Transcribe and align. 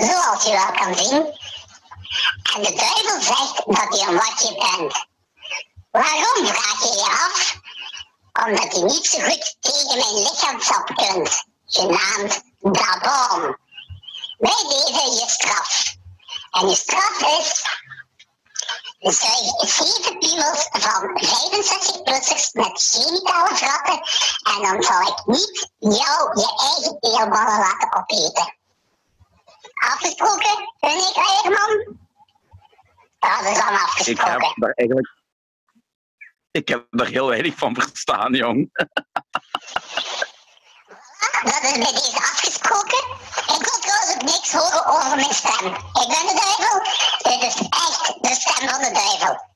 zoals 0.00 0.44
je 0.44 0.50
wel 0.50 0.72
kan 0.72 0.94
zien. 0.94 1.38
En 2.54 2.62
de 2.62 2.74
duivel 2.74 3.20
zegt 3.20 3.62
dat 3.66 3.98
je 3.98 4.06
een 4.06 4.16
watje 4.16 4.54
bent. 4.54 5.06
Waarom, 5.90 6.46
vraag 6.46 6.82
je 6.82 6.92
je 6.92 7.04
af? 7.04 7.58
Omdat 8.46 8.76
je 8.76 8.84
niet 8.84 9.06
zo 9.06 9.20
goed 9.20 9.56
tegen 9.60 9.98
mijn 9.98 10.22
lichaamsap 10.22 10.86
kunt, 10.86 11.44
genaamd 11.66 12.42
Dabom. 12.60 13.58
Bij 14.38 14.64
deze 14.68 15.10
je 15.10 15.24
straf. 15.26 15.94
En 16.50 16.68
je 16.68 16.74
straf 16.74 17.38
is 17.38 17.64
zuig 18.98 19.70
zeven 19.70 20.18
piemels 20.18 20.68
van 20.70 21.20
65-plussers 21.24 22.52
met 22.52 22.82
chemicale 22.82 23.56
vratten 23.56 24.00
en 24.54 24.62
dan 24.62 24.82
zal 24.82 25.00
ik 25.00 25.26
niet 25.26 25.70
jou 25.78 26.40
je 26.40 26.54
eigen 26.56 26.98
teelballen 27.00 27.58
laten 27.58 27.94
opeten. 27.96 28.59
Afgesproken, 29.80 30.74
meneer 30.80 31.16
Eierman? 31.16 31.98
Dat 33.18 33.40
is 33.52 33.58
dan 33.58 33.74
Ik 33.74 33.80
afgesproken. 33.82 34.32
heb 34.32 34.52
daar 34.56 34.72
eigenlijk... 34.72 35.18
Ik 36.50 36.68
heb 36.68 36.86
er 36.90 37.06
heel 37.06 37.26
weinig 37.26 37.54
van 37.58 37.74
verstaan, 37.74 38.34
jong. 38.34 38.70
Dat 41.42 41.62
is 41.62 41.78
bij 41.78 41.92
deze 41.92 42.16
afgesproken. 42.16 43.04
Ik 43.54 43.62
wil 43.66 43.78
trouwens 43.80 44.14
ook 44.14 44.22
niks 44.22 44.52
horen 44.52 44.86
over 44.86 45.16
mijn 45.16 45.34
stem. 45.34 45.66
Ik 45.74 46.08
ben 46.14 46.26
de 46.26 46.40
duivel. 46.44 46.78
Dit 47.30 47.42
is 47.42 47.68
echt 47.68 48.22
de 48.22 48.34
stem 48.34 48.68
van 48.68 48.78
de 48.82 48.90
duivel. 48.92 49.48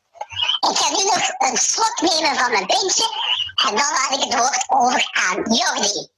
Ik 0.71 0.77
ga 0.77 0.89
nu 0.89 1.05
nog 1.05 1.51
een 1.51 1.57
slok 1.57 2.01
nemen 2.01 2.37
van 2.39 2.51
mijn 2.51 2.67
pintje 2.67 3.07
en 3.55 3.77
dan 3.77 3.91
laat 3.93 4.11
ik 4.11 4.23
het 4.25 4.35
woord 4.39 4.65
over 4.69 5.09
aan 5.13 5.55
Jordi. 5.55 6.09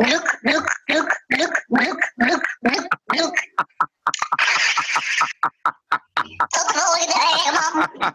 Bloek, 0.00 0.38
bloek, 0.40 0.66
bloek, 0.86 1.10
bloek, 1.26 1.64
bloek, 1.68 2.12
bloek, 2.16 2.44
bloek, 2.60 2.88
bloek. 3.04 3.36
Tot 6.48 6.68
de 6.68 6.74
volgende, 6.74 7.16
Herman. 7.44 8.14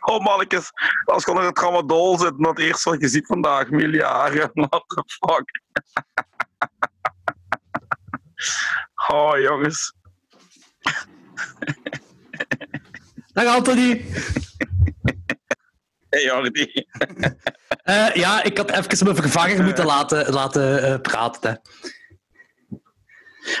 Oh 0.00 0.24
mannetjes, 0.24 0.70
als 1.04 1.24
je 1.24 1.30
onder 1.30 1.44
het 1.44 1.54
tramadol 1.54 2.18
zit, 2.18 2.34
dat 2.38 2.58
eerst 2.58 2.84
wat 2.84 3.00
je 3.00 3.08
ziet 3.08 3.26
vandaag, 3.26 3.70
miljarden, 3.70 4.50
what 4.68 4.84
the 4.86 5.02
fuck. 5.06 5.60
Oh 9.08 9.38
jongens. 9.38 9.94
Dag 13.32 13.46
Anthony. 13.46 14.04
Hey 16.12 16.24
Jordi. 16.24 16.66
Eh, 17.82 18.14
ja, 18.14 18.42
ik 18.42 18.56
had 18.56 18.70
even 18.70 19.04
mijn 19.04 19.16
vervanger 19.16 19.62
moeten 19.64 19.84
laten, 19.84 20.32
laten 20.32 20.82
eh, 20.82 21.00
praten. 21.00 21.50
Hè. 21.50 21.56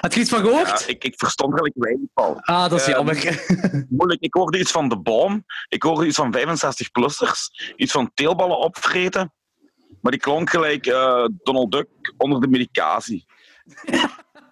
Had 0.00 0.14
je 0.14 0.20
iets 0.20 0.30
van 0.30 0.44
Ja, 0.44 0.48
gehoord? 0.50 0.88
ik, 0.88 1.04
ik 1.04 1.14
verstond 1.16 1.52
er 1.52 1.60
eigenlijk 1.60 1.84
weinig 1.84 2.08
van. 2.14 2.40
Ah, 2.54 2.70
dat 2.70 2.80
is 2.80 2.86
Ehm, 2.86 2.90
jammer. 2.96 3.44
Moeilijk, 3.98 4.20
ik 4.20 4.34
hoorde 4.34 4.58
iets 4.58 4.70
van 4.70 4.88
de 4.88 4.98
bom. 4.98 5.44
Ik 5.68 5.82
hoorde 5.82 6.06
iets 6.06 6.16
van 6.16 6.36
65-plussers. 6.36 7.72
Iets 7.76 7.92
van 7.92 8.10
teelballen 8.14 8.58
opvreten. 8.58 9.32
Maar 10.00 10.12
die 10.12 10.20
klonk 10.20 10.50
gelijk 10.50 10.86
eh, 10.86 11.24
Donald 11.42 11.72
Duck 11.72 11.88
onder 12.16 12.40
de 12.40 12.48
medicatie. 12.48 13.26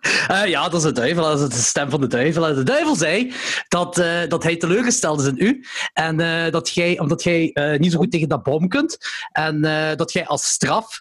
Eh, 0.00 0.46
ja, 0.46 0.62
dat 0.68 0.74
is 0.74 0.82
de 0.82 0.92
duivel. 0.92 1.22
Dat 1.22 1.40
is 1.40 1.48
de 1.56 1.62
stem 1.62 1.90
van 1.90 2.00
de 2.00 2.06
duivel. 2.06 2.46
En 2.48 2.54
De 2.54 2.62
duivel 2.62 2.96
zei 2.96 3.32
dat, 3.68 3.98
eh, 3.98 4.28
dat 4.28 4.42
hij 4.42 4.56
teleurgesteld 4.56 5.20
is 5.20 5.26
in 5.26 5.36
u. 5.38 5.64
En 5.92 6.20
eh, 6.20 6.52
dat 6.52 6.70
jij, 6.70 6.98
omdat 6.98 7.22
jij 7.22 7.50
eh, 7.52 7.78
niet 7.78 7.92
zo 7.92 7.98
goed 7.98 8.10
tegen 8.10 8.28
dat 8.28 8.42
bom 8.42 8.68
kunt. 8.68 8.98
En 9.32 9.64
eh, 9.64 9.96
dat 9.96 10.12
jij 10.12 10.26
als 10.26 10.44
straf 10.44 11.00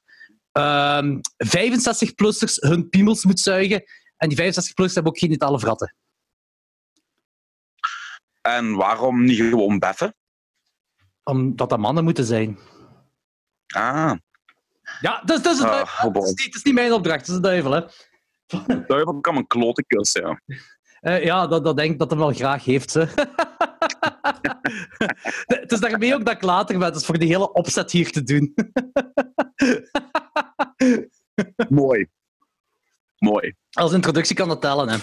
ehm 0.52 1.20
65-plussers 1.46 2.54
hun 2.60 2.90
piemels 2.90 3.26
moet 3.26 3.40
zuigen. 3.40 3.84
En 4.18 4.30
die 4.30 4.38
65-plussers 4.38 4.94
hebben 4.94 5.12
ook 5.12 5.18
geen 5.20 5.30
genitale 5.30 5.60
vratten. 5.60 5.96
En 8.42 8.76
waarom 8.76 9.24
niet 9.24 9.38
gewoon 9.40 9.80
beffen? 9.80 10.16
Omdat 11.24 11.70
dat 11.70 11.80
mannen 11.80 12.04
moeten 12.04 12.26
zijn. 12.26 12.60
Ah, 13.68 14.12
Ja, 15.02 15.22
dat, 15.26 15.38
is- 15.38 15.44
dat 15.44 15.54
is, 15.54 15.60
de 15.60 15.66
Ah, 15.66 15.72
duivel, 15.72 16.08
oh 16.08 16.14
dat, 16.14 16.24
is 16.24 16.46
niet, 16.46 16.56
is 16.56 16.64
niet 16.64 16.74
mijn 16.74 16.94
opdracht. 16.94 17.20
Dat 17.20 17.36
is 17.36 17.42
de 17.42 17.48
duivel, 17.48 17.72
hè. 17.72 17.82
Duivel 18.88 19.22
kan 19.22 19.36
een 19.36 19.48
klote 19.48 19.84
kussen, 19.86 20.22
ja. 20.28 20.42
Eh, 21.00 21.24
ja, 21.24 21.48
dat, 21.48 21.64
dat 21.64 21.78
denk 21.78 21.92
ik 21.92 22.00
dat 22.00 22.10
hem 22.10 22.20
wel 22.20 22.34
graag 22.34 22.64
heeft. 22.66 22.92
Ze. 22.92 23.00
het 25.62 25.72
is 25.72 25.80
daarmee 25.80 26.14
ook 26.14 26.26
dat 26.26 26.36
ik 26.36 26.42
later 26.42 26.78
ben. 26.78 26.88
Het 26.88 26.96
is 26.96 27.06
voor 27.06 27.18
die 27.18 27.28
hele 27.28 27.52
opzet 27.54 27.92
hier 27.92 28.12
te 28.12 28.24
doen. 28.24 28.54
Mooi. 31.70 32.08
Mooi. 33.18 33.56
Als 33.72 33.94
introductie 33.94 34.36
kan 34.36 34.48
dat 34.48 34.62
tellen, 34.62 34.90
hè. 34.90 34.98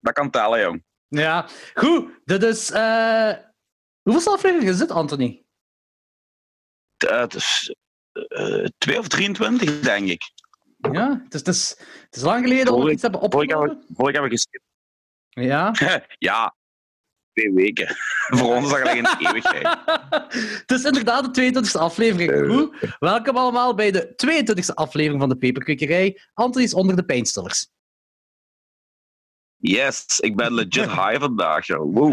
Dat 0.00 0.14
kan 0.14 0.30
tellen, 0.30 0.60
jong. 0.60 0.84
Ja, 1.08 1.48
goed. 1.74 2.20
Dit 2.24 2.42
is... 2.42 2.70
eh 2.70 3.32
Hoeveel 4.02 4.32
afleveringen 4.32 4.72
is 4.72 4.78
dit, 4.78 4.90
Anthony? 4.90 5.44
Eh, 6.96 7.20
Het 7.20 7.34
is 7.34 7.74
eh, 8.12 8.64
2 8.78 8.98
of 8.98 9.08
23, 9.08 9.80
denk 9.80 10.08
ik. 10.08 10.22
Ja, 10.90 11.20
het 11.24 11.34
is, 11.34 11.40
het 11.40 11.48
is, 11.48 11.68
het 12.04 12.16
is 12.16 12.22
lang 12.22 12.42
geleden 12.44 12.64
dat 12.66 12.82
we 12.82 12.90
iets 12.90 13.02
hebben 13.02 13.20
opgenomen. 13.20 13.84
vorig 13.94 14.12
hebben 14.12 14.30
we 14.30 14.36
geskipt. 14.36 14.64
Ja. 15.28 15.72
ja, 16.28 16.54
twee 17.32 17.52
weken. 17.52 17.96
Voor 18.38 18.54
ons 18.54 18.64
is 18.64 18.70
dat 18.70 18.88
een 18.88 19.06
eeuwigheid. 19.26 19.78
het 20.60 20.70
is 20.70 20.84
inderdaad 20.84 21.34
de 21.34 21.52
22e 21.52 21.78
aflevering. 21.80 22.52
Goed. 22.54 22.96
Welkom 22.98 23.36
allemaal 23.36 23.74
bij 23.74 23.90
de 23.90 24.14
22e 24.26 24.74
aflevering 24.74 25.20
van 25.20 25.28
de 25.28 25.36
Peperkwekerij. 25.36 26.20
Anthony 26.34 26.64
is 26.64 26.74
onder 26.74 26.96
de 26.96 27.04
pijnstillers. 27.04 27.68
Yes, 29.56 30.20
ik 30.20 30.36
ben 30.36 30.54
legit 30.54 30.74
high 30.90 31.18
vandaag. 31.20 31.66
Wow. 31.66 32.12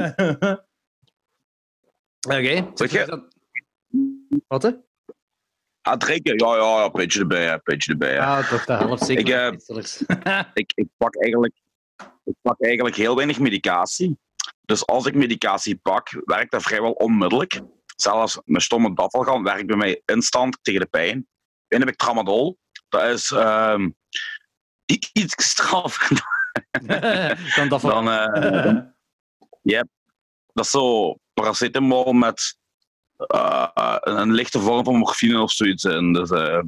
Oké. 2.28 2.72
Je- 2.76 3.28
Wat, 4.48 4.64
hè? 4.64 4.72
Drinken? 5.98 6.38
Ja, 6.38 6.56
ja, 6.56 6.80
ja, 6.80 6.92
beetje 6.92 7.20
erbij, 7.20 7.60
erbij. 7.64 8.14
Ja. 8.14 8.38
Ja, 8.38 8.48
toch 8.48 8.66
de 8.66 8.74
helft 8.74 9.06
zeker. 9.06 9.54
Ik, 9.54 9.60
eh. 9.68 10.42
Ik, 10.54 10.72
ik, 10.76 10.88
pak 10.98 11.16
eigenlijk, 11.22 11.54
ik 12.24 12.36
pak 12.42 12.62
eigenlijk 12.62 12.96
heel 12.96 13.16
weinig 13.16 13.40
medicatie. 13.40 14.18
Dus 14.66 14.86
als 14.86 15.06
ik 15.06 15.16
medicatie 15.16 15.76
pak, 15.76 16.22
werkt 16.26 16.52
dat 16.52 16.62
vrijwel 16.62 16.92
onmiddellijk. 16.92 17.62
Zelfs 17.96 18.40
mijn 18.46 18.62
stomme 18.62 18.94
daffelgan 18.94 19.44
werkt 19.44 19.66
bij 19.68 19.78
mij 19.78 20.02
instant 20.06 20.58
tegen 20.62 20.80
de 20.82 20.88
pijn. 20.88 21.28
En 21.68 21.80
heb 21.80 21.90
ik 21.90 21.96
tramadol. 21.96 22.58
Dat 22.90 23.04
is 23.04 23.32
ehm, 23.32 23.90
iets 25.14 25.44
straf. 25.46 26.08
Dan 27.56 27.68
dat 27.70 27.82
van... 27.82 28.06
Dan, 28.06 28.10
eh, 28.10 28.82
yep. 29.62 29.88
Dat 30.54 30.66
is 30.66 30.72
zo 30.72 31.16
paracetamol 31.34 32.14
met 32.14 32.59
eh, 33.28 33.96
een 34.00 34.32
lichte 34.32 34.60
vorm 34.60 34.84
van 34.84 34.96
morfine 34.96 35.42
of 35.42 35.52
zoiets. 35.52 35.84
in. 35.84 36.14
Dus, 36.14 36.30
eh, 36.30 36.62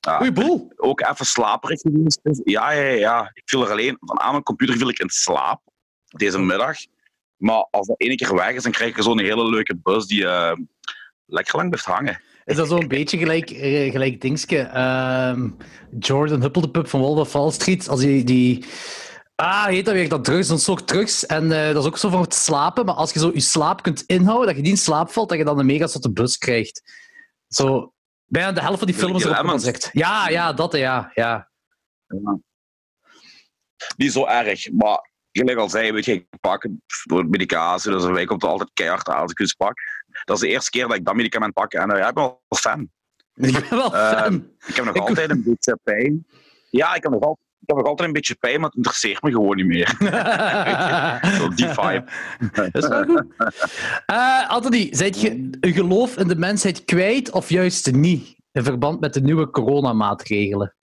ja, 0.00 0.16
Goeie 0.16 0.32
boel. 0.32 0.72
ook 0.76 1.00
even 1.00 1.26
slaperig 1.26 1.80
geweest. 1.80 2.20
Ja, 2.44 2.70
ja, 2.70 2.90
ja. 2.90 3.30
Ik 3.34 3.42
viel 3.44 3.64
er 3.64 3.70
alleen 3.70 3.96
van 4.00 4.20
aan 4.20 4.30
mijn 4.30 4.42
computer 4.42 4.76
viel 4.76 4.88
ik 4.88 4.98
in 4.98 5.08
slaap 5.10 5.60
deze 6.06 6.38
middag. 6.38 6.76
Maar 7.36 7.66
als 7.70 7.86
dat 7.86 8.00
ene 8.00 8.14
keer 8.14 8.34
weg 8.34 8.50
is, 8.50 8.62
dan 8.62 8.72
krijg 8.72 8.96
je 8.96 9.02
zo'n 9.02 9.18
hele 9.18 9.48
leuke 9.48 9.76
bus 9.82 10.06
die 10.06 10.26
eh, 10.26 10.52
lekker 11.26 11.56
lang 11.56 11.68
blijft 11.68 11.86
hangen. 11.86 12.20
Is 12.44 12.56
dat 12.56 12.68
zo'n 12.68 12.88
beetje 12.88 13.18
gelijk, 13.18 13.48
gelijk 13.92 14.20
dingske? 14.20 14.58
ehm, 14.58 15.48
Jordan 15.98 16.40
Huppeldepup 16.40 16.88
van 16.88 17.00
Wolf 17.00 17.18
of 17.18 17.32
Wall 17.32 17.50
Street. 17.50 17.88
Als 17.88 18.00
die, 18.00 18.24
die... 18.24 18.64
Ah, 19.36 19.64
heet 19.64 19.84
dat 19.84 19.94
weer? 19.94 20.08
Dat 20.08 20.24
drugs, 20.24 20.62
soort 20.64 20.86
drugs. 20.86 21.26
En 21.26 21.52
eh, 21.52 21.72
dat 21.72 21.82
is 21.82 21.88
ook 21.88 21.98
zo 21.98 22.08
voor 22.08 22.20
het 22.20 22.34
slapen. 22.34 22.84
Maar 22.84 22.94
als 22.94 23.12
je 23.12 23.18
zo 23.18 23.30
je 23.34 23.40
slaap 23.40 23.82
kunt 23.82 24.02
inhouden, 24.06 24.46
dat 24.46 24.56
je 24.56 24.62
niet 24.62 24.70
in 24.70 24.76
slaap 24.78 25.10
valt, 25.10 25.28
dat 25.28 25.38
je 25.38 25.44
dan 25.44 25.58
een 25.58 25.66
mega 25.66 25.86
zotte 25.86 26.12
bus 26.12 26.38
krijgt. 26.38 26.82
Zo, 27.48 27.92
bijna 28.24 28.52
de 28.52 28.60
helft 28.60 28.78
van 28.78 28.86
die 28.86 28.96
films 28.96 29.24
erop 29.24 29.46
gezegd. 29.48 29.88
Ja, 29.92 30.28
ja, 30.28 30.52
dat, 30.52 30.76
ja. 30.76 31.10
ja. 31.14 31.50
Niet 33.96 34.12
zo 34.12 34.26
erg, 34.26 34.72
maar 34.72 35.10
gelijk 35.32 35.58
al 35.58 35.68
zei, 35.70 35.92
weet 35.92 36.04
je, 36.04 36.12
ik 36.12 36.26
pak 36.40 36.62
het 36.62 36.72
door 37.04 37.26
medicatie, 37.26 37.90
dus 37.90 38.04
wij 38.04 38.24
komt 38.24 38.42
er 38.42 38.48
altijd 38.48 38.70
keihard 38.72 39.08
aan 39.08 39.20
als 39.20 39.30
ik 39.30 39.40
iets 39.40 39.54
pak. 39.54 39.74
Dat 40.24 40.36
is 40.36 40.42
de 40.42 40.48
eerste 40.48 40.70
keer 40.70 40.88
dat 40.88 40.96
ik 40.96 41.04
dat 41.04 41.14
medicament 41.14 41.52
pak 41.52 41.72
en 41.72 41.90
eh, 41.90 41.98
ja, 41.98 42.08
ik 42.08 42.14
ben 42.14 42.22
wel 42.22 42.42
fan. 42.58 42.90
Ik 43.34 43.52
ben 43.52 43.68
wel 43.78 43.94
Eh, 43.94 44.10
fan. 44.22 44.50
Ik 44.66 44.74
heb 44.76 44.84
nog 44.84 44.94
Ik- 44.94 45.02
altijd 45.02 45.30
een 45.30 45.42
beetje 45.44 45.78
pijn. 45.82 46.26
Ja, 46.70 46.94
ik 46.94 47.02
heb 47.02 47.12
nog 47.12 47.20
altijd, 47.22 47.45
ik 47.66 47.74
heb 47.74 47.84
nog 47.84 47.86
altijd 47.86 48.08
een 48.08 48.14
beetje 48.14 48.34
pijn, 48.34 48.60
maar 48.60 48.68
het 48.68 48.76
interesseert 48.76 49.22
me 49.22 49.30
gewoon 49.30 49.56
niet 49.56 49.66
meer. 49.66 49.96
Die 51.56 51.68
vibe. 51.68 52.04
Dat 52.52 52.74
is 52.74 52.88
wel 52.88 53.04
goed. 53.04 53.24
Anthony, 54.48 54.88
zijt 54.90 55.20
je 55.20 55.50
je 55.60 55.72
geloof 55.72 56.16
in 56.16 56.28
de 56.28 56.36
mensheid 56.36 56.84
kwijt 56.84 57.30
of 57.30 57.48
juist 57.48 57.92
niet? 57.92 58.36
In 58.52 58.62
verband 58.62 59.00
met 59.00 59.14
de 59.14 59.20
nieuwe 59.20 59.50
coronamaatregelen. 59.50 60.76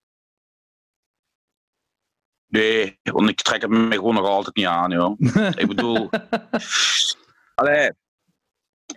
Nee, 2.46 2.98
want 3.02 3.28
ik 3.28 3.42
trek 3.42 3.62
het 3.62 3.70
me 3.70 3.92
gewoon 3.92 4.14
nog 4.14 4.26
altijd 4.26 4.56
niet 4.56 4.66
aan, 4.66 4.90
joh. 4.90 5.20
Ik 5.56 5.66
bedoel... 5.66 6.10
Allee, 7.54 7.92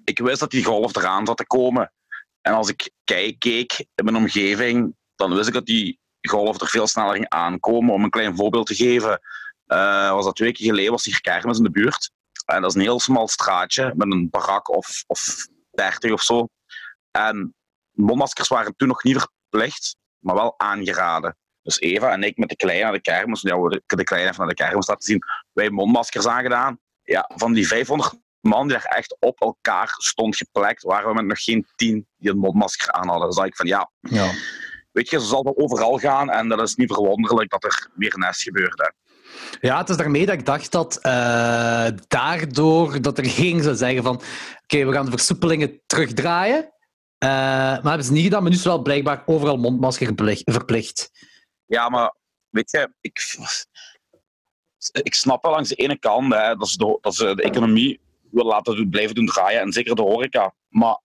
ik 0.04 0.20
wist 0.20 0.40
dat 0.40 0.52
die 0.52 0.64
golf 0.64 0.96
eraan 0.96 1.26
zat 1.26 1.38
te 1.38 1.48
komen. 1.48 1.94
En 2.42 2.54
als 2.54 2.70
ik 2.70 2.92
kijk, 3.04 3.40
keek 3.40 3.86
in 3.96 4.04
mijn 4.06 4.18
omgeving, 4.18 4.96
dan 5.16 5.36
wist 5.36 5.48
ik 5.48 5.54
dat 5.54 5.66
die 5.66 6.00
golf 6.30 6.62
er 6.62 6.68
veel 6.68 6.88
sneller 6.88 7.14
ging 7.14 7.30
aankomen. 7.30 7.94
Om 7.94 8.04
een 8.04 8.10
klein 8.10 8.36
voorbeeld 8.36 8.68
te 8.68 8.76
geven, 8.76 9.20
uh, 9.68 10.12
was 10.12 10.26
dat 10.26 10.36
twee 10.36 10.48
weken 10.48 10.66
geleden, 10.66 10.92
was 10.92 11.06
hier 11.06 11.22
kermis 11.22 11.58
in 11.58 11.64
de 11.64 11.72
buurt. 11.72 12.12
En 12.46 12.62
dat 12.62 12.70
is 12.70 12.76
een 12.76 12.82
heel 12.82 13.00
smal 13.00 13.28
straatje 13.28 13.94
met 13.96 14.12
een 14.12 14.30
barak 14.30 14.70
of, 14.70 15.04
of 15.08 15.48
30 15.72 16.12
of 16.12 16.22
zo. 16.22 16.48
En 17.12 17.56
mondmaskers 17.92 18.48
waren 18.48 18.76
toen 18.76 18.88
nog 18.88 19.04
niet 19.04 19.18
verplicht, 19.20 19.96
maar 20.20 20.36
wel 20.36 20.54
aangeraden. 20.60 21.38
Dus 21.62 21.80
Eva 21.80 22.12
en 22.12 22.24
ik 22.24 22.38
met 22.38 22.50
de 22.50 22.56
kleine 22.56 22.84
naar 22.84 22.94
de 22.94 23.02
kermis, 23.02 23.42
ja, 23.42 23.56
de 23.86 24.04
kleine 24.04 24.30
even 24.30 24.40
naar 24.40 24.56
de 24.56 24.64
kermis 24.64 24.88
laten 24.88 25.04
zien, 25.04 25.24
wij 25.52 25.70
mondmaskers 25.70 26.28
aangedaan. 26.28 26.80
Ja, 27.04 27.32
van 27.36 27.54
die 27.54 27.68
500 27.68 28.14
man 28.40 28.68
die 28.68 28.78
er 28.78 28.86
echt 28.86 29.18
op 29.20 29.42
elkaar 29.42 29.94
stond 29.98 30.36
geplekt, 30.36 30.84
waren 30.84 31.08
we 31.08 31.14
met 31.14 31.26
nog 31.26 31.44
geen 31.44 31.68
tien 31.76 32.08
die 32.18 32.32
een 32.32 32.38
mondmasker 32.38 32.92
aan 32.92 33.08
hadden. 33.08 33.28
Dus 33.28 33.36
dacht 33.36 33.48
ik 33.48 33.56
van 33.56 33.68
ja, 33.68 33.92
ja. 34.00 34.32
Weet 34.96 35.10
je, 35.10 35.20
ze 35.20 35.26
zal 35.26 35.44
wel 35.44 35.58
overal 35.58 35.98
gaan 35.98 36.30
en 36.30 36.48
dat 36.48 36.62
is 36.62 36.76
niet 36.76 36.94
verwonderlijk 36.94 37.50
dat 37.50 37.64
er 37.64 37.90
weer 37.96 38.14
nest 38.18 38.42
gebeurde. 38.42 38.94
Ja, 39.62 39.78
het 39.78 39.90
is 39.90 39.98
daarmee 39.98 40.26
dat 40.26 40.36
ik 40.36 40.46
dacht 40.46 40.72
dat 40.72 41.00
uh, 41.04 41.88
daardoor 42.08 43.02
dat 43.02 43.18
er 43.18 43.26
ging 43.26 43.64
zou 43.64 43.76
zeggen 43.76 44.04
van 44.04 44.22
oké, 44.64 44.86
we 44.86 44.92
gaan 44.92 45.06
de 45.06 45.12
versoepelingen 45.12 45.82
terugdraaien. 45.86 46.64
Uh, 46.64 47.30
maar 47.30 47.84
hebben 47.84 48.06
ze 48.06 48.12
niet 48.12 48.24
gedaan, 48.24 48.42
maar 48.42 48.52
nu 48.52 48.58
is 48.58 48.64
wel 48.64 48.82
blijkbaar 48.82 49.24
overal 49.26 49.58
mondmasker 49.58 50.14
verplicht. 50.46 51.12
Ja, 51.66 51.90
maar 51.90 52.16
weet 52.50 52.72
je, 52.72 52.94
ik, 53.02 53.38
ik 54.92 55.14
snap 55.14 55.44
wel 55.44 55.52
langs 55.52 55.70
de 55.70 55.76
ene 55.76 56.00
kant 56.00 56.34
hè, 56.34 56.56
dat, 56.56 56.70
ze 56.70 56.78
de, 56.78 56.98
dat 57.02 57.16
ze 57.16 57.36
de 57.36 57.44
economie 57.44 58.00
wil 58.32 58.46
laten 58.46 58.90
blijven 58.90 59.16
doen 59.16 59.26
draaien. 59.26 59.62
En 59.62 59.72
zeker 59.72 59.96
de 59.96 60.02
horeca. 60.02 60.54
Maar 60.70 61.00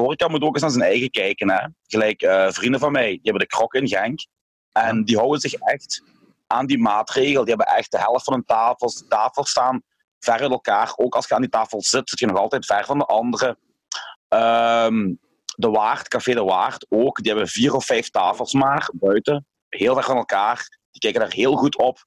horeca 0.00 0.28
moet 0.28 0.42
ook 0.42 0.52
eens 0.52 0.62
naar 0.62 0.70
zijn 0.70 0.84
eigen 0.84 1.10
kijken. 1.10 1.50
Hè. 1.50 1.66
Gelijk 1.86 2.22
uh, 2.22 2.50
vrienden 2.50 2.80
van 2.80 2.92
mij, 2.92 3.08
die 3.08 3.20
hebben 3.22 3.42
de 3.42 3.56
krok 3.56 3.74
in 3.74 3.88
Genk. 3.88 4.26
En 4.72 5.04
die 5.04 5.16
houden 5.16 5.40
zich 5.40 5.54
echt 5.54 6.02
aan 6.46 6.66
die 6.66 6.78
maatregel. 6.78 7.44
Die 7.44 7.54
hebben 7.54 7.76
echt 7.76 7.90
de 7.90 7.98
helft 7.98 8.24
van 8.24 8.32
hun 8.32 8.44
tafels. 8.44 8.98
De 8.98 9.06
tafels 9.06 9.50
staan 9.50 9.82
ver 10.18 10.40
uit 10.40 10.50
elkaar. 10.50 10.92
Ook 10.96 11.14
als 11.14 11.28
je 11.28 11.34
aan 11.34 11.40
die 11.40 11.50
tafel 11.50 11.82
zit, 11.82 12.08
zit 12.08 12.18
je 12.18 12.26
nog 12.26 12.38
altijd 12.38 12.66
ver 12.66 12.84
van 12.84 12.98
de 12.98 13.04
andere. 13.04 13.58
Um, 14.28 15.18
de 15.56 15.70
Waard, 15.70 16.08
Café 16.08 16.34
de 16.34 16.44
Waard 16.44 16.86
ook. 16.88 17.16
Die 17.22 17.32
hebben 17.32 17.48
vier 17.48 17.74
of 17.74 17.84
vijf 17.84 18.10
tafels 18.10 18.52
maar 18.52 18.90
buiten. 18.92 19.46
Heel 19.68 19.94
ver 19.94 20.04
van 20.04 20.16
elkaar. 20.16 20.78
Die 20.90 21.00
kijken 21.00 21.20
daar 21.20 21.32
heel 21.32 21.56
goed 21.56 21.76
op. 21.76 22.04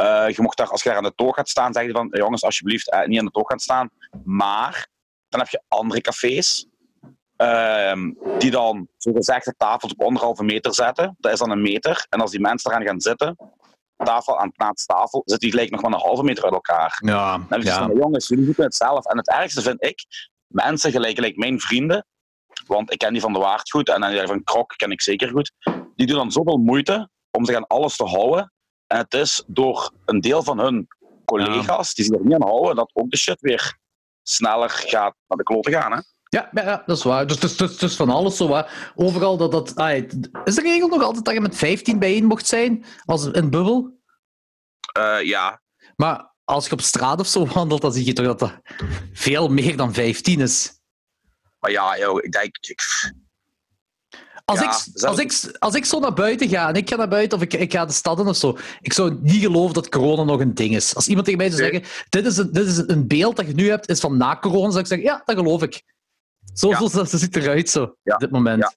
Uh, 0.00 0.28
je 0.28 0.42
mocht 0.42 0.56
daar, 0.56 0.70
als 0.70 0.82
je 0.82 0.88
daar 0.88 0.98
aan 0.98 1.04
de 1.04 1.14
toog 1.14 1.34
gaat 1.34 1.48
staan, 1.48 1.72
zeggen 1.72 1.92
van 1.92 2.08
jongens, 2.10 2.42
alsjeblieft, 2.42 3.06
niet 3.06 3.18
aan 3.18 3.24
de 3.24 3.30
toog 3.30 3.48
gaan 3.48 3.58
staan. 3.58 3.90
Maar 4.24 4.88
dan 5.28 5.40
heb 5.40 5.48
je 5.48 5.62
andere 5.68 6.00
cafés 6.00 6.66
uh, 7.42 7.92
die 8.38 8.50
dan 8.50 8.88
zogezegd 8.96 9.44
de 9.44 9.54
tafels 9.56 9.92
op 9.92 10.02
anderhalve 10.02 10.44
meter 10.44 10.74
zetten. 10.74 11.16
Dat 11.18 11.32
is 11.32 11.38
dan 11.38 11.50
een 11.50 11.62
meter. 11.62 12.06
En 12.08 12.20
als 12.20 12.30
die 12.30 12.40
mensen 12.40 12.70
eraan 12.70 12.86
gaan 12.86 13.00
zitten, 13.00 13.36
tafel 13.96 14.38
aan 14.38 14.52
naast 14.54 14.86
tafel, 14.86 15.22
zit 15.24 15.40
die 15.40 15.50
gelijk 15.50 15.70
nog 15.70 15.82
maar 15.82 15.92
een 15.92 15.98
halve 15.98 16.22
meter 16.22 16.44
uit 16.44 16.52
elkaar. 16.52 16.98
Ja, 17.04 17.32
dan 17.32 17.46
heb 17.48 17.60
je 17.60 17.66
ja. 17.66 17.86
van, 17.86 17.96
jongens, 17.96 18.28
jullie 18.28 18.44
doen 18.44 18.64
het 18.64 18.74
zelf. 18.74 19.06
En 19.06 19.16
het 19.16 19.28
ergste 19.28 19.62
vind 19.62 19.84
ik, 19.84 20.04
mensen 20.46 20.90
gelijk, 20.90 21.14
gelijk 21.14 21.36
mijn 21.36 21.60
vrienden, 21.60 22.06
want 22.66 22.92
ik 22.92 22.98
ken 22.98 23.12
die 23.12 23.20
van 23.20 23.32
de 23.32 23.38
Waard 23.38 23.70
goed 23.70 23.88
en 23.88 24.10
die 24.10 24.26
van 24.26 24.44
Krok 24.44 24.74
ken 24.76 24.90
ik 24.90 25.02
zeker 25.02 25.28
goed, 25.28 25.52
die 25.96 26.06
doen 26.06 26.16
dan 26.16 26.32
zoveel 26.32 26.56
moeite 26.56 27.10
om 27.30 27.44
zich 27.44 27.56
aan 27.56 27.66
alles 27.66 27.96
te 27.96 28.04
houden 28.04 28.52
en 28.86 28.98
het 28.98 29.14
is 29.14 29.44
door 29.46 29.92
een 30.04 30.20
deel 30.20 30.42
van 30.42 30.58
hun 30.58 30.86
collega's 31.24 31.94
die 31.94 32.04
zich 32.04 32.14
er 32.14 32.24
niet 32.24 32.34
aan 32.34 32.48
houden, 32.48 32.76
dat 32.76 32.90
ook 32.94 33.10
de 33.10 33.16
shit 33.16 33.40
weer 33.40 33.78
sneller 34.22 34.70
gaat 34.70 35.14
naar 35.26 35.38
de 35.38 35.42
kloten 35.42 35.72
gaan. 35.72 35.92
Hè? 35.92 36.00
Ja, 36.28 36.48
ja, 36.52 36.82
dat 36.86 36.96
is 36.96 37.02
waar. 37.02 37.26
Dus, 37.26 37.38
dus, 37.38 37.56
dus, 37.56 37.78
dus 37.78 37.96
van 37.96 38.10
alles 38.10 38.36
zo. 38.36 38.48
Waar. 38.48 38.92
Overal 38.94 39.36
dat 39.36 39.52
dat. 39.52 39.68
is 40.44 40.54
de 40.54 40.62
regel 40.62 40.88
nog 40.88 41.02
altijd 41.02 41.24
dat 41.24 41.34
je 41.34 41.40
met 41.40 41.56
15 41.56 41.98
bijeen 41.98 42.24
mocht 42.24 42.46
zijn 42.46 42.84
als 43.04 43.24
een 43.24 43.50
bubbel? 43.50 43.98
Uh, 44.98 45.22
ja. 45.22 45.60
Maar 45.96 46.34
als 46.44 46.66
je 46.66 46.72
op 46.72 46.80
straat 46.80 47.20
of 47.20 47.26
zo 47.26 47.46
wandelt, 47.46 47.80
dan 47.80 47.92
zie 47.92 48.04
je 48.04 48.12
toch 48.12 48.26
dat 48.26 48.38
dat 48.38 48.60
veel 49.12 49.48
meer 49.48 49.76
dan 49.76 49.92
15 49.94 50.40
is. 50.40 50.72
Maar 51.58 51.70
ja, 51.70 51.98
joh, 51.98 52.24
ik 52.24 52.32
denk. 52.32 52.56
Ik, 52.60 52.80
als, 54.44 54.60
ik, 54.60 55.02
als, 55.04 55.18
ik, 55.18 55.56
als 55.58 55.74
ik 55.74 55.84
zo 55.84 55.98
naar 55.98 56.14
buiten 56.14 56.48
ga 56.48 56.68
en 56.68 56.74
ik 56.74 56.88
ga 56.88 56.96
naar 56.96 57.08
buiten 57.08 57.38
of 57.38 57.44
ik, 57.44 57.54
ik 57.54 57.72
ga 57.72 57.84
de 57.84 57.92
stad 57.92 58.18
in 58.18 58.26
of 58.26 58.36
zo, 58.36 58.58
ik 58.80 58.92
zou 58.92 59.18
niet 59.20 59.42
geloven 59.42 59.74
dat 59.74 59.88
corona 59.88 60.22
nog 60.22 60.40
een 60.40 60.54
ding 60.54 60.74
is. 60.74 60.94
Als 60.94 61.08
iemand 61.08 61.24
tegen 61.24 61.40
mij 61.40 61.50
zou 61.50 61.62
zeggen: 61.62 61.90
dit, 62.08 62.26
is 62.26 62.36
een, 62.36 62.52
dit 62.52 62.66
is 62.66 62.78
een 62.78 63.06
beeld 63.06 63.36
dat 63.36 63.46
je 63.46 63.54
nu 63.54 63.68
hebt, 63.68 63.88
is 63.88 64.00
van 64.00 64.16
na 64.16 64.38
corona, 64.38 64.68
zou 64.68 64.80
ik 64.80 64.86
zeggen: 64.86 65.06
ja, 65.06 65.22
dat 65.24 65.36
geloof 65.36 65.62
ik. 65.62 65.82
Zo, 66.52 66.68
ja. 66.68 66.88
zo, 66.88 67.04
ziet 67.04 67.34
het 67.34 67.36
eruit 67.36 67.70
zo, 67.70 67.82
op 67.82 68.18
dit 68.18 68.30
moment. 68.30 68.62
Ja. 68.62 68.72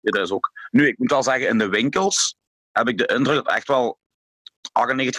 ja, 0.00 0.10
dat 0.10 0.22
is 0.22 0.30
ook. 0.30 0.50
Nu, 0.70 0.86
ik 0.86 0.98
moet 0.98 1.10
wel 1.10 1.22
zeggen, 1.22 1.48
in 1.48 1.58
de 1.58 1.68
winkels 1.68 2.36
heb 2.72 2.88
ik 2.88 2.98
de 2.98 3.06
indruk 3.06 3.44
dat 3.44 3.54
echt 3.54 3.68
wel 3.68 3.98
98% 4.62 4.70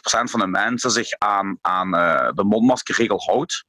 van 0.04 0.40
de 0.40 0.48
mensen 0.48 0.92
zich 0.92 1.18
aan, 1.18 1.58
aan 1.62 1.96
uh, 1.96 2.30
de 2.34 2.44
mondmaskerregel 2.44 3.20
houdt. 3.20 3.66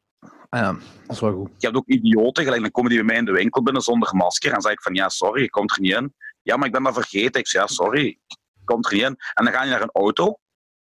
Ah 0.48 0.60
ja, 0.60 0.72
dat 0.72 1.16
is 1.16 1.20
wel 1.20 1.32
goed. 1.32 1.50
Je 1.58 1.66
hebt 1.66 1.78
ook 1.78 1.88
idioten, 1.88 2.44
gelijk 2.44 2.62
dan 2.62 2.70
komen 2.70 2.90
die 2.90 2.98
bij 2.98 3.08
mij 3.08 3.16
in 3.16 3.24
de 3.24 3.32
winkel 3.32 3.62
binnen 3.62 3.82
zonder 3.82 4.16
masker. 4.16 4.48
En 4.48 4.52
dan 4.52 4.62
zeg 4.62 4.72
ik 4.72 4.82
van, 4.82 4.94
ja, 4.94 5.08
sorry, 5.08 5.42
je 5.42 5.50
komt 5.50 5.70
er 5.70 5.80
niet 5.80 5.92
in. 5.92 6.14
Ja, 6.42 6.56
maar 6.56 6.66
ik 6.66 6.72
ben 6.72 6.82
dat 6.82 6.94
vergeten. 6.94 7.40
Ik 7.40 7.48
zeg, 7.48 7.60
ja, 7.60 7.66
sorry, 7.66 8.18
je 8.26 8.64
komt 8.64 8.86
er 8.86 8.92
niet 8.92 9.02
in. 9.02 9.16
En 9.34 9.44
dan 9.44 9.52
ga 9.52 9.62
je 9.62 9.70
naar 9.70 9.82
een 9.82 9.90
auto 9.92 10.38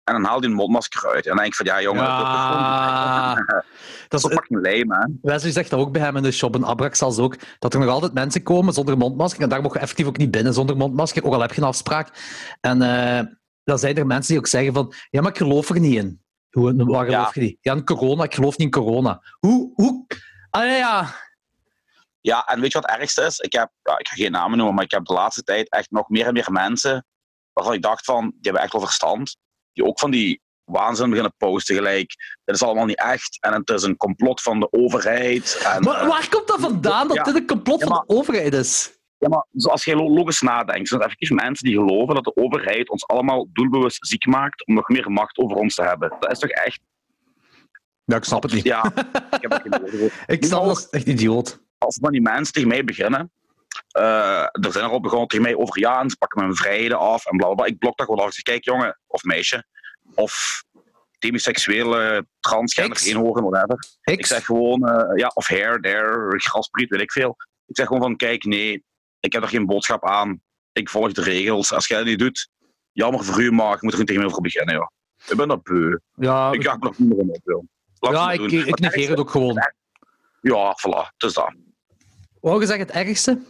en 0.03 0.13
dan 0.13 0.23
haal 0.23 0.41
je 0.41 0.47
een 0.47 0.53
mondmasker 0.53 1.09
uit. 1.09 1.23
En 1.23 1.29
dan 1.29 1.35
denk 1.35 1.47
ik 1.47 1.55
van, 1.55 1.65
ja, 1.65 1.81
jongen, 1.81 2.03
ja. 2.03 3.35
dat 3.35 3.47
is, 3.47 3.63
dat 4.07 4.23
is 4.23 4.35
fucking 4.35 4.65
lame, 4.65 5.01
hè. 5.01 5.13
Wesley 5.21 5.51
zegt 5.51 5.69
dat 5.69 5.79
ook 5.79 5.91
bij 5.91 6.01
hem 6.01 6.17
in 6.17 6.23
de 6.23 6.31
shop, 6.31 6.55
in 6.55 6.65
Abraxas 6.65 7.17
ook, 7.17 7.35
dat 7.59 7.73
er 7.73 7.79
nog 7.79 7.89
altijd 7.89 8.13
mensen 8.13 8.43
komen 8.43 8.73
zonder 8.73 8.97
mondmasker. 8.97 9.41
En 9.43 9.49
daar 9.49 9.61
mogen 9.61 9.77
je 9.77 9.83
effectief 9.83 10.07
ook 10.07 10.17
niet 10.17 10.31
binnen 10.31 10.53
zonder 10.53 10.77
mondmasker, 10.77 11.23
ook 11.23 11.33
al 11.33 11.41
heb 11.41 11.53
je 11.53 11.61
een 11.61 11.67
afspraak. 11.67 12.09
En 12.59 12.81
uh, 12.81 13.33
dan 13.63 13.79
zijn 13.79 13.97
er 13.97 14.05
mensen 14.05 14.31
die 14.31 14.37
ook 14.37 14.47
zeggen 14.47 14.73
van, 14.73 14.93
ja, 15.09 15.21
maar 15.21 15.31
ik 15.31 15.37
geloof 15.37 15.69
er 15.69 15.79
niet 15.79 15.95
in. 15.95 16.23
Hoe, 16.49 16.85
waar 16.85 17.05
geloof 17.05 17.35
ja. 17.35 17.41
je 17.41 17.41
niet? 17.41 17.57
Ja, 17.61 17.81
corona. 17.83 18.23
Ik 18.23 18.35
geloof 18.35 18.57
niet 18.57 18.73
in 18.75 18.81
corona. 18.81 19.21
Hoe... 19.39 19.71
hoe... 19.73 20.05
Ah, 20.49 20.63
ja, 20.63 20.75
ja. 20.75 21.15
Ja, 22.21 22.45
en 22.45 22.59
weet 22.61 22.71
je 22.71 22.79
wat 22.79 22.89
het 22.89 22.99
ergste 22.99 23.21
is? 23.21 23.39
Ik 23.39 23.53
heb, 23.53 23.69
ja, 23.83 23.97
ik 23.97 24.07
ga 24.07 24.15
geen 24.15 24.31
namen 24.31 24.57
noemen, 24.57 24.75
maar 24.75 24.83
ik 24.83 24.91
heb 24.91 25.05
de 25.05 25.13
laatste 25.13 25.43
tijd 25.43 25.69
echt 25.69 25.91
nog 25.91 26.09
meer 26.09 26.25
en 26.25 26.33
meer 26.33 26.51
mensen 26.51 27.05
waarvan 27.53 27.73
ik 27.73 27.81
dacht 27.81 28.05
van, 28.05 28.21
die 28.21 28.39
hebben 28.41 28.61
echt 28.61 28.71
wel 28.71 28.81
verstand. 28.81 29.37
Die 29.73 29.85
ook 29.85 29.99
van 29.99 30.11
die 30.11 30.41
waanzin 30.63 31.09
beginnen 31.09 31.33
posten 31.37 31.75
gelijk. 31.75 32.15
Dit 32.43 32.55
is 32.55 32.63
allemaal 32.63 32.85
niet 32.85 33.03
echt 33.03 33.37
en 33.39 33.53
het 33.53 33.69
is 33.69 33.83
een 33.83 33.97
complot 33.97 34.41
van 34.41 34.59
de 34.59 34.67
overheid. 34.71 35.61
En, 35.63 35.83
maar 35.83 36.07
waar 36.07 36.29
komt 36.29 36.47
dat 36.47 36.59
vandaan, 36.59 37.07
dat 37.07 37.25
dit 37.25 37.35
een 37.35 37.47
complot 37.47 37.83
van 37.83 38.03
de 38.07 38.13
overheid 38.15 38.53
is? 38.53 38.99
Ja, 39.17 39.27
maar 39.27 39.45
als 39.71 39.83
je 39.83 39.95
logisch 39.95 40.41
nadenkt, 40.41 40.87
zijn 40.87 41.01
er 41.01 41.15
even 41.17 41.35
mensen 41.35 41.65
die 41.65 41.75
geloven 41.75 42.15
dat 42.15 42.23
de 42.23 42.35
overheid 42.35 42.89
ons 42.89 43.07
allemaal 43.07 43.47
doelbewust 43.53 44.07
ziek 44.07 44.25
maakt 44.25 44.65
om 44.65 44.73
nog 44.73 44.87
meer 44.87 45.11
macht 45.11 45.37
over 45.37 45.57
ons 45.57 45.75
te 45.75 45.83
hebben. 45.83 46.15
Dat 46.19 46.31
is 46.31 46.39
toch 46.39 46.49
echt... 46.49 46.79
Ja, 48.03 48.15
ik 48.15 48.23
snap 48.23 48.43
het 48.43 48.53
niet. 48.53 48.63
Ja, 48.63 48.85
ik 49.39 49.41
heb 49.41 49.51
het 49.63 50.11
Ik 50.25 50.45
snap 50.45 50.65
dat 50.65 50.87
echt 50.89 51.07
idioot. 51.07 51.59
Als 51.77 51.95
dan 51.95 52.11
die 52.11 52.21
mensen 52.21 52.53
tegen 52.53 52.69
mij 52.69 52.83
beginnen, 52.83 53.31
uh, 53.97 54.41
er 54.41 54.71
zijn 54.71 54.85
er 54.85 54.91
al 54.91 54.99
begonnen 54.99 55.27
tegen 55.27 55.45
mij 55.45 55.55
over, 55.55 55.79
ja, 55.79 56.01
en 56.01 56.09
ze 56.09 56.17
pakken 56.17 56.41
mijn 56.41 56.55
vrijheden 56.55 56.99
af 56.99 57.25
en 57.25 57.37
bla 57.37 57.53
bla. 57.53 57.65
Ik 57.65 57.77
blok 57.77 57.97
dat 57.97 58.05
gewoon 58.05 58.21
af. 58.21 58.27
Ik 58.27 58.33
zeg, 58.33 58.43
kijk 58.43 58.65
jongen, 58.65 58.99
of 59.07 59.23
meisje, 59.23 59.65
of 60.15 60.63
demiseksuele, 61.19 62.25
transgender, 62.39 63.01
eenhoorn, 63.03 63.43
whatever. 63.43 63.85
Ik 64.01 64.25
zeg 64.25 64.45
gewoon, 64.45 64.89
uh, 64.89 65.17
ja, 65.17 65.31
of 65.33 65.47
hair, 65.47 65.79
there, 65.79 66.39
graspriet, 66.39 66.89
weet 66.89 67.01
ik 67.01 67.11
veel. 67.11 67.35
Ik 67.65 67.77
zeg 67.77 67.87
gewoon 67.87 68.01
van, 68.01 68.15
kijk, 68.15 68.43
nee, 68.43 68.83
ik 69.19 69.33
heb 69.33 69.41
er 69.41 69.49
geen 69.49 69.65
boodschap 69.65 70.05
aan. 70.05 70.41
Ik 70.73 70.89
volg 70.89 71.11
de 71.11 71.21
regels. 71.21 71.73
Als 71.73 71.87
jij 71.87 71.97
dat 71.97 72.07
niet 72.07 72.19
doet, 72.19 72.49
jammer 72.91 73.23
voor 73.23 73.41
u, 73.41 73.51
maar 73.51 73.75
ik 73.75 73.81
moet 73.81 73.91
er 73.91 73.97
niet 73.97 74.07
tegen 74.07 74.21
me 74.21 74.29
over 74.29 74.41
beginnen. 74.41 74.75
Ja. 74.75 74.91
Ik 75.27 75.37
ben 75.37 75.47
dat 75.47 75.63
beu. 75.63 75.97
Ja, 76.15 76.51
ik 76.51 76.63
ga 76.63 76.77
nog 76.79 76.97
niet 76.97 77.09
meer 77.09 77.19
in 77.19 77.55
op. 77.55 77.65
Ja, 78.13 78.31
ik, 78.31 78.51
ik 78.51 78.79
negeer 78.79 79.09
het 79.09 79.19
ook 79.19 79.29
gewoon. 79.29 79.57
Ja, 80.41 80.77
voilà. 80.77 81.13
Het 81.17 81.23
is 81.23 81.33
dat. 81.33 81.53
Wou 82.39 82.59
je 82.59 82.65
zeggen 82.65 82.85
het 82.85 82.95
ergste? 82.95 83.41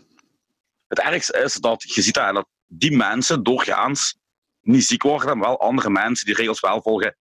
Het 0.92 1.00
ergste 1.00 1.38
is 1.38 1.54
dat 1.54 1.94
je 1.94 2.02
ziet 2.02 2.14
dat, 2.14 2.34
dat 2.34 2.48
die 2.68 2.96
mensen 2.96 3.44
doorgaans 3.44 4.18
niet 4.62 4.86
ziek 4.86 5.04
worden, 5.04 5.38
maar 5.38 5.48
wel 5.48 5.60
andere 5.60 5.90
mensen 5.90 6.26
die 6.26 6.36
regels 6.36 6.60
wel 6.60 6.82
volgen, 6.82 7.18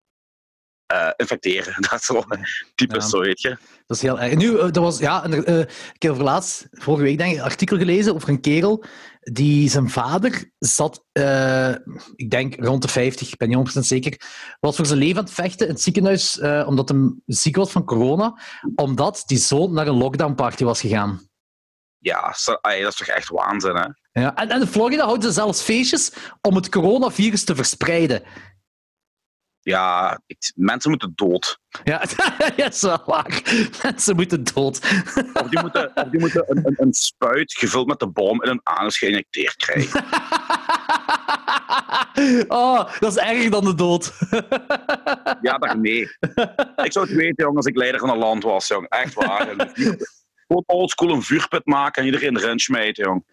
uh, 0.94 1.10
infecteren. 1.16 1.82
Dat 1.90 2.00
is 2.00 2.06
zo 2.06 2.24
typisch 2.76 3.04
ja. 3.04 3.10
zo, 3.10 3.20
weet 3.20 3.42
je. 3.42 3.58
Dat 3.86 3.98
is 3.98 4.04
heel 4.04 4.20
erg. 4.20 4.36
Nu, 4.36 4.60
er 4.60 4.82
was, 4.82 5.00
ja, 5.00 5.28
uh, 5.28 5.60
ik 5.94 6.02
heb 6.02 6.18
laatst, 6.18 6.68
vorige 6.72 7.04
week 7.04 7.18
denk 7.18 7.32
ik, 7.32 7.38
een 7.38 7.44
artikel 7.44 7.78
gelezen 7.78 8.14
over 8.14 8.30
een 8.30 8.42
kerel 8.42 8.84
die 9.20 9.70
zijn 9.70 9.90
vader 9.90 10.52
zat, 10.60 11.04
uh, 11.14 11.70
ik 12.16 12.30
denk 12.30 12.56
rond 12.56 12.82
de 12.82 12.88
50, 12.88 13.32
ik 13.32 13.38
ben 13.38 13.50
niet 13.50 13.76
100% 13.78 13.80
zeker, 13.80 14.22
was 14.60 14.76
voor 14.76 14.86
zijn 14.86 15.00
leven 15.00 15.18
aan 15.18 15.24
het 15.24 15.34
vechten 15.34 15.68
in 15.68 15.74
het 15.74 15.82
ziekenhuis 15.82 16.40
omdat 16.66 16.90
hij 16.90 17.14
ziek 17.26 17.56
was 17.56 17.72
van 17.72 17.86
corona, 17.86 18.40
omdat 18.76 19.24
die 19.26 19.38
zoon 19.38 19.74
naar 19.74 19.88
een 19.88 19.98
lockdownparty 19.98 20.64
was 20.64 20.82
gegaan. 20.82 21.30
Ja, 22.06 22.22
dat 22.62 22.72
is 22.92 22.96
toch 22.96 23.08
echt 23.08 23.30
waanzin, 23.30 23.76
hè? 23.76 23.88
Ja, 24.22 24.36
en, 24.36 24.50
en 24.50 24.62
in 24.62 24.68
Florida 24.68 25.04
houden 25.04 25.24
ze 25.28 25.32
zelfs 25.34 25.62
feestjes 25.62 26.12
om 26.42 26.56
het 26.56 26.70
coronavirus 26.70 27.44
te 27.44 27.56
verspreiden. 27.56 28.24
Ja, 29.62 30.20
ik- 30.26 30.52
mensen 30.56 30.90
moeten 30.90 31.12
dood. 31.16 31.60
Ja, 31.84 32.04
ja, 32.56 32.68
is 32.68 32.82
wel 32.82 33.02
waar. 33.06 33.42
Mensen 33.82 34.16
moeten 34.16 34.44
dood. 34.54 34.78
Of 35.34 35.48
die 35.50 35.62
moeten, 35.62 35.92
of 35.96 36.04
die 36.10 36.20
moeten 36.20 36.44
een, 36.48 36.58
een, 36.66 36.76
een 36.78 36.94
spuit 36.94 37.54
gevuld 37.54 37.88
met 37.88 38.00
de 38.00 38.08
bom 38.08 38.44
in 38.44 38.50
een 38.50 38.62
anus 38.64 38.98
geïnjecteerd 38.98 39.56
krijgen. 39.56 40.04
Oh, 42.48 43.00
dat 43.00 43.12
is 43.12 43.18
erger 43.18 43.50
dan 43.52 43.64
de 43.64 43.76
dood. 43.76 44.14
Ja, 45.42 45.58
daarmee. 45.58 46.02
Ik 46.84 46.92
zou 46.92 47.06
het 47.06 47.16
weten, 47.16 47.44
jong, 47.46 47.56
als 47.58 47.66
ik 47.66 47.76
leider 47.78 48.00
van 48.00 48.10
een 48.10 48.18
land 48.18 48.44
was, 48.44 48.68
jong. 48.68 48.90
Echt 48.90 49.14
waar. 49.14 49.48
Gewoon 50.48 50.64
oldschool 50.66 51.10
een 51.10 51.22
vuurput 51.24 51.66
maken 51.66 52.02
en 52.02 52.08
iedereen 52.08 52.38
erin 52.38 52.60
smijten, 52.60 53.04
jong. 53.04 53.26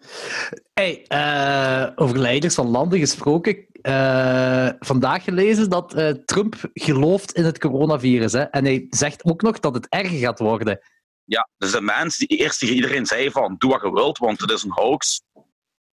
Hey, 0.73 1.05
eh, 1.07 1.91
over 1.95 2.17
leiders 2.17 2.55
van 2.55 2.67
landen 2.67 2.99
gesproken. 2.99 3.65
eh, 3.81 4.69
vandaag 4.79 5.23
gelezen 5.23 5.69
dat 5.69 5.93
eh, 5.93 6.09
Trump 6.09 6.55
gelooft 6.73 7.31
in 7.31 7.43
het 7.45 7.59
coronavirus. 7.59 8.31
Hè? 8.31 8.41
En 8.41 8.65
hij 8.65 8.85
zegt 8.89 9.25
ook 9.25 9.41
nog 9.41 9.59
dat 9.59 9.73
het 9.73 9.89
erger 9.89 10.17
gaat 10.17 10.39
worden. 10.39 10.79
Ja, 11.23 11.49
dus 11.57 11.71
de 11.71 11.81
mens 11.81 12.17
die 12.17 12.27
eerst 12.27 12.59
tegen 12.59 12.75
iedereen 12.75 13.05
zei 13.05 13.31
van, 13.31 13.55
doe 13.57 13.71
wat 13.71 13.81
je 13.81 13.91
wilt, 13.91 14.17
want 14.17 14.41
het 14.41 14.51
is 14.51 14.63
een 14.63 14.71
hoax, 14.71 15.21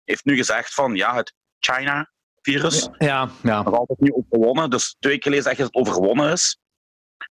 heeft 0.05 0.25
nu 0.25 0.37
gezegd 0.37 0.75
van, 0.75 0.95
ja, 0.95 1.15
het 1.15 1.35
China-virus, 1.59 2.89
Ja, 2.99 3.31
ja. 3.43 3.63
nog 3.63 3.75
altijd 3.75 4.01
niet 4.01 4.13
overwonnen. 4.13 4.71
Dus 4.71 4.97
twee 4.99 5.13
keer 5.13 5.23
geleden 5.23 5.45
zegt 5.45 5.57
hij 5.57 5.67
dat 5.67 5.75
het 5.75 5.87
overwonnen 5.89 6.33
is. 6.33 6.59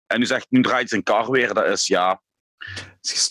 En 0.08 0.20
nu 0.20 0.26
zegt, 0.26 0.46
nu 0.50 0.62
draait 0.62 0.90
zijn 0.90 1.04
kar 1.04 1.32
weer. 1.32 1.54
Dat 1.54 1.66
is, 1.66 1.88
ja, 1.88 2.12
is. 2.12 2.18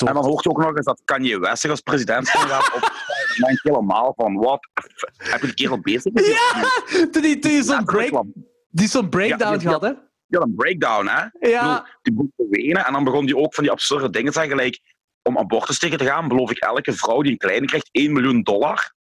En 0.06 0.14
dan 0.14 0.24
hoort 0.24 0.44
je 0.44 0.50
ook 0.50 0.58
nog 0.58 0.76
eens 0.76 0.84
dat 0.86 1.02
Kanye 1.04 1.38
West 1.40 1.60
zich 1.60 1.70
als 1.70 1.80
president 1.80 2.28
gaat 2.30 2.74
op. 2.74 2.80
Dan 2.80 3.46
denk 3.48 3.60
je 3.62 3.70
helemaal 3.70 4.12
van, 4.16 4.34
wat? 4.34 4.68
Heb 5.16 5.40
je 5.40 5.46
die 5.46 5.54
kerel 5.54 5.80
bezig? 5.80 6.12
Ja! 6.14 6.62
Toen 7.10 7.22
hij 7.22 7.38
toen 7.38 7.50
hij 7.50 7.62
zo'n 7.62 7.84
break, 7.84 8.22
die 8.68 8.88
zo'n 8.88 9.08
breakdown 9.08 9.52
Ja, 9.54 9.60
ja. 9.60 9.70
had, 9.70 9.82
hè? 9.82 9.92
Ja, 10.26 10.40
een 10.40 10.54
breakdown, 10.54 11.06
hè? 11.06 11.24
Bedoel, 11.32 11.50
Ja. 11.50 11.98
die 12.02 12.12
begon 12.12 12.32
te 12.36 12.46
wenen 12.50 12.86
en 12.86 12.92
dan 12.92 13.04
begon 13.04 13.24
hij 13.24 13.34
ook 13.34 13.54
van 13.54 13.64
die 13.64 13.72
absurde 13.72 14.10
dingen 14.10 14.32
te 14.32 14.38
zeggen, 14.38 14.56
gelijk, 14.56 14.80
om 15.22 15.38
abortus 15.38 15.78
tegen 15.78 15.98
te 15.98 16.04
gaan, 16.04 16.28
beloof 16.28 16.50
ik 16.50 16.58
elke 16.58 16.92
vrouw 16.92 17.22
die 17.22 17.32
een 17.32 17.38
kleine 17.38 17.66
krijgt 17.66 17.88
1 17.92 18.12
miljoen 18.12 18.42
dollar. 18.42 18.92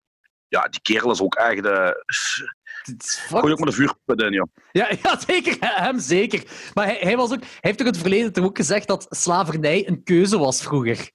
Ja, 0.48 0.68
die 0.68 0.80
kerel 0.82 1.10
is 1.10 1.20
ook 1.20 1.34
echt 1.34 1.62
de... 1.62 2.04
Gooi 2.96 3.28
fucked. 3.28 3.50
ook 3.50 3.58
maar 3.58 3.68
de 3.68 3.74
vuurput 3.74 4.20
in, 4.22 4.32
joh. 4.32 4.46
Ja, 4.72 4.90
ja, 5.02 5.18
zeker. 5.26 5.56
Hem 5.60 5.98
zeker. 6.00 6.70
Maar 6.74 6.84
hij, 6.84 6.96
hij, 7.00 7.16
was 7.16 7.32
ook, 7.32 7.40
hij 7.40 7.48
heeft 7.60 7.78
toch 7.78 7.86
in 7.86 7.92
het 7.92 8.02
verleden 8.02 8.32
toch 8.32 8.44
ook 8.44 8.56
gezegd 8.56 8.86
dat 8.88 9.06
slavernij 9.10 9.88
een 9.88 10.02
keuze 10.02 10.38
was 10.38 10.62
vroeger? 10.62 11.10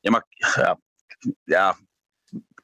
Ja, 0.00 0.10
maar... 0.10 0.24
Ja, 0.28 0.78
ja. 1.44 1.76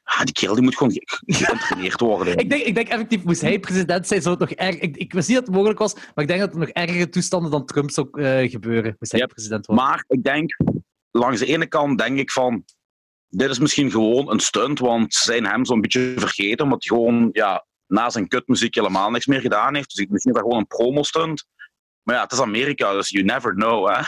Ah, 0.02 0.22
die 0.24 0.32
kerel 0.32 0.54
die 0.54 0.64
moet 0.64 0.76
gewoon 0.76 0.92
ge- 0.92 1.22
geïnterneerd 1.26 2.00
worden. 2.00 2.36
Ik 2.42 2.50
denk, 2.50 2.62
ik 2.62 2.74
denk 2.74 2.88
effectief, 2.88 3.24
moest 3.24 3.40
hij 3.40 3.58
president 3.60 4.06
zijn, 4.06 4.22
zou 4.22 4.36
het 4.38 4.48
nog 4.48 4.58
erg... 4.58 4.78
Ik, 4.78 4.96
ik 4.96 5.12
wist 5.12 5.28
niet 5.28 5.36
dat 5.36 5.46
het 5.46 5.54
mogelijk 5.54 5.78
was, 5.78 5.94
maar 5.94 6.12
ik 6.24 6.26
denk 6.26 6.40
dat 6.40 6.52
er 6.52 6.58
nog 6.58 6.68
ergere 6.68 7.08
toestanden 7.08 7.50
dan 7.50 7.66
Trump 7.66 7.90
zou 7.90 8.22
eh, 8.22 8.50
gebeuren. 8.50 8.96
Moest 8.98 9.12
hij 9.12 9.20
Ja, 9.20 9.26
president 9.26 9.66
worden. 9.66 9.84
Maar 9.84 10.04
ik 10.08 10.22
denk, 10.22 10.56
langs 11.10 11.38
de 11.40 11.46
ene 11.46 11.66
kant 11.66 11.98
denk 11.98 12.18
ik 12.18 12.30
van, 12.30 12.64
dit 13.28 13.50
is 13.50 13.58
misschien 13.58 13.90
gewoon 13.90 14.30
een 14.30 14.40
stunt, 14.40 14.78
want 14.78 15.14
ze 15.14 15.22
zijn 15.22 15.46
hem 15.46 15.64
zo'n 15.64 15.80
beetje 15.80 16.12
vergeten, 16.16 16.64
omdat 16.64 16.84
hij 16.84 16.96
gewoon 16.98 17.28
ja, 17.32 17.64
na 17.86 18.10
zijn 18.10 18.28
kutmuziek 18.28 18.74
helemaal 18.74 19.10
niks 19.10 19.26
meer 19.26 19.40
gedaan 19.40 19.74
heeft. 19.74 19.88
Dus 19.94 20.04
ik- 20.04 20.10
misschien 20.10 20.32
is 20.32 20.38
dat 20.38 20.46
gewoon 20.48 20.62
een 20.62 20.76
promo-stunt. 20.76 21.44
Maar 22.02 22.16
ja, 22.16 22.22
het 22.22 22.32
is 22.32 22.40
Amerika, 22.40 22.92
dus 22.92 23.08
you 23.08 23.24
never 23.24 23.54
know. 23.54 23.88
Hè? 23.88 24.00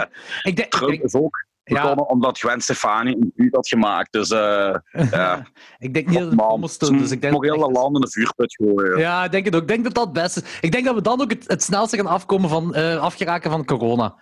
Ik 0.42 0.56
denk, 0.56 0.70
Trump 0.70 1.02
is 1.02 1.14
ook 1.14 1.46
ja, 1.64 1.80
gekomen 1.80 2.08
omdat 2.08 2.38
Gwen 2.38 2.60
Stefani 2.60 3.12
een 3.12 3.32
buurt 3.34 3.54
had 3.54 3.68
gemaakt. 3.68 4.12
Dus 4.12 4.30
eh 4.30 4.74
ja, 5.10 5.46
ik 5.78 5.94
denk 5.94 6.06
niet 6.08 6.18
dat 6.18 6.30
het 6.30 6.40
allemaal 6.40 6.68
stond, 6.68 6.98
dus 6.98 7.10
ik 7.10 7.20
denk 7.20 7.44
heel 7.44 7.58
dat 7.58 7.70
land 7.72 7.94
in 7.94 8.00
de 8.00 8.10
vuurput 8.10 8.54
gooien. 8.54 8.98
Ja, 8.98 9.24
ik 9.24 9.30
denk 9.30 9.44
het 9.44 9.54
ook. 9.54 9.62
Ik 9.62 9.68
denk 9.68 9.84
dat 9.84 9.94
dat 9.94 10.04
het 10.04 10.12
beste 10.12 10.40
is. 10.42 10.58
Ik 10.60 10.72
denk 10.72 10.84
dat 10.84 10.94
we 10.94 11.02
dan 11.02 11.20
ook 11.20 11.30
het, 11.30 11.44
het 11.46 11.62
snelste 11.62 11.96
gaan 11.96 12.06
afkomen 12.06 12.48
van, 12.50 12.74
eh, 12.74 13.00
afgeraken 13.00 13.50
van 13.50 13.64
corona. 13.64 14.14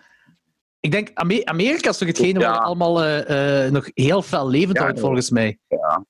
Ik 0.79 0.91
denk, 0.91 1.09
Ame- 1.13 1.45
Amerika 1.45 1.89
is 1.89 1.97
toch 1.97 2.07
hetgene 2.07 2.39
Ja. 2.39 2.49
waar 2.49 2.59
allemaal 2.59 3.03
eh, 3.03 3.65
eh, 3.65 3.71
nog 3.71 3.89
heel 3.93 4.21
veel 4.21 4.49
levend 4.49 4.77
Ja, 4.77 4.83
houdt, 4.83 4.99
volgens 4.99 5.29
mij. 5.29 5.59
Ja. 5.67 6.05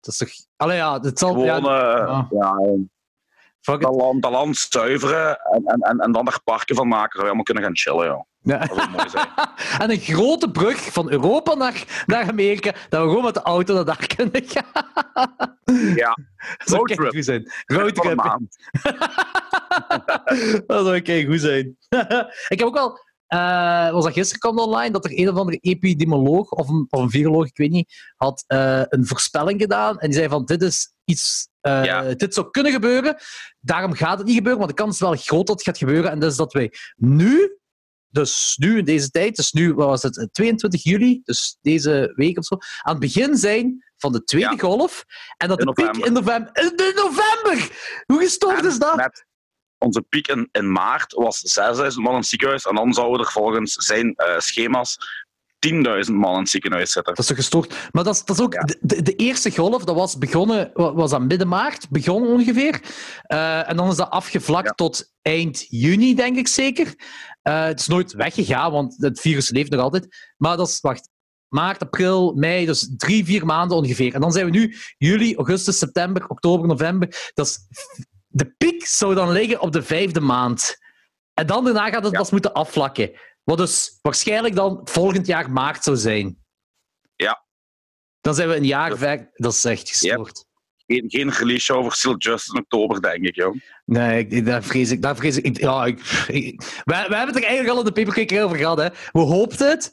Dat 0.00 0.12
is 0.12 0.16
toch... 0.16 0.28
Allee, 0.56 0.76
ja, 0.76 1.00
het 1.00 1.18
zal... 1.18 1.28
Gewoon 1.28 1.46
ja, 1.46 1.56
eh, 1.56 2.22
ja. 2.30 2.56
dat, 3.78 3.94
land, 3.94 4.22
dat 4.22 4.30
land 4.30 4.56
zuiveren 4.56 5.38
en, 5.40 5.62
en, 5.64 5.80
en, 5.80 5.98
en 5.98 6.12
dan 6.12 6.26
er 6.26 6.40
parken 6.44 6.76
van 6.76 6.88
maken, 6.88 7.10
zodat 7.10 7.20
we 7.20 7.26
allemaal 7.26 7.42
kunnen 7.44 7.62
gaan 7.62 7.76
chillen. 7.76 8.06
Joh. 8.06 8.22
Ja. 8.42 8.58
Dat 8.58 8.76
zou 8.76 8.90
mooi 8.90 9.08
zijn. 9.08 9.28
En 9.82 9.90
een 9.90 9.98
grote 9.98 10.50
brug 10.50 10.92
van 10.92 11.10
Europa 11.10 11.54
naar, 11.54 12.02
naar 12.06 12.28
Amerika, 12.28 12.72
dat 12.88 13.02
we 13.02 13.08
gewoon 13.08 13.24
met 13.24 13.34
de 13.34 13.42
auto 13.42 13.74
naar 13.74 13.84
daar 13.84 14.06
kunnen 14.16 14.42
gaan. 14.46 14.86
Ja, 15.94 16.16
Dat 16.58 16.68
zou 16.68 17.08
goed 17.08 17.24
zijn. 17.24 17.50
Roadtrip. 17.66 18.16
dat 20.66 20.84
zou 20.84 20.98
oké 20.98 21.24
goed 21.24 21.40
zijn. 21.40 21.76
ik 22.48 22.58
heb 22.58 22.62
ook 22.62 22.76
al, 22.76 22.98
eh, 23.28 23.90
was 23.90 24.04
dat 24.04 24.12
gisteren 24.12 24.40
kwam 24.40 24.58
online, 24.58 24.90
dat 24.90 25.04
er 25.04 25.18
een 25.18 25.28
of 25.28 25.36
andere 25.36 25.56
epidemioloog 25.56 26.50
of 26.50 26.68
een, 26.68 26.86
of 26.90 27.00
een 27.00 27.10
viroloog, 27.10 27.46
ik 27.46 27.56
weet 27.56 27.70
niet, 27.70 27.92
had 28.16 28.44
eh, 28.46 28.82
een 28.88 29.06
voorspelling 29.06 29.60
gedaan. 29.60 29.98
En 29.98 30.08
die 30.08 30.18
zei 30.18 30.28
van, 30.28 30.44
dit 30.44 30.62
is 30.62 30.92
iets, 31.04 31.48
eh, 31.60 31.84
Ja. 31.84 32.14
dit 32.14 32.34
zou 32.34 32.50
kunnen 32.50 32.72
gebeuren. 32.72 33.16
Daarom 33.60 33.92
gaat 33.94 34.18
het 34.18 34.26
niet 34.26 34.36
gebeuren, 34.36 34.60
want 34.60 34.76
de 34.76 34.82
kans 34.82 34.94
is 34.94 35.00
wel 35.00 35.14
groot 35.16 35.46
dat 35.46 35.56
het 35.56 35.64
gaat 35.64 35.78
gebeuren. 35.78 36.10
En 36.10 36.18
dat 36.18 36.30
is 36.30 36.36
dat 36.36 36.52
wij 36.52 36.72
nu, 36.96 37.58
dus 38.08 38.56
nu 38.60 38.78
in 38.78 38.84
deze 38.84 39.10
tijd, 39.10 39.36
dus 39.36 39.52
nu, 39.52 39.74
wat 39.74 39.86
was 39.88 40.02
het, 40.02 40.28
22 40.32 40.82
juli, 40.82 41.20
dus 41.24 41.58
deze 41.60 42.12
week 42.14 42.38
of 42.38 42.44
zo, 42.44 42.54
aan 42.82 42.92
het 42.92 43.00
begin 43.00 43.36
zijn 43.36 43.84
van 43.96 44.12
de 44.12 44.24
tweede 44.24 44.50
Ja. 44.50 44.56
golf. 44.56 45.04
En 45.36 45.48
dat 45.48 45.60
In 45.60 45.66
de 45.66 45.72
piek 45.72 45.96
in 46.06 46.12
november... 46.12 46.50
In 46.52 46.92
november! 46.94 47.70
Hoe 48.06 48.18
gestoord 48.18 48.64
is 48.64 48.78
dat? 48.78 49.24
Onze 49.78 50.02
piek 50.02 50.28
in, 50.28 50.48
in 50.52 50.72
maart 50.72 51.12
was 51.12 51.38
6000 51.38 52.02
man 52.04 52.12
in 52.12 52.18
het 52.18 52.28
ziekenhuis. 52.28 52.64
En 52.64 52.74
dan 52.74 52.92
zouden 52.94 53.26
er 53.26 53.32
volgens 53.32 53.72
zijn 53.74 54.14
eh, 54.14 54.38
schema's 54.38 54.96
10.000 56.06 56.12
man 56.12 56.32
in 56.34 56.38
het 56.40 56.48
ziekenhuis 56.48 56.92
zitten. 56.92 57.14
Dat 57.14 57.22
is 57.22 57.26
toch 57.26 57.36
gestoord? 57.36 57.88
Maar 57.92 58.04
dat 58.04 58.14
is, 58.14 58.24
dat 58.24 58.36
is 58.38 58.42
ook 58.42 58.52
Ja. 58.54 58.60
de, 58.80 59.02
de, 59.02 59.14
eerste 59.14 59.50
golf, 59.50 59.84
dat 59.84 59.94
was 59.94 60.18
begonnen, 60.18 60.70
wa- 60.74 60.92
was 60.94 61.10
dat 61.10 61.20
midden 61.22 61.48
maart, 61.48 61.90
begonnen 61.90 62.30
ongeveer. 62.30 62.80
Eh, 63.22 63.68
en 63.70 63.76
dan 63.76 63.88
is 63.90 63.96
dat 63.96 64.10
afgevlakt 64.10 64.66
Ja. 64.66 64.72
tot 64.72 65.12
eind 65.22 65.66
juni, 65.68 66.14
denk 66.14 66.36
ik 66.36 66.48
zeker. 66.48 66.94
Eh, 67.42 67.64
het 67.64 67.80
is 67.80 67.86
nooit 67.86 68.12
weggegaan, 68.12 68.72
want 68.72 68.94
het 68.98 69.20
virus 69.20 69.50
leeft 69.50 69.70
nog 69.70 69.80
altijd. 69.80 70.32
Maar 70.36 70.56
dat 70.56 70.68
is, 70.68 70.80
wacht, 70.80 71.08
maart, 71.48 71.82
april, 71.82 72.32
mei, 72.34 72.66
dus 72.66 72.90
drie, 72.96 73.24
vier 73.24 73.46
maanden 73.46 73.76
ongeveer. 73.76 74.14
En 74.14 74.20
dan 74.20 74.32
zijn 74.32 74.44
we 74.44 74.50
nu 74.50 74.76
juli, 74.98 75.34
augustus, 75.36 75.78
september, 75.78 76.26
oktober, 76.28 76.66
november. 76.68 77.30
Dat 77.34 77.46
is, 77.46 77.58
de 78.28 78.54
piek 78.58 78.86
zou 78.86 79.14
dan 79.14 79.30
liggen 79.32 79.60
op 79.60 79.72
de 79.72 79.82
vijfde 79.82 80.20
maand. 80.20 80.76
En 81.34 81.46
dan 81.46 81.64
daarna 81.64 81.88
gaat 81.90 82.02
het 82.02 82.12
Ja. 82.12 82.18
pas 82.18 82.30
moeten 82.30 82.52
afvlakken. 82.52 83.10
Wat 83.44 83.58
dus 83.58 83.98
waarschijnlijk 84.02 84.54
dan 84.54 84.80
volgend 84.84 85.26
jaar 85.26 85.50
maart 85.50 85.84
zou 85.84 85.96
zijn. 85.96 86.38
Ja. 87.16 87.44
Dan 88.20 88.34
zijn 88.34 88.48
we 88.48 88.56
een 88.56 88.64
jaar 88.64 88.88
Dat- 88.90 88.98
ver. 88.98 89.30
Dat 89.32 89.52
is 89.54 89.64
echt 89.64 89.88
gestoord. 89.88 90.46
Geen, 90.86 91.04
geen 91.10 91.30
release 91.30 91.72
voor 91.72 91.92
Still 91.92 92.14
Justice 92.16 92.56
in 92.56 92.62
oktober, 92.62 93.00
denk 93.02 93.24
ik. 93.24 93.34
Joh. 93.34 93.56
Nee, 93.84 94.26
ik, 94.26 94.44
daar 94.46 94.62
vrees 94.62 94.90
ik. 94.90 95.02
Daar 95.02 95.16
vrees 95.16 95.36
ik, 95.40 95.58
ja, 95.58 95.84
ik, 95.84 96.00
ik- 96.28 96.82
wij, 96.84 97.08
wij 97.08 97.16
hebben 97.18 97.34
het 97.34 97.36
er 97.44 97.50
eigenlijk 97.50 97.70
al 97.70 97.78
in 97.78 97.84
de 97.94 98.02
Papercake 98.04 98.42
over 98.42 98.56
gehad. 98.56 98.78
Hè. 98.78 98.88
We 99.12 99.20
hoopten 99.20 99.68
het, 99.68 99.92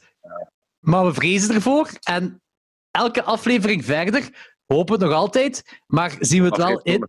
maar 0.80 1.06
we 1.06 1.13
vrezen 1.13 1.56
ervoor. 1.56 1.89
En 2.04 2.42
elke 2.92 3.24
aflevering 3.24 3.86
verder 3.86 4.54
hopen 4.65 4.93
het 4.93 5.03
nog 5.03 5.13
altijd, 5.13 5.79
maar 5.88 6.15
zien 6.19 6.41
we 6.41 6.48
het 6.48 6.57
wel 6.57 6.79
in. 6.81 7.07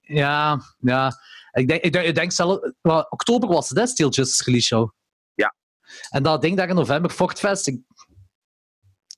Ja, 0.00 0.60
ja. 0.78 1.12
Ik 1.52 1.68
denk, 1.68 1.82
ik 1.82 1.92
denk, 1.92 2.06
ik 2.06 2.14
denk 2.14 2.32
zelf... 2.32 2.58
oktober 3.08 3.48
was 3.48 3.68
het, 3.68 3.78
hè, 3.78 3.86
Steel 3.86 4.08
Justice 4.08 4.44
Release 4.44 4.66
Show. 4.66 4.90
Ja. 5.34 5.54
En 6.10 6.22
dat 6.22 6.42
ding 6.42 6.56
daar 6.56 6.68
in 6.68 6.74
november, 6.74 7.10
Fortfest, 7.10 7.66
ik... 7.66 7.80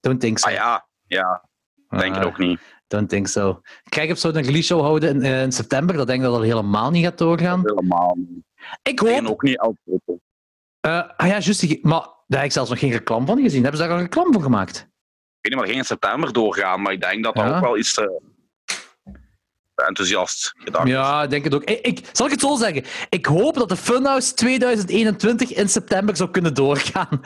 Don't 0.01 0.21
think 0.21 0.39
so. 0.39 0.47
Ah 0.47 0.53
ja, 0.53 0.87
ja, 1.07 1.49
denk 1.89 2.17
ik 2.17 2.21
Ah, 2.23 2.27
ook 2.27 2.39
niet. 2.39 2.61
Don't 2.87 3.09
think 3.09 3.27
so. 3.29 3.61
Krijg 3.89 4.11
op 4.11 4.17
zo'n 4.17 4.33
release 4.33 4.63
show 4.63 4.81
houden 4.81 5.09
in, 5.15 5.23
eh, 5.23 5.43
in 5.43 5.53
september, 5.53 5.97
dat 5.97 6.07
denk 6.07 6.19
ik 6.19 6.25
dat 6.25 6.35
dat 6.35 6.45
helemaal 6.45 6.91
niet 6.91 7.05
gaat 7.05 7.19
doorgaan. 7.19 7.61
Helemaal 7.65 8.17
niet. 8.17 8.45
Ik 8.83 9.01
En 9.03 9.25
hoop... 9.25 9.33
ook 9.33 9.43
niet 9.43 9.59
El 9.59 9.77
Popo. 9.85 10.19
eh, 10.81 11.09
ah 11.17 11.27
ja, 11.29 11.39
juist. 11.39 11.83
Maar 11.83 12.01
daar 12.01 12.39
heb 12.41 12.45
ik 12.45 12.53
zelfs 12.53 12.71
nog 12.71 12.79
geen 12.79 12.91
reclame 12.91 13.27
van 13.27 13.43
gezien. 13.43 13.63
Hebben 13.63 13.81
ze 13.81 13.87
daar 13.87 13.97
al 13.97 14.03
reclame 14.03 14.33
voor 14.33 14.43
gemaakt? 14.43 14.89
Ik 15.43 15.51
weet 15.51 15.59
niet, 15.61 15.69
maar 15.69 15.77
in 15.79 15.85
september 15.85 16.33
doorgaan, 16.33 16.83
maar 16.83 16.93
ik 16.93 17.01
denk 17.01 17.25
dat 17.25 17.35
dat 17.35 17.45
Ja. 17.45 17.55
ook 17.57 17.63
wel 17.63 17.79
iets 17.79 17.95
te 17.95 18.21
enthousiast 19.75 20.53
gedacht 20.57 20.85
is. 20.87 20.91
Ja, 20.93 21.23
ik 21.23 21.31
denk 21.31 21.45
het 21.45 21.55
ook. 21.55 21.65
Ik, 21.65 21.81
ik, 21.87 22.09
zal 22.13 22.27
ik 22.27 22.33
het 22.33 22.41
zo 22.41 22.57
zeggen? 22.57 22.85
Ik 23.09 23.27
hoop 23.27 23.55
dat 23.55 23.69
de 23.69 23.77
Funhouse 23.77 24.35
2021 24.35 25.53
in 25.53 25.69
september 25.69 26.17
zou 26.17 26.31
kunnen 26.31 26.55
doorgaan. 26.55 27.09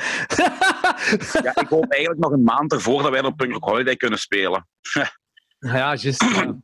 Ja, 1.43 1.57
ik 1.61 1.69
hoop 1.69 1.91
eigenlijk 1.93 2.23
nog 2.23 2.33
een 2.33 2.43
maand 2.43 2.73
ervoor 2.73 3.03
dat 3.03 3.11
wij 3.11 3.25
op 3.25 3.37
Punk 3.37 3.53
Rock 3.53 3.65
Holiday 3.65 3.97
kunnen 3.97 4.19
spelen. 4.19 4.67
Ja, 5.59 5.95
juist. 5.95 6.23
ja. 6.23 6.57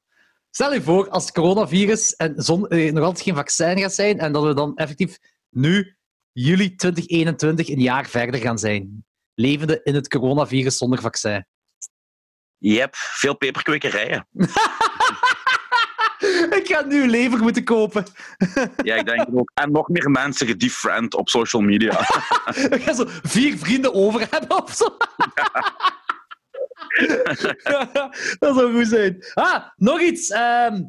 Stel 0.51 0.73
je 0.75 0.83
voor, 0.83 1.09
als 1.09 1.25
het 1.25 1.33
coronavirus 1.35 2.17
en 2.17 2.33
zon, 2.37 2.69
eh, 2.69 2.93
nog 2.93 3.05
altijd 3.05 3.25
geen 3.25 3.35
vaccin 3.35 3.79
gaat 3.79 3.95
zijn, 3.95 4.19
en 4.19 4.33
dat 4.33 4.43
we 4.45 4.55
dan 4.55 4.77
effectief 4.77 5.19
nu, 5.51 5.97
juli 6.33 6.75
2021, 6.75 7.69
een 7.69 7.81
jaar 7.81 8.07
verder 8.07 8.41
gaan 8.41 8.59
zijn. 8.59 9.05
Levende 9.35 9.81
in 9.83 9.95
het 9.95 10.09
coronavirus 10.09 10.77
zonder 10.77 11.01
vaccin. 11.01 11.47
Je 12.59 12.79
hebt 12.79 12.97
veel 12.97 13.37
peperkwekerijen. 13.37 14.27
ik 16.59 16.63
ga 16.65 16.85
nu 16.85 17.09
lever 17.09 17.39
moeten 17.39 17.65
kopen. 17.65 18.05
Ja, 18.83 18.95
ik 18.95 19.07
denk 19.07 19.19
het 19.19 19.35
ook. 19.35 19.51
En 19.55 19.73
nog 19.73 19.89
meer 19.89 20.11
mensen 20.11 20.47
gedefriend 20.47 21.15
op 21.15 21.29
social 21.29 21.63
media. 21.63 22.01
Ik 22.77 22.83
ga 22.83 22.95
zo 22.95 23.05
vier 23.07 23.59
vrienden 23.59 23.95
over 23.95 24.27
hebben 24.31 24.63
of 24.63 24.73
zo. 24.75 24.97
dat 28.39 28.57
zou 28.57 28.75
goed 28.75 28.89
zijn. 28.89 29.25
Ah, 29.35 29.69
nog 29.77 30.01
iets. 30.01 30.31
ehm, 30.31 30.83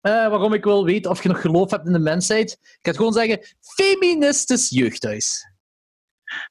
eh, 0.00 0.28
waarom 0.28 0.52
ik 0.52 0.64
wil 0.64 0.84
weten 0.84 1.10
of 1.10 1.22
je 1.22 1.28
nog 1.28 1.40
geloof 1.40 1.70
hebt 1.70 1.86
in 1.86 1.92
de 1.92 1.98
mensheid. 1.98 2.50
Ik 2.50 2.58
ga 2.60 2.78
het 2.90 2.96
gewoon 2.96 3.12
zeggen. 3.12 3.40
Feministisch 3.60 4.68
jeugdhuis. 4.68 5.47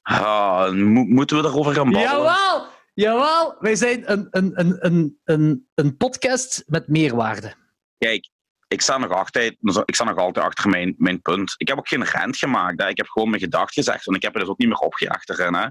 Ah, 0.02 0.72
mo- 0.72 1.04
moeten 1.04 1.42
we 1.42 1.48
erover 1.48 1.74
gaan 1.74 1.90
babbelen? 1.90 2.16
Jawel! 2.16 2.66
Jawel! 2.94 3.56
Wij 3.58 3.76
zijn 3.76 4.12
een, 4.12 4.26
een, 4.30 4.60
een, 4.60 4.76
een, 4.86 5.20
een, 5.24 5.68
een 5.74 5.96
podcast 5.96 6.62
met 6.66 6.88
meerwaarde. 6.88 7.54
Kijk, 7.98 8.28
ik 8.68 8.80
sta 8.80 8.98
nog 8.98 9.10
altijd, 9.10 9.56
ik 9.84 9.94
sta 9.94 10.04
nog 10.04 10.16
altijd 10.16 10.44
achter 10.44 10.70
mijn, 10.70 10.94
mijn 10.98 11.22
punt. 11.22 11.54
Ik 11.56 11.68
heb 11.68 11.78
ook 11.78 11.88
geen 11.88 12.04
rent 12.04 12.36
gemaakt. 12.36 12.82
Hè. 12.82 12.88
Ik 12.88 12.96
heb 12.96 13.08
gewoon 13.08 13.28
mijn 13.30 13.42
gedacht 13.42 13.72
gezegd. 13.72 14.06
En 14.06 14.14
ik 14.14 14.22
heb 14.22 14.34
er 14.34 14.40
dus 14.40 14.48
ook 14.48 14.58
niet 14.58 14.68
meer 14.68 14.78
opgejaagd 14.78 15.30
erin. 15.30 15.54
Hè. 15.54 15.66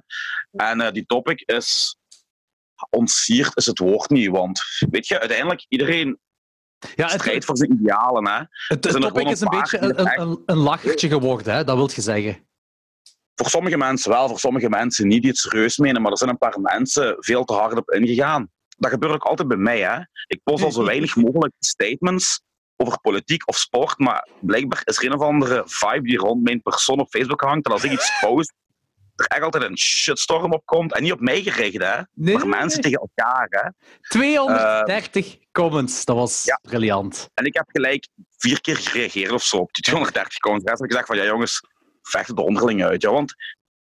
En 0.51 0.81
eh, 0.81 0.91
die 0.91 1.05
topic 1.05 1.41
is... 1.41 1.97
Ontsierd 2.89 3.57
is 3.57 3.65
het 3.65 3.79
woord 3.79 4.09
niet. 4.09 4.29
Want, 4.29 4.61
weet 4.89 5.07
je, 5.07 5.19
uiteindelijk, 5.19 5.65
iedereen 5.67 6.19
Ja, 6.95 7.07
het, 7.07 7.21
strijdt 7.21 7.45
voor 7.45 7.57
zijn 7.57 7.71
idealen. 7.71 8.27
Hè. 8.27 8.41
het, 8.67 8.81
topic 8.81 9.27
is 9.27 9.41
een 9.41 9.49
beetje 9.49 9.81
een, 9.81 10.21
een, 10.21 10.43
een 10.45 10.57
lachertje 10.57 11.07
geworden, 11.07 11.53
hè? 11.53 11.63
dat 11.63 11.75
wil 11.75 11.89
je 11.93 12.01
zeggen. 12.01 12.47
Voor 13.38 13.50
sommige 13.50 13.77
mensen 13.77 14.12
wel, 14.12 14.27
voor 14.27 14.39
sommige 14.39 14.70
mensen 14.70 15.08
niet 15.08 15.22
die 15.22 15.32
het 15.32 15.39
serieus 15.39 15.77
menen. 15.77 16.01
Maar 16.01 16.12
er 16.12 16.17
zijn 16.17 16.29
een 16.29 16.38
paar 16.38 16.60
mensen 16.60 17.15
veel 17.20 17.44
te 17.44 17.53
hard 17.53 17.77
op 17.77 17.91
ingegaan. 17.91 18.50
Dat 18.77 18.91
gebeurt 18.91 19.13
ook 19.13 19.24
altijd 19.24 19.48
bij 19.48 19.58
mij. 19.58 19.79
Hè. 19.79 20.00
Ik 20.27 20.39
post 20.44 20.63
al 20.63 20.72
zo 20.72 20.84
weinig 20.94 21.15
mogelijk 21.15 21.53
statements 21.60 22.41
over 22.75 23.00
politiek 23.00 23.48
of 23.48 23.58
sport. 23.58 23.98
Maar 23.98 24.27
blijkbaar 24.41 24.82
is 24.84 24.98
er 24.98 25.06
een 25.06 25.13
of 25.13 25.22
andere 25.22 25.63
vibe 25.65 26.08
die 26.08 26.17
rond 26.17 26.44
mijn 26.44 26.62
persoon 26.62 27.00
op 27.00 27.10
Facebook 27.10 27.41
hangt. 27.41 27.65
En 27.65 27.72
als 27.72 27.84
ik 27.84 27.91
iets 27.91 28.20
post, 28.20 28.53
er 29.15 29.25
echt 29.25 29.41
altijd 29.41 29.63
een 29.63 29.77
shitstorm 29.77 30.53
op 30.53 30.65
komt. 30.65 30.94
En 30.94 31.03
niet 31.03 31.12
op 31.12 31.20
mij 31.20 31.41
gericht, 31.41 31.84
hè. 31.84 32.01
Nee, 32.13 32.38
maar 32.38 32.48
mensen 32.48 32.82
tegen 32.82 33.00
elkaar. 33.00 33.48
Hè. 33.50 33.70
230 34.01 35.38
comments, 35.51 36.06
dat 36.06 36.15
was 36.15 36.44
ja. 36.44 36.60
briljant. 36.62 37.29
En 37.34 37.46
ik 37.46 37.53
heb 37.53 37.65
gelijk 37.67 38.08
vier 38.38 38.62
keer 38.62 38.77
gereageerd 38.77 39.32
of 39.32 39.44
zo 39.44 39.58
op 39.58 39.74
die 39.74 39.84
230 39.84 40.38
comments. 40.38 40.70
Heb 40.70 40.79
ik 40.79 40.86
gezegd 40.86 41.08
van, 41.08 41.17
ja 41.17 41.24
jongens, 41.24 41.62
vecht 42.09 42.27
het 42.27 42.39
onderling 42.39 42.83
uit. 42.83 43.01
Ja. 43.01 43.11
Want 43.11 43.35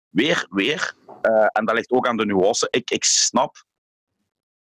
weer, 0.09 0.45
weer, 0.49 0.93
uh, 1.21 1.45
en 1.51 1.65
dat 1.65 1.75
ligt 1.75 1.91
ook 1.91 2.07
aan 2.07 2.17
de 2.17 2.25
nuance, 2.25 2.67
ik, 2.69 2.89
ik 2.89 3.03
snap 3.03 3.65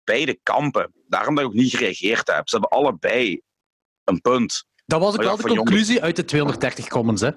beide 0.05 0.39
kampen. 0.43 0.93
Daarom 1.07 1.35
dat 1.35 1.45
ik 1.45 1.51
ook 1.51 1.57
niet 1.57 1.77
gereageerd 1.77 2.27
heb. 2.27 2.49
Ze 2.49 2.59
hebben 2.59 2.79
allebei 2.79 3.41
een 4.05 4.21
punt. 4.21 4.65
Dat 4.87 5.01
was 5.01 5.15
ook 5.15 5.23
wel 5.23 5.37
de 5.37 5.43
conclusie 5.43 6.03
uit 6.03 6.17
de 6.17 6.25
230 6.25 6.89
comments, 6.89 7.23
hè? 7.23 7.31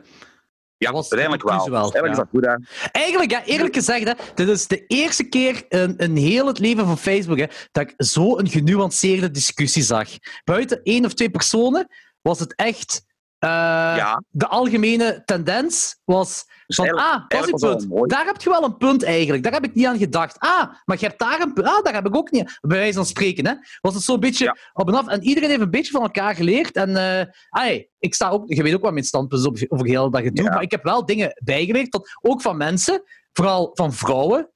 Ja, 0.78 0.92
was 0.92 1.12
uiteindelijk 1.12 1.50
wel. 1.50 1.70
wel. 1.70 1.94
Eigenlijk 1.94 2.06
ja. 2.06 2.12
is 2.12 2.18
dat 2.18 2.28
goed, 2.30 2.46
hè? 2.46 2.90
Eigenlijk, 2.92 3.32
ja, 3.32 3.44
eerlijk 3.44 3.74
gezegd, 3.74 4.08
hè, 4.08 4.14
dit 4.36 4.50
is 4.50 4.68
de 4.68 4.86
eerste 4.88 5.24
keer 5.24 5.66
in, 5.70 5.98
in 5.98 6.16
heel 6.16 6.48
het 6.48 6.60
leven 6.60 6.86
van 6.86 6.98
Facebook 6.98 7.38
hè, 7.38 7.46
dat 7.72 7.84
ik 7.84 7.94
zo 7.98 8.38
een 8.38 8.50
genuanceerde 8.50 9.32
discussie 9.32 9.84
zag. 9.84 10.10
Buiten 10.44 10.84
één 10.84 11.06
of 11.06 11.14
twee 11.14 11.30
personen 11.30 11.88
was 12.22 12.40
het 12.40 12.56
echt... 12.56 13.06
Uh, 13.44 13.50
ja. 13.98 14.24
De 14.30 14.48
algemene 14.48 15.22
tendens 15.26 16.02
was 16.06 16.46
van, 16.68 16.90
ah, 16.90 17.28
dat 17.28 17.48
is 17.48 17.62
een 17.62 17.88
punt. 17.88 18.10
Daar 18.10 18.26
heb 18.26 18.42
je 18.42 18.50
wel 18.50 18.64
een 18.64 18.78
punt 18.78 19.04
eigenlijk. 19.04 19.44
Daar 19.44 19.54
heb 19.54 19.66
ik 19.66 19.74
niet 19.74 19.86
aan 19.86 19.98
gedacht. 19.98 20.40
Ah, 20.40 20.74
maar 20.86 21.00
je 21.00 21.06
hebt 21.06 21.20
daar 21.20 21.42
een 21.42 21.54
punt. 21.54 21.68
Ah, 21.68 21.84
daar 21.84 21.94
heb 21.94 22.06
ik 22.06 22.16
ook 22.16 22.32
niet 22.32 22.58
Bij 22.62 22.78
wijze 22.78 22.94
van 22.94 23.06
spreken, 23.06 23.48
hè. 23.48 23.54
Was 23.82 23.94
het 23.94 24.04
zo'n 24.04 24.20
beetje 24.20 24.46
ja. 24.46 24.58
op 24.74 24.88
en 24.88 24.96
af. 24.96 25.08
En 25.08 25.24
iedereen 25.24 25.50
heeft 25.50 25.62
een 25.62 25.70
beetje 25.70 25.92
van 25.92 26.02
elkaar 26.02 26.36
geleerd. 26.36 26.76
En 26.76 26.90
uh, 26.90 27.34
ay, 27.50 27.90
ik 28.00 28.14
sta 28.14 28.30
ook... 28.30 28.54
Je 28.54 28.64
weet 28.64 28.74
ook 28.74 28.82
wat 28.82 28.94
mijn 28.94 29.06
standpunt 29.06 29.42
is 29.42 29.70
over 29.70 29.86
heel 29.88 30.10
dat 30.10 30.22
gedoe. 30.22 30.46
Ja. 30.46 30.52
Maar 30.52 30.62
ik 30.62 30.72
heb 30.72 30.84
wel 30.84 31.06
dingen 31.06 31.42
bijgeleerd. 31.44 31.92
Dat, 31.92 32.18
ook 32.22 32.42
van 32.42 32.58
mensen, 32.58 33.04
vooral 33.34 33.72
van 33.74 33.94
vrouwen. 33.94 34.52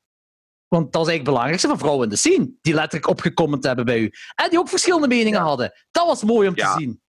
Want 0.67 0.91
dat 0.91 1.01
is 1.01 1.07
eigenlijk 1.07 1.17
het 1.17 1.25
belangrijkste 1.25 1.67
van 1.67 1.77
vrouwen 1.77 2.03
in 2.03 2.09
de 2.09 2.15
scene. 2.15 2.51
Die 2.61 2.73
letterlijk 2.73 3.07
opgecomment 3.07 3.63
hebben 3.63 3.85
bij 3.85 3.99
u. 3.99 4.11
En 4.35 4.49
die 4.49 4.59
ook 4.59 4.69
verschillende 4.69 5.07
meningen 5.07 5.41
hadden. 5.41 5.73
Dat 5.91 6.05
was 6.05 6.23
mooi 6.23 6.47
om 6.47 6.55
te 6.55 6.73
zien. 6.77 7.01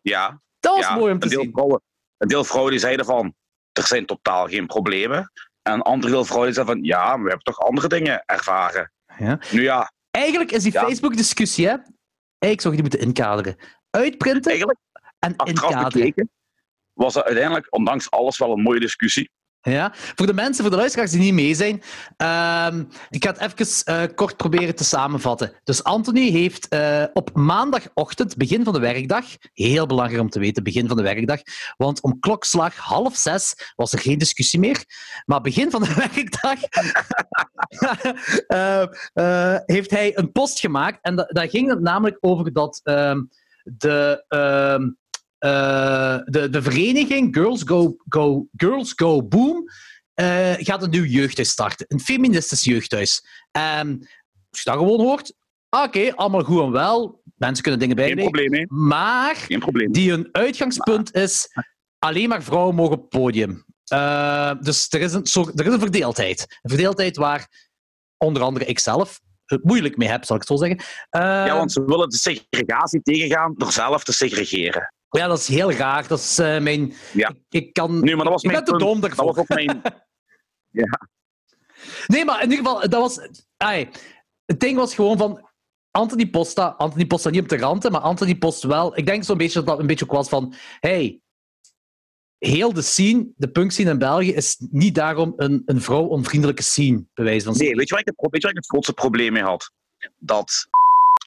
Ja, 0.00 0.42
dat 0.60 0.76
was 0.76 0.86
ja, 0.86 0.94
mooi 0.96 1.12
om 1.12 1.18
te 1.18 1.24
een 1.24 1.30
deel 1.32 1.42
zien. 1.42 1.52
Vrouwen, 1.52 1.82
een 2.16 2.28
deel 2.28 2.44
vrouwen 2.44 2.72
die 2.72 2.80
zeiden 2.80 3.04
van, 3.04 3.34
er 3.72 3.86
zijn 3.86 4.06
totaal 4.06 4.48
geen 4.48 4.66
problemen. 4.66 5.32
En 5.62 5.72
een 5.72 5.82
ander 5.82 6.10
deel 6.10 6.24
vrouwen 6.24 6.46
die 6.46 6.54
zeiden 6.54 6.74
van, 6.76 6.84
ja, 6.84 7.14
we 7.14 7.28
hebben 7.28 7.44
toch 7.44 7.60
andere 7.60 7.88
dingen 7.88 8.22
ervaren. 8.26 8.92
Ja. 9.18 9.38
Nu 9.50 9.62
ja. 9.62 9.92
Eigenlijk 10.10 10.52
is 10.52 10.62
die 10.62 10.72
ja. 10.72 10.82
Facebook-discussie, 10.82 11.66
hè, 11.66 11.76
eigenlijk 12.38 12.60
zou 12.60 12.74
je 12.74 12.82
die 12.82 12.90
moeten 12.90 13.00
inkaderen. 13.00 13.56
Uitprinten 13.90 14.50
eigenlijk, 14.50 14.78
en 15.18 15.36
inkaderen. 15.44 15.82
bekeken, 15.82 16.30
was 16.92 17.14
dat 17.14 17.24
uiteindelijk, 17.24 17.66
ondanks 17.70 18.10
alles, 18.10 18.38
wel 18.38 18.52
een 18.52 18.62
mooie 18.62 18.80
discussie. 18.80 19.30
Ja, 19.68 19.92
voor 19.94 20.26
de 20.26 20.34
mensen, 20.34 20.62
voor 20.62 20.70
de 20.70 20.76
luisteraars 20.76 21.10
die 21.10 21.20
niet 21.20 21.34
mee 21.34 21.54
zijn, 21.54 21.82
uh, 22.22 22.80
ik 23.10 23.24
ga 23.24 23.32
het 23.32 23.58
even 23.58 23.94
uh, 23.94 24.14
kort 24.14 24.36
proberen 24.36 24.74
te 24.74 24.84
samenvatten. 24.84 25.52
Dus 25.64 25.84
Anthony 25.84 26.30
heeft 26.30 26.74
uh, 26.74 27.04
op 27.12 27.30
maandagochtend, 27.34 28.36
begin 28.36 28.64
van 28.64 28.72
de 28.72 28.78
werkdag, 28.78 29.24
heel 29.52 29.86
belangrijk 29.86 30.22
om 30.22 30.30
te 30.30 30.38
weten, 30.38 30.62
begin 30.62 30.88
van 30.88 30.96
de 30.96 31.02
werkdag, 31.02 31.40
want 31.76 32.00
om 32.00 32.20
klokslag 32.20 32.76
half 32.76 33.16
zes 33.16 33.72
was 33.76 33.92
er 33.92 33.98
geen 33.98 34.18
discussie 34.18 34.60
meer, 34.60 34.84
maar 35.24 35.40
begin 35.40 35.70
van 35.70 35.82
de 35.82 35.94
werkdag 36.14 36.58
uh, 38.48 39.58
heeft 39.76 39.90
hij 39.90 40.18
een 40.18 40.32
post 40.32 40.60
gemaakt 40.60 40.98
en 41.02 41.16
da 41.16 41.26
daar 41.28 41.48
ging 41.48 41.68
het 41.68 41.80
namelijk 41.80 42.16
over 42.20 42.52
dat 42.52 42.80
ehm, 42.82 43.22
de... 43.64 44.96
ehm, 45.38 46.18
uh, 46.18 46.18
de, 46.24 46.50
de 46.50 46.62
vereniging 46.62 47.34
Girls 47.34 47.62
Go, 47.64 47.96
Go, 48.08 48.48
Girls 48.56 48.92
Go 48.96 49.22
Boom 49.22 49.64
uh, 50.20 50.54
gaat 50.56 50.82
een 50.82 50.90
nieuw 50.90 51.04
jeugdhuis 51.04 51.48
starten. 51.48 51.86
Een 51.88 52.00
feministisch 52.00 52.64
jeugdhuis. 52.64 53.24
En 53.50 53.98
als 54.50 54.62
je 54.62 54.70
dat 54.70 54.78
gewoon 54.78 55.00
hoort, 55.00 55.34
oké, 55.70 55.84
okay, 55.84 56.10
allemaal 56.10 56.44
goed 56.44 56.62
en 56.62 56.70
wel. 56.70 57.22
Mensen 57.36 57.62
kunnen 57.62 57.80
dingen 57.80 57.96
bijleggen. 57.96 58.22
Geen 58.22 58.32
probleem, 58.32 58.68
hè? 58.68 58.76
Maar 58.76 59.36
Geen 59.36 59.58
probleem. 59.58 59.92
die 59.92 60.10
hun 60.10 60.28
uitgangspunt 60.32 61.14
maar. 61.14 61.22
is 61.22 61.48
alleen 61.98 62.28
maar 62.28 62.42
vrouwen 62.42 62.74
mogen 62.74 62.92
op 62.92 63.00
het 63.00 63.08
podium. 63.08 63.64
Uh, 63.92 64.52
dus 64.60 64.86
er 64.90 65.00
is, 65.00 65.12
een, 65.12 65.26
zo, 65.26 65.50
er 65.54 65.66
is 65.66 65.72
een 65.72 65.78
verdeeldheid. 65.78 66.40
Een 66.40 66.70
verdeeldheid 66.70 67.16
waar 67.16 67.70
onder 68.16 68.42
andere 68.42 68.64
ikzelf 68.64 69.20
het 69.44 69.64
moeilijk 69.64 69.96
mee 69.96 70.08
heb, 70.08 70.24
zal 70.24 70.36
ik 70.36 70.48
het 70.48 70.58
zo 70.58 70.64
zeggen. 70.66 70.84
ja, 71.10 71.56
want 71.56 71.72
ze 71.72 71.84
willen 71.84 72.08
de 72.08 72.16
segregatie 72.16 73.02
tegengaan 73.02 73.54
door 73.56 73.72
zelf 73.72 74.04
te 74.04 74.12
segregeren. 74.12 74.92
Ja, 75.10 75.26
dat 75.26 75.38
is 75.38 75.48
heel 75.48 75.72
raar. 75.72 76.08
Dat 76.08 76.18
is 76.18 76.38
uh, 76.38 76.58
mijn... 76.58 76.92
Ja. 77.12 77.34
Ik, 77.48 77.72
kan... 77.72 78.00
Nee, 78.00 78.14
maar 78.14 78.24
dat 78.24 78.32
was 78.32 78.42
ik 78.42 78.50
mijn 78.50 78.64
ben 78.64 78.72
te 78.72 78.84
dom 78.84 79.00
Dat 79.00 79.14
was 79.14 79.36
ook 79.36 79.48
mijn... 79.48 79.82
ja. 80.80 81.08
Nee, 82.06 82.24
maar 82.24 82.42
in 82.42 82.50
ieder 82.50 82.64
geval, 82.64 82.88
dat 82.88 83.00
was... 83.00 83.28
Het 84.44 84.60
ding 84.60 84.76
was 84.76 84.94
gewoon 84.94 85.18
van... 85.18 85.46
Anthony 85.90 86.26
Posta... 86.26 86.66
Anthony 86.66 87.06
Posta 87.06 87.30
niet 87.30 87.40
om 87.40 87.46
te 87.46 87.58
ranten, 87.58 87.92
maar 87.92 88.00
Anthony 88.00 88.34
Post 88.34 88.62
wel... 88.62 88.96
Ik 88.96 89.06
denk 89.06 89.24
zo'n 89.24 89.38
beetje 89.38 89.58
dat 89.58 89.66
dat 89.66 89.78
een 89.78 89.86
beetje 89.86 90.04
ook 90.04 90.12
was 90.12 90.28
van... 90.28 90.54
Hey, 90.80 91.20
heel 92.38 92.72
de 92.72 92.82
scene, 92.82 93.32
de 93.36 93.50
punkscene 93.50 93.90
in 93.90 93.98
België, 93.98 94.32
is 94.32 94.56
niet 94.70 94.94
daarom 94.94 95.32
een, 95.36 95.62
een 95.66 95.80
vrouw-onvriendelijke 95.80 96.62
scene, 96.62 97.04
bij 97.14 97.24
wijze 97.24 97.44
van 97.44 97.56
Nee, 97.56 97.74
weet 97.74 97.88
je, 97.88 97.94
waar 97.94 98.04
ik 98.06 98.12
het, 98.16 98.30
weet 98.30 98.40
je 98.40 98.40
waar 98.40 98.50
ik 98.50 98.56
het 98.56 98.66
grootste 98.68 98.92
probleem 98.92 99.32
mee 99.32 99.42
had? 99.42 99.72
Dat 100.18 100.68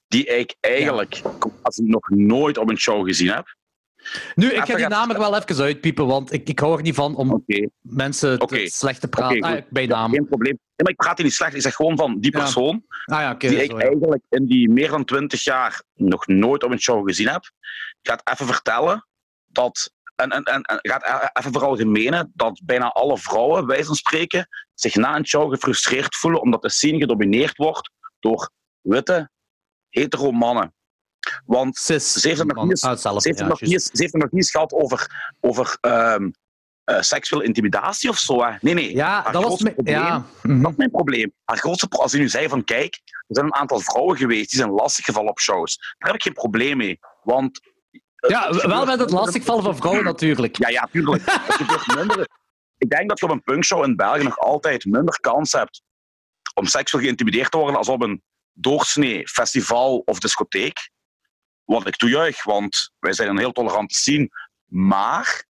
die 0.08 0.26
ik 0.26 0.56
eigenlijk 0.60 1.14
ja. 1.14 1.32
als 1.62 1.78
ik 1.78 1.86
nog 1.86 2.10
nooit 2.10 2.58
op 2.58 2.70
een 2.70 2.78
show 2.78 3.06
gezien 3.06 3.30
heb. 3.30 3.56
Nu, 4.36 4.52
ik 4.52 4.66
ga 4.66 4.76
die 4.76 4.88
naam 4.88 5.10
er 5.12 5.20
wel 5.20 5.36
even 5.36 5.64
uitpiepen, 5.64 6.08
want 6.08 6.34
ik, 6.34 6.50
ik 6.50 6.60
hou 6.60 6.78
er 6.78 6.82
niet 6.82 6.96
van 6.96 7.16
om 7.16 7.32
okay. 7.32 7.70
mensen 7.82 8.38
te 8.38 8.44
okay. 8.44 8.68
slecht 8.68 9.02
te 9.02 9.08
praten. 9.08 9.38
Okay, 9.38 9.58
ah, 9.58 9.64
bij 9.70 9.86
naam. 9.86 10.12
Ja, 10.12 10.18
geen 10.18 10.28
probleem. 10.28 10.60
Maar 10.76 10.92
ik 10.92 10.98
praat 10.98 11.18
hier 11.18 11.26
niet 11.26 11.36
slecht, 11.36 11.56
ik 11.56 11.62
zeg 11.62 11.76
gewoon 11.76 11.98
van 11.98 12.20
die 12.20 12.32
persoon 12.32 12.84
ja. 13.06 13.16
Ah, 13.16 13.22
ja, 13.22 13.34
die 13.34 13.64
ik 13.64 13.82
eigenlijk 13.82 14.24
in 14.30 14.46
die 14.46 14.70
meer 14.70 14.90
dan 14.90 15.06
twintig 15.06 15.44
jaar 15.44 15.84
nog 15.94 16.28
nooit 16.28 16.64
op 16.64 16.72
een 16.72 16.82
show 16.82 17.08
gezien 17.08 17.28
heb. 17.28 17.52
Gaat 18.02 18.22
even 18.32 18.46
vertellen 18.46 19.08
dat, 19.48 19.94
en, 20.16 20.30
en, 20.30 20.44
en, 20.44 20.62
en 20.62 20.80
gaat 20.82 21.32
even 21.34 21.52
veralgemenen, 21.52 22.32
dat 22.34 22.62
bijna 22.66 22.92
alle 22.92 23.18
vrouwen, 23.18 23.66
wij 23.66 23.84
van 23.84 23.96
spreken, 23.96 24.48
zich 24.74 24.96
na 24.96 25.16
een 25.16 25.28
show 25.28 25.52
gefrustreerd 25.52 26.16
voelen 26.16 26.42
omdat 26.42 26.62
de 26.62 26.70
scene 26.70 26.98
gedomineerd 26.98 27.58
wordt 27.58 27.92
door 28.20 28.50
witte, 28.82 29.30
hetero 29.90 30.32
mannen. 30.32 30.74
Want 31.46 31.78
Cis 31.78 32.14
ze 32.14 32.28
heeft 32.28 32.40
het 32.40 32.48
nog 32.48 32.66
niet, 32.66 34.32
niet 34.32 34.50
gehad 34.50 34.74
over, 34.74 35.34
over 35.40 35.78
um, 35.82 36.34
uh, 36.86 37.02
seksuele 37.02 37.46
intimidatie 37.46 38.10
of 38.10 38.18
zo. 38.18 38.44
Hè. 38.44 38.58
Nee, 38.62 38.74
nee. 38.74 38.96
Ja, 38.96 39.22
Haar 39.24 39.34
dat 39.34 39.44
was 39.44 39.62
mijn, 39.62 39.74
probleem, 39.74 39.96
ja. 39.96 40.26
Mhm. 40.44 40.62
Dat 40.62 40.72
is 40.72 40.78
mijn 40.78 40.92
probleem. 40.92 41.34
Haar 41.46 41.58
grootste 41.58 41.88
pro 41.88 42.02
als 42.02 42.14
u 42.14 42.20
nu 42.20 42.30
zei 42.30 42.50
van 42.50 42.64
kijk, 42.64 43.00
er 43.06 43.36
zijn 43.36 43.46
een 43.46 43.56
aantal 43.56 43.80
vrouwen 43.80 44.18
geweest 44.18 44.50
die 44.50 44.60
zijn 44.60 44.72
lastiggevallen 44.72 45.30
op 45.30 45.40
shows. 45.40 45.78
Daar 45.78 46.10
heb 46.10 46.16
ik 46.16 46.24
geen 46.24 46.34
probleem 46.34 46.78
mee. 46.78 47.00
Want 47.24 47.60
ja, 48.28 48.54
wel 48.68 48.86
met 48.86 49.00
het 49.00 49.12
lastigvallen 49.12 49.64
van 49.64 49.76
vrouwen 49.76 50.04
natuurlijk. 50.04 50.58
Ja, 50.58 50.70
ja, 50.70 50.88
tuurlijk. 50.92 51.24
minder, 51.96 52.28
ik 52.78 52.90
denk 52.90 53.10
dat 53.10 53.20
je 53.20 53.26
op 53.26 53.32
een 53.32 53.44
punkshow 53.44 53.84
in 53.84 53.96
België 53.96 54.24
nog 54.24 54.40
altijd 54.40 54.86
minder 54.86 55.20
kans 55.20 55.52
hebt 55.52 55.82
om 56.54 56.66
seksueel 56.66 57.04
geïntimideerd 57.04 57.52
te 57.52 57.58
worden 57.58 57.78
als 57.78 57.90
op 57.90 58.02
een 58.02 58.22
doorsnee 58.54 59.28
festival 59.28 59.98
of 60.06 60.20
discotheek. 60.20 60.90
Wat 61.66 61.88
ik 61.88 61.96
toejuich, 61.96 62.44
want 62.44 62.92
wij 63.00 63.14
zijn 63.14 63.30
een 63.30 63.38
heel 63.38 63.52
tolerante 63.52 63.96
scene. 63.96 64.30
Maar 64.66 65.46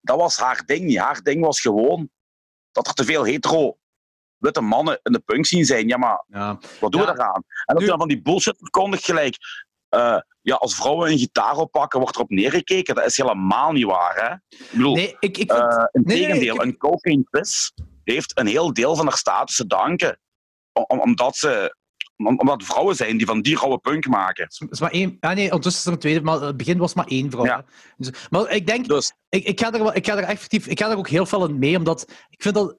dat 0.00 0.16
was 0.18 0.36
haar 0.36 0.62
ding 0.66 0.84
niet. 0.84 0.98
Haar 0.98 1.22
ding 1.22 1.44
was 1.44 1.60
gewoon 1.60 2.10
dat 2.72 2.86
er 2.86 2.94
te 2.94 3.04
veel 3.04 3.24
hetero 3.24 3.78
witte 4.36 4.60
mannen 4.60 5.00
in 5.02 5.12
de 5.12 5.18
punk 5.20 5.46
zien 5.46 5.64
zijn. 5.64 5.88
Ja, 5.88 5.96
maar 5.96 6.24
Ja. 6.28 6.58
wat 6.80 6.92
doen 6.92 7.00
Ja. 7.00 7.06
we 7.10 7.16
daaraan? 7.16 7.42
En 7.64 7.74
dat 7.74 7.78
Nu- 7.78 7.86
dan 7.86 7.98
van 7.98 8.08
die 8.08 8.22
bullshit 8.22 8.56
verkondigt 8.58 9.04
gelijk. 9.04 9.36
eh, 9.88 10.18
ja, 10.40 10.54
als 10.54 10.74
vrouwen 10.74 11.10
een 11.10 11.18
gitaar 11.18 11.56
oppakken, 11.56 12.00
wordt 12.00 12.14
erop 12.16 12.30
neergekeken. 12.30 12.94
Dat 12.94 13.04
is 13.06 13.16
helemaal 13.16 13.72
niet 13.72 13.84
waar, 13.84 14.14
hè? 14.16 14.56
Ik 14.58 14.68
bedoel, 14.70 14.94
Nee, 14.94 15.16
ik, 15.20 15.38
ik 15.38 15.52
vind... 15.52 15.62
eh 15.62 15.84
in 15.92 16.02
nee, 16.02 16.16
nee, 16.16 16.26
tegendeel, 16.26 16.54
ik- 16.54 16.62
een 16.62 16.76
cocaine 16.76 17.24
heeft 18.04 18.38
een 18.38 18.46
heel 18.46 18.72
deel 18.72 18.96
van 18.96 19.06
haar 19.06 19.16
status 19.16 19.56
te 19.56 19.66
danken. 19.66 20.20
Om- 20.72 21.00
omdat 21.00 21.36
ze... 21.36 21.76
om- 22.16 22.38
Omdat 22.38 22.64
vrouwen 22.64 22.96
zijn 22.96 23.16
die 23.16 23.26
van 23.26 23.40
die 23.42 23.56
rauwe 23.58 23.78
punk 23.78 24.06
maken. 24.06 24.44
Het 24.44 24.70
is 24.70 24.80
maar 24.80 24.90
één. 24.90 25.16
Ah 25.20 25.34
nee, 25.34 25.44
ondertussen 25.44 25.80
is 25.80 25.86
er 25.86 25.92
een 25.92 25.98
tweede, 25.98 26.20
maar 26.20 26.40
het 26.40 26.56
begin 26.56 26.78
was 26.78 26.94
maar 26.94 27.06
één 27.06 27.30
vrouw. 27.30 27.44
Ja. 27.44 27.64
Dus, 27.96 28.10
maar 28.30 28.50
ik 28.50 28.66
denk, 28.66 28.88
Dus 28.88 29.12
ik, 29.28 29.44
ik, 29.44 29.60
ga 29.60 29.72
er, 29.72 29.78
wel- 29.82 29.94
ik 29.96 30.06
ga 30.06 30.16
er 30.16 30.22
effectief, 30.24 30.66
ik 30.66 30.80
ga 30.80 30.90
er 30.90 30.96
ook 30.96 31.08
heel 31.08 31.26
veel 31.26 31.48
in 31.48 31.58
mee, 31.58 31.76
omdat 31.76 32.06
ik 32.30 32.42
vind 32.42 32.54
dat. 32.54 32.76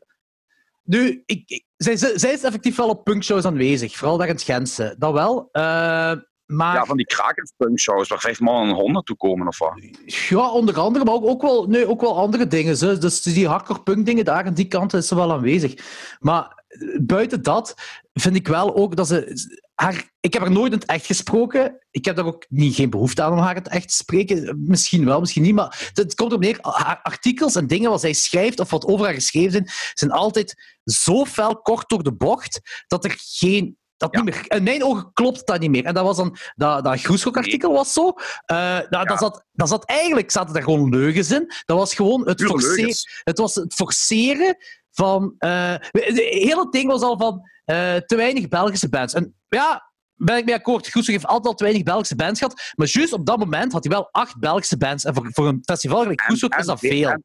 Nu, 0.84 1.24
ik, 1.26 1.44
ik- 1.50 1.66
zij, 1.78 1.98
zij 1.98 2.18
zij 2.18 2.32
is 2.34 2.44
effectief 2.44 2.76
wel 2.76 2.90
op 2.90 3.04
punkshows 3.04 3.46
aanwezig, 3.46 3.96
vooral 3.98 4.18
daar 4.18 4.28
in 4.28 4.34
het 4.34 4.44
Gentse. 4.44 4.96
Dat 4.98 5.14
wel. 5.14 5.50
eh, 5.52 6.14
maar 6.46 6.76
ja, 6.76 6.86
van 6.86 6.98
die 6.98 7.06
krakerspunkshows 7.06 8.08
waar 8.08 8.20
vijf 8.20 8.40
mannen 8.40 8.70
en 8.76 8.82
honden 8.82 9.04
toe 9.04 9.16
komen 9.16 9.48
of 9.48 9.58
wat. 9.58 9.74
Ja, 10.06 10.52
onder 10.52 10.80
andere, 10.80 11.06
maar 11.06 11.14
ook, 11.14 11.26
ook, 11.26 11.42
wel, 11.42 11.66
nee, 11.66 11.88
ook 11.88 12.02
wel 12.02 12.18
andere 12.18 12.48
dingen. 12.48 12.78
Zo. 12.78 12.98
Dus 12.98 13.22
die 13.22 13.48
hardcore 13.48 13.82
punk 13.84 14.06
dingen 14.06 14.26
daar 14.26 14.46
aan 14.46 14.54
die 14.54 14.68
kant 14.68 14.94
is 14.94 15.08
ze 15.08 15.16
wel 15.16 15.32
aanwezig. 15.32 15.74
Maar 16.20 16.64
buiten 17.02 17.42
dat 17.42 17.76
vind 18.14 18.36
ik 18.36 18.48
wel 18.48 18.76
ook 18.76 18.96
dat 18.96 19.08
ze... 19.08 19.34
Haar, 19.76 20.12
ik 20.20 20.34
heb 20.34 20.42
haar 20.42 20.52
nooit 20.52 20.72
in 20.74 20.80
het 20.80 20.88
echt 20.88 21.06
gesproken. 21.06 21.86
Ik 21.92 22.06
heb 22.06 22.16
daar 22.16 22.26
ook 22.26 22.46
niet, 22.50 22.76
geen 22.76 22.90
behoefte 22.90 23.22
aan 23.22 23.32
om 23.32 23.38
haar 23.38 23.56
in 23.56 23.62
het 23.64 23.72
echt 23.72 23.88
te 23.88 23.96
spreken. 23.96 24.64
Misschien 24.66 25.06
wel, 25.06 25.20
misschien 25.20 25.42
niet. 25.44 25.56
Maar 25.56 25.92
het, 25.94 26.16
komt 26.16 26.30
erop 26.30 26.44
neer, 26.44 26.58
haar 26.62 27.00
artikels 27.04 27.56
en 27.56 27.68
dingen 27.68 27.90
wat 27.90 28.02
zij 28.02 28.14
schrijft 28.14 28.60
of 28.60 28.70
wat 28.70 28.86
over 28.86 29.06
haar 29.06 29.14
geschreven 29.14 29.52
zijn, 29.52 29.70
zijn 29.94 30.12
altijd 30.12 30.80
zo 30.84 31.26
fel 31.26 31.62
kort 31.62 31.90
door 31.90 32.04
de 32.04 32.14
bocht 32.14 32.62
dat 32.88 33.04
er 33.06 33.16
geen... 33.18 33.78
Dat 33.98 34.10
Ja. 34.14 34.22
niet 34.22 34.34
meer, 34.34 34.58
in 34.58 34.64
mijn 34.64 34.84
ogen 34.84 35.14
klopt 35.14 35.48
dat 35.48 35.60
niet 35.60 35.70
meer. 35.70 35.86
En 35.86 35.94
dat 35.94 36.04
was 36.04 36.18
dan... 36.18 36.38
Dat, 36.56 36.84
dat 36.84 37.02
Groeschok-artikel 37.02 37.74
was 37.74 37.94
zo. 37.94 38.14
Eh, 38.46 38.80
dat, 38.90 39.08
dat, 39.08 39.20
zat, 39.20 39.46
dat 39.52 39.70
zat 39.70 39.86
eigenlijk 39.86 40.32
zaten 40.32 40.54
daar 40.54 40.64
gewoon 40.64 40.90
leugens 40.90 41.32
in. 41.32 41.52
Dat 41.66 41.78
was 41.78 41.94
gewoon 41.94 42.28
het 42.28 42.44
forceren. 42.44 42.96
Het 43.24 43.38
was 43.38 43.56
het 43.56 43.74
forceren 43.74 44.58
van. 44.98 45.36
eh 45.38 45.72
het 45.92 46.18
hele 46.20 46.68
ding 46.70 46.88
was 46.88 47.02
al 47.02 47.18
van 47.18 47.42
eh, 47.66 47.96
te 47.96 48.16
weinig 48.16 48.48
Belgische 48.48 48.90
bands. 48.90 49.14
En 49.14 49.36
ja, 49.48 49.92
ben 50.16 50.38
ik 50.38 50.46
mee 50.46 50.56
akkoord. 50.56 50.88
Groesel 50.88 51.14
heeft 51.14 51.26
altijd 51.26 51.46
al 51.46 51.54
te 51.54 51.64
weinig 51.64 51.84
Belgische 51.86 52.16
bands 52.16 52.40
gehad. 52.40 52.72
Maar 52.76 52.88
juist 52.88 53.14
op 53.14 53.26
dat 53.26 53.38
moment 53.38 53.72
had 53.72 53.84
hij 53.84 53.94
wel 53.94 54.10
acht 54.12 54.40
Belgische 54.40 54.78
bands. 54.78 55.04
En 55.04 55.14
voor, 55.14 55.28
voor 55.32 55.48
een 55.48 55.62
festival 55.64 56.02
gelijk 56.02 56.22
is 56.58 56.66
dat 56.66 56.80
veel. 56.80 57.10
En, 57.10 57.24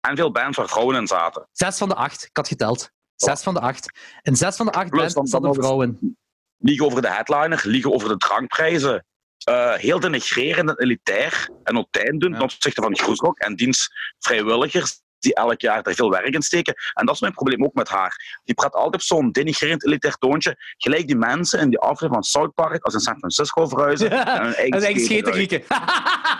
en 0.00 0.16
veel 0.16 0.30
bands 0.30 0.56
waar 0.56 0.68
vrouwen 0.68 0.96
in 0.96 1.06
zaten. 1.06 1.48
Zes 1.52 1.78
van 1.78 1.88
de 1.88 1.94
acht. 1.94 2.22
Ik 2.24 2.36
had 2.36 2.48
geteld. 2.48 2.90
Zes 3.16 3.42
van 3.42 3.54
de 3.54 3.60
acht. 3.60 3.98
En 4.22 4.36
zes 4.36 4.56
van 4.56 4.66
de 4.66 4.72
acht 4.72 4.90
Plus 4.90 5.12
bands 5.12 5.30
zaten 5.30 5.54
vrouwen. 5.54 6.16
Liegen 6.58 6.86
over 6.86 7.02
de 7.02 7.08
headliner, 7.10 7.62
liegen 7.64 7.92
over 7.92 8.08
de 8.08 8.16
drankprijzen. 8.16 9.04
eh, 9.44 9.72
heel 9.74 10.00
denigrerend 10.00 10.68
en 10.68 10.78
elitair 10.82 11.48
en 11.64 11.76
optijn 11.76 12.18
doen 12.18 12.30
Ja. 12.30 12.34
ten 12.36 12.44
opzichte 12.44 12.82
van 12.82 12.96
Groesrock 12.98 13.38
en 13.38 13.56
diens 13.56 13.88
vrijwilligers 14.18 15.00
die 15.24 15.34
elk 15.34 15.60
jaar 15.60 15.82
daar 15.82 15.94
veel 15.94 16.10
werk 16.10 16.34
in 16.34 16.42
steken. 16.42 16.74
En 16.94 17.06
dat 17.06 17.14
is 17.14 17.20
mijn 17.20 17.32
probleem 17.32 17.64
ook 17.64 17.74
met 17.74 17.88
haar. 17.88 18.40
Die 18.44 18.54
praat 18.54 18.74
altijd 18.74 18.94
op 18.94 19.02
zo'n 19.02 19.32
denigrerend 19.32 19.86
elitair 19.86 20.14
toontje. 20.14 20.56
Gelijk 20.76 21.06
die 21.06 21.16
mensen 21.16 21.60
in 21.60 21.68
die 21.68 21.78
aflevering 21.78 22.12
van 22.14 22.22
South 22.22 22.54
Park 22.54 22.84
als 22.84 22.94
in 22.94 23.00
San 23.00 23.18
Francisco 23.18 23.66
verhuizen. 23.66 24.10
Ja, 24.14 24.38
en 24.38 24.44
hun 24.44 24.54
eigen 24.54 24.82
eigen 24.82 25.64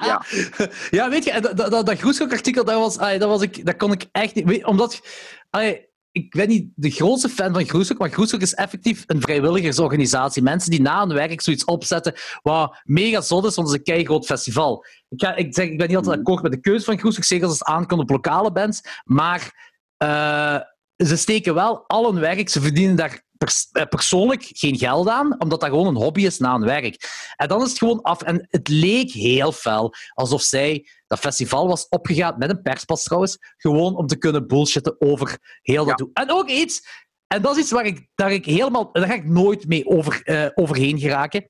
ja. 0.01 0.23
ja, 0.99 1.11
weet 1.11 1.25
je, 1.25 1.40
dat, 1.40 1.57
dat, 1.57 1.87
dat, 1.87 1.99
Groeshoek-artikel, 1.99 2.64
dat, 2.64 2.79
was, 2.79 2.97
dat, 2.97 3.23
was 3.23 3.42
ik, 3.42 3.66
dat 3.66 3.77
kon 3.77 3.92
ik 3.92 4.07
echt 4.12 4.35
niet... 4.35 4.44
weet- 4.44 4.64
omdat... 4.64 5.01
ik 6.14 6.31
ben 6.31 6.48
niet 6.48 6.68
de 6.74 6.90
grootste 6.90 7.29
fan 7.29 7.53
van 7.53 7.64
Groeshoek, 7.64 7.98
maar 7.98 8.11
Groeshoek 8.11 8.40
is 8.40 8.55
effectief 8.55 9.05
een 9.07 9.20
vrijwilligersorganisatie. 9.20 10.42
Mensen 10.42 10.70
die 10.70 10.81
na 10.81 11.07
hun 11.07 11.14
werk 11.14 11.40
zoiets 11.40 11.64
opzetten 11.64 12.14
wat 12.42 12.81
mega 12.85 13.20
zot 13.20 13.44
is, 13.44 13.55
want 13.55 13.70
het 13.70 13.81
is 13.88 13.96
een 13.96 14.05
groot 14.05 14.27
festival. 14.27 14.85
Ik, 15.09 15.22
ga, 15.22 15.35
ik, 15.35 15.55
zeg, 15.55 15.66
ik 15.66 15.79
ben 15.79 15.88
niet 15.88 15.96
altijd 15.96 16.18
akkoord 16.18 16.42
met 16.42 16.53
de 16.53 16.61
keuze 16.61 16.85
van 16.85 16.98
Groeshoek, 16.98 17.24
zeker 17.24 17.46
als 17.46 17.59
het 17.59 17.68
aankomt 17.68 18.00
op 18.00 18.11
lokale 18.11 18.53
bands, 18.53 19.03
maar 19.05 19.72
eh, 19.96 20.61
ze 20.96 21.16
steken 21.16 21.55
wel 21.55 21.85
al 21.87 22.12
hun 22.12 22.20
werk, 22.20 22.48
ze 22.48 22.61
verdienen 22.61 22.96
daar 22.96 23.22
pers- 23.44 23.68
eh, 23.72 23.87
persoonlijk 23.87 24.48
geen 24.52 24.78
geld 24.78 25.09
aan, 25.09 25.40
omdat 25.40 25.61
dat 25.61 25.68
gewoon 25.68 25.87
een 25.87 26.02
hobby 26.02 26.24
is 26.24 26.38
na 26.38 26.52
hun 26.52 26.64
werk. 26.64 27.09
En 27.37 27.48
dan 27.48 27.62
is 27.62 27.68
het 27.68 27.78
gewoon 27.78 28.02
af. 28.02 28.22
En 28.22 28.46
het 28.50 28.68
leek 28.68 29.11
heel 29.11 29.52
fel 29.52 29.94
alsof 30.14 30.42
zij 30.42 30.88
dat 31.07 31.18
festival 31.18 31.68
was 31.68 31.88
opgegaan, 31.88 32.38
met 32.38 32.50
een 32.50 32.62
perspas 32.62 33.02
trouwens, 33.02 33.38
gewoon 33.57 33.96
om 33.96 34.07
te 34.07 34.18
kunnen 34.18 34.46
bullshitten 34.46 35.00
over 35.00 35.59
heel 35.62 35.85
dat 35.85 35.98
Ja. 35.98 36.22
En 36.22 36.30
ook 36.30 36.48
iets, 36.48 36.83
en 37.26 37.42
dat 37.42 37.57
is 37.57 37.62
iets 37.62 37.70
waar 37.70 37.87
ik, 37.87 38.07
daar 38.14 38.33
ik 38.33 38.44
helemaal, 38.44 38.92
daar 38.92 39.07
ga 39.07 39.14
ik 39.14 39.24
nooit 39.24 39.66
mee 39.66 39.87
over, 39.87 40.22
eh, 40.22 40.46
overheen 40.54 40.98
geraken. 40.98 41.48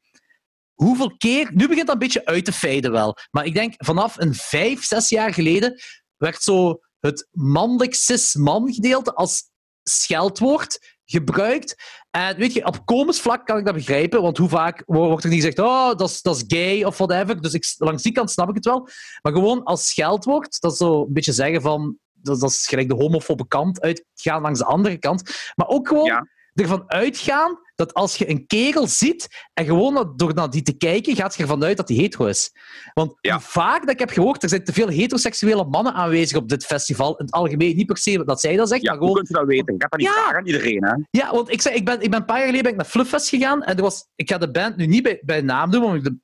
Hoeveel 0.75 1.17
keer, 1.17 1.51
nu 1.55 1.69
begint 1.69 1.87
dat 1.87 1.95
een 1.95 2.03
beetje 2.03 2.27
uit 2.27 2.45
te 2.45 2.53
feiden 2.53 2.93
wel, 2.93 3.17
maar 3.31 3.45
ik 3.45 3.55
denk 3.55 3.75
vanaf 3.77 4.19
een 4.19 4.35
vijf, 4.35 4.85
zes 4.85 5.09
jaar 5.09 5.35
geleden 5.35 5.81
werd 6.17 6.43
zo 6.43 6.81
het 7.01 7.29
mannelijk 7.31 7.95
cis-man 7.95 8.73
gedeelte 8.73 9.15
als 9.15 9.43
scheldwoord 9.83 10.94
gebruikt. 11.05 11.77
En 12.11 12.37
weet 12.37 12.53
je, 12.53 12.67
op 12.67 12.87
komisch 12.87 13.21
vlak 13.21 13.47
kan 13.47 13.59
ik 13.59 13.65
dat 13.65 13.75
begrijpen, 13.75 14.23
want 14.23 14.39
hoe 14.39 14.49
vaak 14.49 14.83
wo- 14.87 15.09
wordt 15.09 15.25
er 15.25 15.31
niet 15.31 15.45
gezegd, 15.45 15.59
oh, 15.59 15.95
dat 15.95 16.21
is, 16.23 16.45
gay 16.47 16.85
of 16.85 16.99
whatever. 16.99 17.41
Dus 17.41 17.53
ik, 17.53 17.75
langs 17.79 18.03
die 18.03 18.13
kant 18.13 18.31
snap 18.31 18.49
ik 18.49 18.55
het 18.55 18.65
wel. 18.65 18.89
Maar 19.23 19.33
gewoon 19.33 19.63
als 19.63 19.89
scheldwoord, 19.89 20.61
dat 20.61 20.73
is 20.73 20.79
zo 20.79 21.01
een 21.01 21.13
beetje 21.13 21.33
zeggen 21.33 21.63
van, 21.63 21.97
dat, 22.13 22.41
dat 22.41 22.51
is 22.51 22.67
gelijk 22.67 22.89
de 22.89 22.95
homofobe 22.95 23.49
kant 23.49 23.81
uitgaan 23.81 24.43
langs 24.43 24.59
de 24.59 24.65
andere 24.65 24.99
kant. 24.99 25.23
Maar 25.55 25.69
ook 25.69 25.89
gewoon. 25.89 26.07
Ervan 26.55 26.85
uitgaan 26.87 27.59
dat 27.75 27.95
als 27.95 28.17
je 28.17 28.29
een 28.31 28.47
kerel 28.47 28.87
ziet 28.87 29.29
en 29.55 29.65
gewoon 29.65 30.13
door 30.17 30.35
naar 30.35 30.51
die 30.51 30.63
te 30.63 30.77
kijken, 30.77 31.17
gaat 31.17 31.35
je 31.37 31.43
ervan 31.43 31.65
uit 31.65 31.77
dat 31.77 31.89
hij 31.89 31.97
hetero 31.99 32.27
is. 32.27 32.51
Want 32.93 33.15
Ja. 33.21 33.41
vaak 33.41 33.81
dat 33.81 33.91
ik 33.91 33.99
heb 33.99 34.11
gehoord, 34.11 34.43
er 34.43 34.49
zijn 34.49 34.65
te 34.65 34.73
veel 34.73 34.89
heteroseksuele 34.89 35.65
mannen 35.65 35.93
aanwezig 35.95 36.37
op 36.37 36.49
dit 36.49 36.65
festival. 36.67 37.17
In 37.17 37.25
het 37.25 37.35
algemeen, 37.35 37.77
niet 37.77 37.87
per 37.87 37.97
se 37.99 38.25
dat 38.25 38.41
zij 38.41 38.57
dat 38.57 38.69
zegt, 38.69 38.83
Ja, 38.83 38.91
maar 38.91 38.99
gewoon... 38.99 39.15
kun 39.15 39.25
je 39.29 39.35
dat 39.35 39.47
weten? 39.47 39.75
Ik 39.75 39.81
heb 39.81 39.91
dat 39.91 40.01
niet 40.01 40.09
Ja. 40.09 40.15
vragen 40.15 40.37
aan 40.37 40.47
iedereen. 40.47 40.85
Hè? 40.85 40.95
Ja, 41.11 41.31
want 41.33 41.51
ik, 41.51 41.63
zei, 41.63 41.75
ik, 41.75 41.85
ben, 41.85 42.01
ik 42.01 42.11
ben 42.11 42.21
een 42.21 42.27
paar 42.27 42.37
jaar 42.37 42.47
geleden 42.47 42.63
ben 42.65 42.73
ik 42.73 42.79
naar 42.79 42.91
Flufffest 42.91 43.29
gegaan 43.29 43.63
en 43.63 43.77
er 43.77 43.83
was, 43.83 44.07
ik 44.15 44.31
ga 44.31 44.39
de 44.39 44.51
band 44.51 44.77
nu 44.77 44.87
niet 44.87 45.03
bij, 45.03 45.23
bij 45.25 45.41
naam 45.41 45.71
doen, 45.71 45.83
want 45.83 45.95
ik 45.97 46.05
de, 46.05 46.17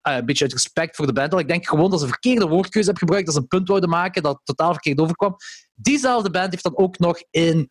eh, 0.00 0.16
een 0.16 0.24
beetje 0.26 0.44
uit 0.44 0.52
respect 0.52 0.96
voor 0.96 1.06
de 1.06 1.12
band, 1.12 1.32
ik 1.40 1.48
denk 1.48 1.66
gewoon 1.68 1.90
dat 1.90 1.98
ze 1.98 2.04
een 2.04 2.10
verkeerde 2.12 2.46
woordkeuze 2.46 2.88
hebben 2.90 2.98
gebruikt, 2.98 3.26
dat 3.26 3.34
ze 3.34 3.40
een 3.40 3.48
punt 3.48 3.68
wouden 3.68 3.90
maken 3.90 4.22
dat 4.22 4.40
totaal 4.44 4.72
verkeerd 4.72 5.00
overkwam. 5.00 5.36
Diezelfde 5.74 6.30
band 6.30 6.50
heeft 6.50 6.62
dan 6.62 6.76
ook 6.76 6.98
nog 6.98 7.22
in... 7.30 7.68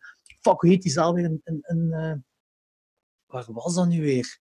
Fuck, 0.48 0.60
hoe 0.60 0.70
heet 0.70 0.82
die 0.82 0.92
zaal 0.92 1.14
weer? 1.14 1.24
In, 1.24 1.40
in, 1.44 1.60
in, 1.66 1.92
eh, 1.92 2.12
waar 3.26 3.44
was 3.46 3.74
dat 3.74 3.88
nu 3.88 4.00
weer? 4.00 4.38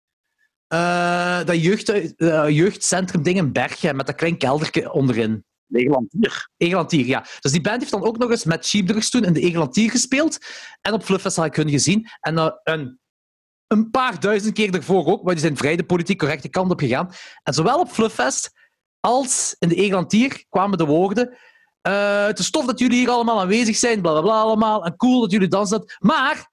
Eh, 0.68 1.44
dat 1.44 1.62
jeugd, 1.62 1.90
eh, 1.90 2.50
jeugdcentrum 2.50 3.24
ding 3.24 3.38
in 3.38 3.52
Bergen, 3.52 3.96
met 3.96 4.06
dat 4.06 4.16
klein 4.16 4.38
keldertje 4.38 4.92
onderin. 4.92 5.46
Legelantier. 5.66 6.50
Egelantier, 6.58 7.06
ja. 7.06 7.26
Dus 7.40 7.52
die 7.52 7.62
band 7.62 7.80
heeft 7.80 7.92
dan 7.92 8.04
ook 8.04 8.18
nog 8.18 8.30
eens 8.30 8.44
met 8.44 8.66
Sheepdrugs 8.66 9.10
toen 9.10 9.24
in 9.24 9.34
de 9.34 9.40
Egelantier 9.40 9.92
gespeeld. 9.92 10.38
En 10.82 10.94
op 10.94 11.04
Fluffest 11.04 11.36
had 11.36 11.46
ik 11.46 11.56
hun 11.56 11.70
gezien. 11.70 12.08
En 12.20 12.60
een, 12.64 13.00
een 13.68 13.90
paar 13.90 14.20
duizend 14.20 14.54
keer 14.54 14.74
ervoor 14.74 15.06
ook, 15.06 15.24
maar 15.24 15.34
die 15.34 15.44
zijn 15.44 15.58
vrij 15.58 15.76
de 15.76 15.86
politiek 15.86 16.20
correcte 16.20 16.50
kant 16.50 16.72
op 16.72 16.80
gegaan. 16.80 17.12
En 17.44 17.54
zowel 17.54 17.80
op 17.80 17.90
Fluffest 17.90 18.52
als 19.00 19.56
in 19.60 19.70
de 19.70 19.76
Egelantier 19.76 20.46
kwamen 20.50 20.78
de 20.78 20.86
woorden... 20.86 21.38
eh, 21.82 22.26
het 22.26 22.40
is 22.40 22.50
tof 22.50 22.66
dat 22.66 22.80
jullie 22.80 22.98
hier 22.98 23.10
allemaal 23.10 23.42
aanwezig 23.42 23.76
zijn, 23.76 24.02
bla 24.02 24.12
bla 24.12 24.22
bla 24.22 24.42
allemaal. 24.42 24.86
En 24.86 24.96
cool 24.96 25.22
dat 25.22 25.32
jullie 25.32 25.48
dansen. 25.48 25.96
Maar 26.00 26.52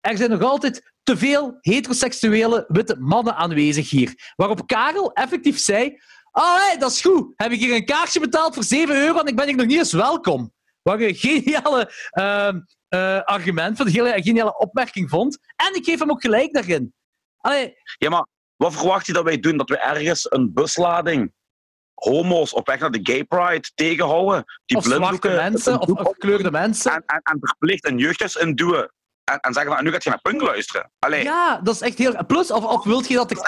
er 0.00 0.16
zijn 0.16 0.30
nog 0.30 0.42
altijd 0.42 0.94
te 1.02 1.16
veel 1.16 1.58
heteroseksuele 1.60 2.64
witte 2.68 2.96
mannen 2.98 3.36
aanwezig 3.36 3.90
hier. 3.90 4.32
Waarop 4.36 4.66
Karel 4.66 5.12
effectief 5.12 5.58
zei... 5.58 5.98
Allee, 6.30 6.78
dat 6.78 6.90
is 6.90 7.00
goed. 7.00 7.32
Heb 7.36 7.52
ik 7.52 7.60
hier 7.60 7.74
een 7.74 7.84
kaartje 7.84 8.20
betaald 8.20 8.54
voor 8.54 8.64
7 8.64 8.96
euro 8.96 9.18
en 9.18 9.26
ik 9.26 9.36
ben 9.36 9.46
hier 9.46 9.56
nog 9.56 9.66
niet 9.66 9.78
eens 9.78 9.92
welkom. 9.92 10.52
Wat 10.82 11.00
een 11.00 11.14
geniale 11.14 11.92
ehm, 12.10 12.60
eh, 12.88 13.20
argument, 13.22 13.76
van 13.76 13.86
een 13.86 13.92
hele 13.92 14.22
geniale 14.22 14.58
opmerking 14.58 15.10
vond. 15.10 15.38
En 15.56 15.74
ik 15.74 15.84
geef 15.84 15.98
hem 15.98 16.10
ook 16.10 16.20
gelijk 16.20 16.52
daarin. 16.52 16.94
Allee, 17.36 17.74
Ja, 17.98 18.10
maar 18.10 18.26
wat 18.56 18.74
verwacht 18.74 19.06
je 19.06 19.12
dat 19.12 19.24
wij 19.24 19.38
doen? 19.38 19.56
Dat 19.56 19.68
we 19.68 19.78
ergens 19.78 20.30
een 20.30 20.52
buslading 20.52 21.32
homo's 21.96 22.52
op 22.52 22.66
weg 22.66 22.78
naar 22.78 22.90
de 22.90 23.00
gay 23.02 23.24
pride 23.24 23.70
tegenhouden? 23.74 24.44
Die 24.66 24.76
of 24.76 24.84
blinddoeken 24.84 25.34
mensen, 25.34 25.80
of, 25.80 26.06
gekleurde 26.08 26.50
mensen. 26.50 26.92
en, 26.92 27.02
en, 27.06 27.20
en 27.22 27.38
verplicht 27.40 27.86
een 27.86 27.98
jeugdhuis 27.98 28.36
induwen. 28.36 28.90
En, 29.32 29.40
en 29.40 29.52
zeggen 29.52 29.72
van, 29.74 29.84
nu 29.84 29.90
gaat 29.92 30.02
je 30.04 30.10
naar 30.10 30.20
punk 30.20 30.40
luisteren. 30.40 30.90
Allee, 30.98 31.22
Ja, 31.22 31.60
dat 31.62 31.74
is 31.74 31.80
echt 31.80 31.98
heel... 31.98 32.26
Plus, 32.26 32.50
of, 32.50 32.64
of 32.64 32.84
wilt 32.84 33.08
je 33.08 33.14
dat 33.14 33.30
is- 33.30 33.38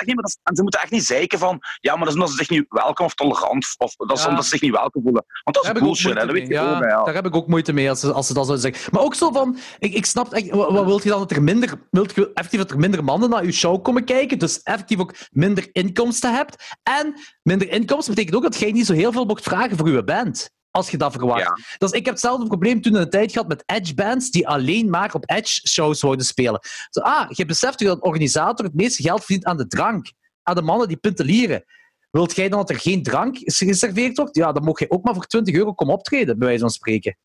en 0.42 0.56
ze 0.56 0.62
moeten 0.62 0.80
echt 0.80 0.90
niet 0.90 1.04
zeiken 1.04 1.38
van, 1.38 1.58
ja, 1.80 1.90
maar 1.96 1.98
dat 2.04 2.08
is 2.08 2.14
omdat 2.14 2.30
ze 2.30 2.36
zich 2.36 2.48
niet 2.50 2.64
welkom 2.68 3.06
of 3.06 3.14
tolerant, 3.14 3.74
of 3.78 3.94
dat 3.96 4.16
is 4.16 4.22
Ja. 4.22 4.28
omdat 4.28 4.44
ze 4.44 4.50
zich 4.50 4.60
niet 4.60 4.72
welkom 4.72 5.02
voelen. 5.02 5.24
Want 5.44 5.56
dat 5.56 5.64
Daar 5.64 5.72
is 5.74 5.78
ik 5.80 5.86
ook 5.86 5.92
bullshit, 5.92 6.18
hè, 6.20 6.26
dat 6.26 6.34
weet 6.34 6.48
je 6.48 6.58
ook, 6.60 6.82
Ja, 6.82 6.88
ja. 6.88 7.04
daar 7.04 7.14
heb 7.14 7.26
ik 7.26 7.34
ook 7.36 7.46
moeite 7.46 7.72
mee 7.72 7.88
als 7.90 8.00
ze, 8.00 8.12
als 8.12 8.26
ze 8.26 8.34
dat 8.34 8.46
zouden 8.46 8.70
zeggen. 8.72 8.92
Maar 8.92 9.02
ook 9.02 9.14
zo 9.14 9.30
van, 9.32 9.58
ik, 9.78 9.94
ik 9.94 10.06
snap 10.06 10.32
echt, 10.32 10.50
wat, 10.50 10.70
wat 10.70 10.84
wilt 10.84 11.02
je 11.02 11.08
dan 11.08 11.18
dat 11.18 11.30
er 11.30 11.42
minder, 11.42 11.86
wilt 11.90 12.14
je 12.14 12.30
effectief 12.34 12.60
dat 12.60 12.70
er 12.70 12.78
minder 12.78 13.04
mannen 13.04 13.30
naar 13.30 13.44
je 13.44 13.52
show 13.52 13.82
komen 13.84 14.04
kijken, 14.04 14.38
dus 14.38 14.62
effectief 14.62 14.98
ook 14.98 15.14
minder 15.30 15.68
inkomsten 15.72 16.34
hebt. 16.34 16.76
En 16.82 17.14
minder 17.42 17.70
inkomsten 17.70 18.14
betekent 18.14 18.36
ook 18.36 18.42
dat 18.42 18.58
jij 18.58 18.72
niet 18.72 18.86
zo 18.86 18.92
heel 18.92 19.12
veel 19.12 19.24
mocht 19.24 19.42
vragen 19.42 19.76
voor 19.76 19.90
je 19.90 20.04
band. 20.04 20.50
Als 20.70 20.90
je 20.90 20.96
dat 20.96 21.12
verwacht. 21.12 21.42
Ja. 21.42 21.58
Dus 21.78 21.90
ik 21.90 22.04
heb 22.04 22.14
hetzelfde 22.14 22.46
probleem 22.46 22.82
toen 22.82 22.94
in 22.94 23.00
de 23.00 23.08
tijd 23.08 23.32
gehad 23.32 23.48
met 23.48 23.62
Edge-bands 23.66 24.30
die 24.30 24.48
alleen 24.48 24.90
maar 24.90 25.14
op 25.14 25.30
Edge-shows 25.30 26.00
wouden 26.00 26.26
spelen. 26.26 26.60
Zo, 26.90 27.00
ah, 27.00 27.30
je 27.30 27.44
beseft 27.44 27.78
dat 27.78 27.96
een 27.96 28.02
organisator 28.02 28.64
het 28.64 28.74
meeste 28.74 29.02
geld 29.02 29.24
verdient 29.24 29.44
aan 29.44 29.56
de 29.56 29.66
drank. 29.66 30.12
Aan 30.42 30.54
de 30.54 30.62
mannen 30.62 30.88
die 30.88 30.96
pintelieren. 30.96 31.64
Wilt 32.10 32.36
jij 32.36 32.48
dan 32.48 32.58
dat 32.58 32.70
er 32.70 32.80
geen 32.80 33.02
drank 33.02 33.36
geserveerd 33.38 34.16
wordt? 34.16 34.36
Ja, 34.36 34.52
dan 34.52 34.64
mag 34.64 34.78
je 34.78 34.90
ook 34.90 35.04
maar 35.04 35.14
voor 35.14 35.26
20 35.26 35.54
euro 35.54 35.72
komen 35.72 35.94
optreden, 35.94 36.38
bij 36.38 36.46
wijze 36.46 36.62
van 36.62 36.70
spreken. 36.70 37.18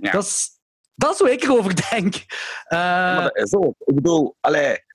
Ja. 0.00 0.10
Dat, 0.10 0.24
is, 0.24 0.48
dat 0.94 1.12
is 1.12 1.18
hoe 1.18 1.32
ik 1.32 1.42
erover 1.42 1.74
denk. 1.90 2.14
Ja, 2.68 3.14
maar 3.14 3.22
dat 3.22 3.36
is 3.36 3.54
ook. 3.54 3.74
Ik 3.78 3.94
bedoel, 3.94 4.36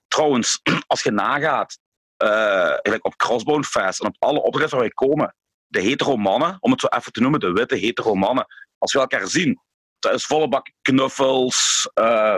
trouwens, 0.07 0.59
als 0.87 1.03
je 1.03 1.11
nagaat, 1.11 1.79
eh, 2.17 2.95
op 3.01 3.15
Crossbone 3.15 3.63
Fest 3.63 3.99
en 3.99 4.07
op 4.07 4.15
alle 4.19 4.41
optredens 4.41 4.71
waar 4.71 4.81
wij 4.81 4.89
komen, 4.89 5.35
de 5.67 5.81
hetero 5.81 6.15
mannen, 6.15 6.57
om 6.59 6.71
het 6.71 6.79
zo 6.79 6.87
even 6.87 7.11
te 7.11 7.21
noemen, 7.21 7.39
de 7.39 7.51
witte 7.51 7.75
hetero 7.75 8.15
mannen, 8.15 8.45
als 8.77 8.93
we 8.93 8.99
elkaar 8.99 9.27
zien, 9.27 9.59
dat 9.99 10.13
is 10.13 10.25
volle 10.25 10.47
bak 10.47 10.71
knuffels, 10.81 11.89
eh, 11.93 12.37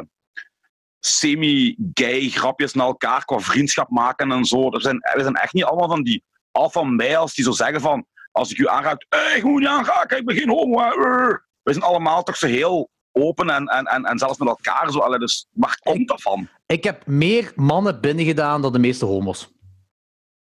semi-gay 1.00 2.30
grapjes 2.30 2.74
naar 2.74 2.88
elkaar 2.88 3.26
qua 3.26 3.40
vriendschap 3.40 3.90
maken 3.90 4.32
en 4.32 4.46
zo. 4.46 4.70
We 4.70 4.82
zijn, 4.82 4.98
we 4.98 5.22
zijn 5.22 5.36
echt 5.36 5.54
niet 5.54 5.64
allemaal 5.64 5.90
van 5.90 6.04
die 6.04 6.24
alpha 6.52 6.84
males 6.84 7.34
die 7.34 7.46
zo 7.46 7.52
zeggen 7.52 7.82
van, 7.82 8.06
als 8.32 8.52
ik 8.52 8.58
u 8.58 8.68
aanraak, 8.68 9.06
hey, 9.10 9.38
ik 9.38 9.44
moet 9.44 9.60
niet 9.60 9.70
aanraken, 9.70 10.18
ik 10.18 10.26
ben 10.26 10.36
geen 10.36 10.50
homo. 10.50 10.80
hè, 10.80 10.90
eh." 10.90 11.36
We 11.64 11.74
zijn 11.74 11.86
allemaal 11.86 12.24
toch 12.24 12.38
zo 12.38 12.48
heel 12.48 12.90
open 13.12 13.50
en, 13.50 13.66
en, 13.66 13.86
en, 13.86 14.06
en 14.06 14.18
zelfs 14.18 14.38
met 14.38 14.48
elkaar 14.48 14.92
zo. 14.92 15.00
Allee, 15.00 15.20
dus 15.20 15.48
waar 15.52 15.80
komt 15.84 16.08
dat 16.08 16.22
van? 16.22 16.48
ik 16.66 16.84
heb 16.84 17.06
meer 17.06 17.52
mannen 17.56 18.02
binnengedaan 18.02 18.62
dan 18.62 18.72
de 18.72 18.80
meeste 18.80 19.06
homo's. 19.06 19.50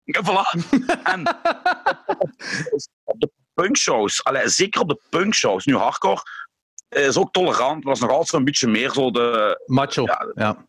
Ja, 0.04 0.20
voilà. 0.24 0.68
en 1.04 1.26
op 3.04 3.20
de 3.20 3.30
punkshows, 3.54 4.24
allee, 4.24 4.48
zeker 4.48 4.80
op 4.80 4.88
de 4.88 5.00
punkshows, 5.10 5.64
nu 5.64 5.76
hardcore, 5.76 6.22
is 6.88 7.16
ook 7.16 7.32
tolerant, 7.32 7.86
is 7.86 8.00
nog 8.00 8.10
altijd 8.10 8.32
een 8.32 8.44
beetje 8.44 8.68
meer 8.68 8.90
zo 8.92 9.10
de 9.10 9.60
Macho. 9.66 10.02
Ja, 10.04 10.32
Ja. 10.34 10.66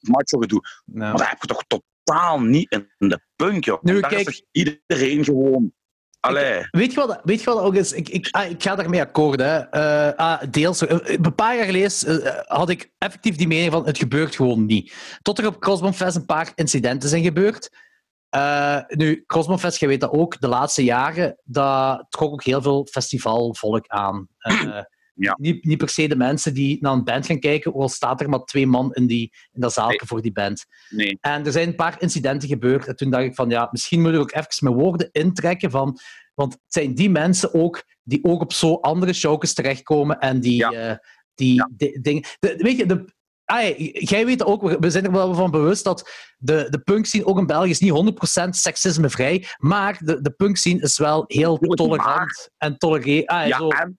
macho 0.00 0.38
gedoe. 0.38 0.60
Ja. 0.84 0.98
Maar 0.98 1.16
dat 1.16 1.28
heb 1.28 1.40
je 1.40 1.46
toch 1.46 1.62
totaal 1.66 2.40
niet 2.40 2.70
in 2.98 3.08
de 3.08 3.20
punk, 3.36 3.64
joh. 3.64 3.82
Nu, 3.82 4.00
Daar 4.00 4.10
kijk- 4.10 4.28
is 4.28 4.36
toch 4.38 4.46
iedereen 4.50 5.24
gewoon... 5.24 5.72
Allee, 6.20 6.66
Weet 6.70 6.92
je 6.92 7.06
wat, 7.06 7.20
weet 7.24 7.38
je 7.42 7.44
wat 7.44 7.58
ook 7.62 7.74
is? 7.74 7.92
Ik, 7.92 8.08
ik, 8.08 8.28
ah, 8.30 8.50
ik 8.50 8.62
ga 8.62 8.74
daarmee 8.74 9.00
akkoord. 9.00 9.40
Hè. 9.40 9.56
Eh, 9.58 10.12
ah, 10.16 10.42
deels. 10.50 10.86
eh, 10.86 10.98
Een 11.02 11.34
paar 11.34 11.56
jaar 11.56 11.64
geleden 11.64 12.24
eh, 12.24 12.40
had 12.58 12.68
ik 12.68 12.92
effectief 12.98 13.36
die 13.36 13.46
mening 13.46 13.72
van 13.72 13.86
het 13.86 13.98
gebeurt 13.98 14.36
gewoon 14.36 14.66
niet. 14.66 14.94
Tot 15.22 15.38
er 15.38 15.46
op 15.46 15.60
Crossbone 15.60 15.92
Fest 15.92 16.16
een 16.16 16.24
paar 16.26 16.52
incidenten 16.54 17.08
zijn 17.08 17.22
gebeurd. 17.22 17.70
Eh, 18.34 18.78
nu, 18.88 19.24
Crossbone 19.26 19.58
Fest, 19.58 19.80
je 19.80 19.86
weet 19.86 20.00
dat 20.00 20.10
ook, 20.10 20.40
de 20.40 20.48
laatste 20.48 20.84
jaren, 20.84 21.38
dat 21.44 22.06
trok 22.08 22.32
ook 22.32 22.44
heel 22.44 22.62
veel 22.62 22.86
festivalvolk 22.90 23.86
aan. 23.86 24.28
Eh, 24.38 24.80
Ja. 25.16 25.36
niet, 25.40 25.64
niet 25.64 25.78
per 25.78 25.88
se 25.88 26.08
de 26.08 26.16
mensen 26.16 26.54
die 26.54 26.78
naar 26.80 26.92
een 26.92 27.04
band 27.04 27.26
gaan 27.26 27.38
kijken, 27.38 27.74
ook 27.74 27.80
al 27.80 27.88
staat 27.88 28.20
er 28.20 28.28
maar 28.28 28.44
twee 28.44 28.66
man 28.66 28.92
in, 28.92 29.06
die, 29.06 29.32
in 29.52 29.60
dat 29.60 29.72
zaalje 29.72 29.96
Nee. 29.98 30.08
voor 30.08 30.22
die 30.22 30.32
band. 30.32 30.64
nee. 30.90 31.18
En 31.20 31.46
er 31.46 31.52
zijn 31.52 31.68
een 31.68 31.74
paar 31.74 31.96
incidenten 32.02 32.48
gebeurd. 32.48 32.86
En 32.86 32.96
toen 32.96 33.10
dacht 33.10 33.24
ik 33.24 33.34
van, 33.34 33.50
ja, 33.50 33.68
misschien 33.70 34.00
moet 34.02 34.12
ik 34.12 34.18
ook 34.20 34.32
even 34.34 34.48
mijn 34.60 34.74
woorden 34.76 35.08
intrekken 35.12 35.70
van... 35.70 35.98
Want 36.34 36.52
het 36.52 36.62
zijn 36.68 36.94
die 36.94 37.10
mensen 37.10 37.54
ook 37.54 37.84
die 38.02 38.24
ook 38.24 38.40
op 38.40 38.52
zo 38.52 38.74
andere 38.74 39.12
showjes 39.12 39.54
terechtkomen 39.54 40.18
en 40.18 40.40
die, 40.40 40.56
Ja. 40.56 40.72
eh, 40.72 40.96
die 41.34 41.54
Ja. 41.54 41.70
di- 41.76 41.98
dingen... 42.00 42.24
weet 42.40 42.76
je, 42.76 42.86
de, 42.86 43.04
ah, 43.44 43.78
jij 43.92 44.26
weet 44.26 44.44
ook, 44.44 44.78
we- 44.78 44.90
zijn 44.90 45.04
er 45.04 45.12
wel 45.12 45.34
van 45.34 45.50
bewust 45.50 45.84
dat 45.84 46.10
de, 46.38 46.66
de 46.70 46.78
punkscene 46.78 47.26
ook 47.26 47.38
in 47.38 47.46
België 47.46 47.70
is 47.70 47.78
niet 47.80 48.14
100% 48.46 48.48
seksismevrij, 48.50 49.46
maar 49.58 49.98
de, 50.04 50.20
de 50.20 50.30
punkscene 50.30 50.80
is 50.80 50.98
wel 50.98 51.24
heel 51.26 51.58
tolerant 51.58 52.48
en 52.58 52.78
tolereert. 52.78 53.26
Ah, 53.26 53.46
Ja, 53.46 53.58
zo. 53.58 53.68
en 53.68 53.98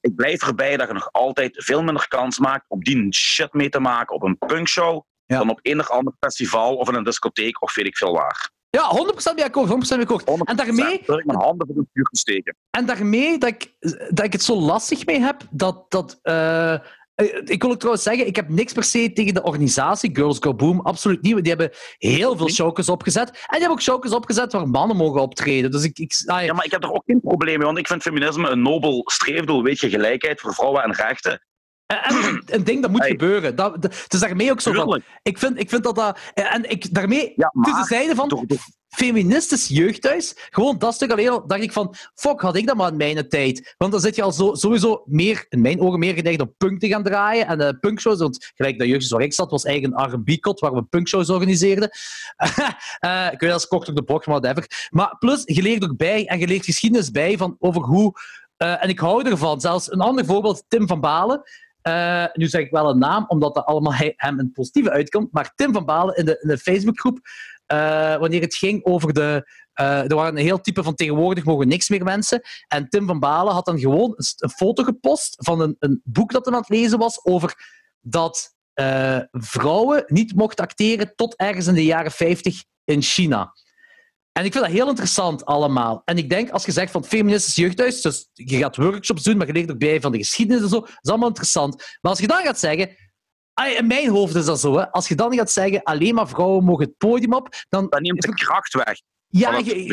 ik 0.00 0.14
blijf 0.14 0.42
erbij 0.46 0.76
dat 0.76 0.86
je 0.88 0.94
nog 0.94 1.08
altijd 1.12 1.64
veel 1.64 1.82
minder 1.82 2.08
kans 2.08 2.38
maakt 2.38 2.64
om 2.68 2.80
die 2.84 3.14
shit 3.14 3.52
mee 3.52 3.68
te 3.68 3.80
maken 3.80 4.14
op 4.14 4.22
een 4.22 4.38
punkshow 4.38 5.02
Ja. 5.26 5.38
dan 5.38 5.50
op 5.50 5.58
enig 5.62 5.90
ander 5.90 6.12
festival 6.20 6.76
of 6.76 6.88
in 6.88 6.94
een 6.94 7.04
discotheek 7.04 7.62
of 7.62 7.74
weet 7.74 7.86
ik 7.86 7.96
veel 7.96 8.12
waar. 8.12 8.50
Ja, 8.70 8.90
100% 8.90 9.34
mee 9.34 9.44
akkoord, 9.44 9.68
100% 9.68 9.96
mee 9.96 10.00
akkoord. 10.06 10.24
En 10.48 10.56
daarmee, 10.56 11.02
Durf 11.06 11.18
ik 11.20 11.24
mijn 11.26 11.38
handen 11.38 11.66
voor 11.66 11.76
de 11.76 11.86
vuur 11.92 12.04
te 12.04 12.18
steken. 12.18 12.56
En 12.70 12.86
daarmee 12.86 13.38
dat 13.38 13.48
ik, 13.48 13.74
dat 14.08 14.24
ik 14.24 14.32
het 14.32 14.42
zo 14.42 14.56
lastig 14.60 15.06
mee 15.06 15.20
heb, 15.20 15.42
dat... 15.50 15.84
dat 15.90 16.18
eh, 16.22 16.74
ik 17.44 17.62
wil 17.62 17.70
ook 17.70 17.78
trouwens 17.78 18.04
zeggen, 18.04 18.26
ik 18.26 18.36
heb 18.36 18.48
niks 18.48 18.72
per 18.72 18.84
se 18.84 19.12
tegen 19.12 19.34
de 19.34 19.42
organisatie 19.42 20.10
Girls 20.16 20.38
Go 20.40 20.54
Boom. 20.54 20.80
Absoluut 20.80 21.22
niet. 21.22 21.36
Die 21.36 21.48
hebben 21.48 21.70
heel 21.98 22.36
veel 22.36 22.50
showjes 22.50 22.88
opgezet. 22.88 23.28
En 23.28 23.34
die 23.34 23.48
hebben 23.48 23.70
ook 23.70 23.82
showjes 23.82 24.12
opgezet 24.12 24.52
waar 24.52 24.68
mannen 24.68 24.96
mogen 24.96 25.20
optreden. 25.20 25.70
Dus 25.70 25.84
ik... 25.84 25.98
ik 25.98 26.12
ah, 26.26 26.36
ja. 26.36 26.44
Ja, 26.44 26.52
maar 26.52 26.64
ik 26.64 26.70
heb 26.70 26.82
er 26.82 26.92
ook 26.92 27.02
geen 27.06 27.20
probleem 27.20 27.56
mee, 27.56 27.66
want 27.66 27.78
ik 27.78 27.86
vind 27.86 28.02
feminisme 28.02 28.48
een 28.48 28.62
nobel 28.62 29.02
streefdoel. 29.04 29.62
Weet 29.62 29.80
je, 29.80 29.88
gelijkheid 29.88 30.40
voor 30.40 30.54
vrouwen 30.54 30.82
en 30.82 30.92
rechten. 30.92 31.42
En- 31.86 31.98
en 32.04 32.42
een 32.46 32.64
ding 32.64 32.82
dat 32.82 32.90
moet 32.90 33.00
Hey. 33.00 33.10
gebeuren. 33.10 33.56
Dat, 33.56 33.82
dat- 33.82 34.02
het 34.02 34.12
is 34.14 34.20
daarmee 34.20 34.50
ook 34.50 34.60
zo 34.60 34.72
van... 34.72 35.02
Ik 35.22 35.38
vind, 35.38 35.58
ik 35.58 35.68
vind 35.68 35.82
dat 35.84 35.94
dat... 35.94 36.18
En 36.34 36.70
ik, 36.70 36.94
daarmee, 36.94 37.32
Ja, 37.36 37.48
tussen 37.48 37.72
maar 37.74 37.86
zijde 37.86 38.14
van... 38.14 38.46
feministisch 38.88 39.68
jeugdhuis. 39.68 40.34
Gewoon 40.50 40.78
dat 40.78 40.94
stuk 40.94 41.10
alleen 41.10 41.28
al 41.28 41.46
dacht 41.46 41.62
ik 41.62 41.72
van, 41.72 41.94
fuck, 42.14 42.40
had 42.40 42.56
ik 42.56 42.66
dat 42.66 42.76
maar 42.76 42.90
in 42.90 42.96
mijn 42.96 43.28
tijd. 43.28 43.74
Want 43.78 43.92
dan 43.92 44.00
zit 44.00 44.16
je 44.16 44.22
al 44.22 44.32
zo, 44.32 44.54
sowieso 44.54 45.02
meer, 45.06 45.46
in 45.48 45.60
mijn 45.60 45.80
ogen, 45.80 45.98
meer 45.98 46.14
geneigd 46.14 46.40
om 46.40 46.54
punk 46.58 46.80
te 46.80 46.88
gaan 46.88 47.02
draaien. 47.02 47.46
En 47.46 47.58
de 47.58 47.76
punkshows, 47.80 48.18
want 48.18 48.52
gelijk 48.54 48.78
dat 48.78 48.86
jeugdhuis 48.86 49.12
waar 49.12 49.22
ik 49.22 49.34
zat, 49.34 49.50
was 49.50 49.64
eigenlijk 49.64 49.98
een 50.00 50.10
R&B-kot 50.12 50.60
waar 50.60 50.74
we 50.74 50.82
punkshows 50.82 51.30
organiseerden. 51.30 51.90
Eh, 52.98 53.28
ik 53.32 53.40
weet 53.40 53.52
als 53.52 53.66
kort 53.66 53.88
op 53.88 53.96
de 53.96 54.02
bocht, 54.02 54.26
maar 54.26 54.40
whatever. 54.40 54.88
Maar 54.90 55.16
plus, 55.18 55.42
je 55.44 55.62
leert 55.62 55.84
ook 55.84 55.96
bij, 55.96 56.26
en 56.26 56.38
je 56.38 56.46
leert 56.46 56.64
geschiedenis 56.64 57.10
bij, 57.10 57.36
van 57.36 57.56
over 57.58 57.82
hoe... 57.82 58.12
eh, 58.56 58.82
en 58.82 58.88
ik 58.88 58.98
hou 58.98 59.28
ervan. 59.30 59.60
Zelfs 59.60 59.92
een 59.92 60.00
ander 60.00 60.24
voorbeeld, 60.24 60.64
Tim 60.68 60.86
van 60.88 61.00
Balen. 61.00 61.42
Eh, 61.84 62.24
nu 62.32 62.46
zeg 62.46 62.60
ik 62.60 62.70
wel 62.70 62.90
een 62.90 62.98
naam, 62.98 63.24
omdat 63.28 63.54
dat 63.54 63.64
allemaal 63.64 63.94
hem 64.16 64.38
een 64.38 64.52
positieve 64.52 64.90
uitkomt. 64.90 65.32
Maar 65.32 65.52
Tim 65.54 65.72
van 65.72 65.84
Balen 65.84 66.16
in 66.16 66.24
de, 66.24 66.38
de 66.40 66.58
Facebookgroep, 66.58 67.18
eh, 67.66 68.16
wanneer 68.16 68.40
het 68.40 68.54
ging 68.54 68.84
over 68.84 69.12
de. 69.12 69.50
eh, 69.72 70.10
er 70.10 70.14
waren 70.14 70.36
een 70.36 70.44
heel 70.44 70.60
type 70.60 70.82
van 70.82 70.94
tegenwoordig 70.94 71.44
mogen 71.44 71.68
niks 71.68 71.88
meer 71.88 72.04
mensen. 72.04 72.40
En 72.68 72.88
Tim 72.88 73.06
van 73.06 73.18
Balen 73.18 73.52
had 73.52 73.64
dan 73.64 73.78
gewoon 73.78 74.14
een, 74.16 74.50
foto 74.50 74.82
gepost 74.82 75.34
van 75.36 75.60
een, 75.60 75.76
een 75.78 76.00
boek 76.04 76.32
dat 76.32 76.44
hij 76.44 76.54
aan 76.54 76.60
het 76.60 76.70
lezen 76.70 76.98
was 76.98 77.24
over 77.24 77.54
dat 78.00 78.54
vrouwen 79.30 80.04
niet 80.06 80.34
mochten 80.34 80.64
acteren 80.64 81.14
tot 81.16 81.36
ergens 81.36 81.66
in 81.66 81.74
de 81.74 81.84
jaren 81.84 82.12
50 82.12 82.64
in 82.84 83.02
China. 83.02 83.52
En 84.38 84.44
ik 84.44 84.52
vind 84.52 84.64
dat 84.64 84.72
heel 84.72 84.88
interessant 84.88 85.44
allemaal. 85.44 86.02
En 86.04 86.18
ik 86.18 86.28
denk, 86.28 86.50
als 86.50 86.64
je 86.64 86.72
zegt 86.72 86.90
van 86.90 87.00
het 87.00 87.10
feministisch 87.10 87.54
jeugdhuis, 87.54 88.00
dus 88.00 88.28
je 88.32 88.56
gaat 88.56 88.76
workshops 88.76 89.22
doen, 89.22 89.36
maar 89.36 89.46
je 89.46 89.52
leert 89.52 89.70
ook 89.70 89.78
bij 89.78 90.00
van 90.00 90.12
de 90.12 90.18
geschiedenis 90.18 90.62
en 90.62 90.68
zo, 90.68 90.80
dat 90.80 90.98
is 91.00 91.10
allemaal 91.10 91.28
interessant. 91.28 91.76
Maar 91.76 92.10
als 92.10 92.20
je 92.20 92.26
dan 92.26 92.42
gaat 92.42 92.58
zeggen, 92.58 92.96
ah, 93.52 93.70
in 93.78 93.86
mijn 93.86 94.08
hoofd 94.08 94.34
is 94.34 94.44
dat 94.44 94.60
zo, 94.60 94.76
hè, 94.76 94.90
als 94.90 95.08
je 95.08 95.14
dan 95.14 95.34
gaat 95.34 95.50
zeggen, 95.50 95.82
alleen 95.82 96.14
maar 96.14 96.28
vrouwen 96.28 96.64
mogen 96.64 96.84
het 96.84 96.96
podium 96.96 97.32
op, 97.32 97.48
dan... 97.68 97.86
dat 97.88 98.00
neemt 98.00 98.22
de 98.22 98.34
kracht 98.34 98.74
weg 98.74 98.98
Ja, 99.36 99.58
je, 99.58 99.84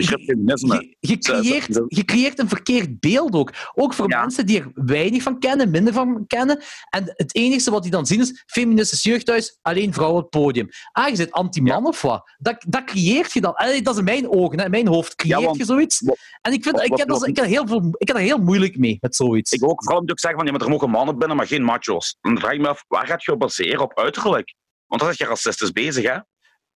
je 0.99 1.17
creëert, 1.17 1.81
je 1.87 2.05
creëert 2.05 2.39
een 2.39 2.47
verkeerd 2.49 2.99
beeld 2.99 3.33
ook. 3.33 3.53
Ook 3.75 3.93
voor 3.93 4.09
Ja. 4.09 4.19
mensen 4.21 4.45
die 4.45 4.59
er 4.59 4.71
weinig 4.73 5.21
van 5.23 5.39
kennen, 5.39 5.69
minder 5.69 5.93
van 5.93 6.23
kennen. 6.27 6.61
En 6.89 7.03
het 7.15 7.35
enige 7.35 7.71
wat 7.71 7.81
die 7.81 7.91
dan 7.91 8.05
zien 8.05 8.19
is 8.19 8.43
feministisch 8.45 9.03
jeugdhuis, 9.03 9.57
alleen 9.61 9.93
vrouwen 9.93 10.23
op 10.23 10.31
het 10.33 10.41
podium. 10.41 10.69
Ah, 10.91 11.09
je 11.09 11.15
zit 11.15 11.31
anti-man 11.31 11.85
of 11.87 12.01
wat? 12.01 12.31
Dat, 12.37 12.65
dat 12.67 12.83
creëert 12.83 13.33
je 13.33 13.41
dan. 13.41 13.53
Allee, 13.55 13.81
dat 13.81 13.93
is 13.93 13.99
in 13.99 14.05
mijn 14.05 14.29
ogen, 14.29 14.57
in 14.59 14.69
mijn 14.71 14.87
hoofd 14.87 15.15
creëert 15.15 15.39
Ja, 15.39 15.45
want- 15.45 15.57
je 15.57 15.65
zoiets. 15.65 15.99
wat- 16.01 16.17
En 16.41 16.53
ik, 16.53 16.63
vind, 16.63 16.75
wat- 16.75 16.85
ik, 16.85 16.97
heb 16.97 17.07
dat, 17.07 17.27
ik, 17.27 17.35
heb 17.35 17.45
er 17.45 17.51
heel 17.51 17.67
veel, 17.67 17.95
ik 17.97 18.07
heb 18.07 18.17
er 18.17 18.23
heel 18.23 18.37
moeilijk 18.37 18.77
mee, 18.77 18.97
met 18.99 19.15
zoiets. 19.15 19.51
Ik 19.51 19.63
ook 19.63 19.79
vooral 19.83 19.93
natuurlijk 20.01 20.19
zeggen 20.19 20.39
van, 20.39 20.47
ja, 20.47 20.53
maar 20.57 20.61
er 20.67 20.73
mogen 20.73 20.89
mannen 20.89 21.17
binnen, 21.17 21.37
maar 21.37 21.47
geen 21.47 21.63
macho's. 21.63 22.17
Dan 22.21 22.39
vraag 22.39 22.51
ik 22.53 22.59
me 22.61 22.67
af, 22.67 22.83
waar 22.87 23.07
gaat 23.07 23.23
je 23.23 23.31
op 23.31 23.39
baseren? 23.39 23.79
Op 23.81 23.97
uiterlijk? 23.99 24.53
Want 24.87 25.01
dan 25.01 25.09
is 25.11 25.17
je 25.17 25.25
racistisch 25.25 25.71
bezig, 25.71 26.03
hè? 26.03 26.17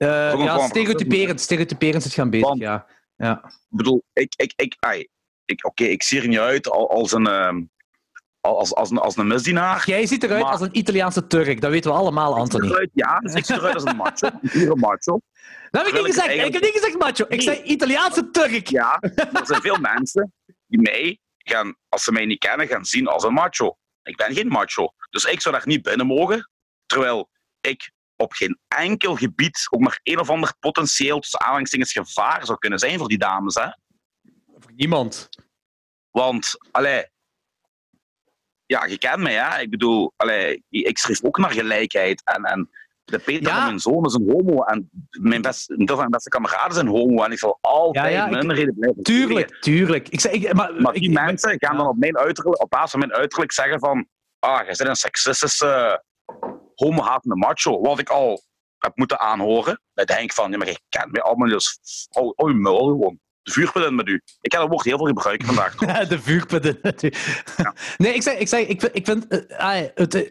Eh, 0.05 0.45
ja, 0.45 0.67
stereotyperend, 0.67 1.41
stereotyperend 1.41 2.03
zit 2.03 2.13
gaan 2.13 2.31
bezig, 2.31 2.47
Want- 2.49 2.61
ja. 2.61 2.87
ja. 3.17 3.43
Ik 3.45 3.77
bedoel, 3.77 4.03
ik, 4.13 4.33
ik, 4.37 4.53
ik, 4.57 4.77
ai, 4.81 5.09
ik, 5.45 5.67
oké, 5.67 5.85
ik 5.85 6.03
zie 6.03 6.21
er 6.21 6.29
niet 6.29 6.39
uit 6.39 6.71
al- 6.71 6.91
als 6.91 7.13
een, 7.13 7.27
ehm, 7.27 7.63
als, 8.41 8.75
als, 8.75 8.91
een, 8.91 8.99
als 8.99 9.17
een 9.17 9.27
misdienaar. 9.27 9.83
Jij 9.87 10.07
ziet 10.07 10.23
eruit 10.23 10.43
Maar- 10.43 10.53
als 10.53 10.61
een 10.61 10.79
Italiaanse 10.79 11.27
Turk, 11.27 11.61
dat 11.61 11.71
weten 11.71 11.91
we 11.91 11.97
allemaal, 11.97 12.33
Ik 12.33 12.39
Anthony. 12.39 12.67
eruit, 12.71 12.91
ja, 12.95 13.19
dus 13.19 13.35
ik 13.35 13.45
zie 13.45 13.55
eruit 13.55 13.75
als 13.75 13.85
een 13.85 13.97
macho. 13.97 14.31
Een 14.43 14.79
macho. 14.79 15.21
Dat 15.71 15.87
heb 15.87 15.87
ik 15.87 15.93
niet 15.93 16.07
ik 16.07 16.13
gezegd. 16.13 16.17
Ik 16.17 16.39
eigenlijk- 16.39 16.53
heb 16.55 16.63
niet 16.63 16.73
gezegd 16.83 16.99
macho. 16.99 17.25
Ik 17.29 17.43
zei 17.43 17.63
Italiaanse 17.63 18.31
Turk. 18.31 18.67
Ja, 18.69 18.99
er 19.01 19.47
zijn 19.47 19.61
veel 19.61 19.77
mensen 19.79 20.33
die 20.67 20.81
mij 20.81 21.19
gaan, 21.39 21.77
als 21.89 22.05
ze 22.05 22.13
mij 22.13 22.25
niet 22.27 22.39
kennen, 22.39 22.67
gaan 22.67 22.85
zien 22.85 23.07
als 23.07 23.23
een 23.25 23.33
macho. 23.33 23.77
Ik 24.03 24.17
ben 24.17 24.35
geen 24.35 24.49
macho. 24.49 24.89
Dus 25.11 25.25
ik 25.25 25.41
zou 25.41 25.55
daar 25.55 25.67
niet 25.67 25.83
binnen 25.83 26.07
mogen. 26.07 26.51
Terwijl 26.87 27.29
ik 27.61 27.93
op 28.25 28.33
geen 28.33 28.59
enkel 28.69 29.17
gebied 29.17 29.67
ook 29.71 29.81
maar 29.81 30.01
een 30.03 30.19
of 30.19 30.31
ander 30.31 30.55
potentieel 30.61 31.19
tussen 31.21 31.41
aanhalingstekens 31.41 31.93
gevaar 31.93 32.47
zou 32.47 32.59
kunnen 32.59 32.79
zijn 32.79 32.99
voor 32.99 33.09
die 33.09 33.19
dames. 33.19 33.55
Hè? 33.55 33.67
Voor 34.59 34.73
niemand. 34.75 35.29
Want, 36.11 36.57
allee, 36.71 37.05
ja, 38.67 38.85
je 38.85 38.99
kent 38.99 39.17
mij, 39.21 39.35
hè? 39.35 39.61
Ik 39.61 39.71
bedoel, 39.71 40.13
allee, 40.17 40.65
ik 40.69 40.99
schreef 40.99 41.23
ook 41.25 41.39
naar 41.39 41.51
gelijkheid. 41.51 42.23
En, 42.25 42.45
en 42.45 42.71
de 43.05 43.19
Peter 43.19 43.43
Ja. 43.49 43.55
van 43.57 43.65
mijn 43.65 43.79
zoon 43.79 44.05
is 44.05 44.15
een 44.15 44.31
homo. 44.31 44.63
En 44.63 44.91
mijn 45.21 45.43
best, 45.43 45.71
een 45.71 45.77
deel 45.77 45.87
van 45.87 45.97
mijn 45.99 46.11
beste 46.11 46.29
kameraden 46.29 46.75
zijn 46.75 46.87
homo. 46.87 47.25
En 47.25 47.33
ik 47.33 47.39
zal 47.39 47.59
altijd 47.61 48.05
Ja, 48.05 48.11
ja, 48.11 48.27
ik- 48.27 48.31
minderheden 48.33 48.75
blijven. 48.79 49.03
Tuurlijk, 49.03 49.57
tuurlijk. 49.61 50.09
Ik 50.09 50.21
zeg, 50.21 50.33
ik, 50.33 50.53
maar, 50.53 50.75
Maar 50.75 50.95
ik- 50.95 51.01
die 51.01 51.11
ik- 51.11 51.15
mensen 51.21 51.55
gaan 51.59 51.77
dan 51.77 51.87
op, 51.89 51.97
mijn 51.97 52.17
uiterlijk, 52.19 52.63
op 52.63 52.71
basis 52.71 52.91
van 52.91 53.01
mijn 53.01 53.13
uiterlijk 53.13 53.53
zeggen 53.53 53.79
van 53.79 54.07
ah, 54.39 54.57
jij 54.57 54.65
bent 54.77 54.81
een 54.89 54.97
seksistische, 54.97 56.03
homohatende 56.75 57.37
macho. 57.37 57.81
Wat 57.81 57.99
ik 57.99 58.09
al 58.09 58.43
heb 58.79 58.97
moeten 58.97 59.21
aanhoren. 59.21 59.81
Denk 59.95 60.21
ik 60.21 60.33
van, 60.33 60.51
ja, 60.51 60.57
maar 60.57 60.67
je 60.67 60.81
kent 60.89 61.13
mij 61.13 61.23
allemaal 61.23 61.49
dus. 61.49 61.79
Oh, 62.11 62.33
oh, 62.37 62.49
je 62.51 62.55
muil 62.57 62.79
gewoon. 62.87 63.19
De 63.43 63.51
vuurpil 63.53 63.87
in 63.87 63.95
met 63.95 64.09
u. 64.09 64.23
Ik 64.41 64.53
heb 64.53 64.61
dat 64.61 64.71
woord 64.71 64.85
heel 64.85 64.97
veel 64.97 65.07
gebruiken 65.07 65.47
vandaag. 65.47 65.77
de 66.09 66.21
vuurpunten. 66.21 66.81
Nee, 67.97 68.15
ik 68.15 68.23
zeg, 68.23 68.39
ik, 68.39 68.49
zeg, 68.49 68.67
ik 68.67 68.81
vind, 68.81 68.97
ik 68.97 69.05
vind 69.05 69.27
eh, 69.27 69.59
ah, 69.59 69.89
het, 69.95 70.15
eh, 70.15 70.31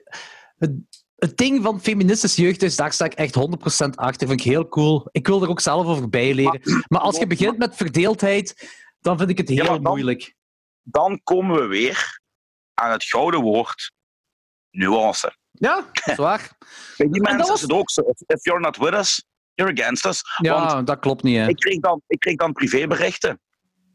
het, 0.58 0.71
het 1.15 1.38
ding 1.38 1.63
van 1.63 1.82
feministische 1.82 2.41
jeugd 2.41 2.62
is, 2.62 2.75
daar 2.75 2.93
sta 2.93 3.06
ik 3.06 3.13
echt 3.13 3.36
100% 3.86 3.89
achter. 3.95 4.27
Vind 4.27 4.39
ik 4.39 4.45
heel 4.45 4.67
cool. 4.67 5.08
Ik 5.12 5.27
wil 5.27 5.41
er 5.43 5.49
ook 5.49 5.60
zelf 5.62 5.86
over 5.86 6.10
bijleren. 6.10 6.62
Maar 6.88 7.01
als 7.01 7.17
je 7.17 7.27
begint 7.27 7.58
met 7.58 7.75
verdeeldheid, 7.75 8.69
dan 8.99 9.17
vind 9.17 9.29
ik 9.29 9.38
het 9.38 9.49
heel 9.49 9.58
Ja, 9.58 9.63
maar 9.69 9.82
dan- 9.82 9.91
moeilijk. 9.91 10.36
Dan 10.84 11.21
komen 11.23 11.62
we 11.62 11.67
weer 11.67 12.19
aan 12.73 12.91
het 12.91 13.03
gouden 13.03 13.41
woord 13.41 13.91
nuance. 14.69 15.38
Ja, 15.59 15.85
zwaar. 16.15 16.51
Bij 16.59 16.67
die 16.97 17.05
En 17.07 17.11
dat 17.11 17.21
mensen 17.21 17.37
was- 17.47 17.55
is 17.55 17.61
het 17.61 17.71
ook 17.71 17.89
zo. 17.91 18.01
If, 18.01 18.21
if 18.25 18.43
you're 18.45 18.59
not 18.61 18.77
with 18.77 18.93
us, 18.93 19.23
you're 19.53 19.81
against 19.81 20.05
us. 20.05 20.21
Want 20.37 20.71
Ja, 20.71 20.81
dat 20.81 20.99
klopt 20.99 21.23
niet. 21.23 21.37
Hè. 21.37 21.47
ik 21.47 21.55
kreeg, 21.55 21.79
dan, 21.79 22.01
ik 22.07 22.19
kreeg 22.19 22.35
dan 22.35 22.53
privéberichten 22.53 23.41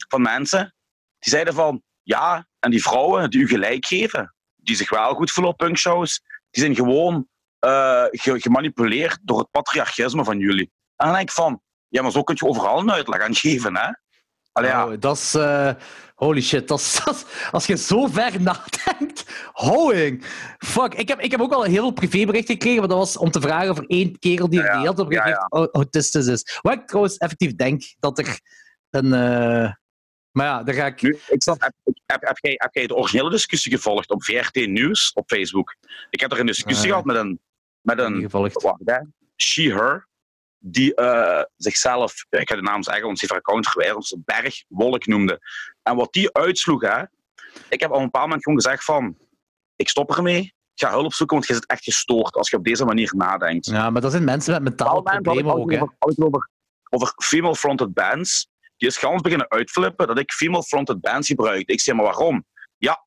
van 0.09 0.23
mensen 0.23 0.75
die 1.19 1.33
zeiden 1.33 1.55
van 1.55 1.83
ja, 2.03 2.47
en 2.59 2.71
die 2.71 2.83
vrouwen 2.83 3.31
die 3.31 3.41
u 3.41 3.49
gelijk 3.49 3.87
geven, 3.87 4.35
die 4.57 4.77
zich 4.77 4.91
wel 4.91 5.15
goed 5.15 5.31
voelen 5.31 5.53
op 5.53 5.59
punkshows, 5.59 6.21
die 6.51 6.63
zijn 6.63 6.75
gewoon 6.75 7.29
eh, 7.59 8.05
ge- 8.11 8.41
gemanipuleerd 8.41 9.19
door 9.23 9.39
het 9.39 9.51
patriarchisme 9.51 10.25
van 10.25 10.39
jullie. 10.39 10.71
En 10.97 11.07
dan 11.07 11.15
denk 11.15 11.29
ik 11.29 11.35
van, 11.35 11.63
ja, 11.89 12.03
maar 12.03 12.11
zo 12.11 12.23
kun 12.23 12.35
je 12.39 12.47
overal 12.47 12.79
een 12.79 12.93
uitleg 12.93 13.21
aan 13.21 13.35
geven, 13.35 13.77
hè? 13.77 13.89
Allee, 14.53 14.71
ja, 14.71 14.87
Oh, 14.87 14.93
dat 14.99 15.17
is... 15.17 15.35
eh, 15.35 15.71
holy 16.15 16.41
shit, 16.43 16.69
dat 16.69 16.79
is, 16.79 17.01
dat 17.05 17.15
is- 17.15 17.51
als 17.51 17.67
je 17.67 17.77
zo 17.77 18.07
ver 18.07 18.41
nadenkt... 18.43 19.18
Hoing! 19.53 20.25
Fuck, 20.59 20.95
ik 20.95 21.09
heb, 21.09 21.21
ik 21.21 21.31
heb 21.31 21.41
ook 21.41 21.53
al 21.53 21.63
heel 21.63 21.75
veel 21.83 21.91
privéberichten 21.93 22.55
gekregen, 22.55 22.79
maar 22.79 22.89
dat 22.89 22.99
was 22.99 23.17
om 23.17 23.31
te 23.31 23.41
vragen 23.41 23.71
of 23.71 23.79
er 23.79 23.87
één 23.87 24.19
kerel 24.19 24.49
die 24.51 24.59
Ja, 24.61 24.65
ja. 24.65 24.73
de 24.73 24.79
hele 24.79 24.95
tijd 24.95 25.13
Ja, 25.13 25.49
autistisch 25.73 26.27
is. 26.27 26.59
Wat 26.63 26.73
ik 26.73 26.87
trouwens 26.87 27.17
effectief 27.17 27.55
denk, 27.55 27.83
dat 27.99 28.19
er 28.19 28.41
een... 28.91 29.13
eh, 29.13 29.73
maar 30.31 30.47
ja, 30.47 30.63
daar 30.63 30.75
ga 30.75 30.87
ik... 30.87 31.03
nu, 31.03 31.19
ik 31.29 31.43
snap, 31.43 31.61
heb, 31.61 31.73
heb, 32.07 32.23
heb, 32.23 32.39
jij, 32.41 32.55
heb 32.57 32.75
jij 32.75 32.87
de 32.87 32.95
originele 32.95 33.31
discussie 33.31 33.73
gevolgd 33.73 34.11
op 34.11 34.25
VRT 34.25 34.67
Nieuws 34.67 35.13
op 35.13 35.29
Facebook? 35.29 35.77
Ik 36.11 36.21
heb 36.21 36.33
er 36.33 36.41
een 36.41 36.47
discussie 36.47 36.83
Nee. 36.83 36.91
gehad 36.91 37.05
met 37.05 37.17
een, 37.17 37.41
met 37.81 37.99
een 37.99 38.29
wacht, 38.53 38.81
hè, 38.85 38.99
she, 39.37 39.63
her, 39.63 40.07
die 40.59 40.95
eh, 40.95 41.43
zichzelf, 41.57 42.25
ik 42.31 42.49
ga 42.49 42.55
de 42.57 42.63
naam 42.63 42.83
zeggen, 42.83 43.05
want 43.05 43.19
ze 43.19 43.27
heeft 43.27 43.33
haar 43.33 43.43
account 43.43 43.67
geweigerd, 43.69 44.05
ze 44.05 44.19
Bergwolk 44.25 45.07
noemde. 45.07 45.41
En 45.83 45.97
wat 45.97 46.13
die 46.13 46.33
uitsloeg, 46.35 46.83
hè, 46.83 47.03
ik 47.69 47.81
heb 47.81 47.91
op 47.91 47.97
een 47.97 48.05
bepaald 48.05 48.25
moment 48.25 48.43
gewoon 48.43 48.61
gezegd 48.63 48.85
van, 48.85 49.17
ik 49.79 49.89
stop 49.89 50.17
ermee, 50.17 50.41
ik 50.75 50.85
ga 50.87 50.91
hulp 50.91 51.13
zoeken, 51.15 51.37
want 51.37 51.49
je 51.49 51.55
zit 51.55 51.67
echt 51.67 51.85
gestoord 51.85 52.35
als 52.35 52.51
je 52.51 52.57
op 52.57 52.65
deze 52.65 52.85
manier 52.85 53.13
nadenkt. 53.17 53.67
Ja, 53.67 53.91
maar 53.91 54.01
dat 54.03 54.11
zijn 54.11 54.25
mensen 54.25 54.53
met 54.53 54.63
mentale 54.63 55.03
problemen 55.03 55.55
ook, 55.55 55.73
hè. 55.73 55.81
over, 55.81 55.95
over, 55.99 56.49
over 56.91 57.13
female-fronted 57.23 57.95
bands. 57.95 58.49
Die 58.77 58.89
is 58.89 58.97
gans 58.97 59.21
beginnen 59.21 59.51
uitflippen 59.51 60.07
dat 60.07 60.19
ik 60.19 60.33
female-fronted 60.33 61.01
bands 61.01 61.29
gebruikte. 61.29 61.73
Ik 61.73 61.81
zei, 61.81 61.97
maar 61.97 62.05
waarom? 62.05 62.45
Ja, 62.77 63.05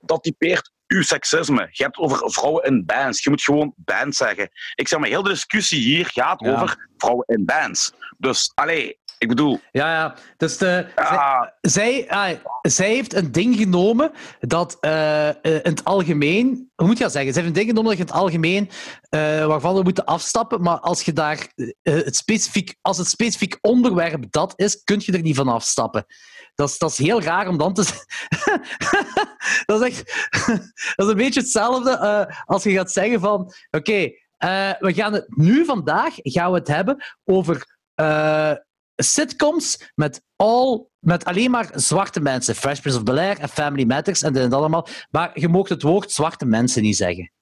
dat 0.00 0.22
typeert 0.22 0.70
uw 0.86 1.02
seksisme. 1.02 1.68
Je 1.70 1.82
hebt 1.82 1.96
het 1.96 2.04
over 2.04 2.30
vrouwen 2.30 2.64
in 2.64 2.84
bands. 2.84 3.24
Je 3.24 3.30
moet 3.30 3.42
gewoon 3.42 3.72
band 3.76 4.14
zeggen. 4.16 4.48
Ik 4.74 4.88
zeg 4.88 4.98
maar, 4.98 5.08
heel 5.08 5.22
de 5.22 5.28
discussie 5.28 5.80
hier 5.80 6.06
gaat 6.06 6.40
Ja. 6.40 6.52
over 6.52 6.88
vrouwen 6.96 7.24
in 7.26 7.44
bands. 7.44 7.92
Dus, 8.18 8.52
allee, 8.54 8.98
ik 9.18 9.28
bedoel... 9.28 9.60
Ja, 9.72 9.92
ja. 9.92 10.14
Dus 10.36 10.56
de, 10.56 10.86
ah, 10.94 11.42
zij, 11.60 12.08
ah, 12.08 12.30
zij 12.62 12.88
heeft 12.88 13.14
een 13.14 13.32
ding 13.32 13.56
genomen 13.56 14.12
dat 14.40 14.76
eh, 14.80 15.28
eh, 15.28 15.36
in 15.42 15.60
het 15.62 15.84
algemeen... 15.84 16.70
Hoe 16.74 16.86
moet 16.86 16.96
je 16.96 17.02
dat 17.02 17.12
zeggen? 17.12 17.32
Zij 17.32 17.42
heeft 17.42 17.54
een 17.54 17.62
ding 17.62 17.68
genomen 17.68 17.96
dat 17.96 17.98
je 17.98 18.04
in 18.06 18.10
het 18.12 18.22
algemeen 18.22 18.70
eh, 19.08 19.46
waarvan 19.46 19.74
we 19.74 19.82
moeten 19.82 20.04
afstappen, 20.04 20.62
maar 20.62 20.78
als, 20.78 21.02
je 21.02 21.12
daar, 21.12 21.52
eh, 21.54 21.94
het 21.94 22.16
specifiek, 22.16 22.76
als 22.80 22.98
het 22.98 23.06
specifiek 23.06 23.58
onderwerp 23.60 24.24
dat 24.30 24.52
is, 24.56 24.82
kun 24.84 25.02
je 25.04 25.12
er 25.12 25.22
niet 25.22 25.36
van 25.36 25.48
afstappen. 25.48 26.06
Dat 26.54 26.68
is, 26.68 26.78
dat 26.78 26.90
is 26.90 26.98
heel 26.98 27.22
raar 27.22 27.48
om 27.48 27.58
dan 27.58 27.74
te 27.74 27.82
dat, 29.66 29.82
is 29.82 29.88
echt, 29.88 30.28
dat 30.96 31.06
is 31.06 31.12
een 31.12 31.16
beetje 31.16 31.40
hetzelfde 31.40 31.90
eh, 31.90 32.40
als 32.44 32.62
je 32.62 32.70
gaat 32.70 32.92
zeggen 32.92 33.20
van... 33.20 33.52
Oké, 33.70 34.10
eh, 34.36 34.70
we 34.78 34.94
gaan 34.94 35.12
het 35.12 35.36
nu 35.36 35.64
vandaag 35.64 36.14
gaan 36.16 36.50
we 36.50 36.58
het 36.58 36.68
hebben 36.68 37.04
over... 37.24 37.76
eh, 37.94 38.52
sitcoms 38.96 39.90
met, 39.94 40.22
all, 40.36 40.86
met 40.98 41.24
alleen 41.24 41.50
maar 41.50 41.68
zwarte 41.72 42.20
mensen. 42.20 42.54
Fresh 42.54 42.80
Prince 42.80 42.98
of 42.98 43.04
Bel-Air 43.04 43.38
en 43.38 43.48
Family 43.48 43.84
Matters 43.84 44.22
en 44.22 44.32
dit 44.32 44.42
en 44.42 44.50
dat 44.50 44.58
allemaal. 44.58 44.88
Maar 45.10 45.30
je 45.40 45.48
mag 45.48 45.68
het 45.68 45.82
woord 45.82 46.10
zwarte 46.10 46.46
mensen 46.46 46.82
niet 46.82 46.96
zeggen. 46.96 47.32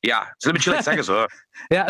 ja, 0.00 0.34
ze 0.36 0.46
een 0.48 0.54
beetje 0.54 0.82
zeggen 0.82 1.04
zo. 1.04 1.24
Ja. 1.68 1.88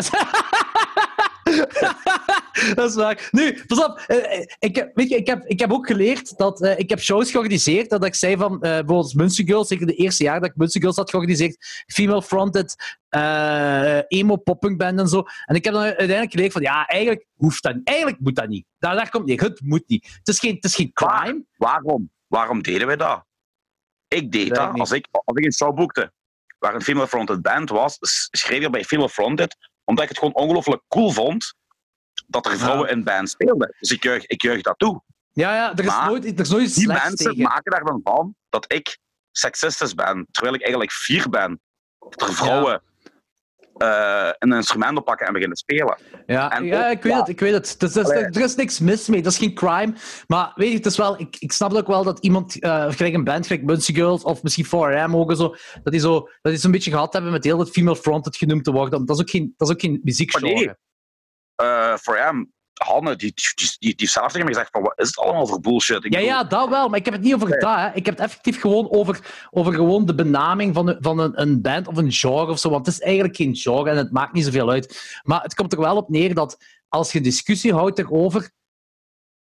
dat 2.75 2.89
is 2.89 2.95
waar. 2.95 3.27
Nu, 3.31 3.63
pas 3.65 3.85
op. 3.85 3.99
eh, 4.07 4.37
eh, 4.39 4.45
Ik 4.59 4.75
heb, 4.75 4.91
weet 4.95 5.09
je, 5.09 5.15
ik, 5.15 5.27
heb, 5.27 5.45
ik 5.45 5.59
heb 5.59 5.71
ook 5.71 5.87
geleerd 5.87 6.37
dat... 6.37 6.61
eh, 6.61 6.79
ik 6.79 6.89
heb 6.89 6.99
shows 6.99 7.31
georganiseerd 7.31 7.89
dat 7.89 8.05
ik 8.05 8.15
zei 8.15 8.37
van... 8.37 8.59
bijvoorbeeld 8.59 9.13
Munster 9.13 9.45
Girls, 9.45 9.67
zeker 9.67 9.85
de 9.87 9.95
eerste 9.95 10.23
jaar 10.23 10.39
dat 10.39 10.49
ik 10.49 10.55
Munster 10.55 10.81
Girls 10.81 10.95
had 10.95 11.09
georganiseerd. 11.09 11.83
Female-fronted, 11.87 12.75
eh 13.09 13.99
emo 14.07 14.35
poppunk 14.35 14.77
band 14.77 14.99
en 14.99 15.07
zo. 15.07 15.23
En 15.45 15.55
ik 15.55 15.63
heb 15.63 15.73
dan 15.73 15.83
uiteindelijk 15.83 16.31
geleerd 16.31 16.51
van... 16.51 16.61
Ja, 16.61 16.85
eigenlijk 16.85 17.25
hoeft 17.35 17.63
dat 17.63 17.75
niet. 17.75 17.87
Eigenlijk 17.87 18.19
moet 18.19 18.35
dat 18.35 18.47
niet. 18.47 18.65
Daar, 18.79 18.95
daar 18.95 19.09
komt 19.09 19.25
niet. 19.25 19.41
Het 19.41 19.61
moet 19.63 19.83
niet. 19.87 20.15
Het 20.17 20.27
is 20.27 20.39
geen, 20.39 20.55
het 20.55 20.63
is 20.63 20.75
geen 20.75 20.93
crime. 20.93 21.43
Waarom? 21.57 22.11
Waarom 22.27 22.61
deden 22.61 22.87
wij 22.87 22.95
dat? 22.95 23.25
Ik 24.07 24.31
deed 24.31 24.55
dat 24.55 24.71
niet. 24.71 24.79
als 24.79 24.91
ik, 24.91 25.07
als 25.11 25.37
ik 25.37 25.45
een 25.45 25.53
show 25.53 25.75
boekte 25.75 26.11
waar 26.59 26.75
een 26.75 26.81
female 26.81 27.07
fronted 27.07 27.41
band 27.41 27.69
was, 27.69 27.97
schreef 28.31 28.63
ik 28.63 28.71
bij 28.71 28.83
female 28.83 29.09
fronted, 29.09 29.57
omdat 29.83 30.03
ik 30.03 30.09
het 30.09 30.19
gewoon 30.19 30.33
ongelooflijk 30.33 30.81
cool 30.87 31.11
vond 31.11 31.53
dat 32.27 32.45
er 32.45 32.57
vrouwen 32.57 32.89
in 32.89 33.03
band 33.03 33.29
speelden. 33.29 33.75
Dus 33.79 33.91
ik 33.91 34.03
juich, 34.03 34.25
ik 34.25 34.41
juich 34.41 34.61
dat 34.61 34.79
toe. 34.79 35.01
Ja, 35.31 35.55
ja. 35.55 35.71
Er 35.71 35.79
is 35.79 35.85
Maar 35.85 36.07
nooit, 36.07 36.25
er 36.25 36.39
is 36.39 36.49
nooit 36.49 36.63
iets 36.63 36.75
Die 36.75 36.87
mensen 36.87 37.15
tegen. 37.15 37.41
maken 37.41 37.71
daar 37.71 37.83
dan 37.83 37.99
van 38.03 38.35
dat 38.49 38.73
ik 38.73 38.97
seksistisch 39.31 39.93
ben, 39.93 40.27
terwijl 40.31 40.55
ik 40.55 40.61
eigenlijk 40.61 40.91
fier 40.91 41.29
ben. 41.29 41.61
Dat 41.99 42.21
er 42.29 42.33
vrouwen 42.33 42.81
eh, 43.77 44.29
een 44.39 44.53
instrument 44.53 44.97
oppakken 44.97 45.27
en 45.27 45.33
beginnen 45.33 45.57
spelen. 45.57 45.97
Ja, 46.25 46.51
En 46.51 46.65
ja 46.65 46.85
ook- 46.85 46.91
ik 46.91 47.03
weet 47.03 47.11
ja. 47.13 47.19
het. 47.19 47.27
Ik 47.27 47.39
weet 47.39 47.53
het. 47.53 47.75
Dus, 47.77 47.93
dus, 47.93 48.09
er 48.09 48.41
is 48.41 48.55
niks 48.55 48.79
mis 48.79 49.07
mee. 49.07 49.21
Dat 49.21 49.31
is 49.31 49.37
geen 49.37 49.53
crime. 49.53 49.93
Maar 50.27 50.51
weet 50.55 50.69
je, 50.69 50.75
het 50.75 50.85
is 50.85 50.97
wel, 50.97 51.19
ik, 51.19 51.35
ik 51.39 51.51
snap 51.51 51.73
ook 51.73 51.87
wel 51.87 52.03
dat 52.03 52.19
iemand, 52.19 52.59
eh 52.59 52.91
gelijk 52.91 53.13
een 53.13 53.23
band, 53.23 53.47
gelijk 53.47 53.63
Muncie 53.65 53.95
Girls 53.95 54.23
of 54.23 54.43
misschien 54.43 54.65
4AM 54.65 55.15
ook 55.15 55.29
en 55.29 55.35
zo, 55.37 55.55
dat 55.83 55.93
die, 55.93 56.01
zo, 56.01 56.19
dat 56.41 56.51
die 56.51 56.57
zo'n 56.57 56.71
beetje 56.71 56.91
gehad 56.91 57.13
hebben 57.13 57.31
met 57.31 57.43
heel 57.43 57.59
het 57.59 57.69
female 57.69 57.95
fronted 57.95 58.37
genoemd 58.37 58.63
te 58.63 58.71
worden. 58.71 59.05
Dat 59.05 59.15
is 59.15 59.21
ook 59.21 59.29
geen, 59.29 59.53
dat 59.57 59.67
is 59.67 59.73
ook 59.73 59.81
geen 59.81 59.99
muziekgenre. 60.03 60.47
Oh, 60.53 60.55
nee. 60.55 61.97
Voor 61.97 62.17
hem, 62.17 62.53
Hanne, 62.83 63.15
die, 63.15 63.31
die, 63.35 63.67
die, 63.79 63.95
die 63.95 64.09
heeft 64.13 64.13
tegen 64.13 64.39
me 64.39 64.53
gezegd 64.53 64.69
van, 64.71 64.81
wat 64.81 64.93
is 64.99 65.07
het 65.07 65.17
allemaal 65.17 65.47
voor 65.47 65.59
bullshit? 65.59 66.03
Ik 66.03 66.13
Ja, 66.13 66.19
bedoel, 66.19 66.33
ja, 66.33 66.43
dat 66.43 66.69
wel. 66.69 66.89
Maar 66.89 66.99
ik 66.99 67.05
heb 67.05 67.13
het 67.13 67.23
niet 67.23 67.33
over 67.33 67.49
Nee. 67.49 67.59
dat. 67.59 67.75
Hè. 67.75 67.87
Ik 67.93 68.05
heb 68.05 68.17
het 68.17 68.25
effectief 68.25 68.61
gewoon 68.61 68.91
over, 68.91 69.47
over 69.49 69.73
gewoon 69.73 70.05
de 70.05 70.15
benaming 70.15 70.73
van, 70.73 70.87
een, 70.87 70.97
van 70.99 71.19
een, 71.19 71.41
een 71.41 71.61
band 71.61 71.87
of 71.87 71.97
een 71.97 72.11
genre 72.11 72.51
of 72.51 72.59
zo. 72.59 72.69
Want 72.69 72.85
het 72.85 72.95
is 72.95 73.01
eigenlijk 73.01 73.35
geen 73.35 73.55
genre 73.55 73.89
en 73.89 73.97
het 73.97 74.11
maakt 74.11 74.33
niet 74.33 74.45
zoveel 74.45 74.69
uit. 74.69 75.19
Maar 75.23 75.41
het 75.41 75.53
komt 75.53 75.73
er 75.73 75.79
wel 75.79 75.95
op 75.95 76.09
neer 76.09 76.33
dat 76.33 76.57
als 76.87 77.11
je 77.11 77.21
discussie 77.21 77.73
houdt 77.73 77.99
erover, 77.99 78.51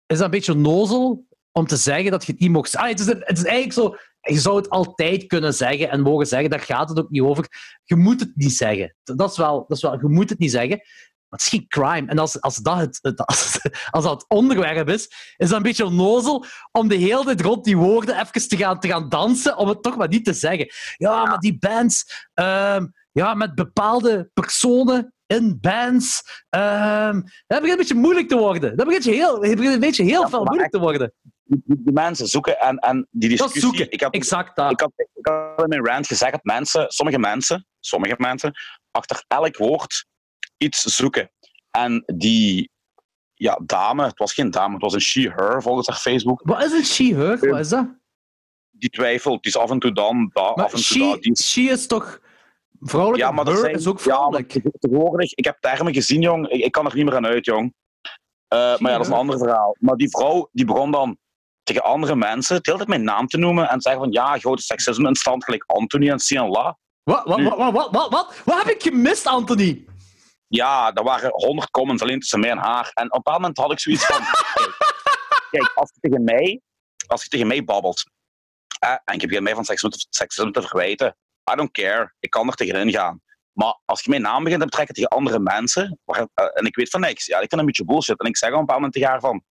is 0.05 0.17
dat 0.17 0.21
een 0.21 0.31
beetje 0.31 0.53
nozel 0.53 1.27
om 1.51 1.67
te 1.67 1.75
zeggen 1.77 2.11
dat 2.11 2.25
je 2.25 2.31
het 2.31 2.41
niet 2.41 2.51
mocht 2.51 2.69
zeggen. 2.69 2.89
Ah, 2.89 2.97
het, 2.97 3.07
is, 3.07 3.13
het 3.25 3.37
is 3.37 3.43
eigenlijk 3.43 3.73
zo, 3.73 3.95
je 4.33 4.39
zou 4.39 4.55
het 4.55 4.69
altijd 4.69 5.25
kunnen 5.25 5.53
zeggen 5.53 5.89
en 5.89 6.01
mogen 6.01 6.25
zeggen, 6.27 6.49
daar 6.49 6.59
gaat 6.59 6.89
het 6.89 6.99
ook 6.99 7.09
niet 7.09 7.21
over. 7.21 7.45
Je 7.83 7.95
moet 7.95 8.19
het 8.19 8.31
niet 8.35 8.53
zeggen. 8.53 8.95
Dat 9.03 9.31
is 9.31 9.37
wel, 9.37 9.65
dat 9.67 9.77
is 9.77 9.83
wel 9.83 9.99
je 9.99 10.07
moet 10.07 10.29
het 10.29 10.39
niet 10.39 10.51
zeggen. 10.51 10.81
Maar 11.29 11.39
het 11.39 11.41
is 11.41 11.59
geen 11.59 11.67
crime. 11.67 12.07
En 12.07 12.19
als, 12.19 12.41
als, 12.41 12.55
dat 12.55 12.77
het, 12.77 13.25
als, 13.25 13.59
als 13.91 14.03
dat 14.03 14.13
het 14.13 14.25
onderwerp 14.29 14.89
is, 14.89 15.03
is 15.37 15.47
dat 15.47 15.57
een 15.57 15.63
beetje 15.63 15.85
onnozel 15.85 16.45
om 16.71 16.87
de 16.87 16.95
hele 16.95 17.23
tijd 17.23 17.41
rond 17.41 17.63
die 17.63 17.77
woorden 17.77 18.19
even 18.19 18.47
te 18.47 18.57
gaan, 18.57 18.79
te 18.79 18.87
gaan 18.87 19.09
dansen, 19.09 19.57
om 19.57 19.67
het 19.67 19.83
toch 19.83 19.97
maar 19.97 20.07
niet 20.07 20.25
te 20.25 20.33
zeggen. 20.33 20.67
Ja, 20.97 21.25
maar 21.25 21.37
die 21.39 21.57
bands, 21.59 22.27
ehm, 22.33 22.87
ja, 23.11 23.33
met 23.33 23.55
bepaalde 23.55 24.29
personen 24.33 25.13
in 25.25 25.57
bands, 25.61 26.43
ehm, 26.49 27.13
dat 27.47 27.61
begint 27.61 27.69
een 27.69 27.77
beetje 27.77 27.95
moeilijk 27.95 28.27
te 28.27 28.37
worden. 28.37 28.77
Dat 28.77 28.85
begint 28.85 29.03
heel, 29.05 29.31
dat 29.31 29.55
begint 29.55 29.73
een 29.73 29.79
beetje 29.79 30.03
heel 30.03 30.21
Ja, 30.21 30.29
veel 30.29 30.43
moeilijk 30.43 30.71
te 30.71 30.79
worden. 30.79 31.13
die, 31.43 31.93
mensen 31.93 32.27
zoeken 32.27 32.59
en, 32.59 32.77
en 32.77 33.07
die 33.11 33.29
Dat 33.29 33.37
discussie... 33.37 33.61
zoeken, 33.61 33.91
Ik 33.91 34.01
had, 34.01 34.13
exact 34.13 34.55
dat. 34.55 34.71
ik, 34.71 34.79
had, 34.79 34.91
ik 34.95 35.27
had 35.27 35.61
in 35.61 35.67
mijn 35.69 35.85
rant 35.85 36.07
gezegd 36.07 36.31
dat 36.31 36.43
mensen, 36.43 36.85
sommige 36.91 37.19
mensen, 37.19 37.67
sommige 37.79 38.15
mensen, 38.17 38.51
achter 38.91 39.23
elk 39.27 39.57
woord 39.57 40.05
iets 40.59 40.81
zoeken. 40.81 41.31
En 41.71 42.03
die 42.05 42.71
ja, 43.33 43.59
dame, 43.63 44.03
het 44.03 44.17
was 44.17 44.33
geen 44.33 44.51
dame, 44.51 44.73
het 44.73 44.81
was 44.81 44.93
een 44.93 45.01
she-her 45.01 45.61
volgens 45.61 45.87
haar 45.87 45.97
Facebook. 45.97 46.41
Wat 46.43 46.63
is 46.63 46.71
een 46.71 46.85
she-her? 46.85 47.49
Wat 47.49 47.59
is 47.59 47.69
dat? 47.69 47.87
Die 48.69 48.89
twijfelt, 48.89 49.43
die 49.43 49.51
is 49.51 49.57
af 49.57 49.69
en 49.69 49.79
toe 49.79 49.91
dan, 49.91 50.29
da, 50.33 50.41
af 50.41 50.63
en 50.63 50.69
toe 50.69 50.79
she, 50.79 50.99
daar. 50.99 51.19
Die, 51.19 51.37
she 51.41 51.61
is 51.61 51.87
toch 51.87 52.19
vrouwelijk? 52.79 53.23
ja, 53.23 53.31
maar 53.31 53.45
dat 53.45 53.59
zijn, 53.59 53.75
is 53.75 53.87
ook 53.87 53.97
ja, 53.97 54.03
vrouwelijk. 54.03 54.49
tegenwoordig, 54.79 55.33
ik 55.33 55.45
heb 55.45 55.57
termen 55.59 55.93
gezien, 55.93 56.21
jong. 56.21 56.49
Ik, 56.49 56.63
ik 56.63 56.71
kan 56.71 56.85
er 56.85 56.95
niet 56.95 57.05
meer 57.05 57.15
aan 57.15 57.25
uit, 57.25 57.45
jong. 57.45 57.73
Eh, 58.47 58.59
maar 58.59 58.91
ja, 58.91 58.97
dat 58.97 59.05
is 59.05 59.11
een 59.11 59.19
ander 59.19 59.37
verhaal. 59.37 59.75
Maar 59.79 59.95
die 59.95 60.09
vrouw, 60.09 60.49
die 60.51 60.65
begon 60.65 60.91
dan 60.91 61.17
tegen 61.63 61.83
andere 61.83 62.15
mensen 62.15 62.55
de 62.55 62.61
hele 62.63 62.77
tijd 62.77 62.89
mijn 62.89 63.03
naam 63.03 63.27
te 63.27 63.37
noemen 63.37 63.69
en 63.69 63.81
zeggen 63.81 64.01
van 64.01 64.11
ja, 64.11 64.37
grote 64.37 64.61
seksisme 64.61 65.07
in 65.07 65.15
stand 65.15 65.43
gelijk 65.43 65.63
Anthony 65.65 66.09
en 66.09 66.19
Sian 66.19 66.49
La. 66.49 66.77
Wat, 67.03 67.23
wat, 67.25 67.41
wat, 67.41 67.57
wat, 67.57 67.73
wat, 67.73 67.91
wat, 67.91 68.09
wat? 68.11 68.41
Wat 68.45 68.57
heb 68.63 68.73
ik 68.75 68.81
gemist, 68.81 69.27
Anthony? 69.27 69.85
Ja, 70.49 70.93
er 70.93 71.03
waren 71.03 71.29
honderd 71.31 71.69
comments 71.71 72.01
alleen 72.01 72.19
tussen 72.19 72.39
mij 72.39 72.49
en 72.49 72.57
haar. 72.57 72.91
En 72.93 73.05
op 73.05 73.11
een 73.13 73.21
bepaald 73.23 73.39
moment 73.39 73.57
had 73.57 73.71
ik 73.71 73.79
zoiets 73.79 74.05
van... 74.05 74.23
kijk, 74.53 74.77
kijk, 75.51 75.71
als 75.75 75.91
je 75.93 75.99
tegen 75.99 76.23
mij, 76.23 76.61
als 77.07 77.23
je 77.23 77.29
tegen 77.29 77.47
mij 77.47 77.63
babbelt... 77.63 78.03
eh, 78.79 78.95
en 79.05 79.19
je 79.19 79.27
begint 79.27 79.43
mij 79.43 79.53
van 79.55 79.65
seksisme, 80.09 80.51
te 80.51 80.61
verwijten... 80.61 81.17
I 81.51 81.55
don't 81.55 81.71
care. 81.71 82.13
Ik 82.19 82.29
kan 82.29 82.47
er 82.47 82.53
tegenin 82.55 82.91
gaan. 82.91 83.21
Maar 83.51 83.79
als 83.85 84.01
je 84.03 84.09
mijn 84.09 84.21
naam 84.21 84.43
begint 84.43 84.59
te 84.61 84.65
betrekken 84.67 84.95
tegen 84.95 85.09
andere 85.09 85.39
mensen... 85.39 85.99
waar- 86.03 86.27
eh, 86.33 86.45
en 86.53 86.65
ik 86.65 86.75
weet 86.75 86.89
van 86.89 87.01
niks. 87.01 87.25
Ja, 87.25 87.33
ik 87.33 87.39
vind 87.39 87.51
dat 87.51 87.59
een 87.59 87.65
beetje 87.65 87.85
bullshit. 87.85 88.19
En 88.19 88.27
ik 88.27 88.37
zeg 88.37 88.49
op 88.49 88.55
een 88.55 88.61
bepaald 88.61 88.79
moment 88.79 88.95
tegen 88.95 89.09
haar 89.09 89.19
van... 89.19 89.43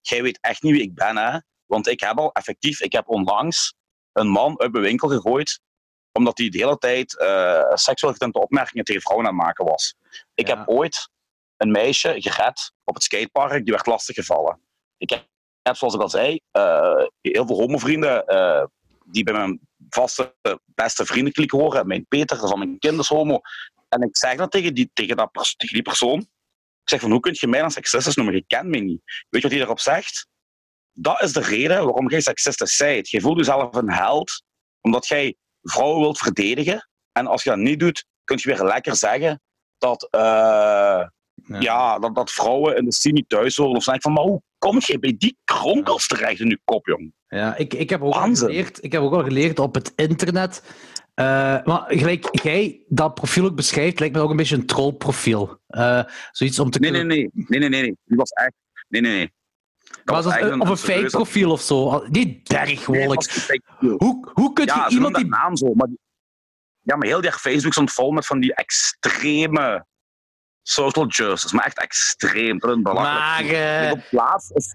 Jij 0.00 0.22
weet 0.22 0.38
echt 0.40 0.62
niet 0.62 0.72
wie 0.72 0.82
ik 0.82 0.94
ben, 0.94 1.16
hè? 1.16 1.38
Want 1.66 1.86
ik 1.86 2.00
heb 2.00 2.18
al 2.18 2.32
effectief... 2.32 2.80
Ik 2.80 2.92
heb 2.92 3.08
onlangs 3.08 3.74
een 4.12 4.28
man 4.28 4.60
uit 4.60 4.72
mijn 4.72 4.84
winkel 4.84 5.08
gegooid... 5.08 5.60
omdat 6.12 6.38
hij 6.38 6.48
de 6.48 6.58
hele 6.58 6.78
tijd 6.78 7.18
eh, 7.18 7.74
seksueel 7.74 8.12
getinte 8.12 8.40
opmerkingen 8.40 8.84
tegen 8.84 9.02
vrouwen 9.02 9.26
aan 9.28 9.34
het 9.34 9.44
maken 9.44 9.64
was. 9.64 9.94
Ik 10.34 10.48
Ja. 10.48 10.56
heb 10.58 10.68
ooit 10.68 11.08
een 11.56 11.70
meisje 11.70 12.14
gered 12.18 12.72
op 12.84 12.94
het 12.94 13.02
skatepark, 13.02 13.64
die 13.64 13.72
werd 13.72 13.86
lastiggevallen. 13.86 14.60
Ik 14.96 15.10
heb, 15.10 15.76
zoals 15.76 15.94
ik 15.94 16.00
al 16.00 16.08
zei, 16.08 16.40
eh, 16.50 17.04
heel 17.20 17.46
veel 17.46 17.56
homovrienden 17.56 18.24
uh, 18.26 18.64
die 19.06 19.24
bij 19.24 19.34
mijn 19.34 19.60
vaste 19.88 20.34
beste 20.64 21.06
vriendenkliek 21.06 21.50
horen. 21.50 21.86
Mijn 21.86 22.06
Peter, 22.06 22.36
dat 22.36 22.44
is 22.44 22.50
al 22.50 22.56
mijn 22.56 22.78
kind 22.78 22.98
is 22.98 23.08
homo. 23.08 23.40
En 23.88 24.02
ik 24.02 24.16
zeg 24.16 24.36
dat 24.36 24.50
tegen 24.50 24.74
die, 24.74 24.90
tegen 24.92 25.16
dat 25.16 25.30
pers- 25.30 25.56
tegen 25.56 25.74
die 25.74 25.82
persoon. 25.82 26.18
Ik 26.82 26.88
zeg 26.96 27.00
van, 27.00 27.10
hoe 27.10 27.20
kun 27.20 27.36
je 27.40 27.46
mij 27.46 27.60
dan 27.60 27.70
seksistisch 27.70 28.14
noemen? 28.14 28.34
Je 28.34 28.44
kent 28.46 28.68
mij 28.68 28.80
niet. 28.80 29.00
Weet 29.04 29.26
je 29.30 29.40
wat 29.40 29.50
hij 29.50 29.58
daarop 29.58 29.80
zegt? 29.80 30.26
Dat 30.92 31.22
is 31.22 31.32
de 31.32 31.40
reden 31.40 31.84
waarom 31.84 32.10
jij 32.10 32.20
seksistisch 32.20 32.76
bent. 32.76 33.10
Je 33.10 33.20
voelt 33.20 33.36
jezelf 33.38 33.74
een 33.74 33.92
held, 33.92 34.42
omdat 34.80 35.06
jij 35.06 35.36
vrouwen 35.62 36.00
wilt 36.00 36.18
verdedigen. 36.18 36.88
En 37.12 37.26
als 37.26 37.42
je 37.42 37.50
dat 37.50 37.58
niet 37.58 37.80
doet, 37.80 38.04
kun 38.24 38.38
je 38.42 38.48
weer 38.54 38.64
lekker 38.64 38.96
zeggen 38.96 39.40
dat, 39.78 40.08
eh, 40.10 41.02
ja. 41.58 41.98
dat, 41.98 42.14
dat 42.14 42.30
vrouwen 42.30 42.76
in 42.76 42.84
de 42.84 42.92
scene 42.92 43.14
niet 43.14 43.28
thuis 43.28 43.56
horen. 43.56 43.76
Of 43.76 43.82
zeg 43.82 44.00
van, 44.00 44.12
maar 44.12 44.24
hoe 44.24 44.42
kom 44.58 44.76
je 44.80 44.98
bij 44.98 45.14
die 45.18 45.38
kronkels 45.44 46.06
terecht 46.06 46.40
in 46.40 46.48
je 46.48 46.60
kop, 46.64 46.86
jong? 46.86 47.12
Ja, 47.28 47.56
ik, 47.56 47.74
ik, 47.74 47.90
heb 47.90 48.02
ook 48.02 48.14
al 48.14 48.34
geleerd, 48.34 48.84
ik 48.84 48.92
heb 48.92 49.02
ook 49.02 49.12
al 49.12 49.22
geleerd 49.24 49.58
op 49.58 49.74
het 49.74 49.92
internet. 49.96 50.62
eh, 51.14 51.24
maar 51.64 51.84
gelijk 51.86 52.42
jij 52.42 52.84
dat 52.88 53.14
profiel 53.14 53.44
ook 53.44 53.54
beschrijft, 53.56 53.98
lijkt 54.00 54.14
me 54.14 54.20
ook 54.20 54.30
een 54.30 54.36
beetje 54.36 54.56
een 54.56 54.66
trollprofiel. 54.66 55.58
Eh 55.66 56.02
zoiets 56.30 56.58
om 56.58 56.70
te 56.70 56.78
Nee, 56.78 56.90
nee, 56.90 57.00
kunnen- 57.00 57.16
nee. 57.16 57.44
Nee, 57.46 57.58
nee, 57.60 57.68
nee. 57.68 57.80
nee. 57.82 57.96
Die 58.04 58.16
was 58.16 58.30
echt... 58.30 58.52
Nee, 58.88 59.00
nee, 59.00 59.12
nee. 59.12 59.32
Maar 60.04 60.24
een, 60.42 60.60
of 60.60 60.68
een 60.68 60.76
fake 60.76 61.06
profiel 61.10 61.50
of 61.50 61.60
zo. 61.60 61.90
Dat 61.90 62.42
bergwolks. 62.42 63.48
hoe, 63.78 64.28
hoe 64.32 64.52
kun 64.52 64.64
je 64.64 64.70
Ja, 64.70 64.88
iemand 64.88 65.14
die. 65.14 65.26
naam 65.26 65.56
zo, 65.56 65.74
maar... 65.74 65.86
die- 65.86 65.98
Ja, 66.82 66.96
maar 66.96 67.06
heel 67.06 67.20
die 67.20 67.32
Facebook 67.32 67.72
stond 67.72 67.92
vol 67.92 68.10
met 68.10 68.26
van 68.26 68.40
die 68.40 68.54
extreme 68.54 69.86
social 70.62 71.06
justice. 71.06 71.54
Maar 71.54 71.64
echt 71.64 71.78
extreem. 71.78 72.58
Dat 72.58 72.70
is 72.70 72.76
een 72.76 72.82
belachelijk. 72.82 73.52
Maar, 73.52 73.84
eh, 73.86 73.90
Op 73.92 74.00
plaats 74.10 74.50
is... 74.50 74.74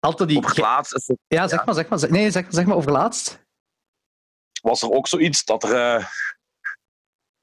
Op 0.00 0.22
jij- 0.22 0.64
laatst 0.64 0.94
is 0.94 1.06
het 1.06 1.18
ja, 1.26 1.48
zeg 1.48 1.58
ja. 1.58 1.64
maar, 1.64 1.74
zeg 1.74 1.88
maar. 1.88 2.10
Nee, 2.10 2.30
zeg, 2.30 2.46
zeg 2.48 2.66
maar 2.66 2.76
over 2.76 2.92
laatst. 2.92 3.46
was 4.62 4.82
er 4.82 4.90
ook 4.90 5.06
zoiets 5.08 5.44
dat 5.44 5.62
er 5.64 5.74
eh, 5.98 6.06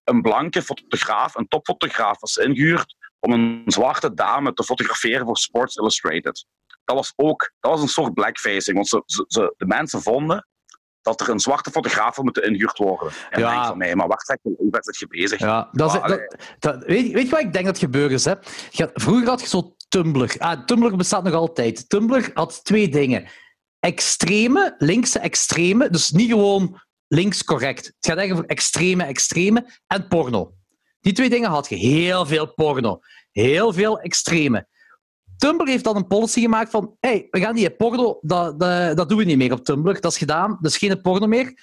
een 0.04 0.22
blanke 0.22 0.62
fotograaf, 0.62 1.36
een 1.36 1.48
topfotograaf, 1.48 2.20
was 2.20 2.38
ingehuurd 2.38 2.96
om 3.20 3.32
een 3.32 3.64
zwarte 3.66 4.14
dame 4.14 4.54
te 4.54 4.64
fotograferen 4.64 5.26
voor 5.26 5.38
Sports 5.38 5.76
Illustrated. 5.76 6.46
Dat 6.86 6.96
was 6.96 7.14
ook 7.16 7.52
dat 7.60 7.72
was 7.72 7.82
een 7.82 7.88
soort 7.88 8.14
blackfacing, 8.14 8.76
want 8.76 8.88
ze, 8.88 9.04
ze, 9.28 9.54
de 9.58 9.66
mensen 9.66 10.02
vonden 10.02 10.48
dat 11.02 11.22
er 11.22 11.30
een 11.30 11.40
zwarte 11.40 11.72
fotograaf 11.72 12.18
moeten 12.22 12.44
ingehuurd 12.44 12.78
worden. 12.78 13.12
En 13.30 13.40
Ja. 13.40 13.52
denk 13.54 13.66
van 13.66 13.78
mij, 13.78 13.96
maar 13.96 14.08
wacht, 14.08 14.38
hoe 14.42 14.68
werd 14.72 14.86
het 14.86 14.98
je 14.98 15.08
bezig? 15.08 15.40
Ja, 15.40 15.70
dat 15.72 15.94
is, 15.94 16.02
dat, 16.02 16.36
dat- 16.60 16.84
weet, 16.86 17.08
je- 17.08 17.14
weet 17.14 17.24
je 17.26 17.30
wat 17.32 17.40
ik 17.40 17.54
denk 17.54 17.66
dat 17.66 17.78
gebeurd 17.78 18.12
is? 18.12 18.26
Hè? 18.26 18.34
Vroeger 18.94 19.28
had 19.28 19.42
je 19.42 19.48
zo 19.48 19.76
Tumblr. 19.88 20.36
Ah, 20.38 20.66
Tumblr 20.66 20.96
bestaat 20.96 21.24
nog 21.24 21.34
altijd. 21.34 21.90
Tumblr 21.90 22.32
had 22.34 22.64
twee 22.64 22.90
dingen. 22.90 23.28
Extreme, 23.80 24.76
linkse 24.78 25.20
extreme, 25.20 25.90
dus 25.90 26.12
niet 26.12 26.30
gewoon 26.30 26.82
links 27.08 27.44
correct. 27.44 27.86
Het 27.86 27.96
gaat 28.00 28.18
echt 28.18 28.32
over 28.32 28.46
extreme, 28.46 29.04
extreme 29.04 29.80
en 29.88 30.08
porno. 30.08 30.54
Die 31.00 31.14
twee 31.14 31.30
dingen 31.30 31.50
had 31.50 31.70
je. 31.70 31.76
Heel 31.76 32.26
veel 32.26 32.54
porno. 32.54 33.00
Heel 33.32 33.74
veel 33.74 34.00
extreme. 34.00 34.68
Tumblr 35.38 35.68
heeft 35.68 35.84
dan 35.84 35.96
een 35.96 36.08
policy 36.08 36.42
gemaakt 36.42 36.72
van 36.72 36.96
hey, 37.00 37.28
we 37.30 37.40
gaan 37.40 37.56
die 37.56 37.72
porno, 37.72 38.18
dat, 38.22 38.60
dat, 38.60 38.98
dat 38.98 39.10
doen 39.10 39.18
we 39.18 39.24
niet 39.24 39.38
meer 39.38 39.52
op 39.52 39.64
Tumblr. 39.64 40.02
Dat 40.02 40.12
is 40.12 40.18
gedaan, 40.18 40.58
dus 40.62 40.78
geen 40.78 41.02
porno 41.02 41.28
meer. 41.28 41.54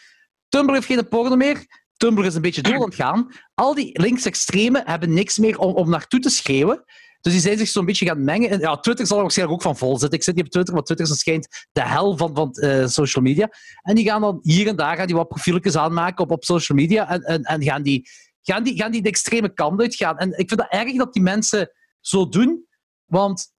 Tumblr 0.49 0.75
heeft 0.75 0.87
geen 0.87 1.09
porno 1.09 1.37
meer. 1.37 1.67
Tumblr 1.97 2.25
is 2.25 2.35
een 2.35 2.43
beetje 2.43 2.63
door 2.63 2.75
aan 2.75 2.83
het 2.83 2.95
gaan. 2.95 3.33
Al 3.55 3.75
die 3.75 4.01
linksextremen 4.01 4.83
hebben 4.85 5.13
niks 5.13 5.39
meer 5.39 5.59
om, 5.59 5.75
om 5.75 5.91
naartoe 5.91 6.21
te 6.21 6.31
schreeuwen. 6.31 6.85
Dus 7.23 7.33
die 7.33 7.43
zijn 7.43 7.59
zich 7.59 7.69
zo'n 7.69 7.85
beetje 7.85 8.07
gaan 8.07 8.25
mengen. 8.25 8.51
En 8.51 8.61
ja, 8.61 8.77
Twitter 8.77 9.07
zal 9.07 9.17
er 9.17 9.23
waarschijnlijk 9.23 9.59
ook 9.59 9.67
van 9.67 9.77
vol 9.77 9.99
zitten. 9.99 10.19
Ik 10.19 10.25
zit 10.25 10.35
niet 10.35 10.45
op 10.45 10.51
Twitter, 10.51 10.75
want 10.75 10.87
Twitter 10.87 11.07
is 11.07 11.19
schijnt 11.19 11.67
de 11.73 11.83
hel 11.83 12.17
van, 12.17 12.35
van 12.35 12.53
eh, 12.53 12.87
social 12.87 13.25
media. 13.25 13.49
En 13.83 13.95
die 13.95 14.05
gaan 14.05 14.21
dan 14.21 14.39
hier 14.43 14.67
en 14.67 14.77
daar 14.77 14.97
gaan 14.97 15.07
die 15.07 15.17
wat 15.17 15.29
profieltjes 15.29 15.77
aanmaken 15.77 16.25
op, 16.25 16.31
op 16.31 16.45
social 16.45 16.79
media. 16.79 17.09
En, 17.09 17.23
en, 17.23 17.43
en 17.43 17.63
gaan, 17.63 17.83
die, 17.83 18.09
gaan, 18.43 18.63
die, 18.63 18.77
gaan 18.77 18.93
die 18.93 19.03
de 19.03 19.09
extreme 19.09 19.53
kant 19.55 19.81
uitgaan. 19.81 20.19
En 20.19 20.29
ik 20.39 20.49
vind 20.49 20.61
het 20.61 20.71
erg 20.71 20.97
dat 20.97 21.13
die 21.13 21.23
mensen 21.23 21.71
zo 22.01 22.29
doen. 22.29 22.67
Want 23.05 23.52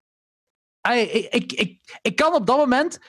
ik, 0.91 1.33
ik, 1.33 1.51
ik, 1.51 1.99
ik 2.01 2.15
kan 2.15 2.33
op 2.33 2.45
dat 2.47 2.57
moment 2.57 2.99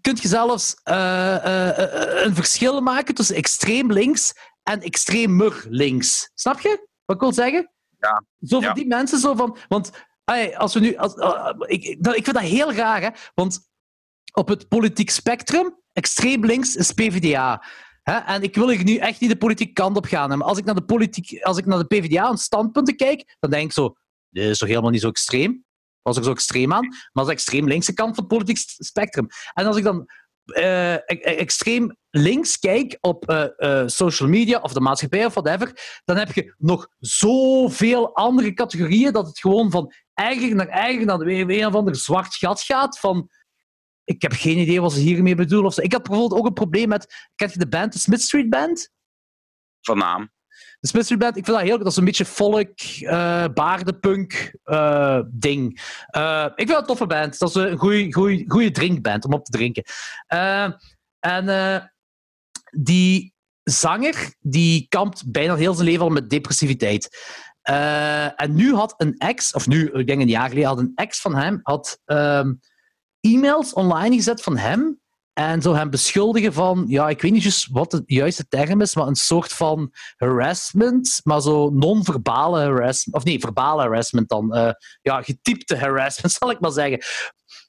kun 0.00 0.16
je 0.20 0.28
zelfs 0.28 0.74
eh, 0.82 1.34
eh, 1.36 1.78
eh, 1.78 2.24
een 2.24 2.34
verschil 2.34 2.80
maken 2.80 3.14
tussen 3.14 3.36
extreem 3.36 3.92
links 3.92 4.34
en 4.62 4.80
extremer 4.80 5.64
links. 5.68 6.30
Snap 6.34 6.60
je 6.60 6.88
wat 7.04 7.16
ik 7.16 7.22
wil 7.22 7.32
zeggen? 7.32 7.70
Ja. 7.98 8.24
Zo 8.40 8.56
van 8.60 8.68
Ja. 8.68 8.72
die 8.72 8.86
mensen 8.86 9.18
zo 9.18 9.34
van. 9.34 9.56
Want 9.68 9.90
als 10.56 10.74
we 10.74 10.80
nu. 10.80 10.96
Als, 10.96 11.14
ik, 11.66 11.84
ik- 11.84 12.24
vind 12.24 12.32
dat 12.34 12.42
heel 12.42 12.72
raar, 12.72 13.00
hè? 13.02 13.08
Want 13.34 13.68
op 14.32 14.48
het 14.48 14.68
politiek 14.68 15.10
spectrum, 15.10 15.76
extreem 15.92 16.44
links 16.44 16.76
is 16.76 16.92
PvdA. 16.92 17.62
Hè? 18.02 18.16
En 18.16 18.42
ik 18.42 18.54
wil 18.54 18.68
hier 18.68 18.84
nu 18.84 18.96
echt 18.96 19.20
niet 19.20 19.30
de 19.30 19.36
politieke 19.36 19.72
kant 19.72 19.96
op 19.96 20.04
gaan. 20.06 20.38
Maar 20.38 20.46
als 20.46 20.58
ik 20.58 20.64
naar 20.64 20.74
de, 20.74 20.84
politiek, 20.84 21.42
als 21.42 21.58
ik 21.58 21.66
naar 21.66 21.78
de 21.78 21.84
PvdA 22.00 22.28
en 22.28 22.36
standpunten 22.36 22.96
kijk, 22.96 23.36
dan 23.40 23.50
denk 23.50 23.64
ik 23.64 23.72
zo: 23.72 23.94
dit 24.30 24.44
is 24.44 24.58
toch 24.58 24.68
helemaal 24.68 24.90
niet 24.90 25.00
zo 25.00 25.08
extreem? 25.08 25.64
Was 26.02 26.16
er 26.16 26.24
zo 26.24 26.30
extreem 26.30 26.72
aan? 26.72 26.88
Maar 26.88 27.08
dat 27.12 27.26
is 27.26 27.32
extreem 27.32 27.68
linkse 27.68 27.94
kant 27.94 28.14
van 28.14 28.24
het 28.24 28.32
politiek 28.32 28.58
spectrum. 28.78 29.26
En 29.54 29.66
als 29.66 29.76
ik 29.76 29.84
dan 29.84 30.06
eh, 30.44 30.94
e- 30.94 31.00
e- 31.06 31.36
extreem 31.36 31.96
links 32.10 32.58
kijk 32.58 32.98
op 33.00 33.28
eh, 33.28 33.46
eh, 33.56 33.88
social 33.88 34.28
media 34.28 34.58
of 34.60 34.72
de 34.72 34.80
maatschappij 34.80 35.26
of 35.26 35.34
whatever, 35.34 36.00
dan 36.04 36.16
heb 36.16 36.32
je 36.32 36.54
nog 36.58 36.88
zoveel 36.98 38.14
andere 38.14 38.52
categorieën 38.52 39.12
dat 39.12 39.26
het 39.26 39.38
gewoon 39.38 39.70
van 39.70 39.92
eigen 40.14 40.56
naar 40.56 40.68
eigen 40.68 41.06
naar 41.06 41.20
een 41.20 41.66
of 41.66 41.74
ander 41.74 41.96
zwart 41.96 42.34
gat 42.34 42.60
gaat 42.60 42.98
van 42.98 43.30
ik 44.04 44.22
heb 44.22 44.32
geen 44.32 44.58
idee 44.58 44.80
wat 44.80 44.92
ze 44.92 45.00
hiermee 45.00 45.34
bedoelen. 45.34 45.82
Ik 45.82 45.92
had 45.92 46.02
bijvoorbeeld 46.02 46.40
ook 46.40 46.46
een 46.46 46.52
probleem 46.52 46.88
met, 46.88 47.28
ken 47.34 47.50
je 47.52 47.58
de 47.58 47.68
band, 47.68 47.92
de 47.92 47.98
Smith 47.98 48.22
Street 48.22 48.50
Band? 48.50 48.90
Van 49.80 49.98
naam. 49.98 50.30
De 50.80 51.02
Street 51.02 51.18
Band, 51.18 51.36
ik 51.36 51.44
vind 51.44 51.56
dat 51.56 51.66
heel 51.66 51.78
Dat 51.78 51.86
is 51.86 51.96
een 51.96 52.04
beetje 52.04 52.24
folk, 52.24 52.80
eh 53.00 53.44
baardenpunk 53.54 54.54
eh, 54.64 55.20
ding. 55.30 55.80
Eh, 56.06 56.44
ik 56.44 56.52
vind 56.54 56.68
dat 56.68 56.78
een 56.78 56.86
toffe 56.86 57.06
band. 57.06 57.38
Dat 57.38 57.48
is 57.48 57.54
een 57.54 57.78
goede 58.48 58.70
drinkband 58.70 59.24
om 59.24 59.32
op 59.32 59.44
te 59.44 59.50
drinken. 59.50 59.84
En 61.18 61.90
die 62.70 63.34
zanger, 63.62 64.34
die 64.38 64.86
kampt 64.88 65.30
bijna 65.32 65.54
heel 65.54 65.74
zijn 65.74 65.86
leven 65.86 66.02
al 66.02 66.10
met 66.10 66.30
depressiviteit. 66.30 67.18
En 68.36 68.54
nu 68.54 68.74
had 68.74 68.94
een 68.96 69.14
ex, 69.16 69.52
of 69.52 69.66
nu, 69.66 69.90
ik 69.92 70.06
denk 70.06 70.20
een 70.20 70.28
jaar 70.28 70.48
geleden, 70.48 70.68
had 70.68 70.78
een 70.78 70.92
ex 70.94 71.20
van 71.20 71.36
hem 71.36 71.60
had, 71.62 72.00
ehm, 72.04 72.52
e-mails 73.20 73.72
online 73.72 74.16
gezet 74.16 74.42
van 74.42 74.56
hem, 74.56 75.00
En 75.32 75.62
zo 75.62 75.74
hem 75.74 75.90
beschuldigen 75.90 76.52
van, 76.52 76.84
ja, 76.88 77.08
ik 77.08 77.22
weet 77.22 77.32
niet 77.32 77.66
wat 77.70 77.90
de 77.90 78.02
juiste 78.06 78.48
term 78.48 78.80
is, 78.80 78.94
maar 78.94 79.06
een 79.06 79.14
soort 79.14 79.52
van 79.52 79.92
harassment, 80.16 81.20
maar 81.22 81.40
zo 81.40 81.70
non-verbale 81.70 82.60
harassment. 82.60 83.16
Of 83.16 83.24
nee, 83.24 83.40
verbale 83.40 83.82
harassment 83.82 84.28
dan. 84.28 84.56
Uh, 84.56 84.70
ja, 85.02 85.22
getypte 85.22 85.76
harassment, 85.76 86.32
zal 86.38 86.50
ik 86.50 86.60
maar 86.60 86.70
zeggen. 86.70 87.02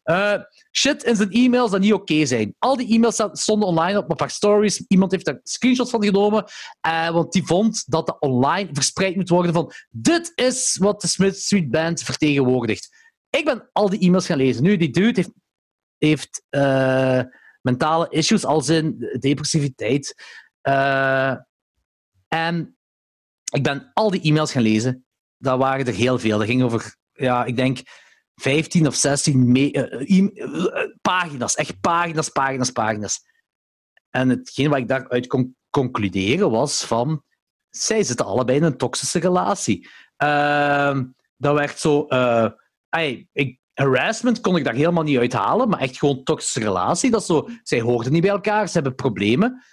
Uh, 0.04 0.36
shit 0.72 1.04
in 1.04 1.16
zijn 1.16 1.32
e-mails 1.32 1.72
dat 1.72 1.80
niet 1.80 1.94
oké 1.94 2.26
zijn. 2.26 2.56
Al 2.60 2.78
die 2.78 2.94
e-mails 2.94 3.24
stonden 3.32 3.68
online 3.68 3.98
op 3.98 4.10
een 4.10 4.16
paar 4.16 4.30
stories. 4.30 4.86
Iemand 4.88 5.12
heeft 5.12 5.26
daar 5.26 5.40
screenshots 5.44 5.90
van 5.90 6.04
genomen, 6.04 6.46
uh, 6.88 7.10
want 7.10 7.32
die 7.32 7.46
vond 7.46 7.84
dat 7.92 8.06
de 8.06 8.20
online 8.20 8.70
verspreid 8.72 9.16
moet 9.16 9.30
worden 9.30 9.54
van 9.54 9.72
dit 9.90 10.32
is 10.36 10.78
wat 10.80 11.02
de 11.02 11.08
Smith 11.08 11.38
Street 11.38 11.72
Band 11.72 12.02
vertegenwoordigt. 12.02 12.90
Ik 13.30 13.46
ben 13.46 13.70
al 13.74 13.90
die 13.90 14.00
e-mails 14.00 14.26
gaan 14.26 14.38
lezen. 14.38 14.64
Nu, 14.64 14.78
die 14.78 14.92
dude 14.92 15.22
heeft, 15.22 15.32
heeft 15.98 16.44
mentale 17.62 18.10
issues, 18.10 18.46
als 18.46 18.70
in 18.70 19.18
depressiviteit. 19.20 20.16
en 22.28 22.76
ik 23.52 23.64
ben 23.64 23.92
al 23.94 24.12
die 24.12 24.22
e-mails 24.22 24.52
gaan 24.52 24.62
lezen. 24.62 25.06
Dat 25.38 25.58
waren 25.58 25.86
er 25.86 25.94
heel 25.94 26.20
veel. 26.20 26.38
Dat 26.38 26.48
ging 26.48 26.64
over, 26.64 26.96
ja, 27.12 27.46
ik 27.46 27.56
denk 27.56 27.80
15 28.36 28.88
of 28.88 28.96
16 28.96 29.56
uh, 29.56 30.86
pagina's. 31.02 31.56
Echt 31.56 31.82
pagina's, 31.82 32.30
pagina's, 32.30 32.72
pagina's. 32.72 33.20
En 34.10 34.30
hetgeen 34.30 34.70
wat 34.70 34.80
ik 34.80 34.88
daaruit 34.88 35.28
kon 35.28 35.56
concluderen 35.70 36.52
was 36.52 36.86
van... 36.86 37.24
Zij 37.70 38.04
zitten 38.04 38.26
allebei 38.26 38.58
in 38.58 38.64
een 38.64 38.78
toxische 38.78 39.20
relatie. 39.20 39.90
Uh, 40.18 41.00
dat 41.38 41.56
werd 41.56 41.80
zo... 41.80 42.08
Ay, 42.90 43.28
ik, 43.32 43.60
harassment 43.74 44.42
kon 44.42 44.58
ik 44.58 44.64
daar 44.64 44.74
helemaal 44.74 45.04
niet 45.04 45.18
uithalen, 45.18 45.70
maar 45.70 45.80
echt 45.80 45.98
gewoon 45.98 46.24
toxische 46.24 46.60
relatie. 46.60 47.12
Dat 47.12 47.26
zo, 47.26 47.48
zij 47.64 47.82
hoorden 47.82 48.12
niet 48.12 48.22
bij 48.22 48.32
elkaar, 48.32 48.68
ze 48.68 48.74
hebben 48.74 48.96
problemen. 48.96 49.64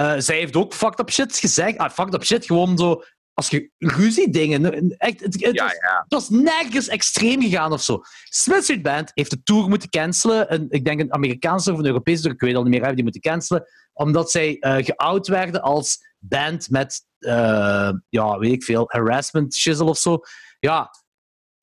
Uh, 0.00 0.14
zij 0.18 0.36
heeft 0.36 0.56
ook 0.56 0.74
fucked 0.74 1.00
up 1.00 1.10
shit 1.10 1.36
gezegd. 1.36 1.78
Ah, 1.78 1.90
fucked 1.90 2.14
up 2.14 2.24
shit, 2.24 2.46
gewoon 2.46 2.78
zo 2.78 3.02
als 3.34 3.48
je 3.48 3.70
ruzie 3.78 4.30
dingen. 4.30 4.90
Echt, 4.96 5.20
het, 5.20 5.32
het, 5.32 5.54
ja, 5.54 5.64
was, 5.64 5.72
ja. 5.72 5.98
het, 6.02 6.12
was, 6.12 6.28
nergens 6.28 6.88
extreem 6.88 7.42
gegaan 7.42 7.72
of 7.72 7.82
zo. 7.82 8.00
Smith 8.24 8.62
Street 8.62 8.82
Band 8.82 9.10
heeft 9.14 9.30
de 9.30 9.42
tour 9.42 9.68
moeten 9.68 9.88
cancelen. 9.88 10.54
Een, 10.54 10.66
ik 10.68 10.84
denk 10.84 11.00
een 11.00 11.12
Amerikaanse 11.12 11.72
of 11.72 11.78
een 11.78 11.86
Europese 11.86 12.20
tour, 12.22 12.34
ik 12.34 12.40
weet 12.40 12.54
al 12.54 12.62
niet 12.62 12.70
meer, 12.70 12.78
hebben 12.78 12.96
die 12.96 13.04
moeten 13.04 13.30
cancelen. 13.30 13.64
Omdat 13.92 14.30
zij 14.30 14.56
uh, 14.60 14.76
geout 14.76 15.26
werden 15.28 15.62
als 15.62 15.98
band 16.18 16.70
met, 16.70 17.06
uh, 17.18 17.90
ja, 18.08 18.38
weet 18.38 18.52
ik 18.52 18.64
veel, 18.64 18.84
harassment, 18.86 19.54
shizzle 19.54 19.88
of 19.88 19.98
zo. 19.98 20.18
Ja. 20.58 20.90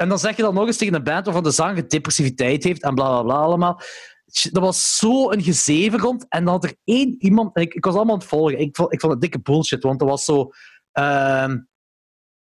En 0.01 0.09
dan 0.09 0.19
zeg 0.19 0.35
je 0.35 0.41
dan 0.41 0.53
nog 0.53 0.65
eens 0.65 0.77
tegen 0.77 0.93
een 0.93 1.03
band 1.03 1.25
waarvan 1.25 1.43
de 1.43 1.51
zang 1.51 1.87
depressiviteit 1.87 2.63
heeft 2.63 2.83
en 2.83 2.95
bla 2.95 3.09
bla 3.09 3.23
bla 3.23 3.35
allemaal. 3.35 3.81
Dat 4.51 4.63
was 4.63 4.97
zo 4.97 5.31
een 5.31 5.43
gezeven 5.43 5.99
rond. 5.99 6.25
En 6.29 6.43
dan 6.43 6.53
had 6.53 6.63
er 6.63 6.75
één 6.83 7.15
iemand. 7.19 7.57
Ik, 7.57 7.73
ik 7.73 7.85
was 7.85 7.95
allemaal 7.95 8.13
aan 8.13 8.19
het 8.19 8.29
volgen. 8.29 8.59
Ik 8.59 8.75
vond, 8.75 8.93
ik 8.93 8.99
vond 8.99 9.11
het 9.11 9.21
dikke 9.21 9.39
bullshit, 9.39 9.83
want 9.83 10.01
er 10.01 10.07
was 10.07 10.25
zo. 10.25 10.49
Uh, 10.99 11.53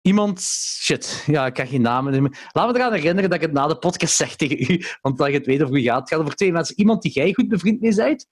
iemand. 0.01 0.41
Shit, 0.81 1.23
ja, 1.25 1.45
ik 1.45 1.53
kan 1.53 1.67
geen 1.67 1.81
namen 1.81 2.11
nemen. 2.11 2.35
Laat 2.51 2.71
me 2.71 2.79
eraan 2.79 2.93
herinneren 2.93 3.29
dat 3.29 3.39
ik 3.39 3.45
het 3.45 3.53
na 3.53 3.67
de 3.67 3.77
podcast 3.77 4.15
zeg 4.15 4.35
tegen 4.35 4.73
u, 4.73 4.83
want 5.01 5.17
dat 5.17 5.27
je 5.27 5.33
het 5.33 5.45
weet 5.45 5.61
over 5.61 5.73
wie 5.73 5.83
gaat. 5.83 5.99
Het 5.99 6.09
gaat 6.09 6.19
over 6.19 6.35
twee 6.35 6.51
mensen. 6.51 6.77
Iemand 6.77 7.01
die 7.01 7.11
jij 7.11 7.33
goed 7.33 7.47
bevriend 7.47 7.81
mee 7.81 7.95
bent. 7.95 8.27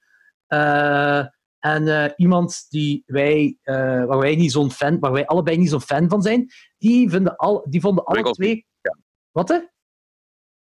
Uh, 0.48 1.26
en 1.60 1.88
uh, 1.88 2.06
iemand 2.16 2.66
die 2.70 3.04
wij, 3.06 3.58
uh, 3.64 3.76
waar 4.06 4.18
wij 4.18 4.36
niet 4.36 4.52
zo'n 4.52 4.72
fan, 4.72 5.00
waar 5.00 5.12
wij 5.12 5.26
allebei 5.26 5.58
niet 5.58 5.70
zo'n 5.70 5.82
fan 5.82 6.10
van 6.10 6.22
zijn, 6.22 6.52
die, 6.78 7.10
vinden 7.10 7.36
al, 7.36 7.66
die 7.70 7.82
vonden 7.82 8.04
alle 8.04 8.32
twee. 8.32 8.66
Wat 9.36 9.50
hè? 9.50 9.60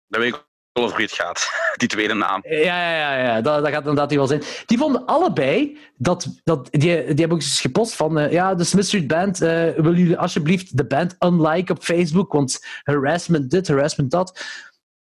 Dat 0.07 0.22
weet 0.22 0.34
ik 0.34 0.45
wel 0.72 0.84
over 0.84 0.97
wie 0.97 1.05
het 1.05 1.16
gaat. 1.16 1.49
Die 1.80 1.88
tweede 1.88 2.14
naam. 2.14 2.41
Ja, 2.43 2.91
ja, 2.91 2.91
ja, 2.91 3.18
ja. 3.24 3.41
Dat, 3.41 3.64
dat 3.64 3.72
gaat 3.72 3.80
inderdaad 3.80 4.14
wel 4.14 4.28
zijn. 4.28 4.43
Die 4.66 4.78
vonden 4.78 5.05
allebei 5.05 5.78
dat. 5.97 6.28
dat 6.43 6.68
die, 6.72 6.80
die 6.80 6.89
hebben 7.05 7.32
ook 7.32 7.41
eens 7.41 7.62
gepost 7.62 7.95
van. 7.95 8.20
Uh, 8.20 8.32
ja, 8.32 8.55
de 8.55 8.64
Smith 8.64 8.86
Street 8.86 9.07
Band. 9.07 9.41
Uh, 9.41 9.49
willen 9.49 9.95
jullie 9.95 10.18
alsjeblieft 10.18 10.78
de 10.78 10.86
band 10.86 11.16
unlike 11.20 11.72
op 11.72 11.84
Facebook? 11.84 12.34
Want 12.34 12.66
harassment 12.84 13.51
dit, 13.51 13.68
harassment 13.68 14.12
dat. 14.12 14.45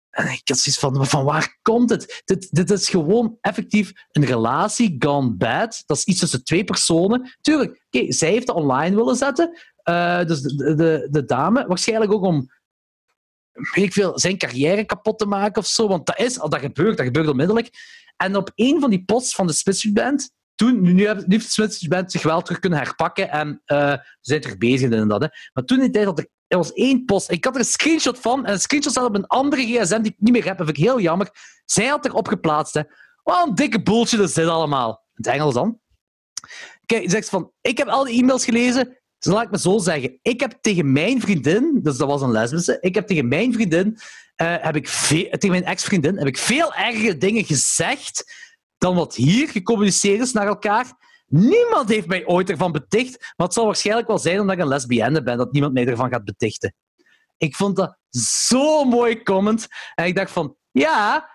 En 0.09 0.25
ik 0.27 0.41
had 0.43 0.57
zoiets 0.57 0.81
van: 0.81 1.05
van 1.05 1.23
waar 1.23 1.57
komt 1.61 1.89
het? 1.89 2.21
Dit, 2.25 2.47
dit 2.51 2.71
is 2.71 2.89
gewoon 2.89 3.37
effectief 3.41 3.91
een 4.11 4.25
relatie 4.25 4.95
gone 4.99 5.33
bad. 5.33 5.83
Dat 5.85 5.97
is 5.97 6.03
iets 6.03 6.19
tussen 6.19 6.43
twee 6.43 6.63
personen. 6.63 7.35
Tuurlijk, 7.41 7.85
okay, 7.89 8.11
zij 8.11 8.29
heeft 8.29 8.47
het 8.47 8.55
online 8.55 8.95
willen 8.95 9.15
zetten. 9.15 9.57
Uh, 9.89 10.25
dus 10.25 10.41
de, 10.41 10.75
de, 10.75 11.07
de 11.11 11.25
dame, 11.25 11.67
waarschijnlijk 11.67 12.11
ook 12.11 12.23
om 12.23 12.49
ik 13.73 13.93
veel, 13.93 14.19
zijn 14.19 14.37
carrière 14.37 14.85
kapot 14.85 15.19
te 15.19 15.25
maken 15.25 15.61
of 15.61 15.67
zo. 15.67 15.87
Want 15.87 16.05
dat, 16.05 16.19
is, 16.19 16.33
dat 16.33 16.59
gebeurt, 16.59 16.97
dat 16.97 17.05
gebeurt 17.05 17.27
onmiddellijk. 17.27 17.69
En 18.17 18.35
op 18.35 18.51
een 18.55 18.79
van 18.79 18.89
die 18.89 19.03
posts 19.03 19.35
van 19.35 19.47
de 19.47 19.53
Smith 19.53 19.93
Band, 19.93 20.31
toen, 20.55 20.81
nu 20.81 21.07
heeft 21.07 21.29
de 21.29 21.39
Smith 21.39 21.85
Band 21.87 22.11
zich 22.11 22.23
wel 22.23 22.41
terug 22.41 22.59
kunnen 22.59 22.79
herpakken 22.79 23.29
en 23.29 23.61
uh, 23.65 23.91
ze 23.91 24.01
zijn 24.21 24.41
terug 24.41 24.57
bezig 24.57 24.91
en 24.91 25.07
dat. 25.07 25.21
Hè. 25.21 25.27
Maar 25.53 25.63
toen 25.63 25.77
in 25.77 25.83
die 25.83 25.93
tijd 25.93 26.05
had 26.05 26.19
er, 26.19 26.27
was 26.47 26.73
één 26.73 27.05
post. 27.05 27.31
Ik 27.31 27.45
had 27.45 27.53
er 27.53 27.59
een 27.59 27.65
screenshot 27.65 28.19
van 28.19 28.45
en 28.45 28.53
een 28.53 28.59
screenshot 28.59 28.91
staat 28.91 29.05
op 29.05 29.15
een 29.15 29.27
andere 29.27 29.61
gsm 29.61 30.01
die 30.01 30.11
ik 30.11 30.17
niet 30.19 30.33
meer 30.33 30.45
heb. 30.45 30.57
Dat 30.57 30.65
vind 30.65 30.77
ik 30.77 30.83
heel 30.83 30.99
jammer. 30.99 31.29
Zij 31.65 31.85
had 31.85 32.05
erop 32.05 32.27
geplaatst. 32.27 32.73
Hè. 32.73 32.81
Wat 33.23 33.47
een 33.47 33.55
dikke 33.55 33.81
bullshit 33.81 34.19
is 34.19 34.33
dit 34.33 34.47
allemaal. 34.47 34.89
In 34.89 35.23
het 35.23 35.27
Engels 35.27 35.53
dan. 35.53 35.79
Kijk, 36.85 37.09
zegt 37.09 37.29
van, 37.29 37.51
ik 37.61 37.77
heb 37.77 37.87
al 37.87 38.03
die 38.03 38.21
e-mails 38.21 38.45
gelezen. 38.45 38.96
Dus 39.19 39.33
laat 39.33 39.43
ik 39.43 39.51
me 39.51 39.59
zo 39.59 39.77
zeggen. 39.77 40.19
Ik 40.21 40.39
heb 40.39 40.57
tegen 40.61 40.91
mijn 40.91 41.21
vriendin, 41.21 41.79
dus 41.83 41.97
dat 41.97 42.07
was 42.07 42.21
een 42.21 42.31
lesbische, 42.31 42.77
ik 42.81 42.95
heb 42.95 43.07
tegen 43.07 43.27
mijn 43.27 43.53
vriendin, 43.53 43.87
uh, 44.41 44.55
heb 44.59 44.75
ik 44.75 44.87
veel, 44.87 45.29
tegen 45.29 45.49
mijn 45.49 45.65
ex-vriendin, 45.65 46.17
heb 46.17 46.27
ik 46.27 46.37
veel 46.37 46.73
ergere 46.73 47.17
dingen 47.17 47.43
gezegd 47.43 48.33
dan 48.77 48.95
wat 48.95 49.15
hier 49.15 49.49
gecommuniceerd 49.49 50.21
is 50.21 50.31
naar 50.31 50.47
elkaar. 50.47 50.85
Niemand 51.27 51.89
heeft 51.89 52.07
mij 52.07 52.25
ooit 52.25 52.49
ervan 52.49 52.71
beticht, 52.71 53.33
maar 53.35 53.47
het 53.47 53.55
zal 53.55 53.65
waarschijnlijk 53.65 54.07
wel 54.07 54.17
zijn 54.17 54.39
omdat 54.39 54.55
ik 54.55 54.61
een 54.61 54.67
lesbienne 54.67 55.23
ben, 55.23 55.37
dat 55.37 55.51
niemand 55.51 55.73
mij 55.73 55.87
ervan 55.87 56.09
gaat 56.09 56.25
betichten. 56.25 56.75
Ik 57.37 57.55
vond 57.55 57.75
dat 57.75 57.97
zo'n 58.09 58.87
mooi 58.87 59.23
comment. 59.23 59.67
En 59.95 60.05
ik 60.05 60.15
dacht 60.15 60.31
van, 60.31 60.55
ja, 60.71 61.29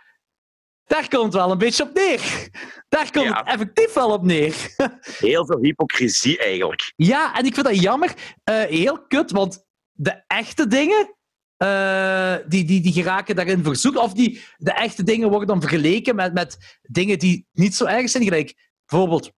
daar 0.84 1.08
komt 1.08 1.32
wel 1.32 1.50
een 1.50 1.58
beetje 1.58 1.82
op 1.82 1.94
neer. 1.94 2.48
Daar 2.92 3.10
komt 3.10 3.28
ja. 3.28 3.38
het 3.38 3.46
effectief 3.46 3.92
wel 3.92 4.10
op 4.10 4.22
neer. 4.22 4.74
Heel 5.18 5.46
veel 5.46 5.58
hypocrisie 5.58 6.38
eigenlijk. 6.38 6.92
Ja, 6.96 7.34
en 7.34 7.44
ik 7.44 7.54
vind 7.54 7.66
dat 7.66 7.80
jammer. 7.80 8.14
Uh, 8.50 8.60
heel 8.62 9.06
kut, 9.06 9.30
want 9.30 9.64
de 9.92 10.24
echte 10.26 10.66
dingen, 10.66 11.16
uh, 11.58 12.36
die, 12.46 12.64
die, 12.64 12.80
die 12.80 12.92
geraken 12.92 13.36
daarin 13.36 13.64
verzoek. 13.64 13.96
Of 13.96 14.12
die, 14.12 14.42
de 14.56 14.72
echte 14.72 15.02
dingen 15.02 15.28
worden 15.28 15.48
dan 15.48 15.60
vergeleken 15.60 16.14
met, 16.14 16.34
met 16.34 16.78
dingen 16.82 17.18
die 17.18 17.46
niet 17.52 17.74
zo 17.74 17.84
erg 17.84 18.10
zijn. 18.10 18.24
Gelijk, 18.24 18.54
bijvoorbeeld 18.86 19.32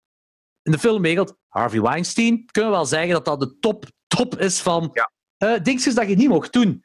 in 0.63 0.73
de 0.73 0.79
filmwereld, 0.79 1.37
Harvey 1.49 1.81
Weinstein. 1.81 2.45
Kunnen 2.51 2.71
we 2.71 2.77
wel 2.77 2.87
zeggen 2.87 3.13
dat 3.13 3.25
dat 3.25 3.41
de 3.41 3.59
top, 3.59 3.85
top 4.07 4.39
is 4.39 4.61
van 4.61 4.91
ja. 4.93 5.11
uh, 5.39 5.63
dingetjes 5.63 5.95
dat 5.95 6.09
je 6.09 6.17
niet 6.17 6.29
mocht 6.29 6.53
doen. 6.53 6.85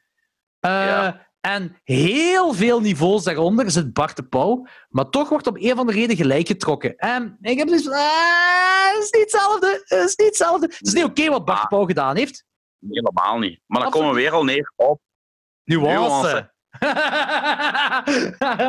Ja. 0.59 1.28
En 1.41 1.75
heel 1.83 2.53
veel 2.53 2.81
niveaus 2.81 3.23
daaronder 3.23 3.71
zit 3.71 3.93
Bart 3.93 4.15
de 4.15 4.23
Pauw, 4.23 4.67
maar 4.89 5.09
toch 5.09 5.29
wordt 5.29 5.47
op 5.47 5.57
een 5.57 5.71
of 5.71 5.77
andere 5.77 5.99
reden 5.99 6.15
gelijk 6.15 6.47
getrokken. 6.47 6.95
En 6.97 7.37
ik 7.41 7.57
heb 7.57 7.67
dus 7.67 7.89
ah, 7.89 8.93
het 8.93 9.03
is 9.03 9.11
niet 9.11 9.21
hetzelfde, 9.21 9.83
het 9.85 10.09
is 10.09 10.15
niet 10.15 10.27
hetzelfde. 10.27 10.65
Het 10.65 10.87
is 10.87 10.93
niet 10.93 11.03
oké 11.03 11.21
okay 11.21 11.31
wat 11.31 11.45
Bart 11.45 11.61
de 11.61 11.67
Pauw 11.67 11.85
gedaan 11.85 12.15
heeft. 12.15 12.45
Helemaal 12.89 13.37
niet. 13.37 13.59
Maar 13.65 13.81
dan 13.81 13.91
komen 13.91 14.09
we 14.09 14.15
weer 14.15 14.31
al 14.31 14.43
neer 14.43 14.73
op 14.75 15.01
nuance. 15.63 16.51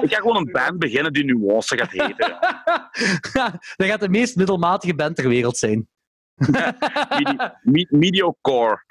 ik 0.03 0.11
ga 0.11 0.17
gewoon 0.17 0.37
een 0.37 0.53
band 0.53 0.79
beginnen 0.79 1.13
die 1.13 1.25
nuance 1.25 1.77
gaat 1.77 1.91
heten. 1.91 2.39
dat 3.77 3.87
gaat 3.87 4.01
de 4.01 4.09
meest 4.09 4.37
middelmatige 4.37 4.95
band 4.95 5.17
ter 5.17 5.29
wereld 5.29 5.57
zijn. 5.57 5.89
Medi 7.11 7.37
me 7.61 7.87
mediocre. 7.91 8.85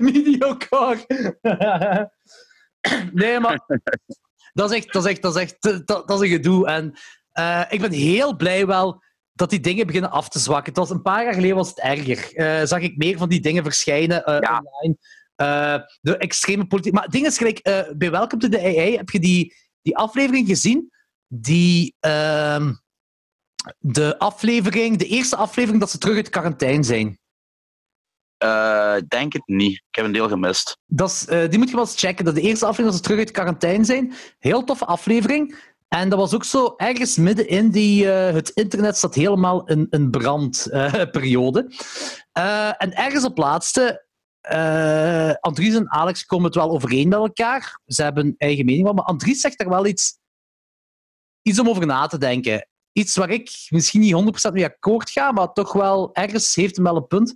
mediocre. 0.00 1.06
Nee, 3.12 3.40
maar 3.40 3.60
dat 4.52 4.70
is 4.70 4.76
echt, 4.76 4.92
dat 4.92 5.04
is 5.04 5.10
echt, 5.10 5.22
dat 5.22 5.36
is 5.36 5.42
echt 5.42 5.62
dat, 5.62 6.08
dat 6.08 6.10
is 6.10 6.20
een 6.20 6.36
gedoe. 6.36 6.66
En 6.66 6.98
uh, 7.38 7.64
ik 7.68 7.80
ben 7.80 7.92
heel 7.92 8.36
blij 8.36 8.66
wel 8.66 9.02
dat 9.32 9.50
die 9.50 9.60
dingen 9.60 9.86
beginnen 9.86 10.10
af 10.10 10.28
te 10.28 10.38
zwakken. 10.38 10.68
Het 10.68 10.76
was 10.76 10.90
een 10.90 11.02
paar 11.02 11.24
jaar 11.24 11.34
geleden 11.34 11.56
was 11.56 11.68
het 11.68 11.80
erger. 11.80 12.30
Uh, 12.34 12.66
zag 12.66 12.80
ik 12.80 12.96
meer 12.96 13.18
van 13.18 13.28
die 13.28 13.40
dingen 13.40 13.62
verschijnen 13.62 14.22
uh, 14.30 14.36
ja. 14.40 14.62
online. 14.64 14.96
de 16.00 16.16
extreme 16.16 16.66
politiek. 16.66 16.92
Maar 16.92 17.08
dingen 17.08 17.30
is 17.30 17.38
gelijk, 17.38 17.62
bij 17.96 18.10
Welcome 18.10 18.42
to 18.42 18.48
the 18.48 18.60
AI 18.60 18.96
heb 18.96 19.10
je 19.10 19.20
die, 19.20 19.54
die 19.82 19.96
aflevering 19.96 20.46
gezien? 20.46 20.90
Die 21.26 21.94
ehm, 22.00 22.72
de 23.78 24.18
aflevering, 24.18 24.96
de 24.96 25.06
eerste 25.06 25.36
aflevering 25.36 25.80
dat 25.80 25.90
ze 25.90 25.98
terug 25.98 26.16
uit 26.16 26.28
quarantaine 26.28 26.82
zijn. 26.82 27.17
Uh, 28.44 28.96
denk 29.08 29.32
het 29.32 29.46
niet. 29.46 29.72
Ik 29.72 29.94
heb 29.94 30.04
een 30.04 30.12
deel 30.12 30.28
gemist. 30.28 30.78
Dat 30.86 31.10
is, 31.10 31.26
uh, 31.28 31.48
die 31.48 31.58
moet 31.58 31.68
je 31.68 31.74
wel 31.74 31.84
eens 31.84 32.00
checken. 32.00 32.24
Dat 32.24 32.34
de 32.34 32.40
eerste 32.40 32.66
aflevering 32.66 32.94
ze 32.94 33.02
terug 33.02 33.18
uit 33.18 33.30
quarantaine 33.30 33.84
zijn. 33.84 34.14
Heel 34.38 34.64
toffe 34.64 34.84
aflevering. 34.84 35.76
En 35.88 36.08
dat 36.08 36.18
was 36.18 36.34
ook 36.34 36.44
zo 36.44 36.74
ergens 36.76 37.16
midden 37.16 37.48
in 37.48 37.70
die... 37.70 38.04
Uh, 38.04 38.30
het 38.30 38.48
internet 38.48 38.98
zat 38.98 39.14
helemaal 39.14 39.66
in 39.66 39.86
een 39.90 40.10
brandperiode. 40.10 41.72
en 42.78 42.94
ergens 42.94 43.24
op 43.24 43.38
laatste... 43.38 44.06
Andries 45.40 45.74
en 45.74 45.90
Alex 45.90 46.24
komen 46.24 46.44
het 46.44 46.54
wel 46.54 46.70
overeen 46.70 47.08
met 47.08 47.18
elkaar. 47.18 47.80
Ze 47.86 48.02
hebben 48.02 48.34
eigen 48.38 48.64
mening. 48.64 48.94
Maar 48.94 49.04
Andries 49.04 49.40
zegt 49.40 49.60
er 49.60 49.68
wel 49.68 49.86
iets 49.86 50.18
iets 51.48 51.58
om 51.58 51.68
over 51.68 51.86
na 51.86 52.06
te 52.06 52.18
denken. 52.18 52.68
Iets 52.92 53.16
waar 53.16 53.30
ik 53.30 53.66
misschien 53.68 54.00
niet 54.00 54.48
100% 54.48 54.52
mee 54.52 54.64
akkoord 54.64 55.10
ga, 55.10 55.32
maar 55.32 55.52
toch 55.52 55.72
wel 55.72 56.14
ergens 56.14 56.54
heeft 56.54 56.76
hem 56.76 56.84
wel 56.84 56.96
een 56.96 57.06
punt. 57.06 57.34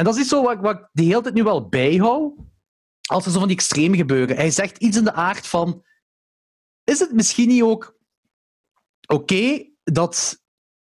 En 0.00 0.06
dat 0.06 0.14
is 0.14 0.20
iets 0.20 0.30
zo 0.30 0.42
wat, 0.42 0.60
wat 0.60 0.76
ik 0.76 0.88
de 0.92 1.02
hele 1.02 1.20
tijd 1.20 1.34
nu 1.34 1.42
wel 1.42 1.68
bijhoud. 1.68 2.32
Als 3.06 3.24
er 3.24 3.30
zo 3.30 3.38
van 3.38 3.48
die 3.48 3.56
extreme 3.56 3.96
gebeuren. 3.96 4.36
Hij 4.36 4.50
zegt 4.50 4.78
iets 4.78 4.96
in 4.96 5.04
de 5.04 5.12
aard 5.12 5.46
van... 5.46 5.84
Is 6.84 6.98
het 6.98 7.12
misschien 7.12 7.48
niet 7.48 7.62
ook 7.62 7.96
oké 9.06 9.66
dat 9.84 10.42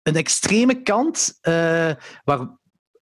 een 0.02 0.16
extreme 0.16 0.82
kant, 0.82 1.38
uh, 1.42 1.92
waar, 2.24 2.58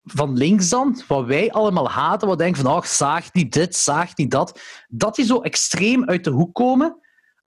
van 0.03 0.37
links 0.37 0.69
dan, 0.69 1.01
wat 1.07 1.25
wij 1.25 1.51
allemaal 1.51 1.89
haten, 1.89 2.27
wat 2.27 2.37
denken 2.37 2.61
van, 2.61 2.71
oh, 2.71 2.83
zaagt 2.83 3.33
niet 3.33 3.53
dit, 3.53 3.75
zaagt 3.75 4.17
niet 4.17 4.31
dat, 4.31 4.61
dat 4.87 5.15
die 5.15 5.25
zo 5.25 5.41
extreem 5.41 6.05
uit 6.05 6.23
de 6.23 6.29
hoek 6.29 6.55
komen, 6.55 6.99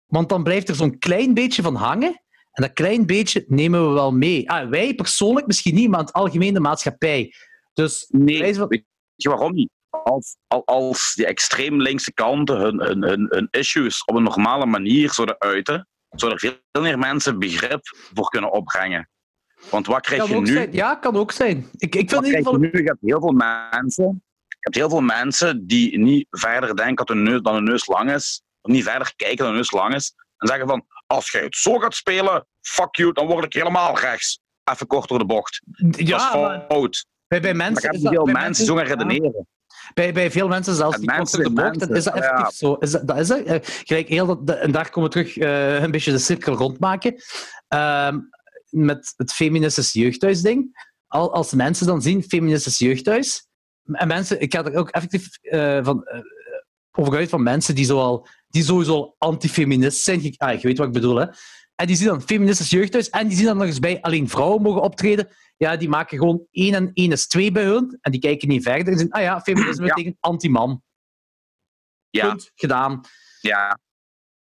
want 0.07 0.28
dan 0.28 0.42
blijft 0.42 0.68
er 0.68 0.74
zo'n 0.74 0.98
klein 0.98 1.34
beetje 1.34 1.62
van 1.62 1.74
hangen, 1.74 2.22
en 2.53 2.62
dat 2.62 2.72
klein 2.72 3.07
beetje 3.07 3.44
nemen 3.46 3.88
we 3.88 3.94
wel 3.94 4.12
mee. 4.12 4.51
Ah, 4.51 4.68
wij 4.68 4.94
persoonlijk 4.94 5.46
misschien 5.46 5.74
niet, 5.74 5.88
maar 5.88 6.01
het 6.01 6.12
algemene 6.12 6.61
maatschappij. 6.61 7.34
Dus, 7.73 8.07
nee, 8.09 8.41
weet 8.41 8.85
je 9.14 9.29
waarom 9.29 9.53
niet? 9.53 9.71
Als, 9.91 10.37
als 10.64 11.14
die 11.14 11.27
extreem 11.27 11.83
linkse 11.83 12.12
kanten 12.12 12.57
hun, 12.57 12.81
hun, 12.81 13.03
hun, 13.03 13.27
hun 13.31 13.49
issues 13.51 14.05
op 14.05 14.14
een 14.16 14.23
normale 14.23 14.66
manier 14.66 15.12
zouden 15.12 15.37
uiten, 15.39 15.89
zouden 16.11 16.49
er 16.49 16.61
veel 16.73 16.83
meer 16.83 16.99
mensen 16.99 17.39
begrip 17.39 17.81
voor 18.14 18.29
kunnen 18.29 18.53
opbrengen. 18.53 19.09
Want 19.71 19.87
wat 19.87 20.01
krijg 20.01 20.29
je 20.29 20.41
nu? 20.41 20.47
Zijn. 20.47 20.73
Ja, 20.73 20.95
kan 20.95 21.16
ook 21.16 21.33
zijn. 21.33 21.71
Ik, 21.77 21.95
ik 21.95 22.11
vind 22.11 22.23
in 22.23 22.27
ieder 22.27 22.43
geval... 22.43 22.59
Nu 22.59 22.71
je 22.73 22.83
hebt 22.83 23.01
heel 23.01 23.21
veel 23.21 23.33
mensen, 23.33 24.23
je 24.47 24.57
hebt 24.59 24.77
heel 24.77 24.89
veel 24.89 25.01
mensen 25.01 25.66
die 25.66 25.99
niet 25.99 26.27
verder 26.31 26.77
denken 26.77 27.07
dat 27.07 27.09
hun 27.09 27.23
neus, 27.23 27.43
dan 27.43 27.55
hun 27.55 27.64
neus 27.64 27.87
lang 27.87 28.12
is, 28.12 28.43
of 28.61 28.73
niet 28.73 28.85
verder 28.85 29.12
kijken 29.16 29.37
dan 29.37 29.47
hun 29.47 29.57
neus 29.57 29.71
lang 29.71 29.95
is, 29.95 30.14
en 30.37 30.49
zeggen 30.49 30.66
van, 30.66 30.87
als 31.07 31.31
jij 31.31 31.43
het 31.43 31.57
zo 31.57 31.79
gaat 31.79 31.95
spelen, 31.95 32.47
fuck 32.61 32.97
you, 32.97 33.12
dan 33.12 33.27
word 33.27 33.45
ik 33.45 33.53
helemaal 33.53 33.99
rechts. 33.99 34.41
Even 34.64 34.87
kort 34.87 35.09
door 35.09 35.18
de 35.18 35.25
bocht. 35.25 35.62
Ja, 35.77 35.89
dat 35.89 36.21
is 36.21 36.64
fout. 36.68 37.07
Bij, 37.31 37.41
bij 37.41 37.55
mensen... 37.55 38.01
Veel 38.01 38.11
mensen, 38.11 38.33
mensen 38.33 38.64
zo 38.64 38.74
gaan 38.74 38.87
redeneren. 38.87 39.47
Bij, 39.95 40.12
bij 40.12 40.31
veel 40.31 40.49
mensen, 40.49 40.74
zelfs 40.74 40.97
die 40.97 41.07
mensen 41.07 41.43
de 41.43 41.51
bocht, 41.51 41.91
is 41.91 42.05
dat 42.05 42.14
effectief 42.14 42.57
zo. 42.57 42.74
Is 42.74 42.91
dat, 42.91 43.07
dat 43.07 43.18
is 43.18 43.28
het. 43.28 43.47
Uh, 43.47 43.57
gelijk 43.62 44.09
heel 44.09 44.45
dat, 44.45 44.59
en 44.59 44.70
daar 44.72 44.91
komen 44.91 45.11
we 45.11 45.16
terug 45.16 45.37
uh, 45.37 45.83
een 45.83 45.91
beetje 45.91 46.12
de 46.12 46.18
cirkel 46.18 46.55
rondmaken. 46.55 47.14
Uh, 47.74 48.14
met 48.68 49.12
het 49.16 49.33
feministisch 49.33 49.93
jeugdhuis-ding. 49.93 50.89
Al, 51.07 51.35
als 51.35 51.53
mensen 51.53 51.87
dan 51.87 52.03
zien, 52.03 52.22
feministisch 52.22 52.78
jeugdhuis, 52.78 53.47
en 53.93 54.09
mensen, 54.09 54.41
ik 54.41 54.55
ga 54.55 54.64
er 54.64 54.76
ook 54.76 54.89
effectief 54.89 55.28
uh, 55.43 55.85
van, 55.85 56.05
over 56.93 57.16
uit 57.16 57.28
van 57.28 57.43
mensen 57.43 57.74
die, 57.74 57.85
zoal, 57.85 58.26
die 58.49 58.64
sowieso 58.64 59.14
antifeminist 59.18 60.03
zijn. 60.03 60.35
Ah, 60.37 60.61
je 60.61 60.66
weet 60.66 60.78
wat 60.78 60.87
ik 60.87 60.93
bedoel, 60.93 61.16
hè. 61.16 61.26
En 61.81 61.87
die 61.87 61.97
zien 61.97 62.07
dan 62.09 62.22
feministisch 62.22 62.70
jeugdhuis 62.70 63.11
en 63.11 63.28
die 63.28 63.37
zien 63.37 63.47
dan 63.47 63.57
nog 63.57 63.66
eens 63.66 63.78
bij 63.78 64.01
alleen 64.01 64.28
vrouwen 64.28 64.62
mogen 64.62 64.83
optreden. 64.83 65.28
Ja, 65.57 65.76
die 65.76 65.89
maken 65.89 66.18
gewoon 66.18 66.47
één 66.51 66.74
en 66.74 66.91
één 66.95 67.12
is 67.12 67.26
twee 67.26 67.53
bij 67.53 67.64
hun. 67.64 67.99
En 68.01 68.12
die 68.12 68.20
kijken 68.20 68.49
niet 68.49 68.62
verder 68.62 68.87
en 68.87 68.99
zeggen, 68.99 69.11
ah 69.11 69.22
ja, 69.22 69.41
feminisme 69.41 69.85
ja. 69.87 69.95
betekent 69.95 70.16
anti-man. 70.20 70.83
Ja. 72.11 72.28
Punt, 72.28 72.51
gedaan. 72.55 73.01
Ja. 73.41 73.78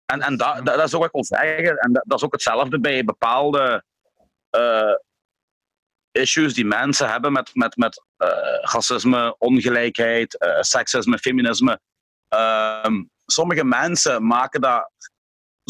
En, 0.07 0.21
en 0.21 0.37
dat, 0.37 0.55
dat, 0.55 0.65
dat 0.65 0.87
is 0.87 0.95
ook 0.95 1.01
wat 1.01 1.09
ik 1.09 1.13
wil 1.15 1.25
zeggen. 1.25 1.77
En 1.79 1.93
dat, 1.93 2.03
dat 2.07 2.19
is 2.19 2.25
ook 2.25 2.33
hetzelfde 2.33 2.81
bij 2.81 3.05
bepaalde 3.05 3.85
uh, 4.51 4.95
issues 6.11 6.55
die 6.55 6.65
mensen 6.65 7.11
hebben 7.11 7.33
met, 7.33 7.55
met, 7.55 7.77
met 7.77 8.05
uh, 8.19 8.29
racisme, 8.61 9.39
ongelijkheid, 9.39 10.45
uh, 10.45 10.61
seksisme, 10.61 11.19
feminisme. 11.19 11.81
Ehm, 12.29 13.05
sommige 13.27 13.65
mensen 13.65 14.27
maken 14.27 14.61
daar 14.61 14.91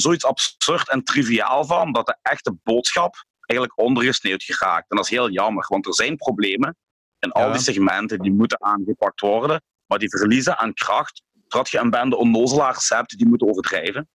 zoiets 0.00 0.24
absurd 0.24 0.88
en 0.88 1.04
triviaal 1.04 1.64
van 1.64 1.92
dat 1.92 2.06
de 2.06 2.16
echte 2.22 2.56
boodschap 2.62 3.24
eigenlijk 3.40 3.80
ondergesneeuwd 3.80 4.42
geraakt. 4.42 4.90
En 4.90 4.96
dat 4.96 5.04
is 5.04 5.10
heel 5.10 5.30
jammer, 5.30 5.66
want 5.68 5.86
er 5.86 5.94
zijn 5.94 6.16
problemen 6.16 6.76
in 7.18 7.32
al 7.32 7.52
die 7.52 7.60
segmenten 7.60 8.18
die 8.18 8.32
moeten 8.32 8.62
aangepakt 8.62 9.20
worden, 9.20 9.62
maar 9.86 9.98
die 9.98 10.10
verliezen 10.10 10.58
aan 10.58 10.74
kracht 10.74 11.22
doordat 11.32 11.70
je 11.70 11.78
een 11.78 11.90
bende 11.90 12.16
onnozelaars 12.16 12.88
hebt 12.88 13.18
die 13.18 13.28
moeten 13.28 13.48
overdrijven. 13.48 14.08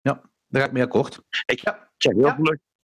Ja, 0.00 0.20
daar 0.46 0.60
ga 0.60 0.66
ik 0.66 0.72
mee 0.72 0.82
akkoord. 0.82 1.20
Ik, 1.46 1.60
heb 1.60 1.90
heel 1.96 2.20
ja. 2.20 2.36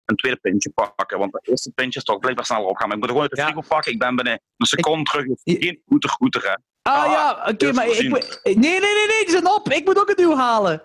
een 0.05 0.15
tweede 0.15 0.39
pintje 0.39 0.69
pakken, 0.69 1.19
want 1.19 1.33
het 1.33 1.47
eerste 1.47 1.71
pintje 1.71 1.99
is 1.99 2.05
toch 2.05 2.19
blijkbaar 2.19 2.45
sneller 2.45 2.65
opgaan. 2.65 2.87
Maar 2.87 2.97
ik 2.97 3.01
moet 3.03 3.11
gewoon 3.11 3.27
uit 3.29 3.35
de 3.35 3.43
frigo 3.43 3.61
pakken, 3.67 3.91
ik 3.91 3.99
ben 3.99 4.15
binnen 4.15 4.41
een 4.57 4.65
seconde 4.65 4.99
ik, 4.99 5.07
terug. 5.07 5.25
Geen 5.43 5.81
goeder, 5.87 6.09
goeder, 6.09 6.43
hè. 6.43 6.55
Ah, 6.81 7.03
ah 7.03 7.11
ja, 7.11 7.31
oké, 7.31 7.49
okay, 7.49 7.71
maar 7.71 7.87
ik... 7.87 8.09
Nee, 8.43 8.55
nee, 8.55 8.79
nee, 8.79 9.07
nee, 9.07 9.25
die 9.25 9.29
zijn 9.29 9.49
op. 9.49 9.69
Ik 9.69 9.85
moet 9.85 9.99
ook 9.99 10.09
een 10.09 10.15
nieuw 10.17 10.35
halen. 10.35 10.81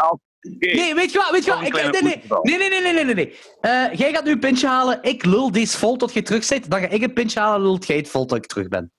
Ah, 0.00 0.18
Nee, 0.40 0.94
weet 0.94 1.12
je 1.12 1.18
wat? 1.18 1.30
Weet 1.30 1.44
je 1.44 1.50
wat? 1.50 1.66
Ik, 1.66 1.72
nee, 1.72 1.82
nee, 1.82 1.92
nee, 2.42 2.58
nee, 2.58 2.80
nee, 2.80 2.92
nee, 2.92 3.04
nee, 3.04 3.14
nee. 3.14 3.38
Uh, 3.60 3.98
jij 3.98 4.12
gaat 4.12 4.24
nu 4.24 4.30
een 4.30 4.38
pintje 4.38 4.66
halen. 4.66 5.02
Ik 5.02 5.24
lul 5.24 5.52
deze 5.52 5.78
vol 5.78 5.96
tot 5.96 6.12
je 6.12 6.22
terug 6.22 6.44
zit. 6.44 6.70
Dan 6.70 6.80
ga 6.80 6.88
ik 6.88 7.02
een 7.02 7.12
pintje 7.12 7.40
halen, 7.40 7.60
lult 7.60 7.86
jij 7.86 7.96
het 7.96 8.08
vol 8.08 8.26
tot 8.26 8.38
ik 8.38 8.46
terug 8.46 8.68
ben. 8.68 8.92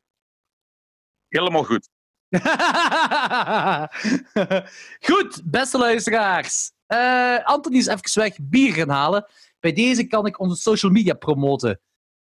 Helemaal 1.28 1.64
goed. 1.64 1.90
goed, 5.12 5.42
beste 5.44 5.78
luisteraars. 5.78 6.72
Uh, 6.88 7.44
Anthony 7.44 7.78
is 7.78 7.88
even 7.88 8.22
weg 8.22 8.38
bier 8.42 8.74
gaan 8.74 8.90
halen. 8.90 9.26
Bij 9.60 9.74
deze 9.74 10.08
kan 10.08 10.26
ik 10.26 10.40
onze 10.40 10.62
social 10.62 10.92
media 10.92 11.14
promoten. 11.14 11.80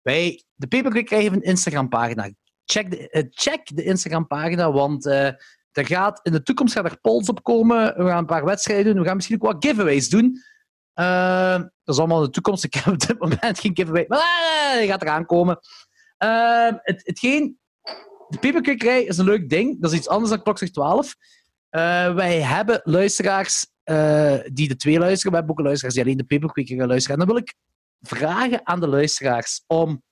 Bij 0.02 0.44
de 0.54 0.66
Paperclip 0.66 1.06
krijgen 1.06 1.32
een 1.32 1.42
Instagram-pagina. 1.42 2.30
Check 2.64 2.90
de, 2.90 3.08
uh, 3.10 3.22
check 3.30 3.76
de 3.76 3.84
Instagram-pagina, 3.84 4.72
want 4.72 5.06
uh, 5.06 5.28
er 5.72 5.86
gaat, 5.86 6.20
in 6.22 6.32
de 6.32 6.42
toekomst 6.42 6.74
gaat 6.74 6.84
er 6.84 7.00
polls 7.00 7.28
op 7.28 7.42
komen. 7.42 7.94
We 7.96 8.04
gaan 8.04 8.18
een 8.18 8.26
paar 8.26 8.44
wedstrijden 8.44 8.84
doen. 8.84 9.02
We 9.02 9.06
gaan 9.06 9.16
misschien 9.16 9.36
ook 9.42 9.52
wat 9.52 9.64
giveaways 9.64 10.08
doen. 10.08 10.40
Uh, 10.94 11.58
dat 11.58 11.94
is 11.94 11.98
allemaal 11.98 12.18
in 12.18 12.24
de 12.24 12.30
toekomst. 12.30 12.64
Ik 12.64 12.74
heb 12.74 12.86
op 12.86 12.98
dit 13.06 13.18
moment 13.18 13.58
geen 13.58 13.76
giveaway. 13.76 14.04
Maar 14.08 14.80
uh, 14.80 14.88
gaat 14.88 15.02
eraan 15.02 15.26
komen. 15.26 15.58
Uh, 16.18 16.70
het, 16.82 17.00
hetgeen, 17.06 17.58
de 18.28 18.38
peperkwekerij 18.38 19.02
is 19.02 19.18
een 19.18 19.24
leuk 19.24 19.48
ding. 19.48 19.80
Dat 19.80 19.92
is 19.92 19.98
iets 19.98 20.08
anders 20.08 20.30
dan 20.30 20.42
Klokslag 20.42 20.70
12. 20.70 21.14
wij 22.14 22.40
hebben 22.40 22.80
luisteraars 22.84 23.66
die 24.52 24.68
de 24.68 24.76
twee 24.76 24.98
luisteren. 24.98 25.32
We 25.32 25.38
hebben 25.38 25.56
ook 25.56 25.64
luisteraars 25.64 25.94
die 25.94 26.04
alleen 26.04 26.16
de 26.16 26.24
peperkwekerij 26.24 26.86
luisteren. 26.86 27.20
En 27.20 27.26
dan 27.26 27.34
wil 27.34 27.44
ik 27.44 27.54
vragen 28.00 28.66
aan 28.66 28.80
de 28.80 28.88
luisteraars 28.88 29.64
om 29.66 30.02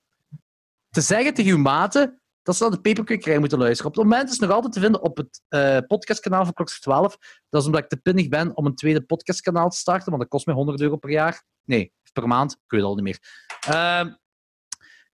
te 0.89 1.01
zeggen 1.01 1.33
tegen 1.33 1.51
uw 1.51 1.57
maten 1.57 2.20
dat 2.43 2.55
ze 2.55 2.63
naar 2.63 2.71
de 2.71 2.81
paperkwekerij 2.81 3.39
moeten 3.39 3.57
luisteren. 3.57 3.91
Op 3.91 3.97
het 3.97 4.05
moment 4.05 4.25
is 4.25 4.31
het 4.31 4.41
nog 4.41 4.51
altijd 4.51 4.73
te 4.73 4.79
vinden 4.79 5.01
op 5.01 5.17
het 5.17 5.41
uh, 5.49 5.77
podcastkanaal 5.87 6.43
van 6.43 6.53
Klokslag 6.53 6.79
12. 6.79 7.17
Dat 7.49 7.61
is 7.61 7.67
omdat 7.67 7.83
ik 7.83 7.89
te 7.89 7.97
pinnig 7.97 8.27
ben 8.27 8.57
om 8.57 8.65
een 8.65 8.75
tweede 8.75 9.01
podcastkanaal 9.01 9.69
te 9.69 9.77
starten, 9.77 10.09
want 10.09 10.21
dat 10.21 10.31
kost 10.31 10.45
mij 10.45 10.55
100 10.55 10.81
euro 10.81 10.97
per 10.97 11.09
jaar. 11.09 11.43
Nee, 11.63 11.93
per 12.13 12.27
maand. 12.27 12.51
Ik 12.51 12.59
weet 12.67 12.79
het 12.79 12.89
al 12.89 12.95
niet 12.95 13.03
meer. 13.03 13.19
Uh, 13.69 14.13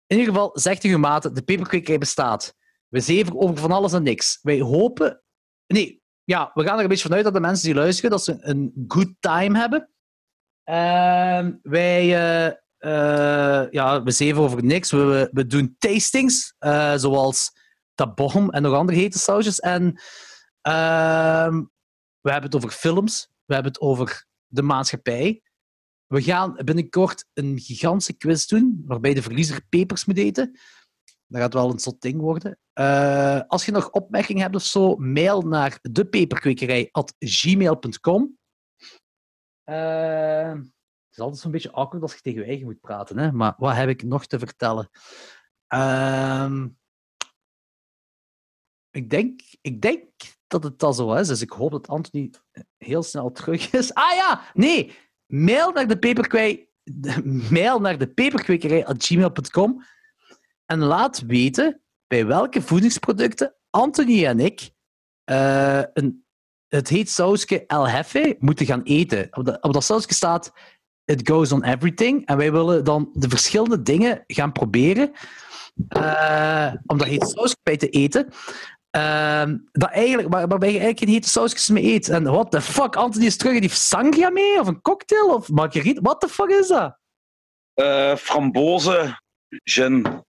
in 0.07 0.17
ieder 0.17 0.33
geval, 0.33 0.59
zegt 0.59 0.83
uw 0.83 0.97
mate, 0.97 1.31
de 1.31 1.43
paperkwekerij 1.43 1.97
bestaat. 1.97 2.55
We 2.87 2.99
zeven 2.99 3.39
over 3.39 3.57
van 3.57 3.71
alles 3.71 3.93
en 3.93 4.03
niks. 4.03 4.39
Wij 4.41 4.59
hopen... 4.59 5.23
Nee, 5.67 6.01
ja, 6.23 6.51
we 6.53 6.63
gaan 6.63 6.77
er 6.77 6.83
een 6.83 6.89
beetje 6.89 7.07
vanuit 7.07 7.23
dat 7.23 7.33
de 7.33 7.39
mensen 7.39 7.65
die 7.65 7.75
luisteren, 7.75 8.11
dat 8.11 8.23
ze 8.23 8.37
een 8.39 8.85
good 8.87 9.13
time 9.19 9.57
hebben. 9.57 9.89
Uh, 10.69 11.47
wij 11.61 12.05
uh, 12.47 12.53
ja, 13.71 14.03
we 14.03 14.11
zeven 14.11 14.41
over 14.41 14.63
niks. 14.63 14.91
We, 14.91 15.29
we, 15.31 15.45
doen 15.45 15.75
tastings, 15.77 16.55
uh, 16.59 16.95
zoals 16.95 17.51
tabom 17.95 18.49
en 18.49 18.61
nog 18.61 18.73
andere 18.73 18.97
hete 18.97 19.19
sausjes. 19.19 19.59
En 19.59 19.83
uh, 20.67 21.57
we 22.21 22.31
hebben 22.31 22.51
het 22.51 22.55
over 22.55 22.69
films. 22.69 23.29
We 23.45 23.53
hebben 23.53 23.71
het 23.71 23.81
over 23.81 24.25
de 24.47 24.61
maatschappij. 24.61 25.41
We 26.07 26.21
gaan 26.21 26.59
binnenkort 26.65 27.25
een 27.33 27.59
gigantische 27.59 28.13
quiz 28.13 28.45
doen, 28.45 28.83
waarbij 28.85 29.13
de 29.13 29.21
verliezer 29.21 29.61
pepers 29.69 30.05
moet 30.05 30.17
eten. 30.17 30.59
Dat 31.27 31.41
gaat 31.41 31.53
wel 31.53 31.71
een 31.71 31.79
soort 31.79 32.01
ding 32.01 32.19
worden. 32.19 32.57
Uh, 32.79 33.41
als 33.47 33.65
je 33.65 33.71
nog 33.71 33.89
opmerkingen 33.89 34.41
hebt 34.41 34.55
of 34.55 34.63
zo, 34.63 34.95
mail 34.95 35.41
naar 35.41 35.79
depeperkwekerij.gmail.com. 35.91 38.37
Uh, 39.65 40.53
is 41.17 41.23
altijd 41.23 41.41
zo'n 41.41 41.51
beetje 41.51 41.71
awkward 41.71 42.03
als 42.03 42.13
je 42.13 42.21
tegen 42.21 42.41
je 42.41 42.47
eigen 42.47 42.65
moet 42.65 42.81
praten. 42.81 43.17
Hè? 43.17 43.31
Maar 43.31 43.53
wat 43.57 43.75
heb 43.75 43.89
ik 43.89 44.03
nog 44.03 44.25
te 44.25 44.39
vertellen? 44.39 44.89
Uh, 45.73 46.65
ik, 48.91 49.09
denk, 49.09 49.41
ik 49.61 49.81
denk 49.81 50.03
dat 50.47 50.63
het 50.63 50.83
al 50.83 50.93
zo 50.93 51.13
is. 51.13 51.27
Dus 51.27 51.41
ik 51.41 51.51
hoop 51.51 51.71
dat 51.71 51.87
Anthony 51.87 52.31
heel 52.77 53.03
snel 53.03 53.31
terug 53.31 53.71
is. 53.71 53.93
Ah 53.93 54.15
ja, 54.15 54.41
nee. 54.53 54.95
Mail 55.25 55.71
naar 55.71 55.87
de 55.87 55.99
peperkwij. 55.99 56.69
Mail 57.49 57.79
naar 57.79 57.97
de 57.97 58.07
peperkwekerij.gmail.com 58.07 59.83
en 60.65 60.79
laat 60.79 61.19
weten 61.19 61.81
bij 62.07 62.25
welke 62.25 62.61
voedingsproducten 62.61 63.55
Anthony 63.69 64.25
en 64.25 64.39
ik 64.39 64.71
uh, 65.31 65.83
een, 65.93 66.25
het 66.67 66.87
heet 66.87 67.09
sausje 67.09 67.65
El 67.65 67.87
Hefe 67.87 68.35
moeten 68.39 68.65
gaan 68.65 68.83
eten. 68.83 69.27
Op, 69.31 69.57
op 69.61 69.73
dat 69.73 69.83
sausje 69.83 70.13
staat 70.13 70.51
it 71.07 71.27
goes 71.29 71.51
on 71.51 71.63
everything. 71.63 72.25
En 72.25 72.37
wij 72.37 72.51
willen 72.51 72.83
dan 72.83 73.09
de 73.13 73.29
verschillende 73.29 73.81
dingen 73.81 74.23
gaan 74.27 74.51
proberen. 74.51 75.11
Uh, 75.97 76.73
om 76.85 76.97
daar 76.97 77.09
iets 77.09 77.31
saus 77.31 77.55
bij 77.63 77.77
te 77.77 77.89
eten. 77.89 78.29
Ehm, 78.89 79.57
dat 79.71 79.89
eigenlijk, 79.89 80.29
waar, 80.33 80.47
waarbij 80.47 80.67
je 80.71 80.79
eigenlijk 80.79 80.99
geen 81.05 81.13
hete 81.13 81.29
sausjes 81.29 81.69
mee 81.69 81.83
eet. 81.93 82.09
En 82.09 82.23
what 82.23 82.51
the 82.51 82.61
fuck, 82.61 82.95
Anthony 82.95 83.25
is 83.25 83.37
terug 83.37 83.53
en 83.53 83.59
die 83.59 83.69
heeft 83.69 83.81
sangria 83.81 84.29
mee? 84.29 84.59
Of 84.59 84.67
een 84.67 84.81
cocktail? 84.81 85.33
Of 85.33 85.49
margarita? 85.49 86.01
What 86.01 86.19
the 86.19 86.27
fuck 86.27 86.49
is 86.49 86.67
dat? 86.67 86.97
Eh 87.73 88.15
frambozen, 88.15 89.23
gin, 89.63 90.23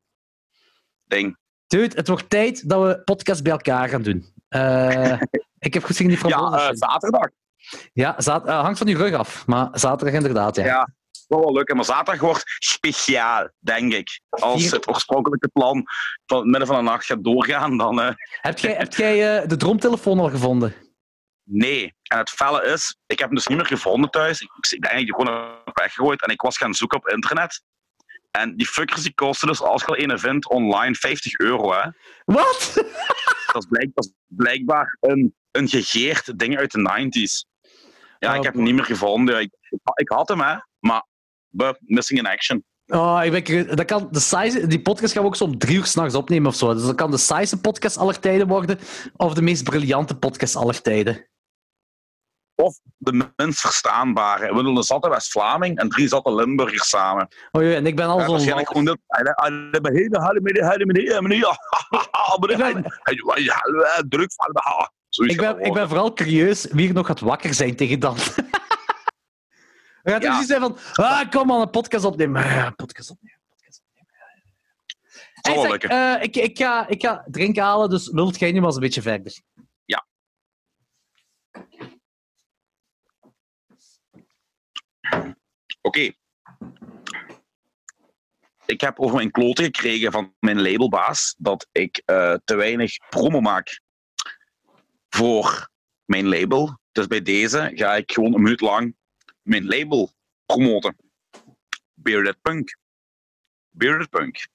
ding. 1.05 1.37
Dude, 1.67 1.97
het 1.97 2.09
wordt 2.09 2.31
tijd 2.31 2.69
dat 2.69 2.83
we 2.87 3.03
podcast 3.05 3.43
bij 3.43 3.53
elkaar 3.53 3.89
gaan 3.89 4.03
doen. 4.03 4.33
Eh, 4.49 5.21
ik 5.59 5.75
heb 5.75 5.85
goed 5.85 5.97
gezien 5.97 6.09
die 6.09 6.19
Ja, 6.23 6.29
frambozen. 6.29 6.69
eh, 6.69 6.75
zaterdag. 6.75 7.29
Ja, 7.93 8.19
eh, 8.19 8.61
hangt 8.61 8.79
van 8.79 8.87
je 8.87 8.97
rug 8.97 9.15
af. 9.15 9.47
Maar 9.47 9.69
zaterdag 9.73 10.15
inderdaad, 10.15 10.57
ja. 10.57 10.65
Ja. 10.65 10.89
Wel 11.29 11.41
wel 11.41 11.53
leuk, 11.53 11.75
maar 11.75 11.85
zaterdag 11.85 12.21
wordt 12.21 12.43
speciaal, 12.59 13.49
denk 13.59 13.93
ik. 13.93 14.21
Als 14.29 14.71
het 14.71 14.89
oorspronkelijke 14.89 15.49
plan 15.49 15.85
van 16.27 16.39
het 16.39 16.47
midden 16.47 16.67
van 16.67 16.77
de 16.77 16.83
nacht 16.83 17.05
gaat 17.05 17.25
doorgaan, 17.25 17.77
dan 17.77 18.01
eh, 18.01 18.15
Heb 18.41 18.59
jij, 18.59 18.75
heb 18.75 18.95
jij 18.95 19.41
eh, 19.41 19.49
de 19.49 19.57
droomtelefoon 19.57 20.19
al 20.19 20.31
gevonden? 20.31 20.75
nee. 21.45 21.97
En 22.03 22.19
het 22.19 22.31
felle 22.31 22.65
is, 22.65 22.97
ik 23.07 23.19
heb 23.19 23.27
hem 23.27 23.37
dus 23.37 23.47
niet 23.47 23.57
meer 23.57 23.67
gevonden 23.67 24.11
thuis. 24.11 24.41
Ik, 24.41 24.51
ik 24.71 24.71
denk 24.71 24.83
dat 24.83 24.93
ik 25.01 25.07
die 25.07 25.15
gewoon 25.15 25.61
heb 25.65 25.77
weggegooid 25.79 26.23
en 26.23 26.33
ik 26.33 26.41
was 26.41 26.57
gaan 26.57 26.75
zoeken 26.75 26.99
op 26.99 27.09
internet. 27.09 27.63
En 28.31 28.57
die 28.57 28.67
fuckers 28.67 29.03
die 29.03 29.15
kosten 29.15 29.49
dus, 29.49 29.61
als 29.61 29.83
je 29.83 29.87
al 29.87 29.99
een 29.99 30.19
vindt, 30.19 30.49
online 30.49 30.95
50 30.95 31.39
euro. 31.39 31.73
Hè. 31.73 31.91
Wat? 32.25 32.73
Dat, 33.53 33.63
is 33.63 33.69
blijk, 33.69 33.91
dat 33.95 34.05
is 34.05 34.13
blijkbaar 34.27 34.97
een, 35.01 35.35
een 35.51 35.69
gegeerd 35.69 36.39
ding 36.39 36.59
uit 36.59 36.71
de 36.71 37.09
90s. 37.09 37.58
Ja, 38.19 38.31
Oh, 38.31 38.37
ik 38.37 38.43
heb 38.43 38.55
hem 38.55 38.63
niet 38.63 38.75
meer 38.75 38.85
gevonden. 38.85 39.41
Ik, 39.41 39.51
ik, 39.95 40.09
had 40.09 40.29
hem, 40.29 40.41
hè, 40.41 40.57
maar 40.79 41.05
missing 41.79 42.19
in 42.19 42.27
action. 42.27 42.65
Oh, 42.87 43.21
ik 43.25 43.45
ben, 43.45 43.77
dat 43.77 43.87
kan 43.87 44.09
de 44.11 44.21
size, 44.21 44.67
die 44.67 44.83
podcast 44.83 45.13
gaan 45.13 45.23
we 45.23 45.29
ook 45.29 45.37
zo 45.37 45.45
om 45.45 45.59
drie 45.59 45.77
uur 45.77 45.87
s'nachts 45.87 46.15
opnemen 46.15 46.51
of 46.51 46.55
zo. 46.57 46.75
Dus 46.75 46.83
dat 46.83 46.95
kan 46.95 47.11
de 47.11 47.17
saaiste 47.17 47.61
podcast 47.61 47.97
aller 47.97 48.21
tijden 48.21 48.49
worden, 48.49 48.79
of 49.17 49.35
de 49.35 49.43
meest 49.43 49.65
briljante 49.65 50.17
podcast 50.17 50.57
aller 50.57 50.83
tijden. 50.83 51.29
Of 52.55 52.79
de 52.97 53.31
minst 53.37 53.61
verstaanbare. 53.61 54.55
We 54.55 54.63
doen 54.63 54.77
een 54.77 54.83
zatte 54.83 55.09
West-Vlaming 55.09 55.79
en 55.79 55.89
drie 55.89 56.09
zatte 56.09 56.35
Limburgers 56.35 56.89
samen. 56.89 57.29
Oh 57.51 57.63
ja, 57.63 57.75
en 57.75 57.87
ik 57.87 57.97
ben 57.97 58.07
al 58.07 58.21
zo'n 58.21 58.31
waarschijnlijk 58.31 58.69
gewoon 58.69 58.85
dit. 58.85 58.99
Druk 64.09 64.33
van 64.33 64.53
de 64.53 64.61
Zoiets 65.09 65.35
ik 65.35 65.41
ben, 65.41 65.61
ik 65.61 65.73
ben 65.73 65.89
vooral 65.89 66.13
curieus 66.13 66.67
wie 66.71 66.89
er 66.89 66.95
nog 66.95 67.07
gaat 67.07 67.21
wakker 67.21 67.55
zijn 67.55 67.77
tegen 67.77 68.01
dan. 68.01 68.17
Er 70.03 70.13
gaat 70.15 70.23
Ja. 70.23 70.31
dus 70.31 70.39
iets 70.39 70.49
zijn 70.49 70.61
van, 70.61 70.79
ah, 70.93 71.31
kom 71.31 71.53
aan, 71.53 71.61
een 71.61 71.71
podcast 71.71 72.05
opnemen. 72.05 72.43
Ja, 72.45 72.71
podcast 72.71 73.11
opnemen. 73.11 73.41
podcast 73.49 73.83
opnemen. 73.83 74.13
Hey, 75.91 76.17
eh, 76.17 76.23
ik, 76.23 76.37
ik, 76.37 76.59
ga, 76.59 76.89
ik 76.89 77.03
ga 77.03 77.25
drinken 77.31 77.63
halen, 77.63 77.91
dus 77.91 78.11
wilt 78.11 78.39
jij 78.39 78.53
nu 78.53 78.57
maar 78.59 78.67
eens 78.67 78.75
een 78.75 78.81
beetje 78.83 79.03
verder? 79.03 79.41
Oké. 85.81 86.11
Ik 88.67 88.81
heb 88.81 89.01
over 89.01 89.17
mijn 89.17 89.31
kloten 89.31 89.65
gekregen 89.65 90.13
van 90.13 90.35
mijn 90.41 90.63
labelbaas 90.63 91.35
dat 91.39 91.69
ik 91.73 92.03
eh, 92.05 92.35
te 92.45 92.55
weinig 92.55 92.97
promo 93.09 93.41
maak 93.41 93.81
voor 95.09 95.71
mijn 96.05 96.29
label. 96.29 96.81
Dus 96.93 97.07
bij 97.07 97.23
deze 97.23 97.71
ga 97.75 97.97
ik 97.97 98.13
gewoon 98.13 98.35
een 98.35 98.43
minuut 98.43 98.61
lang 98.61 98.97
mijn 99.43 99.67
label 99.67 100.13
promoten. 100.47 100.97
Bearded 101.95 102.41
Punk. 102.43 102.79
Bearded 103.71 104.11
Punk. 104.11 104.49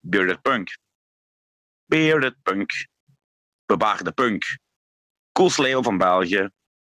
Bearded 0.00 0.42
Punk. 0.42 0.78
Bearded 1.84 2.42
Punk. 2.42 2.86
Bebaarde 3.66 4.12
Punk. 4.12 4.58
Coolste 5.32 5.62
label 5.62 5.82
van 5.82 5.98
België. 5.98 6.50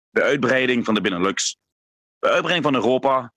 De 0.09 0.21
uitbreiding 0.21 0.85
van 0.85 0.93
de 0.93 1.01
Benelux 1.01 1.57
de 2.23 2.29
uitbreiding 2.29 2.63
van 2.63 2.75
Europa. 2.75 3.33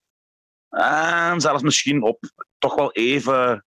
En 0.69 1.41
zelfs 1.41 1.63
misschien 1.63 2.03
op 2.03 2.19
toch 2.59 2.75
wel 2.75 2.93
even 2.93 3.65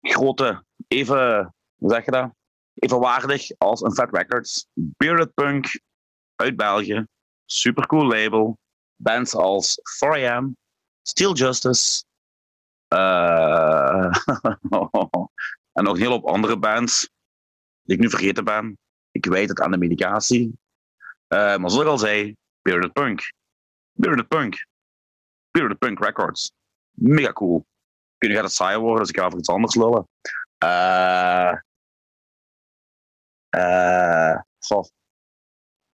grote, 0.00 0.64
even, 0.88 1.54
hoe 1.76 1.90
zeg 1.90 2.04
je 2.04 2.10
dat? 2.10 2.34
Evenwaardig 2.78 3.50
als 3.58 3.80
een 3.80 3.94
Fat 3.94 4.14
Records. 4.16 4.66
Bearded 4.72 5.34
Punk 5.34 5.80
uit 6.34 6.56
België. 6.56 7.06
Supercool 7.44 8.06
label. 8.06 8.58
Bands 8.96 9.34
als 9.34 9.80
4am, 10.04 10.44
Steel 11.02 11.34
Justice. 11.34 12.04
eh, 12.88 14.04
en 15.72 15.84
nog 15.84 15.94
een 15.94 16.00
hele 16.00 16.22
andere 16.22 16.58
bands 16.58 17.10
die 17.82 17.96
ik 17.96 18.02
nu 18.02 18.10
vergeten 18.10 18.44
ben. 18.44 18.78
Ik 19.10 19.26
weet 19.26 19.48
het 19.48 19.60
aan 19.60 19.70
de 19.70 19.78
medicatie. 19.78 20.58
Eh, 21.26 21.56
maar 21.56 21.70
zoals 21.70 21.84
ik 21.84 21.90
al 21.90 21.98
zei, 21.98 22.36
Bearded 22.62 22.92
Punk. 22.92 23.32
Bearded 23.92 24.28
Punk. 24.28 24.66
Bearded 25.50 25.78
Punk 25.78 26.04
Records. 26.04 26.52
Mega 26.90 27.32
cool. 27.32 27.66
Kun 28.18 28.30
je 28.30 28.36
het 28.36 28.52
saai 28.52 28.78
worden, 28.78 29.00
dus 29.00 29.08
ik 29.08 29.18
ga 29.18 29.24
over 29.26 29.38
iets 29.38 29.48
anders 29.48 29.74
lullen. 29.74 30.08
Eh 30.58 31.54
eh, 33.56 34.40
goh. 34.58 34.84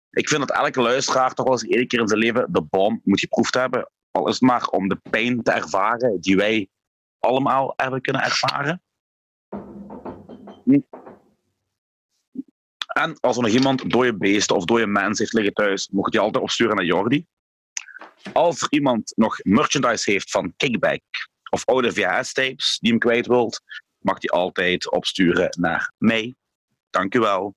Ik 0.10 0.28
vind 0.28 0.48
dat 0.48 0.58
elke 0.58 0.82
luisteraar 0.82 1.34
toch 1.34 1.46
wel 1.46 1.54
eens 1.54 1.68
één 1.68 1.88
keer 1.88 2.00
in 2.00 2.08
zijn 2.08 2.20
leven 2.20 2.48
de 2.52 2.62
bom 2.62 3.02
moet 3.04 3.20
geproefd 3.20 3.54
hebben. 3.54 3.90
Al 4.12 4.28
is 4.28 4.34
het 4.34 4.42
maar 4.42 4.68
om 4.68 4.88
de 4.88 5.00
pijn 5.10 5.44
te 5.44 5.52
ervaren 5.52 6.22
die 6.22 6.36
wij 6.36 6.70
allemaal 7.20 7.74
hebben 7.76 8.02
kunnen 8.02 8.22
ervaren. 8.22 8.82
En 12.88 13.20
als 13.20 13.36
er 13.38 13.42
nog 13.42 13.52
iemand 13.52 13.90
dode 13.90 14.18
beesten 14.18 14.56
of 14.56 14.66
dode 14.66 14.88
mensen 14.88 15.24
heeft 15.24 15.34
liggen 15.34 15.54
thuis, 15.54 15.90
mocht 15.92 16.12
die 16.12 16.20
altijd 16.20 16.44
opsturen 16.44 16.76
naar 16.76 16.86
Jordi. 16.86 17.26
Als 18.34 18.62
er 18.62 18.68
iemand 18.70 19.14
nog 19.16 19.40
merchandise 19.44 20.12
heeft 20.12 20.32
van 20.32 20.54
Kickback 20.58 21.02
of 21.50 21.66
oude 21.66 21.92
VHS-tapes 21.92 22.78
die 22.80 22.90
hem 22.90 23.00
kwijt 23.00 23.28
wilt, 23.28 23.62
mag 23.98 24.20
die 24.20 24.32
altijd 24.32 24.92
opsturen 24.92 25.58
naar 25.60 25.94
mij. 25.98 26.36
Dank 26.92 27.16
u 27.16 27.20
wel. 27.20 27.56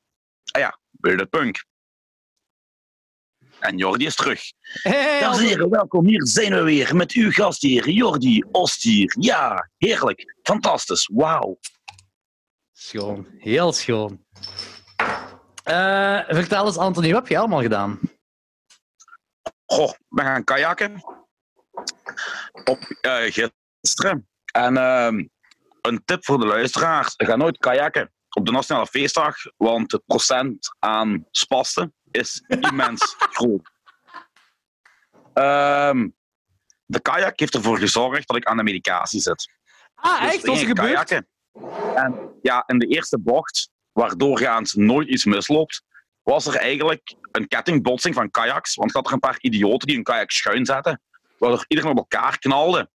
Ah 0.53 0.61
ja, 0.61 0.79
Bearded 0.91 1.31
Punk. 1.31 1.65
En 3.59 3.77
Jordi 3.77 4.07
is 4.07 4.15
terug. 4.15 4.43
Hey, 4.61 5.21
Dames 5.21 5.39
en 5.39 5.45
heren, 5.45 5.71
welkom. 5.71 6.07
Hier 6.07 6.27
zijn 6.27 6.55
we 6.55 6.63
weer 6.63 6.97
met 6.97 7.13
uw 7.13 7.31
gastheer 7.31 7.89
Jordi 7.89 8.45
Ostier. 8.51 9.15
Ja, 9.19 9.71
heerlijk. 9.77 10.37
Fantastisch. 10.43 11.11
Wauw. 11.13 11.59
Schoon, 12.73 13.27
heel 13.39 13.73
schoon. 13.73 14.25
Eh, 15.63 16.21
vertel 16.27 16.67
eens, 16.67 16.77
Anthony, 16.77 17.13
wat 17.13 17.21
heb 17.21 17.29
je 17.29 17.39
allemaal 17.39 17.63
gedaan? 17.63 18.01
Goh, 19.67 19.93
we 20.09 20.23
gaan 20.23 20.45
kajakken. 20.45 21.03
Op 22.65 22.79
eh, 23.01 23.49
gisteren. 23.81 24.29
En 24.53 24.77
ehm, 24.77 25.25
een 25.81 26.05
tip 26.05 26.25
voor 26.25 26.39
de 26.39 26.47
luisteraars. 26.47 27.15
Ga 27.17 27.37
nooit 27.37 27.59
kajakken 27.59 28.14
op 28.35 28.47
de 28.47 28.53
Nationale 28.53 28.87
Feestdag, 28.87 29.37
want 29.57 29.93
het 29.93 30.03
procent 30.07 30.77
aan 30.79 31.27
spasten 31.31 31.95
is 32.11 32.43
immens 32.71 33.15
groot. 33.19 33.73
Ehm, 35.35 36.09
de 36.85 37.01
kajak 37.01 37.39
heeft 37.39 37.55
ervoor 37.55 37.79
gezorgd 37.79 38.29
dat 38.29 38.37
ik 38.37 38.45
aan 38.45 38.57
de 38.57 38.63
medicatie 38.63 39.21
zit. 39.21 39.49
Ah, 39.95 40.21
Dus 40.23 40.33
echt? 40.33 40.47
Wat 40.47 40.57
is 40.57 40.63
gebeurd? 40.63 41.11
En 41.95 42.39
ja, 42.43 42.63
in 42.67 42.79
de 42.79 42.87
eerste 42.87 43.19
bocht, 43.19 43.71
waar 43.93 44.17
doorgaans 44.17 44.73
nooit 44.73 45.09
iets 45.09 45.25
misloopt, 45.25 45.83
was 46.23 46.47
er 46.47 46.57
eigenlijk 46.57 47.15
een 47.33 47.49
kettingbotsing 47.49 48.15
van 48.15 48.31
kajaks. 48.31 48.75
Want 48.75 48.91
ik 48.91 48.97
had 48.97 49.07
er 49.07 49.13
een 49.13 49.19
paar 49.19 49.39
idioten 49.41 49.89
die 49.89 49.97
een 49.97 50.03
kajak 50.03 50.31
schuin 50.31 50.67
zetten, 50.67 51.01
waardoor 51.39 51.65
iedereen 51.69 51.91
op 51.91 51.97
elkaar 51.97 52.39
knalde. 52.39 52.91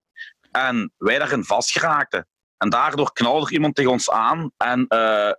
En 0.51 0.93
wij 0.97 1.17
daarin 1.19 1.43
vastgeraakten. 1.43 2.27
En 2.59 2.69
daardoor 2.69 3.13
knalde 3.13 3.45
er 3.45 3.51
iemand 3.51 3.75
tegen 3.75 3.91
ons 3.91 4.09
aan 4.09 4.51
en 4.57 4.87
eh, 4.87 5.31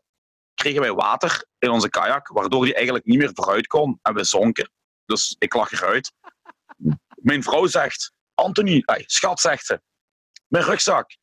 kregen 0.55 0.81
wij 0.81 0.93
water 0.93 1.45
in 1.59 1.71
onze 1.71 1.89
kajak, 1.89 2.29
waardoor 2.29 2.65
die 2.65 2.75
eigenlijk 2.75 3.05
niet 3.05 3.19
meer 3.19 3.31
vooruit 3.35 3.67
kon 3.67 3.99
en 4.03 4.15
we 4.15 4.25
zonken. 4.25 4.71
Dus 5.05 5.37
ik 5.39 5.55
lag 5.55 5.73
eruit. 5.73 6.13
Mijn 7.15 7.43
vrouw 7.43 7.67
zegt, 7.67 8.13
Anthony, 8.35 8.83
schat, 9.07 9.41
zegt 9.41 9.67
ze, 9.67 9.81
mijn 10.47 10.65
rugzak. 10.65 11.17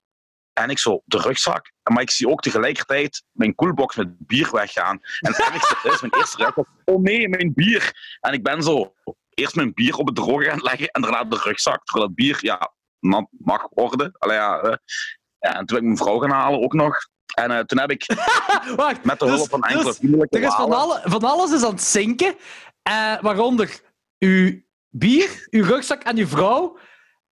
En 0.53 0.69
ik 0.69 0.79
zo, 0.79 1.01
de 1.05 1.17
rugzak. 1.17 1.71
Maar 1.83 2.01
ik 2.01 2.09
zie 2.09 2.29
ook 2.29 2.41
tegelijkertijd 2.41 3.23
mijn 3.31 3.55
koelbox 3.55 3.95
met 3.95 4.27
bier 4.27 4.51
weggaan. 4.51 4.99
En 5.19 5.31
het 5.31 5.39
ergste 5.39 5.89
is, 5.89 6.01
mijn 6.01 6.13
eerste 6.13 6.37
reactie 6.37 6.65
oh 6.85 7.01
nee, 7.01 7.29
mijn 7.29 7.53
bier. 7.53 8.17
En 8.19 8.33
ik 8.33 8.43
ben 8.43 8.63
zo 8.63 8.93
eerst 9.33 9.55
mijn 9.55 9.73
bier 9.73 9.95
op 9.95 10.05
het 10.05 10.15
droge 10.15 10.43
gaan 10.43 10.61
leggen 10.61 10.87
en 10.87 11.01
daarna 11.01 11.23
de 11.23 11.39
rugzak. 11.43 11.85
Terwijl 11.85 12.07
dat 12.07 12.15
bier, 12.15 12.37
ja, 12.41 12.73
mag 13.37 13.67
worden. 13.69 14.11
Allee, 14.17 14.37
ja. 14.37 14.79
Ja, 15.39 15.49
en 15.55 15.65
toen 15.65 15.65
ben 15.65 15.77
ik 15.77 15.83
mijn 15.83 15.97
vrouw 15.97 16.17
gaan 16.19 16.31
halen 16.31 16.61
ook 16.61 16.73
nog. 16.73 16.95
En 17.35 17.51
eh, 17.51 17.59
toen 17.59 17.79
heb 17.79 17.91
ik 17.91 18.05
Wacht, 18.75 19.03
met 19.03 19.19
de 19.19 19.25
dus- 19.25 19.35
hulp 19.35 19.49
van 19.49 19.61
enkele 19.61 19.83
dus 19.83 19.97
vriendelijke 19.97 20.37
er 20.37 20.43
is 20.43 20.53
van, 20.53 20.73
alle, 20.73 21.01
van 21.03 21.23
alles 21.23 21.51
is 21.51 21.63
aan 21.63 21.71
het 21.71 21.81
zinken, 21.81 22.35
eh, 22.81 23.21
waaronder 23.21 23.81
uw 24.19 24.61
bier, 24.89 25.47
uw 25.49 25.63
rugzak 25.63 26.03
en 26.03 26.17
uw 26.17 26.27
vrouw. 26.27 26.77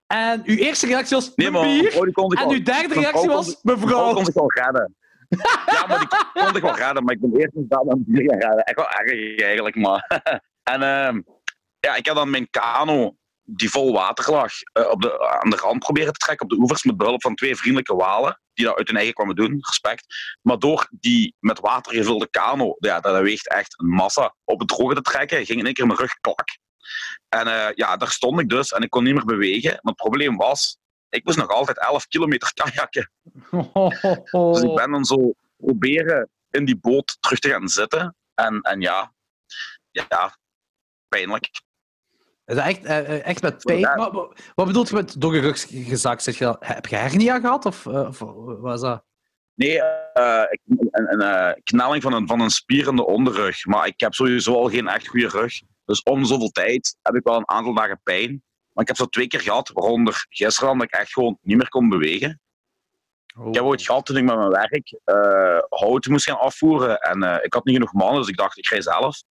En 0.08 0.42
uw 0.46 0.56
eerste 0.56 0.88
reactie 0.88 1.16
was 1.16 1.32
Nee, 1.36 1.52
mijn 1.52 1.80
bier. 1.80 1.94
En 1.94 2.14
al- 2.14 2.52
uw 2.52 2.64
derde 2.64 2.94
reactie 2.94 3.30
was 3.30 3.60
mijn 3.62 3.78
vrouw 3.80 4.14
kon 4.14 4.26
zich 4.26 4.36
al 4.36 4.52
redden. 4.52 4.96
Ja, 5.66 5.86
maar 5.88 6.00
die 6.00 6.08
kon 6.44 6.56
ik 6.56 6.62
wel 6.62 6.76
redden, 6.76 7.04
maar 7.04 7.14
ik 7.14 7.22
ben 7.22 7.36
eerst 7.36 7.54
niet 7.54 7.70
dan 7.70 8.04
die 8.06 8.30
gaan 8.30 8.40
redden. 8.40 8.64
Echt 8.64 8.76
wel 8.76 8.90
erg 8.90 9.42
eigenlijk, 9.42 9.76
maar. 9.76 10.22
en 10.74 10.82
ehm, 10.82 11.22
ja, 11.80 11.96
ik 11.96 12.06
heb 12.06 12.16
dan 12.16 12.30
mijn 12.30 12.50
kano, 12.50 13.16
die 13.46 13.70
vol 13.70 13.94
water 13.94 14.32
lag, 14.32 14.52
eh, 14.74 14.90
op 14.90 15.02
de, 15.02 15.40
aan 15.42 15.50
de 15.50 15.56
rand 15.56 15.80
proberen 15.80 16.14
te 16.14 16.20
trekken 16.20 16.46
op 16.46 16.52
de 16.52 16.60
oevers 16.62 16.84
met 16.84 16.98
behulp 16.98 17.22
van 17.22 17.36
twee 17.36 17.56
vriendelijke 17.56 17.96
walen, 17.96 18.42
die 18.54 18.66
dat 18.66 18.78
uit 18.78 18.88
hun 18.88 18.98
eigen 18.98 19.14
kwamen 19.14 19.36
doen, 19.36 19.58
respect. 19.60 20.06
Maar 20.42 20.60
door 20.60 20.88
die 20.92 21.36
met 21.40 21.60
water 21.60 21.94
gevulde 21.94 22.30
kano, 22.30 22.76
ja, 22.80 23.00
dat 23.00 23.22
weegt 23.22 23.50
echt 23.50 23.80
een 23.80 23.88
massa, 23.88 24.36
op 24.44 24.60
het 24.60 24.68
droge 24.68 24.96
te 24.96 25.02
trekken, 25.02 25.46
ging 25.46 25.60
in 25.60 25.66
één 25.66 25.74
keer 25.74 25.88
mijn 25.88 26.00
rug 26.00 26.20
klak. 26.22 26.58
En 27.30 27.48
eh, 27.48 27.76
ja, 27.76 27.98
daar 27.98 28.12
stond 28.12 28.40
ik 28.40 28.50
dus 28.50 28.72
en 28.72 28.82
ik 28.82 28.90
kon 28.90 29.04
niet 29.04 29.14
meer 29.14 29.26
bewegen. 29.26 29.70
Maar 29.70 29.94
het 29.94 29.96
probleem 29.96 30.38
was, 30.38 30.78
ik 31.10 31.24
moest 31.24 31.38
nog 31.38 31.50
altijd 31.50 31.80
11 31.80 32.08
kilometer 32.08 32.54
kajakken. 32.54 33.12
Dus 34.32 34.62
ik 34.62 34.76
ben 34.76 34.92
dan 34.92 35.06
zo 35.06 35.34
proberen 35.58 36.30
in 36.50 36.66
die 36.66 36.78
boot 36.78 37.18
terug 37.20 37.40
te 37.40 37.50
gaan 37.50 37.68
zitten. 37.68 38.16
En, 38.34 38.62
en 38.62 38.82
ja, 38.82 39.14
ja, 39.92 40.38
pijnlijk. 41.08 41.50
Is 42.46 42.56
dat 42.56 42.66
echt, 42.66 42.86
eh, 42.86 43.00
eh, 43.00 43.26
echt 43.26 43.42
met 43.42 43.64
pijn? 43.64 43.82
Maar 43.82 44.12
wat 44.56 44.66
bedoelt 44.66 44.90
je 44.90 44.96
met 44.96 45.22
door 45.22 45.36
je 45.36 45.42
rug 45.42 45.66
gezakt? 45.70 46.38
Je, 46.38 46.56
heb 46.60 46.86
je 46.86 46.96
hernia 46.96 47.40
gehad? 47.40 47.66
Of, 47.66 47.86
eh, 47.86 48.08
of 48.08 48.20
wat 48.60 48.76
is 48.76 48.82
dat? 48.82 49.04
Nee, 49.54 49.80
een, 50.12 51.22
een 51.22 51.62
knelling 51.64 52.04
van 52.04 52.14
een, 52.14 52.28
van 52.28 52.40
een 52.40 52.50
spier 52.50 52.88
in 52.88 52.96
de 52.96 53.06
onderrug. 53.06 53.66
Maar 53.66 53.88
ik 53.88 54.00
heb 54.00 54.14
sowieso 54.14 54.54
al 54.54 54.70
geen 54.70 54.88
echt 54.88 55.08
goede 55.08 55.28
rug. 55.28 55.62
Dus 55.86 56.04
om 56.04 56.26
zoveel 56.26 56.50
tijd 56.50 56.98
heb 57.02 57.16
ik 57.16 57.24
wel 57.24 57.36
een 57.36 57.50
aantal 57.50 57.74
dagen 57.74 58.00
pijn. 58.04 58.44
Maar 58.72 58.84
ik 58.84 58.88
heb 58.88 58.98
zo 58.98 59.06
twee 59.06 59.28
keer 59.28 59.42
gehad, 59.42 59.72
waaronder 59.74 60.26
gisteren, 60.30 60.78
dat 60.78 60.88
ik 60.88 60.94
echt 60.94 61.14
gewoon 61.14 61.38
niet 61.42 61.58
meer 61.58 61.70
kon 61.70 61.90
bewegen. 61.90 62.40
Ik 63.48 63.56
heb 63.56 63.64
ooit 63.64 63.82
gehad 63.82 64.06
toen 64.06 64.18
ik 64.18 64.24
met 64.24 64.38
mijn 64.38 64.50
werk 64.50 65.00
eh 65.04 65.60
hout 65.70 66.06
moest 66.06 66.26
gaan 66.26 66.40
afvoeren. 66.40 66.98
En 66.98 67.44
ik 67.44 67.54
had 67.54 67.66
niet 67.66 67.76
genoeg 67.76 67.94
mannen, 67.94 68.20
dus 68.20 68.30
ik 68.30 68.38
dacht, 68.38 68.58
ik 68.58 68.68
rij 68.68 68.82
zelf. 68.82 69.24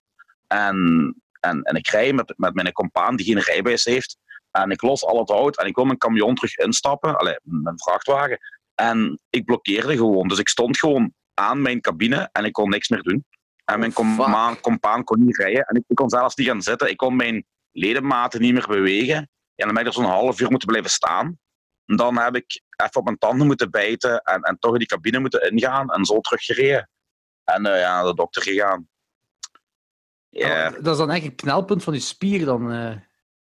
En, 0.47 1.15
en, 1.45 1.61
en 1.61 1.75
ik 1.75 1.87
rij 1.87 2.13
met, 2.13 2.33
met 2.37 2.53
mijn 2.53 2.71
compaan 2.71 3.15
die 3.15 3.25
geen 3.25 3.39
rijbewijs 3.39 3.85
heeft. 3.85 4.17
En 4.51 4.71
ik 4.71 4.81
los 4.81 5.05
al 5.05 5.19
het 5.19 5.29
hout 5.29 5.57
en 5.57 5.65
ik 5.65 5.75
wil 5.75 5.85
mijn 5.85 5.97
camion 5.97 6.35
terug 6.35 6.55
instappen, 6.57 7.17
allee, 7.17 7.39
mijn 7.43 7.79
vrachtwagen. 7.79 8.39
En 8.75 9.19
ik 9.29 9.45
blokkeerde 9.45 9.95
gewoon. 9.95 10.27
Dus 10.27 10.39
ik 10.39 10.49
stond 10.49 10.79
gewoon 10.79 11.13
aan 11.33 11.61
mijn 11.61 11.81
cabine 11.81 12.29
en 12.31 12.45
ik 12.45 12.53
kon 12.53 12.69
niks 12.69 12.89
meer 12.89 13.01
doen. 13.01 13.25
En 13.65 13.79
mijn 13.79 13.91
Oh, 13.91 13.97
compaan, 13.97 14.59
compaan 14.59 15.03
kon 15.03 15.25
niet 15.25 15.37
rijden. 15.37 15.63
En 15.63 15.75
ik, 15.75 15.83
ik 15.87 15.95
kon 15.95 16.09
zelfs 16.09 16.35
niet 16.35 16.47
gaan 16.47 16.61
zitten. 16.61 16.89
Ik 16.89 16.97
kon 16.97 17.15
mijn 17.15 17.45
ledematen 17.71 18.41
niet 18.41 18.53
meer 18.53 18.67
bewegen. 18.67 19.17
En 19.55 19.65
dan 19.65 19.73
ben 19.73 19.79
ik 19.79 19.87
er 19.87 19.93
zo'n 19.93 20.05
half 20.05 20.39
uur 20.39 20.49
moeten 20.49 20.67
blijven 20.67 20.91
staan. 20.91 21.39
En 21.85 21.95
dan 21.95 22.17
heb 22.17 22.35
ik 22.35 22.61
even 22.83 22.99
op 22.99 23.05
mijn 23.05 23.17
tanden 23.17 23.47
moeten 23.47 23.71
bijten 23.71 24.21
en, 24.21 24.41
en 24.41 24.59
toch 24.59 24.73
in 24.73 24.79
die 24.79 24.87
cabine 24.87 25.19
moeten 25.19 25.51
ingaan 25.51 25.89
en 25.89 26.05
zo 26.05 26.19
teruggereden. 26.19 26.89
En 27.43 27.65
eh, 27.65 27.79
ja, 27.79 27.95
naar 27.95 28.03
de 28.03 28.15
dokter 28.15 28.41
gegaan. 28.41 28.87
Ja, 30.39 30.69
Dat 30.69 30.87
is 30.91 30.97
dan 30.97 31.09
eigenlijk 31.09 31.25
een 31.41 31.47
knelpunt 31.47 31.83
van 31.83 31.93
je 31.93 31.99
spier 31.99 32.45
dan, 32.45 32.71
eh, 32.71 32.95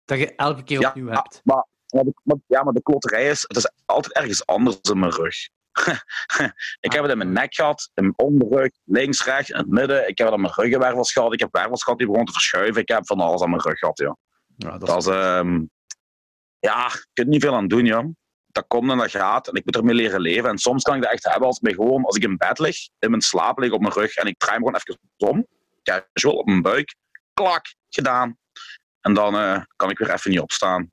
dat 0.06 0.20
je 0.20 0.36
elke 0.36 0.64
keer 0.64 0.80
Ja, 0.80 0.88
opnieuw 0.90 1.08
hebt. 1.08 1.42
maar, 1.44 1.66
maar, 1.94 2.04
de, 2.04 2.40
ja, 2.48 2.64
maar 2.64 2.74
de 2.74 2.82
kloterij 2.82 3.30
is, 3.30 3.42
het 3.48 3.58
is 3.58 3.72
altijd 3.86 4.14
ergens 4.16 4.46
anders 4.46 4.78
in 4.82 5.00
mijn 5.00 5.12
rug. 5.12 5.36
ik 6.80 6.92
heb 6.92 7.02
het 7.02 7.12
in 7.12 7.18
mijn 7.18 7.32
nek 7.32 7.54
gehad, 7.56 7.92
in 7.94 8.04
mijn 8.04 8.18
onderrug, 8.18 8.72
links, 8.84 9.26
rechts, 9.26 9.50
in 9.50 9.58
het 9.58 9.70
midden. 9.70 10.08
Ik 10.08 10.18
heb 10.18 10.28
het 10.28 10.36
aan 10.36 10.42
mijn 10.42 10.54
ruggenwervels 10.56 11.12
gehad. 11.12 11.34
Ik 11.34 11.40
heb 11.40 11.50
wervels 11.52 11.84
gehad 11.84 11.98
die 12.00 12.08
begonnen 12.08 12.34
te 12.34 12.40
verschuiven. 12.40 12.82
Ik 12.82 12.88
heb 12.90 13.06
van 13.08 13.20
alles 13.20 13.42
aan 13.42 13.50
mijn 13.50 13.62
rug 13.62 13.80
gehad, 13.80 13.98
ja. 13.98 14.18
Ja, 14.56 14.78
dat 14.78 14.88
Dat 14.88 14.98
is, 14.98 15.06
ehm, 15.08 15.62
ja, 16.60 16.88
je 16.92 17.06
kunt 17.14 17.28
niet 17.28 17.42
veel 17.44 17.56
aan 17.56 17.68
doen, 17.68 17.86
joh. 17.86 18.06
Dat 18.48 18.66
komt 18.68 18.92
en 18.92 18.98
dat 18.98 19.12
gaat 19.12 19.48
en 19.48 19.54
ik 19.54 19.66
moet 19.66 19.76
ermee 19.76 19.96
leren 19.96 20.22
leven. 20.22 20.50
En 20.50 20.58
soms 20.58 20.84
kan 20.84 20.96
ik 20.96 21.02
dat 21.02 21.12
echt 21.12 21.24
hebben 21.24 21.48
als, 21.48 21.60
ik 21.60 21.76
gewoon, 21.76 22.04
als 22.06 22.16
ik 22.16 22.24
in 22.24 22.38
bed 22.38 22.60
lig, 22.60 22.78
in 23.00 23.10
mijn 23.10 23.22
slaap 23.22 23.58
lig 23.60 23.72
op 23.72 23.82
mijn 23.82 23.94
rug 23.94 24.16
en 24.16 24.28
ik 24.28 24.38
draai 24.38 24.60
me 24.60 24.66
gewoon 24.66 24.80
even 24.86 25.00
om, 25.18 25.48
casual 25.90 26.36
op 26.36 26.46
mijn 26.46 26.62
buik, 26.62 26.96
klak, 27.34 27.66
gedaan. 27.90 28.38
En 29.02 29.14
dan 29.14 29.36
eh, 29.36 29.62
kan 29.76 29.90
ik 29.90 29.98
weer 29.98 30.14
even 30.14 30.32
niet 30.32 30.40
opstaan. 30.40 30.92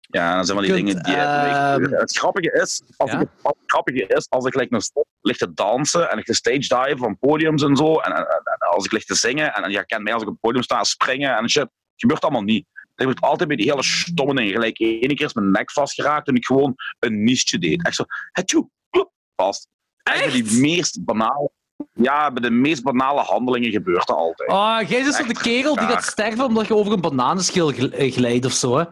Ja, 0.00 0.34
dan 0.34 0.44
zijn 0.44 0.58
wel 0.58 0.66
die 0.66 0.76
Kunt, 0.76 0.86
dingen 0.86 1.02
die... 1.02 1.14
ehm, 1.16 1.72
gebeuren. 1.72 1.98
het 2.00 2.16
grappige 2.18 2.52
is, 2.62 2.82
als 2.96 3.10
ja? 3.10 3.20
ik, 3.20 3.28
het 3.42 3.56
grappige 3.66 4.06
is, 4.06 4.26
als 4.28 4.44
ik 4.44 4.54
like, 4.54 4.74
nog 4.74 5.36
te 5.36 5.52
dansen 5.54 6.10
en 6.10 6.18
ik 6.18 6.24
te 6.24 6.34
stage 6.34 6.58
dive 6.58 6.96
van 6.96 7.18
podiums 7.18 7.62
en 7.62 7.76
zo, 7.76 7.98
en, 7.98 8.12
en- 8.12 8.26
en 8.26 8.68
als 8.70 8.84
ik 8.84 8.92
lig 8.92 9.04
te 9.04 9.14
zingen, 9.14 9.54
en, 9.54 9.62
en 9.62 9.70
je 9.70 9.86
kent 9.86 10.02
mij 10.02 10.12
als 10.12 10.22
ik 10.22 10.28
op 10.28 10.34
het 10.34 10.42
podium 10.42 10.62
sta, 10.62 10.84
springen 10.84 11.36
en 11.36 11.50
shit, 11.50 11.68
gebeurt 11.96 12.22
allemaal 12.22 12.42
niet. 12.42 12.66
Ik 12.96 13.04
word 13.04 13.20
altijd 13.20 13.48
bij 13.48 13.56
die 13.56 13.70
hele 13.70 13.82
stomme 13.82 14.34
dingen. 14.34 14.52
Gelijk, 14.52 14.78
ene 14.78 15.14
keer 15.14 15.26
is 15.26 15.32
mijn 15.34 15.50
nek 15.50 15.70
vastgeraakt 15.72 16.26
toen 16.26 16.36
ik 16.36 16.44
gewoon 16.46 16.74
een 16.98 17.24
niche 17.24 17.58
deed. 17.58 17.84
Echt 17.86 17.96
zo, 17.96 18.04
hetjoe, 18.32 18.68
klop, 18.90 19.12
vast. 19.36 19.68
Echt 20.02 20.32
die 20.32 20.60
meest 20.60 21.04
banale... 21.04 21.50
Ja, 21.98 22.30
bij 22.32 22.42
de 22.42 22.50
meest 22.50 22.82
banale 22.82 23.20
handelingen 23.20 23.70
gebeurt 23.70 24.06
dat 24.06 24.16
altijd. 24.16 24.50
Oh, 24.50 24.78
jij 24.88 25.00
is 25.00 25.16
de 25.16 25.32
kerel 25.42 25.74
die 25.74 25.86
gaat 25.86 26.04
sterven 26.04 26.44
omdat 26.44 26.66
je 26.66 26.74
over 26.76 26.92
een 26.92 27.00
bananenschil 27.00 27.72
eh, 27.72 28.12
glijdt 28.12 28.44
of 28.44 28.52
zo, 28.52 28.76
hè? 28.76 28.84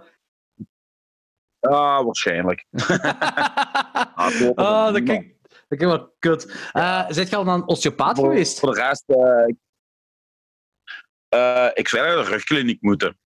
Ja, 1.60 2.04
waarschijnlijk. 2.04 2.64
Ah, 4.16 4.40
oh, 4.54 4.92
dat 4.92 5.02
klinkt, 5.02 5.36
dat 5.48 5.78
klinkt 5.78 5.84
wel 5.84 6.14
kut. 6.18 6.70
Uh, 6.72 7.04
Zit 7.08 7.28
je 7.30 7.36
al 7.36 7.44
naar 7.44 7.54
een 7.54 7.68
osteopaat 7.68 8.16
voor, 8.16 8.28
geweest? 8.28 8.58
voor 8.60 8.74
de 8.74 8.80
rest... 8.80 9.04
eh, 9.06 9.46
ik- 9.46 9.56
eh, 11.28 11.68
ik 11.72 11.88
zou 11.88 12.06
naar 12.06 12.24
de 12.24 12.30
rugkliniek 12.30 12.82
moeten. 12.82 13.18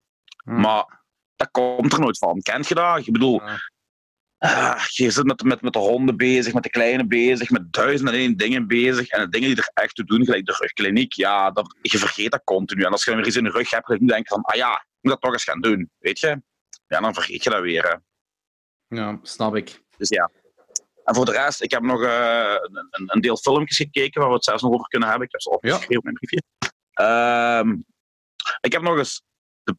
Hmm. 0.43 0.59
Maar 0.61 1.01
dat 1.36 1.51
komt 1.51 1.93
er 1.93 1.99
nooit 1.99 2.17
van. 2.17 2.41
Kent 2.41 2.67
je 2.67 2.75
dat? 2.75 2.97
Ik 3.07 3.11
bedoel, 3.13 3.41
Ja. 3.41 3.57
Ah, 4.38 4.86
je 4.88 5.12
zit 5.12 5.26
met, 5.26 5.44
met, 5.44 5.62
met 5.62 5.74
de 5.74 5.80
honden 5.80 6.18
bezig, 6.18 6.54
met 6.54 6.64
de 6.64 6.70
kleine 6.70 7.06
bezig, 7.08 7.50
met 7.50 7.74
duizend 7.74 8.10
en 8.10 8.16
één 8.16 8.38
dingen 8.38 8.68
bezig. 8.68 9.08
En 9.08 9.20
de 9.22 9.30
dingen 9.30 9.48
die 9.50 9.58
er 9.58 9.72
echt 9.74 9.96
toe 9.96 10.06
doen, 10.06 10.26
gelijk 10.26 10.46
de 10.46 10.56
rugkliniek, 10.60 11.14
ja, 11.14 11.52
dat, 11.52 11.76
je 11.82 11.98
vergeet 11.98 12.32
dat 12.32 12.44
continu. 12.44 12.84
En 12.84 12.92
als 12.92 13.04
je 13.04 13.10
dan 13.10 13.20
weer 13.20 13.28
iets 13.28 13.38
in 13.38 13.44
de 13.44 13.50
rug 13.50 13.70
hebt, 13.70 13.88
dan 13.88 13.98
denk 13.98 14.28
je 14.28 14.34
van, 14.34 14.42
ah 14.44 14.56
ja, 14.56 14.74
ik 14.74 14.88
moet 15.02 15.12
dat 15.12 15.22
toch 15.22 15.32
eens 15.34 15.44
gaan 15.44 15.62
doen. 15.62 15.90
Weet 15.98 16.20
je? 16.20 16.42
Ja, 16.88 17.00
dan 17.00 17.14
vergeet 17.14 17.44
je 17.44 17.50
dat 17.50 17.62
weer. 17.62 17.84
Hè. 17.84 17.96
Ja, 18.98 19.20
snap 19.22 19.56
ik. 19.56 19.84
Dus 19.98 20.10
ja. 20.10 20.30
En 21.04 21.16
voor 21.16 21.26
de 21.26 21.32
rest, 21.32 21.62
ik 21.62 21.72
heb 21.72 21.82
nog 21.82 22.04
eh, 22.04 22.56
een, 22.62 23.04
een- 23.06 23.22
deel 23.22 23.38
filmpjes 23.38 23.78
gekeken 23.78 24.20
waar 24.20 24.30
we 24.30 24.36
het 24.36 24.44
zelfs 24.44 24.62
nog 24.62 24.72
over 24.74 24.88
kunnen 24.88 25.10
hebben. 25.10 25.26
Ik 25.28 25.32
heb 25.32 25.42
ze 25.42 25.50
opgeschreven 25.50 25.98
op 25.98 26.04
mijn 26.04 26.16
briefje. 26.16 26.42
Ehm, 26.94 27.76
ik 28.62 28.72
heb 28.72 28.82
nog 28.82 28.98
eens 28.98 29.22
de, 29.68 29.76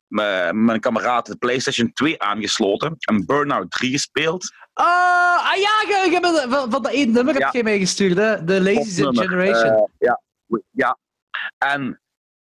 m- 0.52 0.64
mijn 0.64 0.80
kameraad 0.80 1.26
de 1.26 1.36
PlayStation 1.36 1.92
2 1.92 2.20
aangesloten 2.22 2.94
en 2.98 3.26
Burnout 3.26 3.70
3 3.70 3.90
gespeeld. 3.90 4.52
Ah, 4.72 4.84
ah 5.50 5.56
ja, 5.56 5.82
je, 5.88 6.08
je 6.10 6.20
bent, 6.20 6.40
van, 6.54 6.70
van 6.70 6.82
dat 6.82 6.92
één 6.92 7.12
nummer 7.12 7.34
heb 7.34 7.52
je 7.52 7.62
mij 7.62 7.78
gestuurd, 7.78 8.16
hè? 8.16 8.44
De 8.44 8.60
Lazy 8.62 9.02
Topnummer. 9.02 9.28
Generation. 9.28 9.74
Eh, 9.74 9.82
ja. 9.98 10.20
ja. 10.70 10.98
En 11.58 12.00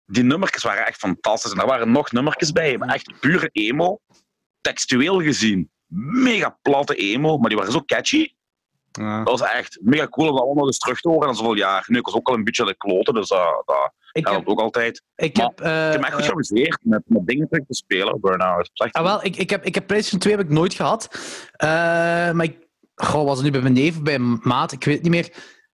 die 0.06 0.24
nummertjes 0.24 0.64
waren 0.64 0.86
echt 0.86 0.98
fantastisch. 1.00 1.52
En 1.52 1.60
er 1.60 1.66
waren 1.66 1.92
nog 1.92 2.12
nummertjes 2.12 2.52
bij, 2.52 2.78
maar 2.78 2.90
echt 2.94 3.20
pure 3.20 3.50
emo. 3.52 4.00
Textueel 4.62 5.22
gezien, 5.22 5.72
mega 6.24 6.58
platte 6.62 6.96
emo, 6.96 7.38
maar 7.38 7.50
die 7.50 7.58
waren 7.58 7.74
zo 7.74 7.82
catchy. 7.86 8.34
Ja. 8.92 9.24
Dat 9.24 9.40
was 9.40 9.50
echt 9.50 9.80
mega 9.82 10.08
cool 10.08 10.30
om 10.30 10.36
dat 10.36 10.44
allemaal 10.46 10.66
eens 10.66 10.78
terug 10.78 11.00
te 11.00 11.10
horen 11.10 11.28
na 11.28 11.34
zoveel 11.34 11.56
jaar. 11.56 11.84
Nu, 11.88 11.98
ik 11.98 12.06
was 12.06 12.16
ook 12.16 12.28
al 12.28 12.34
een 12.34 12.44
beetje 12.44 12.66
de 12.66 12.78
kloten, 12.78 13.14
dus 13.14 13.28
dat, 13.28 13.64
dat 13.66 13.92
Ik 14.12 14.26
helpt 14.26 14.40
heb, 14.40 14.50
ook 14.50 14.60
altijd. 14.60 15.04
ik 15.16 15.38
maar 15.38 15.46
heb, 15.46 15.62
eh, 15.62 15.86
Ik 15.86 15.92
heb 15.92 16.00
me 16.00 16.06
echt 16.06 16.14
goed 16.14 16.22
eh, 16.24 16.28
geamuseerd 16.28 16.80
met, 16.82 17.02
met 17.06 17.28
dingen 17.28 17.48
terug 17.50 17.66
te 17.68 17.74
spelen, 17.74 18.20
Burnout. 18.22 18.70
Echt 18.74 18.94
Ah, 18.96 19.04
wel, 19.04 19.24
ik, 19.26 19.36
ik, 19.36 19.50
heb, 19.50 19.66
ik 19.66 19.76
heb 19.76 19.88
PlayStation 19.88 20.20
2 20.20 20.36
heb 20.36 20.46
ik 20.46 20.52
nooit 20.52 20.74
gehad. 20.74 21.08
Eh, 21.52 21.70
maar 22.32 22.44
ik 22.44 22.68
goh, 22.96 23.26
was 23.26 23.36
het 23.36 23.46
nu 23.46 23.52
bij 23.52 23.62
mijn 23.62 23.74
neef, 23.74 24.02
bij 24.02 24.20
mijn 24.20 24.40
maat, 24.44 24.72
ik 24.72 24.84
weet 24.84 24.94
het 24.96 25.04
niet 25.04 25.12
meer. 25.12 25.34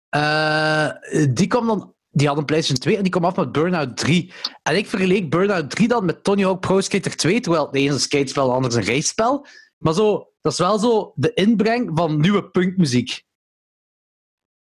Eh, 0.08 0.88
die 1.30 1.46
kwam 1.46 1.66
dan... 1.66 1.94
Die 2.10 2.28
had 2.28 2.36
een 2.36 2.44
PlayStation 2.44 2.82
2 2.82 2.96
en 2.96 3.02
die 3.02 3.10
kwam 3.12 3.24
af 3.24 3.36
met 3.36 3.52
Burnout 3.52 3.96
3. 3.96 4.32
En 4.62 4.76
ik 4.76 4.86
vergeleek 4.86 5.30
Burnout 5.30 5.70
3 5.70 5.88
dan 5.88 6.04
met 6.04 6.24
Tony 6.24 6.42
Hawk 6.42 6.60
Pro 6.60 6.80
Skater 6.80 7.16
2, 7.16 7.40
terwijl 7.40 7.70
de 7.70 7.78
ene 7.78 7.88
is 7.88 7.94
een 7.94 8.00
skatespel, 8.00 8.46
de 8.46 8.52
andere 8.52 8.80
is 8.80 8.86
een 8.86 8.94
racespel. 8.94 9.46
Maar 9.78 9.92
zo, 9.94 10.32
dat 10.40 10.52
is 10.52 10.58
wel 10.58 10.78
zo 10.78 11.12
de 11.14 11.34
inbreng 11.34 11.90
van 11.94 12.20
nieuwe 12.20 12.50
punkmuziek. 12.50 13.22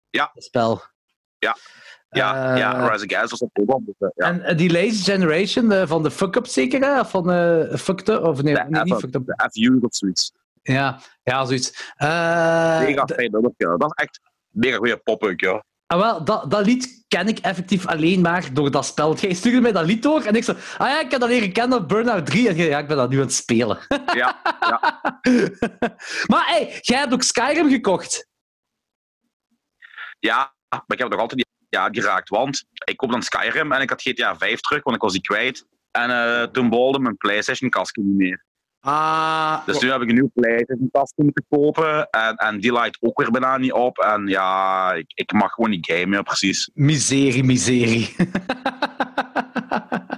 Ja. 0.09 0.31
Dat 0.33 0.43
spel. 0.43 0.81
Ja. 1.37 1.57
Ja, 2.09 2.51
Eh, 2.53 2.57
ja 2.59 2.87
Rise 2.87 3.05
Against 3.05 3.29
was 3.29 3.39
dat 3.39 3.49
ook 3.53 3.81
ja. 4.15 4.25
En 4.27 4.41
eh, 4.41 4.57
die 4.57 4.71
Lazy 4.71 5.03
Generation 5.03 5.71
eh, 5.71 5.87
van 5.87 6.03
de 6.03 6.11
Fuck 6.11 6.35
Up 6.35 6.47
zeker, 6.47 6.81
hè? 6.81 6.99
Of 6.99 7.09
van 7.09 7.31
eh 7.31 7.75
Fucked 7.75 8.09
Up? 8.09 8.23
Of 8.23 8.41
nee, 8.41 8.53
De 8.53 8.63
nee 8.69 8.83
niet 8.83 8.93
F- 8.95 8.99
Fucked 8.99 9.15
Up. 9.15 9.25
de 9.25 9.49
FU 9.51 9.77
of 9.81 9.95
zoiets. 9.95 10.33
Ja, 10.61 10.99
ja 11.23 11.45
zoiets. 11.45 11.93
Mega 11.97 13.05
fijn 13.07 13.31
nummertje. 13.31 13.77
Dat 13.77 13.93
is 13.95 14.03
echt 14.03 14.19
mega 14.49 14.77
goede 14.77 14.97
pop-punk, 14.97 15.41
ja. 15.41 15.63
Ah, 15.93 15.99
wel, 15.99 16.23
dat, 16.23 16.51
dat 16.51 16.65
lied 16.65 17.05
ken 17.07 17.27
ik 17.27 17.39
effectief 17.39 17.87
alleen 17.87 18.21
maar 18.21 18.53
door 18.53 18.71
dat 18.71 18.85
spel. 18.85 19.15
Jij 19.15 19.33
stuurde 19.33 19.61
mij 19.61 19.71
dat 19.71 19.85
lied 19.85 20.03
door 20.03 20.21
en 20.21 20.35
ik 20.35 20.43
zo, 20.43 20.51
ah 20.77 20.87
ja, 20.87 20.99
ik 20.99 21.11
heb 21.11 21.19
dat 21.19 21.29
leren 21.29 21.51
kennen 21.51 21.77
op 21.77 21.87
Burnout 21.87 22.25
3. 22.25 22.49
En 22.49 22.55
jij, 22.55 22.67
ja, 22.67 22.79
ik 22.79 22.87
ben 22.87 22.97
dat 22.97 23.09
nu 23.09 23.15
aan 23.15 23.21
het 23.21 23.33
spelen. 23.33 23.79
Ja, 24.13 24.41
ja. 24.59 25.01
maar 26.31 26.45
hey, 26.47 26.79
jij 26.81 26.99
hebt 26.99 27.13
ook 27.13 27.23
Skyrim 27.23 27.69
gekocht. 27.69 28.27
ja, 30.19 30.53
maar 30.69 30.83
ik 30.87 30.99
heb 30.99 31.09
nog 31.09 31.19
altijd 31.19 31.37
niet 31.37 31.47
ja, 31.69 31.89
geraakt, 31.91 32.29
want 32.29 32.65
ik 32.85 32.97
koop 32.97 33.11
dan 33.11 33.21
Skyrim 33.21 33.71
en 33.71 33.81
ik 33.81 33.89
had 33.89 34.01
GTA 34.01 34.37
5 34.37 34.59
terug, 34.59 34.83
want 34.83 34.95
ik 34.95 35.01
was 35.01 35.13
die 35.13 35.21
kwijt. 35.21 35.65
En 35.91 36.09
eh, 36.09 36.43
toen 36.43 36.69
bolde 36.69 36.99
mijn 36.99 37.17
PlayStation 37.17 37.69
kastje 37.69 38.01
niet 38.01 38.17
meer. 38.17 38.45
Ah, 38.85 39.65
Dus 39.65 39.79
nu 39.79 39.91
heb 39.91 40.01
ik 40.01 40.09
een 40.09 40.15
nieuw 40.15 40.29
PlayStation-tas 40.33 41.13
moeten 41.15 41.45
kopen. 41.49 42.09
En, 42.09 42.35
en 42.35 42.59
die 42.59 42.73
lijkt 42.73 42.97
ook 43.01 43.17
weer 43.19 43.31
bijna 43.31 43.57
niet 43.57 43.71
op. 43.71 43.97
En 43.97 44.27
ja, 44.27 44.93
ik, 44.93 45.11
ik 45.13 45.31
mag 45.31 45.51
gewoon 45.53 45.69
niet 45.69 45.85
gamen 45.91 46.23
precies. 46.23 46.69
miserie, 46.73 47.43
miserie. 47.43 48.15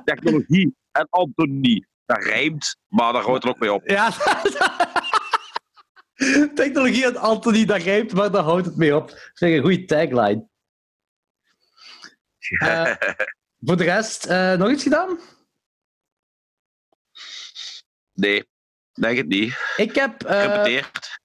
Technologie 0.05 0.75
en 0.91 1.07
Anthony. 1.09 1.85
Dat 2.05 2.23
rijmt, 2.23 2.77
maar 2.87 3.13
daar 3.13 3.21
houdt 3.23 3.43
het 3.43 3.53
ook 3.53 3.59
mee 3.59 3.73
op. 3.73 3.89
ja. 3.89 4.11
Technologie 6.53 7.05
en 7.05 7.17
Anthony, 7.17 7.65
dat 7.65 7.81
rijmt, 7.81 8.13
maar 8.13 8.31
daar 8.31 8.43
houdt 8.43 8.65
het 8.65 8.75
mee 8.75 8.95
op. 8.95 9.29
Zeg 9.33 9.55
een 9.55 9.61
goede 9.61 9.85
tagline. 9.85 10.47
Eh, 12.59 12.91
voor 13.59 13.77
de 13.77 13.83
rest, 13.83 14.25
eh, 14.25 14.53
nog 14.53 14.69
iets 14.69 14.83
gedaan? 14.83 15.19
Nee, 18.13 18.45
denk 19.01 19.17
het 19.17 19.27
niet. 19.27 19.73
Ik 19.77 19.95
heb... 19.95 20.23
eh, 20.23 20.41
Gerepeteerd. 20.41 21.19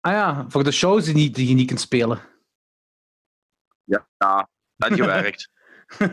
ah 0.00 0.12
ja, 0.12 0.44
voor 0.48 0.64
de 0.64 0.72
shows 0.72 1.04
die, 1.04 1.30
die 1.30 1.48
je 1.48 1.54
niet 1.54 1.66
kunt 1.66 1.80
spelen. 1.80 2.22
Ja, 3.84 4.08
ja, 4.16 4.48
dat 4.76 4.92
gewerkt. 4.92 5.52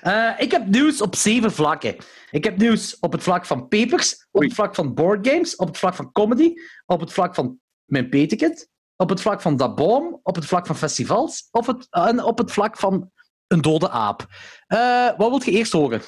Eh, 0.00 0.32
ik 0.38 0.50
heb 0.50 0.66
nieuws 0.66 1.00
op 1.00 1.14
zeven 1.14 1.52
vlakken. 1.52 1.96
Ik 2.30 2.44
heb 2.44 2.56
nieuws 2.56 2.98
op 2.98 3.12
het 3.12 3.22
vlak 3.22 3.46
van 3.46 3.68
papers, 3.68 4.26
op 4.30 4.42
het 4.42 4.54
vlak 4.54 4.74
van 4.74 4.94
boardgames, 4.94 5.56
op 5.56 5.66
het 5.66 5.78
vlak 5.78 5.94
van 5.94 6.12
comedy, 6.12 6.52
op 6.86 7.00
het 7.00 7.12
vlak 7.12 7.34
van 7.34 7.60
mijn 7.84 8.08
petekit, 8.08 8.68
op 8.96 9.08
het 9.08 9.20
vlak 9.20 9.40
van 9.40 9.56
Daboom, 9.56 10.20
op 10.22 10.34
het 10.34 10.46
vlak 10.46 10.66
van 10.66 10.76
festivals 10.76 11.48
op 11.50 11.66
het, 11.66 11.86
en 11.90 12.22
op 12.22 12.38
het 12.38 12.52
vlak 12.52 12.76
van 12.76 13.10
een 13.46 13.60
dode 13.60 13.90
aap. 13.90 14.26
Eh, 14.66 15.16
wat 15.16 15.28
wilt 15.28 15.44
je 15.44 15.50
eerst 15.50 15.72
horen? 15.72 16.02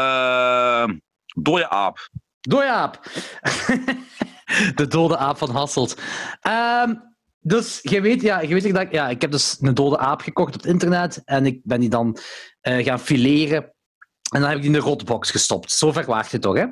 Ehm 0.00 0.98
dode 1.34 1.68
aap. 1.68 2.10
Dode 2.40 2.70
aap. 2.70 3.00
De 4.74 4.86
dode 4.88 5.16
aap 5.16 5.38
van 5.38 5.50
Hasselt. 5.50 6.00
Ehm, 6.40 6.94
dus 7.40 7.78
je 7.82 8.00
weet, 8.00 8.22
ja, 8.22 8.40
je 8.40 8.54
weet 8.54 8.74
dat 8.74 8.82
ik, 8.82 8.92
ja, 8.92 9.08
ik 9.08 9.20
heb 9.20 9.30
dus 9.30 9.56
een 9.60 9.74
dode 9.74 9.98
aap 9.98 10.20
gekocht 10.20 10.54
op 10.54 10.60
het 10.60 10.70
internet 10.70 11.24
en 11.24 11.46
ik 11.46 11.60
ben 11.64 11.80
die 11.80 11.88
dan 11.88 12.18
eh, 12.60 12.84
gaan 12.84 13.00
fileren. 13.00 13.62
En 14.32 14.40
dan 14.40 14.42
heb 14.42 14.56
ik 14.56 14.62
die 14.62 14.72
in 14.72 14.78
de 14.78 14.84
rotbox 14.84 15.30
gestopt. 15.30 15.72
Zover 15.72 16.04
waart 16.04 16.30
je 16.30 16.38
toch, 16.38 16.56
hè? 16.56 16.66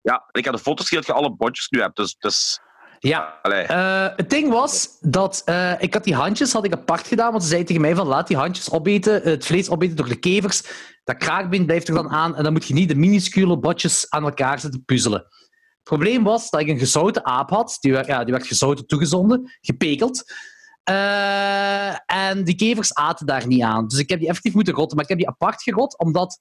Ja, 0.00 0.28
ik 0.30 0.44
heb 0.44 0.54
de 0.54 0.60
foto's 0.60 0.88
gezien 0.88 0.98
dat 0.98 1.06
je 1.06 1.22
alle 1.22 1.36
botjes 1.36 1.68
nu 1.68 1.80
hebt. 1.80 1.96
Dus, 1.96 2.16
dus 2.18 2.60
Ja. 2.98 3.42
Eh, 3.42 4.16
het 4.16 4.30
ding 4.30 4.50
was 4.50 4.98
dat 5.00 5.42
eh, 5.44 5.72
ik 5.78 5.94
had 5.94 6.04
die 6.04 6.14
handjes 6.14 6.52
had 6.52 6.64
ik 6.64 6.72
apart 6.72 7.06
gedaan, 7.06 7.30
want 7.30 7.42
ze 7.42 7.48
zei 7.48 7.64
tegen 7.64 7.82
mij 7.82 7.94
van 7.94 8.06
laat 8.06 8.26
die 8.26 8.36
handjes 8.36 8.70
opeten, 8.70 9.24
eh, 9.24 9.30
het 9.30 9.46
vlees 9.46 9.68
opeten 9.68 9.96
door 9.96 10.08
de 10.08 10.18
kevers. 10.18 10.62
Dat 11.04 11.16
kraakbeen 11.16 11.66
blijft 11.66 11.88
er 11.88 11.94
dan 11.94 12.08
aan 12.08 12.36
en 12.36 12.42
dan 12.42 12.52
moet 12.52 12.66
je 12.66 12.74
niet 12.74 12.88
de 12.88 12.94
minuscule 12.94 13.58
botjes 13.58 14.10
aan 14.10 14.24
elkaar 14.24 14.60
zitten 14.60 14.84
puzzelen. 14.84 15.20
Het 15.20 15.94
probleem 15.96 16.24
was 16.24 16.50
dat 16.50 16.60
ik 16.60 16.68
een 16.68 16.78
gezouten 16.78 17.24
aap 17.24 17.50
had. 17.50 17.76
Die 17.80 17.92
werd, 17.92 18.06
ja, 18.06 18.24
die 18.24 18.32
werd 18.32 18.46
gezouten 18.46 18.86
toegezonden, 18.86 19.56
gepekeld. 19.60 20.24
En 22.06 22.44
die 22.44 22.54
kevers 22.54 22.94
aten 22.94 23.26
daar 23.26 23.46
niet 23.46 23.62
aan. 23.62 23.86
Dus 23.86 23.98
ik 23.98 24.10
heb 24.10 24.18
die 24.18 24.28
effectief 24.28 24.54
moeten 24.54 24.74
rotten, 24.74 24.96
maar 24.96 25.04
ik 25.04 25.10
heb 25.10 25.18
die 25.18 25.28
apart 25.28 25.62
gerot, 25.62 25.98
omdat... 25.98 26.40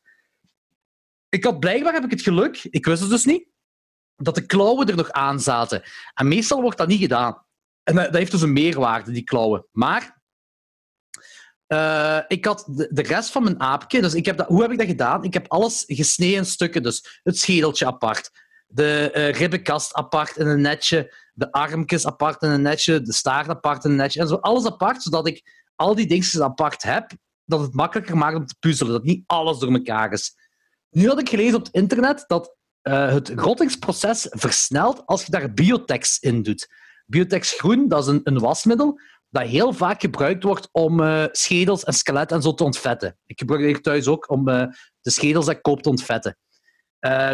Ik 1.29 1.43
had 1.43 1.59
blijkbaar 1.59 1.93
heb 1.93 2.03
ik 2.03 2.11
het 2.11 2.21
geluk, 2.21 2.67
ik 2.69 2.85
wist 2.85 3.01
het 3.01 3.09
dus 3.09 3.25
niet, 3.25 3.47
dat 4.15 4.35
de 4.35 4.45
klauwen 4.45 4.87
er 4.87 4.95
nog 4.95 5.11
aan 5.11 5.39
zaten. 5.39 5.83
En 6.13 6.27
meestal 6.27 6.61
wordt 6.61 6.77
dat 6.77 6.87
niet 6.87 6.99
gedaan. 6.99 7.45
En 7.83 7.95
dat, 7.95 8.13
heeft 8.13 8.31
dus 8.31 8.41
een 8.41 8.53
meerwaarde, 8.53 9.11
die 9.11 9.23
klauwen. 9.23 9.65
Maar 9.71 10.21
eh, 11.67 12.19
ik 12.27 12.45
had 12.45 12.63
de, 12.67 13.01
rest 13.01 13.31
van 13.31 13.43
mijn 13.43 13.59
aapje, 13.59 14.01
dus 14.01 14.13
ik 14.13 14.25
heb 14.25 14.37
dat, 14.37 14.47
hoe 14.47 14.61
heb 14.61 14.71
ik 14.71 14.77
dat 14.77 14.87
gedaan? 14.87 15.23
Ik 15.23 15.33
heb 15.33 15.47
alles 15.47 15.83
gesneden 15.87 16.37
in 16.37 16.45
stukken. 16.45 16.83
Dus 16.83 17.19
het 17.23 17.37
schedeltje 17.37 17.85
apart, 17.85 18.31
de 18.67 19.11
eh, 19.11 19.31
ribbenkast 19.31 19.93
apart 19.93 20.37
in 20.37 20.47
een 20.47 20.61
netje, 20.61 21.15
de 21.33 21.51
armpjes 21.51 22.05
apart 22.05 22.41
in 22.41 22.49
een 22.49 22.61
netje, 22.61 23.01
de 23.01 23.13
staart 23.13 23.49
apart 23.49 23.83
in 23.83 23.91
een 23.91 23.97
netje, 23.97 24.19
en 24.19 24.27
zo 24.27 24.35
alles 24.35 24.65
apart, 24.65 25.03
zodat 25.03 25.27
ik 25.27 25.63
al 25.75 25.95
die 25.95 26.07
dingetjes 26.07 26.41
apart 26.41 26.83
heb, 26.83 27.11
dat 27.45 27.59
het 27.59 27.73
makkelijker 27.73 28.17
maakt 28.17 28.35
om 28.35 28.45
te 28.45 28.55
puzzelen, 28.59 28.93
dat 28.93 29.03
niet 29.03 29.23
alles 29.27 29.59
door 29.59 29.73
elkaar 29.73 30.11
is. 30.11 30.35
Nu 30.89 31.07
had 31.07 31.19
ik 31.19 31.29
gelezen 31.29 31.55
op 31.55 31.65
het 31.65 31.73
internet 31.73 32.23
dat 32.27 32.55
eh, 32.85 33.11
het 33.13 33.29
rottingsproces 33.35 34.27
versnelt 34.29 35.05
als 35.05 35.25
je 35.25 35.31
daar 35.31 35.53
biotex 35.53 36.19
in 36.19 36.41
doet. 36.43 36.67
Biotex 37.05 37.53
groen, 37.53 37.87
dat 37.87 38.03
is 38.03 38.09
een, 38.09 38.21
een 38.23 38.39
wasmiddel 38.39 38.99
dat 39.29 39.47
heel 39.47 39.73
vaak 39.73 40.01
gebruikt 40.01 40.43
wordt 40.43 40.69
om 40.71 41.01
eh, 41.01 41.23
schedels 41.31 41.83
en 41.83 41.93
skeletten 41.93 42.37
en 42.37 42.43
zo 42.43 42.53
te 42.53 42.63
ontvetten. 42.63 43.17
Ik 43.25 43.39
gebruik 43.39 43.61
het 43.61 43.69
hier 43.69 43.81
thuis 43.81 44.07
ook 44.07 44.29
om 44.29 44.47
eh, 44.47 44.67
de 45.01 45.09
schedels 45.09 45.45
dat 45.45 45.55
ik 45.55 45.61
koop 45.61 45.81
te 45.81 45.89
ontvetten. 45.89 46.37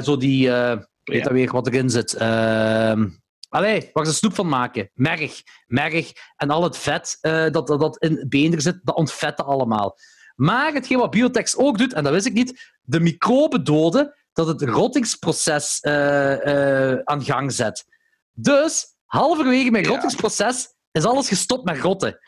Zo 0.04 0.18
die, 0.18 0.50
weet 0.50 0.88
Ja. 1.04 1.24
dat 1.24 1.32
weer 1.32 1.52
wat 1.52 1.68
erin 1.68 1.90
zit. 1.90 2.14
Ehm 2.14 3.10
allee, 3.50 3.90
waar 3.94 4.06
ze 4.06 4.14
snoep 4.14 4.34
van 4.34 4.48
maken. 4.48 4.90
Merg. 4.94 5.42
Merg 5.68 6.12
en 6.36 6.50
al 6.50 6.64
het 6.64 6.78
vet 6.78 7.18
dat, 7.22 7.68
dat, 7.68 7.80
dat 7.80 7.98
in 7.98 8.26
beender 8.30 8.62
zit, 8.62 8.80
dat 8.84 8.96
ontvetten 8.96 9.46
allemaal. 9.46 9.98
Maar 10.36 10.74
hetgeen 10.74 10.98
wat 10.98 11.12
Biotex 11.12 11.58
ook 11.58 11.78
doet, 11.78 11.94
en 11.94 12.04
dat 12.04 12.14
wist 12.14 12.26
ik 12.26 12.34
niet, 12.34 12.76
de 12.82 13.00
microben 13.00 13.64
doden 13.64 14.14
dat 14.34 14.48
het 14.48 14.62
rottingsproces 14.62 15.80
eh, 15.80 16.92
eh, 16.92 17.00
aan 17.04 17.24
gang 17.24 17.52
zet. 17.52 17.86
Dus, 18.32 18.96
halverwege 19.06 19.72
mijn 19.72 19.84
Ja. 19.84 19.90
rottingsproces 19.90 20.76
is 20.92 21.06
alles 21.06 21.28
gestopt 21.28 21.66
met 21.66 21.78
rotten. 21.78 22.20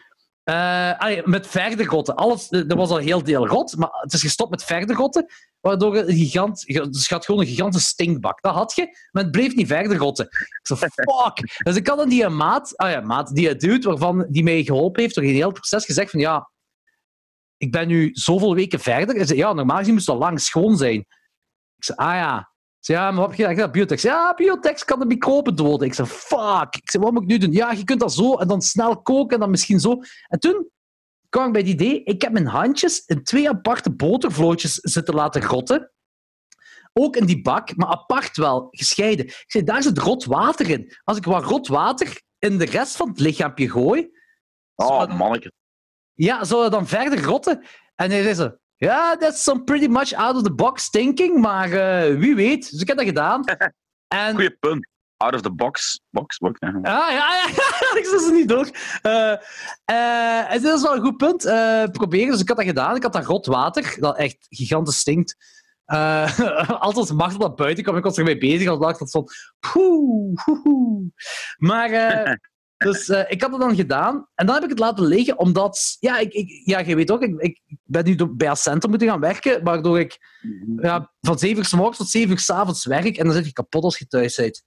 Eh, 0.44 1.00
allee, 1.00 1.22
met 1.26 1.48
verder 1.48 1.86
rotten. 1.86 2.16
Alles, 2.16 2.52
er 2.52 2.76
was 2.76 2.90
al 2.90 2.98
heel 2.98 3.24
deel 3.24 3.48
rot, 3.48 3.76
maar 3.78 3.90
het 3.92 4.14
is 4.14 4.22
gestopt 4.22 4.50
met 4.50 4.64
verder 4.64 4.96
rotten, 4.96 5.26
waardoor 5.60 5.96
een 5.98 6.16
gigant, 6.16 6.66
dus 6.66 7.08
je 7.08 7.14
had 7.14 7.26
gewoon 7.26 7.42
een 7.42 7.48
gigantische 7.48 7.88
stinkbak. 7.88 8.42
Dat 8.42 8.54
had 8.54 8.76
je, 8.76 8.98
maar 9.12 9.24
het 9.24 9.32
bleef 9.32 9.56
niet 9.56 9.68
verder 9.68 9.98
rotten. 9.98 10.26
Ik 10.26 10.60
zo, 10.64 10.76
fuck. 10.76 11.64
dus 11.64 11.76
ik 11.76 11.88
had 11.88 12.00
aan 12.00 12.10
die 12.10 12.30
maat, 12.30 12.78
ah 12.78 12.92
ja, 12.92 13.02
maat, 13.02 13.36
die 13.36 13.56
dude 13.56 13.90
waarvan, 13.90 14.26
die 14.30 14.44
mij 14.44 14.64
geholpen 14.64 15.02
heeft 15.02 15.16
door 15.16 15.24
het 15.24 15.34
hele 15.34 15.52
proces 15.52 15.86
gezegd 15.86 16.12
van 16.12 16.20
ja, 16.20 16.50
ik 17.58 17.72
ben 17.72 17.88
nu 17.88 18.10
zoveel 18.14 18.56
weken 18.56 18.80
verder. 18.80 19.16
Hij 19.16 19.26
zei, 19.26 19.40
ja, 19.40 19.54
normaal 19.54 19.78
gezien 19.78 19.94
moest 19.94 20.06
het 20.06 20.16
al 20.16 20.22
lang 20.22 20.42
schoon 20.42 20.78
zijn. 20.78 21.06
Ik 21.84 21.96
zei, 21.96 22.10
ah 22.10 22.16
ja. 22.16 22.38
Ik 22.40 22.86
zei, 22.90 22.98
ja, 22.98 23.12
maar 23.12 23.20
wat 23.20 23.30
heb 23.30 23.40
je 23.40 23.48
gedaan? 23.48 23.72
Biotex. 23.72 24.02
Ja, 24.02 24.34
biotex 24.34 24.86
kan 24.86 25.00
de 25.00 25.06
microben 25.06 25.56
doden. 25.56 25.88
Ik 25.88 25.94
zei, 25.94 26.08
fuck. 26.08 26.76
Ik 26.76 26.90
zei, 26.90 27.04
wat 27.04 27.12
moet 27.14 27.22
ik 27.22 27.28
nu 27.28 27.38
doen? 27.38 27.52
Ja, 27.52 27.72
je 27.72 27.84
kunt 27.84 28.00
dat 28.00 28.14
zo 28.14 28.36
en 28.36 28.48
dan 28.48 28.62
snel 28.62 29.02
koken 29.02 29.34
en 29.34 29.40
dan 29.40 29.50
misschien 29.50 29.80
zo. 29.80 30.00
En 30.28 30.40
toen 30.40 30.70
kwam 31.30 31.46
ik 31.48 31.52
bij 31.52 31.62
het 31.62 31.70
idee, 31.70 32.04
ik 32.04 32.22
heb 32.22 32.32
mijn 32.32 32.46
handjes 32.48 33.06
in 33.06 33.24
twee 33.24 33.50
aparte 33.50 33.92
botervlootjes 33.96 34.74
zitten 34.74 35.14
laten 35.14 35.42
rotten. 35.44 35.92
Ook 36.94 37.16
in 37.16 37.26
die 37.26 37.42
bak, 37.42 37.76
maar 37.76 37.88
apart 37.88 38.38
wel, 38.38 38.68
gescheiden. 38.72 39.26
Ik 39.26 39.44
zei, 39.48 39.64
daar 39.64 39.84
zit 39.84 39.98
rot 39.98 40.26
water 40.26 40.70
in. 40.70 40.98
Als 41.04 41.18
ik 41.18 41.26
wat 41.26 41.44
rot 41.44 41.68
water 41.68 42.22
in 42.40 42.58
de 42.58 42.66
rest 42.66 42.96
van 42.96 43.10
het 43.10 43.20
lichaampje 43.20 43.70
gooi, 43.70 44.12
Oh, 44.76 45.18
manneke. 45.18 45.52
ja, 46.14 46.44
zou 46.44 46.62
dat 46.62 46.72
dan 46.72 46.88
verder 46.88 47.24
rotten? 47.24 47.66
En 47.96 48.12
hij 48.12 48.34
zei 48.34 48.58
ja, 48.84 49.16
that's 49.16 49.44
some 49.44 49.64
pretty 49.64 49.88
much 49.88 50.14
out 50.14 50.36
of 50.36 50.44
the 50.44 50.54
box 50.54 50.90
thinking, 50.90 51.38
maar 51.38 51.72
eh, 51.72 52.18
wie 52.18 52.36
weet. 52.36 52.72
Dus 52.72 52.82
ik 52.82 52.88
heb 52.88 52.98
dat 52.98 53.06
gedaan. 53.06 53.44
En, 54.08 54.34
Goeie 54.34 54.58
punt. 54.60 54.88
Out 55.18 55.34
of 55.34 55.42
the 55.42 55.52
box. 55.52 56.00
Box, 56.10 56.38
box. 56.38 56.60
ja. 56.60 56.68
Ah, 56.68 57.12
ja, 57.12 57.36
ja, 57.36 57.46
ik 58.00 58.06
zit 58.06 58.22
ze 58.22 58.32
niet 58.32 58.48
door. 58.48 58.70
Eh, 59.02 60.52
en 60.52 60.62
dit 60.62 60.74
is 60.74 60.82
wel 60.82 60.96
een 60.96 61.02
goed 61.02 61.18
punt. 61.18 61.42
Proberen. 61.92 62.32
Dus 62.32 62.42
ik 62.42 62.48
had 62.48 62.58
dat 62.58 62.66
gedaan. 62.66 62.96
Ik 62.96 63.04
had 63.04 63.14
dat 63.14 63.26
rot 63.26 63.46
water, 63.46 63.96
dat 64.00 64.18
echt 64.18 64.38
gigantisch 64.50 64.98
stinkt. 64.98 65.36
Altijd 65.86 66.96
als 66.96 67.12
Machtel 67.12 67.40
naar 67.40 67.54
buiten 67.54 67.84
kwam, 67.84 67.98
ik 67.98 68.04
was 68.04 68.18
ermee 68.18 68.38
bezig. 68.38 68.68
Als 68.68 68.80
dacht 68.80 69.00
dat 69.00 69.12
van, 69.12 69.28
poeh. 69.60 70.38
Maar, 71.58 71.90
dus 72.84 73.10
eh, 73.10 73.24
ik 73.32 73.42
had 73.42 73.52
het 73.52 73.60
dan 73.62 73.76
gedaan. 73.76 74.28
En 74.36 74.46
dan 74.46 74.56
heb 74.56 74.64
ik 74.64 74.70
het 74.70 74.80
laten 74.80 75.06
liggen, 75.06 75.40
omdat, 75.40 75.98
ja, 76.00 76.18
ik, 76.18 76.34
ik, 76.34 76.62
ja 76.66 76.80
je 76.80 76.96
weet 76.96 77.12
ook, 77.12 77.22
ik, 77.22 77.42
ik 77.66 77.78
ben 77.84 78.06
nu 78.06 78.16
bij 78.36 78.50
Accenter 78.50 78.90
moeten 78.90 79.08
gaan 79.08 79.20
werken, 79.20 79.64
waardoor 79.64 80.00
ik 80.00 80.18
ja, 80.82 81.12
van 81.22 81.40
7 81.40 81.58
uur 81.58 81.66
s 81.66 81.74
morgens 81.74 81.98
tot 81.98 82.10
7 82.10 82.30
uur 82.30 82.40
s 82.40 82.50
avonds 82.50 82.86
werk. 82.86 83.18
En 83.18 83.26
dan 83.26 83.34
zit 83.34 83.46
je 83.46 83.54
kapot 83.54 83.84
als 83.84 83.98
je 83.98 84.08
thuis 84.08 84.36
bent. 84.36 84.64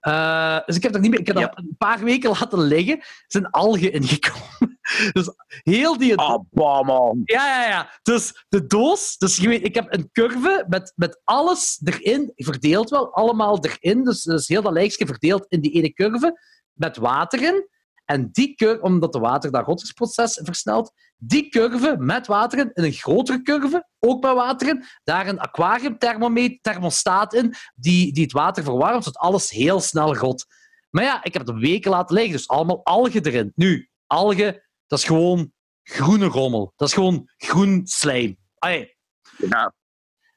Eh, 0.00 0.58
dus 0.66 0.76
ik 0.76 0.82
heb 0.82 0.92
dat 0.92 1.00
niet 1.00 1.10
meer. 1.10 1.20
Ik 1.20 1.26
heb 1.26 1.36
dat 1.36 1.44
Ja. 1.44 1.58
een 1.62 1.74
paar 1.78 2.04
weken 2.04 2.30
laten 2.30 2.60
liggen. 2.60 2.98
Er 2.98 3.24
zijn 3.26 3.50
algen 3.50 3.92
ingekomen. 3.92 4.76
Dus 5.12 5.30
heel 5.62 5.98
die. 5.98 6.16
Ah, 6.16 6.84
man. 6.86 7.20
Ja, 7.24 7.46
ja, 7.46 7.68
ja. 7.68 7.90
Dus 8.02 8.44
de 8.48 8.66
doos. 8.66 9.16
Dus 9.16 9.36
je 9.36 9.48
weet, 9.48 9.64
ik 9.64 9.74
heb 9.74 9.86
een 9.94 10.08
curve 10.12 10.64
met, 10.68 10.92
met 10.96 11.20
alles 11.24 11.80
erin, 11.84 12.32
verdeeld 12.34 12.90
wel, 12.90 13.14
allemaal 13.14 13.64
erin. 13.64 14.04
Dus, 14.04 14.22
dus 14.22 14.48
heel 14.48 14.62
dat 14.62 14.72
lijstje 14.72 15.06
verdeeld 15.06 15.46
in 15.48 15.60
die 15.60 15.72
ene 15.72 15.92
curve, 15.92 16.40
met 16.78 16.96
water 16.96 17.42
in. 17.42 17.68
En 18.04 18.28
die 18.32 18.54
curve, 18.54 18.82
omdat 18.82 19.12
de 19.12 19.18
water 19.18 19.50
dat 19.50 19.66
rottingsproces 19.66 20.40
versnelt, 20.42 20.92
die 21.16 21.48
curve 21.48 21.96
met 21.98 22.26
water 22.26 22.58
in, 22.58 22.70
in 22.74 22.84
een 22.84 22.92
grotere 22.92 23.42
curve, 23.42 23.88
ook 23.98 24.22
met 24.22 24.34
water 24.34 24.68
in, 24.68 24.84
daar 25.04 25.26
een 25.26 25.40
aquariumthermometer, 25.40 26.58
thermostaat 26.60 27.34
in, 27.34 27.54
die, 27.74 28.12
die 28.12 28.22
het 28.22 28.32
water 28.32 28.64
verwarmt, 28.64 29.04
zodat 29.04 29.22
alles 29.22 29.50
heel 29.50 29.80
snel 29.80 30.16
rot. 30.16 30.46
Maar 30.90 31.04
ja, 31.04 31.24
ik 31.24 31.32
heb 31.32 31.46
het 31.46 31.58
weken 31.58 31.90
laten 31.90 32.14
liggen, 32.14 32.32
dus 32.32 32.48
allemaal 32.48 32.84
algen 32.84 33.24
erin. 33.24 33.52
Nu, 33.54 33.88
algen, 34.06 34.62
dat 34.86 34.98
is 34.98 35.04
gewoon 35.04 35.52
groene 35.82 36.26
rommel. 36.26 36.72
Dat 36.76 36.88
is 36.88 36.94
gewoon 36.94 37.30
groen 37.36 37.86
slijm. 37.86 38.36
Allee. 38.58 38.96
Ja. 39.36 39.74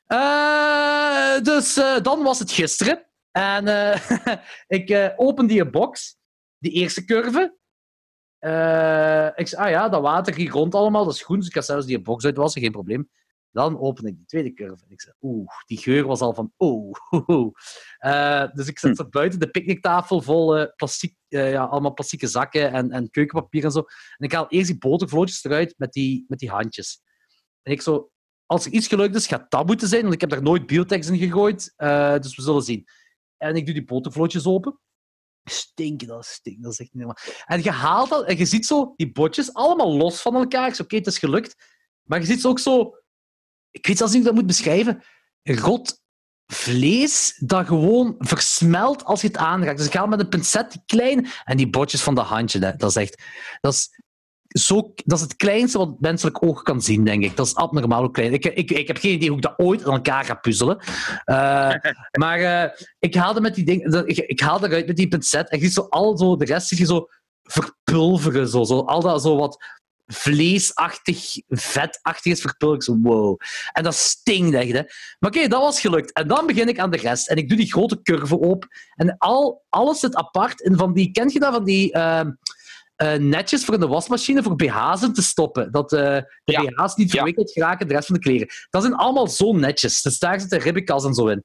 Eh, 0.06 1.44
dus 1.44 1.78
eh, 1.78 2.02
dan 2.02 2.24
was 2.24 2.40
het 2.40 2.52
gisteren. 2.52 3.06
En 3.32 3.68
eh, 3.68 4.36
ik 4.80 5.14
open 5.16 5.48
die 5.48 5.70
box, 5.70 6.18
die 6.62 6.72
eerste 6.72 7.06
curve. 7.06 7.58
Eh, 8.40 9.30
ik 9.36 9.48
zei, 9.48 9.64
ah 9.64 9.70
ja, 9.70 9.90
dat 9.90 10.02
water 10.02 10.34
ging 10.34 10.52
rond 10.52 10.76
allemaal, 10.76 11.06
dat 11.06 11.14
is 11.14 11.22
goed. 11.22 11.38
Dus 11.38 11.48
ik 11.48 11.54
ga 11.54 11.62
zelfs 11.62 11.86
die 11.86 12.02
box 12.02 12.26
uitwassen, 12.26 12.62
geen 12.62 12.72
probleem. 12.72 13.10
Dan 13.52 13.80
open 13.80 14.06
ik 14.06 14.16
die 14.16 14.26
tweede 14.26 14.54
curve. 14.54 14.84
En 14.86 14.92
ik 14.92 15.02
zei, 15.02 15.16
oeh, 15.22 15.48
die 15.66 15.78
geur 15.78 16.06
was 16.06 16.22
al 16.22 16.34
van, 16.34 16.54
oeh. 16.58 16.98
oeh. 17.28 17.54
Eh, 17.98 18.52
dus 18.54 18.68
ik 18.68 18.80
zet 18.80 19.00
er 19.00 19.10
buiten 19.10 19.40
de 19.40 19.50
picknicktafel 19.50 20.22
vol 20.22 20.58
eh, 20.58 20.76
plastic, 20.76 21.16
eh, 21.28 21.52
ja, 21.52 21.64
allemaal 21.64 21.94
plastieke 21.94 22.28
zakken 22.28 22.72
en, 22.72 22.92
en 22.92 23.10
keukenpapier 23.10 23.64
en 23.64 23.72
zo. 23.72 23.80
En 24.18 24.26
ik 24.26 24.32
haal 24.32 24.48
eerst 24.48 24.68
die 24.68 24.78
botervlootjes 24.78 25.44
eruit 25.44 25.74
met 25.78 25.94
die, 25.94 26.26
met 26.28 26.40
die 26.40 26.50
handjes. 26.50 27.02
En 27.62 27.72
ik 27.72 27.82
zo, 27.82 28.12
als 28.46 28.66
er 28.66 28.72
iets 28.72 28.88
gelukt 28.88 29.16
is, 29.16 29.28
gaat 29.28 29.52
dat 29.52 29.66
moeten 29.66 29.88
zijn, 29.88 30.02
want 30.02 30.14
ik 30.14 30.22
heb 30.22 30.30
daar 30.30 30.42
nooit 30.42 30.66
biotex 30.66 31.10
in 31.10 31.18
gegooid. 31.18 31.74
Dus 32.22 32.36
we 32.36 32.42
zullen 32.42 32.62
zien. 32.62 32.86
En 33.38 33.56
ik 33.56 33.66
doe 33.66 33.74
die 33.74 33.86
botervlootjes 33.86 34.46
open. 34.46 34.80
Stinken, 35.44 36.08
dat 36.08 36.26
stinkt, 36.26 36.64
dat 36.64 36.72
is 36.72 36.80
echt 36.80 36.94
niet. 36.94 37.44
En 37.46 37.64
je 37.64 37.72
haalt 37.72 38.10
dat 38.10 38.28
en 38.28 38.38
je 38.38 38.46
ziet 38.46 38.66
zo 38.66 38.94
die 38.96 39.12
botjes 39.12 39.54
allemaal 39.54 39.98
los 39.98 40.22
van 40.22 40.36
elkaar. 40.36 40.78
Oké, 40.80 40.96
het 40.96 41.08
is 41.08 41.18
gelukt. 41.18 41.56
Maar 42.04 42.20
je 42.20 42.26
ziet 42.26 42.42
ze 42.42 42.48
ook 42.48 42.60
zo... 42.60 42.96
Ik 43.72 43.88
weet 43.88 43.98
zelfs 43.98 44.14
niet 44.14 44.22
hoe 44.22 44.32
ik 44.32 44.36
dat 44.36 44.46
moet 44.46 44.58
beschrijven. 44.58 45.04
Rot 45.44 46.02
vlees 46.46 47.36
dat 47.38 47.68
gewoon 47.68 48.16
versmelt 48.18 49.04
als 49.04 49.22
je 49.22 49.28
het 49.28 49.38
aanraakt. 49.38 49.78
Dus 49.78 49.88
ik 49.88 49.94
haal 49.94 50.08
met 50.08 50.20
een 50.20 50.30
pincet 50.30 50.72
die 50.72 50.82
klein... 50.86 51.28
En 51.44 51.58
die 51.58 51.70
botjes 51.70 52.02
van 52.02 52.16
dat 52.16 52.26
handje, 52.26 52.60
dat 52.60 52.90
is 52.90 52.96
echt... 52.96 53.24
Dat 53.62 53.74
is, 53.74 53.90
zo, 54.52 54.94
dat 55.06 55.18
is 55.18 55.24
het 55.24 55.36
kleinste 55.36 55.78
wat 55.78 55.88
het 55.88 56.00
menselijk 56.00 56.44
oog 56.44 56.62
kan 56.62 56.82
zien, 56.82 57.04
denk 57.04 57.24
ik. 57.24 57.36
Dat 57.36 57.46
is 57.46 57.56
abnormaal 57.56 58.10
klein. 58.10 58.34
Ik, 58.34 58.46
ik, 58.46 58.72
ik 58.72 58.88
heb 58.88 58.98
geen 58.98 59.14
idee 59.14 59.28
hoe 59.28 59.38
ik 59.38 59.44
dat 59.44 59.54
ooit 59.58 59.86
aan 59.86 59.94
elkaar 59.94 60.26
ga 60.26 60.34
puzzelen. 60.34 60.78
Eh, 61.24 61.74
maar 62.20 62.40
eh, 62.40 62.70
ik 63.00 63.16
haalde 63.16 63.42
met 63.42 63.56
die 63.56 63.66
ding, 63.66 64.06
ik, 64.06 64.40
haalde 64.40 64.68
eruit 64.68 64.88
met 64.88 64.96
die 64.96 65.08
pincet 65.08 65.50
en 65.50 65.70
zo 65.70 65.82
al 65.82 66.18
zo, 66.18 66.36
de 66.36 66.46
rest 66.46 66.68
zie 66.68 66.78
je 66.78 66.86
zo 66.86 67.08
verpulveren. 67.44 68.48
Zo, 68.48 68.64
zo, 68.64 68.80
al 68.80 69.02
dat 69.02 69.22
zo 69.22 69.36
wat 69.38 69.80
vleesachtig, 70.06 71.34
vetachtig 71.48 72.32
is 72.32 72.42
verpulverd. 72.42 72.84
Zo, 72.84 72.98
wow. 73.02 73.40
En 73.72 73.84
dat 73.84 73.96
stinkt 73.96 74.56
echt, 74.56 74.72
hè. 74.72 74.82
Maar 75.20 75.30
oké, 75.30 75.48
dat 75.48 75.62
was 75.62 75.80
gelukt. 75.80 76.14
En 76.14 76.28
dan 76.28 76.46
begin 76.46 76.68
ik 76.68 76.80
aan 76.80 76.92
de 76.92 76.98
rest. 76.98 77.30
En 77.30 77.38
ik 77.38 77.48
doe 77.50 77.58
die 77.58 77.72
grote 77.72 78.02
curve 78.02 78.40
open. 78.40 78.70
En 78.96 79.18
al, 79.18 79.64
alles 79.70 80.00
zit 80.00 80.16
apart 80.16 80.62
in 80.62 80.78
van 80.78 80.94
die... 80.94 81.12
Kent 81.12 81.34
je 81.34 81.40
dat, 81.40 81.54
van 81.54 81.64
die... 81.64 81.92
ehm, 81.92 82.32
eh, 83.02 83.20
netjes 83.20 83.66
voor 83.66 83.74
in 83.74 83.80
de 83.80 83.88
wasmachine 83.88 84.44
voor 84.44 84.56
BH's 84.56 85.12
te 85.14 85.22
stoppen. 85.22 85.72
Dat 85.72 85.94
eh, 85.94 86.00
de 86.44 86.52
Ja. 86.52 86.62
BH's 86.62 86.96
niet 86.96 87.12
Ja. 87.12 87.16
verwikkeld 87.16 87.52
geraken 87.52 87.88
de 87.88 87.94
rest 87.94 88.06
van 88.06 88.16
de 88.16 88.22
kleren. 88.22 88.48
Dat 88.70 88.82
zijn 88.82 88.96
allemaal 88.96 89.28
zo 89.28 89.54
netjes. 89.54 90.02
Dus 90.02 90.20
daar 90.20 90.40
zit 90.40 90.50
de 90.50 90.58
ribbenkas 90.58 91.06
en 91.06 91.14
zo 91.14 91.28
in. 91.28 91.44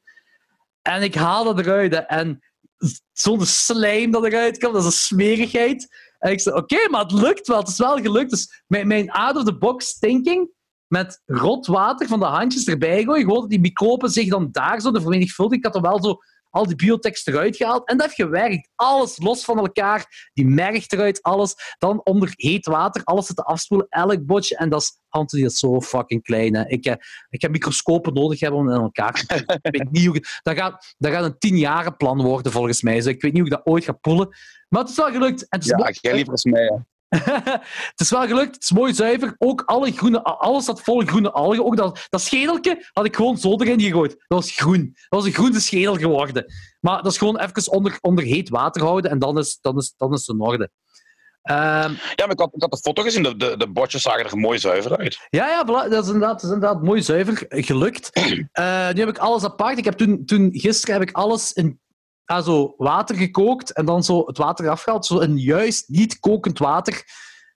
En 0.83 1.03
ik 1.03 1.15
haal 1.15 1.45
dat 1.45 1.59
eruit. 1.59 1.93
hè, 1.95 1.99
En 2.01 2.41
zo'n 3.13 3.45
slijm 3.47 4.11
dat 4.11 4.25
eruit 4.25 4.59
komt, 4.59 4.73
dat 4.73 4.83
is 4.83 4.89
een 4.89 4.93
smerigheid. 4.95 5.89
En 6.19 6.31
ik 6.33 6.41
zei, 6.41 6.57
oké, 6.57 6.89
maar 6.91 7.03
het 7.03 7.13
lukt 7.13 7.47
wel. 7.47 7.59
Het 7.59 7.69
is 7.69 7.79
wel 7.79 7.97
gelukt. 7.97 8.31
Dus 8.31 8.63
mijn, 8.67 8.87
mijn 8.87 9.11
out-of-the-box 9.11 9.99
thinking 9.99 10.51
met 10.87 11.23
rot 11.27 11.67
water 11.67 12.07
van 12.09 12.19
de 12.19 12.25
handjes 12.25 12.65
erbij 12.67 13.03
gooien, 13.03 13.25
gewoon 13.25 13.41
dat 13.41 13.51
die 13.51 13.61
microben 13.61 14.11
zich 14.11 14.29
dan 14.29 14.49
daar 14.53 14.81
zo 14.81 14.91
vermenigvuldigen. 14.93 15.59
Ik 15.59 15.65
had 15.65 15.75
er 15.75 15.91
wel 15.91 16.03
zo 16.05 16.19
al 16.57 16.67
die 16.67 16.77
biotex 16.77 17.27
eruit 17.27 17.57
gehaald. 17.57 17.89
En 17.89 17.97
dat 17.97 18.07
heeft 18.07 18.29
gewerkt. 18.29 18.69
Alles 18.75 19.19
los 19.19 19.45
van 19.45 19.59
elkaar. 19.59 20.31
Die 20.33 20.47
merg 20.47 20.91
eruit, 20.91 21.23
alles. 21.23 21.55
Dan 21.79 22.01
onder 22.05 22.33
heet 22.37 22.67
water, 22.67 23.05
alles 23.05 23.27
zitten 23.27 23.45
afspoelen, 23.45 23.87
elk 23.89 24.27
botje. 24.27 24.57
En 24.57 24.69
dat 24.69 24.81
is, 24.81 24.99
Anthony, 25.09 25.43
dat 25.43 25.53
is 25.53 25.59
zo 25.59 25.81
fucking 25.81 26.23
klein. 26.23 26.55
Hè. 26.55 26.69
Ik, 26.69 26.85
eh, 26.85 26.95
ik 27.29 27.43
heb 27.43 27.51
microscopen 27.51 28.15
nodig 28.15 28.41
hebben 28.41 28.61
om 28.61 28.71
in 28.71 28.81
elkaar 28.81 29.13
te 29.13 29.35
ik 29.61 29.73
weet 29.73 29.91
niet 29.91 30.07
hoe 30.07 30.25
dat, 30.43 30.57
gaat, 30.57 30.95
dat 30.99 31.13
gaat 31.13 31.25
een 31.25 31.39
tienjaren 31.39 31.97
plan 31.97 32.23
worden, 32.23 32.53
volgens 32.53 32.83
mij. 32.83 32.95
Dus 32.95 33.07
ik 33.07 33.23
weet 33.23 33.33
niet 33.33 33.41
hoe 33.41 33.51
ik 33.51 33.57
dat 33.57 33.67
ooit 33.67 33.85
ga 33.85 33.93
poelen. 33.93 34.29
Maar 34.69 34.81
het 34.81 34.91
is 34.91 34.97
wel 34.97 35.11
gelukt. 35.11 35.41
En 35.49 35.59
het 35.59 35.65
is 35.65 35.75
Ja, 35.79 35.91
jij 36.01 36.15
liever 36.15 36.33
als 36.33 36.45
mij. 36.45 36.85
het 37.91 38.01
is 38.01 38.11
wel 38.11 38.27
gelukt, 38.27 38.55
het 38.55 38.63
is 38.63 38.73
mooi 38.73 38.95
zuiver. 38.95 39.35
Ook 39.39 39.63
alle 39.67 39.93
groene, 39.93 40.23
alles 40.23 40.65
zat 40.65 40.81
vol 40.81 41.01
groene 41.05 41.31
algen. 41.31 41.65
Ook 41.65 41.77
dat, 41.77 42.07
dat 42.09 42.21
schedeltje 42.21 42.89
had 42.93 43.05
ik 43.05 43.17
gewoon 43.17 43.39
zo 43.39 43.61
erin 43.61 43.81
gegooid. 43.81 44.11
Dat 44.11 44.39
was 44.39 44.51
groen. 44.51 44.91
Dat 45.09 45.21
was 45.21 45.25
een 45.25 45.35
groene 45.35 45.61
schedel 45.61 45.97
geworden. 45.97 46.45
Maar 46.81 47.03
dat 47.03 47.13
is 47.13 47.19
gewoon 47.19 47.39
even 47.39 47.73
onder, 47.73 47.99
onder 48.01 48.25
heet 48.25 48.49
water 48.49 48.83
houden 48.83 49.11
en 49.11 49.19
dan 49.19 49.39
is, 49.39 49.59
dan 49.61 49.77
is, 49.77 49.95
dan 49.97 50.13
is 50.13 50.27
het 50.27 50.37
in 50.37 50.43
orde. 50.43 50.71
Ehm, 51.43 51.93
Ja, 52.15 52.25
maar 52.25 52.31
ik 52.31 52.39
had, 52.39 52.55
ik 52.55 52.61
had 52.63 52.71
de 52.71 52.79
foto 52.79 53.03
gezien. 53.03 53.23
De, 53.23 53.37
de, 53.37 53.57
de 53.57 53.69
botjes 53.69 54.03
zagen 54.03 54.25
er 54.25 54.39
mooi 54.39 54.59
zuiver 54.59 54.97
uit. 54.97 55.19
ja, 55.31 55.49
ja, 55.49 55.65
dat, 55.65 56.05
is 56.05 56.07
inderdaad, 56.07 56.41
dat 56.41 56.43
is 56.43 56.51
inderdaad 56.51 56.83
mooi 56.83 57.03
zuiver 57.03 57.45
gelukt. 57.49 58.11
Eh, 58.53 58.93
nu 58.93 59.01
heb 59.01 59.09
ik 59.09 59.19
alles 59.19 59.45
apart. 59.45 59.79
Ik 59.79 59.85
heb 59.85 59.95
toen, 59.95 60.25
toen, 60.25 60.49
gisteren 60.53 60.99
heb 60.99 61.09
ik 61.09 61.17
alles 61.17 61.53
in 61.53 61.81
ah, 62.27 62.45
zo 62.45 62.75
water 62.77 63.17
gekookt 63.17 63.73
en 63.73 63.85
dan 63.85 64.05
zo 64.05 64.27
het 64.27 64.39
water 64.39 64.69
afgehaald. 64.69 65.07
Zo 65.07 65.19
in 65.19 65.39
juist 65.39 65.89
niet 65.89 66.19
kokend 66.19 66.59
water 66.59 67.05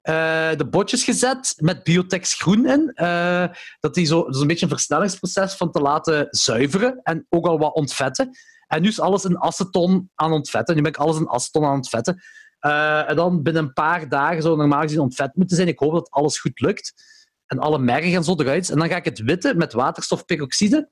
eh, 0.02 0.58
de 0.58 0.68
botjes 0.70 1.04
gezet 1.04 1.54
met 1.58 1.84
Biotex 1.84 2.34
groen 2.34 2.66
in. 2.66 2.92
Eh, 2.94 3.46
dat, 3.80 3.94
die 3.94 4.06
zo, 4.06 4.24
dat 4.24 4.36
is 4.36 4.42
een 4.42 4.48
beetje 4.48 4.66
een 4.66 4.72
versnellingsproces 4.72 5.54
van 5.54 5.72
te 5.72 5.80
laten 5.80 6.28
zuiveren 6.30 7.00
en 7.04 7.26
ook 7.30 7.46
al 7.46 7.60
wat 7.60 7.74
ontvetten. 7.74 8.30
En 8.68 8.82
nu 8.82 8.88
is 8.88 9.00
alles 9.00 9.26
in 9.26 9.42
aceton 9.42 10.12
aan 10.16 10.32
ontvetten. 10.32 10.76
Nu 10.76 10.82
ben 10.82 10.92
ik 10.92 10.98
alles 10.98 11.18
in 11.18 11.30
aceton 11.30 11.66
aan 11.66 11.74
ontvetten. 11.74 12.22
Eh, 12.60 13.10
en 13.10 13.16
dan 13.16 13.44
binnen 13.44 13.64
een 13.64 13.74
paar 13.74 14.10
dagen 14.10 14.42
zou 14.42 14.58
normaal 14.58 14.82
gezien 14.82 15.00
ontvet 15.00 15.36
moeten 15.36 15.56
zijn. 15.56 15.68
Ik 15.68 15.80
hoop 15.80 15.94
dat 15.94 16.12
alles 16.12 16.40
goed 16.40 16.60
lukt. 16.60 16.94
En 17.46 17.60
alle 17.60 17.80
merg 17.80 18.14
en 18.14 18.24
zo 18.24 18.36
eruit. 18.36 18.70
En 18.70 18.80
dan 18.80 18.90
ga 18.90 18.96
ik 18.96 19.06
het 19.06 19.20
witten 19.20 19.58
met 19.58 19.74
waterstofperoxide. 19.74 20.90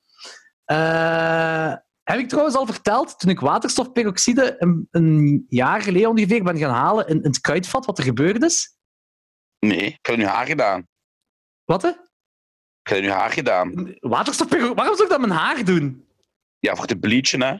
Heb 2.11 2.19
ik 2.19 2.27
trouwens 2.27 2.55
al 2.55 2.65
verteld, 2.65 3.19
toen 3.19 3.29
ik 3.29 3.39
waterstofperoxide 3.39 4.55
een, 4.59 4.87
een 4.91 5.45
jaar 5.49 5.81
geleden 5.81 6.09
ongeveer 6.09 6.43
ben 6.43 6.57
gaan 6.57 6.73
halen 6.73 7.07
in, 7.07 7.15
in 7.15 7.23
het 7.23 7.39
kruidvat, 7.39 7.85
wat 7.85 7.97
er 7.97 8.03
gebeurd 8.03 8.43
is? 8.43 8.77
Nee, 9.59 9.85
ik 9.85 10.05
heb 10.05 10.17
nu 10.17 10.25
haar 10.25 10.45
gedaan. 10.45 10.87
Wat? 11.65 11.81
Hè? 11.81 11.89
Ik 12.81 12.93
heb 12.93 13.01
nu 13.01 13.09
haar 13.09 13.29
gedaan. 13.29 13.95
Waterstofperoxide? 13.99 14.75
Waarom 14.75 14.95
zou 14.95 15.07
ik 15.07 15.17
dat 15.17 15.27
mijn 15.27 15.39
haar 15.39 15.65
doen? 15.65 16.05
Ja, 16.59 16.75
voor 16.75 16.85
te 16.85 16.97
bleachen, 16.97 17.41
hè. 17.41 17.55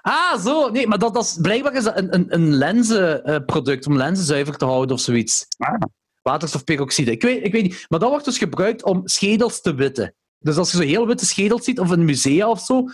Ah, 0.00 0.38
zo. 0.38 0.70
Nee, 0.70 0.86
maar 0.86 0.98
dat, 0.98 1.14
dat 1.14 1.24
is, 1.24 1.38
blijkbaar 1.40 1.74
is 1.74 1.84
dat 1.84 1.96
een, 1.96 2.14
een, 2.14 2.34
een 2.34 2.54
lenzenproduct 2.54 3.86
om 3.86 3.96
lenzen 3.96 4.24
zuiver 4.24 4.56
te 4.56 4.64
houden 4.64 4.96
of 4.96 5.00
zoiets. 5.02 5.46
Ah. 5.58 5.80
Waterstofperoxide. 6.22 7.10
Ik 7.10 7.22
weet, 7.22 7.44
ik 7.44 7.52
weet 7.52 7.62
niet. 7.62 7.84
Maar 7.88 7.98
dat 7.98 8.08
wordt 8.08 8.24
dus 8.24 8.38
gebruikt 8.38 8.82
om 8.82 9.08
schedels 9.08 9.60
te 9.60 9.74
witten. 9.74 10.14
Dus 10.38 10.56
als 10.56 10.70
je 10.70 10.76
zo 10.76 10.82
heel 10.82 11.06
witte 11.06 11.26
schedels 11.26 11.64
ziet, 11.64 11.80
of 11.80 11.92
in 11.92 12.04
musea 12.04 12.48
of 12.48 12.60
zo, 12.60 12.88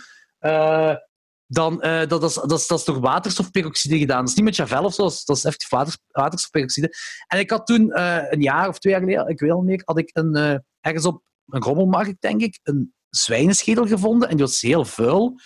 dan 1.47 1.85
uh, 1.85 2.05
dat, 2.07 2.23
is, 2.23 2.33
dat, 2.33 2.51
is, 2.51 2.67
dat 2.67 2.79
is 2.79 2.85
door 2.85 2.99
waterstofperoxide 2.99 3.97
gedaan. 3.97 4.19
Dat 4.19 4.29
is 4.29 4.35
niet 4.35 4.45
met 4.45 4.55
Javel 4.55 4.83
of 4.83 4.93
zo, 4.93 5.03
dat 5.25 5.45
is, 5.45 5.69
water, 5.69 5.97
waterstofperoxide. 6.07 6.93
En 7.27 7.39
ik 7.39 7.49
had 7.49 7.65
toen, 7.65 7.91
uh, 7.97 8.31
een 8.31 8.41
jaar 8.41 8.67
of 8.67 8.79
twee 8.79 8.93
jaar 8.93 9.01
geleden, 9.01 9.27
ik 9.27 9.39
weet 9.39 9.51
al 9.51 9.61
meer, 9.61 9.81
had 9.85 9.97
ik 9.97 10.09
een, 10.13 10.63
ergens 10.81 11.05
op 11.05 11.23
een 11.47 11.61
rommelmarkt, 11.61 12.21
denk 12.21 12.41
ik, 12.41 12.59
een 12.63 12.93
zwijnenschedel 13.09 13.87
gevonden. 13.87 14.29
En 14.29 14.35
die 14.35 14.45
was 14.45 14.61
heel 14.61 14.85
vuil. 14.85 15.39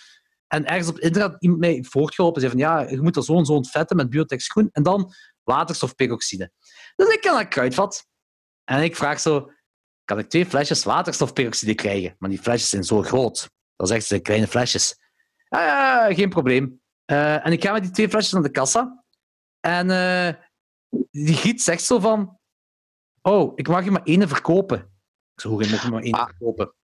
En 0.46 0.66
ergens 0.66 0.88
op 0.88 0.98
internet 0.98 1.36
iemand 1.38 1.60
mij 1.60 1.84
voortgeholpen 1.88 2.40
zei 2.40 2.52
van 2.52 2.60
ja, 2.60 2.80
je 2.80 3.00
moet 3.00 3.14
dat 3.14 3.24
zo 3.24 3.38
en 3.38 3.44
zo 3.44 3.52
ontvetten 3.52 3.96
met 3.96 4.10
biotex 4.10 4.48
groen 4.48 4.68
en 4.72 4.82
dan 4.82 5.12
waterstofperoxide. 5.42 6.52
Dus 6.96 7.08
ik 7.08 7.20
kan 7.20 7.36
dat 7.36 7.48
kruidvat. 7.48 8.06
En 8.64 8.82
ik 8.82 8.96
vraag 8.96 9.20
zo, 9.20 9.50
kan 10.04 10.18
ik 10.18 10.28
twee 10.28 10.46
flesjes 10.46 10.84
waterstofperoxide 10.84 11.74
krijgen? 11.74 12.14
Maar 12.18 12.30
die 12.30 12.38
flesjes 12.38 12.68
zijn 12.68 12.84
zo 12.84 13.02
groot. 13.02 13.50
Dat 13.82 13.90
is 13.90 13.96
echt 13.96 14.06
zijn 14.06 14.22
kleine 14.22 14.46
flesjes. 14.46 14.96
Ja, 15.48 15.64
ja, 15.64 16.14
geen 16.14 16.28
probleem. 16.28 16.80
Uh, 17.06 17.46
en 17.46 17.52
ik 17.52 17.64
ga 17.64 17.72
met 17.72 17.82
die 17.82 17.90
twee 17.90 18.08
flesjes 18.08 18.32
naar 18.32 18.42
de 18.42 18.50
kassa. 18.50 19.04
En 19.60 19.88
uh, 19.88 20.28
die 21.10 21.34
giet 21.34 21.62
zegt 21.62 21.84
zo 21.84 21.98
van... 21.98 22.38
Oh, 23.22 23.52
ik 23.54 23.68
mag 23.68 23.84
je 23.84 23.90
maar 23.90 24.02
één 24.04 24.28
verkopen. 24.28 24.78
Ik 25.34 25.40
zo, 25.40 25.48
hoe 25.48 25.68
mag 25.70 25.82
je 25.82 25.90
maar 25.90 26.02
één 26.02 26.12
ah. 26.12 26.26
verkopen? 26.26 26.74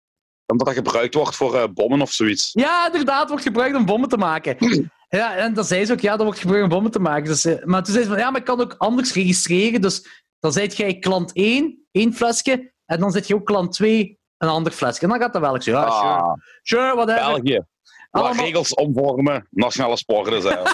Omdat 0.47 0.67
dat 0.67 0.77
gebruikt 0.77 1.15
wordt 1.15 1.37
voor 1.37 1.55
uh, 1.55 1.65
bommen 1.75 2.01
of 2.01 2.13
zoiets. 2.13 2.51
Ja, 2.53 2.87
inderdaad, 2.87 3.29
wordt 3.29 3.45
gebruikt 3.45 3.77
om 3.77 3.87
bommen 3.87 4.09
te 4.09 4.17
maken. 4.17 4.57
Ja, 5.09 5.37
en 5.37 5.55
dan 5.55 5.65
zei 5.65 5.85
ze 5.85 5.93
ook, 5.93 6.01
ja, 6.01 6.17
dat 6.17 6.25
wordt 6.25 6.39
gebruikt 6.39 6.65
om 6.65 6.71
bommen 6.71 6.91
te 6.91 6.99
maken. 6.99 7.25
Dus, 7.25 7.45
maar 7.65 7.83
toen 7.83 7.93
zei 7.93 8.05
ze 8.05 8.11
van, 8.11 8.19
ja, 8.19 8.31
maar 8.31 8.41
ik 8.41 8.47
kan 8.47 8.61
ook 8.61 8.75
anders 8.79 9.13
registreren. 9.13 9.81
Dus 9.81 10.25
dan 10.39 10.53
zijt 10.53 10.77
jij 10.77 10.99
klant 10.99 11.33
1, 11.33 11.87
één 11.91 12.15
flesje. 12.15 12.73
En 12.85 13.01
dan 13.01 13.11
zit 13.11 13.27
je 13.27 13.35
ook 13.35 13.47
klant 13.47 13.73
2, 13.73 14.18
een 14.39 14.49
ander 14.49 14.73
flesje. 14.73 15.03
En 15.03 15.09
dan 15.09 15.21
gaat 15.21 15.33
dat 15.33 15.43
wel. 15.43 15.63
Ja, 15.63 15.83
ah, 15.83 16.01
sure. 16.01 16.41
Sure, 16.63 16.95
whatever. 16.95 17.25
België. 17.25 17.65
Allemaal... 18.11 18.35
Waar 18.35 18.45
regels 18.45 18.75
omvormen, 18.75 19.47
nationale 19.51 19.97
sporten 19.97 20.43
zijn. 20.43 20.59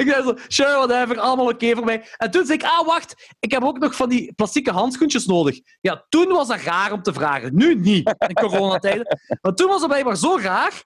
ik 0.00 0.08
zei 0.08 0.22
zo, 0.22 0.34
sure, 0.48 0.86
whatever, 0.86 1.18
allemaal 1.18 1.44
oké 1.44 1.54
okay 1.54 1.74
voor 1.74 1.84
mij. 1.84 2.06
En 2.16 2.30
toen 2.30 2.46
zei 2.46 2.58
ik, 2.58 2.64
ah, 2.64 2.86
wacht, 2.86 3.34
ik 3.38 3.50
heb 3.50 3.62
ook 3.62 3.78
nog 3.78 3.96
van 3.96 4.08
die 4.08 4.32
plastieke 4.32 4.70
handschoentjes 4.70 5.26
nodig. 5.26 5.60
Ja, 5.80 6.06
toen 6.08 6.28
was 6.28 6.48
dat 6.48 6.60
raar 6.60 6.92
om 6.92 7.02
te 7.02 7.12
vragen. 7.12 7.56
Nu 7.56 7.74
niet, 7.74 8.14
in 8.26 8.34
coronatijden. 8.34 9.18
maar 9.42 9.54
toen 9.54 9.68
was 9.68 9.80
het 9.80 9.88
blijkbaar 9.88 10.16
zo 10.16 10.38
raar, 10.38 10.84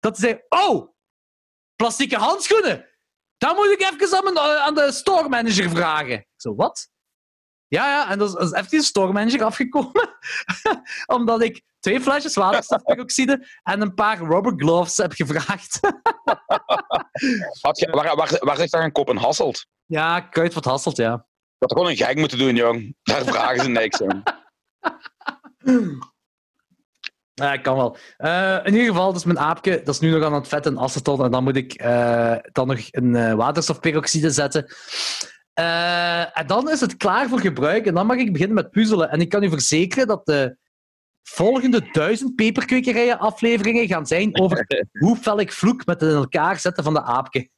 dat 0.00 0.16
hij 0.16 0.28
zei, 0.28 0.64
oh, 0.68 0.88
plastieke 1.76 2.16
handschoenen. 2.16 2.86
Dan 3.38 3.56
moet 3.56 3.70
ik 3.70 3.80
even 3.80 4.16
aan, 4.16 4.24
mijn, 4.24 4.38
aan 4.38 4.74
de 4.74 4.92
store 4.92 5.28
manager 5.28 5.70
vragen. 5.70 6.14
Ik 6.14 6.26
zo, 6.36 6.54
wat? 6.54 6.88
Ja, 7.68 7.88
ja, 7.88 8.10
en 8.10 8.18
dat 8.18 8.28
is, 8.28 8.34
dat 8.34 8.52
is 8.52 8.52
even 8.52 8.78
een 8.78 8.84
stormmanager 8.84 9.44
afgekomen. 9.44 10.18
Omdat 11.16 11.42
ik 11.42 11.62
twee 11.80 12.00
flesjes 12.00 12.34
waterstofperoxide 12.34 13.46
en 13.62 13.80
een 13.80 13.94
paar 13.94 14.18
rubber 14.18 14.52
gloves 14.56 14.96
heb 14.96 15.12
gevraagd. 15.12 15.80
Had 17.60 17.78
je, 17.78 17.90
waar, 17.90 18.16
waar, 18.16 18.36
waar 18.38 18.56
zit 18.56 18.70
daar 18.70 18.84
een 18.84 18.92
kop 18.92 19.08
in 19.08 19.16
Hasselt? 19.16 19.66
ja, 19.86 20.20
kuit 20.20 20.54
wat 20.54 20.64
Hasselt, 20.64 20.96
ja. 20.96 21.14
Ik 21.14 21.68
had 21.68 21.72
gewoon 21.72 21.88
een 21.88 21.96
gek 21.96 22.16
moeten 22.16 22.38
doen, 22.38 22.54
jong. 22.54 22.96
Daar 23.02 23.24
vragen 23.24 23.60
ze 23.60 23.68
niks 23.68 24.02
aan. 24.02 24.22
Ja, 27.42 27.52
ik 27.52 27.62
kan 27.62 27.76
wel. 27.76 27.96
Eh, 28.16 28.58
in 28.64 28.72
ieder 28.72 28.88
geval, 28.88 29.12
dus 29.12 29.24
mijn 29.24 29.38
aapje, 29.38 29.82
dat 29.84 29.94
is 29.94 30.00
nu 30.00 30.10
nog 30.10 30.24
aan 30.24 30.34
het 30.34 30.48
vet 30.48 30.66
en 30.66 30.78
aceton. 30.78 31.24
En 31.24 31.30
dan 31.30 31.44
moet 31.44 31.56
ik 31.56 31.72
eh, 31.72 32.36
dan 32.52 32.66
nog 32.66 32.78
een 32.90 33.16
eh, 33.16 33.34
waterstofperoxide 33.34 34.30
zetten. 34.30 34.66
Eh, 35.56 36.38
en 36.38 36.46
dan 36.46 36.70
is 36.70 36.80
het 36.80 36.96
klaar 36.96 37.28
voor 37.28 37.40
gebruik. 37.40 37.86
En 37.86 37.94
dan 37.94 38.06
mag 38.06 38.16
ik 38.16 38.32
beginnen 38.32 38.56
met 38.56 38.70
puzzelen. 38.70 39.10
En 39.10 39.20
ik 39.20 39.28
kan 39.28 39.42
u 39.42 39.48
verzekeren 39.48 40.06
dat 40.06 40.26
de 40.26 40.56
volgende 41.22 41.88
duizend 41.92 42.34
peperkwekerijen 42.34 43.18
afleveringen 43.18 43.86
gaan 43.86 44.06
zijn 44.06 44.40
over 44.40 44.66
hoe 45.02 45.16
fel 45.16 45.40
ik 45.40 45.52
vloek 45.52 45.86
met 45.86 46.00
het 46.00 46.10
in 46.10 46.16
elkaar 46.16 46.58
zetten 46.58 46.84
van 46.84 46.94
de 46.94 47.02
aapje. 47.02 47.48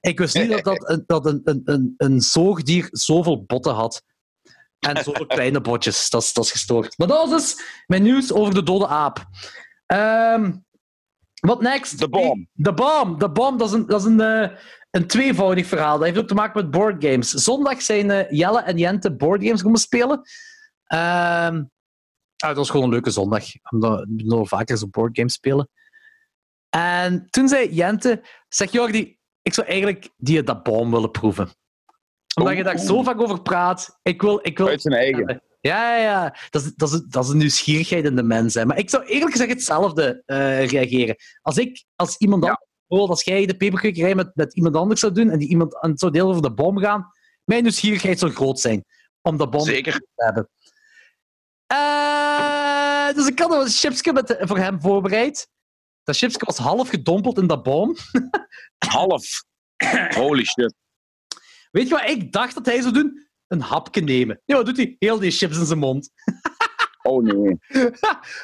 Ik 0.00 0.18
wist 0.18 0.34
niet 0.34 0.50
dat, 0.50 0.64
dat, 0.64 0.88
een, 0.90 1.04
dat 1.06 1.26
een, 1.26 1.40
een, 1.44 1.62
een, 1.64 1.94
een 1.96 2.20
zoogdier 2.20 2.88
zoveel 2.90 3.44
botten 3.44 3.74
had. 3.74 4.02
En 4.78 5.04
zoveel 5.04 5.26
kleine 5.36 5.60
botjes. 5.60 6.10
Dat 6.10 6.22
is, 6.22 6.32
dat 6.32 6.44
is 6.44 6.50
gestoord. 6.50 6.98
Maar 6.98 7.08
dat 7.08 7.28
was 7.28 7.30
dus 7.30 7.64
mijn 7.86 8.02
nieuws 8.02 8.32
over 8.32 8.54
de 8.54 8.62
dode 8.62 8.86
aap. 8.86 9.24
Ehm 9.86 10.50
wat 11.34 11.60
next? 11.60 11.98
De 11.98 12.08
bom. 12.08 12.48
De 12.52 12.74
bom. 12.74 13.18
De 13.18 13.30
bom, 13.30 13.58
dat 13.58 13.68
is 13.68 13.74
een, 13.74 13.86
dat 13.86 14.00
is 14.00 14.06
een, 14.06 14.20
eh, 14.20 14.56
een 14.94 15.06
tweevoudig 15.06 15.66
verhaal. 15.66 15.96
Dat 15.98 16.06
heeft 16.06 16.18
ook 16.18 16.28
te 16.28 16.34
maken 16.34 16.62
met 16.62 16.70
boardgames. 16.70 17.30
Zondag 17.30 17.82
zijn 17.82 18.10
eh, 18.10 18.30
Jelle 18.30 18.60
en 18.62 18.78
Jente 18.78 19.16
boardgames 19.16 19.62
komen 19.62 19.80
spelen. 19.80 20.20
Ehm 20.86 21.56
ah, 22.36 22.48
dat 22.50 22.56
was 22.56 22.70
gewoon 22.70 22.84
een 22.86 22.92
leuke 22.92 23.10
zondag. 23.10 23.44
Omdat 23.70 23.98
we 23.98 24.22
nog 24.24 24.48
vaker 24.48 24.78
zo'n 24.78 24.90
boardgames 24.90 25.32
spelen. 25.32 25.68
En 26.70 27.26
toen 27.30 27.48
zei 27.48 27.74
Jente, 27.74 28.22
zeg 28.48 28.72
Jordi, 28.72 29.18
ik 29.42 29.54
zou 29.54 29.66
eigenlijk 29.66 30.10
die 30.16 30.42
dat 30.42 30.62
bom 30.62 30.90
willen 30.90 31.10
proeven. 31.10 31.48
Omdat 32.34 32.56
je 32.56 32.62
daar 32.62 32.78
zo 32.78 33.02
vaak 33.02 33.20
over 33.20 33.42
praat. 33.42 33.98
Ik 34.02 34.22
wil... 34.22 34.38
Ik 34.42 34.58
wil 34.58 34.68
Uit 34.68 34.82
zijn 34.82 34.94
eigen. 34.94 35.42
ja, 35.60 35.96
ja, 35.96 36.02
ja. 36.02 36.36
Dat 36.50 36.62
is, 36.62 36.74
dat, 36.74 36.92
is, 36.92 37.02
dat 37.08 37.24
is 37.24 37.30
een 37.30 37.36
nieuwsgierigheid 37.38 38.04
in 38.04 38.16
de 38.16 38.22
mens. 38.22 38.54
Hè. 38.54 38.66
Maar 38.66 38.78
ik 38.78 38.90
zou 38.90 39.04
eerlijk 39.04 39.30
gezegd 39.32 39.50
hetzelfde 39.50 40.22
eh, 40.26 40.66
reageren. 40.66 41.16
Als 41.42 41.56
ik, 41.58 41.84
als 41.96 42.16
iemand 42.16 42.44
Ja. 42.44 42.48
anders, 42.48 42.68
bijvoorbeeld 42.94 43.26
als 43.26 43.34
jij 43.34 43.46
de 43.46 43.56
peperkwekerij 43.56 44.14
met, 44.14 44.30
met 44.34 44.54
iemand 44.54 44.76
anders 44.76 45.00
zou 45.00 45.12
doen 45.12 45.30
en 45.30 45.38
die 45.38 45.48
iemand 45.48 45.82
en 45.82 45.90
het 45.90 45.98
zou 45.98 46.12
deel 46.12 46.28
over 46.28 46.42
de 46.42 46.54
bom 46.54 46.78
gaan, 46.78 47.12
mijn 47.44 47.62
nieuwsgierigheid 47.62 48.18
zou 48.18 48.32
groot 48.32 48.60
zijn 48.60 48.84
om 49.22 49.36
de 49.36 49.48
bom 49.48 49.64
Zeker. 49.64 49.92
te 49.92 50.24
hebben. 50.24 50.48
Eh, 51.66 53.14
dus 53.14 53.26
ik 53.26 53.38
had 53.38 53.52
een 53.52 53.68
chipsje 53.68 54.12
met, 54.12 54.36
voor 54.40 54.58
hem 54.58 54.80
voorbereid. 54.80 55.48
Dat 56.02 56.16
chipsje 56.16 56.44
was 56.44 56.58
half 56.58 56.88
gedompeld 56.88 57.38
in 57.38 57.46
dat 57.46 57.62
boom. 57.62 57.96
Half. 58.94 59.44
Holy 60.14 60.44
shit. 60.44 60.74
Weet 61.70 61.88
je 61.88 61.94
wat 61.94 62.08
ik 62.08 62.32
dacht 62.32 62.54
dat 62.54 62.66
hij 62.66 62.80
zou 62.80 62.92
doen? 62.92 63.28
Een 63.46 63.60
hapje 63.60 64.00
nemen. 64.00 64.40
Nee, 64.46 64.56
wat 64.56 64.66
doet 64.66 64.76
hij? 64.76 64.96
Heel 64.98 65.18
die 65.18 65.30
chips 65.30 65.58
in 65.58 65.66
zijn 65.66 65.78
mond. 65.78 66.10
Oh 67.06 67.22
nee. 67.22 67.58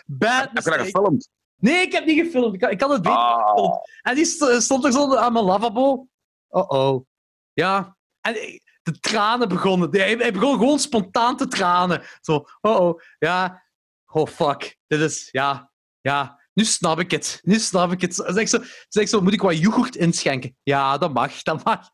Bad 0.06 0.50
Heb 0.52 0.64
je 0.64 0.70
dat 0.70 0.80
gefilmd? 0.80 1.28
Nee, 1.60 1.82
ik 1.86 1.92
heb 1.92 2.04
niet 2.04 2.18
gefilmd. 2.24 2.54
Ik 2.54 2.60
had, 2.62 2.70
ik 2.70 2.80
had 2.80 2.90
het 2.90 3.02
beter 3.02 3.18
Ah. 3.18 3.48
gefilmd. 3.48 3.90
En 4.02 4.14
die 4.14 4.24
st- 4.24 4.62
stond 4.62 4.84
er 4.84 4.92
zo 4.92 5.16
aan 5.16 5.32
mijn 5.32 5.44
lavabo. 5.44 6.06
Oh-oh. 6.48 7.06
Ja. 7.52 7.96
En 8.20 8.34
de 8.82 8.98
tranen 9.00 9.48
begonnen. 9.48 9.90
Hij, 9.90 10.14
hij 10.14 10.32
begon 10.32 10.58
gewoon 10.58 10.78
spontaan 10.78 11.36
te 11.36 11.48
tranen. 11.48 12.02
Zo, 12.20 12.44
oh-oh. 12.60 13.00
Ja. 13.18 13.62
Oh, 14.06 14.26
fuck. 14.26 14.76
Dit 14.86 15.00
is... 15.00 15.28
Ja. 15.30 15.70
Ja. 16.00 16.38
Nu 16.54 16.64
snap 16.64 16.98
ik 16.98 17.10
het. 17.10 17.40
Nu 17.42 17.58
snap 17.58 17.92
ik 17.92 18.00
het. 18.00 18.14
Zeg 18.14 18.48
zo, 18.48 18.58
zeg 18.88 19.08
zo, 19.08 19.20
moet 19.20 19.32
ik 19.32 19.40
wat 19.42 19.58
yoghurt 19.58 19.96
inschenken? 19.96 20.56
Ja, 20.62 20.98
dat 20.98 21.12
mag. 21.12 21.42
Dat 21.42 21.64
mag. 21.64 21.88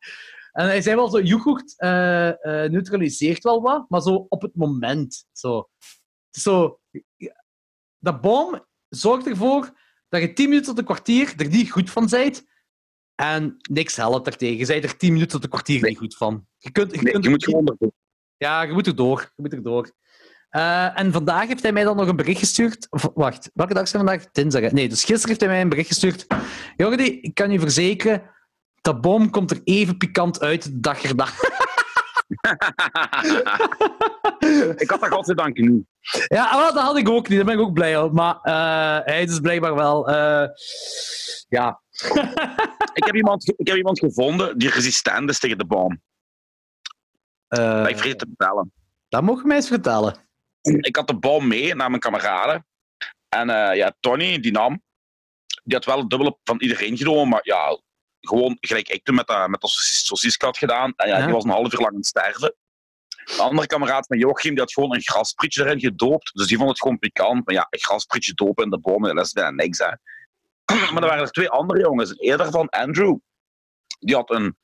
En 0.52 0.66
hij 0.66 0.82
zei 0.82 0.96
wel 0.96 1.08
zo, 1.10 1.20
yoghurt 1.20 1.78
eh, 1.78 2.28
eh, 2.28 2.70
neutraliseert 2.70 3.42
wel 3.42 3.62
wat, 3.62 3.84
maar 3.88 4.00
zo 4.00 4.26
op 4.28 4.42
het 4.42 4.56
moment. 4.56 5.26
Zo. 5.32 5.68
Zo... 6.30 6.80
Dat 7.98 8.20
boom 8.20 8.66
zorgt 8.88 9.26
ervoor 9.26 9.72
dat 10.08 10.20
je 10.20 10.32
10 10.32 10.48
minuten 10.48 10.68
tot 10.68 10.78
een 10.78 10.84
kwartier 10.84 11.32
er 11.36 11.48
niet 11.48 11.70
goed 11.70 11.90
van 11.90 12.06
bent. 12.10 12.44
En 13.14 13.56
niks 13.70 13.96
helpt 13.96 14.24
daartegen. 14.24 14.58
Je 14.58 14.66
bent 14.66 14.84
er 14.84 14.96
10 14.96 15.12
minuten 15.12 15.32
tot 15.32 15.42
een 15.44 15.50
kwartier 15.50 15.80
Nee. 15.80 15.90
niet 15.90 15.98
goed 15.98 16.16
van. 16.16 16.46
Je, 16.58 16.70
kunt, 16.70 16.94
je, 16.94 17.02
Nee, 17.02 17.12
kunt 17.12 17.24
je 17.24 17.30
moet 17.30 17.44
gewoon 17.44 17.66
erdoor. 17.66 17.90
Ja, 18.36 18.62
je 18.62 18.72
moet 18.72 18.86
erdoor. 18.86 19.20
Je 19.20 19.42
moet 19.42 19.52
erdoor. 19.52 19.90
Eh, 20.48 20.98
en 20.98 21.12
vandaag 21.12 21.48
heeft 21.48 21.62
hij 21.62 21.72
mij 21.72 21.84
dan 21.84 21.96
nog 21.96 22.08
een 22.08 22.16
bericht 22.16 22.38
gestuurd. 22.38 22.86
Wacht, 23.14 23.50
welke 23.54 23.74
dag 23.74 23.82
is 23.82 23.92
het 23.92 24.02
vandaag? 24.02 24.30
Dinsdag. 24.30 24.72
Nee, 24.72 24.88
dus 24.88 25.04
gisteren 25.04 25.28
heeft 25.28 25.40
hij 25.40 25.48
mij 25.48 25.60
een 25.60 25.68
bericht 25.68 25.88
gestuurd. 25.88 26.26
Jordi, 26.76 27.20
ik 27.20 27.34
kan 27.34 27.50
je 27.50 27.60
verzekeren, 27.60 28.30
dat 28.80 29.00
boom 29.00 29.30
komt 29.30 29.50
er 29.50 29.60
even 29.64 29.96
pikant 29.96 30.40
uit 30.40 30.62
de 30.62 30.80
dag 30.80 31.02
erna. 31.02 31.26
ik 34.82 34.90
had 34.90 35.00
dat 35.00 35.08
godzijdank 35.08 35.58
niet. 35.58 35.84
Ja, 36.26 36.58
wel, 36.58 36.72
dat 36.74 36.82
had 36.82 36.96
ik 36.96 37.08
ook 37.08 37.28
niet. 37.28 37.36
Daar 37.36 37.46
ben 37.46 37.54
ik 37.54 37.60
ook 37.60 37.72
blij 37.72 37.98
om. 37.98 38.14
Maar 38.14 38.38
eh, 38.42 39.04
hij 39.04 39.22
is 39.22 39.40
blijkbaar 39.40 39.74
wel... 39.74 40.08
eh, 40.08 40.48
ja. 41.48 41.80
Ik 42.94 43.04
heb, 43.04 43.14
iemand, 43.14 43.48
ik 43.56 43.66
heb 43.66 43.76
iemand 43.76 43.98
gevonden 43.98 44.58
die 44.58 44.70
resistent 44.70 45.30
is 45.30 45.38
tegen 45.38 45.58
de 45.58 45.66
bom. 45.66 46.02
Eh, 47.48 47.58
Dat 47.78 47.88
ik 47.88 47.96
vergeten 47.96 48.18
te 48.18 48.34
vertellen. 48.36 48.72
dat 49.08 49.22
mogen 49.22 49.42
we 49.42 49.48
mij 49.48 49.56
eens 49.56 49.68
vertellen. 49.68 50.28
Ik 50.60 50.96
had 50.96 51.06
de 51.06 51.18
bom 51.18 51.46
mee 51.48 51.74
naar 51.74 51.88
mijn 51.88 52.00
kameraden. 52.00 52.66
En 53.28 53.50
eh, 53.50 53.76
ja, 53.76 53.94
Tony, 54.00 54.40
die 54.40 54.52
nam. 54.52 54.82
Die 55.64 55.74
had 55.74 55.84
wel 55.84 55.98
het 55.98 56.10
dubbele 56.10 56.38
van 56.44 56.60
iedereen 56.60 56.96
genomen. 56.96 57.28
Maar 57.28 57.40
ja, 57.42 57.80
gewoon 58.20 58.56
gelijk 58.60 58.88
ik 58.88 59.04
toen 59.04 59.14
met 59.14 59.26
dat, 59.26 59.48
met 59.48 59.60
dat 59.60 59.70
sausieske 59.70 60.44
had 60.44 60.58
gedaan. 60.58 60.92
En 60.96 61.08
ja, 61.08 61.18
Ja. 61.18 61.24
die 61.24 61.34
was 61.34 61.44
een 61.44 61.50
half 61.50 61.72
uur 61.72 61.78
lang 61.80 61.90
aan 61.92 61.96
het 61.96 62.06
sterven. 62.06 62.54
De 63.36 63.42
andere 63.42 63.66
kameraad 63.66 64.06
van 64.06 64.18
Joachim, 64.18 64.50
die 64.50 64.60
had 64.60 64.72
gewoon 64.72 64.94
een 64.94 65.02
grasprietje 65.02 65.64
erin 65.64 65.80
gedoopt. 65.80 66.30
Dus 66.34 66.46
die 66.46 66.56
vond 66.56 66.68
het 66.68 66.80
gewoon 66.80 66.98
pikant. 66.98 67.46
Maar 67.46 67.54
ja, 67.54 67.66
een 67.70 67.78
grasprietje 67.78 68.34
dopen 68.34 68.64
in 68.64 68.70
de 68.70 68.80
bomen, 68.80 69.14
dat 69.14 69.26
is 69.26 69.32
bijna 69.32 69.50
niks, 69.50 69.78
hè. 69.78 69.90
Maar 70.92 71.02
er 71.02 71.08
waren 71.08 71.24
er 71.24 71.30
twee 71.30 71.48
andere 71.48 71.80
jongens. 71.80 72.18
Eerder 72.18 72.50
van 72.50 72.68
Andrew. 72.68 73.16
Die 73.98 74.14
had 74.14 74.30
een... 74.30 74.56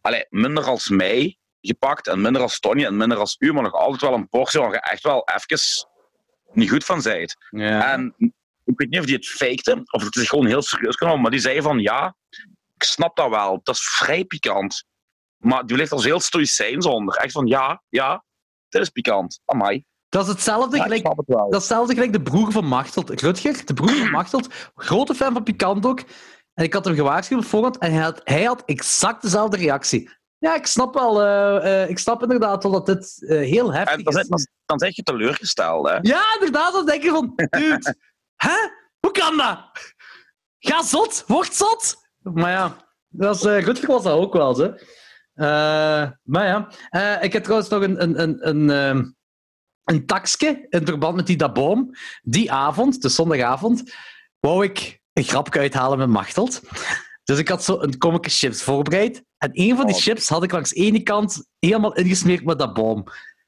Allee, 0.00 0.26
minder 0.28 0.64
als 0.64 0.88
mij 0.88 1.38
gepakt. 1.60 2.06
En 2.06 2.20
minder 2.20 2.42
als 2.42 2.60
Tony 2.60 2.84
en 2.84 2.96
minder 2.96 3.18
als 3.18 3.36
u. 3.38 3.52
Maar 3.52 3.62
nog 3.62 3.72
altijd 3.72 4.00
wel 4.00 4.14
een 4.14 4.28
portie 4.28 4.60
waar 4.60 4.72
je 4.72 4.80
echt 4.80 5.02
wel 5.02 5.28
even 5.34 5.58
niet 6.52 6.70
goed 6.70 6.84
van 6.84 7.02
zijt. 7.02 7.36
Ja. 7.50 7.92
En 7.92 8.14
ik 8.64 8.78
weet 8.78 8.90
niet 8.90 9.00
of 9.00 9.06
die 9.06 9.14
het 9.14 9.28
fakte, 9.28 9.82
of 9.90 10.04
het 10.04 10.16
is 10.16 10.28
gewoon 10.28 10.46
heel 10.46 10.62
serieus 10.62 10.96
genomen, 10.96 11.20
maar 11.20 11.30
die 11.30 11.40
zei 11.40 11.62
van 11.62 11.78
ja, 11.78 12.16
ik 12.74 12.82
snap 12.82 13.16
dat 13.16 13.30
wel, 13.30 13.60
dat 13.62 13.74
is 13.74 13.88
vrij 13.88 14.24
pikant. 14.24 14.84
Maar 15.44 15.66
die 15.66 15.76
ligt 15.76 15.92
als 15.92 16.04
heel 16.04 16.20
stoïcijns 16.20 16.86
onder. 16.86 17.16
Echt 17.16 17.32
van 17.32 17.46
ja, 17.46 17.82
ja, 17.88 18.24
dit 18.68 18.82
is 18.82 18.88
pikant. 18.88 19.40
Amai. 19.44 19.84
Dat 20.08 20.22
is 20.26 20.32
hetzelfde 20.32 20.76
Ja, 20.76 20.82
gelijk 20.82 21.06
het. 21.06 21.26
Dat 21.26 21.48
is 21.48 21.56
hetzelfde 21.56 21.94
gelijk 21.94 22.12
de 22.12 22.22
broer 22.22 22.52
van 22.52 22.64
Machteld. 22.64 23.20
Rutger, 23.20 23.66
de 23.66 23.74
broer 23.74 23.94
van 23.96 24.10
Machteld, 24.10 24.48
grote 24.74 25.14
fan 25.14 25.32
van 25.32 25.42
Pikant 25.42 25.86
ook. 25.86 26.00
En 26.54 26.64
ik 26.64 26.72
had 26.72 26.84
hem 26.84 26.94
gewaarschuwd 26.94 27.38
op 27.38 27.44
voorhand 27.44 27.78
en 27.78 27.92
hij 27.92 28.02
had, 28.02 28.20
hij 28.24 28.44
had 28.44 28.62
exact 28.64 29.22
dezelfde 29.22 29.56
reactie. 29.56 30.10
Ja, 30.38 30.54
ik 30.54 30.66
snap 30.66 30.94
wel. 30.94 31.22
eh, 31.22 31.82
eh, 31.82 31.90
ik 31.90 31.98
snap 31.98 32.22
inderdaad 32.22 32.62
wel 32.62 32.72
dat 32.72 32.86
dit 32.86 33.24
eh, 33.28 33.38
heel 33.38 33.72
heftig 33.72 33.96
En 33.96 34.02
dan, 34.04 34.20
is. 34.20 34.28
dan, 34.28 34.46
dan 34.66 34.78
zeg 34.78 34.96
je 34.96 35.02
teleurgesteld, 35.02 35.88
hè? 35.88 35.98
Ja, 36.02 36.22
inderdaad. 36.34 36.72
Dan 36.72 36.86
denk 36.86 37.02
je 37.02 37.10
van, 37.10 37.32
dude, 37.36 37.96
hè? 38.36 38.56
Hoe 39.00 39.10
kan 39.10 39.36
dat? 39.36 39.58
Ga 40.58 40.82
zot, 40.82 41.24
word 41.26 41.54
zot. 41.54 41.96
Maar 42.22 42.50
ja, 42.50 42.76
dat 43.08 43.28
was, 43.28 43.42
Rutger 43.64 43.88
was 43.88 44.02
dat 44.02 44.18
ook 44.18 44.32
wel, 44.32 44.56
hè. 44.56 44.70
Eh, 45.34 46.10
maar 46.22 46.46
ja, 46.46 46.68
Eh, 46.90 47.22
ik 47.22 47.32
heb 47.32 47.42
trouwens 47.42 47.68
nog 47.70 47.82
een, 47.82 48.02
een, 48.02 48.22
een, 48.22 48.48
een, 48.48 48.70
ehm, 48.70 49.04
een 49.84 50.06
taxje 50.06 50.66
in 50.68 50.86
verband 50.86 51.16
met 51.16 51.26
die 51.26 51.36
daboom. 51.36 51.90
Die 52.22 52.52
avond, 52.52 53.02
de 53.02 53.08
zondagavond, 53.08 53.94
wou 54.40 54.64
ik 54.64 55.00
een 55.12 55.24
grapje 55.24 55.60
uithalen 55.60 55.98
met 55.98 56.08
Machteld. 56.08 56.60
Dus 57.24 57.38
ik 57.38 57.48
had 57.48 57.64
zo 57.64 57.80
een 57.80 57.98
kommetje 57.98 58.30
chips 58.30 58.62
voorbereid. 58.62 59.24
En 59.38 59.50
een 59.52 59.76
van 59.76 59.86
die 59.86 59.94
Oh. 59.94 60.00
chips 60.00 60.28
had 60.28 60.42
ik 60.42 60.52
langs 60.52 60.70
de 60.70 60.80
ene 60.80 61.02
kant 61.02 61.46
helemaal 61.58 61.94
ingesmeerd 61.94 62.44
met 62.44 62.58
dat 62.58 62.74
boom. 62.74 63.04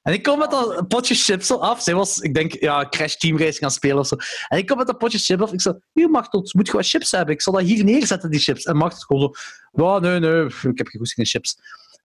En 0.06 0.12
ik 0.12 0.22
kom 0.22 0.38
met 0.38 0.50
dat 0.50 0.88
potje 0.88 1.14
chips 1.14 1.50
af. 1.50 1.82
Zij 1.82 1.94
was, 1.94 2.18
ik 2.18 2.34
denk, 2.34 2.52
ja, 2.60 2.88
Crash 2.88 3.14
Team 3.14 3.38
Race 3.38 3.58
gaan 3.58 3.70
spelen 3.70 3.98
of 3.98 4.06
zo. 4.06 4.16
En 4.48 4.58
ik 4.58 4.66
kom 4.66 4.76
met 4.76 4.86
dat 4.86 4.98
potje 4.98 5.18
chips 5.18 5.42
af. 5.42 5.52
Ik 5.52 5.60
zei, 5.60 5.78
hier 5.92 6.10
Machteld, 6.10 6.54
moet 6.54 6.66
je 6.66 6.72
wat 6.72 6.88
chips 6.88 7.10
hebben? 7.10 7.34
Ik 7.34 7.42
zal 7.42 7.52
dat 7.52 7.62
hier 7.62 7.84
neerzetten, 7.84 8.30
die 8.30 8.40
chips. 8.40 8.64
En 8.64 8.76
Machteld 8.76 9.04
gewoon 9.04 9.34
zo, 9.72 9.84
ja, 9.84 9.98
nee, 9.98 10.18
nee, 10.18 10.44
ik 10.44 10.78
heb 10.78 10.86
geen 10.86 11.00
goesting 11.00 11.16
in 11.16 11.26
chips. 11.26 11.58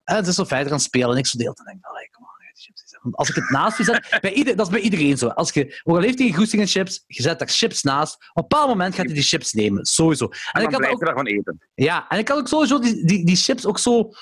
En 0.04 0.24
ze 0.24 0.30
is 0.30 0.36
zo 0.36 0.44
verder 0.44 0.68
gaan 0.68 0.80
spelen. 0.80 1.10
En 1.10 1.16
ik 1.16 1.26
zo 1.26 1.38
deelt 1.38 1.58
en 1.58 1.64
denk, 1.64 1.84
allee, 1.84 2.10
kom 2.10 2.22
on, 2.24 2.30
die 2.54 2.62
chips. 2.62 2.96
Want 3.02 3.16
als 3.16 3.28
ik 3.28 3.34
het 3.34 3.50
naast 3.50 3.78
je 3.78 3.84
zet, 3.84 4.08
bij 4.20 4.32
ieder, 4.32 4.56
dat 4.56 4.66
is 4.66 4.72
bij 4.72 4.82
iedereen 4.82 5.18
zo. 5.18 5.28
Als 5.28 5.52
je, 5.52 5.80
ook 5.84 5.96
al 5.96 6.02
heeft 6.02 6.18
hij 6.18 6.32
goesting 6.32 6.62
in 6.62 6.68
chips, 6.68 7.04
je 7.06 7.22
zet 7.22 7.38
daar 7.38 7.48
chips 7.48 7.82
naast. 7.82 8.14
Op 8.14 8.22
een 8.34 8.48
bepaald 8.48 8.68
moment 8.68 8.94
gaat 8.94 9.06
hij 9.06 9.14
die 9.14 9.22
chips 9.22 9.52
nemen, 9.52 9.84
sowieso. 9.84 10.24
En, 10.24 10.32
En 10.52 10.62
ik 10.62 10.70
had 10.70 10.76
blijf 10.76 10.92
ook 10.92 11.04
daarvan 11.04 11.26
eten. 11.26 11.68
ja, 11.74 12.08
en 12.08 12.18
ik 12.18 12.24
kan 12.24 12.38
ook 12.38 12.48
sowieso 12.48 12.78
die, 12.78 13.06
die, 13.06 13.26
die 13.26 13.36
chips 13.36 13.66
ook 13.66 13.78
zo 13.78 14.12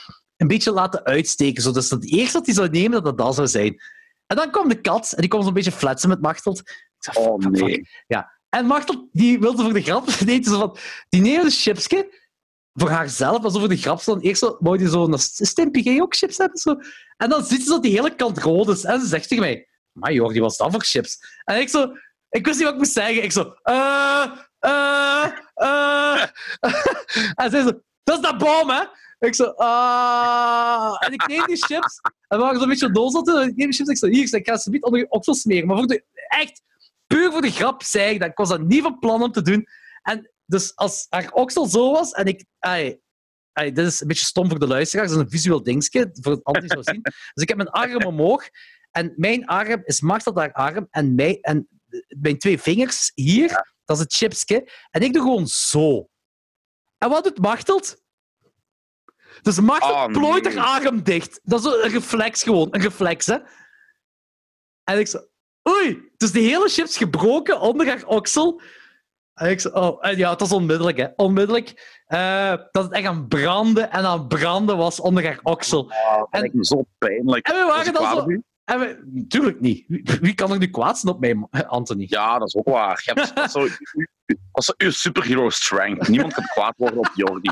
een 0.41 0.47
beetje 0.49 0.73
laten 0.73 1.05
uitsteken. 1.05 1.63
Zodat 1.63 1.89
dat 1.89 2.01
het 2.01 2.13
eerste 2.13 2.37
dat 2.37 2.47
hij 2.47 2.55
zou 2.55 2.69
nemen, 2.69 2.91
dat 2.91 3.05
dat 3.05 3.19
dat 3.19 3.35
zou 3.35 3.47
zijn. 3.49 3.81
En 4.27 4.37
dan 4.37 4.51
kwam 4.51 4.69
de 4.69 4.81
kat 4.81 5.13
en 5.13 5.21
die 5.21 5.29
kwam 5.29 5.43
zo'n 5.43 5.53
beetje 5.53 5.73
flatsen 5.73 6.09
met 6.09 6.21
Machteld. 6.21 6.59
Ik 6.59 6.87
zei, 6.99 7.17
fuck, 7.17 7.33
Oh 7.33 7.41
fuck. 7.41 7.51
nee. 7.51 7.85
En 8.49 8.67
Machteld, 8.67 9.09
die 9.13 9.41
wilde 9.41 9.63
voor 9.63 9.73
de 9.73 9.83
grap, 9.83 10.07
deed 10.25 10.45
ze 10.47 10.51
van, 10.51 10.77
die 11.09 11.21
neemt 11.21 11.45
een 11.45 11.51
chipsje 11.51 12.19
voor 12.73 12.91
haarzelf, 12.91 13.45
alsof 13.45 13.61
voor 13.61 13.69
de 13.69 13.77
grap 13.77 14.05
dan 14.05 14.21
eerst 14.21 14.41
zo, 14.41 14.57
wou 14.61 14.79
die 14.79 14.89
zo 14.89 15.05
een 15.05 15.19
Stimpy, 15.19 15.83
ga 15.83 15.91
je 15.91 16.03
ook 16.03 16.17
chips 16.17 16.37
hebben? 16.39 16.59
Zo. 16.59 16.77
En 17.17 17.29
dan 17.29 17.45
ziet 17.45 17.63
ze 17.63 17.69
dat 17.69 17.83
die 17.83 17.93
hele 17.93 18.15
kant 18.15 18.39
rood 18.39 18.69
is. 18.69 18.85
En 18.85 19.01
ze 19.01 19.07
zegt 19.07 19.29
tegen 19.29 19.45
mij, 19.45 19.69
maar 19.93 20.13
joh, 20.13 20.33
die 20.33 20.41
was 20.41 20.57
dat 20.57 20.71
voor 20.71 20.85
chips? 20.85 21.19
En 21.45 21.61
ik 21.61 21.69
zo, 21.69 21.93
ik 22.29 22.47
wist 22.47 22.57
niet 22.57 22.65
wat 22.65 22.73
ik 22.73 22.79
moest 22.81 22.93
zeggen. 22.93 23.23
Ik 23.23 23.33
zo, 23.33 23.55
eh, 23.63 24.31
eh, 24.59 25.31
eh. 25.55 26.23
en 27.43 27.51
zij 27.51 27.63
zo, 27.63 27.81
dat 28.03 28.17
is 28.17 28.23
dat 28.23 28.39
boom, 28.39 28.71
hè? 28.71 28.83
Ik 29.21 29.35
zo, 29.35 29.45
ah. 29.45 30.97
En 30.99 31.13
ik 31.13 31.27
neem 31.27 31.47
die 31.47 31.57
chips. 31.57 32.01
En 32.03 32.39
we 32.39 32.45
waren 32.45 32.59
zo'n 32.59 32.69
beetje 32.69 32.91
doos 32.91 33.13
zaten. 33.13 33.43
En 33.43 33.49
ik 33.49 33.57
neem 33.57 33.71
die 33.71 33.77
chips. 33.77 33.89
Ik 33.89 33.97
zo, 33.97 34.07
hier, 34.07 34.35
ik, 34.35 34.49
ga 34.49 34.57
ze 34.57 34.71
niet 34.71 34.83
onder 34.83 35.01
je 35.01 35.11
oksel 35.11 35.35
smeren. 35.35 35.67
Maar 35.67 35.77
voor 35.77 35.87
de, 35.87 36.05
echt, 36.29 36.63
puur 37.07 37.31
voor 37.33 37.41
de 37.41 37.51
grap 37.51 37.83
zei 37.83 38.15
ik 38.15 38.21
dat. 38.21 38.29
Ik 38.29 38.37
was 38.37 38.49
dat 38.49 38.61
niet 38.61 38.83
van 38.83 38.99
plan 38.99 39.23
om 39.23 39.33
te 39.33 39.43
doen. 39.43 39.67
En 40.03 40.31
dus 40.47 40.77
als 40.77 41.07
haar 41.09 41.33
oksel 41.33 41.67
zo 41.67 41.93
was 41.93 42.13
en 42.13 42.27
ik... 42.27 42.45
Ai, 42.59 43.01
ai, 43.53 43.73
dit 43.73 43.87
is 43.87 44.01
een 44.01 44.07
beetje 44.07 44.25
stom 44.25 44.49
voor 44.49 44.59
de 44.59 44.67
luisteraars. 44.67 45.09
Dat 45.09 45.19
is 45.19 45.25
een 45.25 45.31
visueel 45.31 45.63
dingetje 45.63 46.11
voor 46.13 46.33
het 46.33 46.45
anderen 46.45 46.69
zou 46.69 46.83
zien. 46.83 47.01
Dus 47.35 47.43
ik 47.43 47.49
heb 47.49 47.57
mijn 47.57 47.71
arm 47.71 48.05
omhoog. 48.05 48.49
En 48.91 49.13
mijn 49.17 49.47
arm 49.47 49.83
is 49.85 50.01
Machteld 50.01 50.37
haar 50.37 50.53
arm. 50.53 50.87
En, 50.91 51.15
mij, 51.15 51.39
en 51.41 51.69
mijn 52.21 52.39
twee 52.39 52.61
vingers 52.61 53.13
hier, 53.15 53.49
dat 53.85 53.97
is 53.97 54.03
het 54.03 54.13
chipsje. 54.13 54.71
En 54.91 55.03
ik 55.03 55.13
doe 55.13 55.23
gewoon 55.23 55.47
zo. 55.47 56.09
En 56.99 57.11
wat 57.11 57.25
doet 57.25 57.39
Machteld? 57.39 58.03
Dus 59.43 59.61
Machteld 59.61 59.93
Oh, 59.93 60.07
plooit 60.07 60.45
nee. 60.45 60.59
haar 60.59 60.87
arm 60.87 61.03
dicht. 61.03 61.41
Dat 61.43 61.59
is 61.61 61.65
een 61.67 61.91
reflex 61.91 62.43
gewoon. 62.43 62.69
Een 62.71 62.81
reflex, 62.81 63.27
hè. 63.27 63.37
En 64.85 64.99
ik 64.99 65.07
zo... 65.07 65.19
Oei! 65.69 66.11
Dus 66.17 66.33
die 66.33 66.49
hele 66.49 66.69
chips 66.69 66.97
gebroken 66.97 67.61
onder 67.61 67.87
haar 67.87 68.05
oksel. 68.05 68.61
En 69.35 69.51
ik 69.51 69.61
zo... 69.61 69.69
Oh, 69.69 70.07
en 70.07 70.17
ja, 70.17 70.31
het 70.31 70.41
was 70.41 70.53
onmiddellijk, 70.53 70.97
hè. 70.99 71.07
Onmiddellijk. 71.17 72.01
eh, 72.07 72.55
dat 72.71 72.85
het 72.85 72.93
echt 72.93 73.07
aan 73.07 73.29
branden 73.29 73.91
en 73.91 74.05
aan 74.05 74.27
branden 74.29 74.77
was 74.77 75.01
onder 75.01 75.25
haar 75.25 75.39
oksel. 75.43 75.81
Oh, 75.83 76.17
dat 76.17 76.27
En- 76.31 76.41
lijkt 76.41 76.67
zo 76.67 76.85
pijnlijk. 76.99 77.49
En 77.49 77.55
we 77.55 77.65
waren 77.65 77.93
dan 77.93 78.17
zo... 78.17 78.27
En 78.65 78.79
we, 78.81 79.03
natuurlijk 79.13 79.61
niet. 79.61 79.85
Wie, 79.89 80.03
wie 80.21 80.35
kan 80.35 80.53
er 80.53 80.59
nu 80.59 80.71
kwaad 80.71 80.99
zijn 80.99 81.15
op 81.15 81.21
mij, 81.21 81.37
Anthony? 81.67 82.07
Ja, 82.09 82.39
dat 82.39 82.49
is 82.49 82.55
ook 82.57 82.69
waar. 82.69 83.03
Je 83.05 83.13
hebt, 83.13 83.35
dat 83.37 83.45
is 83.45 83.53
zo, 83.53 83.61
dat 84.27 84.37
is 84.53 84.65
zo 84.65 84.73
uw 84.77 84.91
superhero 84.91 85.49
strength. 85.51 86.09
Niemand 86.09 86.35
kan 86.35 86.45
kwaad 86.45 86.75
worden 86.77 86.99
op 86.99 87.11
Jordi. 87.15 87.51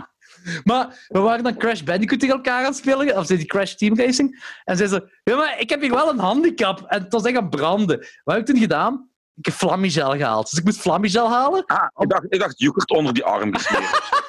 Maar 0.64 1.06
we 1.08 1.18
waren 1.18 1.44
dan 1.44 1.56
Crash 1.56 1.82
Bandicoot 1.82 2.20
tegen 2.20 2.34
elkaar 2.34 2.58
aan 2.58 2.64
het 2.64 2.76
spelen, 2.76 3.16
of 3.16 3.26
zei 3.26 3.38
die 3.38 3.46
Crash 3.46 3.74
Team 3.74 3.98
Racing. 3.98 4.60
En 4.64 4.76
zei 4.76 4.88
ze, 4.88 5.18
ja, 5.24 5.36
maar 5.36 5.60
ik 5.60 5.68
heb 5.68 5.80
hier 5.80 5.94
wel 5.94 6.08
een 6.08 6.18
handicap. 6.18 6.84
En 6.86 7.02
het 7.02 7.12
was 7.12 7.22
echt 7.22 7.36
aan 7.36 7.48
branden. 7.48 7.98
Wat 7.98 8.34
heb 8.34 8.38
ik 8.38 8.46
toen 8.46 8.62
gedaan? 8.62 9.08
Ik 9.34 9.44
heb 9.44 9.54
Flammigel 9.54 10.16
gehaald. 10.16 10.50
Dus 10.50 10.58
ik 10.58 10.64
moest 10.64 10.80
Flammigel 10.80 11.30
halen. 11.30 11.64
Ah, 11.66 12.02
ik 12.02 12.08
dacht, 12.08 12.24
ik 12.28 12.38
dacht 12.38 12.58
yoghurt 12.58 12.90
onder 12.90 13.14
die 13.14 13.24
arm 13.24 13.54
gesmeerd. 13.54 14.26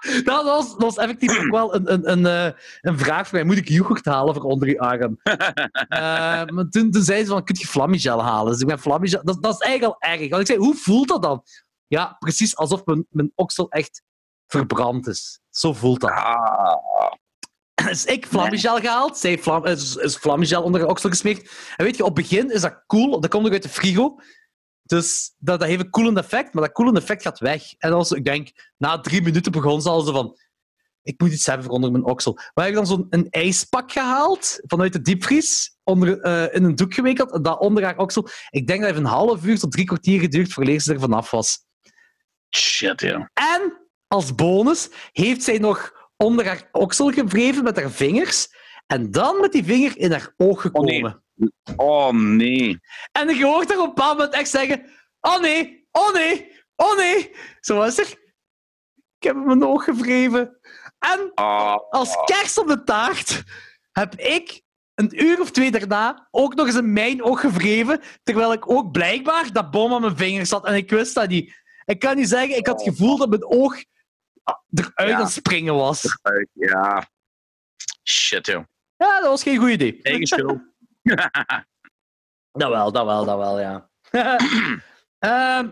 Dat 0.24 0.44
was, 0.44 0.70
dat 0.70 0.82
was 0.82 0.96
effectief 0.96 1.38
ook 1.38 1.50
wel 1.50 1.74
een, 1.74 1.92
een, 1.92 2.10
een, 2.10 2.26
eh, 2.26 2.52
een 2.80 2.98
vraag 2.98 3.28
voor 3.28 3.38
mij. 3.38 3.46
Moet 3.46 3.56
ik 3.56 3.68
yoghurt 3.68 4.04
halen 4.04 4.34
voor 4.34 4.42
onder 4.42 4.68
je 4.68 4.78
arm? 4.78 5.18
Eh, 5.88 6.46
maar 6.46 6.68
toen, 6.70 6.90
toen 6.90 7.02
zei 7.02 7.20
ze 7.20 7.30
van, 7.30 7.44
kun 7.44 7.56
je 7.58 7.66
Flammigel 7.66 8.22
halen? 8.22 8.52
Dus 8.52 8.60
ik 8.60 8.66
ben 8.66 8.78
Flammigel... 8.78 9.20
Dat, 9.24 9.42
dat 9.42 9.54
is 9.54 9.60
eigenlijk 9.60 9.92
al 9.92 10.10
erg. 10.10 10.28
Want 10.28 10.40
ik 10.40 10.46
zei, 10.46 10.58
hoe 10.58 10.74
voelt 10.74 11.08
dat 11.08 11.22
dan? 11.22 11.42
Ja, 11.86 12.16
precies 12.18 12.56
alsof 12.56 12.84
mijn, 12.84 13.06
mijn 13.10 13.32
oksel 13.34 13.70
echt 13.70 14.02
verbrand 14.46 15.06
is. 15.06 15.39
Zo 15.50 15.72
voelt 15.72 16.00
dat. 16.00 16.10
Ah, 16.10 17.12
Dus 17.86 18.04
ik 18.04 18.26
Flammigel 18.26 18.80
gehaald. 18.80 19.18
Zij 19.18 19.38
vlam, 19.38 19.66
is, 19.66 19.96
is 19.96 20.16
Flammigel 20.16 20.62
onder 20.62 20.80
haar 20.80 20.90
oksel 20.90 21.10
gesmeerd. 21.10 21.50
En 21.76 21.84
weet 21.84 21.96
je, 21.96 22.04
op 22.04 22.16
het 22.16 22.28
begin 22.28 22.50
is 22.50 22.60
dat 22.60 22.82
cool. 22.86 23.20
Dat 23.20 23.30
komt 23.30 23.42
nog 23.42 23.52
uit 23.52 23.62
de 23.62 23.68
frigo. 23.68 24.16
Dus 24.82 25.34
dat, 25.38 25.60
dat 25.60 25.68
heeft 25.68 25.80
een 25.80 25.90
koelend 25.90 26.18
effect. 26.18 26.54
Maar 26.54 26.62
dat 26.62 26.72
koelend 26.72 26.96
effect 26.96 27.22
gaat 27.22 27.38
weg. 27.38 27.74
En 27.78 27.92
als, 27.92 28.10
ik 28.12 28.24
denk, 28.24 28.72
na 28.76 29.00
drie 29.00 29.22
minuten 29.22 29.52
begon 29.52 29.82
ze 29.82 29.88
al 29.88 30.00
zo 30.00 30.12
van... 30.12 30.38
Ik 31.02 31.20
moet 31.20 31.32
iets 31.32 31.46
hebben 31.46 31.66
voor 31.66 31.74
onder 31.74 31.90
mijn 31.90 32.04
oksel. 32.04 32.32
Maar 32.34 32.64
heb 32.64 32.68
ik 32.68 32.74
dan 32.74 32.86
zo'n 32.86 33.06
een 33.10 33.30
ijspak 33.30 33.92
gehaald 33.92 34.60
vanuit 34.62 34.92
de 34.92 35.00
diepvries. 35.00 35.76
Onder, 35.84 36.20
eh, 36.20 36.54
in 36.54 36.64
een 36.64 36.74
doek 36.74 36.94
gewikkeld. 36.94 37.32
En 37.32 37.42
dat 37.42 37.60
onder 37.60 37.84
haar 37.84 37.98
oksel. 37.98 38.28
Ik 38.50 38.66
denk 38.66 38.80
dat 38.80 38.88
heeft 38.88 39.02
een 39.02 39.10
half 39.10 39.44
uur 39.44 39.58
tot 39.58 39.72
drie 39.72 39.84
kwartier 39.84 40.20
geduurd 40.20 40.52
voordat 40.52 40.82
ze 40.82 40.92
er 40.92 41.00
vanaf 41.00 41.30
was. 41.30 41.58
shit, 42.56 43.00
ja. 43.00 43.30
En 43.34 43.79
als 44.12 44.34
bonus 44.34 44.88
heeft 45.12 45.42
zij 45.42 45.58
nog 45.58 46.08
onder 46.16 46.46
haar 46.46 46.68
oksel 46.72 47.10
gewreven 47.10 47.64
met 47.64 47.76
haar 47.76 47.90
vingers. 47.90 48.48
En 48.86 49.10
dan 49.10 49.40
met 49.40 49.52
die 49.52 49.64
vinger 49.64 49.98
in 49.98 50.10
haar 50.10 50.34
oog 50.36 50.60
gekomen. 50.60 51.22
nee. 51.34 51.50
Oh 51.76 52.10
nee. 52.12 52.78
En 53.12 53.36
je 53.36 53.44
hoort 53.44 53.68
haar 53.68 53.78
op 53.78 53.84
een 53.88 53.94
bepaald 53.94 54.16
moment 54.16 54.34
echt 54.34 54.50
zeggen: 54.50 54.84
Oh 55.20 55.40
nee, 55.40 55.88
oh 55.92 56.12
nee, 56.14 56.52
oh 56.76 56.96
nee. 56.96 57.30
Zo 57.60 57.76
was 57.76 57.98
er. 57.98 58.06
Ik 59.18 59.26
heb 59.26 59.36
mijn 59.36 59.64
oog 59.64 59.84
gewreven. 59.84 60.58
En 60.98 61.30
Ah, 61.34 61.76
als 61.90 62.16
kerst 62.24 62.58
op 62.58 62.66
de 62.66 62.82
taart 62.84 63.42
heb 63.92 64.14
ik 64.14 64.62
een 64.94 65.24
uur 65.24 65.40
of 65.40 65.50
twee 65.50 65.70
daarna 65.70 66.28
ook 66.30 66.54
nog 66.54 66.66
eens 66.66 66.76
in 66.76 66.92
mijn 66.92 67.22
oog 67.22 67.40
gewreven. 67.40 68.00
Terwijl 68.22 68.52
ik 68.52 68.70
ook 68.70 68.92
blijkbaar 68.92 69.52
dat 69.52 69.70
bom 69.70 69.92
aan 69.92 70.00
mijn 70.00 70.16
vinger 70.16 70.46
zat. 70.46 70.64
En 70.66 70.74
ik 70.74 70.90
wist 70.90 71.14
dat 71.14 71.28
niet. 71.28 71.62
Ik 71.84 71.98
kan 71.98 72.16
niet 72.16 72.28
zeggen, 72.28 72.56
ik 72.56 72.66
had 72.66 72.84
het 72.84 72.94
gevoel 72.94 73.16
dat 73.16 73.28
mijn 73.28 73.46
oog 73.46 73.84
eruit 74.74 75.08
Ja. 75.10 75.16
aan 75.16 75.22
het 75.22 75.32
springen 75.32 75.74
was. 75.74 76.18
uit, 76.22 76.48
ja. 76.52 77.08
Shit, 78.04 78.46
joh. 78.46 78.64
Ja, 78.96 79.20
dat 79.20 79.28
was 79.28 79.42
geen 79.42 79.58
goed 79.58 79.68
idee. 79.70 80.02
Eigen 80.02 80.26
schuld. 80.26 80.60
Dat 82.52 82.68
wel, 82.70 82.92
dat 82.92 83.04
wel, 83.04 83.24
dat 83.24 83.38
wel, 83.38 83.60
ja. 83.60 83.90
Ehm, 85.18 85.70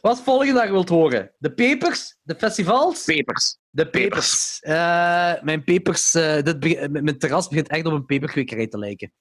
wat 0.00 0.20
volgende 0.22 0.52
dat 0.52 0.64
je 0.64 0.70
wilt 0.70 0.88
horen? 0.88 1.32
De 1.38 1.54
pepers? 1.54 2.16
De 2.22 2.34
festivals? 2.34 3.04
Pepers. 3.04 3.56
De 3.70 3.90
pepers. 3.90 4.60
Eh, 4.60 5.42
mijn 5.42 5.64
pepers... 5.64 6.14
eh, 6.14 6.42
dit 6.42 6.60
be- 6.60 6.88
mijn 6.90 7.18
terras 7.18 7.48
begint 7.48 7.68
echt 7.68 7.86
op 7.86 7.92
een 7.92 8.04
peperkwekerij 8.04 8.66
te 8.66 8.78
lijken. 8.78 9.12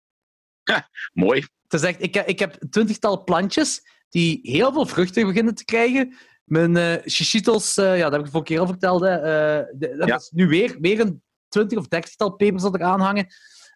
Mooi. 1.14 1.40
Het 1.64 1.74
is 1.74 1.82
echt, 1.82 2.02
ik, 2.02 2.14
heb- 2.14 2.28
ik 2.28 2.40
heb 2.40 2.58
twintigtal 2.70 3.24
plantjes 3.24 3.82
die 4.10 4.40
heel 4.44 4.74
veel 4.74 4.86
vruchten 4.86 5.28
beginnen 5.28 5.56
te 5.56 5.66
krijgen. 5.66 6.18
Mijn 6.44 6.78
eh 6.78 7.02
chichitos, 7.06 7.78
eh, 7.78 7.98
ja, 7.98 8.04
dat 8.04 8.12
heb 8.12 8.20
ik 8.20 8.26
de 8.26 8.32
vorige 8.32 8.50
keer 8.52 8.60
al 8.60 8.68
verteld. 8.68 9.02
Hè. 9.02 9.16
eh, 9.16 9.66
de- 9.76 9.96
dat 9.98 10.08
Ja. 10.08 10.16
is 10.16 10.30
nu 10.34 10.48
weer, 10.48 10.78
weer 10.80 11.00
een 11.00 11.24
twintig 11.48 11.78
of 11.78 11.88
dertigtal 11.88 12.32
pepers 12.36 12.64
dat 12.64 12.74
er 12.76 12.84
aan 12.84 13.00
hangen. 13.00 13.28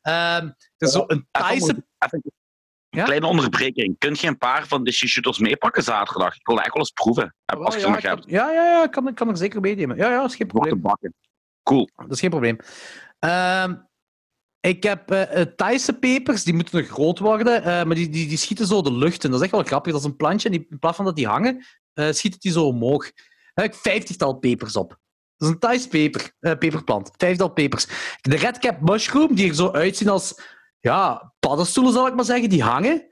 Ehm, 0.01 0.45
er 0.45 0.87
is 0.87 0.91
zo 0.91 1.03
een 1.07 1.27
Thaise... 1.31 1.85
een 1.99 2.21
Ja? 2.89 3.03
kleine 3.03 3.25
onderbreking. 3.27 3.97
Kun 3.97 4.15
je 4.19 4.27
een 4.27 4.37
paar 4.37 4.67
van 4.67 4.83
de 4.83 4.91
shishitos 4.91 5.39
meepakken 5.39 5.83
zaterdag? 5.83 6.35
Ik 6.35 6.45
wil 6.47 6.57
eigenlijk 6.59 6.73
wel 6.73 6.83
eens 6.83 6.91
proeven. 6.91 7.35
Heb- 7.45 7.59
Als 7.59 7.73
je 7.75 7.79
ja, 7.79 7.85
er 7.85 7.91
nog 7.91 7.99
ik 8.01 8.05
hebt. 8.09 8.23
ja, 8.29 8.51
ja, 8.51 8.63
ja, 8.63 8.83
ik 8.83 8.91
kan, 8.91 9.07
ik 9.07 9.15
kan 9.15 9.29
er 9.29 9.37
zeker 9.37 9.61
meenemen. 9.61 9.97
Ja, 9.97 10.09
ja, 10.09 10.21
dat 10.21 10.29
is 10.29 10.35
geen 10.35 10.49
Voor 10.49 10.59
probleem. 10.59 10.81
bakken. 10.81 11.13
Cool. 11.63 11.89
Dat 11.95 12.11
is 12.11 12.19
geen 12.19 12.29
probleem. 12.29 12.57
Ehm, 13.19 13.75
ik 14.59 14.83
heb 14.83 15.11
eh, 15.11 15.41
Thaise 15.41 15.93
pepers, 15.93 16.43
die 16.43 16.53
moeten 16.53 16.77
nog 16.79 16.87
groot 16.87 17.19
worden, 17.19 17.63
maar 17.87 17.95
die, 17.95 18.09
die, 18.09 18.27
die 18.27 18.37
schieten 18.37 18.67
zo 18.67 18.81
de 18.81 18.93
lucht 18.93 19.23
in. 19.23 19.29
Dat 19.29 19.39
is 19.39 19.45
echt 19.45 19.55
wel 19.55 19.63
grappig. 19.63 19.91
Dat 19.91 20.01
is 20.01 20.07
een 20.07 20.15
plantje 20.15 20.49
in 20.49 20.79
plaats 20.79 20.95
van 20.95 21.05
dat 21.05 21.15
die 21.15 21.27
hangen, 21.27 21.65
eh 21.97 22.11
schiet 22.11 22.33
het 22.33 22.41
die 22.41 22.51
zo 22.51 22.65
omhoog. 22.65 23.11
Daar 23.53 23.65
heb 23.65 23.73
ik 23.73 23.79
vijftigtal 23.81 24.33
pepers 24.33 24.75
op. 24.75 24.89
Dat 25.37 25.47
is 25.47 25.53
een 25.53 25.59
Thais 25.59 25.87
peper, 25.87 26.31
eh, 26.39 26.57
peperplant. 26.57 27.11
Vijftigtal 27.17 27.53
pepers. 27.53 27.87
De 28.21 28.35
redcap 28.35 28.81
mushroom, 28.81 29.35
die 29.35 29.49
er 29.49 29.55
zo 29.55 29.71
uitzien 29.71 30.09
als 30.09 30.41
ja, 30.79 31.33
paddenstoelen, 31.39 31.93
zal 31.93 32.07
ik 32.07 32.15
maar 32.15 32.25
zeggen, 32.25 32.49
die 32.49 32.63
hangen. 32.63 33.07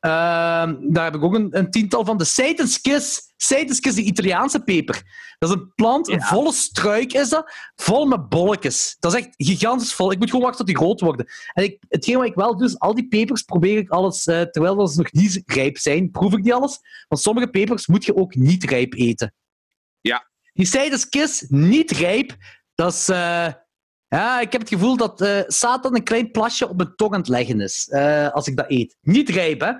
Ehm, 0.00 0.76
daar 0.80 1.04
heb 1.04 1.14
ik 1.14 1.22
ook 1.22 1.34
een, 1.34 1.58
een 1.58 1.70
tiental 1.70 2.04
van. 2.04 2.16
De 2.16 2.24
Satan's 2.24 2.80
Kiss. 2.80 3.27
Satan's 3.40 3.80
Kiss, 3.80 3.94
de 3.96 4.02
Italiaanse 4.02 4.60
peper. 4.62 5.02
Dat 5.38 5.48
is 5.50 5.54
een 5.54 5.72
plant, 5.74 6.08
een 6.08 6.18
Ja. 6.18 6.26
volle 6.26 6.52
struik 6.52 7.12
is 7.12 7.28
dat, 7.28 7.52
vol 7.76 8.06
met 8.06 8.28
bolletjes. 8.28 8.96
Dat 8.98 9.14
is 9.14 9.18
echt 9.24 9.34
gigantisch 9.36 9.94
vol. 9.94 10.12
Ik 10.12 10.18
moet 10.18 10.30
gewoon 10.30 10.44
wachten 10.44 10.66
tot 10.66 10.74
die 10.74 10.84
groot 10.84 11.00
worden. 11.00 11.26
En 11.52 11.64
ik, 11.64 11.82
hetgeen 11.88 12.16
wat 12.16 12.26
ik 12.26 12.34
wel 12.34 12.56
doe, 12.56 12.66
is 12.66 12.78
al 12.78 12.94
die 12.94 13.08
pepers 13.08 13.42
probeer 13.42 13.76
ik 13.78 13.90
alles, 13.90 14.26
eh, 14.26 14.40
terwijl 14.42 14.88
ze 14.88 14.98
nog 14.98 15.12
niet 15.12 15.42
rijp 15.46 15.78
zijn, 15.78 16.10
proef 16.10 16.32
ik 16.32 16.42
die 16.44 16.54
alles. 16.54 16.78
Want 17.08 17.22
sommige 17.22 17.48
pepers 17.48 17.86
moet 17.86 18.04
je 18.04 18.16
ook 18.16 18.34
niet 18.34 18.64
rijp 18.64 18.94
eten. 18.94 19.34
Ja. 20.00 20.28
Die 20.52 21.08
Kiss, 21.08 21.44
niet 21.48 21.90
rijp, 21.90 22.36
dat 22.74 22.92
is... 22.92 23.08
eh, 23.08 23.48
ja, 24.08 24.40
ik 24.40 24.52
heb 24.52 24.60
het 24.60 24.70
gevoel 24.70 24.96
dat 24.96 25.20
eh, 25.20 25.40
Satan 25.46 25.94
een 25.94 26.02
klein 26.04 26.30
plasje 26.30 26.68
op 26.68 26.76
mijn 26.76 26.92
tong 26.96 27.12
aan 27.12 27.18
het 27.20 27.28
leggen 27.28 27.60
is. 27.60 27.88
eh, 27.88 28.28
als 28.30 28.46
ik 28.46 28.56
dat 28.56 28.70
eet. 28.70 28.96
Niet 29.00 29.28
rijp, 29.28 29.60
hè. 29.60 29.72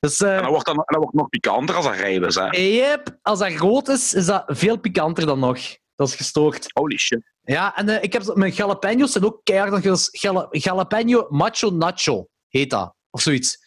Dus, 0.00 0.20
eh, 0.20 0.36
En 0.36 0.42
dat 0.42 0.50
wordt, 0.50 0.66
dan, 0.66 0.76
dat 0.76 0.96
wordt 0.96 1.14
nog 1.14 1.28
pikanter 1.28 1.74
als 1.74 1.84
dat 1.84 1.94
rijp 1.94 2.22
is. 2.24 2.34
Hè? 2.34 2.48
Yep, 2.50 3.18
als 3.22 3.38
dat 3.38 3.52
rood 3.52 3.88
is, 3.88 4.14
is 4.14 4.26
dat 4.26 4.44
veel 4.46 4.78
pikanter 4.78 5.26
dan 5.26 5.38
nog. 5.38 5.58
Dat 5.94 6.08
is 6.08 6.14
gestoord. 6.14 6.66
Holy 6.72 6.96
shit. 6.98 7.34
Ja, 7.42 7.76
en 7.76 7.88
eh, 7.88 8.02
ik 8.02 8.12
heb 8.12 8.34
mijn 8.34 8.52
jalapenos 8.52 9.12
zijn 9.12 9.24
ook 9.24 9.40
keihard. 9.42 10.08
jala- 10.20 10.46
Jalapeno 10.50 11.26
macho 11.28 11.70
nacho 11.70 12.26
heet 12.48 12.70
dat. 12.70 12.94
Of 13.10 13.20
zoiets. 13.20 13.58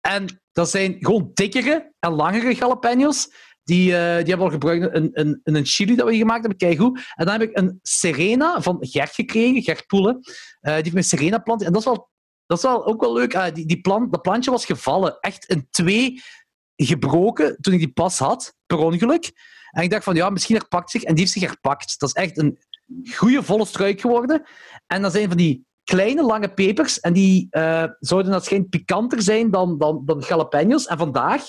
En 0.00 0.40
dat 0.52 0.70
zijn 0.70 0.96
gewoon 0.98 1.30
dikkere 1.34 1.92
en 1.98 2.12
langere 2.12 2.54
jalapenos. 2.54 3.28
Die, 3.66 3.96
eh, 3.96 4.16
die 4.16 4.28
hebben 4.28 4.36
we 4.36 4.44
al 4.44 4.50
gebruikt 4.50 4.94
een 5.42 5.66
chili 5.66 5.96
dat 5.96 6.08
we 6.08 6.16
gemaakt 6.16 6.40
hebben. 6.40 6.58
Kijk. 6.58 6.80
En 6.80 7.24
dan 7.24 7.28
heb 7.28 7.42
ik 7.42 7.58
een 7.58 7.78
Serena 7.82 8.62
van 8.62 8.76
Gert 8.80 9.14
gekregen, 9.14 9.62
Gert 9.62 9.86
Poelen. 9.86 10.18
Eh, 10.60 10.72
die 10.74 10.82
heeft 10.82 10.92
mijn 10.92 11.04
Serena 11.04 11.38
plant. 11.38 11.62
En 11.62 11.72
dat 11.72 11.80
is 11.80 11.86
wel 11.86 12.10
dat 12.46 12.56
is 12.56 12.62
wel 12.64 12.86
ook 12.86 13.00
wel 13.00 13.12
leuk. 13.12 13.34
Ah, 13.34 13.54
die, 13.54 13.66
die 13.66 13.80
plant, 13.80 14.12
dat 14.12 14.22
plantje 14.22 14.50
was 14.50 14.64
gevallen. 14.64 15.18
Echt 15.20 15.44
in 15.44 15.66
twee 15.70 16.22
gebroken 16.76 17.56
toen 17.60 17.72
ik 17.72 17.78
die 17.78 17.92
pas 17.92 18.18
had, 18.18 18.54
per 18.66 18.78
ongeluk. 18.78 19.32
En 19.70 19.82
ik 19.82 19.90
dacht 19.90 20.04
van, 20.04 20.14
ja, 20.14 20.30
misschien 20.30 20.56
herpakt 20.56 20.90
zich. 20.90 21.02
En 21.02 21.14
die 21.14 21.20
heeft 21.20 21.32
zich 21.32 21.42
herpakt. 21.42 22.00
Dat 22.00 22.08
is 22.08 22.22
echt 22.22 22.38
een 22.38 22.58
goede 23.14 23.42
volle 23.42 23.64
struik 23.64 24.00
geworden. 24.00 24.42
En 24.86 25.02
dan 25.02 25.10
zijn 25.10 25.28
van 25.28 25.36
die 25.36 25.66
kleine, 25.84 26.22
lange 26.22 26.54
pepers. 26.54 27.00
En 27.00 27.12
die 27.12 27.46
uh, 27.50 27.84
zouden 27.98 28.32
dat 28.32 28.44
schijnt 28.44 28.70
pikanter 28.70 29.22
zijn 29.22 29.50
dan, 29.50 29.78
dan, 29.78 30.02
dan 30.04 30.24
jalapenos. 30.28 30.86
En 30.86 30.98
vandaag... 30.98 31.42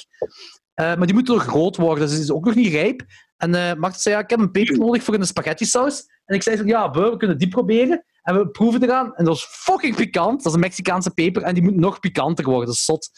Uh, 0.79 0.85
maar 0.85 1.05
die 1.05 1.13
moeten 1.13 1.33
nog 1.33 1.43
groot 1.43 1.75
worden, 1.75 2.05
dus 2.05 2.13
die 2.13 2.23
is 2.23 2.31
ook 2.31 2.45
nog 2.45 2.55
niet 2.55 2.71
rijp. 2.71 3.05
En 3.37 3.49
uh, 3.53 3.91
zei, 3.91 4.15
ja, 4.15 4.21
ik 4.21 4.29
heb 4.29 4.39
een 4.39 4.51
peper 4.51 4.77
nodig 4.77 5.03
voor 5.03 5.13
een 5.13 5.25
spaghetti 5.25 5.65
saus. 5.65 6.05
En 6.25 6.35
ik 6.35 6.43
zei 6.43 6.57
van, 6.57 6.67
ja, 6.67 6.91
we 6.91 7.17
kunnen 7.17 7.37
die 7.37 7.47
proberen. 7.47 8.05
En 8.21 8.37
we 8.37 8.49
proeven 8.49 8.83
eraan. 8.83 9.15
En 9.15 9.25
dat 9.25 9.35
is 9.35 9.47
fucking 9.49 9.95
pikant. 9.95 10.37
Dat 10.37 10.45
is 10.45 10.53
een 10.53 10.59
Mexicaanse 10.59 11.11
peper. 11.11 11.41
En 11.41 11.53
die 11.53 11.63
moet 11.63 11.75
nog 11.75 11.99
pikanter 11.99 12.45
worden. 12.45 12.65
Dat 12.65 12.75
is 12.75 12.85
zot. 12.85 13.09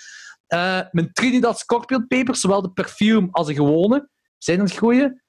Uh, 0.54 0.80
mijn 0.92 1.14
Trinidad 1.14 1.60
Scorpion 1.60 2.08
peper, 2.08 2.36
zowel 2.36 2.62
de 2.62 2.72
perfume 2.72 3.28
als 3.32 3.48
de 3.48 3.54
gewone, 3.54 4.10
zijn 4.38 4.60
het 4.60 4.78
goede. 4.78 5.22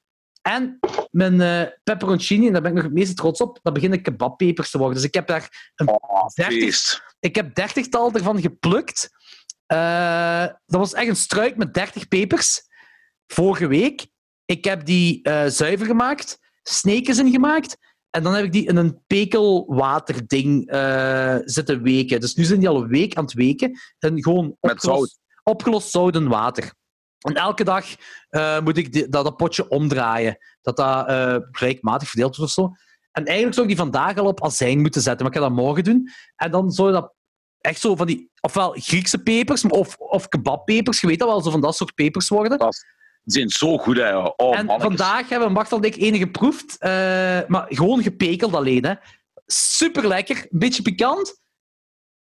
En 0.43 0.79
mijn 1.11 1.35
uh, 1.35 1.63
pepperoncini, 1.85 2.47
en 2.47 2.53
daar 2.53 2.63
ben 2.63 2.71
ik 2.71 2.77
nog 2.77 2.87
het 2.87 2.95
meeste 2.95 3.15
trots 3.15 3.41
op, 3.41 3.59
dat 3.63 3.73
beginnen 3.73 4.03
kebabpepers 4.03 4.71
te 4.71 4.79
worden. 4.79 4.97
Dus 4.97 5.07
ik 5.07 5.15
heb 5.15 5.27
daar 5.27 5.73
een 5.75 5.89
Oh, 5.89 6.27
dertig, 6.35 6.59
feest. 6.59 7.03
ik 7.21 7.35
heb 7.35 7.55
dertigtal 7.55 8.13
ervan 8.13 8.41
geplukt. 8.41 9.11
Eh, 9.71 10.43
dat 10.67 10.81
was 10.81 10.93
echt 10.93 11.09
een 11.09 11.17
struik 11.17 11.57
met 11.57 11.75
30 11.75 12.09
pepers. 12.09 12.63
Vorige 13.27 13.67
week. 13.67 14.07
Ik 14.45 14.65
heb 14.65 14.85
die 14.85 15.23
eh, 15.23 15.47
zuiver 15.47 15.87
gemaakt, 15.87 16.39
sneekjes 16.63 17.19
in 17.19 17.31
gemaakt. 17.31 17.77
En 18.11 18.23
dan 18.23 18.35
heb 18.35 18.45
ik 18.45 18.53
die 18.53 18.67
in 18.67 18.77
een 18.77 19.03
pekelwaterding 19.07 20.67
eh 20.71 21.37
zitten 21.45 21.83
weken. 21.83 22.21
Dus 22.21 22.35
nu 22.35 22.45
zijn 22.45 22.59
die 22.61 22.69
al 22.69 22.83
een 22.83 22.89
week 22.89 23.15
aan 23.15 23.25
het 23.25 23.33
weken. 23.33 23.79
En 23.99 24.23
gewoon 24.23 24.57
Met 24.61 24.73
opgelost, 24.73 25.21
opgelost 25.43 25.91
zout 25.91 26.15
en 26.15 26.29
water. 26.29 26.73
En 27.19 27.35
elke 27.35 27.65
dag 27.65 27.87
moet 28.63 28.77
ik 28.77 28.93
die- 28.93 29.09
dat, 29.09 29.25
dat 29.25 29.37
potje 29.37 29.69
omdraaien. 29.69 30.39
Dat 30.63 30.77
dat 30.77 31.05
gelijkmatig 31.51 32.09
verdeeld 32.09 32.37
wordt 32.37 32.59
of 32.59 32.65
zo. 32.65 32.73
En 33.13 33.25
eigenlijk 33.25 33.55
zou 33.55 33.69
ik 33.69 33.77
die 33.77 33.83
vandaag 33.85 34.17
al 34.17 34.27
op 34.27 34.45
azijn 34.45 34.81
moeten 34.81 35.01
zetten. 35.03 35.27
Maar 35.27 35.35
ik 35.37 35.43
ga 35.43 35.49
dat 35.49 35.57
morgen 35.57 35.85
doen. 35.85 36.09
En 36.37 36.51
dan 36.51 36.71
zou 36.71 36.89
je 36.89 36.95
dat 36.95 37.15
echt 37.61 37.81
zo 37.81 37.97
van 37.97 38.07
die... 38.07 38.31
Ofwel 38.41 38.75
Griekse 38.79 39.23
pepers 39.23 39.65
of, 39.65 39.97
of 39.97 40.29
kebabpepers. 40.29 41.01
Je 41.01 41.07
weet 41.07 41.19
dat 41.19 41.29
wel, 41.29 41.41
zo 41.41 41.51
van 41.51 41.61
dat 41.61 41.77
soort 41.77 41.95
pepers 41.95 42.29
worden. 42.29 42.59
Die 42.59 43.35
zijn 43.35 43.49
zo 43.49 43.79
goed, 43.79 43.97
hè. 43.97 44.17
Oh, 44.19 44.33
en 44.37 44.67
mannetjes. 44.67 44.83
vandaag 44.83 45.29
hebben 45.29 45.53
Martel 45.53 45.77
en 45.77 45.85
ik 45.85 45.97
ene 45.97 46.19
geproefd. 46.19 46.79
eh, 46.79 46.91
maar 47.47 47.67
gewoon 47.69 48.03
gepekeld 48.03 48.55
alleen. 48.55 48.85
Hè. 48.85 48.95
Super 49.47 50.07
lekker. 50.07 50.37
Een 50.37 50.59
beetje 50.59 50.83
pikant. 50.83 51.41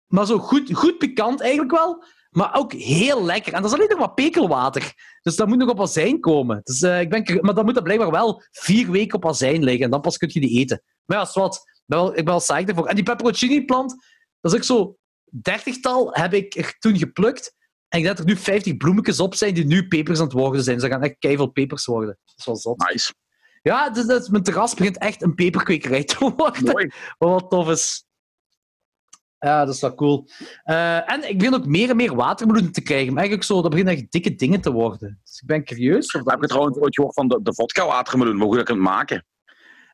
Maar 0.07 0.25
zo 0.25 0.37
goed, 0.37 0.73
goed 0.73 0.97
pikant 0.97 1.41
eigenlijk 1.41 1.71
wel. 1.71 2.03
Maar 2.29 2.55
ook 2.55 2.73
heel 2.73 3.25
lekker. 3.25 3.53
En 3.53 3.61
dat 3.61 3.71
is 3.71 3.77
alleen 3.77 3.89
nog 3.89 3.99
wat 3.99 4.15
pekelwater. 4.15 4.93
Dus 5.21 5.35
dat 5.35 5.47
moet 5.47 5.57
nog 5.57 5.69
op 5.69 5.81
azijn 5.81 6.19
komen. 6.19 6.59
Dus, 6.63 6.81
eh, 6.81 6.99
ik 6.99 7.09
ben, 7.09 7.39
maar 7.41 7.53
dan 7.53 7.65
moet 7.65 7.73
dat 7.73 7.83
blijkbaar 7.83 8.11
wel 8.11 8.43
vier 8.51 8.91
weken 8.91 9.15
op 9.15 9.27
azijn 9.27 9.63
liggen. 9.63 9.83
En 9.83 9.91
dan 9.91 10.01
pas 10.01 10.17
kun 10.17 10.29
je 10.33 10.39
die 10.39 10.59
eten. 10.59 10.83
Maar 11.05 11.17
ja, 11.17 11.23
is 11.23 11.33
wat. 11.33 11.55
Ik 11.55 11.83
ben 11.85 11.99
wel, 11.99 12.09
ik 12.09 12.15
ben 12.15 12.25
wel 12.25 12.37
psyched 12.37 12.69
ervoor. 12.69 12.87
En 12.87 12.95
die 12.95 13.03
pepperoncini-plant, 13.03 13.95
dat 14.41 14.51
is 14.51 14.57
ook 14.57 14.63
zo... 14.63 14.97
Dertigtal 15.41 16.13
heb 16.13 16.33
ik 16.33 16.55
er 16.55 16.75
toen 16.79 16.97
geplukt. 16.97 17.55
En 17.87 17.99
ik 17.99 18.05
denk 18.05 18.17
dat 18.17 18.25
er 18.25 18.33
nu 18.33 18.39
50 18.39 18.77
bloemetjes 18.77 19.19
op 19.19 19.35
zijn 19.35 19.53
die 19.53 19.65
nu 19.65 19.87
pepers 19.87 20.19
aan 20.19 20.25
het 20.25 20.33
worden 20.33 20.63
zijn. 20.63 20.77
Dus 20.77 20.89
dat 20.89 20.93
gaan 20.93 21.03
echt 21.03 21.19
keiveel 21.19 21.47
pepers 21.47 21.85
worden. 21.85 22.17
Dat 22.25 22.35
is 22.37 22.45
wel 22.45 22.55
zot. 22.55 22.89
Nice. 22.89 23.13
Ja, 23.61 23.89
dus, 23.89 24.05
dus 24.05 24.29
mijn 24.29 24.43
terras 24.43 24.73
begint 24.73 24.97
echt 24.97 25.21
een 25.21 25.35
peperkwekerij 25.35 26.03
te 26.03 26.33
worden. 26.35 26.63
Mooi. 26.63 26.91
Wat 27.17 27.49
tof 27.49 27.69
is. 27.69 28.05
Ja, 29.39 29.65
dat 29.65 29.73
is 29.73 29.81
wel 29.81 29.95
cool. 29.95 30.27
Eh, 30.63 31.11
en 31.11 31.29
ik 31.29 31.37
begin 31.37 31.53
ook 31.53 31.65
meer 31.65 31.89
en 31.89 31.95
meer 31.95 32.15
watermeloenen 32.15 32.71
te 32.71 32.81
krijgen. 32.81 33.07
Maar 33.07 33.17
eigenlijk 33.17 33.47
zo, 33.47 33.61
dat 33.61 33.71
beginnen 33.71 33.93
echt 33.93 34.11
dikke 34.11 34.35
dingen 34.35 34.61
te 34.61 34.71
worden. 34.71 35.19
Dus 35.23 35.39
ik 35.41 35.47
ben 35.47 35.63
curieus. 35.63 36.11
Of 36.11 36.25
Heb 36.25 36.41
je 36.41 36.47
trouwens 36.47 36.77
ooit 36.77 36.95
gehoord 36.95 37.13
van 37.13 37.27
de, 37.27 37.39
de 37.41 37.53
vodka 37.53 37.85
watermeloen? 37.85 38.35
Maar 38.35 38.45
hoe 38.45 38.51
je 38.51 38.63
dat 38.63 38.69
kunt 38.69 38.81
maken? 38.81 39.25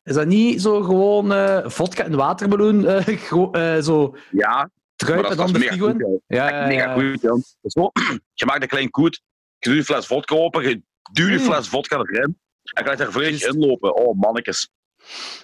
Is 0.03 0.13
dat 0.13 0.27
niet 0.27 0.61
zo 0.61 0.81
gewoon 0.81 1.33
eh, 1.33 1.69
vodka 1.69 2.03
en 2.03 2.15
watermeloen 2.15 2.85
eh, 2.85 3.77
zo 3.81 4.15
Ja, 4.31 4.69
maar 5.01 5.11
druip 5.17 5.37
dat 5.37 5.37
en 5.39 5.45
is, 5.45 5.51
dan 5.51 5.61
de 5.61 5.67
frigo 5.67 5.87
in? 5.87 6.21
Ja, 6.27 6.49
ja, 6.49 6.67
mega 6.67 6.85
ja. 6.85 6.93
goed, 6.93 7.41
zo, 7.63 7.91
je 8.41 8.45
maakt 8.45 8.61
een 8.61 8.67
klein 8.67 8.89
koet, 8.89 9.21
je 9.57 9.69
doet 9.69 9.77
een 9.77 9.85
fles 9.85 10.07
vodka 10.07 10.35
open, 10.35 10.63
je 10.69 10.81
duwt 11.11 11.29
die 11.29 11.37
Mm. 11.39 11.43
fles 11.45 11.67
vodka 11.69 11.97
erin 11.97 12.39
en 12.73 12.83
je 12.83 12.89
gaat 12.89 12.99
er 12.99 13.11
volledig 13.11 13.43
inlopen. 13.43 13.95
Oh, 13.95 14.19
mannetjes. 14.19 14.69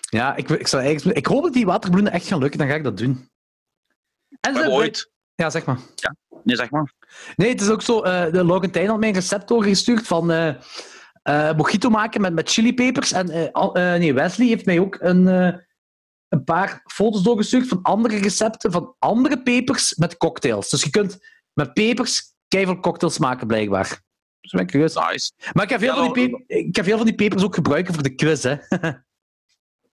Ja, 0.10 0.36
ik, 0.36 0.50
ik, 0.50 0.68
zou 0.68 0.84
eigenlijk, 0.84 1.18
ik 1.18 1.26
hoop 1.26 1.44
dat 1.44 1.54
die 1.54 1.66
watermeloenen 1.66 2.14
echt 2.14 2.28
gaan 2.28 2.40
lukken. 2.40 2.60
Dan 2.60 2.68
ga 2.68 2.76
ik 2.76 2.84
dat 2.84 2.98
doen. 2.98 3.30
En 4.42 4.56
ze- 4.56 4.70
ooit... 4.70 5.12
Ja, 5.36 5.50
zeg 5.50 5.66
maar. 5.66 5.78
Nee, 6.44 6.56
zeg 6.56 6.70
maar. 6.70 6.94
Nee, 7.36 7.50
het 7.50 7.62
is 7.62 7.70
ook 7.70 7.82
zo. 7.82 8.02
eh 8.02 8.32
de 8.32 8.44
Logentijn 8.44 8.88
had 8.88 9.00
mij 9.00 9.08
een 9.10 9.14
recept 9.16 9.48
doorgestuurd 9.48 10.08
van 10.08 10.32
eh, 10.32 11.54
mojito 11.56 11.90
maken 11.90 12.22
met, 12.22 12.34
met 12.34 12.50
chilipepers. 12.50 13.12
En 13.12 13.26
nee, 14.00 14.14
Wesley 14.14 14.48
heeft 14.48 14.66
mij 14.66 14.80
ook 14.80 14.98
een, 15.00 15.28
een 16.30 16.44
paar 16.44 16.82
foto's 16.94 17.22
doorgestuurd 17.24 17.68
van 17.68 17.82
andere 17.82 18.18
recepten 18.18 18.72
van 18.72 18.96
andere 19.00 19.42
pepers 19.42 19.96
met 19.96 20.18
cocktails. 20.18 20.70
Dus 20.70 20.84
je 20.84 20.90
kunt 20.90 21.18
met 21.54 21.74
pepers 21.74 22.34
keiveel 22.48 22.80
cocktails 22.80 23.18
maken, 23.18 23.48
blijkbaar. 23.48 24.02
Dus 24.42 24.52
ben 24.52 24.62
ik 24.62 24.68
curieus. 24.68 24.94
Nice. 24.96 25.32
Maar 25.54 25.64
ik 25.64 25.70
heb, 25.70 25.80
veel 25.80 25.96
Ja, 25.96 26.04
van 26.06 26.14
die 26.14 26.30
dan- 26.30 26.44
pe- 26.48 26.54
ik 26.56 26.76
heb 26.76 26.86
veel 26.86 26.98
van 26.98 27.06
die 27.06 27.16
pepers 27.16 27.44
ook 27.44 27.56
gebruiken 27.56 27.94
voor 27.94 28.04
de 28.04 28.16
quiz, 28.16 28.44
hè. 28.44 28.56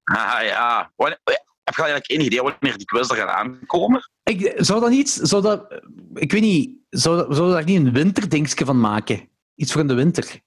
Ah, 0.05 0.43
ja. 0.43 0.93
Wanneer- 0.97 1.21
Heb 1.65 1.75
je 1.79 1.83
eigenlijk 1.83 2.11
enig 2.11 2.27
idee 2.27 2.43
wanneer 2.43 2.77
die 2.77 2.87
quiz 2.87 3.11
er 3.11 3.17
gaat 3.17 3.29
aankomen? 3.29 4.11
ik, 4.23 4.53
zou 4.57 4.81
dat 4.81 4.91
niet... 4.91 5.11
Zou 5.23 5.43
dat, 5.43 5.81
ik 6.15 6.33
weet 6.33 6.41
niet... 6.41 6.79
Zou, 6.89 7.35
zou 7.35 7.51
daar 7.53 7.65
niet 7.65 7.77
een 7.87 7.93
winterdingetje 7.93 8.65
van 8.65 8.81
maken? 8.81 9.29
Iets 9.55 9.73
voor 9.73 9.81
in 9.81 9.87
de 9.87 9.95
winter? 9.95 10.41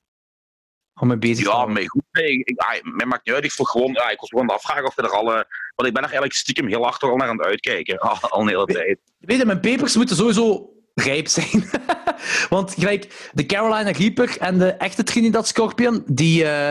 Om 0.99 1.07
me 1.07 1.17
bezig 1.17 1.37
te 1.37 1.49
Ja, 1.49 1.55
houden. 1.55 1.73
mij 1.73 1.87
goed. 1.87 2.02
Nee, 2.13 2.41
ik, 2.43 2.59
ah, 2.59 2.81
mij 2.83 3.05
maakt 3.05 3.25
niet 3.25 3.35
uit. 3.35 3.43
Ik, 3.43 3.51
vroeg 3.51 3.69
gewoon, 3.69 3.93
ja, 3.93 4.09
ik 4.09 4.19
was 4.19 4.29
gewoon 4.29 4.49
aan 4.49 4.55
het 4.55 4.63
afvragen 4.63 4.85
of 4.87 4.95
we 4.95 5.01
er 5.01 5.09
al... 5.09 5.27
eh, 5.27 5.41
want 5.75 5.87
ik 5.87 5.93
ben 5.93 6.03
er 6.03 6.09
eigenlijk 6.09 6.33
stiekem 6.33 6.67
heel 6.67 6.83
hard 6.83 7.01
al 7.03 7.15
naar 7.15 7.27
aan 7.27 7.37
het 7.37 7.45
uitkijken. 7.47 7.99
Al, 8.09 8.17
al 8.19 8.41
een 8.41 8.47
hele 8.47 8.65
tijd. 8.65 8.99
Weet 9.19 9.37
je, 9.39 9.45
mijn 9.45 9.59
pepers 9.59 9.95
moeten 9.95 10.15
sowieso 10.15 10.69
rijp 10.93 11.27
zijn. 11.27 11.69
Want 12.49 12.73
gelijk 12.73 13.29
de 13.33 13.45
Carolina 13.45 13.91
Reaper 13.91 14.37
en 14.37 14.57
de 14.59 14.69
echte 14.71 15.03
Trinidad 15.03 15.47
Scorpion, 15.47 16.03
die... 16.05 16.43
eh, 16.43 16.69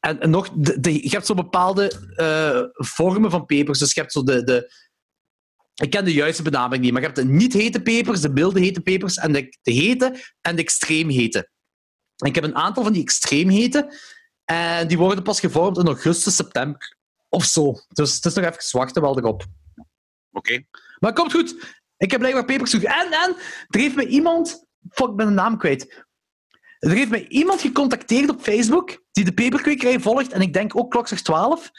en, 0.00 0.20
en 0.20 0.30
nog, 0.30 0.50
de, 0.54 0.80
de- 0.80 1.02
je 1.02 1.08
hebt 1.08 1.26
zo 1.26 1.34
bepaalde 1.34 1.92
eh, 2.16 2.60
vormen 2.86 3.30
van 3.30 3.46
pepers. 3.46 3.78
Dus 3.78 3.94
je 3.94 4.00
hebt 4.00 4.12
zo 4.12 4.22
de, 4.22 4.44
de... 4.44 4.72
Ik 5.74 5.90
ken 5.90 6.04
de 6.04 6.12
juiste 6.12 6.42
benaming 6.42 6.82
niet, 6.82 6.92
maar 6.92 7.00
je 7.00 7.06
hebt 7.06 7.18
de 7.18 7.24
niet-hete 7.24 7.80
pepers, 7.82 8.20
de 8.20 8.28
milde 8.28 8.60
hete 8.60 8.80
pepers 8.80 9.16
en 9.16 9.32
de, 9.32 9.56
de 9.62 9.72
hete 9.72 10.20
en 10.40 10.56
de 10.56 10.62
extreem 10.62 11.08
hete. 11.08 11.48
En 12.16 12.28
ik 12.28 12.34
heb 12.34 12.44
een 12.44 12.54
aantal 12.56 12.82
van 12.82 12.92
die 12.92 13.02
extreem 13.02 13.48
hete 13.48 13.98
en 14.44 14.88
die 14.88 14.98
worden 14.98 15.24
pas 15.24 15.40
gevormd 15.40 15.78
in 15.78 15.86
augustus, 15.86 16.36
september 16.36 16.96
of 17.28 17.44
zo. 17.44 17.74
Dus 17.88 18.14
het 18.14 18.24
is 18.24 18.34
nog 18.34 18.44
even 18.44 18.78
wachten 18.78 19.02
wel 19.02 19.18
erop. 19.18 19.44
Oké. 20.32 20.64
Maar 20.98 21.12
komt 21.12 21.32
goed. 21.32 21.76
Ik 21.96 22.10
heb 22.10 22.20
blijkbaar 22.20 22.66
genoeg. 22.66 22.82
En, 22.82 23.12
en, 23.12 23.36
er 23.68 23.80
heeft 23.80 23.96
me 23.96 24.06
iemand... 24.06 24.66
Fuck, 24.90 25.08
ik 25.08 25.16
ben 25.16 25.26
de 25.26 25.32
naam 25.32 25.58
kwijt. 25.58 26.04
Er 26.78 26.90
heeft 26.90 27.10
me 27.10 27.28
iemand 27.28 27.60
gecontacteerd 27.60 28.30
op 28.30 28.40
Facebook 28.40 29.02
die 29.12 29.24
de 29.24 29.34
peperkwekerij 29.34 30.00
volgt. 30.00 30.32
En 30.32 30.40
ik 30.40 30.52
denk 30.52 30.76
ook 30.76 30.90
klokslag 30.90 31.20
12. 31.20 31.70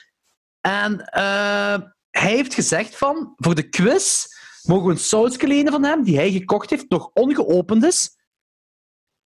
En 0.61 1.09
eh, 1.09 1.81
hij 2.09 2.31
heeft 2.31 2.53
gezegd 2.53 2.95
van... 2.95 3.33
Voor 3.35 3.55
de 3.55 3.69
quiz 3.69 4.25
mogen 4.61 4.85
we 4.85 4.91
een 4.91 4.99
sausje 4.99 5.47
lenen 5.47 5.71
van 5.71 5.83
hem 5.83 6.03
die 6.03 6.17
hij 6.17 6.31
gekocht 6.31 6.69
heeft, 6.69 6.89
nog 6.89 7.09
ongeopend 7.13 7.83
is. 7.83 8.15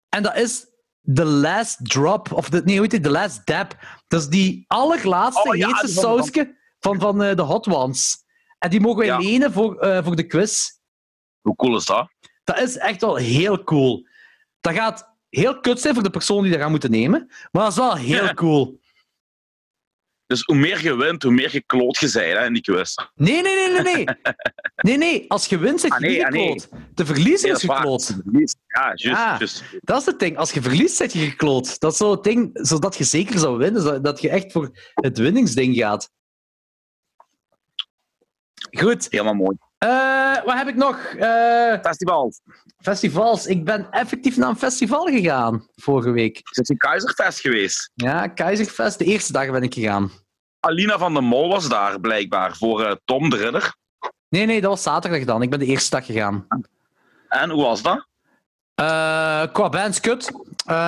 En 0.09 0.23
dat 0.23 0.35
is 0.35 0.65
The 1.13 1.25
Last 1.25 1.89
Drop. 1.89 2.31
Of 2.31 2.49
de, 2.49 2.61
nee, 2.65 2.73
hoe 2.75 2.83
heet 2.83 2.91
het? 2.91 3.03
The 3.03 3.09
Last 3.09 3.45
Dab. 3.45 3.75
Dat 4.07 4.21
is 4.21 4.27
die 4.27 4.63
allerlaatste 4.67 5.49
Oh, 5.49 5.55
ja, 5.55 5.67
heetste 5.67 5.87
van- 5.93 6.03
van- 6.03 6.23
sausje 6.23 6.55
van, 6.79 6.99
van 6.99 7.23
eh, 7.23 7.35
de 7.35 7.41
Hot 7.41 7.67
Ones. 7.67 8.17
En 8.59 8.69
die 8.69 8.79
mogen 8.79 8.97
wij 8.97 9.07
Ja. 9.07 9.17
lenen 9.17 9.51
voor, 9.51 9.77
eh, 9.79 10.03
voor 10.03 10.15
de 10.15 10.23
quiz. 10.27 10.69
Hoe 11.41 11.55
cool 11.55 11.75
is 11.75 11.85
dat? 11.85 12.09
Dat 12.43 12.59
is 12.59 12.77
echt 12.77 13.01
wel 13.01 13.15
heel 13.15 13.63
cool. 13.63 14.07
Dat 14.61 14.73
gaat 14.73 15.09
heel 15.29 15.59
kut 15.59 15.79
zijn 15.79 15.93
voor 15.93 16.03
de 16.03 16.09
persoon 16.09 16.41
die 16.43 16.51
dat 16.51 16.61
gaat 16.61 16.69
moeten 16.69 16.91
nemen. 16.91 17.25
Maar 17.51 17.61
dat 17.63 17.71
is 17.71 17.77
wel 17.77 17.95
heel 17.95 18.33
cool. 18.43 18.79
Dus 20.27 20.41
hoe 20.41 20.55
meer 20.55 20.83
je 20.83 20.95
wint, 20.95 21.23
hoe 21.23 21.31
meer 21.31 21.49
je 21.51 21.61
kloot 21.61 21.97
je 21.97 22.11
bent 22.13 22.37
hè, 22.37 22.45
in 22.45 22.53
die 22.53 22.61
quiz. 22.61 22.95
Nee, 23.15 23.41
nee, 23.41 23.55
nee, 23.55 23.81
nee, 23.81 23.93
nee. 23.93 24.05
Nee, 24.75 24.97
nee. 24.97 25.25
Als 25.27 25.45
je 25.45 25.57
wint, 25.57 25.79
zit 25.79 25.89
je 25.89 25.95
Ah, 25.95 26.01
nee, 26.01 26.11
niet 26.11 26.23
ah, 26.23 26.31
nee. 26.31 26.59
gekloot. 26.59 26.69
De 26.93 27.05
verliezer 27.05 27.47
Nee, 27.47 27.57
is 27.57 27.63
gekloot. 27.63 28.15
Ja, 28.67 28.85
juist. 28.85 28.97
Ja. 28.99 29.37
juist. 29.37 29.63
Dat 29.81 29.99
is 29.99 30.05
het 30.05 30.19
ding. 30.19 30.37
Als 30.37 30.51
je 30.51 30.61
verliest, 30.61 30.95
zit 30.95 31.13
je 31.13 31.19
gekloot. 31.19 31.79
Dat 31.79 31.91
is 31.91 31.97
zo 31.97 32.11
het 32.11 32.23
ding, 32.23 32.49
zodat 32.53 32.97
je 32.97 33.03
zeker 33.03 33.39
zou 33.39 33.57
winnen. 33.57 34.03
Dat 34.03 34.21
je 34.21 34.29
echt 34.29 34.51
voor 34.51 34.69
het 34.93 35.17
winningsding 35.17 35.75
gaat. 35.75 36.11
Goed. 38.71 39.07
Helemaal 39.09 39.33
mooi. 39.33 39.57
Eh, 39.77 40.43
wat 40.45 40.53
heb 40.53 40.67
ik 40.67 40.75
nog? 40.75 40.97
Eh, 41.05 41.79
Festival. 41.81 42.33
festivals. 42.77 43.45
Ik 43.45 43.63
ben 43.65 43.87
effectief 43.91 44.37
naar 44.37 44.49
een 44.49 44.57
festival 44.57 45.05
gegaan 45.05 45.67
vorige 45.75 46.11
week. 46.11 46.41
Is 46.51 46.69
in 46.69 46.77
Keizerfest 46.77 47.39
geweest? 47.39 47.91
Ja, 47.93 48.27
Keizerfest. 48.27 48.97
De 48.97 49.05
eerste 49.05 49.31
dag 49.31 49.51
ben 49.51 49.63
ik 49.63 49.73
gegaan. 49.73 50.11
Alina 50.59 50.97
van 50.97 51.13
der 51.13 51.23
Mol 51.23 51.49
was 51.49 51.69
daar 51.69 51.99
blijkbaar 51.99 52.55
voor 52.55 52.83
eh, 52.83 52.95
Tom 53.05 53.29
de 53.29 53.35
Ridder. 53.37 53.75
Nee, 54.29 54.45
nee, 54.45 54.61
dat 54.61 54.69
was 54.69 54.83
zaterdag 54.83 55.23
dan. 55.23 55.41
Ik 55.41 55.49
ben 55.49 55.59
de 55.59 55.65
eerste 55.65 55.89
dag 55.95 56.05
gegaan. 56.05 56.47
En 57.27 57.49
hoe 57.49 57.63
was 57.63 57.81
dat? 57.81 58.07
Qua 59.53 59.69
bands, 59.69 59.99
kut. 59.99 60.31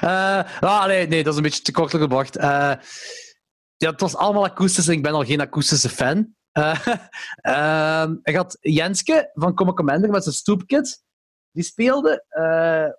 Ah, 0.00 0.86
nee, 0.86 1.06
nee, 1.06 1.22
dat 1.22 1.32
is 1.32 1.36
een 1.36 1.42
beetje 1.42 1.62
te 1.62 1.72
kort 1.72 1.90
gebracht. 1.90 2.36
Uh, 2.36 2.72
ja, 3.76 3.90
het 3.90 4.00
was 4.00 4.16
allemaal 4.16 4.44
akoestisch 4.44 4.86
en 4.88 4.92
ik 4.92 5.02
ben 5.02 5.12
al 5.12 5.24
geen 5.24 5.40
akoestische 5.40 5.88
fan. 5.88 6.34
Uh, 7.42 8.10
ik 8.22 8.34
had 8.36 8.56
Jenske 8.60 9.30
van 9.32 9.54
Comic 9.54 9.74
Commander 9.74 10.10
met 10.10 10.22
zijn 10.22 10.34
Stoopkit. 10.34 11.04
Die 11.50 11.64
speelde, 11.64 12.24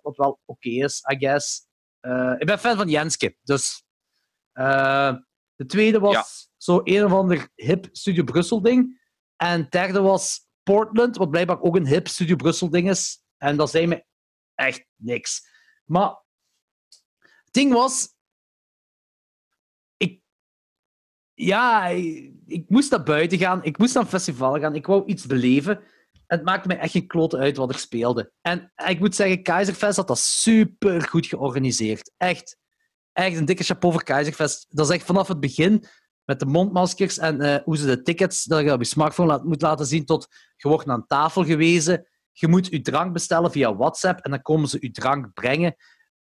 wat 0.02 0.16
wel 0.16 0.40
oké 0.44 0.68
is, 0.68 1.02
I 1.12 1.16
guess. 1.18 1.66
ik 2.38 2.46
ben 2.46 2.58
fan 2.58 2.76
van 2.76 2.88
Jenske, 2.88 3.36
dus... 3.42 3.84
de 4.52 5.66
tweede 5.66 5.98
was 5.98 6.12
ja. 6.12 6.24
zo 6.56 6.80
een 6.84 7.04
of 7.04 7.12
ander 7.12 7.48
hip 7.54 7.88
Studio 7.92 8.24
Brussel 8.24 8.62
ding. 8.62 9.00
En 9.36 9.60
het 9.60 9.70
derde 9.70 10.00
was 10.00 10.46
Portland, 10.62 11.16
wat 11.16 11.30
blijkbaar 11.30 11.60
ook 11.60 11.76
een 11.76 11.86
hip 11.86 12.08
Studio 12.08 12.36
Brussel 12.36 12.70
ding 12.70 12.90
is. 12.90 13.22
En 13.36 13.56
dat 13.56 13.70
zei 13.70 13.86
me 13.86 14.04
echt 14.54 14.86
niks. 14.96 15.48
Maar 15.84 16.22
het 17.18 17.52
ding 17.52 17.72
was, 17.72 18.13
ja, 21.34 21.86
ik, 22.46 22.64
moest 22.68 22.90
naar 22.90 23.02
buiten 23.02 23.38
gaan, 23.38 23.64
ik 23.64 23.78
moest 23.78 23.94
naar 23.94 24.02
een 24.02 24.08
festival 24.08 24.60
gaan, 24.60 24.74
ik 24.74 24.86
wou 24.86 25.06
iets 25.06 25.26
beleven. 25.26 25.76
En 26.26 26.36
het 26.36 26.44
maakte 26.44 26.68
mij 26.68 26.78
echt 26.78 26.92
geen 26.92 27.06
klote 27.06 27.36
uit 27.36 27.56
wat 27.56 27.70
ik 27.70 27.78
speelde. 27.78 28.32
En 28.40 28.72
ik 28.86 28.98
moet 28.98 29.14
zeggen, 29.14 29.42
Keizerfest 29.42 29.96
had 29.96 30.08
dat 30.08 30.18
super 30.18 31.02
goed 31.02 31.26
georganiseerd. 31.26 32.12
Echt. 32.16 32.56
Echt 33.12 33.36
een 33.36 33.44
dikke 33.44 33.64
chapeau 33.64 33.94
voor 33.94 34.04
Keizerfest. 34.04 34.66
Dat 34.68 34.88
is 34.88 34.94
echt 34.94 35.04
vanaf 35.04 35.28
het 35.28 35.40
begin 35.40 35.84
met 36.24 36.38
de 36.38 36.46
mondmaskers 36.46 37.18
en 37.18 37.42
uh, 37.42 37.56
hoe 37.64 37.76
ze 37.76 37.86
de 37.86 38.02
tickets 38.02 38.44
dat 38.44 38.64
je 38.64 38.72
op 38.72 38.80
je 38.80 38.86
smartphone 38.86 39.28
laat, 39.28 39.44
moet 39.44 39.62
laten 39.62 39.86
zien 39.86 40.04
tot 40.04 40.28
je 40.56 40.68
wordt 40.68 40.88
een 40.88 41.06
tafel 41.06 41.44
gewezen 41.44 42.06
je 42.34 42.48
moet 42.48 42.66
je 42.66 42.80
drank 42.80 43.12
bestellen 43.12 43.50
via 43.50 43.76
WhatsApp 43.76 44.20
en 44.20 44.30
dan 44.30 44.42
komen 44.42 44.68
ze 44.68 44.76
je 44.80 44.90
drank 44.90 45.32
brengen. 45.32 45.76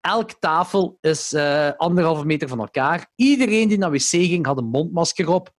Elke 0.06 0.36
tafel 0.40 0.98
is 1.02 1.34
uh, 1.34 1.70
anderhalve 1.78 2.26
meter 2.26 2.48
van 2.48 2.60
elkaar. 2.60 3.12
Iedereen 3.16 3.68
die 3.68 3.78
naar 3.78 3.92
wc 3.92 4.02
ging, 4.02 4.46
had 4.46 4.58
een 4.58 4.66
mondmasker 4.66 5.30
op. 5.30 5.52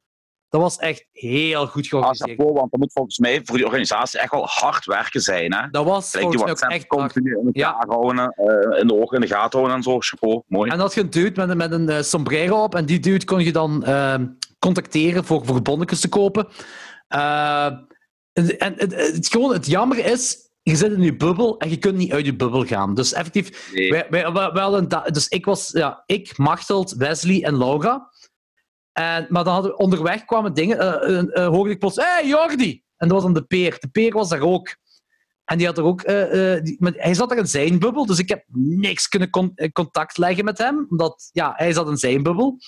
Dat 0.49 0.61
was 0.61 0.77
echt 0.77 1.07
heel 1.13 1.67
goed 1.67 1.87
georganiseerd. 1.87 2.41
Ah, 2.41 2.53
want 2.53 2.71
dat 2.71 2.81
moet 2.81 2.93
volgens 2.93 3.19
mij 3.19 3.41
voor 3.45 3.57
die 3.57 3.67
organisatie 3.67 4.21
echt 4.21 4.31
wel 4.31 4.47
hard 4.47 4.85
werken 4.85 5.21
zijn. 5.21 5.55
Hè? 5.55 5.71
Dat 5.71 5.85
was 5.85 6.11
Gelijk 6.11 6.27
volgens 6.33 6.61
mij 6.61 6.69
ook 6.69 6.75
echt 6.75 6.87
continu 6.87 7.39
in, 7.39 7.51
ja. 7.53 7.85
houden, 7.89 8.35
uh, 8.37 8.81
in 8.81 8.87
de 8.87 8.95
ogen 8.95 9.15
in 9.15 9.21
de 9.21 9.35
gaten 9.35 9.59
houden 9.59 9.77
en 9.77 9.83
zo. 9.83 9.97
Chapeau, 9.99 10.43
mooi. 10.47 10.71
En 10.71 10.79
dat 10.79 10.95
je 10.95 11.01
een 11.01 11.11
dude 11.11 11.47
met, 11.47 11.57
met 11.57 11.73
een 11.73 11.91
uh, 11.91 12.01
sombrero 12.01 12.63
op 12.63 12.75
en 12.75 12.87
die 12.87 13.01
dude 13.01 13.25
kon 13.25 13.45
je 13.45 13.53
dan 13.53 13.85
contacteren 14.59 15.25
voor, 15.25 15.45
voor 15.45 15.63
bonnetjes 15.63 16.01
te 16.01 16.09
kopen. 16.09 16.49
en 17.07 17.87
het, 18.33 18.61
het, 18.61 18.95
het, 18.95 19.29
gewoon, 19.29 19.53
het 19.53 19.67
jammer 19.67 19.99
is, 19.99 20.44
je 20.65 20.77
zit 20.77 20.93
in 20.93 21.03
je 21.03 21.17
bubbel 21.17 21.59
en 21.59 21.71
je 21.71 21.77
kunt 21.77 21.97
niet 21.97 22.13
uit 22.13 22.25
je 22.25 22.37
bubbel 22.37 22.65
gaan. 22.65 22.95
Dus 22.95 23.13
effectief, 23.13 23.73
nee. 23.73 23.91
wij, 23.91 24.33
wij, 24.33 24.65
een 24.65 24.89
dus 25.13 25.29
ik 25.29 25.45
was, 25.45 25.71
ja, 25.71 26.03
ik, 26.07 26.39
Machteld, 26.39 26.93
Wesley 26.93 27.45
en 27.45 27.59
Laura. 27.59 28.11
En, 28.93 29.27
maar 29.29 29.45
dan 29.45 29.53
hadden, 29.53 29.79
onderweg 29.79 30.25
kwamen 30.25 30.55
dingen, 30.55 31.11
uh, 31.11 31.23
uh, 31.23 31.47
hoorde 31.47 31.71
ik 31.71 31.79
plots, 31.79 31.97
hé 31.97 32.03
hey, 32.03 32.27
Jordi! 32.27 32.83
En 32.97 33.09
dat 33.09 33.17
was 33.17 33.23
dan 33.23 33.35
de 33.35 33.45
peer. 33.45 33.77
De 33.81 33.89
peer 33.89 34.13
was 34.13 34.29
daar 34.29 34.41
ook. 34.41 34.77
En 35.45 35.59
die 35.59 35.67
had 35.67 35.79
er 35.79 35.85
ook, 35.85 36.09
uh, 36.09 36.63
die, 36.63 36.79
hij 36.81 37.15
zat 37.15 37.31
er 37.31 37.39
in 37.39 37.47
zijn 37.47 37.79
bubbel, 37.79 38.07
dus 38.07 38.19
ik 38.19 38.29
heb 38.29 38.45
niks 38.57 39.09
kunnen 39.09 39.31
con 39.31 39.55
contact 39.73 40.19
leggen 40.19 40.45
met 40.45 40.59
hem, 40.59 40.87
omdat 40.89 41.29
ja, 41.33 41.53
hij 41.57 41.73
zat 41.73 41.89
in 41.89 41.97
zijn 41.97 42.23
bubbel. 42.23 42.59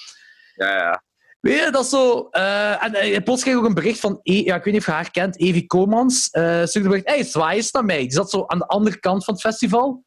Ja, 0.55 0.77
ja. 0.77 1.05
Weet 1.47 1.64
je, 1.64 1.70
dat 1.70 1.85
is 1.85 1.90
zo... 1.90 2.28
Uh, 2.32 2.85
en 2.85 3.06
uh, 3.06 3.18
plots 3.24 3.43
kreeg 3.43 3.55
ik 3.55 3.60
ook 3.60 3.66
een 3.66 3.74
bericht 3.74 4.01
van... 4.01 4.20
E 4.23 4.32
ja, 4.32 4.55
ik 4.55 4.64
weet 4.64 4.73
niet 4.73 4.82
of 4.82 4.86
je 4.86 4.93
haar 4.93 5.10
kent, 5.10 5.40
Evie 5.40 5.66
Komans. 5.66 6.28
Uh, 6.32 6.64
stuurde 6.64 6.89
een 6.89 6.89
bericht... 6.89 7.09
Hey, 7.09 7.24
zwaai 7.24 7.56
eens 7.56 7.70
naar 7.70 7.85
mij. 7.85 7.98
Die 7.98 8.12
zat 8.12 8.31
zo 8.31 8.44
aan 8.47 8.59
de 8.59 8.66
andere 8.66 8.98
kant 8.98 9.24
van 9.24 9.35
het 9.35 9.43
festival. 9.43 10.05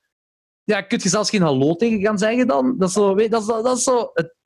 Ja, 0.64 0.82
kun 0.82 1.00
je 1.04 1.10
zelfs 1.10 1.30
geen 1.30 1.42
hallo 1.42 1.76
tegen 1.76 2.02
gaan 2.02 2.18
zeggen 2.18 2.48
dan? 2.48 2.76
Dat 2.78 2.88
is 2.88 2.94
zo... 2.94 3.16
Weet, 3.16 3.32
dat 3.32 3.42
is, 3.42 3.48
dat 3.48 3.78
is 3.78 3.84
zo 3.84 4.12
het 4.14 4.38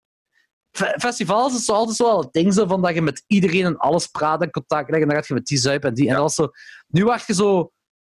festivals 1.01 1.55
is 1.55 1.65
zo 1.65 1.73
altijd 1.73 1.95
zo 1.95 2.19
het 2.19 2.33
ding 2.33 2.53
zo 2.53 2.67
van 2.67 2.81
dat 2.81 2.93
je 2.93 3.01
met 3.01 3.23
iedereen 3.27 3.65
en 3.65 3.77
alles 3.77 4.07
praat 4.07 4.41
en 4.41 4.51
contact 4.51 4.89
legt. 4.89 5.01
En 5.01 5.07
dan 5.07 5.17
gaat 5.17 5.27
je 5.27 5.33
met 5.33 5.45
die 5.45 5.57
zuipen 5.57 5.89
en 5.89 5.95
die. 5.95 6.05
Ja. 6.05 6.13
En 6.13 6.17
dat 6.17 6.33
zo... 6.33 6.49
Nu 6.87 7.03
word 7.03 7.27
je 7.27 7.33
zo 7.33 7.71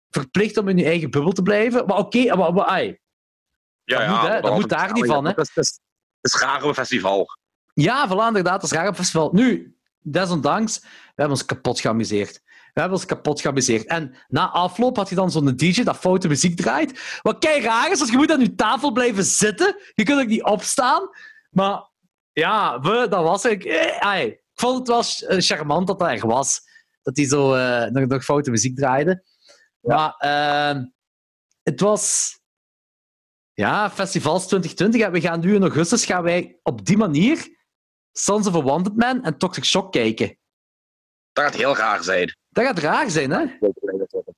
verplicht 0.09 0.57
om 0.57 0.67
in 0.67 0.77
je 0.77 0.85
eigen 0.85 1.09
bubbel 1.09 1.31
te 1.31 1.41
blijven. 1.41 1.85
Maar 1.85 1.97
oké, 1.97 2.17
okay, 2.17 2.37
maar, 2.37 2.53
maar 2.53 2.65
ai, 2.65 2.99
ja, 3.83 3.97
dat 3.97 4.05
ja, 4.05 4.21
moet, 4.21 4.29
hè, 4.29 4.41
dat 4.41 4.53
moet 4.53 4.69
daar 4.69 4.93
niet 4.93 5.05
van. 5.05 5.25
Hè. 5.25 5.31
Het 5.31 5.39
is, 5.39 5.55
het 5.55 5.79
is 6.21 6.35
graag 6.35 6.63
een 6.63 6.73
festival. 6.73 7.27
Ja, 7.81 8.07
voilà, 8.07 8.27
inderdaad. 8.27 8.61
Dat 8.61 8.71
is 8.71 8.77
raar 8.77 8.87
op 8.87 8.95
festival. 8.95 9.29
Nu, 9.33 9.75
desondanks, 9.99 10.79
we 10.79 10.87
hebben 11.15 11.37
ons 11.37 11.45
kapot 11.45 11.79
geamuseerd. 11.79 12.41
We 12.45 12.79
hebben 12.79 12.97
ons 12.97 13.07
kapot 13.07 13.41
geamuseerd. 13.41 13.85
En 13.85 14.15
na 14.27 14.49
afloop 14.49 14.95
had 14.95 15.09
je 15.09 15.15
dan 15.15 15.31
zo'n 15.31 15.55
DJ 15.55 15.83
dat 15.83 15.97
foute 15.97 16.27
muziek 16.27 16.57
draait. 16.57 17.19
Wat 17.21 17.37
kei 17.37 17.61
raar 17.61 17.91
is, 17.91 17.97
want 17.99 18.11
je 18.11 18.17
moet 18.17 18.31
aan 18.31 18.39
je 18.39 18.55
tafel 18.55 18.91
blijven 18.91 19.23
zitten. 19.23 19.75
Je 19.93 20.03
kunt 20.03 20.21
ook 20.21 20.27
niet 20.27 20.43
opstaan. 20.43 21.09
Maar 21.49 21.89
ja, 22.31 22.79
we, 22.79 23.07
dat 23.09 23.23
was 23.23 23.45
ik. 23.45 23.63
Eh, 23.63 24.23
ik 24.23 24.43
vond 24.53 24.77
het 24.77 24.87
wel 24.87 25.39
charmant 25.39 25.87
dat 25.87 25.99
dat 25.99 26.09
echt 26.09 26.23
was. 26.23 26.61
Dat 27.01 27.17
hij 27.17 27.27
zo 27.27 27.55
uh, 27.55 27.85
nog, 27.85 28.07
nog 28.07 28.23
foute 28.23 28.51
muziek 28.51 28.75
draaide. 28.75 29.23
Ja. 29.81 29.95
Maar 29.95 30.75
uh, 30.75 30.83
het 31.63 31.79
was... 31.79 32.35
Ja, 33.53 33.89
Festivals 33.89 34.47
2020. 34.47 35.09
We 35.09 35.21
gaan 35.21 35.39
nu 35.39 35.55
in 35.55 35.61
augustus 35.61 36.05
gaan 36.05 36.23
wij 36.23 36.59
op 36.63 36.85
die 36.85 36.97
manier 36.97 37.49
Sons 38.11 38.47
of 38.47 38.55
a 38.55 38.61
Wanted 38.61 38.95
Man 38.95 39.23
en 39.23 39.37
Toxic 39.37 39.65
Shock 39.65 39.91
kijken. 39.91 40.37
Dat 41.33 41.43
gaat 41.43 41.55
heel 41.55 41.75
raar 41.75 42.03
zijn. 42.03 42.37
Dat 42.49 42.65
gaat 42.65 42.79
raar 42.79 43.09
zijn, 43.09 43.31
hè? 43.31 43.45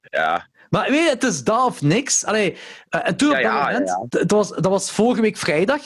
Ja. 0.01 0.47
Maar 0.69 0.89
weet 0.89 1.03
je, 1.03 1.09
het 1.09 1.23
is 1.23 1.43
dat 1.43 1.65
of 1.65 1.81
niks. 1.81 2.25
Allee, 2.25 2.57
uh, 2.89 3.01
toen 3.01 3.35
op 3.35 3.41
dat 3.41 3.53
moment, 3.53 3.95
Het 4.09 4.31
was, 4.31 4.49
dat 4.49 4.65
was 4.65 4.91
vorige 4.91 5.21
week 5.21 5.37
vrijdag. 5.37 5.81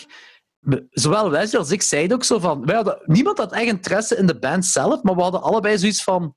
Zowel 0.90 1.32
Wesley 1.32 1.60
als 1.60 1.72
ik 1.72 1.82
zeiden 1.82 2.18
ook 2.18 2.24
zo 2.24 2.40
van... 2.40 2.66
Wij 2.66 2.76
hadden, 2.76 3.02
niemand 3.06 3.38
had 3.38 3.52
echt 3.52 3.66
interesse 3.66 4.16
in 4.16 4.28
de 4.28 4.40
band 4.40 4.66
zelf, 4.66 5.04
maar 5.04 5.16
we 5.16 5.22
hadden 5.22 5.42
allebei 5.42 5.78
zoiets 5.78 6.04
van... 6.04 6.36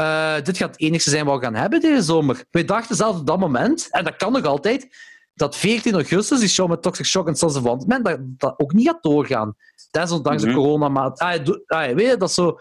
Uh, 0.00 0.40
dit 0.42 0.56
gaat 0.56 0.70
het 0.70 0.80
enige 0.80 1.10
zijn 1.10 1.24
wat 1.24 1.38
we 1.38 1.44
gaan 1.44 1.54
hebben 1.54 1.80
deze 1.80 2.02
zomer. 2.02 2.44
Wij 2.50 2.64
dachten 2.64 2.96
zelfs 2.96 3.18
op 3.18 3.26
dat 3.26 3.38
moment, 3.38 3.90
en 3.90 4.04
dat 4.04 4.16
kan 4.16 4.32
nog 4.32 4.44
altijd, 4.44 4.96
dat 5.40 5.56
14 5.56 5.94
augustus, 5.94 6.38
die 6.40 6.48
show 6.48 6.68
met 6.68 6.82
Toxic 6.82 7.06
Shock 7.06 7.28
en 7.28 7.36
Sons 7.36 7.56
of 7.56 7.86
Man, 7.86 8.02
dat, 8.02 8.18
dat 8.20 8.54
ook 8.56 8.72
niet 8.72 8.86
gaat 8.86 9.02
doorgaan. 9.02 9.56
Desondanks 9.90 10.42
Mhm. 10.42 10.52
de 10.52 10.58
corona. 10.58 10.86
Ah, 11.14 11.38
ah, 11.66 11.94
weet 11.94 12.10
je, 12.10 12.16
dat 12.16 12.28
is 12.28 12.34
zo... 12.34 12.58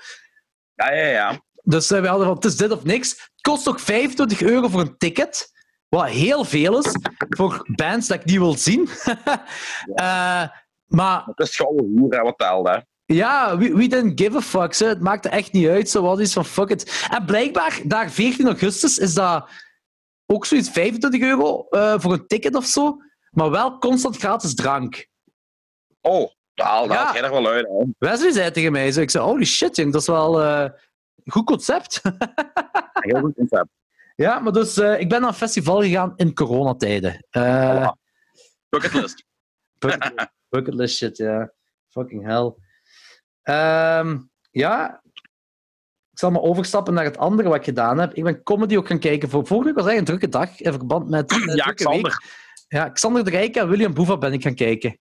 Ja, 0.76 0.94
ja, 0.94 1.06
ja. 1.08 1.42
Dus 1.64 1.92
uh, 1.92 2.02
we 2.02 2.08
hadden 2.08 2.26
van, 2.28 2.36
het 2.36 2.46
is 2.46 2.58
dit 2.58 2.72
of 2.72 2.84
niks. 2.84 3.10
Het 3.10 3.42
kost 3.42 3.68
ook 3.70 3.80
25 3.80 4.42
euro 4.42 4.68
voor 4.68 4.82
een 4.82 4.98
ticket. 4.98 5.52
Wat 5.90 6.08
heel 6.08 6.44
veel 6.44 6.80
is 6.80 6.96
voor 7.30 7.66
bands 7.76 8.08
dat 8.08 8.20
ik 8.20 8.26
niet 8.26 8.38
wil 8.38 8.54
zien. 8.58 8.82
uh, 9.96 10.44
maar 10.86 11.24
Het 11.26 11.40
is 11.48 11.56
gewoon 11.56 11.92
hoe 11.98 12.22
wat 12.22 12.38
telt, 12.38 12.68
hè. 12.68 12.78
ja, 13.06 13.58
we, 13.58 13.74
we 13.76 13.88
didn't 13.88 14.22
give 14.22 14.38
a 14.38 14.42
fuck. 14.42 14.74
Zo. 14.74 14.88
Het 14.88 15.02
maakte 15.02 15.30
echt 15.30 15.52
niet 15.52 15.68
uit. 15.68 15.90
Zo 15.90 16.02
was 16.02 16.20
iets 16.20 16.34
van 16.34 16.46
fuck 16.46 16.70
it. 16.70 17.08
En 17.12 17.26
blijkbaar, 17.26 17.80
daar 17.84 18.10
14 18.12 18.46
augustus, 18.46 18.98
is 18.98 19.14
dat 19.14 19.50
ook 20.34 20.46
zoiets 20.46 20.70
25 20.70 21.22
euro 21.22 21.68
uh, 21.70 22.00
voor 22.00 22.14
een 22.14 22.28
ticket 22.28 22.56
of 22.56 22.66
zo. 22.66 22.98
Maar 23.30 23.50
wel 23.52 23.78
constant 23.78 24.18
gratis 24.18 24.56
drank. 24.56 25.08
Oh, 26.02 26.32
daar 26.54 26.84
Ja. 26.84 26.96
haalt 26.96 27.14
jij 27.14 27.24
er 27.24 27.32
wel 27.32 27.48
uit, 27.48 27.68
hè. 27.68 27.84
Wesley 27.98 28.32
zei 28.32 28.52
tegen 28.52 28.72
mij, 28.72 28.92
zo, 28.92 29.02
ik 29.02 29.10
zei, 29.10 29.24
holy 29.24 29.46
shit, 29.46 29.76
jong, 29.76 29.92
dat 29.92 30.02
is 30.02 30.08
wel 30.08 30.42
eh, 30.42 30.70
een 31.24 31.32
goed 31.32 31.46
concept. 31.46 32.02
Heel 32.94 33.20
goed 33.20 33.34
concept. 33.36 33.68
ja, 34.16 34.40
maar 34.40 34.52
dus 34.54 34.78
eh, 34.78 35.00
ik 35.00 35.10
ben 35.10 35.20
naar 35.20 35.30
een 35.30 35.36
festival 35.36 35.82
gegaan 35.82 36.14
in 36.16 36.34
coronatijden. 36.34 37.26
Eh 37.30 37.90
Voilà. 37.90 38.08
Bucketlist. 38.70 39.24
bucket, 39.80 40.30
bucketlist 40.50 40.96
shit, 40.98 41.18
ja. 41.18 41.54
Fucking 41.88 42.26
hell. 42.26 42.54
Ehm, 43.42 44.18
ja, 44.52 45.02
zal 46.20 46.32
maar 46.32 46.42
overstappen 46.42 46.94
naar 46.94 47.04
het 47.04 47.18
andere 47.18 47.50
wat 47.50 47.58
ik 47.58 47.64
gedaan 47.64 47.98
heb. 48.00 48.14
Ik 48.14 48.24
ben 48.24 48.44
comedy 48.44 48.78
ook 48.78 48.88
gaan 48.88 49.00
kijken. 49.00 49.30
Voor 49.30 49.48
vorige 49.48 49.66
week 49.68 49.76
was 49.76 49.86
eigenlijk 49.88 50.24
een 50.24 50.30
drukke 50.30 50.38
dag 50.48 50.60
in 50.62 50.72
verband 50.72 51.10
met. 51.10 51.32
eh, 51.32 51.56
Ja, 51.56 51.66
week. 51.66 51.76
Xander. 51.76 52.24
Ja, 52.68 52.90
Xander 52.90 53.24
de 53.24 53.30
Rijke 53.30 53.60
en 53.60 53.70
William 53.70 53.94
Boeva 53.94 54.18
ben 54.18 54.34
ik 54.34 54.42
gaan 54.42 54.56
kijken. 54.56 55.00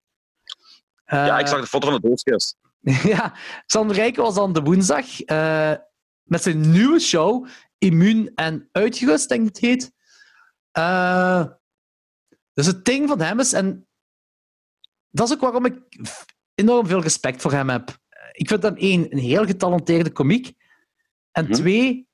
Ja, 1.06 1.34
Eh, 1.34 1.40
ik 1.40 1.46
zag 1.46 1.60
de 1.60 1.66
foto 1.66 1.90
van 1.90 2.00
de 2.00 2.08
doodskist. 2.08 2.56
ja, 3.14 3.34
Xander 3.66 3.96
Rijken 3.96 4.22
was 4.22 4.34
dan 4.34 4.52
de 4.52 4.60
woensdag 4.62 5.20
eh, 5.20 5.72
met 6.22 6.42
zijn 6.42 6.70
nieuwe 6.70 6.98
show, 7.00 7.46
Immuun 7.78 8.32
en 8.34 8.68
Uitgerust, 8.72 9.28
denk 9.28 9.40
ik 9.40 9.46
het 9.46 9.58
heet. 9.58 9.92
Eh, 10.70 11.44
dus 12.54 12.66
het 12.66 12.84
ding 12.84 13.08
van 13.08 13.20
hem 13.20 13.40
is, 13.40 13.52
en 13.52 13.86
dat 15.10 15.28
is 15.28 15.34
ook 15.34 15.40
waarom 15.40 15.64
ik 15.64 15.78
enorm 16.54 16.86
veel 16.86 17.00
respect 17.02 17.42
voor 17.42 17.52
hem 17.52 17.68
heb. 17.68 17.96
Ik 18.32 18.48
vind 18.48 18.62
hem 18.62 18.76
één, 18.76 19.12
een 19.12 19.18
heel 19.18 19.44
getalenteerde 19.46 20.10
komiek. 20.12 20.52
En 21.39 21.44
Mhm. 21.44 21.52
twee, 21.52 22.09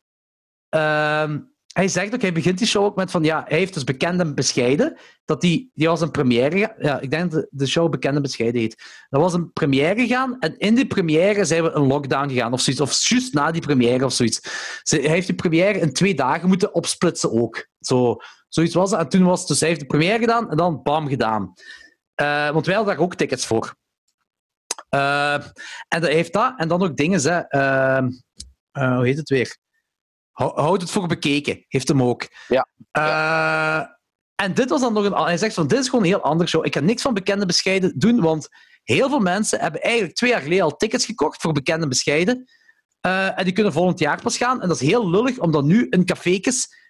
ehm, 0.69 1.41
hij 1.73 1.89
zegt 1.89 2.15
ook, 2.15 2.21
hij 2.21 2.33
begint 2.33 2.59
die 2.59 2.67
show 2.67 2.85
ook 2.85 2.97
met 2.97 3.11
van, 3.11 3.25
ja, 3.25 3.45
hij 3.49 3.59
heeft 3.59 3.75
dus 3.75 3.85
bekend 3.85 4.21
en 4.21 4.35
bescheiden, 4.35 4.99
dat 5.25 5.41
die, 5.41 5.71
die 5.75 5.89
was 5.89 6.01
een 6.01 6.11
première, 6.11 6.75
ja, 6.79 7.01
ik 7.01 7.11
denk 7.11 7.31
dat 7.31 7.47
de 7.51 7.67
show 7.67 7.91
bekend 7.91 8.17
en 8.17 8.23
bescheiden 8.23 8.61
heet. 8.61 9.07
Dat 9.09 9.21
was 9.21 9.33
een 9.33 9.53
première 9.53 10.01
gegaan, 10.01 10.39
en 10.39 10.59
in 10.59 10.75
die 10.75 10.87
première 10.87 11.45
zijn 11.45 11.63
we 11.63 11.71
een 11.71 11.87
lockdown 11.87 12.29
gegaan, 12.29 12.53
of 12.53 12.61
zoiets, 12.61 12.83
of 12.83 13.09
juist 13.09 13.35
na 13.35 13.51
die 13.51 13.61
première 13.63 14.05
of 14.05 14.13
zoiets. 14.13 14.41
Ze, 14.83 14.97
hij 14.97 15.09
heeft 15.09 15.27
die 15.27 15.37
première 15.37 15.79
in 15.79 15.93
twee 15.93 16.15
dagen 16.15 16.49
moeten 16.49 16.75
opsplitsen 16.75 17.33
ook. 17.33 17.67
Zo, 17.81 18.17
zoiets 18.49 18.75
was 18.75 18.91
het. 18.91 19.01
En 19.01 19.09
toen 19.09 19.25
was 19.25 19.39
het 19.39 19.49
dus, 19.49 19.61
hij 19.61 19.69
heeft 19.69 19.81
de 19.81 19.87
première 19.87 20.19
gedaan, 20.19 20.51
en 20.51 20.57
dan 20.57 20.83
bam 20.83 21.09
gedaan. 21.09 21.53
Eh, 22.15 22.51
want 22.51 22.67
wij 22.67 22.75
hadden 22.75 22.95
daar 22.95 23.05
ook 23.05 23.15
tickets 23.15 23.47
voor. 23.47 23.75
Eh, 24.89 25.35
en 25.89 26.01
dat 26.01 26.11
heeft 26.11 26.33
dat, 26.33 26.53
en 26.57 26.69
dan 26.69 26.83
ook 26.83 26.97
dingen, 26.97 27.21
hè. 27.23 27.39
eh, 27.39 28.07
eh, 28.75 28.97
hoe 28.97 29.07
heet 29.07 29.17
het 29.17 29.29
weer? 29.29 29.57
Hou- 30.31 30.61
Houd 30.61 30.81
het 30.81 30.91
voor 30.91 31.07
bekeken, 31.07 31.65
heeft 31.69 31.89
hem 31.89 32.03
ook. 32.03 32.29
Ja. 32.49 32.69
Eh, 32.91 33.87
en 34.35 34.55
dit 34.55 34.71
was 34.71 34.81
dan 34.81 34.93
nog 34.93 35.05
een. 35.05 35.13
Hij 35.25 35.37
zegt 35.39 35.55
van: 35.55 35.67
dit 35.67 35.79
is 35.79 35.89
gewoon 35.89 36.01
een 36.05 36.11
heel 36.11 36.21
andere 36.21 36.49
show. 36.49 36.67
Ik 36.67 36.75
ga 36.75 36.81
niks 36.81 37.03
van 37.03 37.15
bekende 37.15 37.47
bescheiden 37.47 37.99
doen, 37.99 38.21
want 38.21 38.49
heel 38.83 39.09
veel 39.09 39.21
mensen 39.21 39.61
hebben 39.61 39.83
eigenlijk 39.83 40.15
twee 40.15 40.31
jaar 40.31 40.41
geleden 40.41 40.65
al 40.65 40.77
tickets 40.77 41.05
gekocht 41.07 41.41
voor 41.41 41.53
bekende 41.53 41.89
bescheiden. 41.89 42.45
Eh, 43.01 43.39
en 43.39 43.45
die 43.45 43.53
kunnen 43.53 43.73
volgend 43.73 43.99
jaar 43.99 44.23
pas 44.23 44.37
gaan. 44.37 44.63
En 44.63 44.69
dat 44.69 44.81
is 44.81 44.89
heel 44.89 45.11
lullig 45.11 45.39
om 45.39 45.53
dan 45.53 45.67
nu 45.67 45.87
in 45.91 46.05
cafékes 46.05 46.83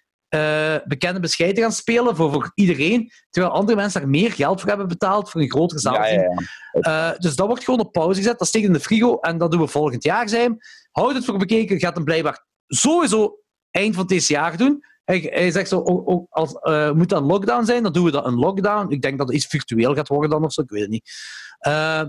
bekende 0.85 1.19
bescheiden 1.19 1.57
te 1.57 1.63
gaan 1.63 1.71
spelen 1.71 2.15
voor, 2.15 2.31
voor 2.31 2.51
iedereen, 2.55 3.11
terwijl 3.29 3.53
andere 3.53 3.77
mensen 3.77 4.01
daar 4.01 4.09
meer 4.09 4.31
geld 4.31 4.59
voor 4.59 4.69
hebben 4.69 4.87
betaald 4.87 5.29
voor 5.29 5.41
een 5.41 5.49
grotere 5.51 5.79
zaal. 5.79 5.93
Ja, 5.93 6.05
ja, 6.05 6.29
ja. 6.71 7.15
Dus 7.17 7.35
dat 7.35 7.47
wordt 7.47 7.63
gewoon 7.63 7.79
op 7.79 7.91
pauze 7.91 8.19
gezet. 8.19 8.39
Dat 8.39 8.47
steekt 8.47 8.65
in 8.65 8.73
de 8.73 8.79
frigo 8.79 9.19
en 9.19 9.37
dat 9.37 9.51
doen 9.51 9.59
we 9.61 9.67
volgend 9.67 10.03
jaar 10.03 10.29
zijn. 10.29 10.57
Houd 10.95 11.13
het 11.13 11.25
voor 11.25 11.37
bekeken. 11.37 11.79
Gaat 11.79 11.95
hem 11.95 12.03
blijkbaar 12.03 12.45
sowieso 12.67 13.39
eind 13.71 13.95
van 13.95 14.07
dit 14.07 14.27
jaar 14.27 14.57
doen. 14.57 14.83
Hij, 15.03 15.19
hij 15.19 15.51
zegt 15.51 15.69
zo, 15.69 15.81
ook, 15.83 16.09
ook 16.09 16.25
als 16.29 16.53
eh, 16.53 16.91
moet 16.91 17.09
dat 17.09 17.21
een 17.21 17.27
lockdown 17.27 17.65
zijn, 17.65 17.83
dan 17.83 17.93
doen 17.93 18.05
we 18.05 18.11
dat 18.11 18.25
een 18.25 18.35
lockdown. 18.35 18.91
Ik 18.91 19.01
denk 19.01 19.17
dat 19.17 19.27
het 19.27 19.35
iets 19.35 19.45
virtueel 19.45 19.95
gaat 19.95 20.07
worden 20.07 20.29
dan 20.29 20.43
of 20.43 20.53
zo, 20.53 20.61
ik 20.61 20.69
weet 20.69 20.81
het 20.81 20.89
niet. 20.89 21.11
Eh, 21.59 22.03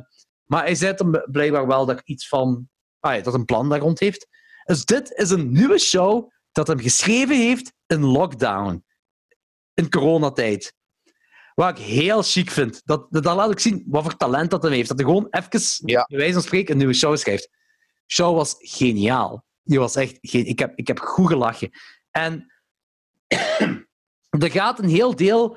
maar 0.44 0.62
hij 0.62 0.74
zegt 0.74 0.98
hem 0.98 1.10
blijkbaar 1.30 1.66
wel 1.66 1.86
dat 1.86 2.00
iets 2.04 2.28
van, 2.28 2.68
ah 3.00 3.14
ja, 3.14 3.20
dat 3.20 3.34
een 3.34 3.44
plan 3.44 3.68
daar 3.68 3.78
rond 3.78 3.98
heeft. 4.00 4.26
Dus 4.64 4.84
dit 4.84 5.10
is 5.12 5.30
een 5.30 5.52
nieuwe 5.52 5.78
show 5.78 6.30
dat 6.52 6.66
hem 6.66 6.80
geschreven 6.80 7.36
heeft 7.36 7.72
in 7.86 8.04
lockdown. 8.04 8.84
In 9.74 9.90
coronatijd. 9.90 10.74
Wat 11.54 11.78
ik 11.78 11.84
heel 11.84 12.22
chic 12.22 12.50
vind. 12.50 12.82
Dat, 12.84 13.06
laat 13.10 13.50
ik 13.50 13.58
zien 13.58 13.84
wat 13.86 14.02
voor 14.02 14.16
talent 14.16 14.50
dat 14.50 14.62
hij 14.62 14.72
heeft. 14.72 14.88
Dat 14.88 14.98
hij 14.98 15.06
gewoon 15.06 15.26
even, 15.30 15.60
Ja. 15.84 16.04
wijze 16.08 16.32
van 16.32 16.42
spreken, 16.42 16.72
een 16.72 16.78
nieuwe 16.78 16.94
show 16.94 17.16
schrijft. 17.16 17.48
Show 18.06 18.36
was 18.36 18.54
geniaal. 18.58 19.44
Die 19.62 19.78
was 19.78 19.96
echt... 19.96 20.18
Ik 20.20 20.58
heb, 20.58 20.72
ik 20.74 20.86
heb 20.86 20.98
goed 20.98 21.26
gelachen. 21.28 21.70
En 22.10 22.52
er 24.42 24.50
gaat 24.50 24.78
een 24.78 24.88
heel 24.88 25.16
deel... 25.16 25.56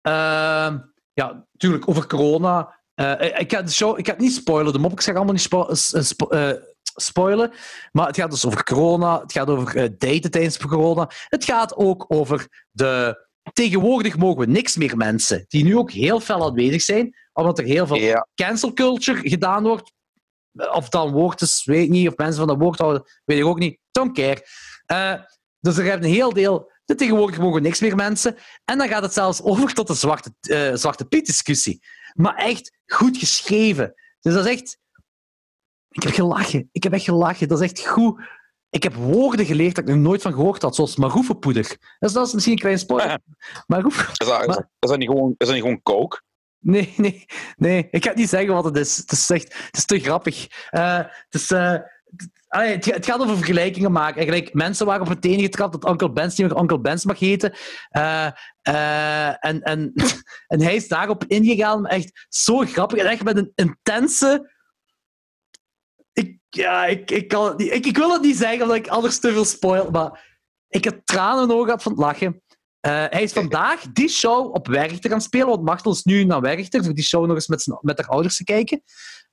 ehm, 0.00 0.78
ja, 1.12 1.46
natuurlijk 1.52 1.88
over 1.88 2.06
corona. 2.06 2.80
Eh, 2.94 3.38
ik, 3.40 3.52
ga 3.52 3.62
de 3.62 3.70
show, 3.70 3.98
ik 3.98 4.06
ga 4.06 4.12
het 4.12 4.20
niet 4.20 4.32
spoilen, 4.34 4.72
de 4.72 4.78
mop. 4.78 4.92
Ik 4.92 5.00
zeg 5.00 5.14
allemaal 5.14 5.32
niet 5.32 5.42
spo- 5.42 5.66
eh, 5.68 6.02
spo- 6.02 6.28
eh, 6.28 6.62
spoilen. 6.82 7.52
Maar 7.92 8.06
het 8.06 8.16
gaat 8.16 8.30
dus 8.30 8.46
over 8.46 8.64
corona. 8.64 9.20
Het 9.20 9.32
gaat 9.32 9.48
over 9.48 9.76
eh, 9.76 9.88
daten 9.98 10.30
tijdens 10.30 10.58
corona. 10.58 11.10
Het 11.28 11.44
gaat 11.44 11.76
ook 11.76 12.04
over 12.08 12.66
de... 12.70 13.22
Tegenwoordig 13.52 14.16
mogen 14.16 14.46
we 14.46 14.52
niks 14.52 14.76
meer 14.76 14.96
mensen, 14.96 15.44
die 15.48 15.64
nu 15.64 15.76
ook 15.76 15.90
heel 15.90 16.20
fel 16.20 16.44
aanwezig 16.44 16.82
zijn, 16.82 17.16
omdat 17.32 17.58
er 17.58 17.64
heel 17.64 17.86
veel 17.86 17.96
Ja. 17.96 18.26
cancel 18.34 18.72
culture 18.72 19.28
gedaan 19.28 19.62
wordt. 19.62 19.92
Of 20.54 20.88
dan 20.88 21.12
woord 21.12 21.40
is, 21.40 21.64
weet 21.64 21.84
ik 21.84 21.90
niet. 21.90 22.08
Of 22.08 22.16
mensen 22.16 22.38
van 22.38 22.46
dat 22.46 22.58
woord 22.58 22.78
houden, 22.78 23.02
weet 23.24 23.38
ik 23.38 23.44
ook 23.44 23.58
niet. 23.58 23.78
Don't 23.90 24.12
care. 24.14 24.46
Eh, 24.86 25.14
dus 25.60 25.76
er 25.76 25.84
heeft 25.84 26.04
een 26.04 26.10
heel 26.10 26.32
deel. 26.32 26.72
De 26.84 26.94
tegenwoordig 26.94 27.38
mogen 27.38 27.62
niks 27.62 27.80
meer 27.80 27.96
mensen. 27.96 28.36
En 28.64 28.78
dan 28.78 28.88
gaat 28.88 29.02
het 29.02 29.12
zelfs 29.12 29.42
over 29.42 29.74
tot 29.74 29.86
de 29.86 29.94
Zwarte, 29.94 30.34
eh, 30.40 30.74
zwarte 30.74 31.04
Piet-discussie. 31.04 31.82
Maar 32.12 32.34
echt 32.34 32.72
goed 32.86 33.16
geschreven. 33.16 33.94
Dus 34.20 34.34
dat 34.34 34.46
is 34.46 34.52
echt. 34.52 34.78
Ik 35.88 36.02
heb 36.02 36.12
gelachen. 36.12 36.68
Ik 36.72 36.82
heb 36.82 36.92
echt 36.92 37.04
gelachen. 37.04 37.48
Dat 37.48 37.60
is 37.60 37.70
echt 37.70 37.86
goed. 37.86 38.20
Ik 38.70 38.82
heb 38.82 38.94
woorden 38.94 39.46
geleerd 39.46 39.74
dat 39.74 39.88
ik 39.88 39.94
nog 39.94 40.02
nooit 40.02 40.22
van 40.22 40.32
gehoord 40.32 40.62
had, 40.62 40.74
zoals 40.74 40.96
maroefenpoeder. 40.96 41.76
Dus 41.98 42.12
dat 42.12 42.26
is 42.26 42.32
misschien 42.32 42.54
een 42.54 42.60
klein 42.60 42.78
spoiler. 42.78 43.18
Maroef... 43.66 44.08
Is 44.10 44.26
dat, 44.26 44.40
is, 44.40 44.46
Maar- 44.46 44.56
dat, 44.56 44.68
is 44.78 44.88
dat 44.90 44.98
niet 44.98 45.08
gewoon, 45.08 45.34
is 45.36 45.46
dat 45.46 45.54
niet 45.54 45.62
gewoon 45.62 45.82
coke? 45.82 46.22
Nee, 46.64 46.94
nee, 46.96 47.24
nee. 47.56 47.88
Ik 47.90 48.04
ga 48.04 48.12
niet 48.14 48.28
zeggen 48.28 48.54
wat 48.54 48.64
het 48.64 48.76
is. 48.76 48.96
Het 48.96 49.12
is, 49.12 49.30
echt, 49.30 49.54
het 49.66 49.76
is 49.76 49.84
te 49.84 49.98
grappig. 49.98 50.66
Eh, 50.70 51.00
het, 51.28 51.50
eh, 51.50 51.78
het, 52.48 53.06
gaat 53.06 53.20
over 53.20 53.36
vergelijkingen 53.36 53.92
maken. 53.92 54.16
Eigenlijk, 54.16 54.54
mensen 54.54 54.86
waren 54.86 55.02
op 55.02 55.08
het 55.08 55.20
tenen 55.20 55.40
getrapt 55.40 55.80
dat 55.80 55.90
Uncle 55.90 56.12
Ben's 56.12 56.36
niet 56.36 56.48
meer 56.48 56.60
Uncle 56.60 56.80
Ben's 56.80 57.04
mag 57.04 57.18
heten. 57.18 57.54
Eh, 57.88 58.26
en, 59.44 59.62
en, 59.62 59.92
en 60.52 60.60
hij 60.60 60.74
is 60.74 60.88
daarop 60.88 61.24
ingegaan. 61.24 61.86
Echt 61.86 62.26
zo 62.28 62.58
grappig. 62.58 62.98
En 62.98 63.06
echt 63.06 63.24
met 63.24 63.36
een 63.36 63.52
intense... 63.54 64.52
Ik, 66.12 66.38
ja, 66.48 66.86
ik, 66.86 67.10
ik, 67.10 67.28
kan 67.28 67.58
ik, 67.58 67.86
ik 67.86 67.96
wil 67.96 68.12
het 68.12 68.22
niet 68.22 68.36
zeggen, 68.36 68.62
omdat 68.62 68.76
ik 68.76 68.88
anders 68.88 69.18
te 69.18 69.32
veel 69.32 69.44
spoil. 69.44 69.90
Maar 69.90 70.38
ik 70.68 70.84
heb 70.84 71.04
tranen 71.04 71.42
in 71.42 71.48
de 71.48 71.54
ogen 71.54 71.64
gehad 71.64 71.82
van 71.82 71.92
het 71.92 72.00
lachen. 72.00 72.42
Eh, 72.84 73.04
hij 73.08 73.22
is 73.22 73.32
vandaag 73.32 73.80
die 73.92 74.08
show 74.08 74.54
op 74.54 74.66
Werchter 74.66 75.10
gaan 75.10 75.20
spelen, 75.20 75.46
want 75.46 75.62
Martel 75.62 75.92
is 75.92 76.02
nu 76.02 76.24
naar 76.24 76.40
Werchter 76.40 76.84
voor 76.84 76.94
die 76.94 77.04
show 77.04 77.26
nog 77.26 77.34
eens 77.34 77.46
met, 77.46 77.66
met 77.80 77.98
haar 77.98 78.08
ouders 78.08 78.36
te 78.36 78.44
kijken. 78.44 78.82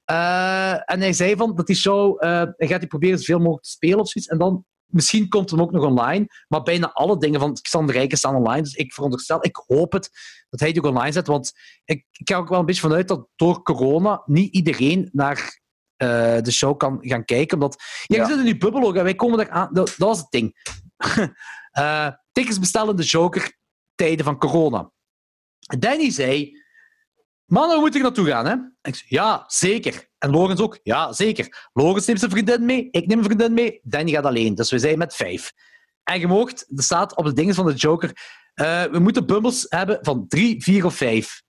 Eh, 0.05 0.91
en 0.91 0.99
hij 0.99 1.13
zei 1.13 1.35
van 1.35 1.55
dat 1.55 1.67
die 1.67 1.75
show, 1.75 2.23
eh, 2.23 2.43
hij 2.57 2.67
gaat 2.67 2.79
die 2.79 2.89
proberen 2.89 3.17
zoveel 3.19 3.37
mogelijk 3.37 3.63
te 3.63 3.69
spelen 3.69 3.99
of 3.99 4.09
zoiets. 4.09 4.31
En 4.31 4.37
dan, 4.37 4.65
misschien 4.85 5.29
komt 5.29 5.49
hem 5.49 5.61
ook 5.61 5.71
nog 5.71 5.85
online, 5.85 6.27
maar 6.47 6.61
bijna 6.61 6.91
alle 6.91 7.17
dingen 7.17 7.39
van 7.39 7.53
Xander 7.61 7.95
Rijken 7.95 8.17
staan 8.17 8.35
online. 8.35 8.61
Dus 8.61 8.73
ik 8.73 8.93
veronderstel, 8.93 9.45
ik 9.45 9.61
hoop 9.67 9.91
het, 9.91 10.09
dat 10.49 10.59
hij 10.59 10.71
die 10.71 10.81
ook 10.81 10.89
online 10.89 11.11
zet. 11.11 11.27
Want 11.27 11.51
ik, 11.85 12.05
ik 12.11 12.29
ga 12.29 12.37
ook 12.37 12.49
wel 12.49 12.59
een 12.59 12.65
beetje 12.65 12.81
vanuit 12.81 13.07
dat 13.07 13.27
door 13.35 13.61
corona 13.61 14.21
niet 14.25 14.53
iedereen 14.53 15.09
naar 15.11 15.59
de 16.41 16.51
show 16.51 16.77
kan 16.77 16.97
gaan 17.01 17.25
kijken. 17.25 17.53
Omdat, 17.53 17.83
ja, 18.05 18.17
Ja. 18.17 18.27
zit 18.27 18.37
in 18.37 18.45
die 18.45 18.57
bubbel 18.57 18.83
ook 18.83 18.95
en 18.95 19.03
wij 19.03 19.15
komen 19.15 19.37
daar 19.37 19.49
aan. 19.49 19.69
Dat, 19.73 19.87
dat 19.97 20.07
was 20.07 20.17
het 20.17 20.31
ding. 20.31 20.53
Eh, 21.71 22.07
tickets 22.41 22.59
bestellen 22.59 22.89
in 22.89 22.95
de 22.95 23.03
Joker 23.03 23.57
tijden 23.95 24.25
van 24.25 24.37
corona. 24.37 24.91
Danny 25.79 26.11
zei: 26.11 26.57
Mannen, 27.45 27.75
we 27.75 27.81
moeten 27.81 27.99
er 27.99 28.05
naartoe 28.05 28.27
gaan, 28.27 28.45
hè? 28.45 28.55
Ik 28.81 28.95
zei: 28.95 29.07
Ja, 29.07 29.43
zeker. 29.47 30.09
En 30.17 30.29
Logans 30.29 30.59
ook: 30.59 30.79
Ja, 30.83 31.13
zeker. 31.13 31.69
Logans 31.73 32.05
neemt 32.05 32.19
zijn 32.19 32.31
vriendin 32.31 32.65
mee, 32.65 32.87
ik 32.91 33.07
neem 33.07 33.17
een 33.17 33.23
vriendin 33.23 33.53
mee, 33.53 33.79
Danny 33.83 34.11
gaat 34.11 34.25
alleen. 34.25 34.55
Dus 34.55 34.71
we 34.71 34.79
zijn 34.79 34.97
met 34.97 35.15
vijf. 35.15 35.51
En 36.03 36.19
je 36.19 36.27
moogt, 36.27 36.65
er 36.75 36.83
staat 36.83 37.15
op 37.15 37.25
de 37.25 37.33
dingen 37.33 37.55
van 37.55 37.65
de 37.65 37.73
Joker: 37.73 38.11
eh, 38.53 38.83
we 38.83 38.99
moeten 38.99 39.25
bundels 39.25 39.65
hebben 39.69 39.99
van 40.01 40.27
drie, 40.27 40.63
vier 40.63 40.85
of 40.85 40.95
vijf. 40.95 41.41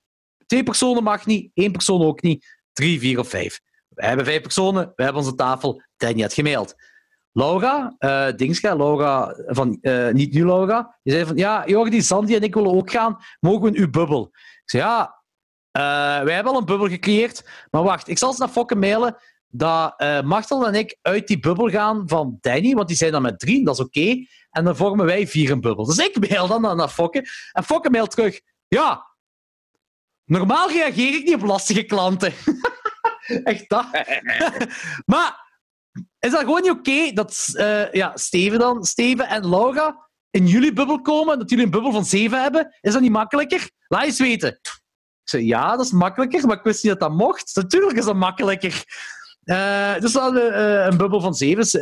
Twee 0.46 0.62
personen 0.62 1.02
mag 1.02 1.26
niet, 1.26 1.50
één 1.54 1.72
persoon 1.72 2.02
ook 2.02 2.22
niet. 2.22 2.60
Drie, 2.72 2.98
vier 2.98 3.18
of 3.18 3.28
vijf. 3.28 3.60
We 3.88 4.06
hebben 4.06 4.24
vijf 4.24 4.42
personen, 4.42 4.92
we 4.94 5.02
hebben 5.02 5.22
onze 5.22 5.34
tafel. 5.34 5.82
Danny 5.96 6.22
had 6.22 6.32
gemaild. 6.32 6.74
Laura, 7.32 7.94
eh 7.98 8.28
Dingska, 8.36 8.74
Laura 8.76 9.34
van 9.46 9.78
eh, 9.80 10.08
Niet 10.08 10.32
Nu 10.32 10.44
Laura, 10.44 10.98
die 11.02 11.12
zei 11.12 11.26
van 11.26 11.36
ja, 11.36 11.66
Jordi, 11.66 12.02
Sandy 12.02 12.34
en 12.34 12.42
ik 12.42 12.54
willen 12.54 12.72
ook 12.72 12.90
gaan. 12.90 13.16
Mogen 13.40 13.62
we 13.62 13.68
in 13.68 13.82
uw 13.82 13.90
bubbel? 13.90 14.28
Ik 14.32 14.62
zei 14.70 14.82
ja, 14.82 15.22
eh, 15.70 16.24
wij 16.24 16.34
hebben 16.34 16.52
al 16.52 16.58
een 16.58 16.64
bubbel 16.64 16.88
gecreëerd. 16.88 17.66
Maar 17.70 17.82
wacht, 17.82 18.08
ik 18.08 18.18
zal 18.18 18.32
ze 18.32 18.40
naar 18.40 18.48
Fokke 18.48 18.74
mailen 18.74 19.16
dat 19.48 19.94
eh 19.96 20.22
Martel 20.22 20.66
en 20.66 20.74
ik 20.74 20.98
uit 21.02 21.26
die 21.26 21.38
bubbel 21.38 21.68
gaan 21.70 22.02
van 22.06 22.38
Danny, 22.40 22.74
want 22.74 22.88
die 22.88 22.96
zijn 22.96 23.12
dan 23.12 23.22
met 23.22 23.38
drie, 23.38 23.64
dat 23.64 23.74
is 23.78 23.84
oké. 23.84 24.24
En 24.50 24.64
dan 24.64 24.76
vormen 24.76 25.06
wij 25.06 25.26
vier 25.26 25.50
een 25.50 25.60
bubbel. 25.60 25.84
Dus 25.84 25.96
ik 25.98 26.28
mail 26.28 26.46
dan 26.46 26.60
naar- 26.60 26.76
naar 26.76 26.88
Fokke. 26.88 27.26
En 27.52 27.64
Fokke 27.64 27.90
mailt 27.90 28.10
terug, 28.10 28.40
ja, 28.68 29.06
normaal 30.24 30.70
reageer 30.70 31.14
ik 31.14 31.24
niet 31.24 31.34
op 31.34 31.42
lastige 31.42 31.82
klanten. 31.82 32.32
Echt 33.44 33.68
dat. 33.68 33.86
maar 35.12 35.41
is 36.18 36.30
dat 36.30 36.40
gewoon 36.40 36.62
niet 36.62 36.70
oké 36.70 37.12
dat 37.12 37.48
eh, 37.52 37.92
ja, 37.92 38.12
Steven 38.14 38.58
dan, 38.58 38.84
Steven 38.84 39.28
en 39.28 39.48
Laura 39.48 40.08
in 40.30 40.46
jullie 40.46 40.72
bubbel 40.72 41.00
komen, 41.00 41.38
dat 41.38 41.50
jullie 41.50 41.64
een 41.64 41.70
bubbel 41.70 41.92
van 41.92 42.04
zeven 42.04 42.42
hebben? 42.42 42.76
Is 42.80 42.92
dat 42.92 43.02
niet 43.02 43.10
makkelijker? 43.10 43.70
Laat 43.88 44.04
eens 44.04 44.18
weten. 44.18 44.48
Ik 44.52 45.28
zei, 45.28 45.46
ja, 45.46 45.76
dat 45.76 45.84
is 45.84 45.92
makkelijker, 45.92 46.46
maar 46.46 46.56
ik 46.56 46.62
wist 46.62 46.82
niet 46.82 46.92
dat 46.92 47.00
dat 47.08 47.18
mocht. 47.18 47.50
Natuurlijk 47.54 47.98
is 47.98 48.04
dat 48.04 48.14
makkelijker. 48.16 48.84
Eh, 49.42 49.98
dus 49.98 50.12
we 50.12 50.18
hadden 50.18 50.54
eh, 50.54 50.86
een 50.90 50.96
bubbel 50.96 51.20
van 51.20 51.34
zeven. 51.34 51.80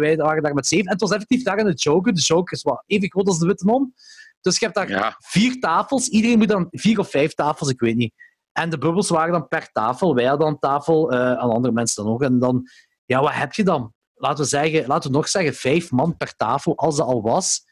Wij 0.00 0.16
waren 0.16 0.42
daar 0.42 0.54
met 0.54 0.66
zeven. 0.66 0.86
En 0.86 0.92
het 0.92 1.00
was 1.00 1.10
effectief 1.10 1.42
daar 1.42 1.58
in 1.58 1.64
de 1.66 1.72
Joker. 1.74 2.14
De 2.14 2.20
Joker 2.20 2.56
is 2.56 2.62
wat 2.62 2.82
even 2.86 3.10
groot 3.10 3.26
als 3.26 3.38
de 3.38 3.46
Witte 3.46 3.64
Non. 3.64 3.94
Dus 4.40 4.58
je 4.58 4.64
hebt 4.64 4.76
daar 4.76 4.88
Ja. 4.88 5.16
vier 5.18 5.60
tafels. 5.60 6.08
Iedereen 6.08 6.38
moet 6.38 6.48
dan 6.48 6.66
vier 6.70 6.98
of 6.98 7.10
vijf 7.10 7.34
tafels, 7.34 7.70
ik 7.70 7.80
weet 7.80 7.96
niet. 7.96 8.14
En 8.52 8.70
de 8.70 8.78
bubbels 8.78 9.08
waren 9.08 9.32
dan 9.32 9.48
per 9.48 9.68
tafel. 9.72 10.14
Wij 10.14 10.24
hadden 10.24 10.46
dan 10.46 10.58
tafel, 10.58 11.12
eh 11.12 11.18
aan 11.38 11.50
andere 11.50 11.74
mensen 11.74 12.04
dan 12.04 12.12
ook. 12.12 12.22
En 12.22 12.38
dan, 12.38 12.68
ja, 13.08 13.20
wat 13.20 13.32
heb 13.32 13.52
je 13.52 13.64
dan? 13.64 13.94
Laten 14.14 14.42
we, 14.42 14.48
zeggen, 14.48 14.86
laten 14.86 15.10
we 15.10 15.16
nog 15.16 15.28
zeggen, 15.28 15.54
vijf 15.54 15.90
man 15.90 16.16
per 16.16 16.36
tafel, 16.36 16.76
als 16.76 16.96
dat 16.96 17.06
al 17.06 17.22
was. 17.22 17.62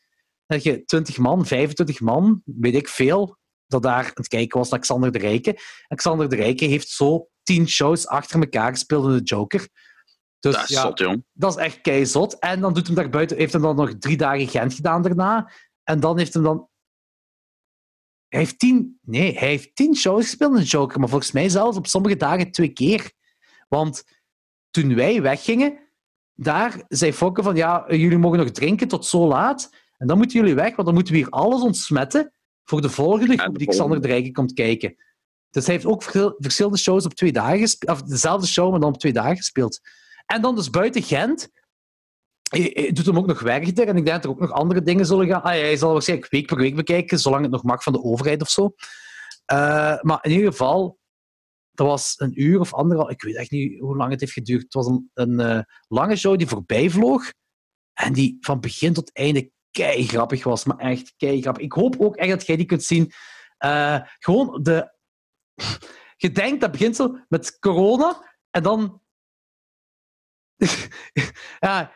Dan 0.47 0.59
heb 0.59 0.61
je 0.61 0.85
20 0.85 1.19
man, 1.19 1.47
25 1.47 2.01
man, 2.01 2.43
weet 2.45 2.75
ik 2.75 2.89
veel, 2.89 3.39
dat 3.67 3.83
daar 3.83 4.05
aan 4.05 4.11
het 4.15 4.29
kijken 4.29 4.59
was 4.59 4.71
naar 4.71 4.81
Xander 4.81 5.13
de 5.13 5.19
Rijke. 5.19 5.59
En 5.89 5.97
Xander 5.97 6.29
de 6.29 6.37
Rijke 6.37 6.65
heeft 6.65 6.89
zo 6.89 7.29
tien 7.43 7.69
shows 7.69 8.07
achter 8.07 8.41
elkaar 8.41 8.71
gespeeld 8.71 9.05
in 9.05 9.17
de 9.17 9.23
Joker. 9.23 9.69
Dus, 10.41 10.55
dat 10.55 10.63
is 10.63 10.69
ja, 10.69 10.83
zot, 10.83 10.99
jong. 10.99 11.25
Dat 11.33 11.57
is 11.57 11.63
echt 11.63 11.81
keizot. 11.81 12.39
En 12.39 12.61
dan 12.61 12.75
doet 12.75 12.87
hem 12.87 12.97
daar 12.97 13.11
buiten, 13.11 13.37
heeft 13.37 13.53
hem 13.53 13.63
dan 13.63 13.77
nog 13.77 13.95
drie 13.99 14.17
dagen 14.17 14.49
Gent 14.49 14.75
gedaan 14.75 15.03
daarna. 15.03 15.53
En 15.85 16.01
dan 16.01 16.19
heeft 16.19 16.35
hem 16.35 16.43
dan. 16.43 16.69
Hij 18.29 18.41
heeft 18.41 18.59
tien, 18.59 18.99
nee, 19.03 19.39
hij 19.39 19.49
heeft 19.49 19.75
tien 19.75 19.95
shows 19.95 20.25
gespeeld 20.25 20.57
in 20.57 20.63
Joker, 20.63 21.01
maar 21.01 21.09
volgens 21.09 21.33
mij 21.33 21.49
zelfs 21.49 21.77
op 21.77 21.87
sommige 21.87 22.17
dagen 22.17 22.51
twee 22.51 22.69
keer. 22.69 23.13
Want 23.69 24.05
toen 24.81 24.95
wij 24.95 25.23
weggingen, 25.23 25.79
daar 26.35 26.85
zei 26.89 27.13
Fokke 27.13 27.43
van 27.43 27.57
ja, 27.57 27.85
jullie 27.89 28.19
mogen 28.19 28.39
nog 28.39 28.51
drinken 28.51 28.89
tot 28.89 29.07
zo 29.07 29.27
laat. 29.27 29.71
En 29.97 30.07
dan 30.07 30.17
moeten 30.17 30.41
jullie 30.41 30.55
weg, 30.55 30.75
want 30.75 30.87
dan 30.87 30.95
moeten 30.95 31.13
we 31.13 31.19
hier 31.19 31.31
alles 31.31 31.63
ontsmetten 31.63 32.33
voor 32.65 32.81
de 32.81 32.89
volgende 32.89 33.37
de 33.37 33.43
groep 33.43 33.59
die 33.59 33.67
Xander 33.69 33.87
volgende. 33.87 34.07
de 34.07 34.13
Rijken 34.13 34.33
komt 34.33 34.53
kijken. 34.53 34.95
Dus 35.51 35.67
hij 35.67 35.75
heeft 35.75 35.87
ook 35.87 36.03
verschil- 36.03 36.35
verschillende 36.39 36.79
shows 36.79 37.05
op 37.05 37.15
twee 37.15 37.33
dagen 37.33 37.59
gespeeld, 37.59 38.01
of 38.01 38.03
dezelfde 38.03 38.47
show, 38.47 38.71
maar 38.71 38.81
dan 38.81 38.93
op 38.93 38.99
twee 38.99 39.13
dagen 39.13 39.37
gespeeld. 39.37 39.81
En 40.27 40.43
dan 40.43 40.55
dus 40.55 40.71
buiten 40.71 41.03
Gent. 41.03 41.49
Doet 42.93 43.07
hem 43.07 43.19
ook 43.19 43.27
nog 43.27 43.41
Werchter. 43.41 43.89
En 43.89 43.97
ik 43.97 44.05
denk 44.05 44.17
dat 44.17 44.25
er 44.25 44.31
ook 44.31 44.41
nog 44.41 44.51
andere 44.53 44.83
dingen 44.83 45.07
zullen 45.07 45.27
gaan. 45.27 45.43
Ah, 45.43 45.55
ja, 45.55 45.61
hij 45.61 45.77
zal 45.77 45.93
waarschijnlijk 45.93 46.31
week 46.31 46.47
per 46.47 46.57
week 46.57 46.75
bekijken, 46.75 47.19
zolang 47.19 47.43
het 47.43 47.51
nog 47.51 47.63
mag 47.63 47.83
van 47.83 47.93
de 47.93 48.03
overheid 48.03 48.41
of 48.41 48.51
zo. 48.51 48.75
Eh, 49.45 50.01
maar 50.01 50.19
in 50.23 50.31
ieder 50.31 50.51
geval, 50.51 50.99
dat 51.77 51.87
was 51.87 52.15
een 52.17 52.43
uur 52.43 52.61
of 52.61 52.75
anderhalf. 52.75 53.11
Ik 53.11 53.23
weet 53.23 53.37
echt 53.37 53.51
niet 53.51 53.81
hoe 53.81 53.97
lang 53.97 54.11
het 54.11 54.21
heeft 54.21 54.33
geduurd. 54.33 54.63
Het 54.63 54.75
was 54.75 54.87
een, 54.87 55.11
een 55.15 55.41
eh, 55.41 55.61
lange 55.89 56.17
show 56.17 56.39
die 56.39 56.47
voorbij 56.47 56.91
vloog. 56.91 57.33
En 57.93 58.13
die 58.13 58.37
van 58.41 58.61
begin 58.61 58.93
tot 58.93 59.13
einde 59.13 59.51
kei 59.71 60.07
grappig 60.07 60.45
was. 60.45 60.65
Maar 60.65 60.79
echt 60.79 61.15
kei 61.17 61.43
grappig. 61.43 61.63
Ik 61.63 61.73
hoop 61.73 61.97
ook 61.99 62.17
echt 62.17 62.31
dat 62.31 62.47
jij 62.47 62.57
die 62.57 62.67
kunt 62.67 62.85
zien. 62.85 63.13
Eh, 63.57 64.01
gewoon 64.19 64.63
de. 64.63 64.95
Je 66.17 66.33
denkt 66.33 66.61
dat 66.61 66.71
begint 66.71 66.97
zo 66.97 67.19
met 67.29 67.59
corona. 67.59 68.35
En 68.51 68.63
dan 68.63 69.01
ja, 71.61 71.93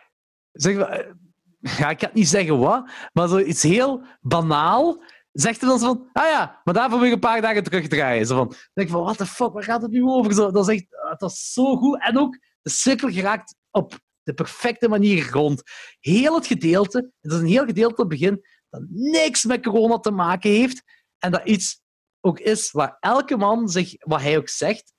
zeg 0.52 0.76
maar, 0.76 0.88
eh, 0.90 1.12
ja, 1.60 1.90
ik 1.90 1.98
kan 1.98 2.10
niet 2.12 2.28
zeggen 2.28 2.58
wat, 2.58 2.90
maar 3.12 3.28
zoiets 3.28 3.62
heel 3.62 4.04
banaal. 4.20 5.02
Zegt 5.32 5.60
hij 5.60 5.68
dan 5.68 5.78
zo 5.78 5.86
van, 5.86 6.08
ah 6.12 6.30
ja, 6.30 6.60
maar 6.64 6.74
daarvoor 6.74 6.98
moet 6.98 7.06
je 7.06 7.12
een 7.12 7.20
paar 7.20 7.40
dagen 7.40 7.62
terugdraaien. 7.62 8.26
Zo 8.26 8.36
van, 8.36 8.48
dan 8.48 8.58
denk 8.72 8.88
ik 8.88 8.94
van, 8.94 9.02
what 9.02 9.16
the 9.16 9.26
fuck, 9.26 9.52
waar 9.52 9.64
gaat 9.64 9.82
het 9.82 9.90
nu 9.90 10.02
over? 10.04 10.34
Zo, 10.34 10.50
dat, 10.50 10.68
is 10.68 10.74
echt, 10.74 10.96
ah, 10.96 11.16
dat 11.18 11.30
is 11.30 11.52
zo 11.52 11.76
goed. 11.76 12.02
En 12.02 12.18
ook, 12.18 12.38
de 12.62 12.70
cirkel 12.70 13.08
geraakt 13.08 13.54
op 13.70 13.98
de 14.22 14.34
perfecte 14.34 14.88
manier 14.88 15.30
rond. 15.30 15.62
Heel 16.00 16.34
het 16.34 16.46
gedeelte, 16.46 17.12
het 17.20 17.32
is 17.32 17.38
een 17.38 17.46
heel 17.46 17.64
gedeelte 17.64 18.06
begin, 18.06 18.44
dat 18.68 18.82
niks 18.88 19.44
met 19.44 19.62
corona 19.62 19.98
te 19.98 20.10
maken 20.10 20.50
heeft. 20.50 20.82
En 21.18 21.30
dat 21.30 21.48
iets 21.48 21.80
ook 22.20 22.38
is 22.38 22.70
waar 22.70 22.96
elke 23.00 23.36
man 23.36 23.68
zich, 23.68 23.94
wat 23.98 24.20
hij 24.20 24.38
ook 24.38 24.48
zegt, 24.48 24.92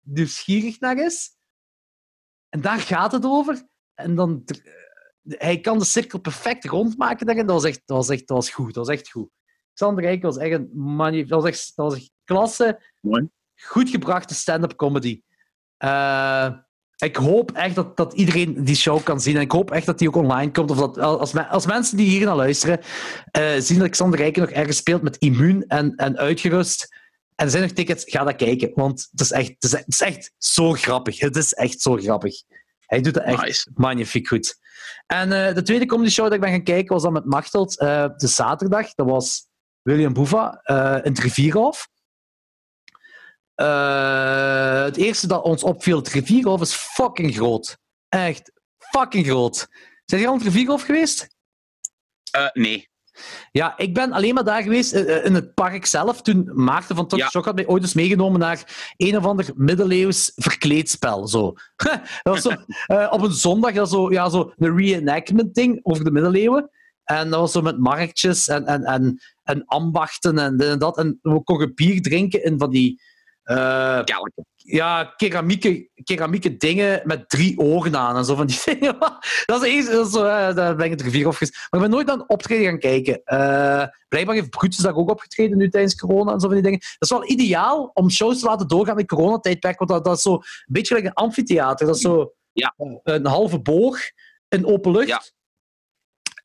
nieuwsgierig 0.00 0.80
naar 0.80 0.98
is. 0.98 1.36
En 2.48 2.60
daar 2.60 2.80
gaat 2.80 3.12
het 3.12 3.24
over. 3.24 3.66
En 3.94 4.14
dan, 4.14 4.42
eh, 4.44 5.38
hij 5.38 5.60
kan 5.60 5.78
de 5.78 5.84
cirkel 5.84 6.18
perfect 6.18 6.64
rondmaken 6.64 7.26
daarin. 7.26 7.46
Dat 7.46 7.54
was 7.54 7.70
echt, 7.70 7.82
dat 7.84 7.96
was 7.96 8.08
echt 8.08 8.26
dat 8.26 8.36
was 8.36 8.50
goed. 8.50 8.74
Dat 8.74 8.86
was 8.86 8.96
echt 8.96 9.10
goed. 9.10 9.30
Xander 9.76 10.04
Rijk 10.04 10.22
was 10.22 10.36
echt 10.36 10.52
een 10.52 11.26
dat 11.28 11.42
was 11.42 11.44
echt, 11.50 11.72
dat 11.74 11.86
was 11.90 11.94
echt 11.94 12.10
klasse. 12.24 12.80
Mooi. 13.00 13.28
Goed 13.54 13.90
gebrachte 13.90 14.34
stand-up 14.34 14.76
comedy. 14.76 15.20
Eh, 15.76 16.48
ik 16.96 17.16
hoop 17.16 17.50
echt 17.52 17.74
dat, 17.74 17.96
dat 17.96 18.12
iedereen 18.12 18.64
die 18.64 18.74
show 18.76 19.02
kan 19.02 19.20
zien. 19.20 19.36
En 19.36 19.40
ik 19.40 19.50
hoop 19.52 19.70
echt 19.70 19.86
dat 19.86 19.98
die 19.98 20.08
ook 20.08 20.16
online 20.16 20.50
komt. 20.50 20.70
Of 20.70 20.78
dat, 20.78 20.98
als, 20.98 21.32
me- 21.32 21.46
als 21.46 21.66
mensen 21.66 21.96
die 21.96 22.08
hier 22.08 22.26
naar 22.26 22.36
luisteren 22.36 22.80
eh, 23.30 23.52
zien 23.58 23.78
dat 23.78 23.88
Xander 23.90 24.18
Rijken 24.18 24.42
nog 24.42 24.50
ergens 24.50 24.76
speelt 24.76 25.02
met 25.02 25.16
immuun 25.16 25.64
en, 25.66 25.94
en 25.94 26.16
uitgerust. 26.18 26.94
En 27.34 27.44
er 27.44 27.50
zijn 27.50 27.62
nog 27.62 27.72
tickets, 27.72 28.04
ga 28.06 28.24
dat 28.24 28.36
kijken. 28.36 28.70
Want 28.74 29.08
het 29.10 29.20
is 29.20 29.30
echt, 29.30 29.48
het 29.48 29.64
is, 29.64 29.70
het 29.72 29.84
is 29.88 30.00
echt 30.00 30.32
zo 30.38 30.72
grappig. 30.72 31.20
Het 31.20 31.36
is 31.36 31.52
echt 31.54 31.80
zo 31.80 31.96
grappig. 31.96 32.34
Hij 32.86 33.00
doet 33.00 33.14
het 33.14 33.24
echt 33.24 33.42
Nice. 33.42 33.70
magnifiek 33.74 34.28
goed. 34.28 34.58
En 35.06 35.32
eh, 35.48 35.54
de 35.54 35.62
tweede 35.62 35.86
comedy 35.86 36.10
show 36.10 36.24
dat 36.24 36.34
ik 36.34 36.40
ben 36.40 36.50
gaan 36.50 36.62
kijken 36.62 36.92
was 36.94 37.02
dan 37.02 37.12
met 37.12 37.24
Machteld. 37.24 37.76
de 37.76 38.12
zaterdag. 38.16 38.94
Dat 38.94 39.06
was 39.06 39.46
William 39.86 40.12
Boeva 40.12 40.60
eh, 40.62 41.04
in 41.04 41.10
het 41.10 41.18
Rivierhof. 41.18 41.88
Eh, 43.54 44.82
het 44.82 44.96
eerste 44.96 45.26
dat 45.26 45.42
ons 45.42 45.62
opviel, 45.62 45.96
het 45.96 46.08
Rivierhof 46.08 46.60
is 46.60 46.74
fucking 46.74 47.34
groot. 47.34 47.78
Echt 48.08 48.52
fucking 48.78 49.26
groot. 49.26 49.68
Zijn 50.04 50.20
je 50.20 50.26
al 50.26 50.32
in 50.32 50.38
het 50.38 50.48
Rivierhof 50.48 50.82
geweest? 50.82 51.28
Eh, 52.30 52.48
nee. 52.52 52.88
Ja, 53.52 53.78
ik 53.78 53.94
ben 53.94 54.12
alleen 54.12 54.34
maar 54.34 54.44
daar 54.44 54.62
geweest 54.62 54.92
in 54.92 55.34
het 55.34 55.54
park 55.54 55.86
zelf. 55.86 56.22
Toen 56.22 56.50
Maarten 56.54 56.96
van 56.96 57.08
Tot 57.08 57.18
Ja. 57.18 57.28
Shock 57.28 57.44
had 57.44 57.54
mij 57.54 57.66
ooit 57.66 57.82
eens 57.82 57.94
meegenomen 57.94 58.40
naar 58.40 58.92
een 58.96 59.16
of 59.16 59.24
ander 59.24 59.50
middeleeuws 59.54 60.32
verkleedspel. 60.34 61.26
Zo. 61.26 61.54
dat 62.22 62.22
was 62.22 62.42
zo 62.42 62.50
op 63.10 63.22
een 63.22 63.32
zondag 63.32 63.72
dat 63.72 63.90
zo, 63.90 64.12
ja, 64.12 64.28
zo 64.28 64.52
een 64.56 64.76
reenactment 64.76 65.54
ding 65.54 65.80
over 65.82 66.04
de 66.04 66.10
middeleeuwen. 66.10 66.70
En 67.04 67.30
dat 67.30 67.40
was 67.40 67.52
zo 67.52 67.62
met 67.62 67.78
marktjes 67.78 68.48
en, 68.48 68.66
en, 68.66 68.84
en, 68.84 69.20
en 69.46 69.64
ambachten 69.66 70.38
en 70.38 70.56
dit 70.56 70.68
en 70.68 70.78
dat. 70.78 70.96
En 70.98 71.18
we 71.22 71.42
konden 71.42 71.74
bier 71.74 72.02
drinken 72.02 72.44
in 72.44 72.58
van 72.58 72.70
die 72.70 73.02
eh, 73.42 74.00
ja, 74.56 75.04
keramieke, 75.16 75.90
keramieke 76.04 76.56
dingen 76.56 77.00
met 77.04 77.28
drie 77.28 77.58
ogen 77.58 77.96
aan 77.96 78.16
en 78.16 78.24
zo 78.24 78.34
van 78.34 78.46
die 78.46 78.60
dingen. 78.64 78.96
dat 79.44 79.62
is 79.64 79.72
eens, 79.74 79.90
dat 79.90 80.06
is 80.06 80.14
eh, 80.14 80.54
daar 80.54 80.76
ben 80.76 80.84
ik 80.84 80.90
het 80.90 81.00
rivier 81.02 81.26
op 81.26 81.34
ges- 81.34 81.50
Maar 81.50 81.80
ik 81.80 81.86
ben 81.86 81.90
nooit 81.90 82.06
naar 82.06 82.16
een 82.16 82.28
optreden 82.28 82.66
gaan 82.66 82.78
kijken. 82.78 83.20
Eh, 83.24 83.84
blijkbaar 84.08 84.34
heeft 84.34 84.50
Brutus 84.50 84.78
daar 84.78 84.94
ook 84.96 85.10
opgetreden 85.10 85.56
nu 85.58 85.68
tijdens 85.68 85.94
corona 85.96 86.32
en 86.32 86.40
zo 86.40 86.46
van 86.46 86.54
die 86.54 86.62
dingen. 86.64 86.78
Dat 86.80 87.10
is 87.10 87.16
wel 87.16 87.28
ideaal 87.30 87.90
om 87.94 88.10
shows 88.10 88.38
te 88.40 88.46
laten 88.46 88.68
doorgaan 88.68 88.98
in 88.98 89.06
coronatijdperk, 89.06 89.78
want 89.78 89.90
dat, 89.90 90.04
dat 90.04 90.16
is 90.16 90.22
zo 90.22 90.32
een 90.34 90.42
beetje 90.66 90.94
like 90.94 91.06
een 91.06 91.12
amfitheater. 91.14 91.86
Dat 91.86 91.96
is 91.96 92.02
zo 92.02 92.32
Ja. 92.52 92.74
een 93.02 93.26
halve 93.26 93.60
boog 93.60 93.98
in 94.48 94.66
open 94.66 94.92
lucht. 94.92 95.08
Ja. 95.08 95.22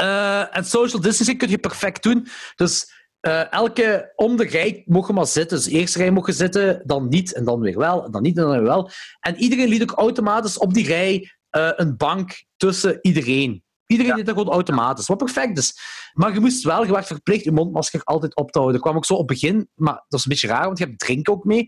Eh, 0.01 0.57
en 0.57 0.65
social 0.65 1.01
distancing 1.01 1.37
kun 1.37 1.49
je 1.49 1.57
perfect 1.57 2.03
doen. 2.03 2.27
Dus 2.55 2.91
eh, 3.19 3.51
elke 3.51 4.13
om 4.15 4.35
de 4.37 4.43
rij 4.43 4.83
mocht 4.85 5.07
je 5.07 5.13
maar 5.13 5.27
zitten. 5.27 5.57
Dus 5.57 5.67
eerst 5.67 5.95
rij 5.95 6.11
mocht 6.11 6.27
je 6.27 6.33
zitten, 6.33 6.81
dan 6.85 7.07
niet, 7.07 7.33
en 7.33 7.45
dan 7.45 7.59
weer 7.59 7.77
wel, 7.77 8.05
en 8.05 8.11
dan 8.11 8.21
niet, 8.21 8.37
en 8.37 8.43
dan 8.43 8.51
weer 8.51 8.63
wel. 8.63 8.89
En 9.19 9.35
iedereen 9.35 9.67
liet 9.67 9.81
ook 9.81 9.91
automatisch 9.91 10.57
op 10.57 10.73
die 10.73 10.85
rij 10.85 11.31
eh, 11.49 11.69
een 11.75 11.97
bank 11.97 12.43
tussen 12.57 12.99
iedereen. 13.01 13.63
Iedereen 13.85 14.15
deed 14.15 14.25
dat 14.25 14.37
gewoon 14.37 14.53
automatisch, 14.53 15.07
wat 15.07 15.17
perfect 15.17 15.57
is. 15.57 15.79
Maar 16.13 16.33
je 16.33 16.39
moest 16.39 16.63
wel, 16.63 16.85
je 16.85 16.91
werd 16.91 17.07
verplicht 17.07 17.43
je 17.43 17.51
mondmasker 17.51 18.03
altijd 18.03 18.35
op 18.35 18.51
te 18.51 18.59
houden. 18.59 18.79
Dat 18.79 18.89
kwam 18.89 18.97
ook 18.97 19.05
zo 19.05 19.13
op 19.13 19.29
het 19.29 19.39
begin, 19.39 19.69
maar 19.75 20.05
dat 20.07 20.19
is 20.19 20.25
een 20.25 20.31
beetje 20.31 20.47
raar, 20.47 20.65
want 20.65 20.77
je 20.77 20.85
hebt 20.85 20.99
drinken 20.99 21.33
ook 21.33 21.43
mee. 21.43 21.67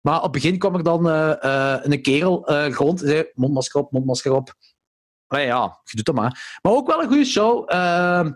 Maar 0.00 0.16
op 0.16 0.22
het 0.22 0.32
begin 0.32 0.58
kwam 0.58 0.74
er 0.74 0.82
dan 0.82 1.06
een 1.90 2.02
kerel 2.02 2.50
rond 2.72 3.02
en 3.02 3.08
zei 3.08 3.30
mondmasker 3.34 3.80
op, 3.80 3.92
mondmasker 3.92 4.32
op. 4.32 4.54
Maar 5.28 5.40
ja, 5.40 5.80
je 5.84 5.96
doet 5.96 6.04
dat 6.06 6.14
maar. 6.14 6.58
Maar 6.62 6.72
ook 6.72 6.86
wel 6.86 7.02
een 7.02 7.08
goede 7.08 7.24
show. 7.24 7.70
Ehm, 7.72 8.32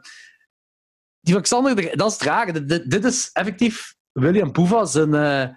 die 1.20 1.35
van 1.35 1.43
Xander, 1.43 1.77
de- 1.77 1.93
dat 1.97 2.06
is 2.10 2.12
het 2.19 2.23
rare. 2.23 2.65
Dit- 2.65 3.05
is 3.05 3.31
effectief 3.32 3.94
William 4.12 4.52
zijn, 4.86 5.15
eh, 5.15 5.48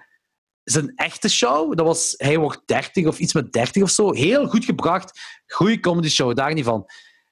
zijn 0.63 0.95
echte 0.95 1.29
show. 1.29 1.75
Dat 1.75 1.85
was, 1.85 2.13
hij 2.17 2.37
wordt 2.37 2.61
30 2.65 3.05
of 3.07 3.19
iets 3.19 3.33
met 3.33 3.51
30 3.51 3.83
of 3.83 3.89
zo. 3.89 4.11
Heel 4.13 4.47
goed 4.47 4.65
gebracht. 4.65 5.19
Goede 5.47 5.79
comedy 5.79 6.09
show, 6.09 6.35
daar 6.35 6.53
niet 6.53 6.65
van. 6.65 6.85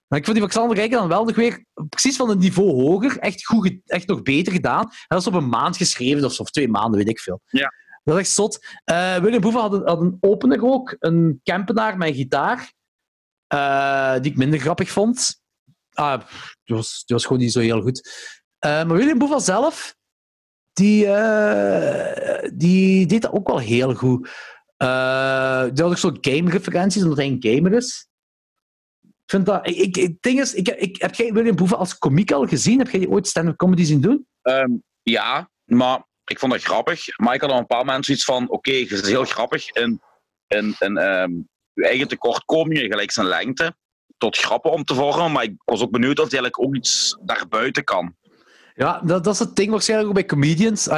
Maar 0.08 0.20
ik 0.20 0.26
vond 0.26 0.38
die 0.38 0.46
van 0.48 0.56
Xander 0.56 0.78
Rijken 0.78 0.98
dan 0.98 1.08
wel 1.08 1.26
nog 1.26 1.36
weer 1.36 1.66
precies 1.90 2.16
van 2.16 2.30
een 2.30 2.38
niveau 2.38 2.70
hoger. 2.70 3.18
Echt, 3.18 3.46
goed, 3.46 3.74
echt 3.86 4.08
nog 4.08 4.22
beter 4.22 4.54
gedaan. 4.54 4.84
En 4.84 4.90
dat 5.08 5.22
is 5.22 5.28
op 5.28 5.34
een 5.34 5.50
maand 5.50 5.78
geschreven 5.78 6.26
of, 6.26 6.34
zo, 6.34 6.42
of 6.42 6.50
twee 6.50 6.68
maanden, 6.68 6.98
weet 7.00 7.10
ik 7.10 7.20
veel. 7.20 7.42
Ja. 7.46 7.74
Dat 8.04 8.16
is 8.16 8.22
echt 8.22 8.32
zot. 8.32 8.66
Eh, 8.84 9.16
William 9.18 9.42
Boeva 9.42 9.60
had 9.60 9.74
een, 9.74 9.88
had 9.88 10.02
een 10.02 10.18
opener 10.20 10.64
ook. 10.66 10.96
Een 11.00 11.40
campenaar 11.44 11.98
met 11.98 12.08
een 12.08 12.14
gitaar. 12.16 12.72
Eh, 13.50 14.14
die 14.22 14.32
ik 14.32 14.38
minder 14.38 14.60
grappig 14.60 14.90
vond. 14.90 15.42
Ah, 15.94 16.22
die 16.64 16.76
was, 16.76 17.04
was 17.06 17.24
gewoon 17.26 17.42
niet 17.42 17.52
zo 17.52 17.60
heel 17.60 17.82
goed. 17.82 18.10
Eh, 18.60 18.72
maar 18.72 18.98
William 18.98 19.18
Boeva 19.18 19.40
zelf, 19.40 19.96
die, 20.74 21.06
eh, 21.06 22.50
die 22.54 23.06
deed 23.06 23.22
dat 23.22 23.32
ook 23.32 23.48
wel 23.48 23.60
heel 23.60 23.96
goed. 23.96 24.22
Die 24.78 24.88
had 24.88 25.82
ook 25.82 25.98
zo 25.98 26.18
game-referenties, 26.22 27.04
omdat 27.04 27.18
hij 27.18 27.28
een 27.28 27.56
gamer 27.56 27.74
is. 27.74 28.08
Ik 29.02 29.36
vind 29.36 29.46
dat... 29.46 29.68
Ik, 29.68 29.96
het 29.96 30.22
ding 30.22 30.40
is, 30.40 30.54
ik, 30.54 30.68
ik, 30.68 31.02
heb 31.02 31.16
jij 31.16 31.34
William 31.34 31.56
Boeva 31.56 31.76
als 31.76 31.98
komiek 31.98 32.32
al 32.32 32.48
gezien? 32.48 32.80
Heb 32.80 32.90
jij 32.90 33.00
die 33.00 33.10
ooit 33.10 33.28
stand-up 33.28 33.56
comedy 33.56 33.84
zien 33.84 34.02
doen? 34.02 34.28
Ehm, 34.42 34.72
ja, 35.02 35.50
maar 35.64 36.08
ik 36.26 36.40
vond 36.40 36.52
dat 36.52 36.64
grappig. 36.64 37.18
Maar 37.18 37.34
ik 37.34 37.42
had 37.42 37.52
op 37.52 37.58
een 37.58 37.66
paar 37.66 37.86
mensen 37.86 38.14
iets 38.14 38.24
van: 38.24 38.50
oké, 38.50 38.72
je 38.72 38.86
is 38.86 39.08
heel 39.08 39.26
grappig 39.26 39.70
in, 39.72 40.02
in 40.48 40.98
ehm, 40.98 41.32
je 41.80 41.88
eigen 41.88 42.08
tekortkomingen, 42.08 42.92
gelijk 42.92 43.12
zijn 43.12 43.28
lengte, 43.28 43.76
tot 44.18 44.38
grappen 44.38 44.72
om 44.72 44.84
te 44.84 44.96
vormen. 44.96 45.32
Maar 45.32 45.44
ik 45.44 45.54
was 45.66 45.82
ook 45.82 45.92
benieuwd 45.92 46.20
of 46.20 46.32
hij 46.32 46.40
eigenlijk 46.40 46.60
ook 46.60 46.76
iets 46.76 47.18
daarbuiten 47.22 47.84
kan. 47.84 48.16
Ja, 48.76 49.02
dat, 49.06 49.24
dat 49.24 49.34
is 49.34 49.40
het 49.40 49.56
ding 49.56 49.72
waarschijnlijk 49.72 50.10
ook 50.10 50.16
bij 50.16 50.26
comedians. 50.26 50.90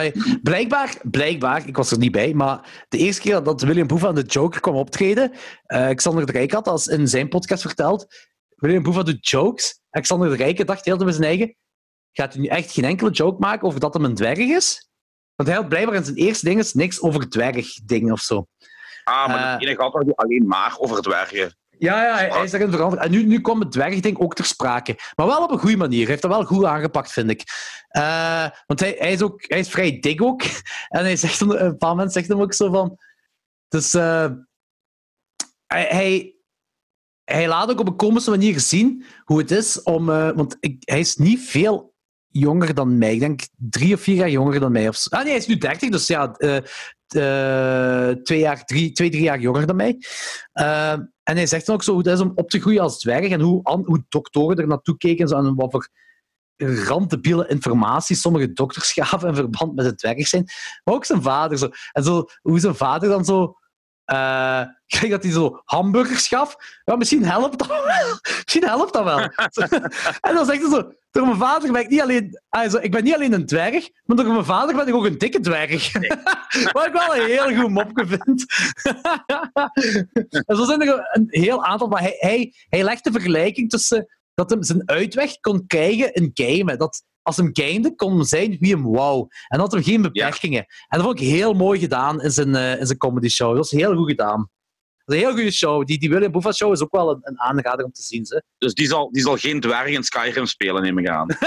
Blijkbaar, 0.44 0.96
blijkbaar, 1.04 1.68
ik 1.68 1.76
was 1.76 1.92
er 1.92 1.98
niet 1.98 2.12
bij, 2.12 2.34
maar 2.34 2.86
de 2.90 2.98
eerste 2.98 3.22
keer 3.22 3.44
dat 3.44 3.62
William 3.62 3.88
Boeva 3.88 4.08
aan 4.08 4.16
de 4.16 4.22
Joker 4.22 4.62
kwam 4.62 4.76
optreden, 4.76 5.32
eh 5.66 5.90
Xander 5.90 6.26
de 6.26 6.32
Rijk 6.32 6.52
had 6.52 6.68
als 6.68 6.88
in 6.88 7.08
zijn 7.08 7.30
podcast 7.30 7.62
verteld, 7.62 8.08
William 8.56 8.84
Boeva 8.84 9.04
doet 9.04 9.30
jokes. 9.30 9.80
En 9.90 10.02
Xander 10.02 10.30
de 10.30 10.36
Rijke 10.36 10.66
dacht 10.66 10.86
heel 10.86 10.98
bij 10.98 11.12
zijn 11.12 11.24
eigen, 11.24 11.56
gaat 12.12 12.34
hij 12.34 12.42
nu 12.42 12.48
echt 12.48 12.72
geen 12.72 12.86
enkele 12.86 13.10
joke 13.10 13.40
maken 13.40 13.68
over 13.68 13.80
dat 13.80 13.94
hem 13.94 14.06
een 14.06 14.16
dwerg 14.16 14.38
is? 14.38 14.90
Want 15.36 15.50
hij 15.50 15.58
had 15.58 15.70
blijkbaar 15.70 15.96
in 15.96 16.04
zijn 16.04 16.18
eerste 16.18 16.46
ding 16.46 16.74
niks 16.74 17.02
over 17.02 17.30
dwergdingen 17.30 18.14
of 18.14 18.20
zo. 18.20 18.48
Ah, 19.12 19.28
maar 19.28 19.54
Eh. 19.54 19.60
de 19.60 19.66
ene 19.66 19.76
gaat 19.76 20.16
alleen 20.16 20.48
maar 20.48 20.76
over 20.80 21.02
dwergen. 21.02 21.56
Ja, 21.82 22.04
ja 22.04 22.16
hij, 22.34 22.44
is 22.44 22.52
daarin 22.52 22.72
veranderd. 22.72 23.04
En 23.04 23.12
nu, 23.12 23.24
nu 23.24 23.42
komt 23.42 23.64
het 23.64 23.72
dwergding 23.72 24.20
ook 24.20 24.36
ter 24.36 24.46
sprake. 24.46 25.00
Maar 25.16 25.28
wel 25.28 25.44
op 25.44 25.52
een 25.52 25.60
goede 25.60 25.78
manier. 25.78 26.00
Hij 26.00 26.10
heeft 26.10 26.22
dat 26.22 26.32
wel 26.32 26.46
goed 26.46 26.66
aangepakt, 26.66 27.12
vind 27.12 27.30
ik. 27.30 27.44
Uh, 27.98 28.48
want 28.66 28.80
hij, 28.80 28.96
hij, 28.98 29.12
is 29.12 29.22
ook, 29.22 29.44
hij 29.48 29.60
is 29.60 29.70
vrij 29.70 30.00
dik 30.00 30.22
ook. 30.22 30.42
En 30.88 31.04
hij 31.04 31.16
zegt, 31.16 31.42
een 31.42 31.78
paar 31.78 31.90
moment 31.90 32.12
zegt 32.14 32.28
hem 32.28 32.42
ook 32.42 32.54
zo 32.54 32.72
van... 32.72 32.98
Dus 33.68 33.94
uh, 33.94 34.30
hij, 35.68 35.86
hij, 35.86 36.36
hij, 37.24 37.48
laat 37.48 37.70
ook 37.70 37.80
op 37.80 37.88
een 37.88 37.96
komische 37.96 38.30
manier 38.30 38.60
zien 38.60 39.06
hoe 39.24 39.38
het 39.38 39.52
is 39.52 39.84
om... 39.84 40.10
Uh, 40.10 40.32
want 40.32 40.58
ik, 40.60 40.76
hij 40.80 41.00
is 41.00 41.16
niet 41.16 41.40
veel 41.40 41.94
jonger 42.28 42.74
dan 42.74 42.98
mij. 42.98 43.14
Ik 43.14 43.20
denk 43.20 43.42
drie 43.58 43.94
of 43.94 44.02
vier 44.02 44.16
jaar 44.16 44.30
jonger 44.30 44.60
dan 44.60 44.72
mij. 44.72 44.88
Of, 44.88 45.10
ah 45.10 45.20
nee, 45.20 45.30
hij 45.30 45.38
is 45.38 45.48
nu 45.48 45.58
dertig, 45.58 45.90
dus 45.90 46.08
ja... 46.08 46.36
twee, 48.24 48.40
jaar, 48.40 48.66
drie, 48.66 48.92
twee, 48.92 49.10
drie 49.10 49.24
jaar 49.24 49.40
jonger 49.40 49.66
dan 49.68 49.76
mij. 49.76 49.98
En 51.24 51.38
hij 51.38 51.48
zegt 51.48 51.66
dan 51.66 51.76
ook 51.76 51.84
zo 51.84 51.92
hoe 51.92 52.02
het 52.02 52.14
is 52.14 52.20
om 52.20 52.32
op 52.36 52.50
te 52.50 52.60
groeien 52.60 52.82
als 52.82 53.00
dwerg 53.00 53.30
en 53.30 53.42
hoe, 53.42 53.62
hoe 53.64 54.06
doktoren 54.10 54.58
er 54.58 54.68
naartoe 54.68 54.98
keken 54.98 55.28
en 55.28 55.56
wat 55.56 55.72
voor 55.72 55.90
randdebiele 56.62 57.48
informatie 57.48 58.16
sommige 58.16 58.54
dokters 58.54 58.92
gaven 59.02 59.28
in 59.28 59.36
verband 59.36 59.76
met 59.76 59.86
het 59.86 59.98
dwerg 59.98 60.28
zijn. 60.28 60.46
Maar 60.84 60.96
ook 60.96 61.06
zijn 61.06 61.22
vader. 61.22 61.58
Zo. 61.58 61.70
En 61.92 62.28
hoe 62.42 62.60
zijn 62.60 62.76
vader 62.76 63.10
dan 63.10 63.26
zo... 63.26 63.56
Uh, 64.12 64.62
kijk 64.86 65.10
dat 65.10 65.24
hij 65.24 65.32
zo 65.32 65.62
hamburgers 65.66 66.28
gaf. 66.28 66.56
Ja, 66.84 66.96
misschien 66.96 67.26
helpt 67.26 67.58
dat 67.58 67.68
wel. 67.68 67.86
misschien 68.44 68.64
helpt 68.64 68.94
dat 68.94 69.04
wel. 69.04 69.20
en 70.28 70.36
dan 70.36 70.46
zegt 70.46 70.62
hij 70.62 70.70
zo... 70.70 70.92
Door 71.12 71.26
mijn 71.26 71.38
vader 71.38 71.72
ben 71.72 71.82
ik 71.82 71.90
niet 71.90 72.02
alleen... 72.02 72.42
Also, 72.50 72.80
ik 72.80 72.92
ben 72.92 73.04
niet 73.04 73.14
alleen 73.14 73.34
een 73.34 73.46
dwerg, 73.46 73.90
maar 74.04 74.18
door 74.18 74.26
mijn 74.26 74.46
vader 74.46 74.76
ben 74.76 74.88
ik 74.88 74.94
ook 74.94 75.06
een 75.06 75.18
dikke 75.18 75.40
dwerg. 75.40 75.92
Wat 76.72 76.86
ik 76.86 76.94
wel 76.94 77.16
een 77.16 77.26
heel 77.26 77.56
goed 77.56 77.70
mopje 77.70 78.06
vind. 78.08 78.46
en 80.46 80.56
zo 80.56 80.64
zijn 80.64 80.82
er 80.82 81.10
een 81.12 81.28
heel 81.30 81.64
aantal... 81.64 81.88
Maar 81.88 82.02
hij, 82.02 82.16
hij, 82.20 82.54
hij 82.70 82.84
legt 82.84 83.04
de 83.04 83.12
vergelijking 83.12 83.70
tussen 83.70 84.08
dat 84.34 84.50
hij 84.50 84.64
zijn 84.64 84.90
uitweg 84.90 85.40
kon 85.40 85.68
krijgen 85.68 86.14
in 86.14 86.32
gamen. 86.34 86.78
Dat 86.78 87.04
als 87.22 87.38
hem 87.38 87.50
gamede, 87.54 87.96
kon 87.96 88.12
hem 88.12 88.24
zijn 88.24 88.58
wie 88.60 88.74
hem 88.74 88.84
wou. 88.84 89.28
En 89.48 89.60
had 89.60 89.74
er 89.74 89.84
geen 89.84 90.02
beperkingen. 90.02 90.66
En 90.88 90.98
dat 90.98 91.02
vond 91.02 91.20
ik 91.20 91.28
heel 91.28 91.54
mooi 91.54 91.80
gedaan 91.80 92.22
in 92.22 92.32
zijn, 92.32 92.50
uh, 92.50 92.80
in 92.80 92.86
zijn 92.86 92.98
comedy 92.98 93.30
show. 93.30 93.48
Dat 93.48 93.58
was 93.58 93.72
heel 93.72 93.96
goed 93.96 94.10
gedaan. 94.10 94.50
Dat 95.06 95.16
is 95.16 95.22
een 95.22 95.28
heel 95.28 95.36
goede 95.36 95.52
show. 95.52 95.86
Die, 95.86 96.00
die 96.00 96.10
William 96.10 96.32
Boefa 96.32 96.52
show 96.52 96.72
is 96.72 96.82
ook 96.82 96.92
wel 96.92 97.12
een, 97.12 97.20
een 97.22 97.40
aanrader 97.40 97.86
om 97.86 97.92
te 97.92 98.02
zien. 98.02 98.26
Ze. 98.26 98.44
Dus 98.58 98.74
die 98.74 98.88
zal, 98.88 99.12
die 99.12 99.22
zal 99.22 99.38
geen 99.38 99.60
dwerg 99.60 99.88
in 99.88 100.04
Skyrim 100.04 100.46
spelen, 100.46 100.82
neem 100.82 100.98
ik 100.98 101.08
aan. 101.08 101.28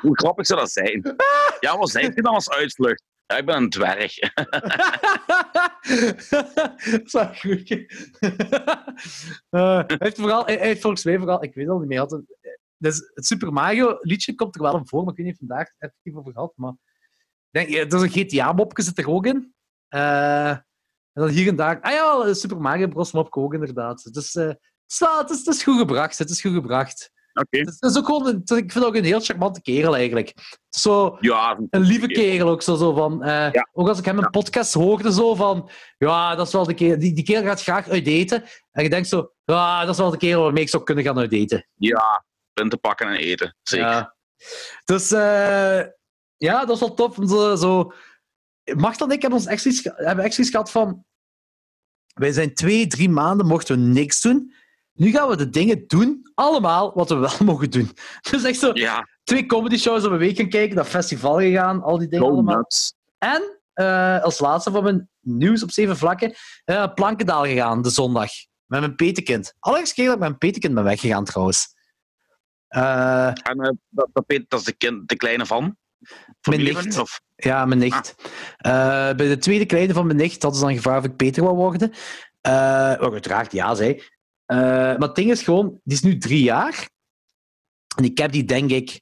Hoe 0.00 0.18
grappig 0.18 0.46
zou 0.46 0.60
dat 0.60 0.70
zijn? 0.70 1.16
Ja, 1.60 1.78
wat 1.78 1.90
zijn 1.90 2.12
je 2.14 2.22
dan 2.22 2.34
als 2.34 2.50
uitvlucht? 2.50 3.02
Ja, 3.26 3.36
ik 3.36 3.46
ben 3.46 3.56
een 3.56 3.70
dwerg. 3.70 4.18
dat 7.12 7.30
is 7.30 7.40
goed. 7.40 7.70
uh, 7.70 7.78
hij, 9.86 9.96
heeft 9.98 10.16
vooral, 10.16 10.44
hij 10.44 10.58
heeft 10.58 10.80
volgens 10.80 11.04
mij 11.04 11.18
vooral, 11.18 11.42
ik 11.42 11.54
weet 11.54 11.68
al 11.68 11.78
niet 11.78 11.88
meer, 11.88 11.98
had 11.98 12.12
een, 12.12 12.26
dus 12.84 13.10
het 13.14 13.26
Super 13.26 13.52
Mario 13.52 13.98
liedje 14.00 14.34
komt 14.34 14.54
er 14.54 14.62
wel 14.62 14.76
in 14.76 14.86
voor, 14.86 15.00
maar 15.00 15.10
ik 15.10 15.16
weet 15.16 15.26
niet 15.26 15.40
of 15.40 15.46
vandaag 15.48 15.68
effectief 15.78 16.14
over 16.14 16.32
gehad. 16.32 16.52
Maar 16.56 16.74
denk, 17.50 17.74
er 17.74 17.94
is 17.94 18.02
een 18.02 18.26
GTA-mopje 18.26 18.82
zit 18.82 18.98
er 18.98 19.10
ook 19.10 19.26
in. 19.26 19.54
Uh, 19.94 20.48
en 20.48 21.22
dan 21.22 21.28
hier 21.28 21.48
en 21.48 21.56
daar. 21.56 21.80
Ah 21.80 21.92
ja, 21.92 22.34
Super 22.34 22.60
Mario 22.60 22.88
Bros. 22.88 23.12
mopje 23.12 23.40
ook 23.40 23.54
inderdaad. 23.54 24.14
Dus 24.14 24.34
uh, 24.34 24.46
het, 24.46 25.30
is, 25.30 25.38
het, 25.38 25.54
is, 25.54 25.62
goed 25.62 25.78
gebracht. 25.78 26.18
Het 26.18 26.30
is 26.30 26.40
goed 26.40 26.52
gebracht. 26.52 27.10
Okay. 27.32 27.60
Het, 27.60 27.82
is 27.82 27.98
ook 27.98 28.04
gewoon, 28.04 28.28
ik 28.28 28.42
vind 28.46 28.74
het 28.74 28.84
ook 28.84 28.94
een 28.94 29.04
heel 29.04 29.20
charmante 29.20 29.62
kerel 29.62 29.96
eigenlijk. 29.96 30.32
Zo, 30.68 31.16
ja, 31.20 31.58
een 31.70 31.80
lieve 31.80 32.06
kerel 32.06 32.48
ook. 32.48 32.62
Zo, 32.62 32.76
zo 32.76 32.92
van, 32.92 33.22
uh, 33.22 33.52
ja. 33.52 33.68
Ook 33.72 33.88
als 33.88 33.98
ik 33.98 34.04
hem 34.04 34.18
een 34.18 34.30
podcast 34.30 34.74
hoorde, 34.74 35.12
zo 35.12 35.34
van. 35.34 35.70
Ja, 35.98 36.34
dat 36.34 36.46
is 36.46 36.52
wel 36.52 36.64
de 36.64 36.74
kerel. 36.74 36.98
Die, 36.98 37.14
die 37.14 37.24
kerel 37.24 37.42
gaat 37.42 37.62
graag 37.62 37.88
uitdaten. 37.88 38.44
En 38.72 38.82
je 38.82 38.90
denkt 38.90 39.08
zo. 39.08 39.30
Ja, 39.44 39.80
dat 39.80 39.94
is 39.94 40.00
wel 40.00 40.10
de 40.10 40.16
kerel 40.16 40.42
waarmee 40.42 40.62
ik 40.62 40.68
zou 40.68 40.82
kunnen 40.82 41.04
gaan 41.04 41.18
uitdaten. 41.18 41.68
Ja, 41.74 42.24
punten 42.54 42.80
pakken 42.80 43.06
en 43.06 43.14
eten. 43.14 43.56
Zeker. 43.62 43.86
Ja. 43.86 44.14
Dus 44.84 45.12
uh, 45.12 45.80
ja, 46.36 46.64
dat 46.64 46.70
is 46.70 46.80
wel 46.80 46.94
tof. 46.94 47.16
Zo, 47.28 47.56
zo. 47.56 47.92
Machtel 48.76 49.06
en 49.06 49.12
ik 49.12 49.22
hebben, 49.22 49.38
ons 49.38 49.48
echt 49.48 49.64
iets, 49.64 49.82
hebben 49.82 50.24
echt 50.24 50.38
iets 50.38 50.50
gehad 50.50 50.70
van... 50.70 51.04
Wij 52.14 52.32
zijn 52.32 52.54
twee, 52.54 52.86
drie 52.86 53.08
maanden 53.08 53.46
mochten 53.46 53.76
we 53.76 53.82
niks 53.82 54.20
doen. 54.20 54.54
Nu 54.92 55.10
gaan 55.10 55.28
we 55.28 55.36
de 55.36 55.50
dingen 55.50 55.86
doen, 55.86 56.30
allemaal, 56.34 56.94
wat 56.94 57.08
we 57.08 57.14
wel 57.14 57.36
mogen 57.44 57.70
doen. 57.70 57.90
Dus 58.30 58.44
echt 58.44 58.58
zo... 58.58 58.70
Ja. 58.74 59.08
Twee 59.24 59.46
comedy 59.46 59.76
shows 59.76 60.04
op 60.04 60.12
een 60.12 60.18
week 60.18 60.36
gaan 60.36 60.48
kijken, 60.48 60.76
dat 60.76 60.86
festival 60.88 61.38
gegaan, 61.38 61.82
al 61.82 61.98
die 61.98 62.08
dingen 62.08 62.26
Go 62.26 62.32
allemaal. 62.32 62.56
nuts. 62.56 62.94
En 63.18 63.60
uh, 63.74 64.22
als 64.22 64.38
laatste 64.38 64.70
van 64.70 64.82
mijn 64.82 65.08
nieuws 65.20 65.62
op 65.62 65.70
zeven 65.70 65.96
vlakken, 65.96 66.34
uh, 66.64 66.94
Plankendaal 66.94 67.44
gegaan, 67.44 67.82
de 67.82 67.90
zondag. 67.90 68.30
Met 68.66 68.80
mijn 68.80 68.94
petekind. 68.94 69.54
Allereerst 69.58 69.92
keer 69.92 70.04
dat 70.04 70.14
ik 70.14 70.20
met 70.20 70.28
mijn 70.28 70.40
petekind 70.40 70.74
ben 70.74 70.84
weggegaan, 70.84 71.24
trouwens. 71.24 71.73
Uh, 72.76 73.26
en 73.26 73.60
uh, 73.60 73.70
dat, 73.88 74.08
dat, 74.12 74.24
dat, 74.48 74.60
is 74.60 74.64
de, 74.64 74.72
kind, 74.72 75.08
de 75.08 75.16
kleine 75.16 75.46
van? 75.46 75.76
Mijn 76.48 76.62
nicht. 76.62 76.98
Of? 76.98 77.20
Ja, 77.36 77.64
mijn 77.64 77.80
nicht. 77.80 78.14
Ah. 78.56 78.72
Uh, 78.72 79.16
bij 79.16 79.28
de 79.28 79.38
tweede 79.38 79.66
kleine 79.66 79.92
van 79.92 80.06
mijn 80.06 80.18
nicht 80.18 80.42
hadden 80.42 80.60
ze 80.60 80.66
dan 80.66 80.76
gevraagd 80.76 80.98
of 80.98 81.10
ik 81.10 81.16
Peter 81.16 81.42
wou 81.42 81.56
worden. 81.56 81.92
Wat 83.00 83.12
uiteraard 83.12 83.52
ja 83.52 83.74
zei. 83.74 84.02
Maar 84.46 84.98
het 84.98 85.14
ding 85.14 85.30
is 85.30 85.42
gewoon, 85.42 85.80
die 85.84 85.96
is 85.96 86.02
nu 86.02 86.18
drie 86.18 86.42
jaar. 86.42 86.88
En 87.96 88.04
ik 88.04 88.18
heb 88.18 88.32
die 88.32 88.44
denk 88.44 88.70
ik 88.70 89.00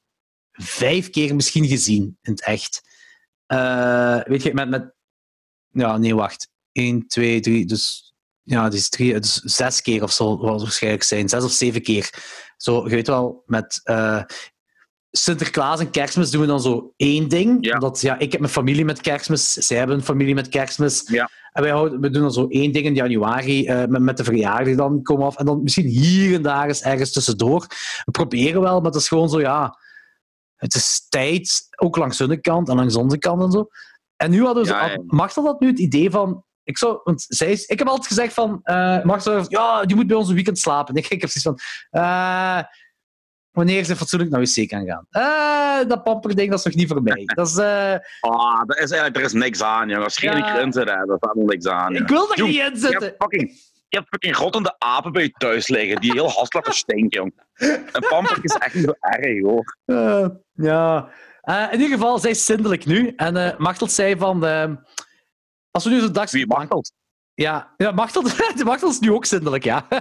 vijf 0.52 1.10
keer 1.10 1.34
misschien 1.34 1.66
gezien 1.66 2.18
in 2.22 2.32
het 2.32 2.44
echt. 2.44 2.82
weet 4.28 4.42
je, 4.42 4.54
met, 4.54 4.68
met... 4.68 4.94
Ja, 5.68 5.96
nee, 5.96 6.14
wacht. 6.14 6.48
1, 6.72 7.06
2, 7.06 7.40
3, 7.40 7.66
dus... 7.66 8.06
Ja, 8.44 8.68
die 8.68 8.78
is 8.78 8.88
drie, 8.88 9.20
dus 9.20 9.34
zes 9.34 9.82
keer 9.82 10.02
of 10.02 10.12
zo, 10.12 10.38
zal 10.40 10.52
het 10.52 10.62
waarschijnlijk 10.62 11.02
zijn. 11.02 11.28
Zes 11.28 11.44
of 11.44 11.52
zeven 11.52 11.82
keer. 11.82 12.10
Zo, 12.62 12.82
je 12.84 12.94
weet 12.94 13.06
wel, 13.06 13.42
met 13.46 13.82
Sinterklaas 15.10 15.80
en 15.80 15.90
kerstmis 15.90 16.30
doen 16.30 16.40
we 16.40 16.46
dan 16.46 16.60
zo 16.60 16.92
één 16.96 17.28
ding. 17.28 17.66
Ja. 17.66 17.74
Omdat, 17.74 18.00
ja, 18.00 18.18
ik 18.18 18.32
heb 18.32 18.40
mijn 18.40 18.52
familie 18.52 18.84
met 18.84 19.00
kerstmis, 19.00 19.52
zij 19.52 19.76
hebben 19.76 19.96
een 19.96 20.02
familie 20.02 20.34
met 20.34 20.48
kerstmis. 20.48 21.08
Ja. 21.08 21.30
En 21.52 21.62
wij 21.62 21.72
houden, 21.72 22.00
we 22.00 22.10
doen 22.10 22.22
dan 22.22 22.32
zo 22.32 22.46
één 22.48 22.72
ding 22.72 22.86
in 22.86 22.94
januari 22.94 23.68
uh, 23.68 23.84
met, 23.84 24.02
met 24.02 24.16
de 24.16 24.24
verjaardag 24.24 24.74
dan 24.74 25.02
komen 25.02 25.26
af. 25.26 25.36
En 25.36 25.46
dan 25.46 25.62
misschien 25.62 25.86
hier 25.86 26.34
en 26.34 26.42
daar 26.42 26.68
eens 26.68 26.82
ergens 26.82 27.12
tussendoor. 27.12 27.66
We 28.04 28.10
proberen 28.10 28.60
wel, 28.60 28.76
maar 28.76 28.90
het 28.90 29.00
is 29.00 29.08
gewoon 29.08 29.28
zo, 29.28 29.40
ja... 29.40 29.80
Het 30.56 30.74
is 30.74 31.06
tijd, 31.08 31.66
ook 31.76 31.96
langs 31.96 32.18
hun 32.18 32.40
kant 32.40 32.68
en 32.68 32.76
langs 32.76 32.96
onze 32.96 33.18
kant 33.18 33.42
en 33.42 33.50
zo. 33.50 33.68
En 34.16 34.30
nu 34.30 34.44
hadden 34.44 34.62
we 34.62 34.68
zo... 34.68 34.74
Ja, 34.74 34.90
ja. 34.90 35.02
Marcel 35.06 35.44
had 35.44 35.60
nu 35.60 35.66
het 35.66 35.78
idee 35.78 36.10
van... 36.10 36.44
Ik, 36.64 36.78
zou, 36.78 37.00
want 37.04 37.24
zij 37.28 37.50
is, 37.50 37.64
ik 37.64 37.78
heb 37.78 37.88
altijd 37.88 38.06
gezegd 38.06 38.34
van... 38.34 38.60
Uh, 38.64 39.02
Marcel, 39.02 39.44
ja, 39.48 39.84
die 39.84 39.96
moet 39.96 40.06
bij 40.06 40.16
ons 40.16 40.28
een 40.28 40.34
weekend 40.34 40.58
slapen. 40.58 40.94
Ik, 40.94 41.08
ik 41.16 41.20
heb 41.20 41.30
zoiets 41.30 41.62
van... 41.90 42.00
Uh, 42.02 42.62
wanneer 43.50 43.84
ze 43.84 43.96
fatsoenlijk 43.96 44.30
naar 44.30 44.40
wc 44.40 44.68
kan 44.68 44.86
gaan. 44.86 45.06
Uh, 45.10 45.88
dat 45.88 46.02
pamperding, 46.02 46.50
dat 46.50 46.58
is 46.58 46.64
nog 46.64 46.74
niet 46.74 46.88
voor 46.88 47.02
mij. 47.02 47.22
Dat 47.24 47.46
is... 47.48 47.56
Uh... 47.56 47.94
Dat 48.66 48.78
is 48.78 48.90
eigenlijk, 48.90 49.16
er 49.16 49.22
is 49.22 49.32
niks 49.32 49.62
aan, 49.62 49.88
jongen. 49.88 50.04
Als 50.04 50.16
je 50.16 50.26
ja. 50.26 50.58
in 50.58 50.72
zit, 50.72 50.86
daar 50.86 51.04
staat 51.16 51.36
er 51.36 51.44
niks 51.44 51.66
aan. 51.66 51.94
Ik 51.94 52.08
wil 52.08 52.32
er 52.32 52.42
niet 52.42 52.56
in 52.56 52.76
zitten. 52.76 53.00
Je 53.00 53.06
hebt 53.06 53.22
fucking, 53.22 53.50
je 53.88 53.96
hebt 53.96 54.08
fucking 54.08 54.36
rottende 54.36 54.74
apen 54.78 55.12
bij 55.12 55.22
je 55.22 55.30
thuis 55.30 55.68
liggen, 55.68 56.00
die 56.00 56.12
heel 56.12 56.30
hastelijk 56.30 56.72
stinken, 56.72 57.20
jong. 57.20 57.32
Een 57.92 58.04
pamper 58.08 58.38
is 58.42 58.54
echt 58.54 58.78
zo 58.78 58.92
erg, 59.00 59.40
hoor. 59.42 59.76
Uh, 59.86 60.26
ja. 60.52 61.08
in 61.70 61.80
ieder 61.80 61.96
geval, 61.98 62.18
zij 62.18 62.30
is 62.30 62.44
zindelijk 62.44 62.84
nu. 62.84 63.12
En 63.16 63.36
uh, 63.36 63.58
Machtelt 63.58 63.92
zei 63.92 64.16
van... 64.16 64.40
als 65.72 65.84
we 65.84 65.90
nu 65.90 66.00
zo'n 66.00 66.12
dag... 66.12 66.30
Wie 66.30 66.46
Machtelt? 66.46 66.92
Ja, 67.34 67.74
ja 67.76 68.08
is 68.88 68.98
nu 69.00 69.12
ook 69.12 69.24
zindelijk, 69.24 69.64
ja. 69.64 69.86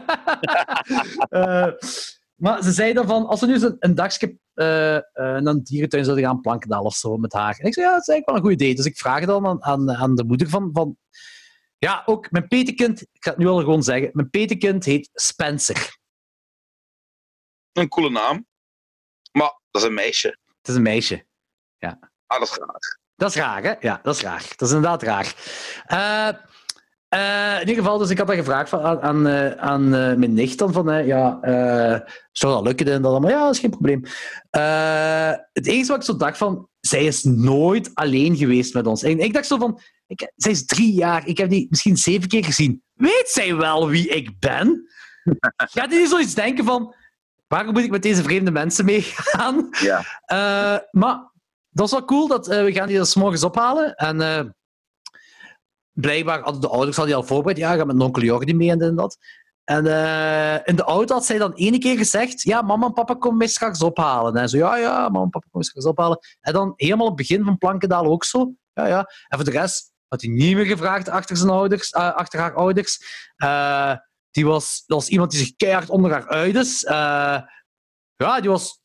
Maar 2.42 2.64
ze 2.64 2.72
zei 2.72 2.94
dan 2.94 3.08
van, 3.08 3.26
als 3.26 3.40
we 3.40 3.46
nu 3.46 3.54
een, 3.54 3.76
een 3.80 3.96
dagje 3.96 4.28
uh, 4.56 4.66
uh, 4.66 5.02
naar 5.14 5.46
een 5.46 5.64
dierentuin 5.64 6.04
zouden 6.04 6.26
gaan 6.26 6.42
Plankendaal 6.42 6.84
of 6.84 6.96
zo 6.96 7.18
met 7.18 7.34
haar. 7.34 7.58
En 7.60 7.66
ik 7.66 7.74
zei, 7.74 7.86
ja, 7.86 7.92
dat 7.92 8.02
is 8.02 8.08
eigenlijk 8.08 8.26
wel 8.26 8.36
een 8.36 8.42
goed 8.42 8.62
idee. 8.62 8.76
Dus 8.76 8.86
ik 8.86 8.98
vraag 8.98 9.26
dan 9.26 9.48
aan, 9.48 9.64
aan, 9.64 9.92
aan 9.92 10.16
de 10.16 10.24
moeder 10.24 10.50
van, 10.50 10.70
van... 10.74 10.98
Ja, 11.78 12.04
ook 12.06 12.32
mijn 12.32 12.48
petekind, 12.48 13.02
ik 13.02 13.24
ga 13.24 13.30
het 13.30 13.40
nu 13.40 13.48
al 13.48 13.60
gewoon 13.60 13.84
zeggen, 13.84 14.10
mijn 14.14 14.30
petekind 14.30 14.86
heet 14.86 15.10
Spencer. 15.14 15.98
Een 17.72 17.88
coole 17.88 18.10
naam. 18.10 18.46
Maar 19.32 19.60
dat 19.72 19.82
is 19.82 19.88
een 19.88 19.94
meisje. 19.94 20.28
Het 20.28 20.68
is 20.68 20.76
een 20.76 20.82
meisje, 20.82 21.26
ja. 21.78 22.12
Ah, 22.26 22.40
dat 22.40 22.50
is 22.50 22.58
raar. 22.58 23.00
Dat 23.22 23.30
is 23.30 23.36
raar, 23.36 23.64
hè? 23.64 23.74
Ja, 23.80 24.00
dat 24.04 24.16
is 24.16 24.22
raar. 24.22 24.46
Dat 24.56 24.68
is 24.68 24.76
inderdaad 24.76 25.04
raar. 25.04 25.34
Uh, 25.92 26.38
uh, 27.20 27.62
in 27.62 27.68
ieder 27.68 27.84
geval, 27.84 27.98
dus 27.98 28.10
ik 28.10 28.18
had 28.18 28.28
dat 28.28 28.36
gevraagd 28.36 28.70
van, 28.70 28.82
aan, 28.82 29.02
aan, 29.02 29.28
uh, 29.28 29.52
aan 29.52 29.84
uh, 29.84 29.92
mijn 29.92 30.34
nicht 30.34 30.58
dan 30.58 30.74
van, 30.74 31.06
ja, 31.06 31.40
zou 32.32 32.54
dat 32.54 32.64
lukken 32.64 32.88
en 32.88 33.02
dat 33.02 33.12
allemaal? 33.12 33.30
Ja, 33.30 33.44
dat 33.44 33.54
is 33.54 33.60
geen 33.60 33.70
probleem. 33.70 34.04
het 35.54 35.68
enige 35.68 35.88
wat 35.88 35.98
ik 35.98 36.04
zo 36.04 36.18
dacht 36.18 36.38
van, 36.38 36.68
zij 36.80 37.06
is 37.06 37.24
nooit 37.24 37.92
alleen 37.94 38.36
geweest 38.36 38.74
met 38.74 38.88
ons. 38.88 39.04
En 39.04 39.20
ik 39.20 39.34
dacht 39.34 39.48
zo 39.48 39.58
van, 39.58 39.80
ik, 40.08 40.32
zij 40.36 40.52
is 40.52 40.66
drie 40.66 40.94
jaar, 40.94 41.28
ik 41.28 41.38
heb 41.38 41.50
die 41.50 41.68
misschien 41.70 41.98
zeven 41.98 42.28
keer 42.28 42.46
gezien. 42.46 42.84
Weet 42.94 43.30
zij 43.30 43.56
wel 43.56 43.90
wie 43.90 44.08
ik 44.08 44.40
ben? 44.40 44.88
Gaat 45.74 45.90
die 45.90 46.00
niet 46.00 46.10
zoiets 46.10 46.34
denken 46.34 46.66
van, 46.66 46.96
waarom 47.48 47.74
moet 47.74 47.84
ik 47.84 47.92
met 47.92 48.04
deze 48.04 48.24
vreemde 48.24 48.52
mensen 48.52 48.86
meegaan? 48.86 49.70
Ja. 49.80 50.04
maar 50.92 51.31
dat 51.72 51.86
is 51.86 51.92
wel 51.92 52.06
cool, 52.06 52.28
dat, 52.28 52.48
we 52.48 52.72
gaan 52.72 52.88
die 52.88 53.02
morgens 53.14 53.44
ophalen 53.44 53.96
en 53.96 54.56
blijkbaar 55.94 56.42
hadden 56.42 56.62
de 56.62 56.68
ouders 56.68 56.98
hadden 56.98 57.16
die 57.16 57.24
al 57.24 57.30
voorbereid. 57.30 57.58
Ja, 57.58 57.76
ga 57.76 57.84
met 57.84 58.00
onkel 58.00 58.22
Jordi 58.22 58.54
mee 58.54 58.72
en 58.72 58.96
dat. 58.96 59.18
En 59.64 59.86
eh, 59.86 60.60
in 60.64 60.76
de 60.76 60.84
auto 60.84 61.14
had 61.14 61.26
zij 61.26 61.38
dan 61.38 61.54
ene 61.54 61.78
keer 61.78 61.98
gezegd: 61.98 62.42
Ja, 62.42 62.62
mama 62.62 62.86
en 62.86 62.94
papa 62.94 63.14
komen 63.14 63.38
mij 63.38 63.48
straks 63.48 63.82
ophalen. 63.82 64.36
En 64.36 64.50
zo, 64.50 64.58
ja, 64.58 64.78
ja, 64.78 65.10
mama 65.10 65.24
en 65.24 65.30
papa 65.30 65.48
komen 65.50 65.50
mij 65.52 65.64
straks 65.64 65.86
ophalen. 65.86 66.20
En 66.42 66.54
dan 66.54 66.74
helemaal 66.76 67.08
op 67.08 67.18
het 67.18 67.28
begin 67.28 67.44
van 67.44 67.58
Plankendaal 67.58 68.06
ook 68.06 68.24
zo. 68.24 68.54
Ja, 68.74 68.88
ja. 68.88 69.00
En 69.28 69.38
voor 69.38 69.44
de 69.44 69.52
rest 69.52 69.92
had 70.08 70.22
hij 70.22 70.30
niet 70.30 70.56
meer 70.56 70.66
gevraagd 70.66 71.10
achter, 71.10 71.38
zijn 71.38 71.50
ouders, 71.50 71.90
eh, 71.90 72.14
achter 72.14 72.40
haar 72.40 72.54
ouders. 72.54 73.00
Eh, 73.36 73.96
die 74.32 74.46
was, 74.46 74.84
dat 74.86 74.98
was 74.98 75.10
iemand 75.10 75.32
die 75.32 75.40
zich 75.40 75.56
keihard 75.56 75.90
onder 75.90 76.12
haar 76.12 76.28
uit 76.28 76.56
is. 76.56 76.84
Eh, 76.84 77.42
ja, 78.16 78.42
die 78.42 78.50
was 78.50 78.80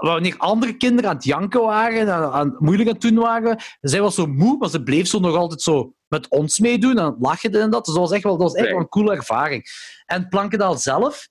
wanneer 0.00 0.36
andere 0.36 0.76
kinderen 0.76 1.10
aan 1.10 1.16
het 1.16 1.24
janken 1.24 1.60
waren 1.60 2.00
en 2.00 2.10
aan, 2.10 2.32
aan 2.32 2.56
moeilijk 2.58 2.88
aan 2.88 2.94
het 2.94 3.02
doen 3.02 3.18
waren. 3.18 3.58
Zij 3.80 4.00
was 4.00 4.14
zo 4.14 4.26
moe, 4.26 4.56
maar 4.56 4.68
ze 4.68 4.82
bleef 4.82 5.06
zo 5.06 5.18
nog 5.18 5.36
altijd 5.36 5.62
zo 5.62 5.94
met 6.08 6.28
ons 6.28 6.58
meedoen 6.58 6.98
en 6.98 7.16
lachen 7.18 7.52
en 7.52 7.70
dat. 7.70 7.84
Dus 7.84 7.94
dat 7.94 8.02
was 8.02 8.12
echt 8.12 8.22
wel, 8.22 8.36
dat 8.36 8.52
was 8.52 8.62
echt 8.62 8.76
een 8.76 8.88
coole 8.88 9.14
ervaring. 9.14 9.64
En 10.06 10.28
Plankendaal 10.28 10.74
zelf, 10.74 11.28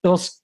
dat 0.00 0.10
was 0.10 0.42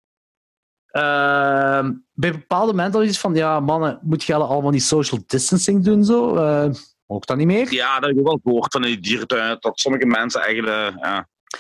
ehm, 0.87 1.93
bij 2.13 2.33
bepaalde 2.33 2.73
momenten 2.73 3.07
iets 3.07 3.19
van, 3.19 3.35
ja, 3.35 3.61
mannen, 3.61 3.99
moet 4.03 4.25
je 4.25 4.35
allemaal 4.35 4.71
niet 4.71 4.83
social 4.83 5.23
distancing 5.27 5.85
doen 5.85 6.05
zo? 6.05 6.37
Eh 6.37 6.71
ook 7.11 7.27
dat 7.27 7.37
niet 7.37 7.47
meer? 7.47 7.73
Ja, 7.73 8.01
dat 8.01 8.09
heb 8.09 8.19
ik 8.19 8.25
wel 8.25 8.41
gehoord 8.43 8.73
van 8.73 8.83
die 8.83 9.01
dierentuin, 9.01 9.57
dat 9.61 9.81
sommige 9.81 10.07
mensen 10.07 10.41
eigenlijk 10.41 10.97
uh, 11.05 11.19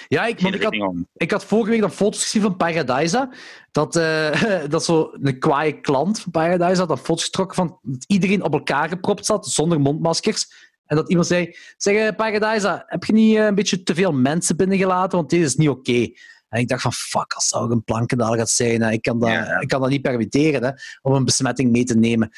Ja, 0.08 0.26
ik, 0.26 0.40
want 0.40 0.54
ik 0.54 0.62
had, 0.62 0.94
ik 1.14 1.30
had 1.30 1.44
vorige 1.44 1.70
week 1.70 1.80
dan 1.80 1.90
foto's 1.90 2.22
gezien 2.22 2.42
van 2.42 2.56
Paradisa. 2.56 3.32
Dat, 3.70 3.96
eh, 3.96 4.62
dat 4.68 4.84
zo 4.84 5.10
een 5.12 5.38
kwaaie 5.38 5.80
klant 5.80 6.20
van 6.20 6.32
Paradise 6.32 6.78
had 6.78 6.88
dan 6.88 6.98
foto's 6.98 7.24
getrokken 7.24 7.56
van 7.56 7.78
dat 7.82 8.04
iedereen 8.06 8.42
op 8.42 8.52
elkaar 8.52 8.88
gepropt 8.88 9.26
zat, 9.26 9.46
zonder 9.46 9.80
mondmaskers. 9.80 10.66
En 10.86 10.96
dat 10.96 11.08
iemand 11.08 11.26
zei, 11.26 11.56
zeg 11.76 11.96
eh, 11.96 12.16
Paradisa, 12.16 12.84
heb 12.86 13.04
je 13.04 13.12
niet 13.12 13.36
eh, 13.36 13.44
een 13.44 13.54
beetje 13.54 13.82
te 13.82 13.94
veel 13.94 14.12
mensen 14.12 14.56
binnengelaten? 14.56 15.18
Want 15.18 15.30
dit 15.30 15.42
is 15.42 15.56
niet 15.56 15.68
oké. 15.68 16.08
En 16.48 16.60
ik 16.60 16.68
dacht 16.68 16.82
van, 16.82 16.92
fuck, 16.92 17.32
als 17.32 17.48
zou 17.48 17.64
ik 17.64 17.70
een 17.70 17.84
plankendaal 17.84 18.34
gaat 18.34 18.50
zijn, 18.50 18.82
hè. 18.82 18.90
ik, 18.90 19.02
kan 19.02 19.20
dat, 19.20 19.28
Ja, 19.28 19.60
ik 19.60 19.68
kan 19.68 19.80
dat 19.80 19.90
niet 19.90 20.02
permitteren 20.02 20.62
hè, 20.62 20.70
om 21.02 21.14
een 21.14 21.24
besmetting 21.24 21.70
mee 21.70 21.84
te 21.84 21.96
nemen. 21.96 22.30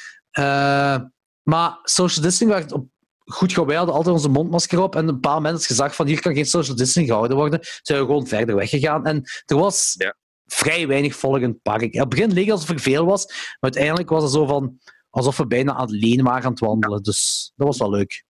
Maar 1.43 1.78
social 1.82 2.24
distancing 2.24 2.51
werd 2.51 2.72
op 2.72 2.90
goed 3.32 3.52
gaan. 3.52 3.66
Wij 3.66 3.77
hadden 3.77 3.94
altijd 3.94 4.15
onze 4.15 4.28
mondmasker 4.28 4.82
op 4.82 4.97
en 4.97 5.09
een 5.09 5.20
paar 5.20 5.40
mensen 5.40 5.66
gezegd 5.66 5.97
van 5.97 6.07
hier 6.07 6.20
kan 6.20 6.35
geen 6.35 6.47
social 6.47 6.77
distancing 6.77 7.07
gehouden 7.07 7.36
worden. 7.36 7.59
Zijn 7.82 7.98
we 8.01 8.07
gewoon 8.07 8.27
verder 8.27 8.55
weggegaan. 8.55 9.07
En 9.07 9.23
er 9.47 9.57
was 9.57 9.94
Ja. 9.98 10.15
vrij 10.47 10.86
weinig 10.86 11.15
volk 11.16 11.36
in 11.40 11.48
het 11.48 11.62
park. 11.62 11.82
Op 11.82 11.93
het 11.93 12.09
begin 12.09 12.32
leek 12.32 12.44
het 12.44 12.52
alsof 12.52 12.69
er 12.69 12.81
veel 12.81 13.05
was, 13.05 13.27
maar 13.27 13.57
uiteindelijk 13.61 14.09
was 14.09 14.23
het 14.23 14.32
zo 14.32 14.47
van 14.47 14.78
alsof 15.11 15.36
we 15.36 15.47
bijna 15.47 15.73
alleen 15.74 16.23
waren 16.23 16.44
aan 16.44 16.51
het 16.51 16.61
wandelen. 16.61 17.02
Dus 17.02 17.52
dat 17.57 17.66
was 17.66 17.78
wel 17.78 17.90
leuk. 17.90 18.24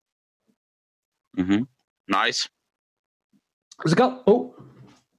Mhm. 1.31 1.62
Nice. 2.05 2.48
Dus 3.82 3.93
ik 3.93 3.98
had, 3.98 4.22
oh, 4.24 4.59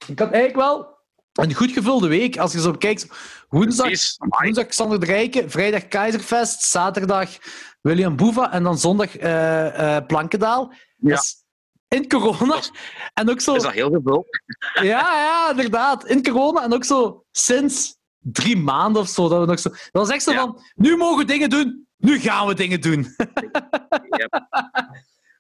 ik 0.08 0.20
had 0.20 0.32
eigenlijk 0.32 0.56
wel 0.56 1.00
een 1.34 1.54
goed 1.54 1.72
gevulde 1.72 2.08
week. 2.08 2.38
Als 2.38 2.52
je 2.54 2.62
zo 2.62 2.72
kijkt, 2.72 3.08
woensdag, 3.50 3.90
woensdag 4.18 4.74
Sander 4.74 5.00
de 5.00 5.06
Rijke, 5.06 5.50
vrijdag 5.50 5.88
Keizerfest, 5.88 6.64
zaterdag 6.64 7.30
William 7.82 8.16
Boeva 8.16 8.52
en 8.52 8.64
dan 8.64 8.78
zondag 8.78 9.18
eh 9.18 9.98
Plankendaal. 10.08 10.74
Ja. 10.98 11.16
Dus 11.16 11.36
in 11.88 12.08
corona. 12.08 12.58
Is- 12.58 12.72
En 13.14 13.30
ook 13.30 13.42
zo... 13.42 13.56
Is 13.56 13.64
dat 13.64 13.72
heel 13.72 14.00
veel? 14.04 14.26
Ja, 14.74 15.00
ja, 15.00 15.50
inderdaad. 15.50 16.06
In 16.06 16.24
corona 16.24 16.64
en 16.64 16.74
ook 16.74 16.84
zo 16.84 17.26
sinds 17.32 17.98
drie 18.20 18.58
maanden 18.58 19.02
of 19.02 19.08
zo. 19.08 19.28
Dat, 19.30 19.40
we 19.40 19.46
nog 19.46 19.60
zo, 19.60 19.70
dat 19.70 19.80
was 19.92 20.10
echt 20.10 20.24
zo 20.24 20.32
Ja. 20.32 20.38
van, 20.40 20.60
nu 20.76 20.98
mogen 20.98 21.18
we 21.18 21.26
dingen 21.26 21.50
doen, 21.50 21.88
nu 21.98 22.20
gaan 22.20 22.48
we 22.48 22.54
dingen 22.54 22.82
doen. 22.82 23.16
Ja. 24.10 24.30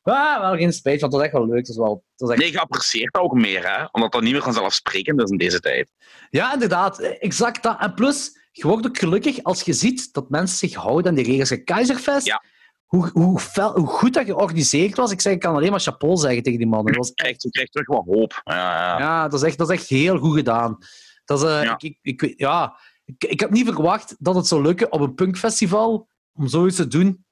Ah, 0.04 0.40
wel 0.40 0.56
geen 0.56 0.74
spijt, 0.74 1.00
want 1.02 1.12
dat 1.12 1.22
was 1.22 1.30
echt 1.32 1.40
wel 1.40 1.48
leuk. 1.48 1.66
Dat 1.66 1.76
wel, 1.76 1.94
dat 2.16 2.28
was 2.28 2.30
echt... 2.30 2.40
Nee, 2.40 2.52
je 2.52 2.60
apprecieert 2.60 3.14
dat 3.14 3.22
ook 3.24 3.34
meer, 3.34 3.76
hè? 3.76 3.86
omdat 3.92 4.12
dat 4.12 4.22
niet 4.22 4.32
meer 4.32 4.42
vanzelfsprekend 4.42 5.22
is 5.22 5.30
in 5.30 5.38
deze 5.38 5.60
tijd. 5.60 5.92
Ja, 6.30 6.54
inderdaad. 6.54 7.00
Exact 7.00 7.64
dat. 7.64 7.80
En 7.80 7.94
plus, 7.94 8.40
je 8.52 8.68
wordt 8.68 8.88
ook 8.88 8.98
gelukkig 8.98 9.44
als 9.44 9.62
je 9.62 9.74
ziet 9.74 10.14
dat 10.14 10.30
mensen 10.30 10.58
zich 10.58 10.74
houden 10.78 11.08
aan 11.08 11.16
die 11.16 11.26
regels. 11.26 11.64
Keizerfest, 11.64 12.26
Ja. 12.28 12.44
hoe, 12.86 13.10
hoe, 13.14 13.40
fel, 13.40 13.78
hoe 13.80 13.88
goed 13.88 14.14
dat 14.14 14.26
georganiseerd 14.26 14.98
was. 14.98 15.12
Ik 15.12 15.22
zeg, 15.22 15.34
ik 15.34 15.40
kan 15.40 15.56
alleen 15.56 15.72
maar 15.72 15.80
chapeau 15.80 16.18
zeggen 16.18 16.44
tegen 16.44 16.60
die 16.60 16.68
mannen. 16.68 16.94
Dat 16.94 17.02
was 17.06 17.14
krijgt, 17.14 17.44
je 17.44 17.50
krijgt 17.50 17.72
terug 17.72 17.88
wat 17.88 18.06
hoop. 18.06 18.42
Ja, 18.44 18.54
ja. 18.56 19.00
Ja, 19.00 19.28
dat 19.28 19.42
is 19.42 19.48
echt, 19.48 19.58
dat 19.58 19.70
is 19.70 19.78
echt 19.80 19.88
heel 19.88 20.18
goed 20.18 20.36
gedaan. 20.36 20.78
Dat 21.26 21.42
is, 21.42 21.50
eh, 21.50 21.64
Ja. 21.64 21.76
ik, 21.78 21.98
ik, 22.02 22.34
ja, 22.38 22.78
ik, 23.06 23.24
ik 23.24 23.42
had 23.42 23.50
niet 23.50 23.66
verwacht 23.66 24.16
dat 24.20 24.36
het 24.36 24.48
zou 24.48 24.62
lukken 24.62 24.92
op 24.92 25.00
een 25.02 25.14
punkfestival 25.14 26.08
om 26.34 26.48
zoiets 26.48 26.76
te 26.76 26.88
doen. 26.88 27.26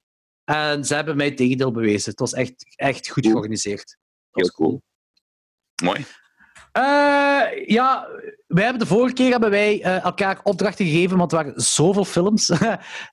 En 0.50 0.86
ze 0.86 0.96
hebben 0.96 1.18
mij 1.18 1.26
het 1.26 1.38
tegendeel 1.38 1.72
bewezen. 1.72 2.12
Het 2.12 2.20
was 2.20 2.34
echt, 2.34 2.66
echt 2.76 3.10
goed 3.10 3.26
georganiseerd. 3.26 3.98
Heel 4.32 4.52
cool. 4.52 4.82
Mooi. 5.84 6.06
Eh, 6.72 7.66
ja, 7.66 8.08
wij 8.48 8.64
hebben 8.64 8.80
de 8.80 8.86
vorige 8.86 9.14
keer 9.14 9.32
hebben 9.32 9.50
wij 9.50 9.82
eh, 9.82 10.04
elkaar 10.04 10.40
opdrachten 10.44 10.86
gegeven, 10.86 11.18
want 11.18 11.32
er 11.32 11.44
waren 11.44 11.62
zoveel 11.62 12.06
films. 12.06 12.50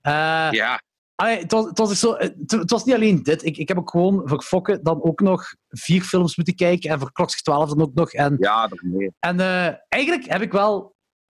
Eh, 0.00 0.48
Ja, 0.50 0.82
allee, 1.14 1.38
het, 1.38 1.52
was, 1.52 1.64
het, 1.64 1.78
was 1.78 2.00
zo, 2.00 2.14
het, 2.14 2.34
het 2.46 2.70
was 2.70 2.84
niet 2.84 2.94
alleen 2.94 3.22
dit. 3.22 3.44
Ik, 3.44 3.56
ik 3.56 3.68
heb 3.68 3.78
ook 3.78 3.90
gewoon 3.90 4.22
voor 4.24 4.42
Fokke 4.42 4.80
dan 4.82 5.02
ook 5.02 5.20
nog 5.20 5.54
vier 5.68 6.02
films 6.02 6.36
moeten 6.36 6.54
kijken 6.54 6.90
en 6.90 6.98
voor 6.98 7.12
Klokslag 7.12 7.42
12 7.42 7.68
dan 7.68 7.86
ook 7.86 7.94
nog. 7.94 8.12
En 8.12 8.36
ja, 8.38 8.68
dat 8.68 8.80
meer. 8.82 9.12
En 9.18 9.40
eigenlijk 9.88 10.26
heb 10.26 10.42
ik 10.42 10.52
wel 10.52 10.94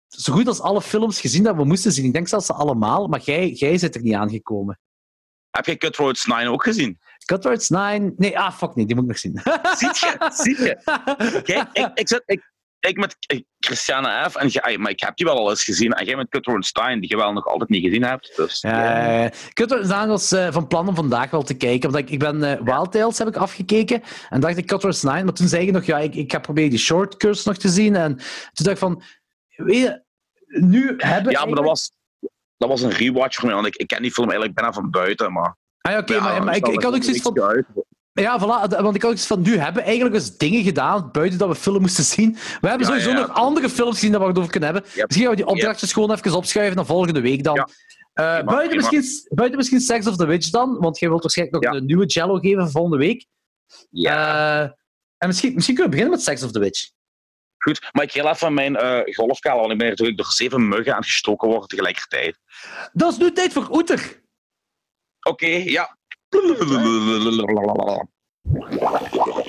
zo 0.08 0.32
goed 0.32 0.46
als 0.46 0.60
alle 0.60 0.82
films 0.82 1.20
gezien 1.20 1.42
dat 1.42 1.56
we 1.56 1.64
moesten 1.64 1.92
zien. 1.92 2.04
Ik 2.04 2.12
denk 2.12 2.28
zelfs 2.28 2.46
ze 2.46 2.52
allemaal, 2.52 3.08
maar 3.08 3.20
jij, 3.20 3.50
jij 3.50 3.78
zit 3.78 3.94
er 3.94 4.02
niet 4.02 4.14
aangekomen. 4.14 4.78
Heb 5.50 5.66
je 5.66 5.76
Cutthroats 5.76 6.26
9 6.26 6.48
ook 6.48 6.62
gezien? 6.62 6.98
Cutthroats 7.24 7.68
9... 7.68 8.12
Nee, 8.16 8.38
ah, 8.38 8.52
fuck 8.52 8.74
nee, 8.74 8.86
die 8.86 8.94
moet 8.94 9.04
ik 9.04 9.10
nog 9.10 9.18
zien. 9.18 9.40
Ziet 9.76 9.98
je? 9.98 10.30
Ziet 10.42 10.58
je? 10.58 10.78
Kijk, 11.42 11.68
ik, 11.72 11.90
ik, 11.94 12.08
zit, 12.08 12.22
ik, 12.26 12.52
ik 12.80 12.96
met 12.96 13.16
Christiane 13.58 14.30
F. 14.30 14.36
En 14.36 14.48
jij, 14.48 14.78
maar 14.78 14.90
ik 14.90 15.00
heb 15.00 15.16
die 15.16 15.26
wel 15.26 15.38
al 15.38 15.50
eens 15.50 15.64
gezien. 15.64 15.92
En 15.92 16.04
jij 16.04 16.16
met 16.16 16.28
Cutthroats 16.28 16.72
9, 16.72 17.00
die 17.00 17.10
je 17.10 17.16
wel 17.16 17.32
nog 17.32 17.46
altijd 17.46 17.70
niet 17.70 17.84
gezien 17.84 18.04
hebt. 18.04 18.36
Dus, 18.36 18.60
Ja, 18.60 19.30
Cutthroats 19.52 19.88
9 19.88 20.08
was 20.08 20.32
eh, 20.32 20.52
van 20.52 20.66
plan 20.66 20.88
om 20.88 20.94
vandaag 20.94 21.30
wel 21.30 21.42
te 21.42 21.56
kijken. 21.56 21.88
Omdat 21.88 22.02
ik, 22.02 22.10
ik 22.10 22.18
ben 22.18 22.44
eh 22.44 22.60
Wild 22.64 22.92
Tales 22.92 23.18
heb 23.18 23.28
ik 23.28 23.36
afgekeken. 23.36 24.02
En 24.28 24.40
dacht 24.40 24.56
ik 24.56 24.66
Cutthroats 24.66 25.02
9. 25.02 25.24
Maar 25.24 25.34
toen 25.34 25.48
zei 25.48 25.66
je 25.66 25.72
nog, 25.72 25.84
ja, 25.84 25.98
ik, 25.98 26.14
ik 26.14 26.32
ga 26.32 26.38
proberen 26.38 26.70
die 26.70 26.78
short 26.78 27.16
curse 27.16 27.48
nog 27.48 27.56
te 27.56 27.68
zien. 27.68 27.96
En 27.96 28.16
toen 28.16 28.24
dacht 28.52 28.70
ik 28.70 28.78
van... 28.78 29.02
Weet 29.56 29.76
je, 29.76 30.02
nu 30.46 30.94
hebben... 30.96 31.32
ja, 31.32 31.44
maar 31.44 31.54
dat 31.54 31.64
was, 31.64 31.92
dat 32.60 32.68
was 32.68 32.82
een 32.82 32.90
rewatch 32.90 33.36
voor 33.36 33.46
mij. 33.46 33.54
Want 33.54 33.66
ik, 33.66 33.76
ik 33.76 33.86
ken 33.86 34.02
die 34.02 34.12
film 34.12 34.26
eigenlijk 34.30 34.58
bijna 34.58 34.72
van 34.72 34.90
buiten. 34.90 35.32
Maar, 35.32 35.56
Ah, 35.80 35.92
ja, 35.92 35.98
oké, 35.98 36.14
ja, 36.14 36.20
maar, 36.22 36.44
maar 36.44 36.56
ik, 36.56 36.66
ik 36.68 36.82
had 36.82 36.94
ook 36.94 37.02
zoiets 37.02 37.22
van... 37.22 37.42
uit. 37.42 37.66
Ja, 38.12 38.38
voilà. 38.40 38.68
Want 38.82 38.94
ik 38.94 39.02
had 39.02 39.12
iets 39.12 39.26
van, 39.26 39.40
nu 39.42 39.56
hebben 39.56 39.74
we 39.82 39.88
eigenlijk 39.88 40.14
eens 40.14 40.36
dingen 40.36 40.62
gedaan 40.62 41.08
buiten 41.12 41.38
dat 41.38 41.48
we 41.48 41.54
film 41.54 41.80
moesten 41.80 42.04
zien. 42.04 42.32
We 42.60 42.68
hebben 42.68 42.86
Ja, 42.86 42.92
sowieso 42.92 43.10
ja. 43.10 43.18
nog 43.26 43.34
andere 43.34 43.68
films 43.68 43.94
gezien 43.94 44.12
dat 44.12 44.20
we 44.20 44.26
het 44.26 44.38
over 44.38 44.50
kunnen 44.50 44.72
hebben. 44.72 44.90
Yep. 44.94 45.06
Misschien 45.06 45.26
gaan 45.26 45.36
we 45.36 45.42
die 45.42 45.52
opdrachtjes 45.54 45.92
gewoon 45.92 46.12
even 46.12 46.32
opschuiven 46.36 46.76
naar 46.76 46.86
volgende 46.86 47.20
week 47.20 47.44
dan. 47.44 47.56
Eh, 47.56 47.64
buiten, 48.24 48.46
prima. 48.68 48.74
misschien, 48.74 49.28
buiten 49.34 49.58
misschien 49.58 49.80
Sex 49.80 50.06
of 50.06 50.16
the 50.16 50.26
Witch 50.26 50.50
dan, 50.50 50.76
want 50.80 50.98
jij 50.98 51.08
wilt 51.08 51.22
waarschijnlijk 51.22 51.64
nog 51.64 51.74
een 51.74 51.86
nieuwe 51.86 52.06
Jello 52.06 52.38
geven 52.38 52.62
voor 52.62 52.70
volgende 52.70 52.96
week. 52.98 53.26
Ja, 53.90 54.62
Eh, 54.62 54.70
en 55.18 55.26
misschien, 55.26 55.54
misschien 55.54 55.74
kunnen 55.74 55.92
we 55.92 55.98
beginnen 55.98 56.10
met 56.18 56.22
Sex 56.26 56.42
of 56.42 56.50
the 56.52 56.58
Witch. 56.58 56.90
Goed. 57.62 57.88
Maar 57.92 58.04
ik 58.04 58.12
heel 58.12 58.28
even 58.28 58.54
mijn 58.54 58.76
eh 58.76 59.14
golfkala, 59.14 59.60
want 59.60 59.72
ik 59.72 59.78
ben 59.78 59.88
natuurlijk 59.88 60.18
door 60.18 60.32
zeven 60.32 60.68
muggen 60.68 60.92
aan 60.92 60.98
het 60.98 61.10
gestoken 61.10 61.48
worden 61.48 61.68
tegelijkertijd. 61.68 62.38
Dat 62.92 63.12
is 63.12 63.18
nu 63.18 63.32
tijd 63.32 63.52
voor 63.52 63.68
Oeter. 63.70 64.20
Oké, 65.22 65.46
ja. 65.46 65.96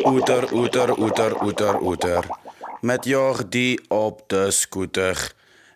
Oeter, 0.04 0.54
oeter, 0.54 1.00
oeter, 1.00 1.42
oeter, 1.44 1.82
oeter. 1.82 2.26
Met 2.82 3.06
Jordi 3.06 3.78
op 3.88 4.24
de 4.28 4.52
scooter. 4.52 5.34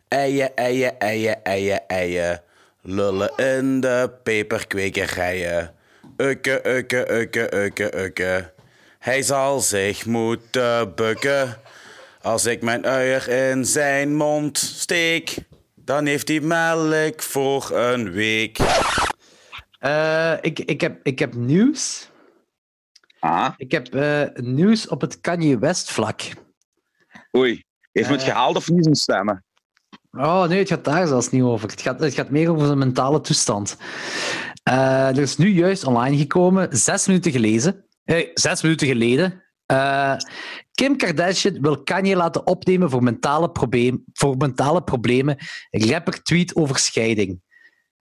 Eien, 0.07 0.55
eien, 0.55 0.99
eien, 0.99 1.43
eien, 1.43 1.87
eien. 1.87 2.41
Lullen 2.81 3.35
in 3.35 3.79
de 3.79 4.11
peperkwekerijen. 4.23 5.75
Ukke, 6.17 6.61
ukke, 6.67 7.11
ukke, 7.11 7.55
ukke, 7.55 7.97
ukke. 8.03 8.53
Hij 8.99 9.21
zal 9.21 9.59
zich 9.59 10.05
moeten 10.05 10.95
bukken. 10.95 11.61
Als 12.25 12.45
ik 12.45 12.61
mijn 12.61 12.85
uier 12.85 13.27
in 13.29 13.65
zijn 13.65 14.15
mond 14.15 14.57
steek, 14.57 15.37
dan 15.75 16.05
heeft 16.05 16.27
hij 16.27 16.39
melk 16.39 17.21
voor 17.21 17.71
een 17.71 18.11
week. 18.11 18.57
Eh, 19.79 20.33
ik, 20.41 20.59
ik, 20.59 20.81
heb, 20.81 20.99
ik 21.03 21.19
heb 21.19 21.33
nieuws. 21.33 22.09
Ah, 23.19 23.49
Ik 23.57 23.71
heb 23.71 23.95
eh, 23.95 24.21
nieuws 24.35 24.87
op 24.87 25.01
het 25.01 25.21
Kanye 25.21 25.57
West 25.59 25.91
vlak. 25.91 26.21
oei. 27.37 27.63
Heeft 27.91 28.07
me 28.09 28.13
het 28.15 28.23
Eh. 28.23 28.29
gehaald 28.31 28.55
of 28.55 28.69
niet 28.69 28.83
zijn 28.83 28.95
stemmen? 28.95 29.43
Oh 30.11 30.43
nee, 30.47 30.59
het 30.59 30.67
gaat 30.69 30.85
daar 30.85 31.07
zelfs 31.07 31.29
niet 31.29 31.41
over. 31.43 31.69
Het 31.69 31.81
gaat, 31.81 31.99
het 31.99 32.13
gaat 32.13 32.29
meer 32.29 32.51
over 32.51 32.65
zijn 32.65 32.77
mentale 32.77 33.21
toestand. 33.21 33.77
Eh, 34.63 35.07
er 35.07 35.19
is 35.21 35.37
nu 35.37 35.47
juist 35.47 35.83
online 35.83 36.17
gekomen, 36.17 36.77
zes 36.77 37.07
minuten 37.07 37.31
gelezen. 37.31 37.85
Eh, 38.03 38.29
zes 38.33 38.61
minuten 38.61 38.87
geleden. 38.87 39.43
Kim 40.75 40.97
Kardashian 40.97 41.61
wil 41.61 41.83
Kanye 41.83 42.15
laten 42.15 42.47
opnemen 42.47 42.89
voor 42.89 43.03
mentale, 43.03 43.51
probleem, 43.51 44.03
voor 44.13 44.37
mentale 44.37 44.83
problemen. 44.83 45.37
Rapper 45.69 46.23
tweet 46.23 46.55
over 46.55 46.77
scheiding. 46.77 47.41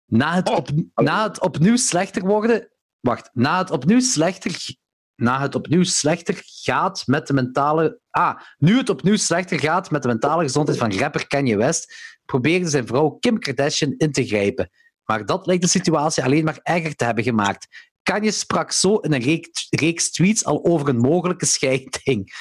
Na 0.07 0.35
het, 0.35 0.49
Oh. 0.49 0.57
op, 0.57 0.69
na 0.95 1.23
het 1.23 1.41
opnieuw 1.41 1.77
slechter 1.77 2.23
worden... 2.23 2.69
Wacht. 3.01 3.31
Na 3.33 3.59
het 3.59 3.71
opnieuw 3.71 4.01
slechter 4.01 4.77
na 5.19 5.41
het 5.41 5.55
opnieuw 5.55 5.85
slechter 5.85 6.43
gaat 6.45 7.03
met 7.07 7.27
de 7.27 7.33
mentale... 7.33 8.01
Ah, 8.11 8.41
nu 8.59 8.77
het 8.77 8.89
opnieuw 8.89 9.17
slechter 9.17 9.59
gaat 9.61 9.91
met 9.91 10.03
de 10.03 10.09
mentale 10.09 10.43
gezondheid 10.43 10.79
van 10.79 10.99
rapper 10.99 11.27
Kanye 11.27 11.57
West, 11.57 11.95
probeerde 12.25 12.69
zijn 12.69 12.87
vrouw 12.87 13.11
Kim 13.11 13.39
Kardashian 13.39 13.95
in 13.97 14.13
te 14.13 14.27
grijpen. 14.27 14.71
Maar 15.05 15.27
dat 15.27 15.47
lijkt 15.47 15.63
de 15.63 15.69
situatie 15.69 16.25
alleen 16.25 16.45
maar 16.45 16.61
erger 16.63 16.95
te 16.95 17.05
hebben 17.05 17.25
gemaakt. 17.25 17.88
Kanye 18.09 18.31
sprak 18.31 18.73
zo 18.73 18.97
in 18.97 19.13
een 19.13 19.43
reeks, 19.71 20.11
tweets 20.11 20.45
al 20.45 20.65
over 20.65 20.89
een 20.89 20.97
mogelijke 20.97 21.47
scheiding. 21.47 22.33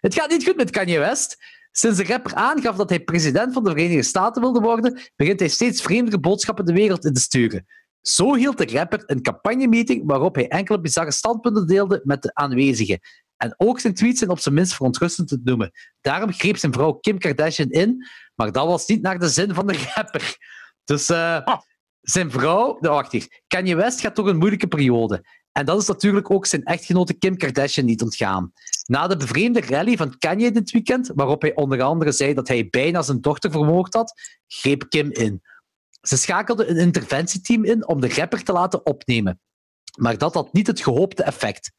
Het 0.00 0.14
gaat 0.14 0.30
niet 0.30 0.44
goed 0.44 0.56
met 0.56 0.70
Kanye 0.70 0.98
West. 0.98 1.36
Sinds 1.70 1.98
de 1.98 2.04
rapper 2.04 2.34
aangaf 2.34 2.76
dat 2.76 2.88
hij 2.88 3.00
president 3.00 3.52
van 3.52 3.64
de 3.64 3.70
Verenigde 3.70 4.02
Staten 4.02 4.42
wilde 4.42 4.60
worden, 4.60 5.00
begint 5.16 5.40
hij 5.40 5.48
steeds 5.48 5.82
vreemdere 5.82 6.20
boodschappen 6.20 6.64
de 6.64 6.72
wereld 6.72 7.04
in 7.04 7.12
te 7.12 7.20
sturen. 7.20 7.66
Zo 8.00 8.34
hield 8.34 8.58
de 8.58 8.66
rapper 8.66 9.02
een 9.06 9.22
campagnemeeting 9.22 10.02
waarop 10.06 10.34
hij 10.34 10.48
enkele 10.48 10.80
bizarre 10.80 11.12
standpunten 11.12 11.66
deelde 11.66 12.00
met 12.04 12.22
de 12.22 12.34
aanwezigen. 12.34 13.00
En 13.36 13.54
ook 13.56 13.80
zijn 13.80 13.94
tweets 13.94 14.18
zijn 14.18 14.30
op 14.30 14.38
zijn 14.38 14.54
minst 14.54 14.74
verontrustend 14.74 15.28
te 15.28 15.40
noemen. 15.44 15.70
Daarom 16.00 16.32
greep 16.32 16.56
zijn 16.56 16.72
vrouw 16.72 16.92
Kim 16.92 17.18
Kardashian 17.18 17.70
in, 17.70 18.06
maar 18.34 18.52
dat 18.52 18.66
was 18.66 18.86
niet 18.86 19.02
naar 19.02 19.18
de 19.18 19.28
zin 19.28 19.54
van 19.54 19.66
de 19.66 19.90
rapper. 19.94 20.36
Dus 20.84 21.10
uh, 21.10 21.46
zijn 22.04 22.30
vrouw, 22.30 22.78
de 22.80 22.88
wacht 22.88 23.42
Kanye 23.46 23.76
West 23.76 24.00
gaat 24.00 24.14
toch 24.14 24.26
een 24.26 24.36
moeilijke 24.36 24.66
periode. 24.66 25.24
En 25.52 25.64
dat 25.64 25.80
is 25.80 25.86
natuurlijk 25.86 26.30
ook 26.30 26.46
zijn 26.46 26.62
echtgenote 26.62 27.14
Kim 27.14 27.36
Kardashian 27.36 27.86
niet 27.86 28.02
ontgaan. 28.02 28.52
Na 28.86 29.06
de 29.06 29.16
bevreemde 29.16 29.60
rally 29.60 29.96
van 29.96 30.18
Kanye 30.18 30.50
dit 30.50 30.70
weekend, 30.70 31.10
waarop 31.14 31.42
hij 31.42 31.54
onder 31.54 31.82
andere 31.82 32.12
zei 32.12 32.34
dat 32.34 32.48
hij 32.48 32.68
bijna 32.68 33.02
zijn 33.02 33.20
dochter 33.20 33.50
vermoord 33.50 33.94
had, 33.94 34.20
greep 34.46 34.88
Kim 34.88 35.12
in. 35.12 35.42
Ze 36.00 36.16
schakelde 36.16 36.66
een 36.66 36.76
interventieteam 36.76 37.64
in 37.64 37.88
om 37.88 38.00
de 38.00 38.14
rapper 38.14 38.42
te 38.42 38.52
laten 38.52 38.86
opnemen. 38.86 39.40
Maar 39.98 40.18
dat 40.18 40.34
had 40.34 40.52
niet 40.52 40.66
het 40.66 40.80
gehoopte 40.80 41.22
effect. 41.22 41.72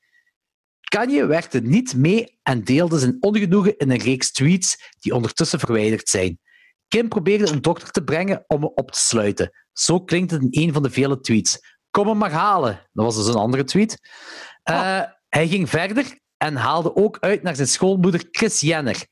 Kanye 0.82 1.26
werkte 1.26 1.60
niet 1.60 1.96
mee 1.96 2.40
en 2.44 2.64
deelde 2.64 3.00
zijn 3.00 3.18
ongenoegen 3.20 3.78
in 3.78 3.92
een 3.92 4.02
reeks 4.02 4.32
tweets 4.32 4.94
die 5.00 5.16
ondertussen 5.16 5.60
verwijderd 5.60 6.10
zijn. 6.10 6.40
Kim 6.88 7.08
probeerde 7.08 7.52
een 7.52 7.62
dokter 7.62 7.92
te 7.92 8.04
brengen 8.04 8.44
om 8.48 8.60
me 8.60 8.74
op 8.74 8.92
te 8.92 9.00
sluiten. 9.00 9.52
Zo 9.76 10.02
klinkt 10.02 10.32
het 10.32 10.42
in 10.42 10.64
een 10.68 10.74
van 10.74 10.84
de 10.84 10.90
vele 10.90 11.20
tweets. 11.20 11.60
Kom 11.92 12.08
hem 12.08 12.18
maar 12.18 12.32
halen. 12.32 12.82
Dat 12.94 13.06
was 13.06 13.16
dus 13.16 13.28
een 13.28 13.42
andere 13.42 13.64
tweet. 13.64 14.00
Uh, 14.70 15.02
Hij 15.30 15.48
ging 15.48 15.70
verder 15.70 16.20
en 16.38 16.56
haalde 16.56 16.96
ook 16.96 17.18
uit 17.20 17.44
naar 17.44 17.56
zijn 17.56 17.68
schoolmoeder 17.68 18.28
Chris 18.32 18.60
Jenner. 18.60 19.06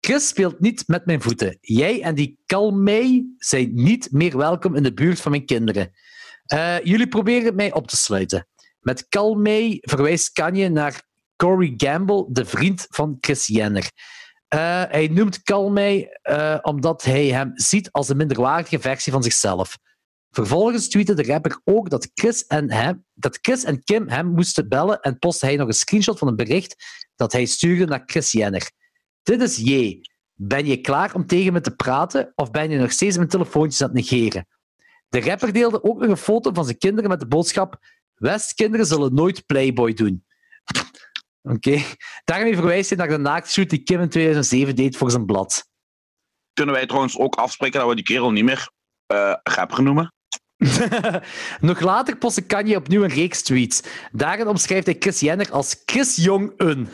Chris 0.00 0.28
speelt 0.28 0.60
niet 0.60 0.88
met 0.88 1.06
mijn 1.06 1.22
voeten. 1.22 1.58
Jij 1.60 2.02
en 2.02 2.14
die 2.14 2.38
Kalmei 2.46 3.34
zijn 3.38 3.74
niet 3.74 4.08
meer 4.12 4.36
welkom 4.36 4.74
in 4.74 4.82
de 4.82 4.94
buurt 4.94 5.20
van 5.20 5.30
mijn 5.30 5.46
kinderen. 5.46 5.90
Uh, 6.54 6.80
jullie 6.84 7.08
proberen 7.08 7.54
mij 7.54 7.72
op 7.72 7.86
te 7.86 7.96
sluiten. 7.96 8.46
Met 8.80 9.08
Kalmei 9.08 9.78
verwijst 9.80 10.32
Kanye 10.32 10.68
naar 10.68 11.02
Corey 11.36 11.72
Gamble, 11.76 12.26
de 12.28 12.44
vriend 12.44 12.86
van 12.90 13.16
Chris 13.20 13.46
Jenner. 13.46 13.90
Uh, 14.54 14.82
hij 14.88 15.08
noemt 15.08 15.42
Kalmei 15.42 16.08
uh, 16.22 16.58
omdat 16.62 17.02
hij 17.02 17.26
hem 17.26 17.50
ziet 17.54 17.92
als 17.92 18.08
een 18.08 18.16
minderwaardige 18.16 18.80
versie 18.80 19.12
van 19.12 19.22
zichzelf. 19.22 19.76
Vervolgens 20.30 20.88
tweette 20.88 21.14
de 21.14 21.22
rapper 21.22 21.60
ook 21.64 21.90
dat 21.90 22.10
Chris, 22.14 22.46
en 22.46 22.70
hem, 22.72 23.04
dat 23.14 23.38
Chris 23.42 23.64
en 23.64 23.84
Kim 23.84 24.08
hem 24.08 24.26
moesten 24.26 24.68
bellen 24.68 25.00
en 25.00 25.18
postte 25.18 25.46
hij 25.46 25.56
nog 25.56 25.66
een 25.66 25.74
screenshot 25.74 26.18
van 26.18 26.28
een 26.28 26.36
bericht 26.36 26.84
dat 27.16 27.32
hij 27.32 27.44
stuurde 27.44 27.84
naar 27.84 28.02
Chris 28.06 28.32
Jenner. 28.32 28.70
Dit 29.22 29.42
is 29.42 29.56
J. 29.56 30.00
Ben 30.34 30.66
je 30.66 30.80
klaar 30.80 31.14
om 31.14 31.26
tegen 31.26 31.52
me 31.52 31.60
te 31.60 31.74
praten 31.74 32.32
of 32.34 32.50
ben 32.50 32.70
je 32.70 32.78
nog 32.78 32.92
steeds 32.92 33.16
mijn 33.16 33.28
telefoontjes 33.28 33.82
aan 33.82 33.88
het 33.88 33.96
negeren? 33.96 34.46
De 35.08 35.20
rapper 35.20 35.52
deelde 35.52 35.82
ook 35.82 35.98
nog 36.00 36.08
een 36.08 36.16
foto 36.16 36.52
van 36.52 36.64
zijn 36.64 36.78
kinderen 36.78 37.10
met 37.10 37.20
de 37.20 37.26
boodschap 37.26 37.78
Westkinderen 38.14 38.86
zullen 38.86 39.14
nooit 39.14 39.46
Playboy 39.46 39.94
doen. 39.94 40.24
Oké. 41.42 41.54
Okay. 41.54 41.84
Daarmee 42.24 42.54
verwijst 42.54 42.88
hij 42.88 42.98
naar 42.98 43.08
de 43.08 43.18
naaktshoot 43.18 43.70
die 43.70 43.82
Kim 43.82 44.00
in 44.00 44.08
2007 44.08 44.76
deed 44.76 44.96
voor 44.96 45.10
zijn 45.10 45.26
blad. 45.26 45.68
Kunnen 46.52 46.74
wij 46.74 46.86
trouwens 46.86 47.18
ook 47.18 47.34
afspreken 47.34 47.80
dat 47.80 47.88
we 47.88 47.94
die 47.94 48.04
kerel 48.04 48.30
niet 48.30 48.44
meer 48.44 48.70
uh, 49.12 49.34
rapper 49.42 49.82
noemen? 49.82 50.12
Nog 51.60 51.80
later 51.80 52.16
postte 52.16 52.42
Kanye 52.42 52.76
opnieuw 52.76 53.02
een 53.02 53.10
reeks 53.10 53.42
tweets. 53.42 53.82
Daarin 54.12 54.48
omschrijft 54.48 54.86
hij 54.86 54.96
Chris 54.98 55.20
Jenner 55.20 55.50
als 55.50 55.82
Chris 55.84 56.16
Jong-un. 56.16 56.88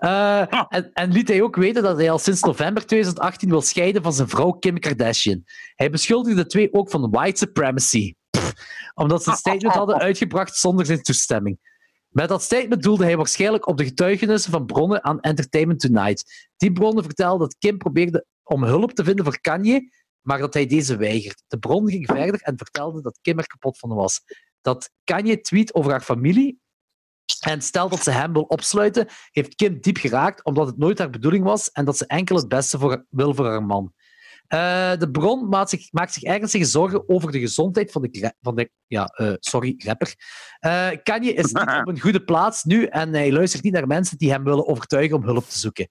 uh, 0.00 0.40
en, 0.68 0.90
en, 0.92 1.12
liet 1.12 1.28
hij 1.28 1.42
ook 1.42 1.56
weten 1.56 1.82
dat 1.82 1.96
hij 1.96 2.10
al 2.10 2.18
sinds 2.18 2.42
november 2.42 2.86
2018 2.86 3.48
wil 3.48 3.60
scheiden 3.60 4.02
van 4.02 4.12
zijn 4.12 4.28
vrouw 4.28 4.52
Kim 4.52 4.78
Kardashian. 4.78 5.44
Hij 5.74 5.90
beschuldigde 5.90 6.42
de 6.42 6.48
twee 6.48 6.72
ook 6.72 6.90
van 6.90 7.10
white 7.10 7.38
supremacy, 7.38 8.14
Pff, 8.30 8.52
omdat 8.94 9.22
ze 9.22 9.30
een 9.30 9.36
statement 9.36 9.74
hadden 9.74 9.98
uitgebracht 9.98 10.56
zonder 10.56 10.86
zijn 10.86 11.02
toestemming. 11.02 11.58
Met 12.08 12.28
dat 12.28 12.42
statement 12.42 12.82
doelde 12.82 13.04
hij 13.04 13.16
waarschijnlijk 13.16 13.66
op 13.66 13.76
de 13.76 13.84
getuigenissen 13.84 14.52
van 14.52 14.66
bronnen 14.66 15.04
aan 15.04 15.20
Entertainment 15.20 15.80
Tonight. 15.80 16.48
Die 16.56 16.72
bronnen 16.72 17.04
vertelden 17.04 17.38
dat 17.38 17.56
Kim 17.58 17.78
probeerde 17.78 18.26
om 18.42 18.64
hulp 18.64 18.92
te 18.92 19.04
vinden 19.04 19.24
voor 19.24 19.40
Kanye, 19.40 19.90
maar 20.28 20.38
dat 20.38 20.54
hij 20.54 20.66
deze 20.66 20.96
weigert. 20.96 21.42
De 21.46 21.58
bron 21.58 21.90
ging 21.90 22.06
verder 22.06 22.40
en 22.40 22.56
vertelde 22.56 23.02
dat 23.02 23.18
Kim 23.22 23.38
er 23.38 23.46
kapot 23.46 23.78
van 23.78 23.94
was. 23.94 24.20
Dat 24.60 24.90
Kanye 25.04 25.40
tweet 25.40 25.74
over 25.74 25.90
haar 25.90 26.00
familie 26.00 26.60
en 27.40 27.62
stel 27.62 27.88
dat 27.88 28.02
ze 28.02 28.10
hem 28.10 28.32
wil 28.32 28.42
opsluiten, 28.42 29.06
heeft 29.30 29.54
Kim 29.54 29.80
diep 29.80 29.96
geraakt 29.96 30.44
omdat 30.44 30.66
het 30.66 30.78
nooit 30.78 30.98
haar 30.98 31.10
bedoeling 31.10 31.44
was 31.44 31.70
en 31.70 31.84
dat 31.84 31.96
ze 31.96 32.06
enkel 32.06 32.36
het 32.36 32.48
beste 32.48 32.78
voor, 32.78 33.06
wil 33.10 33.34
voor 33.34 33.46
haar 33.46 33.64
man. 33.64 33.92
Uh, 34.48 34.96
de 34.96 35.10
bron 35.10 35.48
maakt 35.48 35.70
zich, 35.70 35.92
maakt 35.92 36.12
zich 36.12 36.22
ernstige 36.22 36.64
zorgen 36.64 37.08
over 37.08 37.32
de 37.32 37.40
gezondheid 37.40 37.92
van 37.92 38.02
de, 38.02 38.34
van 38.40 38.54
de 38.54 38.70
ja, 38.86 39.14
uh, 39.16 39.32
sorry, 39.38 39.74
rapper. 39.76 40.14
Uh, 40.66 40.88
Kanye 41.02 41.32
is 41.32 41.52
niet 41.52 41.68
op 41.80 41.88
een 41.88 42.00
goede 42.00 42.24
plaats 42.24 42.64
nu 42.64 42.84
en 42.84 43.14
hij 43.14 43.32
luistert 43.32 43.62
niet 43.62 43.72
naar 43.72 43.86
mensen 43.86 44.18
die 44.18 44.30
hem 44.30 44.44
willen 44.44 44.66
overtuigen 44.66 45.16
om 45.16 45.24
hulp 45.24 45.48
te 45.48 45.58
zoeken. 45.58 45.88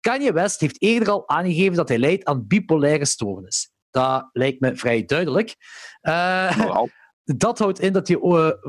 Kanye 0.00 0.32
West 0.32 0.60
heeft 0.60 0.82
eerder 0.82 1.10
al 1.10 1.28
aangegeven 1.28 1.76
dat 1.76 1.88
hij 1.88 1.98
lijdt 1.98 2.24
aan 2.24 2.46
bipolaire 2.46 3.04
stoornis. 3.04 3.70
Dat 3.96 4.28
lijkt 4.32 4.60
me 4.60 4.76
vrij 4.76 5.04
duidelijk. 5.04 5.56
Wow. 6.00 6.88
Dat 7.24 7.58
houdt 7.58 7.80
in 7.80 7.92
dat 7.92 8.08
je 8.08 8.18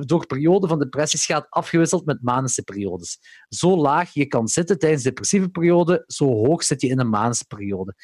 door 0.05 0.25
perioden 0.25 0.69
van 0.69 0.79
depressies 0.79 1.25
gaat 1.25 1.49
afgewisseld 1.49 2.05
met 2.05 2.23
manische 2.23 2.63
periodes. 2.63 3.19
Zo 3.49 3.77
laag 3.77 4.13
je 4.13 4.25
kan 4.25 4.47
zitten 4.47 4.79
tijdens 4.79 5.03
de 5.03 5.09
depressieve 5.09 5.49
periode, 5.49 6.03
zo 6.07 6.25
hoog 6.25 6.63
zit 6.63 6.81
je 6.81 6.87
in 6.87 6.99
een 6.99 7.09
manische 7.09 7.45
periode. 7.45 7.95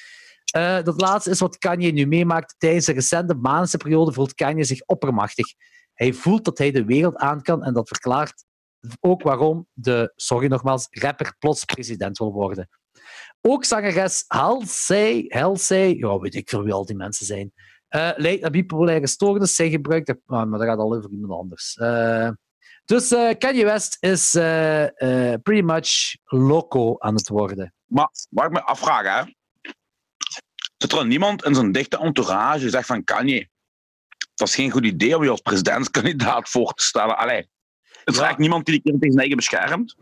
Uh, 0.58 0.82
dat 0.82 1.02
laatste 1.02 1.30
is 1.30 1.40
wat 1.40 1.58
Kanye 1.58 1.92
nu 1.92 2.06
meemaakt. 2.06 2.56
Tijdens 2.58 2.86
de 2.86 2.94
recente 2.94 3.34
manische 3.34 3.78
periode 3.78 4.14
voelt 4.14 4.34
Kanye 4.34 4.64
zich 4.64 4.82
oppermachtig. 4.86 5.46
Hij 5.94 6.14
voelt 6.14 6.46
dat 6.46 6.58
hij 6.58 6.72
de 6.72 6.86
wereld 6.86 7.16
aan 7.16 7.42
kan 7.42 7.64
en 7.64 7.74
dat 7.74 7.88
verklaart 7.88 8.46
ook 9.00 9.22
waarom 9.22 9.68
de, 9.74 10.14
sorry 10.16 10.48
nogmaals, 10.48 10.88
rapper 10.90 11.36
plots 11.40 11.66
president 11.66 12.18
wil 12.18 12.32
worden. 12.32 12.70
Ook 13.42 13.66
zangeres 13.66 14.24
Halsey, 14.28 15.26
Halsey, 15.28 15.96
ja, 15.96 16.20
weet 16.20 16.36
ik 16.36 16.50
veel 16.50 16.64
wie 16.64 16.74
al 16.74 16.86
die 16.86 16.96
mensen 16.96 17.26
zijn, 17.26 17.54
uh, 17.90 18.12
leidt 18.16 18.44
aan 18.44 18.52
bipolaire 18.52 19.08
stoornis. 19.08 19.56
Zij 19.56 19.70
gebruikt, 19.70 20.16
maar 20.26 20.50
dat 20.50 20.64
gaat 20.64 20.78
al 20.78 20.96
over 20.96 21.10
iemand 21.12 21.34
anders. 21.34 21.78
Uh, 21.82 22.30
dus 22.86 23.12
uh, 23.12 23.30
Kanye 23.38 23.66
West 23.66 23.98
is 24.00 24.32
pretty 25.42 25.62
much 25.62 26.16
loco 26.24 26.96
aan 27.00 27.16
het 27.16 27.30
worden. 27.30 27.74
Maar 27.86 28.10
wat 28.30 28.46
ik 28.46 28.52
me 28.52 28.64
afvraag, 28.64 29.26
hè? 29.26 29.32
Zit 30.78 30.92
er 30.92 31.06
niemand 31.06 31.44
in 31.44 31.56
zijn 31.56 31.72
dichte 31.72 31.98
entourage 31.98 32.60
die 32.60 32.70
zegt 32.70 32.88
van 32.88 33.04
Kanye, 33.04 33.50
dat 34.36 34.48
is 34.48 34.56
geen 34.56 34.72
goed 34.72 34.86
idee 34.86 35.16
om 35.16 35.24
je 35.24 35.30
als 35.30 35.42
presidentskandidaat 35.42 36.50
voor 36.50 36.74
te 36.74 36.84
stellen. 36.84 37.18
Allee, 37.18 37.38
het 37.38 37.48
is 37.88 38.16
ja. 38.16 38.22
eigenlijk 38.22 38.40
niemand 38.40 38.66
die 38.66 38.74
die 38.74 38.84
kind 38.84 39.02
tegen 39.02 39.14
zijn 39.14 39.28
eigen 39.28 39.38
beschermt. 39.38 39.96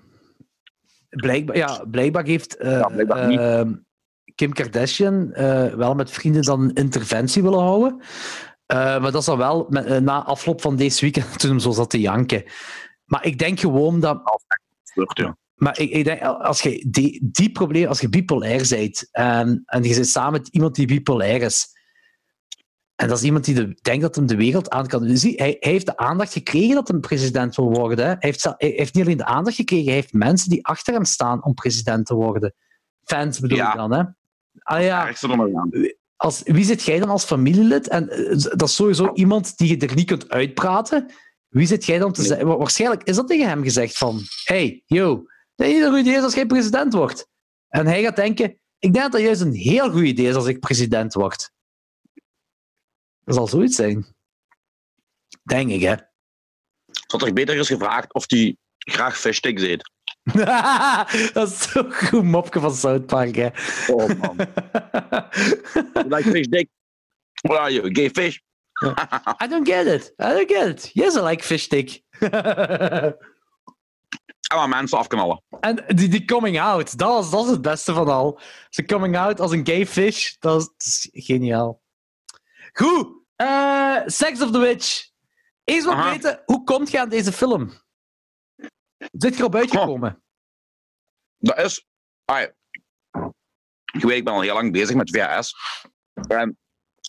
Blijkbaar, 1.11 1.57
ja, 1.57 1.85
blijkbaar 1.91 2.25
heeft 2.25 2.61
uh, 2.61 2.71
ja, 2.71 2.87
blijkbaar 2.87 3.31
uh, 3.31 3.73
Kim 4.35 4.53
Kardashian 4.53 5.29
uh, 5.33 5.73
wel 5.73 5.95
met 5.95 6.11
vrienden 6.11 6.41
dan 6.41 6.61
een 6.61 6.73
interventie 6.73 7.43
willen 7.43 7.59
houden. 7.59 8.01
maar 8.67 9.01
dat 9.01 9.15
is 9.15 9.25
dan 9.25 9.37
wel 9.37 9.65
met, 9.69 10.03
na 10.03 10.23
afloop 10.23 10.61
van 10.61 10.75
deze 10.75 11.01
weekend 11.01 11.25
toen 11.39 11.49
hem 11.49 11.59
zo 11.59 11.71
zat 11.71 11.89
te 11.89 11.99
janken. 11.99 12.43
Maar 13.05 13.25
ik 13.25 13.39
denk 13.39 13.59
gewoon 13.59 13.99
dat... 13.99 14.21
Vlucht, 14.83 15.17
ja. 15.17 15.37
Maar 15.61 15.79
ik, 15.79 15.89
ik, 15.89 16.03
denk, 16.03 16.21
als 16.21 16.61
je 16.61 16.85
die, 16.89 17.29
die 17.31 17.51
probleem, 17.51 17.87
als 17.87 18.01
je 18.01 18.09
bipolair 18.09 18.65
bent 18.69 19.09
en, 19.11 19.63
en 19.65 19.83
je 19.83 19.93
zit 19.93 20.07
samen 20.07 20.31
met 20.31 20.47
iemand 20.47 20.75
die 20.75 20.87
bipolair 20.87 21.41
is, 21.41 21.67
en 23.01 23.07
dat 23.07 23.17
is 23.17 23.23
iemand 23.23 23.45
die 23.45 23.55
de, 23.55 23.77
denkt 23.81 24.01
dat 24.01 24.15
hem 24.15 24.25
de 24.25 24.35
wereld 24.35 24.69
aan 24.69 24.87
kan. 24.87 25.07
Dus 25.07 25.21
hij, 25.21 25.33
hij, 25.35 25.57
heeft 25.59 25.85
de 25.85 25.97
aandacht 25.97 26.33
gekregen 26.33 26.75
dat 26.75 26.87
hij 26.87 26.99
president 26.99 27.55
wil 27.55 27.69
worden. 27.69 28.05
Hij 28.05 28.15
heeft, 28.19 28.43
hij 28.43 28.73
heeft 28.75 28.93
niet 28.93 29.03
alleen 29.03 29.17
de 29.17 29.25
aandacht 29.25 29.55
gekregen, 29.55 29.85
hij 29.85 29.93
heeft 29.93 30.13
mensen 30.13 30.49
die 30.49 30.65
achter 30.65 30.93
hem 30.93 31.05
staan 31.05 31.43
om 31.43 31.53
president 31.53 32.05
te 32.05 32.13
worden. 32.13 32.53
Fans 33.03 33.39
bedoel 33.39 33.57
ja. 33.57 33.71
ik 33.71 33.77
dan, 33.77 33.93
hè? 33.93 34.03
Ah, 34.59 34.83
ja. 34.83 35.13
Als, 36.15 36.41
wie 36.43 36.65
zit 36.65 36.83
jij 36.83 36.99
dan 36.99 37.09
als 37.09 37.23
familielid? 37.23 37.87
En 37.87 38.09
eh, 38.09 38.37
dat 38.37 38.67
is 38.67 38.75
sowieso 38.75 39.11
iemand 39.13 39.57
die 39.57 39.67
je 39.67 39.87
er 39.87 39.95
niet 39.95 40.07
kunt 40.07 40.29
uitpraten. 40.29 41.11
Wie 41.47 41.67
zit 41.67 41.85
jij 41.85 41.99
dan 41.99 42.11
te 42.11 42.23
zeggen? 42.23 42.47
Waarschijnlijk 42.47 43.03
is 43.03 43.15
dat 43.15 43.27
tegen 43.27 43.47
hem 43.47 43.63
gezegd 43.63 43.97
van... 43.97 44.19
Hey, 44.43 44.83
yo, 44.85 45.25
dat 45.55 45.67
is 45.67 45.83
een 45.83 45.89
goed 45.89 45.99
idee 45.99 46.15
is 46.15 46.23
als 46.23 46.33
jij 46.33 46.45
president 46.45 46.93
wordt. 46.93 47.27
En 47.67 47.87
hij 47.87 48.01
gaat 48.01 48.15
denken, 48.15 48.59
ik 48.79 48.93
denk 48.93 49.03
dat 49.03 49.11
dat 49.11 49.21
juist 49.21 49.41
een 49.41 49.53
heel 49.53 49.91
goed 49.91 50.03
idee 50.03 50.27
is 50.27 50.35
als 50.35 50.45
ik 50.47 50.59
president 50.59 51.13
word. 51.13 51.51
Dat 53.31 53.49
zal 53.49 53.59
zoiets 53.59 53.75
zijn. 53.75 54.05
Denk 55.43 55.69
ik, 55.69 55.81
hè. 55.81 55.95
Zou 57.07 57.23
toch 57.23 57.33
beter 57.33 57.55
is 57.55 57.67
gevraagd 57.67 58.13
of 58.13 58.23
hij 58.27 58.57
graag 58.77 59.17
fishsticks 59.17 59.61
eet. 59.61 59.91
dat 61.33 61.49
is 61.49 61.71
zo'n 61.71 61.93
goed 61.93 62.23
mopje 62.23 62.59
van 62.59 62.75
South 62.75 63.05
Park, 63.05 63.35
hè. 63.35 63.49
Oh 63.87 64.07
man. 64.07 64.35
like 66.13 66.29
fish 66.29 66.47
dick? 66.47 66.69
What 67.41 67.57
are 67.57 67.73
you, 67.73 67.85
a 67.85 67.89
gay 67.93 68.09
fish? 68.09 68.39
I 69.43 69.47
don't 69.47 69.67
get 69.67 69.85
it. 69.85 70.13
I 70.19 70.33
don't 70.33 70.51
get 70.51 70.67
it. 70.67 70.89
Yes, 70.93 71.15
I 71.15 71.21
like 71.21 71.43
fish 71.43 71.63
stick. 71.63 72.01
En 72.19 73.15
maar 74.57 74.69
mensen 74.69 74.97
afknallen. 74.97 75.43
en 75.59 75.83
die, 75.87 76.07
die 76.07 76.25
coming 76.25 76.59
out, 76.59 76.97
dat, 76.97 77.09
was, 77.09 77.31
dat 77.31 77.45
is 77.45 77.51
het 77.51 77.61
beste 77.61 77.93
van 77.93 78.07
al. 78.07 78.39
Ze 78.69 78.85
coming 78.85 79.17
out 79.17 79.39
als 79.39 79.51
een 79.51 79.65
gay 79.65 79.85
fish, 79.85 80.35
dat 80.39 80.61
is, 80.61 80.67
dat 80.67 80.75
is 80.77 81.09
geniaal. 81.11 81.81
Goed, 82.73 83.20
eh, 83.41 84.01
Sex 84.05 84.41
of 84.41 84.51
the 84.51 84.59
Witch. 84.59 85.09
Eens 85.63 85.85
wat 85.85 85.93
Aha. 85.93 86.09
weten, 86.09 86.41
hoe 86.45 86.63
komt 86.63 86.91
je 86.91 86.99
aan 86.99 87.09
deze 87.09 87.31
film? 87.31 87.71
Zit 89.11 89.33
je 89.33 89.39
erop 89.39 89.55
uitgekomen? 89.55 90.23
Dat 91.37 91.57
is... 91.57 91.85
ah, 92.25 92.39
je 93.85 94.07
weet, 94.07 94.17
ik 94.17 94.23
ben 94.23 94.33
al 94.33 94.41
heel 94.41 94.53
lang 94.53 94.71
bezig 94.71 94.95
met 94.95 95.09
VHS. 95.09 95.53
En 96.27 96.57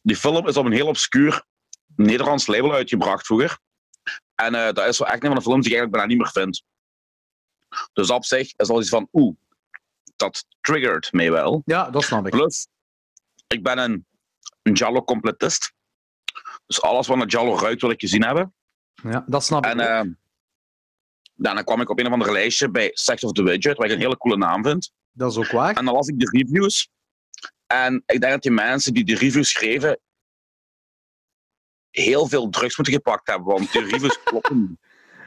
die 0.03 0.17
film 0.17 0.47
is 0.49 0.57
op 0.57 0.65
een 0.65 0.73
heel 0.73 0.87
obscuur 0.87 1.45
Nederlands 1.97 2.47
label 2.47 2.73
uitgebracht 2.73 3.27
vroeger. 3.27 3.59
En 4.35 4.55
eh, 4.55 4.73
dat 4.73 4.87
is 4.87 4.99
wel 4.99 5.09
echt 5.09 5.23
een 5.23 5.29
van 5.29 5.37
de 5.37 5.43
films 5.43 5.65
die 5.65 5.73
ik 5.73 5.79
eigenlijk 5.79 5.91
bijna 5.91 6.07
niet 6.07 6.19
meer 6.19 6.43
vind. 6.43 6.63
Dus 7.93 8.11
op 8.11 8.25
zich 8.25 8.53
is 8.57 8.69
al 8.69 8.81
iets 8.81 8.89
van, 8.89 9.09
oeh, 9.13 9.37
dat 10.17 10.45
triggert 10.61 11.13
mij 11.13 11.31
wel. 11.31 11.63
Ja, 11.65 11.91
dat 11.91 12.03
snap 12.03 12.27
ik. 12.27 12.31
Plus, 12.31 12.67
ik 13.47 13.63
ben 13.63 13.79
een, 13.79 14.07
een 14.63 14.73
Jallo-completist. 14.73 15.73
Dus 16.67 16.83
alles 16.83 17.07
wat 17.07 17.17
naar 17.17 17.27
Jallo 17.27 17.59
ruikt 17.59 17.81
wil 17.81 17.91
ik 17.91 18.01
gezien 18.01 18.25
hebben. 18.25 18.55
Ja, 19.03 19.25
dat 19.27 19.45
snap 19.45 19.67
ik. 19.67 19.73
En 19.73 20.19
ja, 21.35 21.55
dan 21.55 21.65
kwam 21.65 21.81
ik 21.81 21.89
op 21.89 21.99
een 21.99 22.07
of 22.07 22.13
ander 22.13 22.33
lijstje 22.33 22.71
bij 22.71 22.91
Sex 22.93 23.25
of 23.25 23.33
the 23.33 23.43
Widget, 23.43 23.77
wat 23.77 23.87
ik 23.87 23.93
een 23.93 23.99
hele 23.99 24.17
coole 24.17 24.37
naam 24.37 24.63
vind. 24.63 24.93
dat 25.13 25.31
is 25.31 25.37
ook 25.37 25.51
waar. 25.51 25.77
En 25.77 25.85
dan 25.85 25.95
las 25.95 26.09
ik 26.09 26.19
de 26.19 26.39
reviews. 26.39 26.91
En 27.67 28.03
ik 28.07 28.21
denk 28.21 28.33
dat 28.33 28.43
die 28.43 28.51
mensen 28.51 28.95
die 28.95 29.05
de 29.05 29.17
reviews 29.17 29.51
schreven 29.51 30.01
heel 31.91 32.29
veel 32.29 32.49
drugs 32.49 32.77
moeten 32.77 32.95
gepakt 32.95 33.27
hebben, 33.29 33.47
want 33.47 33.73
die 33.73 33.85
reviews 33.85 34.23
kloppen. 34.25 34.79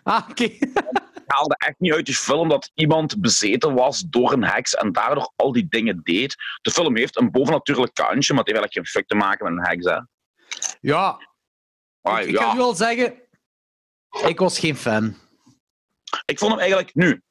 Ah, 0.04 0.28
oké. 0.30 0.44
Het 0.44 1.24
haalde 1.26 1.56
echt 1.58 1.80
niet 1.80 1.94
uit 1.94 2.06
die 2.06 2.16
film 2.16 2.50
dat 2.50 2.72
iemand 2.74 3.22
bezeten 3.22 3.74
was 3.74 4.00
door 4.02 4.34
een 4.34 4.44
heks 4.44 4.74
en 4.76 4.92
daardoor 4.92 5.32
al 5.36 5.52
die 5.52 5.68
dingen 5.70 6.00
deed. 6.04 6.36
De 6.62 6.72
film 6.72 6.96
heeft 6.96 7.18
een 7.18 7.32
bovennatuurlijk 7.32 7.94
kantje, 7.94 8.34
maar 8.34 8.44
het 8.44 8.54
heeft 8.54 8.60
eigenlijk 8.60 8.74
geen 8.74 8.86
fuck 8.86 9.08
te 9.08 9.16
maken 9.16 9.54
met 9.54 9.64
een 9.64 9.70
heks. 9.70 9.86
Hè. 9.86 10.00
Ja, 10.82 11.34
Ah, 12.02 12.22
ik, 12.22 12.30
ja. 12.30 12.52
nu 12.52 12.58
wel 12.58 12.76
zeggen, 12.76 13.22
ik 14.28 14.40
was 14.40 14.60
geen 14.60 14.76
fan. 14.76 15.16
Ik 16.26 16.40
vond 16.40 16.52
hem 16.52 16.60
eigenlijk 16.60 16.96
nu. 16.96 17.24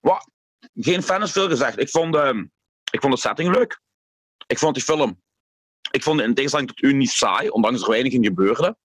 Wat? 0.00 0.28
Geen 0.74 1.02
fan 1.02 1.22
is 1.22 1.32
veel 1.32 1.48
gezegd. 1.48 1.78
Ik 1.78 1.88
vond, 1.90 2.14
ehm, 2.14 2.44
ik 2.90 3.00
vond 3.00 3.14
de 3.14 3.20
setting 3.20 3.54
leuk. 3.54 3.80
Ik 4.46 4.58
vond 4.58 4.74
die 4.74 4.84
film. 4.84 5.22
Ik 5.90 6.02
vond 6.02 6.20
in 6.20 6.34
tegenstelling 6.34 6.68
tot 6.68 6.82
u 6.82 6.92
niet 6.92 7.10
saai, 7.10 7.48
ondanks 7.48 7.82
er 7.82 7.88
weinig 7.88 8.12
in 8.12 8.24
gebeurde. 8.24 8.76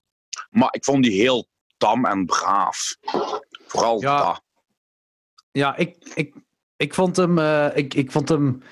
Maar 0.49 0.67
ik 0.73 0.83
vond 0.83 1.03
die 1.03 1.21
heel 1.21 1.47
tam 1.77 2.05
en 2.05 2.25
braaf. 2.25 2.95
Vooral 3.67 4.01
Ja. 4.01 4.17
dat. 4.23 4.43
Ja, 5.51 5.75
ik, 5.75 5.97
ik, 6.13 6.35
ik 6.75 6.93
vond 6.93 7.15
hem. 7.15 7.37
eh, 7.39 7.77
ik, 7.77 7.93
ik 7.93 8.11
vond 8.11 8.29
hem. 8.29 8.63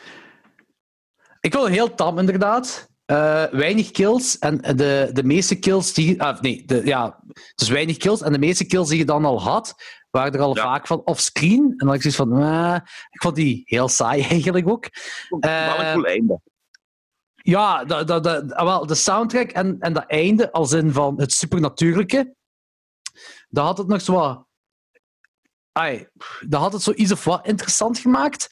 Ik 1.39 1.51
vond 1.53 1.63
hem 1.65 1.73
heel 1.73 1.95
tam, 1.95 2.19
inderdaad. 2.19 2.89
Eh, 3.13 3.43
weinig 3.51 3.91
kills. 3.91 4.37
En 4.39 4.57
de, 4.57 5.09
de 5.13 5.23
meeste 5.23 5.55
kills 5.55 5.93
die. 5.93 6.21
Ah, 6.21 6.41
nee, 6.41 6.63
de, 6.65 6.81
ja. 6.85 7.19
Dus 7.55 7.69
weinig 7.69 7.97
kills. 7.97 8.21
En 8.21 8.31
de 8.31 8.39
meeste 8.39 8.65
kills 8.65 8.89
die 8.89 8.97
je 8.97 9.05
dan 9.05 9.25
al 9.25 9.41
had, 9.41 9.75
waren 10.09 10.33
er 10.33 10.39
al 10.41 10.55
Ja. 10.55 10.63
vaak 10.63 10.87
van 10.87 11.01
offscreen. 11.05 11.63
En 11.63 11.73
dan 11.77 11.87
had 11.87 11.95
ik 11.95 12.01
zoiets 12.01 12.19
van. 12.19 12.43
ik 13.09 13.21
vond 13.21 13.35
die 13.35 13.61
heel 13.65 13.87
saai 13.87 14.21
eigenlijk 14.29 14.69
ook. 14.69 14.87
Wel 15.29 15.39
een 15.39 15.85
Eh, 15.85 15.93
cool 15.93 16.05
einde. 16.05 16.39
Ja, 17.35 17.83
de, 17.85 18.03
de, 18.03 18.19
de, 18.19 18.55
ah, 18.55 18.65
wel, 18.65 18.85
de 18.85 18.95
soundtrack 18.95 19.49
en, 19.51 19.79
en 19.79 19.93
dat 19.93 20.05
einde, 20.07 20.51
als 20.51 20.71
in 20.71 20.91
van 20.91 21.19
het 21.19 21.31
supernatuurlijke, 21.33 22.35
dat 23.49 23.65
had 23.65 23.77
het 23.77 23.87
nog 23.87 24.01
zo 24.01 24.13
wat... 24.13 24.45
Ai, 25.71 26.07
dat 26.47 26.61
had 26.61 26.73
het 26.73 26.81
zo 26.81 26.91
iets 26.91 27.11
of 27.11 27.23
wat 27.23 27.47
interessant 27.47 27.99
gemaakt. 27.99 28.49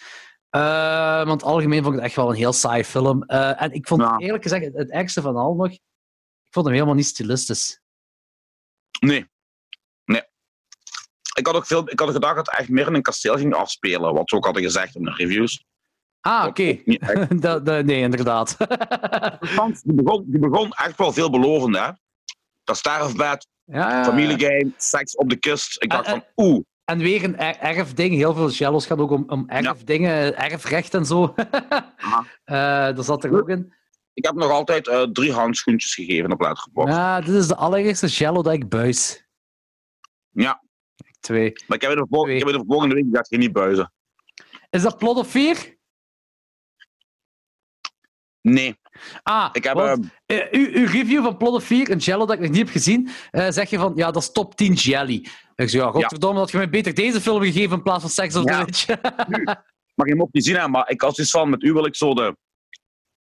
Eh, 0.52 1.26
want 1.26 1.44
algemeen 1.44 1.84
vond 1.84 1.94
ik 1.94 2.00
het 2.00 2.08
echt 2.10 2.16
wel 2.16 2.30
een 2.30 2.36
heel 2.36 2.54
saai 2.54 2.84
film. 2.84 3.24
Eh, 3.24 3.62
en 3.62 3.72
ik 3.72 3.88
vond 3.88 4.02
Ja. 4.02 4.18
eerlijk 4.18 4.44
gezegd 4.44 4.66
het, 4.66 4.74
het 4.74 4.90
ergste 4.92 5.22
van 5.22 5.36
al 5.36 5.54
nog, 5.56 5.68
ik 5.72 5.80
vond 6.50 6.66
hem 6.66 6.76
helemaal 6.76 6.96
niet 6.96 7.06
stilistisch. 7.06 7.82
Nee. 9.00 9.30
Nee. 10.06 10.24
Ik 11.36 11.46
had 11.48 11.56
ook 11.56 11.66
veel, 11.66 11.90
ik 11.90 12.00
had 12.00 12.10
gedacht 12.10 12.36
dat 12.36 12.46
het 12.46 12.60
echt 12.60 12.70
meer 12.70 12.88
in 12.88 12.94
een 12.94 13.02
kasteel 13.02 13.38
ging 13.38 13.54
afspelen, 13.54 14.14
wat 14.14 14.30
ze 14.30 14.36
ook 14.36 14.46
hadden 14.46 14.64
gezegd 14.64 14.96
in 14.96 15.04
de 15.04 15.12
reviews. 15.12 15.64
Ah, 16.20 16.46
oké. 16.48 16.64
Nee, 17.84 18.02
inderdaad. 18.02 18.58
Die 19.84 19.94
begon, 19.94 20.24
die 20.28 20.40
begon 20.40 20.72
echt 20.72 20.98
wel 20.98 21.14
veelbelovend, 21.14 21.78
hè? 21.78 21.90
Dat 22.64 22.82
ja, 22.84 23.90
ja. 23.90 24.04
familiegame, 24.04 24.72
seks 24.78 25.16
op 25.16 25.30
de 25.30 25.36
kust. 25.36 25.82
Ik 25.84 25.90
dacht 25.90 26.10
van, 26.10 26.24
oeh, 26.36 26.64
En 26.86 26.98
weer 26.98 27.24
een 27.24 27.38
er- 27.38 27.58
erfding. 27.60 28.14
Heel 28.14 28.34
veel 28.34 28.50
shallows 28.50 28.86
gaat 28.86 28.98
ook 29.00 29.12
om, 29.12 29.24
om 29.28 29.50
erfdingen, 29.50 30.38
erfrecht 30.38 30.94
en 30.94 31.06
zo. 31.06 31.34
Eh, 32.44 32.96
dat 32.96 33.06
zat 33.06 33.24
er 33.24 33.38
ook 33.42 33.50
in. 33.50 33.74
ik 34.14 34.26
heb 34.26 34.36
nog 34.36 34.52
altijd 34.52 34.88
eh, 34.88 35.02
drie 35.04 35.32
handschoentjes 35.34 35.94
gegeven 35.94 36.32
op 36.32 36.42
Letterboxd. 36.42 36.94
Ja, 36.94 37.22
dit 37.22 37.36
is 37.36 37.48
de 37.48 37.56
allereerste 37.56 38.08
shallow 38.10 38.44
dat 38.44 38.54
ik 38.54 38.70
buis. 38.70 39.26
Ja. 40.30 40.64
Twee. 41.20 41.52
Maar 41.68 41.78
ik 41.78 41.84
heb 41.84 41.94
de, 41.98 42.06
vol- 42.10 42.28
ik 42.30 42.44
heb 42.44 42.48
de 42.54 42.64
volgende 42.68 42.96
week 42.96 43.04
gezegd, 43.04 43.30
je 43.30 43.38
niet 43.38 43.52
buizen. 43.52 43.94
Is 44.70 44.82
dat 44.82 44.98
plot 44.98 45.18
of 45.18 45.28
vier? 45.28 45.78
Nee, 48.42 48.80
Ah, 49.24 49.50
ik 49.52 49.64
heb... 49.64 49.74
want, 49.74 50.08
ehm, 50.26 50.40
eh, 50.40 50.60
uw, 50.60 50.82
uw 50.82 50.88
review 50.88 51.24
van 51.38 51.62
4, 51.62 51.92
een 51.92 51.98
jello 51.98 52.26
dat 52.26 52.36
ik 52.36 52.42
nog 52.42 52.50
niet 52.50 52.58
heb 52.58 52.70
gezien, 52.70 53.10
eh, 53.32 53.48
zeg 53.50 53.70
je 53.70 53.78
van, 53.78 53.94
ja, 53.96 54.12
dat 54.12 54.22
is 54.22 54.32
top 54.32 54.56
10 54.56 54.74
jelly. 54.74 55.28
Ik 55.56 55.70
zeg, 55.70 55.82
ja, 55.82 55.92
godverdomme, 55.92 56.40
dat 56.40 56.52
je 56.52 56.58
mij 56.58 56.70
beter 56.70 56.94
deze 56.94 57.22
film 57.22 57.42
gegeven 57.42 57.78
in 57.78 57.84
plaats 57.84 58.02
van 58.02 58.10
Sex 58.10 58.36
of 58.36 58.44
the 58.44 58.52
Ja. 58.52 58.66
Mag 59.96 60.08
je 60.08 60.14
hem 60.14 60.22
ook 60.22 60.34
niet 60.34 60.46
zien, 60.46 60.56
hè, 60.56 60.68
maar 60.68 60.90
ik 60.90 61.02
had 61.02 61.16
zoiets 61.16 61.34
van, 61.34 61.50
met 61.50 61.64
u 61.64 61.74
wil 61.74 61.86
ik 61.86 61.96
zo 61.96 62.14
de 62.14 62.36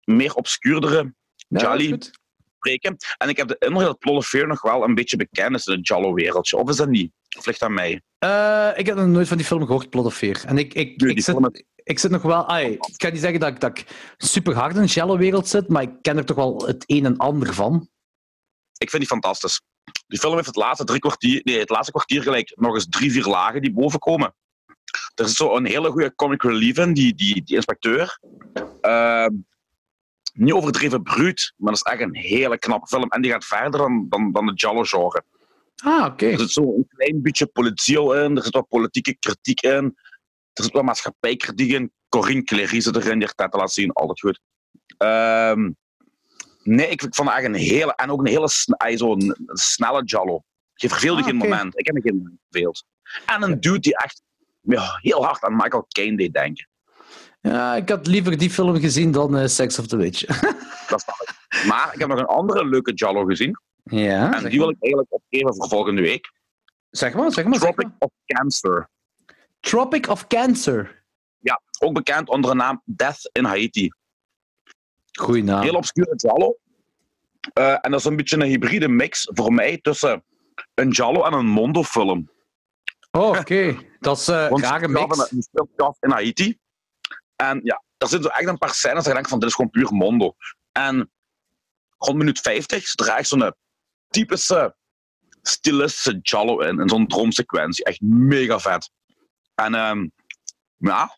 meer 0.03 0.33
obscuurdere 0.33 1.13
Ja, 1.47 1.75
goed. 1.75 2.11
spreken. 2.55 2.95
En 3.17 3.29
ik 3.29 3.37
heb 3.37 3.47
de 3.47 3.55
indruk 3.59 3.95
dat 3.99 4.25
Fear 4.25 4.47
nog 4.47 4.61
wel 4.61 4.83
een 4.83 4.95
beetje 4.95 5.17
bekend 5.17 5.55
is 5.55 5.65
in 5.65 5.73
het 5.77 5.87
Jallo-wereldje. 5.87 6.57
Of 6.57 6.69
is 6.69 6.75
dat 6.75 6.89
niet? 6.89 7.11
Of 7.37 7.45
ligt 7.45 7.61
aan 7.61 7.73
mij? 7.73 8.01
Eh, 8.19 8.69
ik 8.75 8.85
heb 8.85 8.95
nog 8.95 9.07
nooit 9.07 9.27
van 9.27 9.37
die 9.37 9.45
film 9.45 9.65
gehoord, 9.65 10.13
4. 10.13 10.43
En 10.45 10.57
ik, 10.57 10.73
ik, 10.73 11.01
ik, 11.01 11.21
zit, 11.21 11.63
ik 11.89 11.99
zit 11.99 12.11
nog 12.11 12.21
wel... 12.21 12.47
ai, 12.47 12.71
ik 12.71 12.97
kan 12.97 13.11
niet 13.11 13.21
zeggen 13.21 13.39
dat 13.39 13.49
ik, 13.49 13.59
dat 13.59 13.77
ik 13.77 14.13
super 14.17 14.55
hard 14.55 14.75
in 14.75 14.81
de 14.81 14.87
shallow-wereld 14.87 15.47
zit, 15.47 15.67
maar 15.67 15.81
ik 15.81 15.91
ken 16.01 16.17
er 16.17 16.25
toch 16.25 16.35
wel 16.35 16.65
het 16.65 16.83
een 16.85 17.05
en 17.05 17.17
ander 17.17 17.53
van. 17.53 17.89
Ik 18.77 18.89
vind 18.89 19.01
die 19.01 19.11
fantastisch. 19.11 19.61
Die 20.07 20.19
film 20.19 20.33
heeft 20.35 20.45
het 20.45 20.55
laatste 20.55 20.83
drie 20.83 20.99
kwartier, 20.99 21.41
nee, 21.43 21.59
het 21.59 21.69
laatste 21.69 21.91
kwartier 21.91 22.21
gelijk 22.21 22.53
nog 22.55 22.73
eens 22.73 22.87
drie, 22.89 23.11
vier 23.11 23.25
lagen 23.25 23.61
die 23.61 23.73
boven 23.73 23.99
komen. 23.99 24.35
Er 25.15 25.25
is 25.25 25.33
zo 25.33 25.55
een 25.55 25.65
hele 25.65 25.91
goede 25.91 26.15
comic 26.15 26.43
relief 26.43 26.77
in, 26.77 26.93
die, 26.93 27.15
die, 27.15 27.43
die 27.43 27.55
inspecteur. 27.55 28.19
Ehm, 28.81 29.33
niet 30.33 30.53
overdreven 30.53 31.03
bruut, 31.03 31.53
maar 31.57 31.73
dat 31.73 31.85
is 31.85 31.91
echt 31.91 32.01
een 32.01 32.15
hele 32.15 32.59
knappe 32.59 32.87
film. 32.87 33.09
En 33.09 33.21
die 33.21 33.31
gaat 33.31 33.45
verder 33.45 33.79
dan, 33.79 34.05
dan, 34.09 34.31
dan 34.31 34.45
de 34.45 34.53
Jallo-genre. 34.53 35.23
Ah, 35.83 36.05
oké. 36.05 36.25
Er 36.25 36.39
zit 36.39 36.51
zo 36.51 36.61
een 36.61 36.87
klein 36.87 37.21
beetje 37.21 37.45
politie 37.45 37.99
in, 37.99 38.37
er 38.37 38.43
zit 38.43 38.53
wat 38.53 38.67
politieke 38.67 39.15
kritiek 39.19 39.61
in, 39.61 39.95
er 40.59 40.65
zit 40.65 40.73
wat 40.73 40.83
maatschappijkritiek 40.83 41.71
in. 41.71 41.91
Corinne 42.09 42.43
Clery 42.43 42.81
zit 42.81 42.95
erin, 42.95 43.19
die 43.19 43.29
heeft 43.35 43.37
te 43.37 43.57
laten 43.57 43.73
zien, 43.73 43.91
altijd 43.91 44.19
goed. 44.19 44.39
Ehm, 44.97 45.71
nee, 46.63 46.87
ik, 46.87 47.05
vond 47.09 47.29
echt 47.29 47.43
een 47.43 47.53
hele, 47.53 47.95
en 47.95 48.11
ook 48.11 48.19
een 48.19 48.27
hele 48.27 48.49
ay, 48.77 48.97
zo'n 48.97 49.35
snelle 49.45 50.03
Jallo. 50.03 50.43
Je 50.73 50.89
verveelde 50.89 51.21
Ah, 51.21 51.27
geen 51.27 51.35
moment. 51.35 51.79
Ik 51.79 51.85
heb 51.85 51.95
me 51.95 52.01
geen 52.01 52.39
verveeld. 52.49 52.85
En 53.25 53.43
een 53.43 53.59
dude 53.59 53.79
die 53.79 53.97
echt 53.97 54.21
ja, 54.61 54.97
heel 55.01 55.25
hard 55.25 55.43
aan 55.43 55.55
Michael 55.55 55.85
Caine 55.87 56.17
deed 56.17 56.33
denken. 56.33 56.67
Ja, 57.41 57.75
ik 57.75 57.89
had 57.89 58.07
liever 58.07 58.37
die 58.37 58.49
film 58.49 58.79
gezien 58.79 59.11
dan 59.11 59.37
eh, 59.37 59.47
Sex 59.47 59.79
of 59.79 59.87
the 59.87 59.97
Witch. 59.97 60.25
Dat 60.89 61.01
snap 61.01 61.21
ik. 61.21 61.65
Maar 61.65 61.93
ik 61.93 61.99
heb 61.99 62.07
nog 62.07 62.19
een 62.19 62.25
andere 62.25 62.65
leuke 62.65 62.93
Jallo 62.93 63.25
gezien. 63.25 63.59
ja, 63.83 64.33
En 64.33 64.49
die 64.49 64.59
wil 64.59 64.69
ik 64.69 64.77
eigenlijk 64.79 65.13
opgeven 65.13 65.55
voor 65.55 65.67
volgende 65.69 66.01
week. 66.01 66.31
Zeg 66.89 67.13
maar, 67.13 67.31
zeg 67.31 67.45
maar. 67.45 67.53
zeg 67.59 67.63
Tropic 67.63 67.87
maar. 67.87 67.95
of 67.99 68.11
Cancer. 68.25 68.89
Tropic 69.59 70.07
of 70.07 70.27
Cancer. 70.27 71.03
Ja, 71.39 71.61
ook 71.79 71.93
bekend 71.93 72.29
onder 72.29 72.51
de 72.51 72.57
naam 72.57 72.81
Death 72.85 73.29
in 73.31 73.45
Haiti. 73.45 73.89
Goeie 75.19 75.43
naam. 75.43 75.61
Heel 75.61 75.75
obscure 75.75 76.13
Jallo. 76.15 76.57
Eh, 77.53 77.77
en 77.81 77.91
dat 77.91 77.99
is 77.99 78.05
een 78.05 78.15
beetje 78.15 78.35
een 78.35 78.41
hybride 78.47 78.87
mix 78.87 79.29
voor 79.33 79.53
mij 79.53 79.77
tussen 79.77 80.23
een 80.73 80.89
Jallo 80.89 81.23
en 81.23 81.33
een 81.33 81.45
Mondo-film. 81.45 82.31
Oh, 83.11 83.37
oké. 83.37 83.77
Dat 83.99 84.17
is 84.17 84.27
eh 84.27 84.49
Want 84.49 84.63
rare 84.63 84.87
mix. 84.87 85.27
speelt 85.39 85.69
af 85.75 85.97
in 85.99 86.11
Haiti. 86.11 86.57
En 87.35 87.59
ja, 87.63 87.83
er 87.97 88.07
zitten 88.07 88.31
echt 88.31 88.47
een 88.47 88.57
paar 88.57 88.73
scènes 88.73 88.95
dat 88.97 89.05
je 89.05 89.13
denkt 89.13 89.29
van 89.29 89.39
dit 89.39 89.49
is 89.49 89.55
gewoon 89.55 89.71
puur 89.71 89.93
Mondo. 89.93 90.35
En 90.71 91.11
rond 91.97 92.17
minuut 92.17 92.39
50 92.39 92.87
zit 92.87 92.99
er 92.99 93.07
echt 93.07 93.27
zo'n 93.27 93.53
typische 94.07 94.75
stilistische 95.41 96.19
Jallo 96.21 96.59
in. 96.59 96.79
In 96.79 96.89
zo'n 96.89 97.07
drumsequentie. 97.07 97.83
Echt 97.83 98.01
mega 98.01 98.59
vet. 98.59 98.91
En 99.59 99.75
ehm, 99.75 100.07
ja, 100.77 101.17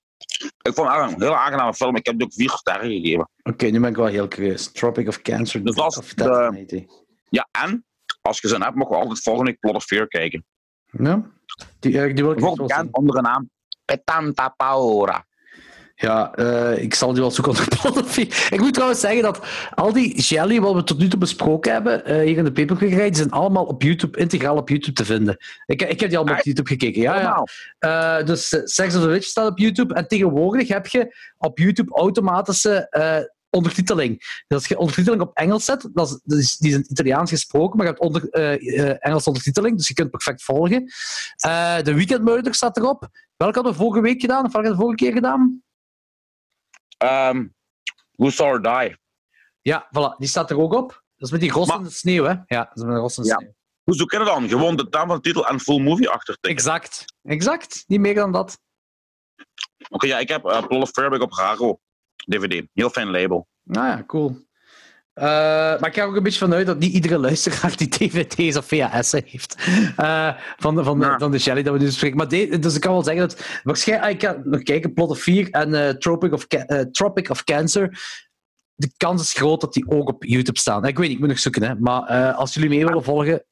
ik 0.62 0.74
vond 0.74 0.92
het 0.92 1.12
een 1.12 1.22
heel 1.22 1.36
aangename 1.36 1.74
film. 1.74 1.96
Ik 1.96 2.06
heb 2.06 2.16
het 2.16 2.24
ook 2.24 2.34
vier 2.34 2.50
sterren 2.50 2.90
gegeven. 2.92 3.30
Oké, 3.44 3.66
nu 3.66 3.80
ben 3.80 3.90
ik 3.90 3.96
wel 3.96 4.06
heel 4.06 4.28
curieus. 4.28 4.72
Tropic 4.72 5.08
of 5.08 5.22
Cancer. 5.22 5.64
Dus 5.64 5.76
als 5.76 5.98
of 5.98 6.14
de-. 6.14 6.86
Ja, 7.30 7.48
en 7.52 7.86
als 8.22 8.40
je 8.40 8.48
zin 8.48 8.62
hebt, 8.62 8.76
mogen 8.76 8.94
we 8.96 9.02
altijd 9.02 9.22
volgende 9.22 9.50
week 9.52 9.60
Plot 9.60 9.76
of 9.76 9.84
Fear 9.84 10.08
kijken. 10.08 10.46
Ja? 10.86 11.32
Die, 11.80 12.02
eh, 12.02 12.16
die 12.16 12.24
wil 12.24 12.32
ik 12.32 12.38
echt 12.38 12.40
Bijvoorbeeld 12.40 12.58
wel 12.58 12.68
bekend 12.68 12.84
zien. 12.86 12.94
onder 12.94 13.16
de 13.16 13.22
naam 13.22 13.50
Petanta 13.86 14.50
Paura. 14.50 15.26
Ja, 16.02 16.34
eh, 16.34 16.84
ik 16.84 16.94
zal 16.94 17.12
die 17.12 17.22
wel 17.22 17.32
zoeken 17.32 17.54
onder 17.88 18.04
Fear. 18.04 18.48
Ik 18.50 18.60
moet 18.60 18.74
trouwens 18.74 19.00
zeggen 19.00 19.22
dat 19.22 19.40
al 19.74 19.94
die 19.94 20.22
jelly 20.22 20.60
wat 20.60 20.74
we 20.74 20.84
tot 20.84 20.98
nu 20.98 21.08
toe 21.08 21.20
besproken 21.20 21.72
hebben, 21.72 22.06
eh, 22.06 22.16
hier 22.16 22.38
in 22.38 22.44
de 22.44 22.52
die 22.52 23.16
zijn 23.16 23.32
allemaal 23.32 23.66
op 23.66 23.82
YouTube, 23.82 24.18
integraal 24.20 24.58
op 24.58 24.70
YouTube 24.70 24.94
te 24.94 25.06
vinden. 25.06 25.38
Ik, 25.66 25.82
ik 25.82 26.00
heb 26.00 26.10
die 26.10 26.18
allemaal 26.18 26.34
op 26.34 26.40
Ah, 26.40 26.46
YouTube 26.46 26.70
gekeken. 26.70 27.02
Ja, 27.02 27.20
ja. 27.20 27.44
Eh, 28.20 28.26
dus 28.26 28.48
Sex 28.64 28.96
of 28.96 29.02
the 29.02 29.08
Witch 29.08 29.26
staat 29.28 29.50
op 29.50 29.58
YouTube. 29.58 29.94
En 29.94 30.08
tegenwoordig 30.08 30.68
heb 30.68 30.88
je 30.88 31.16
op 31.38 31.58
YouTube 31.58 31.96
automatische 31.96 32.90
ondertiteling. 33.50 34.18
Dus 34.48 34.58
als 34.58 34.68
je 34.68 34.78
ondertiteling 34.78 35.22
op 35.22 35.32
Engels 35.38 35.66
zet, 35.66 35.90
dat 35.94 36.08
is, 36.08 36.20
dat 36.24 36.38
is- 36.40 36.58
die 36.58 36.70
is 36.70 36.76
in 36.76 36.86
Italiaans 36.90 37.30
gesproken, 37.30 37.78
maar 37.78 37.86
je 37.86 37.92
hebt 37.92 38.04
onder, 38.04 38.30
Engelse 39.00 39.28
ondertiteling, 39.28 39.78
dus 39.78 39.88
je 39.88 39.94
kunt 39.94 40.10
perfect 40.12 40.44
volgen. 40.44 40.92
De 41.84 41.94
Weekend 41.94 42.24
Murder 42.24 42.54
staat 42.54 42.78
erop. 42.78 43.08
Welke 43.38 43.56
hadden 43.56 43.74
we 43.74 43.80
vorige 43.80 44.02
week 44.02 44.22
gedaan? 44.22 44.46
Of 44.46 44.52
welke 44.52 44.68
hadden 44.68 44.72
we 44.78 44.82
vorige 44.84 45.04
keer 45.04 45.14
gedaan? 45.14 45.62
Who 48.16 48.30
Saw 48.30 48.48
Her 48.48 48.62
Die. 48.62 48.98
Ja, 49.62 49.88
voilà, 49.88 50.18
die 50.18 50.28
staat 50.28 50.50
er 50.52 50.60
ook 50.60 50.74
op. 50.74 50.88
Dat 50.90 51.28
is 51.28 51.32
met 51.32 51.42
die 51.42 51.52
rossende 51.52 51.82
Maar- 51.82 51.92
sneeuw, 51.92 52.24
hè? 52.24 52.32
Ja, 52.46 52.64
dat 52.64 52.78
is 52.78 52.84
met 52.84 52.94
de 52.94 53.00
rossende 53.00 53.30
Ja. 53.30 53.36
sneeuw. 53.38 53.54
Hoe 53.84 53.96
zoek 53.96 54.12
je 54.12 54.18
dat 54.18 54.28
dan? 54.28 54.50
Gewoon 54.50 54.76
de 54.76 54.88
naam 54.90 55.08
van 55.08 55.16
de 55.16 55.22
titel 55.22 55.48
en 55.48 55.60
full 55.60 55.80
movie 55.82 56.10
achter. 56.10 56.38
Exact. 56.42 57.06
Exact. 57.24 57.84
Niet 57.88 58.00
meer 58.00 58.16
dan 58.16 58.32
dat. 58.32 58.60
Oké, 59.90 60.08
ja, 60.08 60.20
ik 60.20 60.28
heb 60.30 60.46
uh, 60.46 60.68
Plot 60.68 60.82
of 60.82 60.96
heb 60.96 61.14
ik 61.14 61.22
op 61.22 61.32
Raro. 61.34 61.80
DVD. 62.16 62.68
Heel 62.74 62.90
fijn 62.90 63.10
label. 63.12 63.48
Nou 63.64 63.88
ja, 63.88 64.04
cool. 64.06 64.46
Eh, 65.14 65.24
maar 65.80 65.86
ik 65.88 65.94
ga 65.96 66.04
ook 66.04 66.16
een 66.16 66.24
beetje 66.24 66.40
vanuit 66.40 66.66
dat 66.66 66.80
niet 66.80 66.94
iedere 66.94 67.18
luisteraar 67.18 67.78
die 67.78 67.88
dvd's 67.90 68.58
of 68.58 68.66
VHS'en 68.66 69.24
heeft. 69.26 69.56
eh, 69.98 70.34
van, 70.58 70.76
de, 70.76 70.84
van, 70.84 71.00
de, 71.00 71.06
Ja. 71.06 71.18
van 71.18 71.32
de 71.32 71.40
Shelly 71.40 71.64
dat 71.64 71.74
we 71.74 71.80
nu 71.80 71.86
bespreken. 71.86 72.18
Maar 72.18 72.28
de- 72.28 72.60
dus 72.60 72.76
ik 72.76 72.82
kan 72.82 72.92
wel 72.92 73.04
zeggen 73.04 73.28
dat 73.28 73.46
waarschijnlijk, 73.64 74.12
ik 74.14 74.22
ga 74.22 74.42
nog 74.44 74.64
kijken, 74.64 74.94
Plot 74.94 75.10
of 75.10 75.20
4 75.20 75.50
en 75.50 75.74
eh, 75.88 75.90
Tropic, 75.90 76.34
of 76.34 76.48
Tropic 76.92 77.30
of 77.30 77.44
Cancer. 77.44 78.00
De 78.76 78.92
kans 78.98 79.22
is 79.22 79.34
groot 79.34 79.62
dat 79.62 79.74
die 79.74 79.90
ook 79.90 80.08
op 80.10 80.24
YouTube 80.24 80.60
staan. 80.60 80.86
Ik 80.86 80.98
weet 80.98 81.06
niet, 81.08 81.16
ik 81.16 81.20
moet 81.20 81.30
nog 81.30 81.40
zoeken. 81.40 81.64
Hè. 81.64 81.76
Maar 81.76 82.34
als 82.34 82.54
jullie 82.54 82.70
mee 82.70 82.86
willen 82.86 83.04
volgen, 83.04 83.44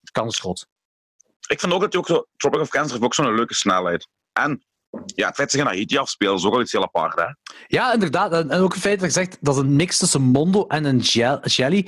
de 0.00 0.10
kans 0.12 0.32
is 0.34 0.40
groot. 0.40 0.66
Ik 1.48 1.60
vind 1.60 1.72
ook 1.72 1.80
dat 1.80 1.90
die 1.90 2.00
ook 2.00 2.06
zo, 2.06 2.26
Tropic 2.36 2.60
of 2.60 2.68
Cancer 2.68 2.92
heeft 2.92 3.04
ook 3.04 3.14
zo'n 3.14 3.34
leuke 3.34 3.54
snelheid. 3.54 4.08
En 4.32 4.62
ja, 4.90 5.26
het 5.26 5.34
feit 5.34 5.36
dat 5.36 5.50
ze 5.50 5.58
geen 5.58 5.66
Haiti 5.66 5.98
afspelen 5.98 6.34
is 6.34 6.44
ook 6.44 6.54
al 6.54 6.60
iets 6.60 6.72
heel 6.72 6.82
apart. 6.82 7.18
Hè? 7.18 7.26
Ja, 7.66 7.92
inderdaad. 7.92 8.32
En, 8.32 8.50
en 8.50 8.60
ook 8.60 8.72
het 8.72 8.82
feit 8.82 9.00
dat 9.00 9.14
je 9.14 9.14
zegt, 9.14 9.38
dat 9.40 9.54
is 9.54 9.60
een 9.60 9.76
mix 9.76 9.98
tussen 9.98 10.22
Mondo 10.22 10.66
en 10.66 10.84
een 10.84 10.98
jelly. 11.42 11.82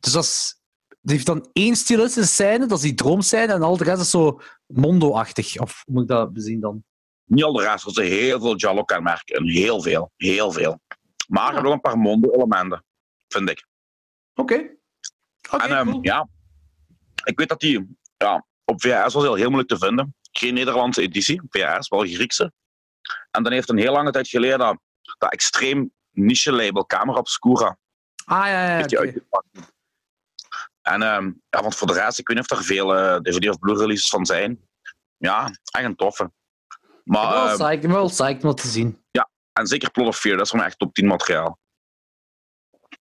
Dus 0.00 0.12
dat 0.12 0.24
is, 0.24 0.60
die 1.00 1.14
heeft 1.14 1.26
dan 1.26 1.48
één 1.52 1.76
stilistische 1.76 2.32
scène, 2.32 2.66
dat 2.66 2.78
is 2.78 2.84
die 2.84 2.94
droomscène, 2.94 3.52
en 3.52 3.62
al 3.62 3.76
de 3.76 3.84
rest 3.84 4.00
is 4.00 4.10
zo 4.10 4.40
Mondo-achtig. 4.66 5.58
Of 5.58 5.82
moet 5.86 6.02
ik 6.02 6.08
dat 6.08 6.32
bezien 6.32 6.60
dan? 6.60 6.84
Niet 7.24 7.44
al 7.44 7.52
de 7.52 7.62
rest, 7.62 7.86
er 7.86 7.92
zijn 7.92 8.08
heel 8.08 8.40
veel 8.40 8.56
Jallo-kenmerken. 8.56 9.36
in. 9.36 9.50
Heel 9.50 9.82
veel. 9.82 10.12
Heel 10.16 10.52
veel. 10.52 10.80
Maar 11.28 11.54
hebt 11.54 11.66
ook 11.66 11.72
een 11.72 11.80
paar 11.80 11.98
Mondo-elementen, 11.98 12.84
vind 13.28 13.50
ik. 13.50 13.66
Oké. 14.34 14.54
En 15.50 15.70
ehm, 15.70 15.98
ja, 16.00 16.28
ik 17.24 17.38
weet 17.38 17.48
dat 17.48 17.60
die 17.60 17.96
ja, 18.16 18.46
op 18.64 18.80
VHS 18.82 19.14
was 19.14 19.22
heel, 19.22 19.34
heel 19.34 19.50
moeilijk 19.50 19.68
te 19.68 19.78
vinden. 19.78 20.14
Geen 20.38 20.54
Nederlandse 20.54 21.02
editie, 21.02 21.40
VHS, 21.48 21.88
wel 21.88 22.00
Griekse. 22.00 22.52
En 23.30 23.42
dan 23.42 23.52
heeft 23.52 23.68
een 23.68 23.78
heel 23.78 23.92
lange 23.92 24.10
tijd 24.10 24.28
geleden 24.28 24.58
dat, 25.18 25.32
extreem 25.32 25.92
niche-label 26.10 26.86
Camera 26.86 27.18
Obscura 27.18 27.78
Ah, 28.24 28.46
ja, 28.46 28.68
ja, 28.68 28.76
heeft 28.76 28.88
die 28.88 28.98
oké. 28.98 29.06
uitgepakt. 29.06 29.46
En 30.82 31.02
ehm, 31.02 31.24
ja, 31.50 31.60
want 31.60 31.76
voor 31.76 31.86
de 31.86 31.92
rest, 31.92 32.18
ik 32.18 32.28
weet 32.28 32.36
niet 32.36 32.50
of 32.50 32.58
er 32.58 32.64
veel 32.64 32.94
eh, 32.96 33.16
DVD 33.20 33.48
of 33.48 33.58
Blu-releases 33.58 34.08
van 34.08 34.26
zijn. 34.26 34.68
Ja, 35.16 35.44
echt 35.70 35.84
een 35.84 35.96
toffe. 35.96 36.24
Ik 36.24 36.30
Maar, 37.04 37.22
ben 37.28 37.30
wel 37.36 37.46
ehm, 37.46 37.54
psyched, 37.54 37.72
ik 37.74 37.80
ben 37.80 37.90
wel 37.90 38.08
psyched 38.08 38.34
om 38.42 38.48
dat 38.48 38.60
te 38.60 38.68
zien. 38.68 39.04
en 39.52 39.66
zeker 39.66 39.90
Plot 39.90 40.06
of 40.06 40.18
Fear, 40.18 40.36
dat 40.36 40.44
is 40.44 40.50
voor 40.50 40.58
mij 40.58 40.68
echt 40.68 40.78
top 40.78 40.94
10 40.94 41.06
materiaal. 41.06 41.58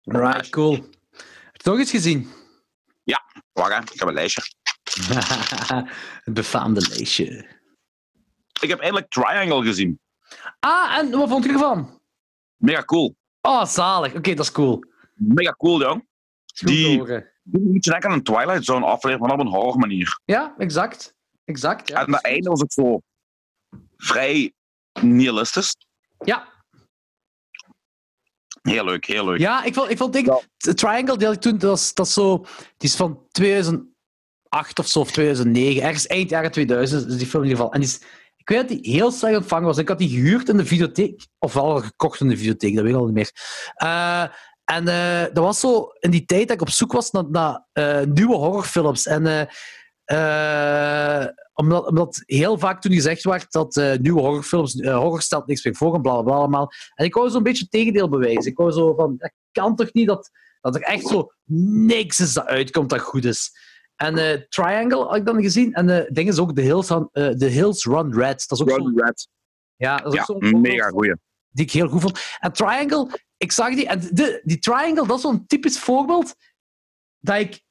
Right, 0.02 0.48
cool. 0.48 0.72
Heb 0.72 1.62
je 1.62 1.70
nog 1.70 1.78
iets 1.78 1.90
gezien? 1.90 2.32
Wacht, 3.52 3.72
hè, 3.72 3.80
ik 3.80 3.98
heb 3.98 4.08
een 4.08 4.14
lijstje. 4.14 4.42
het 6.24 6.34
befaamde 6.34 6.88
lijstje. 6.88 7.46
Ik 8.60 8.68
heb 8.68 8.80
eindelijk 8.80 9.10
Triangle 9.10 9.62
gezien. 9.64 10.00
Ah, 10.60 10.96
en 10.98 11.10
wat 11.10 11.28
vond 11.28 11.44
je 11.44 11.50
ervan? 11.50 12.00
Mega 12.56 12.82
cool. 12.84 13.16
Oh, 13.40 13.64
zalig. 13.64 14.14
Oké, 14.14 14.34
dat 14.34 14.44
is 14.44 14.52
cool. 14.52 14.84
Mega 15.14 15.52
cool, 15.52 15.80
jong. 15.80 16.08
Die- 16.46 17.00
een 17.52 17.72
beetje 17.72 17.90
denken 17.90 18.10
aan 18.10 18.16
een 18.16 18.22
Twilight 18.22 18.64
Zone 18.64 18.84
aflevering, 18.86 19.20
maar 19.28 19.38
op 19.38 19.46
een 19.46 19.52
horror 19.52 19.78
manier. 19.78 20.20
Ja, 20.24 20.54
exact. 20.58 21.14
Exact. 21.44 21.88
Ja, 21.88 22.06
en 22.06 22.12
goed. 22.12 22.22
einde 22.22 22.48
was 22.48 22.62
ook 22.62 22.72
zo 22.72 23.00
vrij 23.96 24.52
nihilistisch. 25.00 25.76
Ja, 26.24 26.52
Heel 28.62 28.84
leuk, 28.84 29.04
heel 29.04 29.24
leuk. 29.24 29.38
Ja, 29.38 29.62
ik 29.64 29.74
vond, 29.74 29.90
ik 29.90 29.96
vond 29.98 30.16
Ja. 30.16 30.40
Triangle 30.74 31.16
die 31.16 31.26
had 31.26 31.36
ik 31.36 31.40
toen, 31.42 31.58
dat 31.58 31.78
is, 31.78 31.94
dat 31.94 32.06
is 32.06 32.12
zo, 32.12 32.38
die 32.76 32.88
is 32.88 32.96
van 32.96 33.26
2008 34.54 34.78
of 34.78 34.86
zo, 34.86 35.00
of 35.00 35.10
2009, 35.10 35.82
ergens 35.82 36.06
eind 36.06 36.30
jaren 36.30 36.50
2000, 36.50 37.06
is 37.06 37.16
die 37.16 37.26
film 37.26 37.42
in 37.42 37.48
ieder 37.48 37.64
geval. 37.64 37.74
En 37.74 37.82
is, 37.82 38.00
ik 38.36 38.48
weet 38.48 38.58
dat 38.58 38.68
die 38.68 38.92
heel 38.92 39.10
slecht 39.10 39.36
ontvangen 39.36 39.66
was. 39.66 39.78
Ik 39.78 39.88
had 39.88 39.98
die 39.98 40.08
gehuurd 40.08 40.48
in 40.48 40.56
de 40.56 40.64
videotheek, 40.64 41.26
of 41.38 41.52
wel 41.52 41.76
gekocht 41.76 42.20
in 42.20 42.28
de 42.28 42.36
videotheek, 42.36 42.74
dat 42.74 42.84
weet 42.84 42.92
ik 42.92 42.98
al 42.98 43.06
niet 43.06 43.14
meer. 43.14 43.30
Eh, 43.74 44.22
en 44.64 44.88
eh, 44.88 45.22
dat 45.32 45.44
was 45.44 45.60
zo 45.60 45.86
in 45.98 46.10
die 46.10 46.24
tijd 46.24 46.48
dat 46.48 46.56
ik 46.56 46.62
op 46.62 46.70
zoek 46.70 46.92
was 46.92 47.10
naar, 47.10 47.30
naar 47.30 47.66
eh, 47.72 48.00
nieuwe 48.06 48.36
horrorfilms. 48.36 49.06
En 49.06 49.48
omdat, 51.54 51.86
omdat 51.86 52.22
heel 52.24 52.58
vaak 52.58 52.80
toen 52.80 52.92
gezegd 52.92 53.24
werd 53.24 53.52
dat 53.52 53.98
nieuwe 54.00 54.20
horrorfilms, 54.20 54.82
horror 54.82 55.22
stelt 55.22 55.46
niks 55.46 55.64
meer 55.64 55.74
voor 55.74 55.94
en 55.94 56.02
bla 56.02 56.12
allemaal. 56.12 56.70
En 56.94 57.04
ik 57.04 57.14
wou 57.14 57.30
zo'n 57.30 57.42
beetje 57.42 57.68
tegendeel 57.68 58.08
bewijzen. 58.08 58.50
Ik 58.50 58.56
wou 58.56 58.72
zo 58.72 58.94
van, 58.94 59.14
dat 59.18 59.32
kan 59.52 59.76
toch 59.76 59.92
niet 59.92 60.06
dat, 60.06 60.30
dat 60.60 60.74
er 60.74 60.82
echt 60.82 61.06
zo 61.06 61.30
niks 61.86 62.20
is 62.20 62.32
dat 62.32 62.46
uitkomt 62.46 62.90
dat 62.90 63.00
goed 63.00 63.24
is. 63.24 63.50
En 63.96 64.18
eh, 64.18 64.40
Triangle 64.48 65.04
had 65.04 65.16
ik 65.16 65.26
dan 65.26 65.42
gezien. 65.42 65.72
En 65.72 65.88
het 65.88 66.14
ding 66.14 66.28
is 66.28 66.38
ook 66.38 66.54
The 66.54 66.60
Hills, 66.60 66.88
Run- 66.88 67.08
eh, 67.12 67.28
The 67.28 67.44
Hills 67.46 67.84
Run 67.84 68.14
Red. 68.14 68.48
Dat 68.48 68.58
is 68.58 68.64
ook 68.64 68.76
Run 68.78 69.14
ja, 69.76 69.96
dat 69.96 70.12
is 70.12 70.18
Ja, 70.18 70.24
ook 70.34 70.44
zo'n 70.44 70.60
mega 70.60 70.88
goeie. 70.88 71.14
die 71.50 71.64
ik 71.64 71.70
heel 71.72 71.88
goed 71.88 72.00
vond. 72.00 72.20
En 72.40 72.52
Triangle, 72.52 73.20
ik 73.36 73.52
zag 73.52 73.74
die, 73.74 73.88
en 73.88 74.00
de, 74.12 74.40
die 74.44 74.58
Triangle, 74.58 75.06
dat 75.06 75.16
is 75.16 75.22
zo'n 75.22 75.46
typisch 75.46 75.78
voorbeeld 75.78 76.34
dat 77.18 77.36
ik 77.38 77.62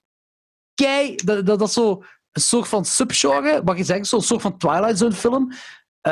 kei, 0.73 1.15
dat, 1.15 1.45
dat, 1.45 1.59
dat 1.59 1.67
is 1.67 1.73
zo 1.73 2.03
een 2.31 2.41
soort 2.41 2.67
van 2.67 2.85
subgenre, 2.85 3.61
wat 3.63 3.77
je 3.77 3.83
zegt, 3.83 4.07
zo'n 4.07 4.21
soort 4.21 4.41
van 4.41 4.57
Twilight 4.57 4.97
Zone 4.97 5.11
film, 5.13 5.51
eh 6.03 6.11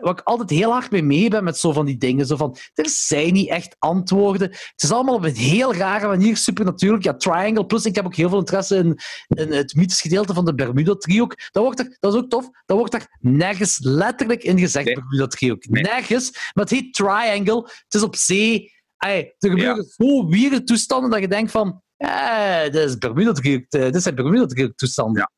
waar 0.00 0.10
ik 0.10 0.20
altijd 0.20 0.50
heel 0.50 0.72
hard 0.72 0.90
mee 0.90 1.02
mee 1.02 1.30
ben 1.30 1.44
met 1.44 1.58
zo 1.58 1.72
van 1.72 1.86
die 1.86 1.96
dingen. 1.96 2.26
Zo 2.26 2.36
van, 2.36 2.56
er 2.74 2.88
zijn 2.88 3.32
niet 3.32 3.48
echt 3.48 3.76
antwoorden. 3.78 4.48
Het 4.50 4.82
is 4.82 4.92
allemaal 4.92 5.14
op 5.14 5.24
een 5.24 5.34
heel 5.34 5.74
rare 5.74 6.06
manier, 6.06 6.36
supernatuurlijk. 6.36 7.04
Ja, 7.04 7.14
Triangle, 7.14 7.66
plus 7.66 7.84
ik 7.84 7.94
heb 7.94 8.04
ook 8.04 8.14
heel 8.14 8.28
veel 8.28 8.38
interesse 8.38 8.76
in, 8.76 8.98
in 9.28 9.52
het 9.52 9.74
mythisch 9.74 10.00
gedeelte 10.00 10.34
van 10.34 10.44
de 10.44 10.54
Bermuda-driehoek. 10.54 11.36
Dat, 11.50 11.62
wordt 11.62 11.78
er, 11.78 11.96
dat 12.00 12.14
is 12.14 12.20
ook 12.20 12.28
tof, 12.28 12.48
dat 12.64 12.76
wordt 12.76 12.94
er 12.94 13.06
nergens 13.20 13.78
letterlijk 13.82 14.42
in 14.42 14.58
gezegd, 14.58 14.86
Nee. 14.86 14.94
Bermuda-driehoek. 14.94 15.68
Nee. 15.68 15.82
Nergens. 15.82 16.30
Maar 16.32 16.64
het 16.64 16.70
heet 16.70 16.94
Triangle, 16.94 17.62
het 17.62 17.94
is 17.94 18.02
op 18.02 18.16
zee. 18.16 18.72
Ey, 18.96 19.34
er 19.38 19.50
gebeuren 19.50 19.84
zo 19.84 20.28
weirde 20.28 20.64
toestanden 20.64 21.10
dat 21.10 21.20
je 21.20 21.28
denkt 21.28 21.50
van, 21.50 21.82
eh, 21.96 22.62
dit 22.62 22.74
is 22.74 22.98
Bermuda-driehoek, 22.98 23.64
eh, 23.68 23.90
dit 23.90 24.02
zijn 24.02 24.14
Bermuda-driehoek-toestanden. 24.14 25.20
Ja. 25.20 25.30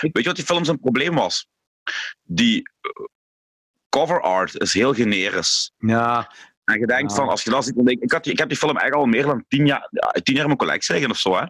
Weet 0.00 0.12
je 0.14 0.22
wat 0.22 0.36
die 0.36 0.44
film 0.44 0.64
zijn 0.64 0.80
probleem 0.80 1.14
was? 1.14 1.48
Die 2.22 2.62
eh, 2.80 2.90
cover 3.88 4.20
art 4.20 4.60
is 4.60 4.72
heel 4.72 4.94
generisch. 4.94 5.72
Ja, 5.78 6.32
En 6.64 6.78
je 6.78 6.86
denkt 6.86 7.10
Ja. 7.10 7.16
van, 7.16 7.28
als 7.28 7.42
je 7.44 7.50
dat 7.50 7.64
ziet, 7.64 7.74
dan 7.74 7.84
denk 7.84 7.96
ik, 7.98 8.04
ik, 8.04 8.12
had 8.12 8.26
ik 8.26 8.38
heb 8.38 8.48
die 8.48 8.58
film 8.58 8.76
eigenlijk 8.76 9.06
al 9.06 9.12
meer 9.12 9.26
dan 9.26 9.44
tien 9.48 9.66
jaar, 9.66 9.88
ja, 9.90 10.08
tien 10.22 10.34
jaar 10.34 10.42
in 10.42 10.46
mijn 10.46 10.58
collectie 10.58 10.92
liggen 10.94 11.10
of 11.10 11.18
zo. 11.18 11.36
Hè? 11.36 11.44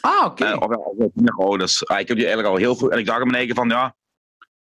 Ah, 0.00 0.24
oké. 0.24 0.44
Eh, 0.44 0.56
of 0.60 0.74
al 0.76 0.94
tien 0.96 1.24
jaar 1.24 1.46
oud. 1.46 1.58
Dus 1.60 1.86
ah, 1.86 1.98
ik 2.00 2.08
heb 2.08 2.16
die 2.16 2.26
eigenlijk 2.26 2.54
al 2.54 2.60
heel 2.60 2.76
veel. 2.76 2.90
En 2.90 2.98
ik 2.98 3.06
dacht 3.06 3.18
aan 3.18 3.24
mijn 3.24 3.36
eigen 3.38 3.54
van, 3.54 3.68
ja, 3.68 3.94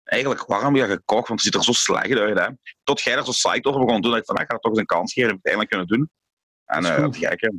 eigenlijk, 0.03 0.45
waarom 0.45 0.73
heb 0.73 0.83
je 0.83 0.89
dat 0.89 0.97
gekocht? 0.97 1.27
Want 1.27 1.41
het 1.43 1.53
ziet 1.53 1.53
er 1.59 1.63
zo 1.63 1.71
slecht 1.71 2.17
uit. 2.19 2.39
Hè? 2.39 2.47
Tot 2.83 3.01
jij 3.01 3.15
er 3.15 3.25
zo 3.25 3.31
psyched 3.31 3.65
over 3.65 3.79
begon 3.79 3.95
te 3.95 4.01
doen, 4.01 4.11
dat 4.11 4.19
ik 4.19 4.25
van, 4.25 4.35
ik 4.35 4.47
ga 4.47 4.53
het 4.53 4.61
toch 4.61 4.71
eens 4.71 4.79
een 4.81 4.85
kans 4.85 5.13
geven. 5.13 5.29
Heb 5.29 5.37
ik 5.39 5.43
het 5.43 5.53
eindelijk 5.53 5.69
kunnen 5.87 5.87
doen. 5.97 6.09
En 6.65 7.01
Dat 7.01 7.17
gek, 7.17 7.41
hè. 7.41 7.49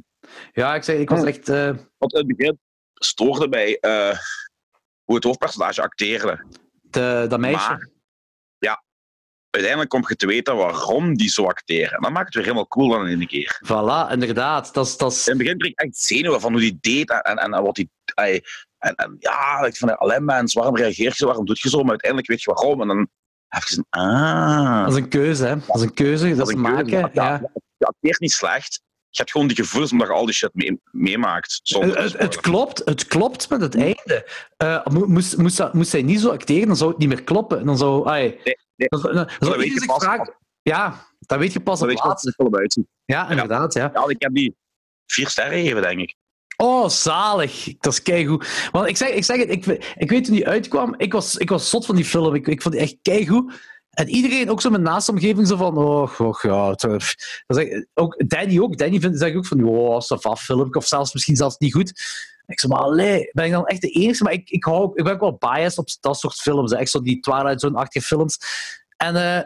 Ja, 0.53 0.75
ik, 0.75 0.83
zeg, 0.83 0.97
ik 0.99 1.09
was 1.11 1.25
echt... 1.25 1.49
eh, 1.49 1.71
Want 1.99 2.13
in 2.13 2.19
het 2.29 2.37
begin 2.37 2.59
stoorde 2.95 3.49
bij 3.49 3.79
eh, 3.79 4.19
hoe 5.05 5.15
het 5.15 5.25
hoofdpersonage 5.25 5.83
acteerde. 5.83 6.45
De, 6.97 7.27
dat 7.29 7.41
meisje. 7.41 7.69
Maar 7.69 7.95
uiteindelijk 9.51 9.91
kom 9.91 10.05
je 10.09 10.17
te 10.17 10.27
weten 10.27 10.57
waarom 10.57 11.17
die 11.17 11.29
zo 11.29 11.45
acteren. 11.45 11.93
En 11.93 12.03
dat 12.03 12.11
maakt 12.13 12.25
het 12.27 12.35
weer 12.35 12.43
helemaal 12.43 12.69
cool 12.69 12.89
dan 12.89 13.07
in 13.09 13.19
één 13.19 13.27
keer. 13.29 13.61
Voilà, 13.65 14.13
inderdaad. 14.13 14.75
Dat 14.75 14.87
is, 14.87 14.97
dat 14.97 15.13
is, 15.13 15.25
In 15.27 15.33
het 15.33 15.43
begin 15.43 15.59
kreeg 15.59 15.71
ik 15.73 15.81
echt 15.81 15.97
zenuwen 15.97 16.41
van 16.41 16.53
hoe 16.53 16.61
die 16.61 16.79
deed 16.81 17.11
en, 17.11 17.21
en, 17.23 17.55
en 17.55 17.63
wat 17.63 17.75
die... 17.75 17.91
ey, 18.15 18.43
En, 18.79 18.95
en 18.95 19.17
ja, 19.19 19.65
ik 19.65 19.77
van 19.77 19.99
alleen 19.99 20.25
mens, 20.25 20.55
waarom 20.55 20.77
reageer 20.77 21.09
je 21.09 21.15
zo, 21.15 21.27
waarom 21.27 21.47
doe 21.47 21.57
je 21.61 21.69
zo? 21.69 21.81
Maar 21.81 21.91
uiteindelijk 21.91 22.31
weet 22.31 22.43
je 22.43 22.53
waarom. 22.53 22.81
En 22.81 22.87
dan 22.89 23.09
Even, 23.49 23.87
ah. 23.91 24.85
Dat 24.85 24.93
is 24.93 25.03
een 25.03 25.09
keuze, 25.09 25.45
hè. 25.47 25.57
Dat 25.67 25.77
is 25.77 25.83
een 25.83 25.95
keuze, 25.95 26.29
dat, 26.29 26.37
Dat 26.39 26.49
is 26.49 26.55
een 26.55 26.63
keuze, 26.63 26.77
maken. 26.77 27.11
ja. 27.13 27.25
Ja. 27.25 27.51
Je 27.77 27.87
acteert 27.87 28.21
niet 28.21 28.33
slecht. 28.33 28.83
Je 29.17 29.23
hebt 29.23 29.31
gewoon 29.31 29.47
die 29.47 29.57
gevoelens 29.57 29.93
omdat 29.93 30.07
je 30.09 30.13
al 30.15 30.25
die 30.25 30.35
shit 30.35 30.51
mee- 30.53 30.81
meemaakt. 30.91 31.61
Het, 31.63 31.93
te 31.93 32.01
het, 32.01 32.19
het 32.19 32.41
klopt, 32.41 32.83
het 32.85 33.07
klopt 33.07 33.49
met 33.49 33.61
het 33.61 33.75
einde. 33.77 34.31
Eh, 34.57 34.87
mo- 34.87 35.07
moest, 35.07 35.37
moest, 35.37 35.57
dat- 35.57 35.75
moest 35.75 35.93
hij 35.93 36.03
niet 36.03 36.21
zo 36.21 36.31
acteren, 36.31 36.67
dan 36.67 36.77
zou 36.77 36.91
het 36.91 36.99
niet 36.99 37.09
meer 37.09 37.23
kloppen. 37.23 37.67
Dan 37.67 37.79
zou, 37.79 38.09
ai, 38.09 38.23
Nee, 38.45 38.57
nee. 38.77 38.89
dan 38.89 39.01
dan 39.01 39.29
zou 39.39 39.65
je 39.65 39.85
pas-. 39.87 40.31
Ja, 40.63 41.07
dat 41.21 41.39
weet 41.39 41.53
je 41.53 41.61
pas 41.61 41.81
op 41.81 41.87
weet 41.87 41.97
je 41.97 42.03
wat 42.03 42.13
laatste. 42.53 42.87
Ja, 43.05 43.31
inderdaad, 43.31 43.75
ja. 43.75 43.91
Ja, 43.95 44.05
ik 44.09 44.23
heb 44.23 44.35
die 44.35 44.57
vier 45.07 45.29
sterren 45.29 45.59
gegeven, 45.59 45.83
denk 45.83 46.01
ik. 46.01 46.15
Oh, 46.57 46.89
zalig. 46.89 47.65
Dat 47.81 47.93
is 47.93 48.03
keigoed. 48.03 48.69
Want 48.73 48.89
ik 48.89 48.97
zeg, 48.97 49.09
ik 49.09 49.25
zeg 49.25 49.37
het, 49.39 49.51
ik, 49.51 49.67
ik 49.97 50.11
weet 50.11 50.25
toen 50.25 50.35
die 50.35 50.49
uitkwam, 50.49 50.95
ik 50.97 51.13
was, 51.13 51.37
ik 51.37 51.49
was 51.51 51.71
zot 51.71 51.87
van 51.87 51.97
die 51.97 52.05
film. 52.05 52.35
Ik, 52.35 52.47
ik 52.47 52.63
vond 52.63 52.75
die 52.75 52.83
echt 52.83 52.97
keigoed. 53.03 53.53
En 53.97 54.09
iedereen, 54.09 54.51
ook 54.51 54.61
zo 54.61 54.71
mijn 54.71 54.83
naaste 54.83 55.11
omgeving, 55.11 55.47
zo 55.47 55.57
van, 55.57 55.77
oh, 55.79 56.21
oh 56.21 56.41
ja. 56.43 56.75
zeg, 57.47 57.85
ook, 57.95 58.29
Danny 58.29 58.61
ook. 58.61 58.79
Danny 58.79 59.01
vindt 59.01 59.19
zeg 59.19 59.29
ik 59.31 59.37
ook 59.37 59.47
van, 59.47 59.65
oh, 59.65 60.37
film. 60.37 60.75
Of 60.75 60.87
zelfs 60.87 61.13
misschien 61.13 61.37
zelfs 61.37 61.59
niet 61.59 61.73
goed. 61.73 61.89
Ik 62.47 62.61
zeg 62.61 62.71
maar, 62.71 62.81
allee, 62.81 63.31
ben 63.33 63.45
ik 63.45 63.51
dan 63.53 63.67
echt 63.67 63.81
de 63.81 63.89
enige? 63.89 64.23
Maar 64.23 64.33
ik, 64.33 64.51
ik, 64.51 64.65
hou, 64.65 64.91
ik 64.95 65.05
ben 65.05 65.13
ook 65.13 65.21
wel 65.21 65.37
biased 65.39 65.79
op 65.79 65.89
dat 66.01 66.19
soort 66.19 66.35
films. 66.35 66.71
hè. 66.71 66.77
Echt 66.79 66.91
zo 66.91 67.01
die 67.01 67.21
Twilight 67.21 67.61
Zone-achtige 67.61 68.07
films. 68.07 68.39
En 68.97 69.17
eh, 69.17 69.43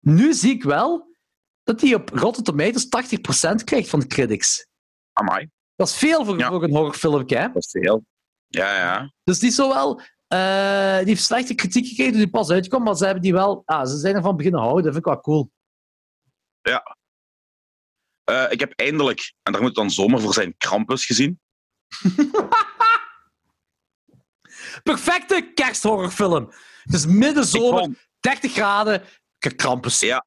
nu 0.00 0.34
zie 0.34 0.50
ik 0.54 0.62
wel 0.62 1.14
dat 1.62 1.80
die 1.80 1.94
op 1.94 2.08
Rotten 2.08 2.44
Tomatoes 2.44 2.86
80% 3.60 3.64
krijgt 3.64 3.88
van 3.88 4.00
de 4.00 4.06
critics. 4.06 4.66
Amai, 5.12 5.50
Dat 5.76 5.88
is 5.88 5.96
veel 5.96 6.24
voor, 6.24 6.38
Ja. 6.38 6.48
voor 6.48 6.62
een 6.62 6.70
horrorfilmpje, 6.74 7.36
hè? 7.36 7.46
dat 7.52 7.64
is 7.64 7.70
veel. 7.70 8.04
Ja, 8.46 8.76
ja. 8.76 9.12
Dus 9.24 9.38
die 9.38 9.48
is 9.48 9.54
zo 9.54 9.68
wel... 9.68 10.00
eh, 10.30 10.98
die 10.98 11.06
heeft 11.08 11.22
slechte 11.22 11.54
kritiek 11.54 11.86
gekregen 11.86 12.12
toen 12.12 12.20
die 12.22 12.30
pas 12.30 12.50
uitkwam, 12.50 12.82
maar 12.82 12.96
ze 12.96 13.04
hebben 13.04 13.22
die 13.22 13.32
wel... 13.32 13.62
Ah, 13.64 13.86
ze 13.86 13.96
zijn 13.96 14.14
ervan 14.14 14.36
beginnen 14.36 14.60
houden. 14.60 14.84
Dat 14.84 14.92
vind 14.92 15.06
ik 15.06 15.12
wel 15.12 15.20
cool. 15.20 15.50
Eh, 18.24 18.46
ik 18.50 18.60
heb 18.60 18.72
eindelijk, 18.76 19.32
en 19.42 19.52
daar 19.52 19.60
moet 19.60 19.70
het 19.70 19.78
dan 19.78 19.90
zomer 19.90 20.20
voor 20.20 20.34
zijn, 20.34 20.54
Krampus 20.56 21.06
gezien. 21.06 21.40
Perfecte 24.82 25.50
kersthorrorfilm. 25.54 26.52
Het 26.82 26.94
is 26.94 27.06
midden 27.06 27.44
zomer, 27.44 27.80
vond, 27.80 27.98
30 28.20 28.52
graden, 28.52 29.02
krampus. 29.56 30.00
Ja. 30.00 30.26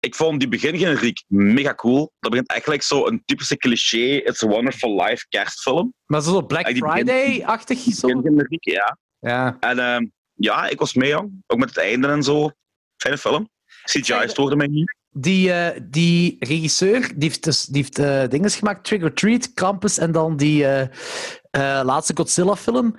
ik 0.00 0.14
vond 0.14 0.40
die 0.40 0.48
begingeneriek 0.48 1.24
mega 1.26 1.74
cool. 1.74 2.12
Dat 2.18 2.30
begint 2.30 2.48
eigenlijk 2.48 2.82
zo 2.82 3.06
een 3.06 3.22
typische 3.24 3.56
cliché 3.56 3.98
It's 4.16 4.42
a 4.42 4.46
Wonderful 4.46 5.02
Life 5.02 5.26
kerstfilm. 5.28 5.94
Maar 6.06 6.22
zo 6.22 6.42
Black 6.42 6.66
Ja, 6.66 6.72
begin- 6.72 6.90
Friday-achtig. 6.90 7.78
Zo. 7.78 8.06
Begingeneriek, 8.06 8.64
ja. 8.64 8.98
Ja. 9.24 9.56
En 9.60 9.78
ehm, 9.78 10.06
ja, 10.34 10.68
ik 10.68 10.78
was 10.78 10.94
mee, 10.94 11.08
jong. 11.08 11.42
Ook 11.46 11.58
met 11.58 11.68
het 11.68 11.78
einde 11.78 12.08
en 12.08 12.22
zo. 12.22 12.50
Fijne 12.96 13.18
film. 13.18 13.48
CGI 13.84 14.28
stoorde 14.28 14.56
mij 14.56 14.66
niet. 14.66 14.96
Die, 15.10 15.52
eh, 15.52 15.80
die 15.90 16.36
regisseur 16.38 17.00
die 17.00 17.28
heeft, 17.28 17.44
dus, 17.44 17.64
die 17.64 17.82
heeft 17.82 17.98
eh, 17.98 18.28
dingen 18.28 18.50
gemaakt: 18.50 18.84
Trick 18.84 19.02
or 19.02 19.12
Treat, 19.12 19.52
Krampus 19.52 19.98
en 19.98 20.12
dan 20.12 20.36
die 20.36 20.66
eh, 20.66 20.82
eh, 21.50 21.84
laatste 21.84 22.16
Godzilla-film. 22.16 22.96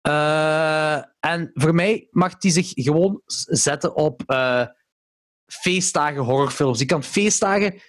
Eh, 0.00 0.96
en 1.20 1.50
voor 1.54 1.74
mij 1.74 2.08
mag 2.10 2.36
die 2.36 2.50
zich 2.50 2.72
gewoon 2.74 3.22
zetten 3.46 3.96
op 3.96 4.22
eh, 4.26 4.66
feestdagen 5.46 6.22
horrorfilms. 6.22 6.78
Die 6.78 6.86
kan 6.86 7.02
feestdagen 7.02 7.80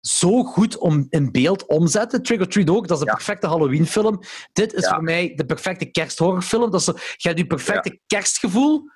zo 0.00 0.42
goed 0.44 0.76
om, 0.78 1.06
in 1.10 1.32
beeld 1.32 1.66
omzetten. 1.66 2.22
Trick 2.22 2.40
or 2.40 2.48
Treat 2.48 2.70
ook, 2.70 2.88
dat 2.88 2.96
is 2.98 3.04
de 3.04 3.10
Ja. 3.10 3.14
perfecte 3.16 3.46
Halloween-film. 3.46 4.20
Dit 4.52 4.72
is 4.72 4.82
Ja. 4.84 4.94
voor 4.94 5.02
mij 5.02 5.32
de 5.36 5.44
perfecte 5.46 5.84
kersthorrorfilm. 5.84 6.70
Dat 6.70 6.80
is 6.80 6.86
je 6.86 7.28
hebt 7.28 7.38
je 7.38 7.46
perfecte 7.46 8.00
kerstgevoel 8.06 8.90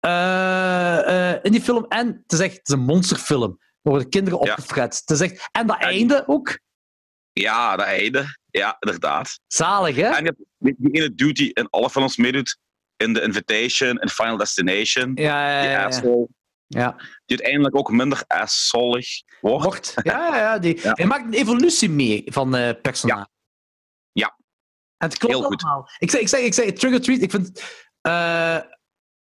eh, 0.00 1.30
eh, 1.32 1.38
in 1.42 1.52
die 1.52 1.60
film. 1.60 1.86
En 1.88 2.06
het 2.22 2.32
is 2.32 2.38
echt 2.38 2.56
het 2.56 2.68
is 2.68 2.74
een 2.74 2.80
monsterfilm. 2.84 3.58
Er 3.82 3.90
worden 3.90 4.08
kinderen 4.08 4.38
opgefret. 4.40 5.02
Het 5.04 5.10
is 5.10 5.20
echt, 5.20 5.48
en 5.52 5.66
dat 5.66 5.78
einde 5.78 6.24
ook. 6.26 6.58
Ja, 7.32 7.76
dat 7.76 7.86
einde. 7.86 8.24
Ja, 8.50 8.76
inderdaad. 8.80 9.38
Zalig, 9.46 9.96
hè? 9.96 10.02
En 10.08 10.24
je 10.24 10.34
hebt 10.58 10.76
die- 10.78 10.92
ene 10.92 11.14
dude 11.14 11.32
die 11.32 11.54
in 11.54 11.66
alle 11.70 11.90
films 11.90 12.16
meedoet. 12.16 12.58
In 12.96 13.12
The 13.14 13.22
Invitation, 13.22 13.98
in 14.00 14.08
Final 14.08 14.36
Destination. 14.36 15.12
Ja, 15.14 15.62
ja, 15.62 15.70
ja, 15.70 16.00
ja. 16.74 16.80
ja. 16.80 16.96
Die 17.24 17.36
uiteindelijk 17.36 17.76
ook 17.76 17.90
minder 17.90 18.24
assholig 18.26 19.22
wordt. 19.40 19.64
Wordt. 19.64 19.94
Ja, 20.02 20.12
ja, 20.12 20.36
ja, 20.36 20.58
die, 20.58 20.80
Ja. 20.82 20.92
Hij 20.94 21.06
maakt 21.06 21.24
een 21.24 21.32
evolutie 21.32 21.90
mee 21.90 22.22
van 22.26 22.54
eh 22.54 22.80
personage. 22.82 23.28
Ja. 24.12 24.36
En 24.96 25.08
het 25.08 25.18
klopt 25.18 25.34
Heel 25.34 25.44
goed. 25.44 25.62
allemaal. 25.62 25.88
Ik 25.98 26.10
zeg, 26.10 26.20
ik 26.20 26.28
zeg, 26.28 26.40
ik 26.40 26.54
zeg 26.54 26.72
Trick 26.72 26.92
or 26.92 27.00
Treat, 27.00 27.20
ik 27.20 27.30
vind... 27.30 27.62
eh, 28.00 28.58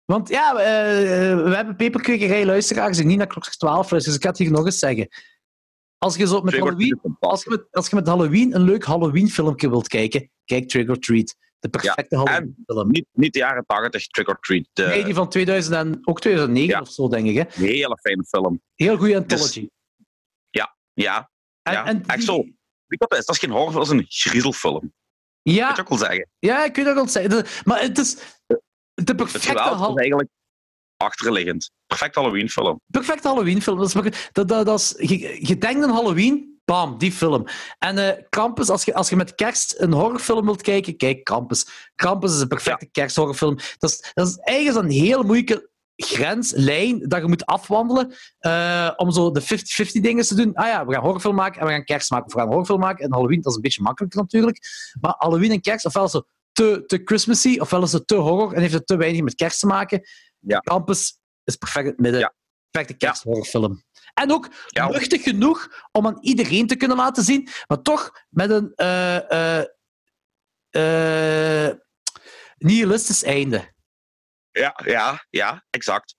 want 0.04 0.28
ja, 0.28 0.50
eh, 0.50 1.44
we 1.44 1.52
hebben 1.54 1.76
peperkwekerij 1.76 2.44
luisteraars 2.46 2.96
die 2.96 3.06
niet 3.06 3.18
naar 3.18 3.26
klokslag 3.26 3.56
12 3.56 3.76
luisteren, 3.90 4.04
dus 4.04 4.14
ik 4.14 4.22
ga 4.22 4.28
het 4.28 4.38
hier 4.38 4.50
nog 4.50 4.64
eens 4.64 4.78
zeggen. 4.78 5.08
Als 5.98 6.16
je, 6.16 6.26
zo 6.26 6.40
met 6.40 6.54
Halloween, 6.54 7.00
als, 7.18 7.44
je 7.44 7.50
met, 7.50 7.66
als 7.70 7.88
je 7.88 7.96
met 7.96 8.06
Halloween 8.06 8.54
een 8.54 8.62
leuk 8.62 8.84
Halloween-filmpje 8.84 9.70
wilt 9.70 9.88
kijken, 9.88 10.30
kijk 10.44 10.68
Trick 10.68 10.88
or 10.88 10.98
Treat. 10.98 11.36
De 11.64 11.70
perfecte 11.70 12.16
Halloween-film. 12.16 12.90
Niet, 12.90 13.06
niet 13.12 13.32
de 13.32 13.38
jaren 13.38 13.64
80 13.66 14.06
Trick 14.06 14.28
or 14.28 14.38
Treat. 14.40 14.66
De 14.72 14.82
Nee, 14.86 15.04
die 15.04 15.14
van 15.14 15.28
2000 15.28 15.74
en, 15.76 15.98
ook 16.02 16.20
2009 16.20 16.68
Ja. 16.74 16.80
of 16.80 16.88
zo, 16.88 17.08
denk 17.08 17.26
ik. 17.26 17.34
Hè? 17.36 17.64
hele 17.66 17.98
fijne 18.00 18.24
film. 18.24 18.62
Heel 18.74 18.96
goede 18.96 19.16
anthology. 19.16 19.68
Ja, 20.96 21.30
En- 21.62 21.72
ja. 21.72 21.86
en 21.86 22.02
die- 22.06 22.22
zo. 22.22 22.36
Je 22.86 22.96
dat 22.96 23.12
is? 23.18 23.24
Dat 23.24 23.34
is 23.34 23.40
geen 23.40 23.50
horrorfilm, 23.50 23.84
dat 23.84 23.92
is 23.92 23.98
een 24.00 24.06
griezelfilm. 24.08 24.92
Ja, 25.42 25.66
Moet 25.66 25.76
je 25.76 25.82
ook 25.82 25.88
wel 25.88 25.98
zeggen. 25.98 26.28
Ja, 26.38 26.64
ik 26.64 26.76
weet 26.76 26.84
dat 26.84 26.94
wel 26.94 27.08
zeggen. 27.08 27.46
Maar 27.64 27.80
het 27.80 27.98
is 27.98 28.16
de 28.94 29.14
perfecte, 29.14 29.48
geweld 29.48 29.78
Hall- 29.78 29.90
is 29.90 29.96
eigenlijk 29.96 30.28
achterliggend. 30.96 31.70
Perfect 31.86 32.14
Halloween 32.14 32.48
film. 32.50 32.80
perfecte 32.86 33.28
Halloween-film. 33.28 33.78
Dat 33.78 33.86
is, 33.86 33.92
dat, 34.32 34.48
dat, 34.48 34.66
dat 34.66 34.78
is, 34.80 34.94
je, 35.08 35.46
je 35.46 35.58
denkt 35.58 35.84
aan 35.84 35.90
Halloween, 35.90 36.53
bam, 36.64 36.98
die 36.98 37.12
film. 37.12 37.44
En 37.78 38.26
Krampus, 38.28 38.68
als 38.68 38.84
je, 38.84 38.94
als 38.94 39.08
je 39.08 39.16
met 39.16 39.34
kerst 39.34 39.74
een 39.78 39.92
horrorfilm 39.92 40.44
wilt 40.44 40.62
kijken, 40.62 40.96
kijk 40.96 41.24
Krampus. 41.24 41.66
Krampus 41.94 42.34
is 42.34 42.40
een 42.40 42.48
perfecte 42.48 42.88
kersthorrorfilm. 42.92 43.58
Dat 43.78 43.90
is, 43.90 44.10
dat 44.14 44.26
is 44.26 44.36
eigenlijk 44.36 44.86
een 44.86 44.92
heel 44.92 45.22
moeilijke 45.22 45.72
grenslijn 45.96 47.08
dat 47.08 47.20
je 47.20 47.28
moet 47.28 47.46
afwandelen 47.46 48.14
eh, 48.38 48.90
om 48.96 49.10
zo 49.10 49.30
de 49.30 49.42
50-50 49.42 49.46
dingen 50.00 50.24
te 50.24 50.34
doen. 50.34 50.54
Ah 50.54 50.66
ja, 50.66 50.86
we 50.86 50.92
gaan 50.92 51.02
horrorfilm 51.02 51.34
maken 51.34 51.60
en 51.60 51.66
we 51.66 51.72
gaan 51.72 51.84
kerst 51.84 52.10
maken. 52.10 52.26
Of 52.26 52.32
we 52.32 52.38
gaan 52.38 52.48
horrorfilm 52.48 52.80
maken 52.80 53.04
en 53.04 53.12
Halloween, 53.12 53.40
dat 53.40 53.50
is 53.50 53.56
een 53.56 53.62
beetje 53.62 53.82
makkelijker 53.82 54.20
natuurlijk. 54.20 54.58
Maar 55.00 55.14
Halloween 55.18 55.50
en 55.50 55.60
kerst, 55.60 55.84
ofwel 55.84 56.04
is 56.04 56.12
het 56.12 56.24
te, 56.52 56.82
te 56.86 57.00
Christmassy, 57.04 57.58
ofwel 57.58 57.82
is 57.82 57.92
het 57.92 58.06
te 58.06 58.14
horror 58.14 58.52
en 58.52 58.60
heeft 58.60 58.72
het 58.72 58.86
te 58.86 58.96
weinig 58.96 59.22
met 59.22 59.34
kerst 59.34 59.60
te 59.60 59.66
maken. 59.66 60.02
Ja. 60.38 60.58
Campus 60.58 61.18
is 61.44 61.56
perfect 61.56 61.84
in 61.84 61.90
het 61.90 62.00
midden. 62.00 62.20
Ja. 62.20 62.34
Perfecte 62.70 63.06
kersthorrorfilm. 63.06 63.82
En 64.14 64.32
ook 64.32 64.48
Ja. 64.68 64.88
luchtig 64.88 65.22
genoeg 65.22 65.86
om 65.92 66.06
aan 66.06 66.18
iedereen 66.20 66.66
te 66.66 66.76
kunnen 66.76 66.96
laten 66.96 67.22
zien, 67.24 67.48
maar 67.66 67.82
toch 67.82 68.10
met 68.28 68.50
een 68.50 68.72
eh, 68.74 69.60
eh, 69.60 69.66
eh, 70.70 71.74
nihilistisch 72.56 73.22
einde. 73.22 73.72
Ja, 74.50 74.80
ja, 74.84 75.24
ja, 75.30 75.64
exact. 75.70 76.14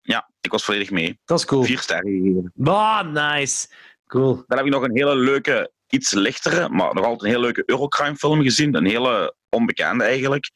Ja, 0.00 0.30
ik 0.40 0.50
was 0.50 0.64
volledig 0.64 0.90
mee. 0.90 1.20
Dat 1.24 1.38
is 1.38 1.44
cool. 1.44 1.62
Vier 1.62 1.78
sterren. 1.78 2.52
Ah, 2.64 3.06
nice. 3.12 3.68
Cool. 4.06 4.34
Dan 4.46 4.56
heb 4.58 4.66
ik 4.66 4.72
nog 4.72 4.82
een 4.82 4.96
hele 4.96 5.16
leuke, 5.16 5.72
iets 5.88 6.12
lichtere, 6.12 6.68
maar 6.68 6.94
nog 6.94 7.04
altijd 7.04 7.22
een 7.22 7.28
hele 7.28 7.40
leuke 7.40 7.62
Eurocrime 7.66 8.16
film 8.16 8.42
gezien. 8.42 8.74
Een 8.74 8.86
hele 8.86 9.34
onbekende 9.48 10.04
eigenlijk. 10.04 10.50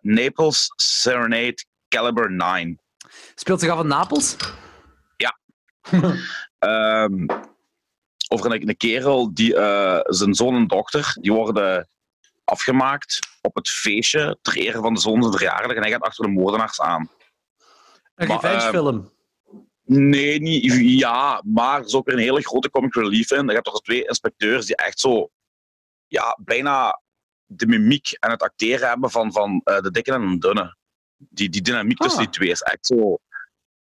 Naples 0.00 0.72
Serenade 0.76 1.64
Caliber 1.88 2.30
9. 2.32 2.80
Speelt 3.34 3.60
zich 3.60 3.70
af 3.70 3.80
in 3.80 3.86
Napels? 3.86 4.36
Ehm, 6.58 7.26
over 8.28 8.52
een, 8.52 8.68
een 8.68 8.76
kerel 8.76 9.34
die 9.34 9.54
eh, 9.56 10.00
zijn 10.02 10.34
zoon 10.34 10.54
en 10.54 10.66
dochter 10.66 11.16
die 11.20 11.32
worden 11.32 11.88
afgemaakt 12.44 13.18
op 13.40 13.54
het 13.54 13.68
feestje 13.68 14.38
ter 14.42 14.56
ere 14.56 14.80
van 14.80 14.94
de 14.94 15.00
zoon 15.00 15.22
zijn 15.22 15.34
verjaardag 15.34 15.76
en 15.76 15.82
hij 15.82 15.90
gaat 15.90 16.02
achter 16.02 16.24
de 16.24 16.30
moordenaars 16.30 16.80
aan. 16.80 17.10
Een 18.14 18.26
revengefilm. 18.26 19.12
Nee, 19.84 20.40
niet, 20.40 20.72
ja, 20.98 21.42
maar 21.46 21.78
er 21.78 21.86
is 21.86 21.94
ook 21.94 22.06
weer 22.06 22.14
een 22.14 22.20
hele 22.20 22.42
grote 22.42 22.70
comic 22.70 22.94
relief 22.94 23.30
in. 23.30 23.46
Je 23.46 23.52
hebt 23.52 23.64
toch 23.64 23.80
twee 23.80 24.06
inspecteurs 24.06 24.66
die 24.66 24.76
echt 24.76 25.00
zo, 25.00 25.30
ja, 26.06 26.38
bijna 26.40 27.00
de 27.44 27.66
mimiek 27.66 28.10
en 28.10 28.30
het 28.30 28.42
acteren 28.42 28.88
hebben 28.88 29.10
van, 29.10 29.32
van 29.32 29.60
eh, 29.64 29.80
de 29.80 29.90
dikke 29.90 30.12
en 30.12 30.30
de 30.30 30.38
dunne. 30.38 30.76
Die, 31.16 31.48
die 31.48 31.62
dynamiek 31.62 31.98
tussen 31.98 32.18
Ah. 32.20 32.24
die 32.24 32.34
twee 32.34 32.50
is 32.50 32.60
echt 32.60 32.86
zo, 32.86 33.18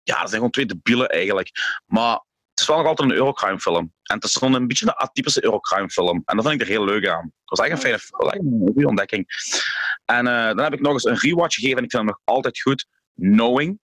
ja, 0.03 0.13
dat 0.19 0.25
zijn 0.25 0.31
gewoon 0.35 0.49
twee 0.51 0.65
debielen 0.65 1.09
eigenlijk. 1.09 1.49
Maar 1.85 2.13
het 2.49 2.59
is 2.61 2.67
wel 2.67 2.77
nog 2.77 2.87
altijd 2.87 3.09
een 3.09 3.15
Eurocrime 3.15 3.59
film. 3.59 3.93
En 4.03 4.15
het 4.15 4.23
is 4.23 4.35
gewoon 4.35 4.53
een 4.53 4.67
beetje 4.67 4.85
een 4.85 4.93
atypische 4.93 5.43
Eurocrime 5.43 5.89
film. 5.89 6.21
En 6.25 6.35
dat 6.35 6.45
vind 6.47 6.61
ik 6.61 6.67
er 6.67 6.73
heel 6.73 6.85
leuk 6.85 7.07
aan. 7.07 7.31
Dat 7.45 7.57
was 7.57 7.67
echt 7.67 7.71
een 7.71 7.99
fijne 7.99 8.37
een 8.39 8.71
goede 8.73 8.87
ontdekking. 8.87 9.25
En 10.05 10.27
eh, 10.27 10.45
dan 10.47 10.59
heb 10.59 10.73
ik 10.73 10.81
nog 10.81 10.93
eens 10.93 11.03
een 11.05 11.17
rewatch 11.17 11.55
gegeven 11.55 11.77
en 11.77 11.83
ik 11.83 11.91
vind 11.91 12.03
hem 12.03 12.11
nog 12.11 12.21
altijd 12.23 12.61
goed. 12.61 12.87
Knowing, 13.15 13.79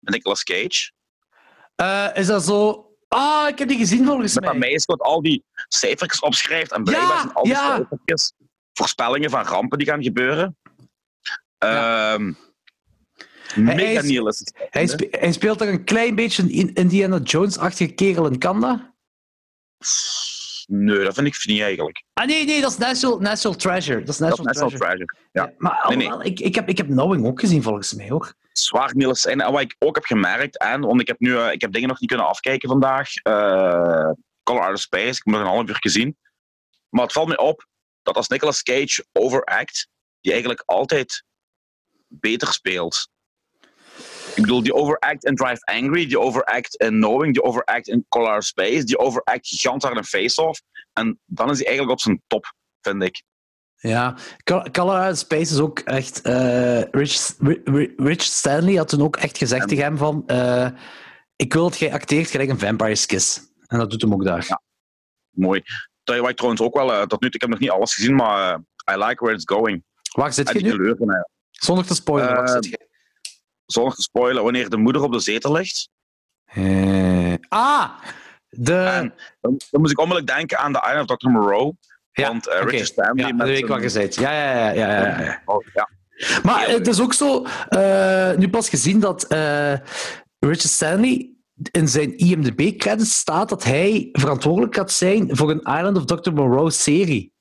met 0.00 0.14
Nicolas 0.14 0.42
Cage. 0.42 0.92
Eh, 1.74 2.08
is 2.14 2.26
dat 2.26 2.44
zo... 2.44 2.84
Ah, 3.08 3.48
ik 3.48 3.58
heb 3.58 3.68
die 3.68 3.78
gezien 3.78 4.06
volgens 4.06 4.34
Met 4.34 4.44
dat 4.44 4.52
mij. 4.52 4.68
meisje 4.68 4.86
wat 4.86 5.00
al 5.00 5.22
die 5.22 5.44
cijfertjes 5.68 6.20
opschrijft. 6.20 6.72
En 6.72 6.82
blijkbaar 6.84 7.08
Ja, 7.16 7.20
zijn 7.20 7.32
al 7.34 7.42
die 7.42 7.52
ja. 7.52 7.74
cijfertjes 7.76 8.32
voorspellingen 8.72 9.30
van 9.30 9.44
rampen 9.44 9.78
die 9.78 9.86
gaan 9.86 10.02
gebeuren. 10.02 10.56
Ehm, 11.58 12.32
Mega 13.56 14.00
is- 14.00 14.02
nihilistisch. 14.06 14.52
Hij, 14.70 14.86
spe- 14.86 15.08
hij 15.10 15.32
speelt 15.32 15.60
er 15.60 15.68
een 15.68 15.84
klein 15.84 16.14
beetje 16.14 16.42
een 16.42 16.50
In- 16.50 16.74
Indiana 16.74 17.18
Jones-achtige 17.18 17.92
kerel 17.92 18.26
in 18.26 18.38
Kanda. 18.38 18.94
Nee, 20.66 21.04
dat 21.04 21.14
vind 21.14 21.26
ik 21.26 21.46
niet 21.46 21.60
eigenlijk. 21.60 22.04
Ah 22.12 22.26
nee, 22.26 22.44
nee, 22.44 22.60
dat 22.60 22.70
is 22.70 22.76
National, 22.78 23.18
National 23.18 23.58
Treasure. 23.58 23.98
Dat 23.98 24.08
is 24.08 24.18
National, 24.18 24.52
Treasure. 24.52 24.78
Treasure. 24.78 25.16
Ja. 25.32 25.52
maar 25.58 25.84
Nee, 25.88 25.96
nee. 26.08 26.22
Ik, 26.22 26.40
ik, 26.40 26.54
heb, 26.54 26.68
ik 26.68 26.76
heb 26.76 26.86
Knowing 26.86 27.26
ook 27.26 27.40
gezien 27.40 27.62
volgens 27.62 27.94
mij 27.94 28.08
hoor. 28.08 28.34
Zwaar 28.52 28.90
nihilistisch. 28.94 29.32
En 29.32 29.52
wat 29.52 29.60
ik 29.60 29.76
ook 29.78 29.94
heb 29.94 30.04
gemerkt, 30.04 30.58
en, 30.58 30.80
want 30.80 31.00
ik 31.00 31.06
heb, 31.06 31.20
nu, 31.20 31.36
eh, 31.36 31.52
ik 31.52 31.60
heb 31.60 31.72
dingen 31.72 31.88
nog 31.88 32.00
niet 32.00 32.08
kunnen 32.08 32.26
afkijken 32.26 32.68
vandaag. 32.68 33.12
Color 34.42 34.62
Out 34.62 34.74
of 34.74 34.80
Space, 34.80 35.08
ik 35.08 35.20
heb 35.24 35.34
nog 35.34 35.40
een 35.40 35.46
half 35.48 35.68
uur 35.68 35.76
gezien. 35.80 36.16
Maar 36.88 37.02
het 37.04 37.12
valt 37.12 37.28
me 37.28 37.36
op 37.36 37.66
dat 38.02 38.16
als 38.16 38.28
Nicolas 38.28 38.62
Cage 38.62 39.04
overact, 39.12 39.88
die 40.20 40.30
eigenlijk 40.32 40.62
altijd 40.66 41.24
beter 42.08 42.52
speelt. 42.52 43.08
Ik 44.34 44.42
bedoel, 44.42 44.62
die 44.62 44.74
overact 44.74 45.24
in 45.24 45.34
Drive 45.34 45.64
Angry, 45.64 46.06
die 46.06 46.18
overact 46.20 46.74
in 46.76 46.88
Knowing, 46.88 47.32
die 47.34 47.42
overact 47.42 47.88
in 47.88 48.06
Color 48.08 48.42
Space, 48.42 48.84
die 48.84 48.98
overact 48.98 49.48
gigantisch 49.48 49.82
hard 49.88 49.96
in 49.96 50.04
Face-Off. 50.04 50.62
En 50.92 51.20
dan 51.24 51.50
is 51.50 51.56
hij 51.58 51.66
eigenlijk 51.66 51.96
op 51.96 52.02
zijn 52.02 52.22
top, 52.26 52.54
vind 52.80 53.02
ik. 53.02 53.22
Ja, 53.76 54.16
Col- 54.44 54.70
Color 54.70 55.16
Space 55.16 55.52
is 55.54 55.58
ook 55.58 55.78
echt... 55.78 56.20
eh, 56.22 56.82
Rich, 56.82 57.34
Ri- 57.38 57.60
Ri- 57.64 57.92
Rich 57.96 58.22
Stanley 58.22 58.74
had 58.74 58.88
toen 58.88 59.02
ook 59.02 59.16
echt 59.16 59.38
gezegd 59.38 59.62
En- 59.62 59.68
tegen 59.68 59.84
hem 59.84 59.96
van... 59.96 60.22
eh, 60.26 60.68
ik 61.36 61.52
wil 61.52 61.62
dat 61.62 61.78
jij 61.78 61.92
acteert 61.92 62.30
gelijk 62.30 62.48
een 62.50 62.58
Vampire's 62.58 63.06
Kiss. 63.06 63.40
En 63.66 63.78
dat 63.78 63.90
doet 63.90 64.00
hem 64.02 64.12
ook 64.12 64.24
daar. 64.24 64.44
Ja. 64.48 64.62
Mooi. 65.30 65.62
Dat 66.04 66.18
wat 66.18 66.28
ik 66.28 66.36
trouwens 66.36 66.62
ook 66.62 66.74
wel, 66.74 66.92
eh, 66.92 67.02
tot 67.02 67.20
nu 67.20 67.26
toe, 67.26 67.34
ik 67.34 67.40
heb 67.40 67.50
nog 67.50 67.58
niet 67.58 67.70
alles 67.70 67.94
gezien, 67.94 68.14
maar 68.14 68.54
I 68.92 68.96
like 68.96 69.24
where 69.24 69.32
it's 69.34 69.44
going. 69.52 69.84
Waar 70.12 70.32
zit 70.32 70.52
En 70.52 70.64
je 70.64 70.74
nu? 70.76 70.96
Zonder 71.50 71.86
te 71.86 71.94
spoileren, 71.94 72.36
waar 72.36 72.48
zit 72.48 72.64
je? 72.64 72.88
Zonder 73.72 73.94
te 73.94 74.02
spoilen, 74.02 74.42
wanneer 74.42 74.68
de 74.68 74.76
moeder 74.76 75.02
op 75.02 75.12
de 75.12 75.20
zetel 75.20 75.52
ligt. 75.52 75.88
Eh, 76.44 77.34
ah! 77.48 77.90
De... 78.48 78.74
En 78.74 79.14
dan, 79.40 79.60
dan 79.70 79.80
moet 79.80 79.90
ik 79.90 79.98
onmiddellijk 79.98 80.36
denken 80.36 80.58
aan 80.58 80.72
The 80.72 80.86
Island 80.88 81.10
of 81.10 81.16
Dr. 81.16 81.28
Moreau. 81.28 81.74
Ja, 82.12 82.26
want 82.26 82.48
eh. 82.48 82.62
Richard 82.62 82.86
Stanley 82.86 83.26
ja, 83.26 83.28
met 83.28 83.38
dat 83.38 83.46
weet 83.46 83.58
ik 83.58 83.66
wat 83.66 83.82
je 83.82 83.88
zei. 83.88 84.08
Ja, 84.10 84.32
ja, 84.32 84.70
ja. 84.70 84.72
ja, 84.72 85.06
ja, 85.06 85.22
ja. 85.22 85.42
Oh, 85.44 85.64
ja. 85.74 85.88
Maar 86.42 86.68
het 86.68 86.86
is 86.86 87.00
ook 87.00 87.12
zo, 87.12 87.44
eh, 87.68 88.36
nu 88.36 88.48
pas 88.48 88.68
gezien 88.68 89.00
dat 89.00 89.26
Richard 90.38 90.60
Stanley 90.60 91.30
in 91.70 91.88
zijn 91.88 92.16
IMDb-credits 92.16 93.18
staat 93.18 93.48
dat 93.48 93.64
hij 93.64 94.08
verantwoordelijk 94.12 94.74
gaat 94.74 94.92
zijn 94.92 95.36
voor 95.36 95.50
een 95.50 95.58
Island 95.58 95.96
of 95.96 96.04
Dr. 96.04 96.32
Moreau 96.32 96.70
serie. 96.70 97.32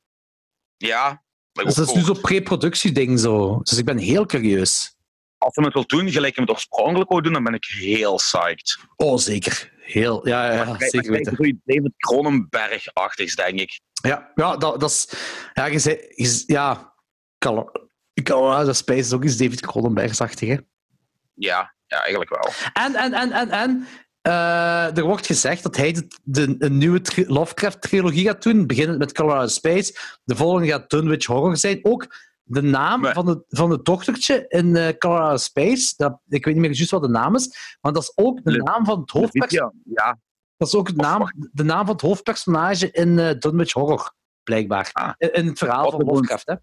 Ja, 0.77 1.23
maar 1.53 1.65
Dus 1.65 1.75
dat 1.75 1.87
is 1.87 1.93
nu 1.93 2.01
zo'n 2.01 2.21
pre-productieding 2.21 3.19
zo. 3.19 3.59
Dus 3.63 3.77
ik 3.77 3.85
ben 3.85 3.97
heel 3.97 4.25
curieus. 4.25 4.97
Als 5.39 5.55
hij 5.55 5.63
het 5.65 5.73
wil 5.73 5.85
doen, 5.87 6.11
gelijk 6.11 6.35
hij 6.35 6.43
het 6.43 6.53
oorspronkelijk 6.53 7.09
wou 7.09 7.21
doen, 7.21 7.33
dan 7.33 7.43
ben 7.43 7.53
ik 7.53 7.65
heel 7.65 8.15
psyched. 8.15 8.77
Oh, 8.95 9.17
zeker. 9.17 9.71
Heel, 9.79 10.27
ja, 10.27 10.53
ja, 10.53 10.63
Maar 10.65 10.75
zeker 10.79 11.11
weten. 11.11 11.59
David 11.65 11.93
Cronenberg-achtigs, 11.97 13.35
denk 13.35 13.59
ik. 13.59 13.79
Ja, 14.01 14.31
ja 14.35 14.57
dat, 14.57 14.79
dat 14.79 14.89
is... 14.89 15.13
Ja, 15.53 15.65
je 15.65 15.79
zei... 15.79 15.95
je- 16.15 16.43
ja, 16.45 16.93
Colorado 18.23 18.73
Space 18.73 18.99
is 18.99 19.13
ook 19.13 19.23
iets 19.23 19.37
David 19.37 19.61
Cronenbergs-achtig, 19.61 20.49
hè? 20.49 20.57
Ja, 21.33 21.73
ja, 21.87 22.01
eigenlijk 22.01 22.29
wel. 22.29 22.53
En, 22.85 22.95
en, 22.95 23.13
en, 23.13 23.31
en, 23.31 23.49
en 23.49 23.87
eh, 24.21 24.97
er 24.97 25.03
wordt 25.03 25.25
gezegd 25.25 25.63
dat 25.63 25.75
hij 25.75 25.91
de, 25.91 26.07
de, 26.23 26.55
een 26.59 26.77
nieuwe 26.77 27.01
tri- 27.01 27.27
Lovecraft-trilogie 27.27 28.25
gaat 28.25 28.43
doen, 28.43 28.67
beginnend 28.67 28.99
met 28.99 29.13
Colorado 29.13 29.47
Space. 29.47 30.17
De 30.23 30.35
volgende 30.35 30.67
gaat 30.67 30.89
Dunwich 30.89 31.25
Horror 31.25 31.57
zijn. 31.57 31.79
Ook 31.81 32.15
de 32.51 32.61
naam 32.61 33.05
van, 33.05 33.27
het 33.27 33.43
van 33.47 33.69
het 33.69 33.85
dochtertje 33.85 34.45
in 34.47 34.75
eh, 34.75 34.97
Colorado 34.97 35.37
Space, 35.37 35.93
dat, 35.97 36.19
ik 36.27 36.45
weet 36.45 36.53
niet 36.53 36.63
meer 36.63 36.73
juist 36.73 36.91
wat 36.91 37.01
de 37.01 37.07
naam 37.09 37.35
is, 37.35 37.77
maar 37.81 37.93
dat 37.93 38.01
is 38.03 38.11
ook 38.15 38.43
de 38.43 38.51
Le- 38.51 38.63
naam 38.63 38.85
van 38.85 38.99
het 38.99 39.11
hoofdpersonage. 39.11 39.75
Ja, 39.83 40.03
ja, 40.05 40.19
Dat 40.57 40.67
is 40.67 40.75
ook 40.75 40.89
Of 40.89 40.95
naam, 40.95 41.31
de 41.51 41.63
naam 41.63 41.85
van 41.85 41.93
het 41.93 42.01
hoofdpersonage 42.01 42.91
in 42.91 43.19
eh, 43.19 43.37
Dunwich 43.39 43.71
Horror, 43.73 44.13
blijkbaar. 44.43 44.89
Ah. 44.93 45.11
In, 45.17 45.33
in 45.33 45.47
het 45.47 45.57
verhaal 45.57 45.83
Wat 45.83 45.91
van 45.91 46.03
Lovecraft, 46.05 46.45
hè? 46.47 46.53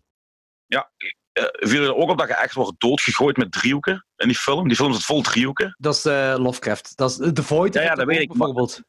eh, 0.67 1.45
viel 1.69 1.83
je 1.83 1.87
er 1.89 1.95
ook 1.95 2.11
op 2.11 2.19
dat 2.19 2.29
je 2.29 2.35
echt 2.35 2.55
wordt 2.55 2.81
doodgegooid 2.81 3.37
met 3.37 3.53
driehoeken 3.53 4.07
in 4.17 4.27
die 4.29 4.37
film? 4.37 4.69
Die 4.69 4.77
film 4.77 4.93
zit 4.93 5.05
vol 5.05 5.23
driehoeken. 5.23 5.75
Dat 5.79 5.95
is 5.95 6.05
eh, 6.05 6.35
Lovecraft. 6.39 6.97
Dat 6.97 7.11
is 7.11 7.17
The 7.33 7.43
Void. 7.43 7.75
Ja, 7.75 7.83
ja, 7.83 7.95
dat 7.95 8.07
weet 8.07 8.21
ik, 8.21 8.29
Bijvoorbeeld. 8.29 8.81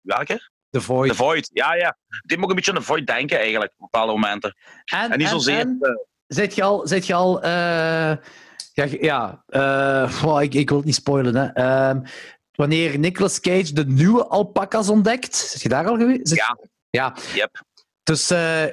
Welke? 0.00 0.50
The 0.70 0.80
Void. 0.80 1.10
The 1.10 1.16
Void. 1.16 1.50
Ja, 1.52 1.74
ja. 1.74 1.96
Deed 2.26 2.38
me 2.38 2.44
ook 2.44 2.50
een 2.50 2.56
beetje 2.56 2.72
aan 2.72 2.78
The 2.78 2.84
Void 2.84 3.06
denken, 3.06 3.38
eigenlijk, 3.38 3.72
op 3.72 3.78
bepaalde 3.90 4.12
momenten. 4.12 4.56
En, 4.84 5.10
En 5.10 5.18
niet 5.18 5.28
zozeer... 5.28 5.58
en- 5.60 5.78
eh, 5.80 5.90
Zet 6.34 6.54
je 6.54 6.62
al, 6.62 6.86
zet 6.88 7.06
je 7.06 7.14
al 7.14 7.42
eh, 7.42 7.50
ja, 8.72 8.86
ja 9.00 9.44
eh, 9.46 10.20
wow, 10.20 10.42
ik, 10.42 10.54
ik 10.54 10.68
wil 10.68 10.76
het 10.78 10.86
niet 10.86 10.94
spoilen. 10.94 11.34
Hè. 11.36 11.46
Ehm, 11.46 12.00
wanneer 12.52 12.98
Nicolas 12.98 13.40
Cage 13.40 13.72
de 13.72 13.86
nieuwe 13.86 14.26
alpaca's 14.26 14.88
ontdekt, 14.88 15.36
zit 15.36 15.62
je 15.62 15.68
daar 15.68 15.86
al 15.86 15.96
geweest? 15.96 16.28
Zit- 16.28 16.38
Ja. 16.38 16.58
Ja, 16.90 17.16
Yep. 17.34 17.62
dus 18.02 18.30
eh, 18.30 18.64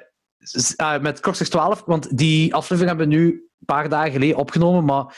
ah, 0.76 1.02
met 1.02 1.19
Klokslag 1.19 1.48
12, 1.49 1.84
want 1.86 2.18
die 2.18 2.53
aflevering 2.56 2.98
hebben 2.98 3.10
we 3.10 3.15
nu 3.15 3.26
een 3.31 3.65
paar 3.65 3.90
dagen 3.90 4.11
geleden 4.11 4.38
opgenomen, 4.38 4.86
maar 4.86 5.15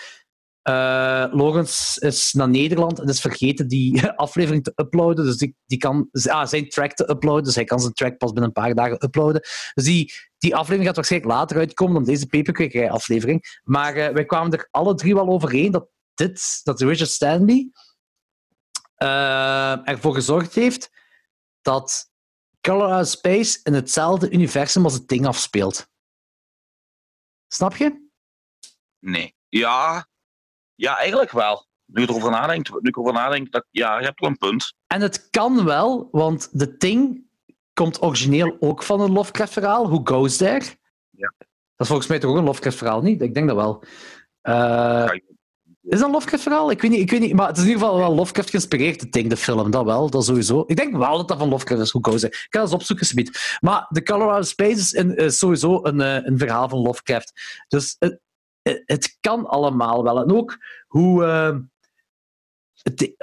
eh 0.61 1.25
Logans 1.31 1.97
is 1.97 2.33
naar 2.33 2.49
Nederland 2.49 2.99
en 2.99 3.07
is 3.07 3.21
vergeten 3.21 3.67
die 3.67 4.07
aflevering 4.11 4.63
te 4.63 4.71
uploaden. 4.75 5.25
Dus 5.25 5.37
die, 5.37 5.55
die 5.65 5.77
kan 5.77 6.09
ah, 6.23 6.47
zijn 6.47 6.69
track 6.69 6.93
te 6.93 7.09
uploaden. 7.09 7.43
Dus 7.43 7.55
hij 7.55 7.63
kan 7.63 7.79
zijn 7.79 7.93
track 7.93 8.17
pas 8.17 8.31
binnen 8.31 8.51
een 8.55 8.63
paar 8.63 8.75
dagen 8.75 9.03
uploaden. 9.03 9.41
Dus 9.73 9.83
die, 9.83 10.13
die 10.37 10.55
aflevering 10.55 10.85
gaat 10.85 10.95
waarschijnlijk 10.95 11.31
later 11.31 11.57
uitkomen 11.57 11.93
dan 11.93 12.03
deze 12.03 12.27
Paperclip-aflevering. 12.27 13.59
Maar 13.63 13.95
eh, 13.95 14.13
wij 14.13 14.25
kwamen 14.25 14.51
er 14.51 14.67
alle 14.71 14.95
drie 14.95 15.13
wel 15.13 15.27
overeen 15.27 15.71
dat 15.71 15.87
dit, 16.13 16.59
dat 16.63 16.81
Richard 16.81 17.09
Stanley 17.09 17.71
eh, 18.95 19.89
ervoor 19.89 20.13
gezorgd 20.13 20.55
heeft 20.55 20.89
dat 21.61 22.11
Color 22.61 22.91
Out 22.91 23.07
Space 23.07 23.59
in 23.63 23.73
hetzelfde 23.73 24.29
universum 24.29 24.83
als 24.83 24.93
het 24.93 25.07
ding 25.07 25.25
afspeelt. 25.25 25.89
Snap 27.47 27.75
je? 27.75 28.09
Nee. 28.99 29.35
Ja. 29.49 30.09
Ja, 30.81 30.97
eigenlijk 30.97 31.31
wel. 31.31 31.65
Nu 31.85 32.01
je 32.01 32.09
erover 32.09 32.31
nadenkt, 32.31 32.69
nu 32.71 32.89
ik 32.89 32.95
erover 32.95 33.13
nadenk, 33.13 33.51
dat, 33.51 33.65
ja, 33.69 33.99
je 33.99 34.05
hebt 34.05 34.19
wel 34.19 34.29
een 34.29 34.37
punt. 34.37 34.73
En 34.87 35.01
het 35.01 35.29
kan 35.29 35.65
wel, 35.65 36.07
want 36.11 36.49
de 36.51 36.77
Thing 36.77 37.23
komt 37.73 38.01
origineel 38.01 38.57
ook 38.59 38.83
van 38.83 39.01
een 39.01 39.11
Lovecraft-verhaal. 39.11 39.89
Who 39.89 40.01
Goes 40.03 40.37
There? 40.37 40.65
Ja. 41.09 41.33
Dat 41.37 41.47
is 41.77 41.87
volgens 41.87 42.07
mij 42.07 42.19
toch 42.19 42.31
ook 42.31 42.37
een 42.37 42.43
Lovecraft-verhaal, 42.43 43.01
niet? 43.01 43.21
Ik 43.21 43.33
denk 43.33 43.47
dat 43.47 43.55
wel. 43.55 43.83
Eh, 44.41 45.09
ik- 45.13 45.23
is 45.81 45.97
dat 45.97 46.01
een 46.07 46.11
Lovecraft-verhaal? 46.11 46.71
Ik 46.71 46.81
weet, 46.81 46.91
niet, 46.91 46.99
ik 46.99 47.11
weet 47.11 47.19
niet, 47.19 47.33
maar 47.33 47.47
het 47.47 47.57
is 47.57 47.63
in 47.63 47.69
ieder 47.69 47.83
geval 47.83 47.99
wel 47.99 48.15
Lovecraft 48.15 48.49
geïnspireerd, 48.49 48.99
de 48.99 49.09
Thing, 49.09 49.29
de 49.29 49.37
film. 49.37 49.71
Dat 49.71 49.85
wel, 49.85 50.09
dat 50.09 50.25
sowieso. 50.25 50.63
Ik 50.67 50.75
denk 50.75 50.95
wel 50.97 51.17
dat 51.17 51.27
dat 51.27 51.37
van 51.37 51.49
Lovecraft 51.49 51.81
is, 51.81 51.91
Who 51.91 51.99
Goes 52.01 52.19
There. 52.21 52.33
Ik 52.33 52.47
ga 52.49 52.59
dat 52.59 52.61
eens 52.61 52.73
opzoeken, 52.79 53.05
Smiet. 53.05 53.57
Maar 53.59 53.87
The 53.91 54.03
Color 54.03 54.29
Out 54.29 54.39
of 54.41 54.47
Space 54.47 54.71
is, 54.71 54.93
is 54.93 55.37
sowieso 55.37 55.79
een, 55.83 56.01
eh, 56.01 56.15
een 56.25 56.37
verhaal 56.37 56.69
van 56.69 56.79
Lovecraft. 56.79 57.31
Dus 57.67 57.97
het, 58.61 58.81
het, 58.85 59.17
kan 59.19 59.45
allemaal 59.47 60.03
wel. 60.03 60.19
En 60.21 60.31
ook 60.35 60.57
hoe... 60.87 61.25
eh, 61.25 61.57
het, 62.81 63.15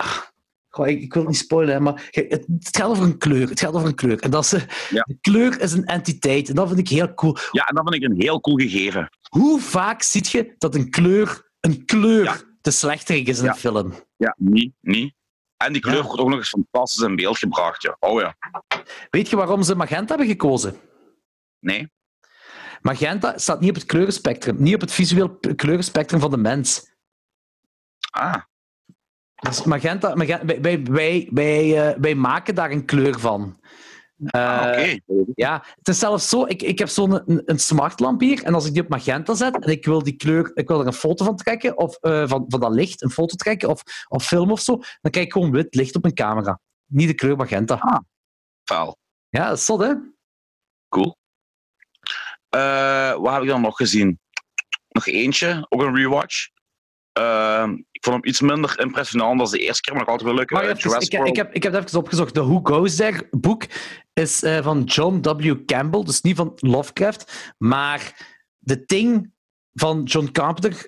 Goh, 0.68 0.86
ik, 0.88 1.00
ik 1.02 1.12
wil 1.12 1.22
het 1.22 1.30
niet 1.30 1.40
spoilen, 1.40 1.82
maar 1.82 2.08
het, 2.10 2.30
het 2.30 2.76
gaat 2.76 2.88
over 2.88 3.04
een 3.04 3.18
kleur. 3.18 3.48
Het 3.48 3.60
gaat 3.60 3.74
over 3.74 3.88
een 3.88 3.94
kleur. 3.94 4.20
En 4.20 4.30
dat 4.30 4.44
is, 4.44 4.52
eh, 4.52 4.62
Ja. 4.90 5.02
De 5.02 5.16
kleur 5.20 5.60
is 5.60 5.72
een 5.72 5.84
entiteit. 5.84 6.48
En 6.48 6.54
dat 6.54 6.66
vind 6.68 6.78
ik 6.80 6.88
heel 6.88 7.14
cool. 7.14 7.36
Ja, 7.52 7.64
en 7.66 7.74
dat 7.74 7.88
vind 7.90 8.02
ik 8.04 8.10
een 8.10 8.20
heel 8.20 8.40
cool 8.40 8.56
gegeven. 8.56 9.08
Hoe 9.28 9.60
vaak 9.60 10.02
zie 10.02 10.24
je 10.30 10.54
dat 10.58 10.74
een 10.74 10.90
kleur, 10.90 11.50
een 11.60 11.84
kleur 11.84 12.24
Ja. 12.24 12.36
de 12.60 12.70
slechterik 12.70 13.28
is 13.28 13.38
in 13.38 13.44
Ja. 13.44 13.50
een 13.50 13.56
film? 13.56 13.92
Ja, 14.16 14.34
niet, 14.38 14.74
niet. 14.80 15.14
En 15.56 15.72
die 15.72 15.82
kleur 15.82 16.02
wordt 16.02 16.20
ook 16.20 16.28
nog 16.28 16.38
eens 16.38 16.48
fantastisch 16.48 17.02
in 17.04 17.16
beeld 17.16 17.38
gebracht, 17.38 17.82
ja. 17.82 17.96
Oh 18.00 18.20
ja. 18.20 18.36
Weet 19.10 19.28
je 19.30 19.36
waarom 19.36 19.62
ze 19.62 19.74
magenta 19.74 20.08
hebben 20.08 20.26
gekozen? 20.26 20.76
Nee. 21.58 21.88
Magenta 22.80 23.38
staat 23.38 23.60
niet 23.60 23.68
op 23.70 23.74
het 23.74 23.84
kleurenspectrum. 23.84 24.62
Niet 24.62 24.74
op 24.74 24.80
het 24.80 24.92
visueel 24.92 25.38
kleurenspectrum 25.56 26.20
van 26.20 26.30
de 26.30 26.36
mens. 26.36 26.96
Ah, 28.10 28.34
Dus 29.34 29.62
magenta, 29.64 30.14
magenta 30.14 30.44
wij, 30.44 30.60
wij, 30.60 30.82
wij, 30.82 31.28
wij, 31.30 31.88
eh, 31.90 32.00
wij 32.00 32.14
maken 32.14 32.54
daar 32.54 32.70
een 32.70 32.84
kleur 32.84 33.18
van. 33.18 33.60
ah, 34.26 34.82
Eh. 34.82 34.98
Ja, 35.34 35.64
het 35.76 35.88
is 35.88 35.98
zelfs 35.98 36.28
zo, 36.28 36.44
ik, 36.46 36.62
ik 36.62 36.78
heb 36.78 36.88
zo'n 36.88 37.30
een, 37.30 37.42
een 37.44 37.58
smartlamp 37.58 38.20
hier, 38.20 38.42
en 38.42 38.54
als 38.54 38.66
ik 38.66 38.72
die 38.72 38.82
op 38.82 38.88
magenta 38.88 39.34
zet, 39.34 39.58
en 39.64 39.70
ik 39.70 39.84
wil 39.84 40.02
die 40.02 40.16
kleur, 40.16 40.50
ik 40.54 40.68
wil 40.68 40.80
er 40.80 40.86
een 40.86 40.92
foto 40.92 41.24
van 41.24 41.36
trekken, 41.36 41.76
of 41.78 41.96
eh, 41.96 42.28
van, 42.28 42.44
van 42.48 42.60
dat 42.60 42.72
licht, 42.72 43.02
een 43.02 43.10
foto 43.10 43.34
trekken, 43.34 43.68
of, 43.68 43.82
of 44.08 44.26
film 44.26 44.50
of 44.50 44.60
zo, 44.60 44.76
dan 45.00 45.10
krijg 45.10 45.26
ik 45.26 45.32
gewoon 45.32 45.50
wit 45.50 45.74
licht 45.74 45.96
op 45.96 46.02
mijn 46.02 46.14
camera. 46.14 46.60
Niet 46.86 47.08
de 47.08 47.14
kleur 47.14 47.36
magenta. 47.36 48.04
Vuil. 48.64 48.96
Ja, 49.28 49.48
dat 49.48 49.56
is 49.58 49.64
zot, 49.64 49.80
hè? 49.80 49.92
Cool. 50.88 51.16
Eh, 52.48 53.14
wat 53.14 53.32
heb 53.32 53.42
ik 53.42 53.48
dan 53.48 53.60
nog 53.60 53.76
gezien? 53.76 54.18
Nog 54.88 55.06
eentje, 55.06 55.66
ook 55.68 55.82
een 55.82 55.94
rewatch. 55.94 56.48
Ehm, 57.12 57.72
ik 57.90 58.04
vond 58.04 58.16
hem 58.16 58.24
iets 58.26 58.40
minder 58.40 58.80
impressionant 58.80 59.38
dan 59.38 59.50
de 59.50 59.58
eerste 59.58 59.80
keer, 59.82 59.92
maar 59.94 60.02
nog 60.02 60.10
altijd 60.12 60.28
wel 60.28 60.38
leuk. 60.38 60.50
Eh, 60.50 60.56
even, 60.68 60.82
Jurassic 60.82 61.12
ik, 61.12 61.18
heb- 61.18 61.26
ik, 61.26 61.36
heb, 61.36 61.54
ik 61.54 61.62
heb 61.62 61.72
het 61.72 61.84
even 61.86 61.98
opgezocht. 61.98 62.34
De 62.34 62.42
Who 62.44 62.60
Goes 62.62 62.96
There 62.96 63.26
boek 63.30 63.64
is 64.12 64.42
eh, 64.42 64.62
van 64.62 64.82
John 64.82 65.20
W. 65.20 65.54
Campbell, 65.66 66.02
dus 66.04 66.20
niet 66.20 66.36
van 66.36 66.52
Lovecraft, 66.56 67.52
maar 67.58 68.26
The 68.64 68.84
Thing 68.84 69.32
van 69.72 70.02
John 70.02 70.28
Carpenter, 70.32 70.86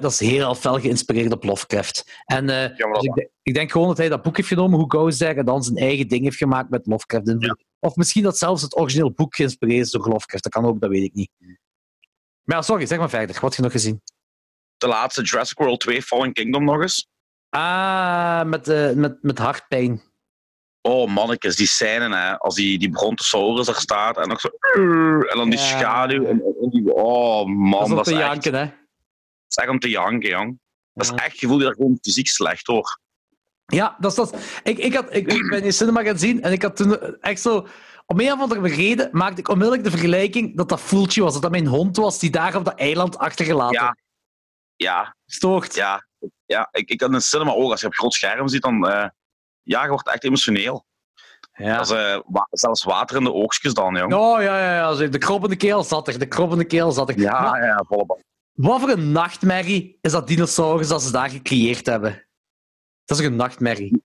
dat 0.00 0.12
is 0.12 0.20
heel 0.20 0.54
fel 0.54 0.80
geïnspireerd 0.80 1.32
op 1.32 1.44
Lovecraft. 1.44 2.22
En 2.24 2.46
Ja, 2.46 2.68
dus 2.68 3.02
ik, 3.02 3.14
denk- 3.14 3.30
ik 3.42 3.54
denk 3.54 3.70
gewoon 3.70 3.88
dat 3.88 3.96
hij 3.96 4.08
dat 4.08 4.22
boek 4.22 4.36
heeft 4.36 4.48
genomen, 4.48 4.78
Who 4.78 4.98
Goes 5.00 5.16
There, 5.16 5.34
en 5.34 5.44
dan 5.44 5.62
zijn 5.62 5.76
eigen 5.76 6.08
ding 6.08 6.22
heeft 6.24 6.36
gemaakt 6.36 6.70
met 6.70 6.86
Lovecraft. 6.86 7.26
Of 7.80 7.96
misschien 7.96 8.22
dat 8.22 8.38
zelfs 8.38 8.62
het 8.62 8.76
origineel 8.76 9.12
boek 9.12 9.34
geïnspireerd 9.36 9.84
is 9.86 9.90
door 9.90 10.08
Lovecraft. 10.08 10.42
Dat 10.42 10.52
kan 10.52 10.64
ook, 10.64 10.80
dat 10.80 10.90
weet 10.90 11.02
ik 11.04 11.14
niet. 11.14 11.30
Maar 12.42 12.56
ja, 12.56 12.62
sorry, 12.62 12.86
zeg 12.86 12.98
maar 12.98 13.08
verder. 13.10 13.34
Wat 13.34 13.42
heb 13.42 13.52
je 13.52 13.62
nog 13.62 13.72
gezien? 13.72 14.02
De 14.76 14.86
laatste 14.86 15.22
Jurassic 15.22 15.58
World 15.58 15.80
2 15.80 16.02
Fallen 16.02 16.32
Kingdom 16.32 16.64
nog 16.64 16.80
eens. 16.80 17.08
Ah, 17.48 18.42
met, 18.44 18.68
eh, 18.68 18.92
met, 18.92 19.22
met 19.22 19.38
hartpijn. 19.38 20.02
Oh, 20.80 21.10
mannetjes, 21.10 21.56
die 21.56 21.66
scène, 21.66 22.16
hè. 22.16 22.38
Als 22.38 22.54
die, 22.54 22.78
die 22.78 22.90
brontosaurus 22.90 23.68
er 23.68 23.74
staat 23.74 24.16
en 24.18 24.28
nog 24.28 24.40
zo... 24.40 24.48
En 25.22 25.36
dan 25.36 25.50
die 25.50 25.58
Ja. 25.58 25.64
schaduw. 25.64 26.24
En, 26.24 26.42
en 26.62 26.68
die, 26.70 26.92
oh, 26.94 27.46
man, 27.46 27.70
Dat 27.80 27.88
is 27.88 27.94
dat 27.94 28.04
te 28.04 28.10
is, 28.12 28.18
echt, 28.18 28.26
janken, 28.28 28.54
hè. 28.54 28.64
dat 28.64 28.74
is 29.48 29.56
echt 29.56 29.68
om 29.68 29.78
te 29.78 29.88
janken, 29.88 30.28
jong. 30.30 30.60
Dat 30.92 31.04
is 31.06 31.12
echt, 31.12 31.38
je 31.40 31.46
voelt 31.46 31.62
je 31.62 31.74
gewoon 31.74 31.98
fysiek 32.02 32.26
slecht 32.28 32.66
door. 32.66 33.00
Ja, 33.72 33.96
dat 34.00 34.10
is 34.10 34.16
dat. 34.16 34.34
Ik, 34.62 34.78
ik, 34.78 34.94
had, 34.94 35.14
ik, 35.14 35.32
ik 35.32 35.50
ben 35.50 35.62
in 35.62 35.72
cinema 35.72 36.02
gaan 36.02 36.18
zien 36.18 36.42
en 36.42 36.52
ik 36.52 36.62
had 36.62 36.76
toen 36.76 36.98
echt 37.20 37.40
zo... 37.40 37.66
Om 38.06 38.20
een 38.20 38.32
of 38.32 38.40
andere 38.40 38.68
reden 38.68 39.08
maakte 39.12 39.40
ik 39.40 39.48
onmiddellijk 39.48 39.84
de 39.84 39.90
vergelijking 39.90 40.56
dat 40.56 40.68
dat 40.68 40.80
Fultje 40.80 41.22
was. 41.22 41.32
Dat 41.32 41.42
dat 41.42 41.50
mijn 41.50 41.66
hond 41.66 41.96
was 41.96 42.18
die 42.18 42.30
daar 42.30 42.56
op 42.56 42.64
dat 42.64 42.74
eiland 42.78 43.18
achtergelaten 43.18 43.80
Ja. 43.82 43.96
Ja, 44.76 45.14
stoort. 45.26 45.74
ja. 45.74 46.06
ja 46.46 46.68
ik, 46.70 46.88
ik 46.88 47.00
had 47.00 47.08
in 47.08 47.14
een 47.14 47.20
cinema 47.22 47.50
ook, 47.52 47.70
als 47.70 47.80
je 47.80 47.86
op 47.86 47.94
groot 47.94 48.12
scherm 48.14 48.48
ziet, 48.48 48.62
dan... 48.62 48.88
eh, 48.88 49.08
ja, 49.62 49.82
je 49.82 49.88
wordt 49.88 50.08
echt 50.08 50.24
emotioneel. 50.24 50.84
Ja. 51.52 51.76
Dat 51.76 51.86
is, 51.90 51.92
eh, 51.96 52.18
wa- 52.26 52.46
zelfs 52.50 52.84
water 52.84 53.16
in 53.16 53.24
de 53.24 53.32
oogstjes 53.32 53.74
dan, 53.74 53.94
jong. 53.94 54.14
Oh, 54.14 54.42
ja, 54.42 54.58
ja, 54.60 54.74
ja. 54.74 55.08
De 55.08 55.18
kroppende 55.18 55.56
keel 55.56 55.84
zat 55.84 56.08
er. 56.08 56.18
De 56.18 56.26
kroppende 56.26 56.64
keel 56.64 56.92
zat 56.92 57.08
er. 57.08 57.18
Ja, 57.20 57.40
Maar 57.40 57.64
ja, 57.64 57.84
volle 57.88 58.06
bak. 58.06 58.20
wat 58.52 58.80
voor 58.80 58.88
een 58.90 59.12
nachtmerrie 59.12 59.98
is 60.00 60.12
dat 60.12 60.26
dinosaurus 60.28 60.88
dat 60.88 61.02
ze 61.02 61.12
daar 61.12 61.30
gecreëerd 61.30 61.86
hebben? 61.86 62.27
Dat 63.08 63.18
is 63.18 63.24
een 63.26 63.36
nachtmerrie. 63.36 64.02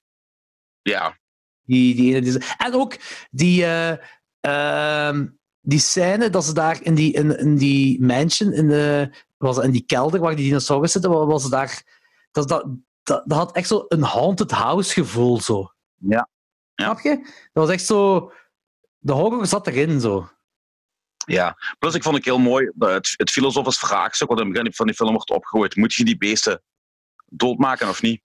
Ja, 0.81 1.17
Die, 1.65 1.95
die, 1.95 2.15
ene 2.15 2.21
die, 2.21 2.43
en 2.57 2.73
ook 2.73 2.95
die, 3.31 3.65
eh, 3.65 3.97
ehm, 4.39 5.27
die 5.61 5.80
scène 5.80 6.30
dat 6.30 6.45
ze 6.45 6.53
daar 6.53 6.81
in 6.84 6.95
die, 6.95 7.13
in, 7.13 7.38
in 7.38 7.55
die 7.57 8.01
mansion, 8.01 8.51
in, 8.53 8.67
de, 8.67 9.09
was 9.38 9.57
in 9.57 9.71
die 9.71 9.85
kelder 9.85 10.19
waar 10.19 10.35
die 10.35 10.45
dinosaurus 10.45 10.91
zitten, 10.91 11.11
wa- 11.11 11.25
was 11.25 11.49
daar. 11.49 11.84
Dat, 12.31 12.47
dat, 12.47 12.65
dat, 13.03 13.23
dat 13.27 13.38
had 13.38 13.55
echt 13.55 13.67
zo 13.67 13.85
een 13.88 14.03
haunted 14.03 14.51
house 14.51 14.93
gevoel. 14.93 15.41
Zo. 15.41 15.71
Ja. 15.95 16.30
Ja. 16.75 16.85
Snap 16.85 16.99
je? 16.99 17.15
Dat 17.53 17.63
was 17.65 17.69
echt 17.69 17.85
zo. 17.85 18.31
De 18.97 19.13
horror 19.13 19.45
zat 19.45 19.67
erin 19.67 20.01
zo. 20.01 20.30
ja. 21.25 21.57
Plus, 21.80 21.93
ik 21.95 22.03
vond 22.03 22.15
het 22.15 22.25
heel 22.25 22.39
mooi, 22.39 22.71
dat 22.75 22.89
het, 22.93 23.13
het 23.17 23.30
filosofisch 23.31 23.77
vraagstuk 23.77 24.27
wat 24.27 24.39
in 24.39 24.45
het 24.45 24.53
begin 24.53 24.73
van 24.73 24.85
die 24.85 24.95
film 24.95 25.11
wordt 25.13 25.30
opgegooid. 25.30 25.75
Moet 25.75 25.93
je 25.93 26.05
die 26.05 26.17
beesten 26.17 26.61
doodmaken 27.25 27.89
of 27.89 28.01
niet? 28.01 28.21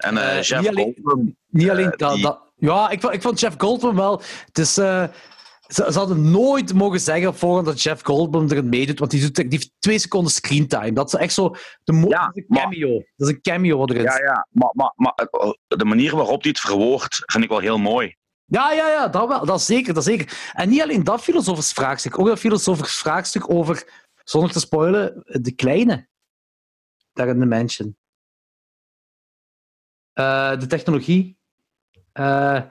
En 0.00 0.16
eh 0.16 0.36
Eh, 0.38 0.42
Jeff 0.42 0.60
niet 0.60 0.68
alleen- 0.70 0.92
Goldblum, 1.02 1.36
Niet 1.48 1.70
alleen 1.70 1.90
Eh, 1.90 1.98
dat, 1.98 2.14
die- 2.14 2.22
dat. 2.22 2.52
Ja, 2.56 2.90
ik, 2.90 3.00
vond- 3.00 3.14
ik 3.14 3.22
vond 3.22 3.40
Jeff 3.40 3.54
Goldblum 3.58 3.94
wel. 3.96 4.22
Het 4.46 4.58
is, 4.58 4.74
ze, 4.74 5.10
ze 5.68 5.98
hadden 5.98 6.30
nooit 6.30 6.74
mogen 6.74 7.00
zeggen 7.00 7.28
op 7.28 7.36
voorhand 7.38 7.66
dat 7.66 7.82
Jeff 7.82 8.04
Goldblum 8.04 8.48
erin 8.50 8.68
meedoet, 8.68 8.98
want 8.98 9.10
die, 9.10 9.20
doet, 9.20 9.34
die 9.34 9.46
heeft 9.50 9.70
twee 9.78 9.98
seconden 9.98 10.32
screentime. 10.32 10.92
Dat 10.92 11.06
is 11.14 11.20
echt 11.20 11.32
zo. 11.34 11.54
De 11.84 11.92
Ja, 11.92 12.26
dat 12.26 12.36
is 12.36 12.42
een 12.42 12.44
maar- 12.48 12.62
cameo. 12.62 12.92
Dat 13.16 13.28
is 13.28 13.34
een 13.34 13.40
cameo 13.40 13.78
wat 13.78 13.90
erin 13.90 14.02
Ja, 14.02 14.18
ja, 14.22 14.46
maar, 14.50 14.70
maar, 14.72 14.92
maar 14.96 15.12
eh, 15.14 15.50
de 15.66 15.84
manier 15.84 16.16
waarop 16.16 16.40
hij 16.42 16.50
het 16.50 16.60
verwoordt, 16.60 17.22
vind 17.26 17.44
ik 17.44 17.50
wel 17.50 17.58
heel 17.58 17.78
mooi. 17.78 18.16
Ja, 18.44 18.72
ja, 18.72 18.88
ja, 18.88 19.08
dat 19.08 19.28
wel. 19.28 19.44
Dat 19.44 19.62
zeker, 19.62 19.94
dat 19.94 20.04
zeker. 20.04 20.50
En 20.52 20.68
niet 20.68 20.82
alleen 20.82 21.04
dat 21.04 21.20
filosofisch 21.20 21.72
vraagstuk, 21.72 22.18
ook 22.18 22.26
dat 22.26 22.38
filosofisch 22.38 22.98
vraagstuk 22.98 23.50
over, 23.52 24.04
zonder 24.24 24.50
te 24.50 24.60
spoilen, 24.60 25.22
de 25.24 25.52
kleine. 25.52 26.08
Daar 27.12 27.28
in 27.28 27.38
de 27.40 27.46
mansion. 27.46 27.96
Eh, 30.20 30.58
de 30.58 30.66
technologie. 30.66 31.38
Eh, 32.12 32.62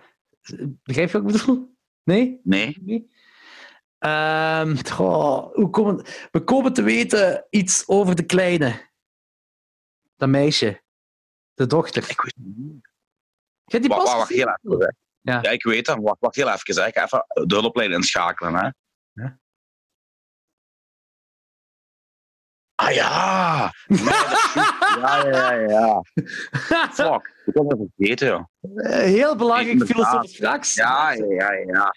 begrijp 0.84 1.10
je 1.12 1.22
wat 1.22 1.32
ik 1.34 1.38
bedoel? 1.38 1.76
Nee? 2.04 2.40
Nee? 2.44 2.78
Nee? 2.82 3.12
Ehm, 4.00 4.78
hoe 5.54 5.70
komen, 5.72 6.06
we 6.32 6.44
komen 6.44 6.74
te 6.74 6.82
weten 6.82 7.46
iets 7.50 7.88
over 7.88 8.16
de 8.16 8.24
kleine. 8.24 8.88
Dat 10.16 10.30
meisje. 10.30 10.82
De 11.54 11.68
dochter. 11.68 12.10
Ik 12.10 12.22
weet 12.22 12.34
het 12.36 12.56
niet. 12.58 12.90
Je 13.66 13.80
die 13.80 13.90
Wacht, 13.90 14.04
pas 14.04 14.14
wacht, 14.14 14.30
heel 14.30 14.58
even. 14.64 14.98
Ja. 15.22 15.40
Ja. 15.42 15.50
ik 15.50 15.64
weet 15.64 15.88
het. 15.88 16.00
Wacht, 16.02 16.20
wacht 16.20 16.36
heel 16.36 16.50
even. 16.50 16.82
hè. 16.82 16.88
Ik 16.88 16.98
ga 16.98 17.04
even 17.04 17.48
de 17.48 17.56
hulplijn 17.56 17.92
inschakelen. 17.92 18.56
Hè. 18.56 18.70
Ah 22.82 22.94
ja! 22.94 23.74
Nee, 23.88 24.04
ja, 25.02 25.28
ja, 25.28 25.52
ja. 25.52 26.04
Fuck, 26.92 27.44
ik 27.46 27.54
had 27.54 27.72
het 27.72 27.80
vergeten, 27.98 28.28
joh. 28.28 28.44
Eh, 28.76 29.00
Heel 29.00 29.36
belangrijk 29.36 29.84
filosofisch 29.86 30.36
vraagstuk. 30.36 30.86
Ja, 30.86 31.12
ja, 31.12 31.52
ja, 31.52 31.94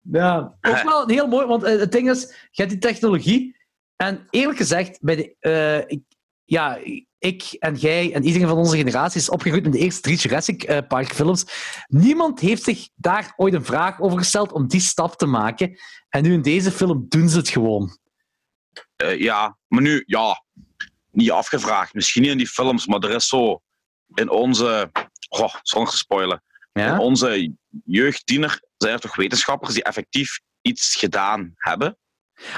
ja. 0.12 0.56
Ook 0.60 0.82
wel 0.82 1.02
een 1.02 1.10
heel 1.10 1.26
mooi, 1.26 1.46
want 1.46 1.62
eh, 1.62 1.78
het 1.78 1.92
ding 1.92 2.10
is, 2.10 2.22
je 2.50 2.62
hebt 2.62 2.70
die 2.70 2.80
technologie. 2.80 3.56
En 3.96 4.26
eerlijk 4.30 4.58
gezegd, 4.58 4.98
bij 5.00 5.16
de, 5.16 5.36
eh, 5.40 5.78
ik, 5.78 6.02
ja, 6.44 6.78
ik 7.26 7.56
en 7.58 7.74
jij 7.74 8.12
en 8.12 8.24
iedereen 8.24 8.48
van 8.48 8.56
onze 8.56 8.76
generatie 8.76 9.20
is 9.20 9.28
opgegroeid 9.28 9.64
met 9.64 9.72
de 9.72 9.78
eerste 9.78 10.00
drie 10.00 10.16
Jurassic 10.16 10.62
eh, 10.62 10.78
Park 10.88 11.14
films. 11.14 11.44
Niemand 11.86 12.40
heeft 12.40 12.62
zich 12.62 12.88
daar 12.94 13.32
ooit 13.36 13.54
een 13.54 13.64
vraag 13.64 14.00
over 14.00 14.18
gesteld 14.18 14.52
om 14.52 14.66
die 14.68 14.80
stap 14.80 15.16
te 15.16 15.26
maken. 15.26 15.78
En 16.08 16.22
nu 16.22 16.32
in 16.32 16.42
deze 16.42 16.70
film 16.70 17.06
doen 17.08 17.28
ze 17.28 17.36
het 17.36 17.48
gewoon. 17.48 17.98
Eh, 18.96 19.20
ja, 19.20 19.58
maar 19.68 19.82
nu, 19.82 20.02
ja, 20.06 20.44
niet 21.10 21.30
afgevraagd. 21.30 21.94
Misschien 21.94 22.22
niet 22.22 22.30
in 22.30 22.38
die 22.38 22.48
films, 22.48 22.86
maar 22.86 23.00
er 23.00 23.10
is 23.10 23.28
zo 23.28 23.60
in 24.14 24.30
onze, 24.30 24.90
goh, 25.28 25.54
zonder 25.62 25.90
te 25.90 25.96
spoilen, 25.98 26.42
in 26.72 26.98
onze 26.98 27.54
jeugdtiener 27.84 28.60
zijn 28.76 28.92
er 28.92 29.00
toch 29.00 29.16
wetenschappers 29.16 29.74
die 29.74 29.82
effectief 29.82 30.40
iets 30.60 30.96
gedaan 30.96 31.52
hebben. 31.54 31.98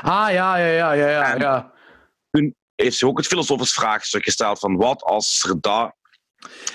Ah, 0.03 0.31
ja, 0.33 0.57
ja, 0.57 0.67
ja, 0.67 0.93
ja, 0.93 1.09
ja. 1.09 1.33
En- 1.33 1.41
ja. 1.41 1.73
Heeft 2.83 2.97
zich 2.97 3.09
ook 3.09 3.19
het 3.19 3.27
filosofisch 3.27 3.73
vraagstuk 3.73 4.25
gesteld 4.25 4.59
van 4.59 4.77
wat 4.77 5.03
als 5.03 5.43
er 5.43 5.61
dat, 5.61 5.95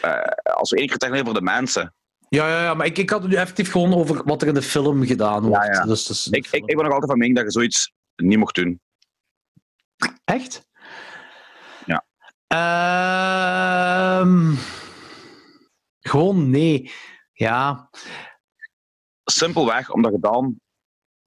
eh, 0.02 0.20
als 0.54 0.70
we 0.70 0.78
één 0.78 0.88
keer 0.88 0.98
techniek 0.98 1.26
voor 1.26 1.34
de 1.34 1.42
mensen. 1.42 1.94
Ja, 2.30 2.48
ja, 2.48 2.64
ja, 2.64 2.74
maar 2.74 2.86
ik, 2.86 2.98
ik 2.98 3.10
had 3.10 3.22
het 3.22 3.32
nu 3.32 3.38
effectief 3.38 3.72
gewoon 3.72 3.94
over 3.94 4.24
wat 4.24 4.42
er 4.42 4.48
in 4.48 4.54
de 4.54 4.62
film 4.62 5.06
gedaan 5.06 5.46
wordt. 5.46 5.66
ja. 5.66 5.86
Dus, 5.86 6.06
dus 6.06 6.28
Ik, 6.28 6.46
ik, 6.46 6.54
ik 6.66 6.76
ben 6.76 6.84
nog 6.84 6.94
altijd 6.94 7.10
van 7.12 7.18
mening 7.18 7.36
dat 7.38 7.46
je 7.46 7.52
zoiets 7.52 7.92
niet 8.16 8.38
mocht 8.38 8.56
doen. 8.56 8.82
Echt? 10.24 10.66
Ja. 11.86 12.06
Ehm, 12.48 14.54
gewoon 16.00 16.50
nee. 16.50 16.92
Ja. 17.34 17.90
Simpelweg 19.24 19.92
omdat 19.92 20.12
je 20.12 20.20
dan 20.20 20.60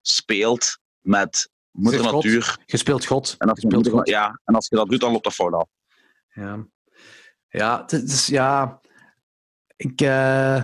speelt 0.03 0.79
met 1.01 1.51
moeder 1.77 2.01
God. 2.01 2.13
natuur. 2.13 2.59
Je 2.65 2.77
speelt 2.77 3.07
God. 3.07 3.35
En 3.39 3.49
als, 3.49 3.61
je 3.61 3.67
speelt 3.69 3.89
God. 3.89 4.09
ja, 4.09 4.41
en 4.45 4.55
als 4.55 4.67
je 4.69 4.77
dat 4.77 4.89
doet, 4.89 5.01
dan 5.01 5.13
loopt 5.13 5.25
dat 5.25 5.35
fout 5.35 5.53
af. 5.53 5.69
Ja. 6.33 6.67
Ja, 7.49 7.81
het 7.81 7.93
is... 7.93 8.27
Ja... 8.27 8.81
Ik... 9.77 10.01
eh, 10.01 10.63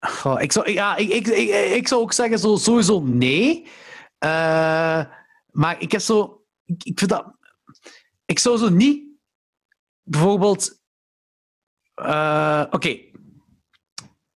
goh, 0.00 0.40
ik, 0.40 0.52
zou, 0.52 0.70
ja, 0.70 0.96
ik, 0.96 1.08
ik, 1.08 1.26
ik, 1.26 1.74
ik 1.74 1.88
zou 1.88 2.00
ook 2.00 2.12
zeggen 2.12 2.38
zo, 2.38 2.56
sowieso 2.56 3.00
nee. 3.00 3.66
Eh, 4.18 5.04
maar 5.50 5.80
ik 5.80 5.92
heb 5.92 6.00
zo... 6.00 6.44
Ik, 6.64 6.84
ik 6.84 6.98
vind 6.98 7.10
dat... 7.10 7.36
Ik 8.24 8.38
zou 8.38 8.58
zo 8.58 8.68
niet... 8.68 9.10
Bijvoorbeeld... 10.02 10.80
eh, 11.94 12.64
Oké. 12.70 13.10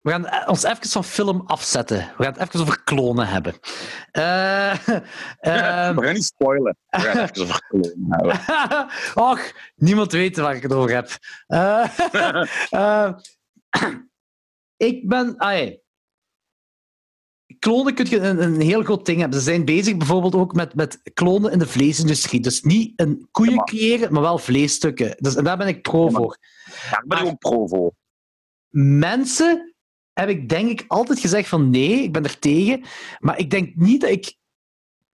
We 0.06 0.12
gaan 0.12 0.26
eh, 0.26 0.50
ons 0.50 0.64
even 0.64 0.90
van 0.90 1.04
film 1.04 1.42
afzetten. 1.46 1.98
We 2.18 2.24
gaan 2.24 2.34
het 2.34 2.42
even 2.42 2.60
over 2.60 2.84
klonen 2.84 3.28
hebben. 3.28 3.54
Eh, 4.12 4.72
ehm, 5.40 5.96
we 5.96 6.04
gaan 6.04 6.14
niet 6.14 6.24
spoilen. 6.24 6.78
We 6.90 7.00
gaan 7.00 7.18
even 7.18 7.42
over 7.42 7.66
klonen 7.68 8.06
houden. 8.10 8.40
Och, 9.32 9.52
niemand 9.76 10.12
weet 10.12 10.38
waar 10.38 10.56
ik 10.56 10.62
het 10.62 10.74
over 10.74 10.94
heb. 10.94 11.10
Eh, 11.48 12.00
eh, 12.70 13.14
ik 14.90 15.10
ben... 15.10 15.38
Ah, 15.38 15.58
ja. 15.60 15.78
Klonen 17.60 17.94
kun 17.94 18.10
je 18.10 18.20
een, 18.20 18.42
een 18.42 18.62
heel 18.62 18.84
groot 18.84 19.06
ding 19.06 19.20
hebben. 19.20 19.40
Ze 19.40 19.46
zijn 19.46 19.66
bezig 19.66 19.98
bijvoorbeeld 19.98 20.36
ook 20.36 20.54
met, 20.54 20.76
met 20.76 21.00
klonen 21.14 21.52
in 21.52 21.60
de 21.60 21.68
vleesindustrie. 21.68 22.42
Dus 22.42 22.62
niet 22.62 22.94
een 22.96 23.28
koeien 23.32 23.54
Ja, 23.54 23.64
creëren, 23.64 24.14
maar 24.14 24.22
wel 24.22 24.38
vleesstukken. 24.38 25.16
Dus, 25.18 25.36
en 25.36 25.44
daar 25.44 25.58
ben 25.58 25.68
ik 25.68 25.82
pro 25.82 26.06
Ja, 26.06 26.12
voor. 26.12 26.38
Daar 26.92 27.04
ben 27.08 27.18
ik 27.18 27.26
ook 27.26 27.38
pro 27.38 27.68
voor. 27.68 27.94
Mensen 28.70 29.75
heb 30.16 30.30
ik 30.30 30.50
denk 30.50 30.70
ik 30.70 30.84
altijd 30.88 31.20
gezegd 31.20 31.50
van 31.50 31.70
nee, 31.70 32.04
ik 32.04 32.12
ben 32.14 32.24
er 32.24 32.40
tegen. 32.40 32.84
Maar 33.20 33.38
ik 33.40 33.50
denk 33.50 33.76
niet 33.76 34.02
dat 34.02 34.10
ik 34.10 34.36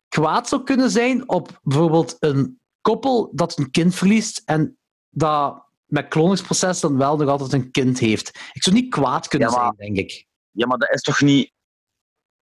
kwaad 0.07 0.47
zou 0.47 0.63
kunnen 0.63 0.89
zijn 0.91 1.30
op 1.30 1.59
bijvoorbeeld 1.63 2.15
een 2.19 2.59
koppel 2.81 3.30
dat 3.33 3.57
een 3.59 3.71
kind 3.71 3.95
verliest 3.95 4.41
en 4.45 4.77
dat 5.09 5.63
met 5.85 6.07
kloningsproces 6.07 6.80
dan 6.80 6.97
wel 6.97 7.17
nog 7.17 7.30
altijd 7.30 7.53
een 7.53 7.71
kind 7.71 7.99
heeft. 7.99 8.39
Ik 8.53 8.63
zou 8.63 8.75
niet 8.75 8.89
kwaad 8.89 9.27
kunnen 9.27 9.49
Ja, 9.49 9.55
maar- 9.55 9.73
zijn, 9.77 9.93
denk 9.93 10.09
ik. 10.09 10.25
Ja, 10.51 10.67
maar 10.67 10.77
dat 10.77 10.89
is 10.93 11.01
toch 11.01 11.21
niet... 11.21 11.51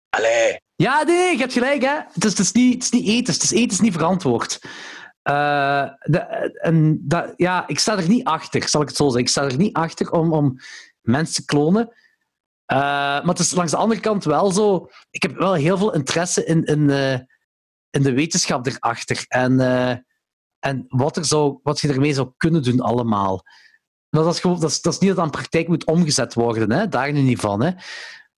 Allee, 0.09 0.61
Ja, 0.75 1.03
nee, 1.03 1.31
je 1.31 1.37
hebt 1.37 1.53
gelijk, 1.53 1.81
hè. 1.81 1.95
Het 2.13 2.23
is, 2.25 2.29
het 2.29 2.39
is, 2.39 2.51
niet, 2.51 2.73
het 2.73 2.83
is 2.83 2.89
niet 2.89 3.07
ethisch. 3.07 3.33
Het 3.33 3.43
is 3.43 3.51
ethisch 3.51 3.79
niet 3.79 3.93
verantwoord. 3.93 4.59
Eh, 5.21 5.87
de, 5.99 6.19
en 6.61 6.99
dat, 7.07 7.33
ja, 7.35 7.67
ik 7.67 7.79
sta 7.79 7.97
er 7.97 8.07
niet 8.07 8.23
achter, 8.23 8.67
zal 8.69 8.81
ik 8.81 8.87
het 8.87 8.97
zo 8.97 9.03
zeggen. 9.03 9.21
Ik 9.21 9.29
sta 9.29 9.43
er 9.43 9.57
niet 9.57 9.73
achter 9.75 10.11
om, 10.11 10.33
om 10.33 10.57
mensen 11.01 11.35
te 11.35 11.45
klonen. 11.45 11.93
Eh, 12.65 12.77
maar 12.77 13.23
het 13.25 13.39
is 13.39 13.53
langs 13.53 13.71
de 13.71 13.77
andere 13.77 13.99
kant 14.01 14.23
wel 14.23 14.51
zo... 14.51 14.89
Ik 15.09 15.21
heb 15.21 15.35
wel 15.37 15.53
heel 15.53 15.77
veel 15.77 15.93
interesse 15.93 16.45
in, 16.45 16.63
in, 16.63 16.89
eh, 16.89 17.13
in 17.89 18.01
de 18.01 18.13
wetenschap 18.13 18.65
erachter. 18.67 19.25
En, 19.27 19.59
eh, 19.59 19.97
en 20.59 20.85
wat, 20.87 21.17
er 21.17 21.25
zou, 21.25 21.59
wat 21.63 21.79
je 21.79 21.87
ermee 21.93 22.13
zou 22.13 22.31
kunnen 22.37 22.63
doen 22.63 22.79
allemaal. 22.79 23.41
Maar 24.09 24.23
dat, 24.23 24.33
is 24.33 24.39
gewoon, 24.39 24.59
dat, 24.59 24.69
is, 24.69 24.81
dat 24.81 24.93
is 24.93 24.99
niet 24.99 25.09
dat 25.09 25.19
aan 25.19 25.29
praktijk 25.29 25.67
moet 25.67 25.85
omgezet 25.85 26.33
worden. 26.33 26.71
Hè? 26.71 26.87
Daar 26.87 27.11
nu 27.11 27.21
niet 27.21 27.39
van. 27.39 27.61
Hè? 27.61 27.71
Maar 27.71 27.81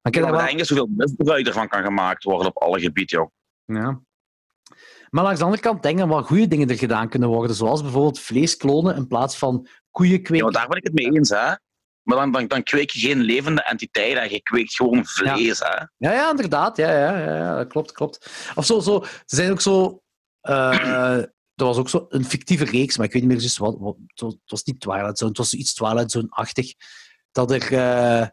ik 0.01 0.15
Ik 0.15 0.21
daar 0.21 0.31
wel- 0.31 0.45
denk 0.45 0.57
dat 0.57 0.67
zoveel 0.67 0.89
misbruik 0.95 1.47
ervan 1.47 1.67
kan 1.67 1.83
gemaakt 1.83 2.23
worden 2.23 2.47
op 2.47 2.57
alle 2.61 2.79
gebieden, 2.79 3.17
joh. 3.19 3.29
Ja. 3.79 4.01
Maar 5.09 5.23
langs 5.23 5.39
de 5.39 5.45
andere 5.45 5.63
kant 5.63 5.83
denk 5.83 5.95
ik 5.95 5.99
dat 6.01 6.09
wel 6.09 6.23
goede 6.23 6.47
dingen 6.47 6.69
er 6.69 6.77
gedaan 6.77 7.09
kunnen 7.09 7.29
worden. 7.29 7.55
Zoals 7.55 7.81
bijvoorbeeld 7.81 8.19
vlees 8.19 8.57
klonen 8.57 8.95
in 8.95 9.07
plaats 9.07 9.37
van 9.37 9.67
koeien 9.91 10.13
Ja, 10.17 10.21
kweken. 10.21 10.43
maar 10.43 10.53
daar 10.53 10.67
ben 10.67 10.77
ik 10.77 10.83
het 10.83 10.93
mee 10.93 11.11
eens, 11.11 11.29
hè. 11.29 11.53
Maar 12.05 12.17
dan, 12.17 12.31
dan, 12.31 12.47
dan 12.47 12.63
kweek 12.63 12.89
je 12.89 12.99
geen 12.99 13.19
levende 13.21 13.63
entiteit 13.63 14.17
en 14.17 14.31
je 14.31 14.41
kweekt 14.41 14.75
gewoon 14.75 15.05
vlees, 15.05 15.59
hè. 15.59 15.75
Ja, 15.97 16.11
ja, 16.13 16.29
inderdaad. 16.29 16.77
Ja, 16.77 16.91
ja, 16.91 17.17
ja, 17.19 17.35
ja, 17.35 17.55
dat 17.55 17.67
klopt, 17.67 17.91
klopt. 17.91 18.29
Of 18.55 18.65
zo, 18.65 18.79
zo, 18.79 19.01
er 19.01 19.23
zijn 19.25 19.51
ook 19.51 19.61
zo... 19.61 20.01
eh, 20.41 21.17
er 21.55 21.65
was 21.65 21.77
ook 21.77 21.89
zo 21.89 22.05
een 22.09 22.25
fictieve 22.25 22.65
reeks, 22.65 22.97
maar 22.97 23.05
ik 23.05 23.11
weet 23.11 23.21
niet 23.21 23.31
meer 23.31 23.39
precies 23.39 23.57
wat. 23.57 23.75
wat 23.79 23.95
het, 24.13 24.37
was, 24.45 24.63
niet 24.63 24.79
Twilight 24.79 25.17
Zone, 25.17 25.29
het 25.29 25.39
was 25.39 25.53
iets 25.53 25.73
Twilight 25.73 26.11
Zone-achtig. 26.11 26.73
Dat 27.31 27.51
er... 27.51 27.73
eh, 27.73 28.27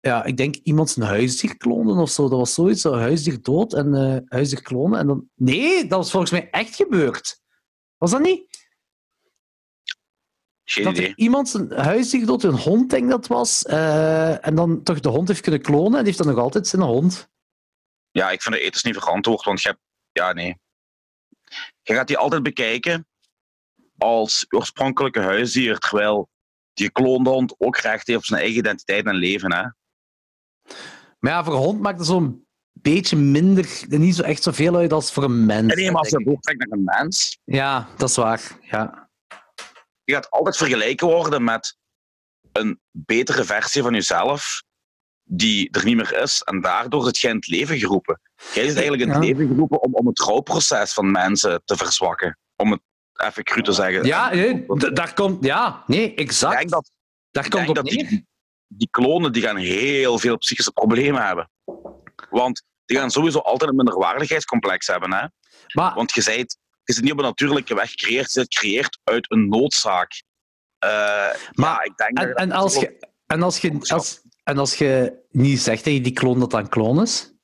ja, 0.00 0.24
ik 0.24 0.36
denk 0.36 0.54
iemand 0.54 0.90
zijn 0.90 1.06
huisdier 1.08 1.56
klonen 1.56 1.96
of 1.96 2.10
zo. 2.10 2.28
Dat 2.28 2.38
was 2.38 2.54
zoiets, 2.54 2.80
zo 2.80 2.94
huisdier 2.94 3.42
dood 3.42 3.74
en 3.74 3.94
eh 3.94 4.16
huisdier 4.28 4.62
klonen. 4.62 4.98
En 4.98 5.06
dan... 5.06 5.28
Nee, 5.34 5.86
dat 5.86 5.98
was 5.98 6.10
volgens 6.10 6.32
mij 6.32 6.50
echt 6.50 6.74
gebeurd. 6.74 7.40
Was 7.96 8.10
dat 8.10 8.20
niet? 8.20 8.55
Geen 10.68 10.84
dat 10.84 10.96
idee. 10.96 11.12
iemand 11.16 11.48
zijn 11.48 11.72
huisdier 11.72 12.26
dood, 12.26 12.42
een 12.42 12.58
hond 12.58 12.90
denk 12.90 13.10
dat 13.10 13.26
was, 13.26 13.64
eh, 13.64 14.46
en 14.46 14.54
dan 14.54 14.82
toch 14.82 15.00
de 15.00 15.08
hond 15.08 15.28
heeft 15.28 15.40
kunnen 15.40 15.60
klonen 15.60 15.92
en 15.92 16.04
die 16.04 16.04
heeft 16.04 16.18
dan 16.18 16.26
nog 16.26 16.38
altijd 16.38 16.66
zijn 16.66 16.82
hond. 16.82 17.28
Ja, 18.10 18.30
ik 18.30 18.42
vind 18.42 18.54
het 18.54 18.64
ethisch 18.64 18.82
niet 18.82 18.96
verantwoord, 18.96 19.44
want 19.44 19.62
je 19.62 19.68
hebt... 19.68 19.80
Ja, 20.12 20.32
nee. 20.32 20.58
Je 21.82 21.94
gaat 21.94 22.06
die 22.06 22.18
altijd 22.18 22.42
bekijken 22.42 23.06
als 23.98 24.46
oorspronkelijke 24.48 25.20
huisdier, 25.20 25.78
terwijl 25.78 26.28
die 26.72 26.86
gekloonde 26.86 27.30
hond 27.30 27.54
ook 27.58 27.76
recht 27.76 28.06
heeft 28.06 28.18
op 28.18 28.24
zijn 28.24 28.40
eigen 28.40 28.58
identiteit 28.58 29.06
en 29.06 29.14
leven, 29.14 29.52
hè. 29.52 29.62
Maar 31.18 31.32
ja, 31.32 31.44
voor 31.44 31.54
een 31.54 31.60
hond 31.60 31.80
maakt 31.80 31.98
het 31.98 32.06
zo'n 32.06 32.46
beetje 32.72 33.16
minder, 33.16 33.84
niet 33.88 34.14
zo 34.14 34.22
echt 34.22 34.42
zoveel 34.42 34.76
uit 34.76 34.92
als 34.92 35.12
voor 35.12 35.24
een 35.24 35.46
mens. 35.46 35.72
En 35.72 35.78
nee, 35.78 35.90
maar 35.90 36.00
als 36.00 36.10
je 36.10 36.24
doortrekt 36.24 36.58
naar 36.58 36.78
een 36.78 36.84
mens, 36.84 37.38
Ja, 37.44 37.88
dat 37.96 38.08
is 38.08 38.16
waar. 38.16 38.58
Ja. 38.60 39.05
Je 40.06 40.14
gaat 40.14 40.30
altijd 40.30 40.56
vergeleken 40.56 41.06
worden 41.06 41.44
met 41.44 41.76
een 42.52 42.80
betere 42.90 43.44
versie 43.44 43.82
van 43.82 43.92
jezelf 43.92 44.62
die 45.22 45.70
er 45.70 45.84
niet 45.84 45.96
meer 45.96 46.20
is. 46.22 46.42
En 46.42 46.60
daardoor 46.60 47.04
zit 47.04 47.18
jij 47.18 47.30
in 47.30 47.36
het 47.36 47.46
leven 47.46 47.78
geroepen. 47.78 48.20
Jij 48.54 48.64
is 48.64 48.72
eigenlijk 48.74 49.02
in 49.02 49.08
het 49.08 49.16
Ja. 49.22 49.28
leven 49.28 49.46
geroepen 49.48 49.82
om, 49.82 49.94
om 49.94 50.06
het 50.06 50.18
rouwproces 50.20 50.92
van 50.92 51.10
mensen 51.10 51.62
te 51.64 51.76
verzwakken. 51.76 52.38
Om 52.56 52.70
het 52.70 52.80
even 53.16 53.44
cru 53.44 53.62
te 53.62 53.72
zeggen. 53.72 54.04
Ja, 54.04 54.32
nee, 54.34 54.66
daar 54.92 55.14
komt... 55.14 55.44
Ja, 55.44 55.82
nee, 55.86 56.10
ik 56.10 56.18
exact. 56.18 56.58
denk 56.58 56.70
dat, 56.70 56.90
daar 57.30 57.44
ik 57.44 57.50
komt 57.50 57.68
op 57.68 57.74
dat 57.74 57.84
die, 57.84 58.26
die 58.66 58.88
klonen 58.90 59.32
die 59.32 59.42
gaan 59.42 59.56
heel 59.56 60.18
veel 60.18 60.36
psychische 60.38 60.72
problemen 60.72 61.26
hebben. 61.26 61.50
Want 62.30 62.62
die 62.84 62.96
gaan 62.98 63.10
sowieso 63.10 63.38
altijd 63.38 63.70
een 63.70 63.76
minderwaardigheidscomplex 63.76 64.86
hebben. 64.86 65.12
Hè? 65.12 65.26
Maar, 65.74 65.94
Want 65.94 66.12
je, 66.12 66.20
zijt, 66.20 66.58
je 66.86 66.92
zit 66.92 67.02
niet 67.02 67.12
op 67.12 67.18
een 67.18 67.24
natuurlijke 67.24 67.74
weg 67.74 67.90
gecreëerd, 67.90 68.32
je 68.32 68.40
zit 68.40 68.54
gecreëerd 68.54 68.98
uit 69.04 69.30
een 69.30 69.48
noodzaak. 69.48 70.22
Eh, 70.78 70.88
Maar- 71.52 71.70
ja, 71.74 71.82
ik 71.82 71.96
denk 71.96 72.18
en, 72.18 72.28
dat- 72.28 72.36
en, 72.38 72.52
als 72.52 72.74
je, 72.74 73.08
en, 73.26 73.42
als 73.42 73.58
je, 73.60 73.78
als, 73.80 74.20
en 74.44 74.58
als 74.58 74.74
je 74.74 75.18
niet 75.30 75.60
zegt 75.60 75.84
dat 75.84 75.92
je 75.92 76.00
die 76.00 76.12
kloon 76.12 76.38
dat 76.40 76.50
dan 76.50 76.68
kloon 76.68 77.02
is? 77.02 77.34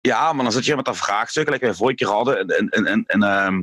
Ja, 0.00 0.32
maar 0.32 0.42
dan 0.44 0.52
zit 0.52 0.64
je 0.64 0.76
met 0.76 0.84
dat 0.84 0.96
vraagstuk, 0.96 1.48
like 1.48 1.64
wij 1.64 1.74
vorige 1.74 1.96
keer 1.96 2.08
hadden 2.08 2.38
in, 2.38 2.48
in, 2.48 2.68
in, 2.70 2.86
in, 2.86 3.04
in, 3.06 3.22
ehm, 3.22 3.62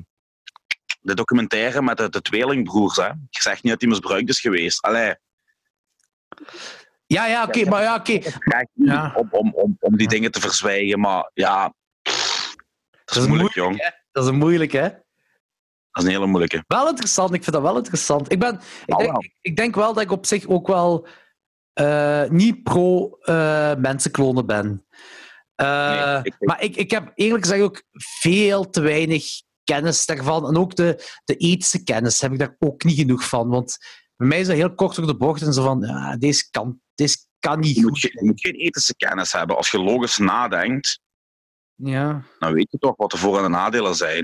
de 1.01 1.14
documentaire 1.14 1.81
met 1.81 1.97
de, 1.97 2.09
de 2.09 2.22
tweelingbroers. 2.22 2.95
Hè. 2.95 3.06
Je 3.07 3.41
zegt 3.41 3.64
niet 3.64 3.72
dat 3.72 3.80
die 3.80 3.89
misbruikt 3.89 4.30
is 4.30 4.39
geweest. 4.39 4.81
Allee, 4.81 5.15
Ja, 7.06 7.25
ja, 7.25 7.43
oké, 7.43 7.65
maar 7.69 7.81
ja, 7.81 7.95
oké. 7.95 8.19
Ja. 8.73 9.14
om, 9.15 9.27
om, 9.31 9.53
om, 9.53 9.77
om 9.80 9.97
die 9.97 10.07
dingen 10.07 10.31
te 10.31 10.39
verzwijgen, 10.39 10.99
maar 10.99 11.31
ja, 11.33 11.73
dat 13.08 13.16
is, 13.18 13.22
is 13.24 13.27
moeilijk, 13.27 13.53
jong. 13.53 13.94
Dat 14.11 14.24
is 14.24 14.30
een 14.30 14.38
moeilijk, 14.38 14.72
hè? 14.72 14.82
Dat 14.82 14.95
is 15.92 16.03
een 16.03 16.10
hele 16.10 16.26
moeilijke. 16.27 16.64
Wel 16.68 16.88
interessant, 16.90 17.34
ik 17.34 17.44
vind 17.44 17.56
dat 17.56 17.66
wel 17.66 17.77
interessant. 17.77 18.32
Ik, 18.32 18.40
ben, 18.40 18.53
ik, 18.53 18.61
Nou, 18.88 19.02
denk, 19.03 19.11
wel. 19.11 19.24
ik, 19.42 19.56
denk 19.56 19.76
wel 19.76 19.94
dat 19.94 20.03
ik 20.03 20.11
op 20.11 20.26
zich 20.26 20.48
ook 20.48 20.68
wel 20.68 21.08
eh, 21.74 22.24
niet 22.30 22.64
pro 22.64 23.18
eh 23.22 23.76
mensenklonen 23.76 24.45
ben. 24.45 24.86
Eh, 25.56 26.11
Nee, 26.14 26.19
ik- 26.24 26.36
maar 26.40 26.61
ik, 26.61 26.76
ik 26.76 26.92
heb 26.92 27.11
eerlijk 27.16 27.44
gezegd 27.45 27.61
ook 27.64 27.84
veel 28.22 28.69
te 28.69 28.82
weinig 28.82 29.26
kennis 29.64 30.06
daarvan. 30.06 30.48
En 30.48 30.58
ook 30.58 30.76
de, 30.76 31.19
de 31.24 31.36
ethische 31.36 31.84
kennis 31.84 32.22
heb 32.22 32.32
ik 32.32 32.40
daar 32.40 32.56
ook 32.60 32.84
niet 32.84 32.98
genoeg 33.00 33.27
van. 33.27 33.50
Want 33.50 33.77
bij 34.16 34.27
mij 34.27 34.40
is 34.40 34.48
dat 34.48 34.56
heel 34.56 34.74
kort 34.76 34.95
door 34.95 35.06
de 35.08 35.18
bocht 35.18 35.42
en 35.42 35.53
zo 35.53 35.64
van, 35.64 35.82
ja, 35.82 36.18
deze 36.18 36.50
kan, 36.52 36.82
deze 36.95 37.18
kan 37.40 37.60
niet 37.60 37.76
Je 37.76 37.82
moet, 37.82 37.90
goed. 37.90 38.00
geen- 38.00 38.11
je 38.14 38.26
moet 38.26 38.42
geen 38.42 38.56
ethische 38.56 38.95
kennis 38.95 39.32
hebben. 39.32 39.58
Als 39.58 39.72
je 39.72 39.80
logisch 39.80 40.18
nadenkt, 40.18 41.00
Ja. 41.77 42.22
dan 42.39 42.53
weet 42.53 42.72
je 42.72 42.77
toch 42.77 42.93
wat 42.95 43.11
de 43.11 43.17
voor- 43.17 43.38
en 43.38 43.43
de 43.43 43.49
nadelen 43.49 43.95
zijn. 43.95 44.19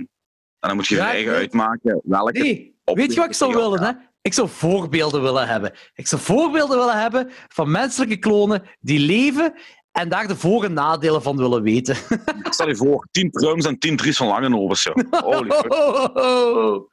En 0.60 0.70
dan 0.70 0.76
moet 0.76 0.88
je 0.88 0.96
je 0.96 1.02
eigen 1.02 1.34
uitmaken 1.34 2.02
welke 2.04 2.40
Nee, 2.40 2.76
weet 2.84 3.14
je 3.14 3.20
wat 3.20 3.30
ik 3.30 3.36
zou 3.36 3.54
willen? 3.54 3.82
Hè? 3.84 3.92
Ik 4.22 4.34
zou 4.34 4.50
voorbeelden 4.50 5.22
willen 5.22 5.48
hebben. 5.48 5.72
Ik 5.94 6.08
zou 6.08 6.22
voorbeelden 6.22 6.78
willen 6.78 7.02
hebben 7.02 7.30
van 7.48 7.72
menselijke 7.72 8.18
klonen 8.18 8.64
die 8.80 9.00
leven 9.00 9.54
en 9.92 10.10
daar 10.10 10.28
de 10.28 10.36
voor- 10.36 10.64
en 10.64 10.74
nadelen 10.74 11.22
van 11.22 11.38
willen 11.38 11.62
weten. 11.64 11.96
Stel 12.50 12.68
je 12.68 12.76
voor, 12.76 13.08
10 13.12 13.30
prums 13.30 13.66
en 13.66 13.80
10 13.80 13.96
Dries 13.98 14.18
van 14.18 14.28
Langenobers. 14.28 14.88
Holy 15.10 15.52
fuck. 15.52 15.74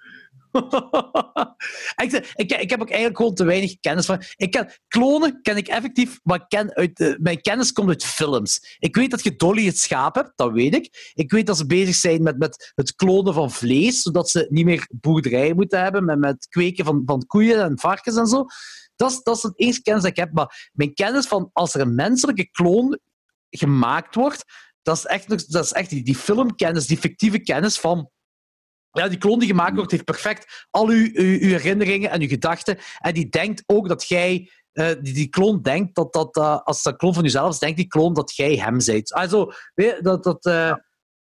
ik, 2.03 2.33
ik, 2.35 2.53
ik 2.53 2.70
heb 2.70 2.81
ook 2.81 2.91
eigenlijk 2.91 3.17
gewoon 3.17 3.35
te 3.35 3.45
weinig 3.45 3.81
kennis 3.81 4.07
van. 4.07 4.23
Ik 4.37 4.51
ken, 4.51 4.73
klonen 4.89 5.43
ken 5.43 5.57
ik 5.57 5.69
effectief, 5.69 6.20
maar 6.23 6.45
uit, 6.49 7.01
eh, 7.01 7.15
mijn 7.19 7.41
kennis 7.41 7.73
komt 7.73 7.89
uit 7.89 8.05
films. 8.05 8.77
Ik 8.79 8.97
weet 8.97 9.11
dat 9.11 9.23
je 9.23 9.37
Dolly 9.37 9.67
het 9.67 9.79
schaap 9.79 10.15
hebt, 10.15 10.33
dat 10.37 10.53
weet 10.53 10.75
ik. 10.75 11.12
Ik 11.15 11.31
weet 11.31 11.47
dat 11.47 11.57
ze 11.57 11.67
bezig 11.67 11.95
zijn 11.95 12.23
met, 12.23 12.39
met 12.39 12.73
het 12.75 12.95
klonen 12.95 13.35
van 13.35 13.51
vlees, 13.51 14.03
zodat 14.03 14.31
ze 14.31 14.47
niet 14.49 14.65
meer 14.65 14.89
boerderijen 14.93 15.57
moeten 15.57 15.83
hebben 15.83 16.05
met, 16.05 16.19
met 16.19 16.49
kweken 16.49 16.85
van, 16.85 17.03
van 17.07 17.27
koeien 17.27 17.62
en 17.62 17.79
varkens 17.79 18.17
en 18.17 18.27
zo. 18.27 18.45
Dat 18.97 19.11
is, 19.11 19.23
dat 19.23 19.37
is 19.37 19.43
het 19.43 19.59
enige 19.59 19.83
kennis 19.83 20.03
dat 20.03 20.11
ik 20.11 20.19
heb. 20.19 20.33
Maar 20.33 20.70
mijn 20.73 20.95
kennis 20.95 21.27
van 21.27 21.51
als 21.53 21.75
er 21.75 21.81
een 21.81 21.95
menselijke 21.95 22.51
kloon 22.51 22.99
gemaakt 23.51 24.15
wordt, 24.15 24.45
dat 24.83 24.97
is 24.97 25.07
echt, 25.07 25.53
dat 25.53 25.65
is 25.65 25.73
echt 25.73 25.91
die 25.91 26.17
filmkennis, 26.17 26.87
die 26.87 26.97
fictieve 26.97 27.39
kennis 27.39 27.79
van. 27.79 28.11
Ja, 28.93 29.09
die 29.09 29.19
kloon 29.19 29.39
die 29.39 29.49
gemaakt 29.49 29.77
wordt, 29.77 29.91
heeft 29.91 30.05
perfect 30.05 30.67
al 30.70 30.89
uw, 30.89 31.09
uw, 31.12 31.39
uw 31.41 31.49
herinneringen 31.49 32.10
en 32.10 32.20
uw 32.20 32.28
gedachten. 32.28 32.78
En 32.99 33.15
die 33.15 33.28
denkt 33.28 33.62
ook 33.67 33.89
dat 33.89 34.09
jij. 34.09 34.51
eh, 34.73 34.86
die, 35.01 35.15
die 35.15 35.28
kloon 35.28 35.62
denkt 35.62 35.94
dat, 35.94 36.12
dat 36.12 36.36
als 36.65 36.83
dat 36.83 36.97
kloon 36.97 37.15
van 37.15 37.23
jezelf 37.23 37.52
is, 37.52 37.59
denkt 37.59 37.77
die 37.77 37.86
kloon 37.86 38.15
dat 38.15 38.36
jij 38.36 38.55
hem 38.57 38.78
bent. 38.86 39.12
Also, 39.12 39.52
weet 39.75 39.97
je, 39.97 40.02
dat, 40.02 40.25
dat, 40.25 40.44
eh, 40.44 40.52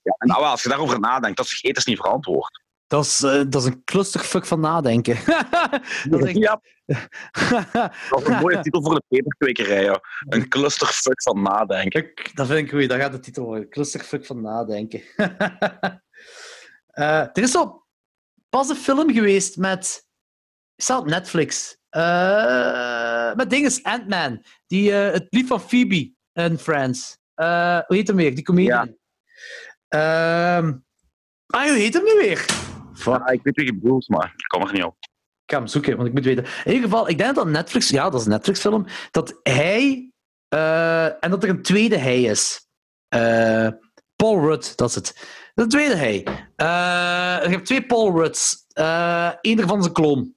Ja, 0.01 0.15
en 0.17 0.27
nou, 0.27 0.43
als 0.43 0.63
je 0.63 0.69
daarover 0.69 0.99
nadenkt, 0.99 1.37
dat 1.37 1.45
is 1.45 1.59
ethisch 1.63 1.85
niet 1.85 1.97
verantwoord. 1.97 2.63
dat, 2.87 3.05
is, 3.05 3.23
eh, 3.23 3.41
dat 3.49 3.61
is 3.61 3.65
een 3.67 3.83
clusterfuck 3.83 4.45
van 4.45 4.59
nadenken. 4.59 5.17
dat 6.09 6.19
is 6.19 6.25
echt- 6.25 6.37
Ja, 6.37 6.61
dat 8.09 8.21
is 8.21 8.27
een 8.27 8.37
mooie 8.39 8.59
titel 8.59 8.81
voor 8.83 8.93
de 8.95 9.03
peperkwekerij. 9.07 9.83
joh. 9.85 9.97
Een 10.29 10.47
clusterfuck 10.47 11.21
van 11.21 11.41
nadenken. 11.41 12.11
Dat 12.33 12.47
vind 12.47 12.59
ik 12.59 12.69
goed, 12.79 12.89
dat 12.89 12.99
gaat 12.99 13.11
de 13.11 13.19
titel 13.19 13.43
worden. 13.45 13.69
Clusterfuck 13.69 14.25
van 14.25 14.41
nadenken. 14.41 15.01
Eh, 16.95 17.19
er 17.19 17.43
is 17.43 17.51
zo 17.51 17.85
pas 18.49 18.69
een 18.69 18.75
film 18.75 19.13
geweest 19.13 19.57
met. 19.57 20.07
Staat 20.75 20.99
op 20.99 21.07
Netflix. 21.07 21.77
Eh, 21.89 23.33
met 23.33 23.49
dinges 23.49 23.83
Ant-Man. 23.83 24.43
Die, 24.67 24.91
eh, 24.91 25.13
het 25.13 25.27
lied 25.29 25.47
van 25.47 25.61
Phoebe 25.61 26.13
in 26.33 26.57
Friends. 26.57 27.17
Eh, 27.33 27.79
hoe 27.87 27.95
heet 27.95 28.07
hem 28.07 28.15
weer? 28.15 28.35
Die 28.35 28.43
comedian. 28.43 28.97
Ehm, 29.87 30.73
ah, 31.47 31.63
hoe 31.63 31.77
heet 31.77 31.93
hem 31.93 32.03
nu 32.03 32.13
weer? 32.17 32.37
Fuck. 32.93 33.17
Ja, 33.17 33.27
ik 33.27 33.43
weet 33.43 33.55
wie 33.55 33.65
je 33.65 33.75
bedoelt, 33.75 34.07
maar 34.09 34.33
ik 34.37 34.47
kom 34.47 34.61
er 34.61 34.73
niet 34.73 34.83
op. 34.83 34.95
Ik 35.45 35.51
ga 35.51 35.57
hem 35.57 35.67
zoeken, 35.67 35.95
want 35.95 36.07
ik 36.07 36.13
moet 36.13 36.25
weten. 36.25 36.43
In 36.43 36.73
ieder 36.73 36.89
geval, 36.89 37.09
ik 37.09 37.17
denk 37.17 37.35
dat 37.35 37.47
Netflix, 37.47 37.89
ja, 37.89 38.09
dat 38.09 38.19
is 38.19 38.25
een 38.25 38.31
Netflix-film, 38.31 38.85
dat 39.11 39.39
hij 39.43 40.09
eh, 40.55 41.23
en 41.23 41.29
dat 41.29 41.43
er 41.43 41.49
een 41.49 41.61
tweede 41.61 41.97
hij 41.97 42.21
is. 42.21 42.67
Eh, 43.07 43.67
Paul 44.15 44.39
Rudd, 44.39 44.77
dat 44.77 44.89
is 44.89 44.95
het. 44.95 45.27
De 45.55 45.67
tweede 45.67 45.95
hij. 45.95 46.23
Eh, 46.55 47.43
je 47.43 47.49
hebt 47.49 47.65
twee 47.65 47.85
Paul 47.85 48.17
Rudds. 48.17 48.65
Eh 48.73 49.31
Eén 49.41 49.55
daarvan 49.57 49.79
is 49.79 49.85
een 49.85 49.93
kloon. 49.93 50.33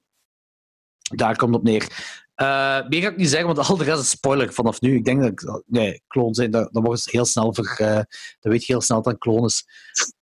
Daar 1.15 1.35
komt 1.35 1.51
het 1.51 1.59
op 1.59 1.67
neer. 1.67 2.17
Uh, 2.41 2.87
meer 2.87 3.01
ga 3.01 3.09
ik 3.09 3.17
niet 3.17 3.29
zeggen, 3.29 3.55
want 3.55 3.67
al 3.67 3.77
de 3.77 3.83
rest 3.83 4.01
is 4.01 4.09
spoiler 4.09 4.53
vanaf 4.53 4.81
nu. 4.81 4.95
Ik 4.95 5.05
denk 5.05 5.21
dat 5.21 5.29
ik... 5.31 5.61
Nee, 5.65 6.01
kloon 6.07 6.33
zijn, 6.33 6.51
dat, 6.51 6.73
dat 6.73 6.83
wordt 6.83 7.11
heel 7.11 7.25
snel 7.25 7.53
ver... 7.53 7.77
Uh, 7.81 7.95
dat 7.95 8.05
weet 8.39 8.65
je 8.65 8.71
heel 8.73 8.81
snel 8.81 9.01
dat 9.01 9.13
een 9.13 9.19
kloon 9.19 9.45
is. 9.45 9.65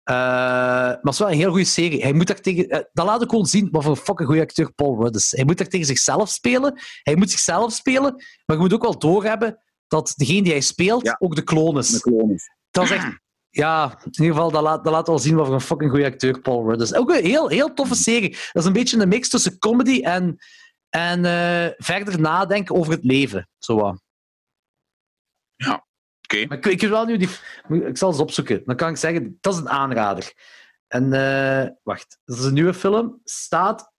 Uh, 0.10 0.16
maar 0.16 0.98
het 1.02 1.14
is 1.14 1.20
wel 1.20 1.32
een 1.32 1.38
heel 1.38 1.50
goede 1.50 1.66
serie. 1.66 2.02
Hij 2.02 2.14
moet 2.14 2.28
daar 2.28 2.42
tegen... 2.42 2.90
dat 2.94 3.06
laat 3.06 3.22
ik 3.22 3.30
gewoon 3.30 3.46
zien 3.46 3.68
wat 3.72 3.84
voor 3.84 3.92
een 3.92 3.98
fucking 3.98 4.28
goede 4.28 4.42
acteur 4.44 4.74
Paul 4.74 5.02
Rudd 5.02 5.16
is. 5.16 5.32
Hij 5.32 5.46
moet 5.46 5.58
daar 5.58 5.68
tegen 5.68 5.86
zichzelf 5.86 6.30
spelen. 6.30 6.82
Hij 7.04 7.16
moet 7.16 7.32
zichzelf 7.32 7.74
spelen, 7.74 8.14
maar 8.46 8.56
je 8.56 8.62
moet 8.62 8.74
ook 8.74 8.84
wel 8.84 9.00
doorhebben 9.00 9.60
dat 9.88 10.14
degene 10.16 10.42
die 10.44 10.52
hij 10.52 10.62
speelt 10.62 11.06
Ja. 11.06 11.16
ook 11.20 11.36
de 11.36 11.44
kloon 11.44 11.78
is. 11.78 11.90
De 11.90 12.00
kloon 12.00 12.32
is. 12.32 12.50
Dat 12.72 12.84
is 12.84 12.92
echt... 12.92 13.26
Ja, 13.50 14.00
in 14.04 14.12
ieder 14.12 14.36
geval, 14.36 14.52
dat 14.52 14.62
laat, 14.62 14.84
dat 14.84 14.94
laat 14.94 15.08
wel 15.08 15.20
zien 15.20 15.36
wat 15.36 15.46
voor 15.46 15.56
een 15.56 15.62
fucking 15.62 15.92
goede 15.92 16.06
acteur 16.06 16.40
Paul 16.40 16.70
Rudd 16.70 16.82
is. 16.82 16.94
Ook 16.94 17.10
een 17.10 17.26
heel, 17.26 17.48
heel 17.48 17.74
toffe 17.74 17.96
serie. 17.96 18.30
Dat 18.30 18.62
is 18.62 18.66
een 18.66 18.74
beetje 18.74 19.00
een 19.00 19.08
mix 19.08 19.30
tussen 19.30 19.60
comedy 19.60 20.02
en, 20.02 20.38
en 20.90 21.26
eh, 21.26 21.74
verder 21.78 22.20
nadenken 22.20 22.76
over 22.76 22.92
het 22.92 23.04
leven. 23.04 23.50
Zo 23.58 23.76
wat. 23.76 24.02
Oké. 26.22 26.46
Maar 26.46 26.58
ik, 26.58 26.66
ik 26.66 26.82
wel 26.82 27.06
nu 27.06 27.18
die... 27.18 27.30
Ik 27.70 27.98
zal 27.98 28.10
eens 28.10 28.20
opzoeken. 28.20 28.62
Dan 28.66 28.76
kan 28.76 28.90
ik 28.90 28.98
zeggen, 28.98 29.38
dat 29.42 29.54
is 29.54 29.60
een 29.60 29.70
aanrader. 29.70 30.34
En 30.88 31.14
eh, 31.14 31.70
wacht, 31.84 32.20
dat 32.26 32.38
is 32.38 32.44
een 32.44 32.54
nieuwe 32.54 32.74
film. 32.74 33.22
Staat... 33.24 33.92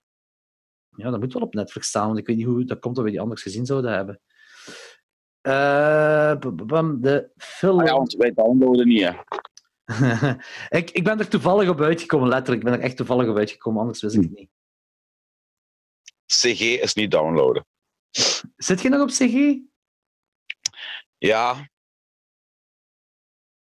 Ja, 0.96 1.10
dat 1.10 1.20
moet 1.20 1.32
wel 1.32 1.42
op 1.42 1.54
Netflix 1.54 1.88
staan, 1.88 2.06
want 2.06 2.18
ik 2.18 2.26
weet 2.26 2.36
niet 2.36 2.46
hoe 2.46 2.64
dat 2.64 2.78
komt 2.78 2.96
dat 2.96 3.04
we 3.04 3.10
die 3.10 3.20
anders 3.20 3.42
gezien 3.42 3.66
zouden 3.66 3.92
hebben. 3.92 4.20
Eh, 4.20 4.22
bam, 4.22 5.12
bam, 5.12 5.28
bam, 5.30 5.37
de 7.00 7.30
film... 7.36 7.80
Ah 7.80 7.86
ja, 7.86 7.92
want 7.92 8.14
wij 8.14 8.32
downloaden 8.34 8.88
niet, 8.88 9.02
hè. 9.02 9.12
ik, 10.78 10.90
ik 10.90 11.04
ben 11.04 11.18
er 11.18 11.28
toevallig 11.28 11.68
op 11.68 11.80
uitgekomen, 11.80 12.28
letterlijk. 12.28 12.62
Ik 12.62 12.70
ben 12.70 12.78
er 12.78 12.84
echt 12.84 12.96
toevallig 12.96 13.28
op 13.28 13.36
uitgekomen, 13.36 13.80
anders 13.80 14.02
wist 14.02 14.14
ik 14.14 14.22
het 14.22 14.30
niet. 14.30 14.50
CG 16.26 16.60
is 16.60 16.94
niet 16.94 17.10
downloaden. 17.10 17.66
Zit 18.56 18.82
je 18.82 18.88
nog 18.88 19.00
op 19.00 19.08
CG? 19.08 19.56
Ja. 21.18 21.68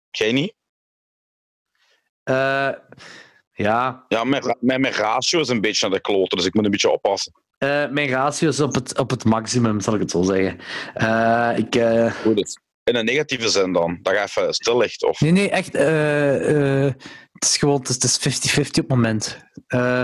Jij 0.09 0.31
niet? 0.31 0.55
Eh, 2.23 2.73
ja, 3.51 4.05
Ja, 4.07 4.23
mijn, 4.23 4.57
mijn, 4.59 4.81
mijn 4.81 4.93
ratio 4.93 5.39
is 5.39 5.49
een 5.49 5.61
beetje 5.61 5.87
naar 5.87 5.97
de 5.97 6.03
kloten, 6.03 6.37
dus 6.37 6.45
ik 6.45 6.53
moet 6.53 6.65
een 6.65 6.71
beetje 6.71 6.89
oppassen. 6.89 7.33
Eh, 7.57 7.89
mijn 7.89 8.09
ratio 8.09 8.49
is 8.49 8.59
op 8.59 8.73
het, 8.75 8.97
op 8.97 9.09
het 9.09 9.23
maximum, 9.23 9.79
zal 9.79 9.93
ik 9.93 9.99
het 9.99 10.11
zo 10.11 10.23
zeggen. 10.23 10.59
Eh, 10.93 11.57
ik, 11.57 11.75
eh? 11.75 12.25
In 12.83 12.95
een 12.95 13.05
negatieve 13.05 13.49
zin 13.49 13.73
dan. 13.73 13.99
Dat 14.01 14.13
je 14.13 14.19
even 14.19 14.53
stil 14.53 14.77
ligt. 14.77 15.03
Of... 15.03 15.21
nee, 15.21 15.31
nee, 15.31 15.49
echt. 15.49 15.73
het 15.73 17.43
is 17.43 17.57
gewoon 17.57 17.79
het 17.81 18.03
is 18.03 18.57
50-50 18.57 18.59
op 18.59 18.75
het 18.75 18.87
moment. 18.87 19.45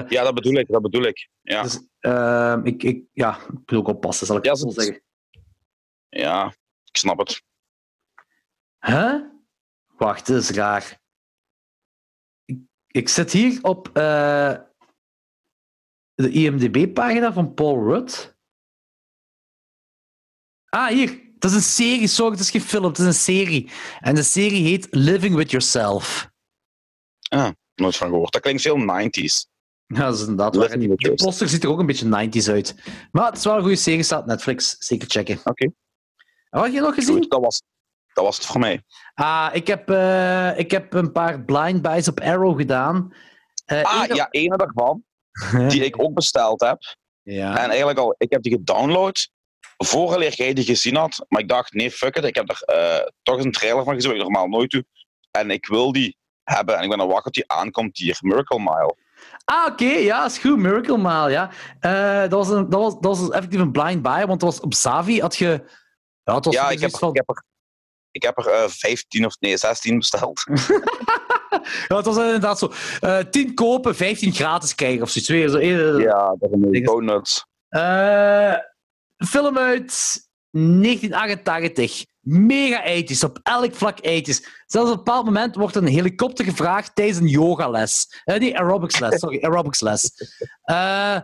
Ja, 0.09 0.23
dat 0.23 0.33
bedoel 0.33 0.53
ik, 0.53 0.67
dat 0.67 0.81
bedoel 0.81 1.03
ik. 1.03 1.29
Ja, 1.41 1.61
dus, 1.61 1.79
ik, 2.63 2.83
ik, 2.83 3.03
ja, 3.13 3.37
ik 3.37 3.49
moet 3.51 3.73
ook 3.73 3.87
oppassen, 3.87 4.27
zal 4.27 4.37
ik 4.37 4.45
Ja, 4.45 4.51
het 4.51 4.59
zo 4.59 4.69
zeggen. 4.69 5.01
ja 6.09 6.53
ik 6.93 6.97
snap 6.97 7.17
het. 7.17 7.41
Huh? 8.79 9.15
Wacht, 9.97 10.27
dat 10.27 10.41
is 10.41 10.49
raar. 10.49 10.99
Ik, 12.45 12.57
ik 12.87 13.09
zit 13.09 13.31
hier 13.31 13.59
op 13.61 13.89
de 16.15 16.31
IMDb-pagina 16.31 17.33
van 17.33 17.53
Paul 17.53 17.83
Rudd. 17.83 18.35
Ah, 20.69 20.87
hier. 20.87 21.21
Dat 21.37 21.51
is 21.51 21.57
een 21.57 21.63
serie, 21.63 22.07
sorry, 22.07 22.31
het 22.31 22.39
is 22.39 22.49
geen 22.49 22.61
film, 22.61 22.83
het 22.83 22.97
is 22.97 23.05
een 23.05 23.13
serie. 23.13 23.71
En 23.99 24.15
de 24.15 24.23
serie 24.23 24.63
heet 24.63 24.87
Living 24.89 25.35
With 25.35 25.49
Yourself. 25.51 26.31
Nooit 27.75 27.97
van 27.97 28.09
gehoord. 28.09 28.31
Dat 28.31 28.41
klinkt 28.41 28.61
veel 28.61 28.77
90s. 28.77 29.51
Ja, 29.85 30.05
dat 30.05 30.13
is 30.15 30.21
inderdaad 30.21 30.55
waar. 30.55 30.79
Die, 30.79 31.13
poster 31.13 31.49
ziet 31.49 31.63
er 31.63 31.69
ook 31.69 31.79
een 31.79 31.85
beetje 31.85 32.29
90s 32.29 32.49
uit. 32.49 32.75
Maar 33.11 33.25
het 33.25 33.37
is 33.37 33.43
wel 33.43 33.55
een 33.55 33.61
goede 33.61 33.75
serie, 33.75 34.03
staat 34.03 34.25
Netflix. 34.25 34.75
Zeker 34.79 35.09
checken. 35.09 35.39
Oké. 35.43 35.71
Wat 36.49 36.63
heb 36.63 36.73
je 36.73 36.79
nog 36.79 36.95
gezien? 36.95 37.15
Goed, 37.15 37.29
dat 37.29 37.41
was, 37.41 37.61
dat 38.13 38.23
was 38.23 38.35
het 38.35 38.45
voor 38.45 38.59
mij. 38.59 38.83
Ah, 39.13 39.49
ik 39.53 39.67
heb, 39.67 39.89
eh, 39.89 40.57
ik 40.57 40.71
heb 40.71 40.93
een 40.93 41.11
paar 41.11 41.43
blind 41.43 41.81
buys 41.81 42.07
op 42.07 42.19
Arrow 42.19 42.57
gedaan. 42.57 43.13
Eh, 43.65 43.81
Ah, 43.83 44.03
één 44.03 44.15
ja, 44.15 44.27
ene 44.29 44.57
daarvan, 44.57 45.03
die 45.71 45.85
ik 45.85 46.01
ook 46.03 46.13
besteld 46.13 46.61
heb. 46.61 46.79
Ja. 47.21 47.57
En 47.57 47.69
eigenlijk 47.69 47.99
al, 47.99 48.15
ik 48.17 48.31
heb 48.31 48.43
die 48.43 48.51
gedownload 48.51 49.29
vooraleer 49.77 50.33
jij 50.33 50.53
die 50.53 50.65
gezien 50.65 50.95
had. 50.95 51.25
Maar 51.27 51.41
ik 51.41 51.47
dacht, 51.47 51.73
nee, 51.73 51.91
fuck 51.91 52.15
it. 52.15 52.23
Ik 52.23 52.35
heb 52.35 52.49
er 52.49 52.61
eh, 52.61 53.07
toch 53.23 53.43
een 53.43 53.51
trailer 53.51 53.83
van 53.83 53.93
gezien, 53.93 54.09
wat 54.09 54.19
ik 54.19 54.25
normaal 54.25 54.47
nooit 54.47 54.71
doe. 54.71 54.85
En 55.31 55.51
ik 55.51 55.67
wil 55.67 55.91
die 55.91 56.17
hebben. 56.43 56.77
En 56.77 56.83
ik 56.83 56.89
ben 56.89 57.01
aan 57.01 57.07
wachten 57.07 57.23
tot 57.23 57.33
die 57.33 57.51
aankomt 57.51 57.97
hier. 57.97 58.17
Miracle 58.21 58.59
Mile. 58.59 58.95
Ah, 59.45 59.65
oké, 59.71 59.85
ja, 59.85 60.25
is 60.25 60.37
goed. 60.37 60.57
Miracle 60.57 60.97
Mile, 60.97 61.29
ja. 61.29 61.51
Eh, 61.79 62.29
dat, 62.29 62.31
was 62.31 62.49
een, 62.49 62.69
dat, 62.69 62.81
was, 62.81 62.93
dat 62.99 63.17
was 63.17 63.29
effectief 63.29 63.59
een 63.59 63.71
blind 63.71 64.01
buy, 64.01 64.25
want 64.25 64.39
dat 64.39 64.51
was 64.51 64.59
op 64.59 64.73
Savi 64.73 65.19
had 65.19 65.35
je... 65.35 65.63
Ja, 66.23 66.35
het 66.35 66.45
was 66.45 66.53
Ja, 66.53 66.61
zoiets 66.61 66.83
ik 66.83 66.89
heb, 66.91 66.99
van... 66.99 67.09
ik 67.09 67.15
heb 67.15 67.29
er, 67.29 67.43
ik 68.11 68.23
heb 68.23 68.37
er 68.37 68.47
eh, 68.47 68.69
15 68.69 69.25
of 69.25 69.39
nee, 69.39 69.57
16 69.57 69.97
besteld. 69.97 70.43
Ja, 71.87 71.95
het 71.95 72.05
was 72.05 72.17
inderdaad 72.17 72.59
zo. 72.59 72.71
eh 72.99 73.17
10 73.19 73.53
kopen, 73.53 73.95
15 73.95 74.33
gratis 74.33 74.75
krijgen 74.75 75.01
of 75.01 75.09
zoiets. 75.09 75.29
Weer 75.29 75.49
zo, 75.49 75.57
eh, 75.57 75.99
Ja, 76.03 76.35
dat 76.39 76.49
Dingen- 76.51 76.83
donuts. 76.83 77.45
Een 77.69 79.27
film 79.27 79.57
uit 79.57 80.21
1988. 80.51 82.05
Mega 82.19 82.83
ethisch, 82.83 83.23
op 83.23 83.39
elk 83.43 83.75
vlak 83.75 83.97
ethisch. 84.01 84.63
Zelfs 84.65 84.91
op 84.91 84.97
een 84.97 85.03
bepaald 85.03 85.25
moment 85.25 85.55
wordt 85.55 85.75
een 85.75 85.87
helikopter 85.87 86.45
gevraagd 86.45 86.95
tijdens 86.95 87.17
een 87.17 87.27
yogales. 87.27 88.21
Eh 88.23 88.39
nee, 88.39 88.57
aerobicsles, 88.59 89.19
sorry, 89.19 89.41
aerobicsles. 89.43 90.11
Eh 90.63 91.17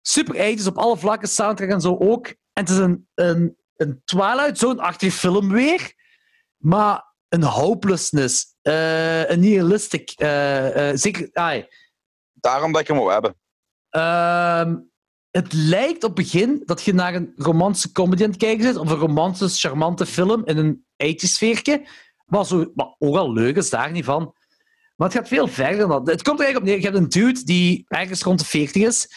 super 0.00 0.34
ethisch 0.34 0.66
op 0.66 0.78
alle 0.78 0.96
vlakken, 0.96 1.28
soundtrack 1.28 1.68
en 1.70 1.80
zo 1.80 1.96
ook. 2.00 2.26
En 2.26 2.34
het 2.52 2.68
is 2.68 2.76
een, 2.76 3.08
een, 3.14 3.56
een 3.76 4.02
Twilight 4.04 4.58
Zone-achtige 4.58 5.16
film 5.16 5.48
weer, 5.48 5.92
maar 6.56 7.11
een 7.32 7.42
hopelessness, 7.42 8.56
eh, 8.62 9.30
een 9.30 9.40
nihilistic, 9.40 10.10
eh, 10.10 10.90
eh, 10.90 10.96
zeker... 10.96 11.30
ai, 11.32 11.66
Daarom 12.32 12.72
dat 12.72 12.80
ik 12.80 12.86
hem 12.86 12.96
wil 12.96 13.10
hebben. 13.10 13.36
Ehm, 13.88 14.76
het 15.30 15.52
lijkt 15.52 16.04
op 16.04 16.16
het 16.16 16.26
begin 16.26 16.62
dat 16.64 16.82
je 16.82 16.94
naar 16.94 17.14
een 17.14 17.32
romantische 17.36 17.92
comedy 17.92 18.22
aan 18.22 18.30
het 18.30 18.38
kijken 18.38 18.64
zit, 18.64 18.76
of 18.76 18.90
een 18.90 18.96
romantische, 18.96 19.68
charmante 19.68 20.06
film 20.06 20.42
in 20.44 20.56
een 20.56 20.84
80s-sfeertje. 20.96 21.86
Maar, 22.26 22.46
zo, 22.46 22.70
maar 22.74 22.94
ook 22.98 23.16
al 23.16 23.32
leuk 23.32 23.56
is 23.56 23.70
daar 23.70 23.90
niet 23.90 24.04
van. 24.04 24.34
Maar 24.96 25.08
het 25.08 25.16
gaat 25.16 25.28
veel 25.28 25.48
verder 25.48 25.78
dan 25.78 25.88
dat. 25.88 26.06
Het 26.06 26.22
komt 26.22 26.38
er 26.38 26.44
eigenlijk 26.44 26.56
op 26.56 26.64
neer. 26.64 26.76
Je 26.76 26.96
hebt 26.96 26.96
een 26.96 27.22
dude 27.22 27.44
die 27.44 27.84
ergens 27.88 28.22
rond 28.22 28.38
de 28.38 28.44
40 28.44 28.82
is. 28.82 29.08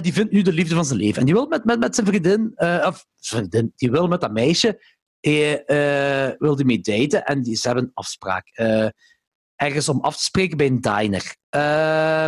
die 0.00 0.12
vindt 0.12 0.32
nu 0.32 0.42
de 0.42 0.52
liefde 0.52 0.74
van 0.74 0.84
zijn 0.84 0.98
leven. 0.98 1.18
En 1.18 1.24
die 1.24 1.34
wil 1.34 1.46
met, 1.46 1.64
met, 1.64 1.78
met 1.78 1.94
zijn 1.94 2.06
vriendin, 2.06 2.52
of 2.56 3.06
zijn 3.14 3.40
vriendin, 3.40 3.72
die 3.76 3.90
wil 3.90 4.08
met 4.08 4.20
dat 4.20 4.32
meisje, 4.32 4.80
eh, 5.20 6.26
eh, 6.28 6.34
wil 6.38 6.56
die 6.56 6.64
mee 6.64 6.80
daten. 6.80 7.24
En 7.24 7.42
die, 7.42 7.56
ze 7.56 7.66
hebben 7.66 7.84
een 7.84 7.90
afspraak. 7.94 8.48
eh, 8.52 8.88
ergens 9.56 9.88
om 9.88 10.00
af 10.00 10.16
te 10.16 10.24
spreken 10.24 10.56
bij 10.56 10.66
een 10.66 10.80
diner. 10.80 11.36
Eh, 11.48 12.26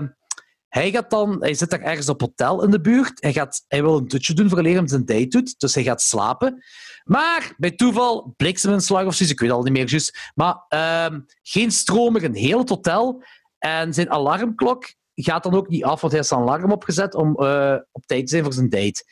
hij, 0.68 0.90
gaat 0.90 1.10
dan, 1.10 1.36
hij 1.40 1.54
zit 1.54 1.70
daar 1.70 1.80
ergens 1.80 2.08
op 2.08 2.20
hotel 2.20 2.64
in 2.64 2.70
de 2.70 2.80
buurt. 2.80 3.22
Hij, 3.22 3.32
gaat, 3.32 3.64
hij 3.68 3.82
wil 3.82 3.96
een 3.96 4.08
dutje 4.08 4.34
doen 4.34 4.48
voor 4.48 4.62
hij 4.62 4.82
zijn 4.84 5.04
date 5.04 5.26
doet. 5.26 5.58
Dus 5.58 5.74
hij 5.74 5.84
gaat 5.84 6.02
slapen. 6.02 6.64
Maar 7.04 7.54
bij 7.56 7.70
toeval, 7.70 8.34
blikseminslag 8.36 9.04
of 9.06 9.14
zoiets, 9.14 9.34
ik 9.34 9.40
weet 9.40 9.50
al 9.50 9.62
niet 9.62 9.72
meer 9.72 9.88
juist. 9.88 10.30
Maar 10.34 10.64
ehm, 10.68 11.20
geen 11.42 11.70
stroom 11.70 12.12
meer 12.12 12.22
in 12.22 12.34
heel 12.34 12.58
het 12.58 12.68
hotel. 12.68 13.22
En 13.58 13.94
zijn 13.94 14.10
alarmklok 14.10 14.94
gaat 15.14 15.42
dan 15.42 15.54
ook 15.54 15.68
niet 15.68 15.84
af, 15.84 16.00
want 16.00 16.12
hij 16.12 16.16
heeft 16.16 16.28
zijn 16.28 16.40
alarm 16.40 16.72
opgezet 16.72 17.14
om 17.14 17.36
eh, 17.36 17.76
op 17.92 18.06
tijd 18.06 18.24
te 18.24 18.30
zijn 18.30 18.44
voor 18.44 18.52
zijn 18.52 18.68
date. 18.68 19.04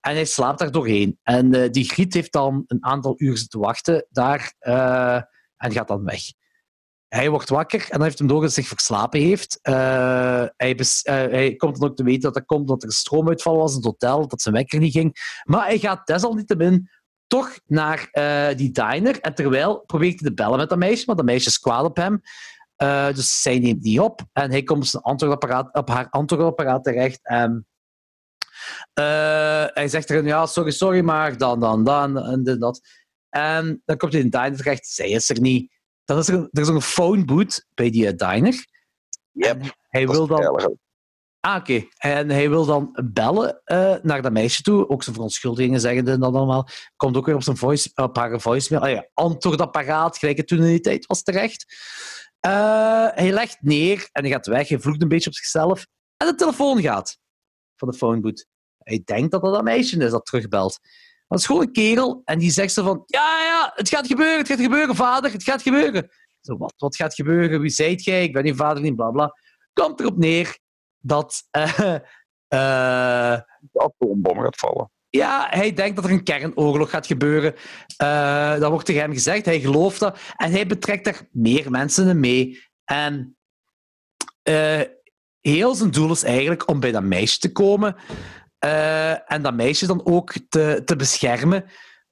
En 0.00 0.14
hij 0.14 0.24
slaapt 0.24 0.58
daar 0.58 0.70
doorheen. 0.70 1.18
En 1.22 1.54
eh, 1.54 1.70
die 1.70 1.84
griet 1.84 2.14
heeft 2.14 2.32
dan 2.32 2.64
een 2.66 2.84
aantal 2.84 3.14
uur 3.16 3.36
zitten 3.36 3.60
wachten 3.60 4.06
daar 4.10 4.54
eh, 4.58 5.22
en 5.56 5.72
gaat 5.72 5.88
dan 5.88 6.04
weg. 6.04 6.20
Hij 7.08 7.30
wordt 7.30 7.48
wakker 7.48 7.80
en 7.80 7.90
dan 7.90 8.02
heeft 8.02 8.18
hem 8.18 8.28
door 8.28 8.40
dat 8.40 8.54
hij 8.54 8.64
zich 8.64 8.72
verslapen 8.72 9.20
heeft. 9.20 9.58
Eh, 9.62 10.44
hij, 10.56 10.76
hij 11.02 11.54
komt 11.56 11.80
dan 11.80 11.88
ook 11.88 11.96
te 11.96 12.02
weten 12.02 12.20
dat 12.20 12.34
dat 12.34 12.44
komt 12.44 12.60
omdat 12.60 12.82
er 12.82 12.88
een 12.88 12.94
stroomuitval 12.94 13.56
was 13.56 13.70
in 13.70 13.76
het 13.76 13.84
hotel, 13.84 14.28
dat 14.28 14.42
zijn 14.42 14.54
wekker 14.54 14.78
niet 14.78 14.92
ging. 14.92 15.40
Maar 15.44 15.66
hij 15.66 15.78
gaat 15.78 16.06
desalniettemin 16.06 16.88
toch 17.26 17.58
naar 17.66 18.08
die 18.56 18.70
diner. 18.70 19.20
En 19.20 19.34
terwijl 19.34 19.78
probeert 19.86 20.20
hij 20.20 20.28
te 20.28 20.34
bellen 20.34 20.58
met 20.58 20.68
dat 20.68 20.78
meisje, 20.78 21.04
maar 21.06 21.16
dat 21.16 21.24
meisje 21.24 21.48
is 21.48 21.58
kwaad 21.58 21.84
op 21.84 21.96
hem. 21.96 22.20
Dus 23.14 23.42
zij 23.42 23.58
neemt 23.58 23.82
die 23.82 24.02
op 24.02 24.20
en 24.32 24.50
hij 24.50 24.62
komt 24.62 24.82
op, 24.82 24.86
zijn 24.86 25.02
antwoordapparaat, 25.02 25.74
op 25.74 25.88
haar 25.88 26.08
antwoordapparaat 26.10 26.84
terecht. 26.84 27.18
En 27.22 27.66
hij 29.74 29.88
zegt 29.88 30.06
tegen 30.06 30.24
ja, 30.24 30.46
sorry, 30.46 30.70
sorry, 30.70 31.00
maar 31.00 31.38
dan, 31.38 31.60
dan, 31.60 31.84
dan, 31.84 32.18
en 32.18 32.42
dit, 32.42 32.60
dat. 32.60 32.80
En 33.28 33.82
dan 33.84 33.96
komt 33.96 34.12
hij 34.12 34.22
in 34.22 34.30
de 34.30 34.38
diner 34.38 34.56
terecht, 34.56 34.86
zij 34.86 35.08
is 35.08 35.30
er 35.30 35.40
niet. 35.40 35.76
Dan 36.04 36.18
is 36.18 36.28
er, 36.28 36.34
een, 36.34 36.48
er 36.52 36.62
is 36.62 36.68
een 36.68 36.82
phone 36.82 37.24
booth 37.24 37.66
bij 37.74 37.90
die 37.90 38.06
eh, 38.06 38.30
diner. 38.30 38.66
Yep, 39.32 39.62
En 39.62 39.74
hij 39.88 40.08
wil 40.08 40.26
dan. 40.26 40.78
Ah, 41.40 41.56
oké. 41.56 41.86
En 41.96 42.30
hij 42.30 42.48
wil 42.48 42.64
dan 42.64 42.98
bellen 43.12 43.60
eh, 43.64 43.94
naar 44.02 44.22
dat 44.22 44.32
meisje 44.32 44.62
toe. 44.62 44.88
Ook 44.88 45.02
zijn 45.02 45.14
verontschuldigingen 45.14 45.80
zeggen 45.80 46.08
en 46.08 46.20
dat 46.20 46.34
allemaal. 46.34 46.68
Komt 46.96 47.16
ook 47.16 47.26
weer 47.26 47.34
op, 47.34 47.42
zijn 47.42 47.56
voice, 47.56 47.90
op 47.94 48.16
haar 48.16 48.40
voicemail. 48.40 48.82
Ah, 48.82 48.90
ja, 48.90 49.08
antwoordapparaat, 49.14 50.18
gelijk 50.18 50.36
het 50.36 50.46
toen 50.46 50.58
in 50.58 50.64
die 50.64 50.80
tijd 50.80 51.06
was 51.06 51.22
terecht. 51.22 51.64
Eh, 52.40 53.08
hij 53.10 53.32
legt 53.32 53.56
neer 53.60 54.08
en 54.12 54.22
hij 54.22 54.32
gaat 54.32 54.46
weg. 54.46 54.68
Hij 54.68 54.78
vloekt 54.78 55.02
een 55.02 55.08
beetje 55.08 55.30
op 55.30 55.36
zichzelf. 55.36 55.86
En 56.16 56.26
de 56.26 56.34
telefoon 56.34 56.80
gaat 56.80 57.18
van 57.76 57.88
de 57.88 57.96
phonebooth. 57.96 58.46
Hij 58.88 59.02
denkt 59.04 59.30
dat 59.30 59.42
dat 59.42 59.62
meisje 59.62 59.98
is 59.98 60.10
dat 60.10 60.26
terugbelt. 60.26 60.78
Maar 60.82 61.38
het 61.38 61.38
is 61.38 61.46
gewoon 61.46 61.62
een 61.62 61.72
kerel 61.72 62.22
en 62.24 62.38
die 62.38 62.50
zegt 62.50 62.72
zo 62.72 62.84
van, 62.84 63.02
ja, 63.06 63.42
ja, 63.42 63.72
het 63.74 63.88
gaat 63.88 64.06
gebeuren, 64.06 64.38
het 64.38 64.48
gaat 64.48 64.60
gebeuren, 64.60 64.94
vader, 64.94 65.32
het 65.32 65.42
gaat 65.42 65.62
gebeuren. 65.62 66.08
Zo, 66.40 66.56
wat, 66.56 66.74
wat 66.76 66.96
gaat 66.96 67.14
gebeuren? 67.14 67.60
Wie 67.60 67.70
zijt 67.70 68.04
jij? 68.04 68.22
Ik 68.22 68.32
ben 68.32 68.44
je 68.44 68.54
vader 68.54 68.82
niet, 68.82 68.96
bla 68.96 69.10
bla. 69.10 69.32
Komt 69.72 70.00
erop 70.00 70.16
neer 70.16 70.58
dat 70.98 71.42
eh, 71.50 71.94
eh, 72.48 73.40
De 73.60 73.80
atoombom 73.80 74.40
gaat 74.40 74.56
vallen. 74.56 74.90
ja, 75.08 75.46
hij 75.50 75.72
denkt 75.72 75.96
dat 75.96 76.04
er 76.04 76.10
een 76.10 76.24
kernoorlog 76.24 76.90
gaat 76.90 77.06
gebeuren. 77.06 77.54
Eh, 77.96 78.58
dat 78.58 78.70
wordt 78.70 78.86
tegen 78.86 79.02
hem 79.02 79.12
gezegd, 79.12 79.44
hij 79.44 79.60
gelooft 79.60 80.00
dat. 80.00 80.18
En 80.36 80.50
hij 80.50 80.66
betrekt 80.66 81.04
daar 81.04 81.28
meer 81.30 81.70
mensen 81.70 82.08
in 82.08 82.20
mee. 82.20 82.62
En 82.84 83.36
heel 85.40 85.74
zijn 85.74 85.90
doel 85.90 86.10
is 86.10 86.22
eigenlijk 86.22 86.68
om 86.68 86.80
bij 86.80 86.92
dat 86.92 87.02
meisje 87.02 87.38
te 87.38 87.52
komen. 87.52 87.96
Eh, 88.58 89.32
en 89.32 89.42
dat 89.42 89.54
meisje 89.54 89.86
dan 89.86 90.06
ook 90.06 90.32
te, 90.48 90.82
te 90.84 90.96
beschermen 90.96 91.64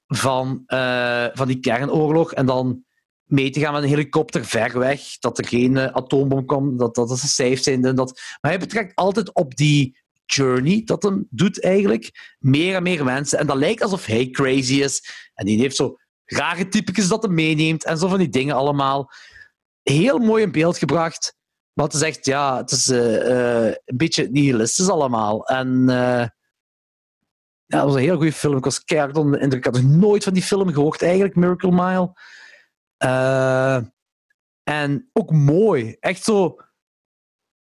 van, 0.06 0.62
eh, 0.66 1.26
van 1.32 1.46
die 1.48 1.60
kernoorlog. 1.60 2.32
En 2.32 2.46
dan 2.46 2.84
mee 3.24 3.50
te 3.50 3.60
gaan 3.60 3.72
met 3.72 3.82
een 3.82 3.88
helikopter 3.88 4.44
ver 4.44 4.78
weg. 4.78 5.18
Dat 5.18 5.38
er 5.38 5.46
geen 5.46 5.76
eh, 5.76 5.92
atoombom 5.92 6.44
komt, 6.44 6.78
dat, 6.78 6.94
dat 6.94 7.18
ze 7.18 7.28
safe 7.28 7.56
zijn. 7.56 7.84
En 7.84 7.94
dat. 7.94 8.20
Maar 8.40 8.50
hij 8.50 8.60
betrekt 8.60 8.94
altijd 8.94 9.34
op 9.34 9.56
die 9.56 9.98
journey 10.24 10.82
dat 10.84 11.02
hem 11.02 11.26
doet 11.30 11.62
eigenlijk 11.62 12.34
meer 12.38 12.74
en 12.74 12.82
meer 12.82 13.04
mensen. 13.04 13.38
En 13.38 13.46
dat 13.46 13.56
lijkt 13.56 13.82
alsof 13.82 14.06
hij 14.06 14.30
crazy 14.30 14.82
is. 14.82 15.02
En 15.34 15.46
die 15.46 15.58
heeft 15.58 15.76
zo 15.76 15.96
rare 16.24 16.68
typetjes 16.68 17.08
dat 17.08 17.22
hij 17.22 17.32
meeneemt 17.32 17.84
en 17.84 17.98
zo 17.98 18.08
van 18.08 18.18
die 18.18 18.28
dingen 18.28 18.54
allemaal. 18.54 19.10
Heel 19.82 20.18
mooi 20.18 20.42
in 20.42 20.52
beeld 20.52 20.78
gebracht. 20.78 21.34
Maar 21.72 21.84
het 21.84 21.94
is 21.94 22.02
echt, 22.02 22.24
ja, 22.24 22.56
het 22.56 22.70
is 22.70 22.86
een 22.86 23.78
beetje 23.84 24.28
nihilistisch 24.30 24.88
allemaal. 24.88 25.46
En 25.46 25.88
ja, 27.66 27.76
het 27.76 27.86
was 27.86 27.94
een 27.94 28.00
heel 28.00 28.16
goede 28.16 28.32
film. 28.32 28.56
Ik 28.56 28.64
was 28.64 28.84
onder 29.12 29.32
de 29.32 29.38
indruk. 29.38 29.66
Ik 29.66 29.74
had 29.74 29.82
nooit 29.82 30.24
van 30.24 30.32
die 30.32 30.42
film 30.42 30.72
gehoord, 30.72 31.02
eigenlijk, 31.02 31.36
Miracle 31.36 31.70
Mile. 31.70 32.12
Eh, 32.96 33.76
en 34.62 35.10
ook 35.12 35.32
mooi. 35.32 35.96
Echt 36.00 36.24
zo... 36.24 36.56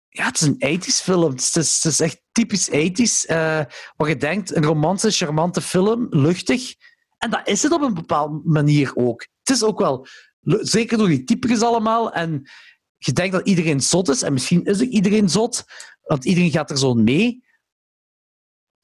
Ja, 0.09 0.25
het 0.25 0.41
is 0.41 0.47
een 0.47 0.81
80s 0.81 1.03
film. 1.03 1.31
Het 1.31 1.57
is, 1.57 1.83
het 1.83 1.85
is, 1.85 2.01
echt 2.01 2.23
typisch 2.33 2.71
80s. 2.71 3.27
eh 3.27 3.61
waar 3.97 4.09
je 4.09 4.17
denkt, 4.17 4.55
een 4.55 4.65
romantische, 4.65 5.25
charmante 5.25 5.61
film, 5.61 6.07
luchtig. 6.11 6.75
En 7.19 7.31
dat 7.31 7.49
is 7.49 7.62
het 7.62 7.73
op 7.73 7.83
een 7.83 7.95
bepaalde 7.95 8.41
manier 8.45 8.93
ook. 8.95 9.27
Het 9.39 9.57
is 9.57 9.62
ook 9.62 9.79
wel... 9.79 10.07
Zeker 10.61 10.99
door 10.99 11.09
die 11.09 11.25
typetjes 11.25 11.62
allemaal. 11.62 12.12
En 12.12 12.51
je 12.99 13.12
denkt 13.12 13.33
dat 13.33 13.47
iedereen 13.47 13.81
zot 13.81 14.09
is. 14.09 14.23
En 14.23 14.33
misschien 14.33 14.65
is 14.65 14.83
ook 14.83 14.89
iedereen 14.89 15.29
zot. 15.29 15.65
Want 16.03 16.25
iedereen 16.25 16.51
gaat 16.51 16.71
er 16.71 16.79
zo 16.79 16.95
mee. 16.95 17.45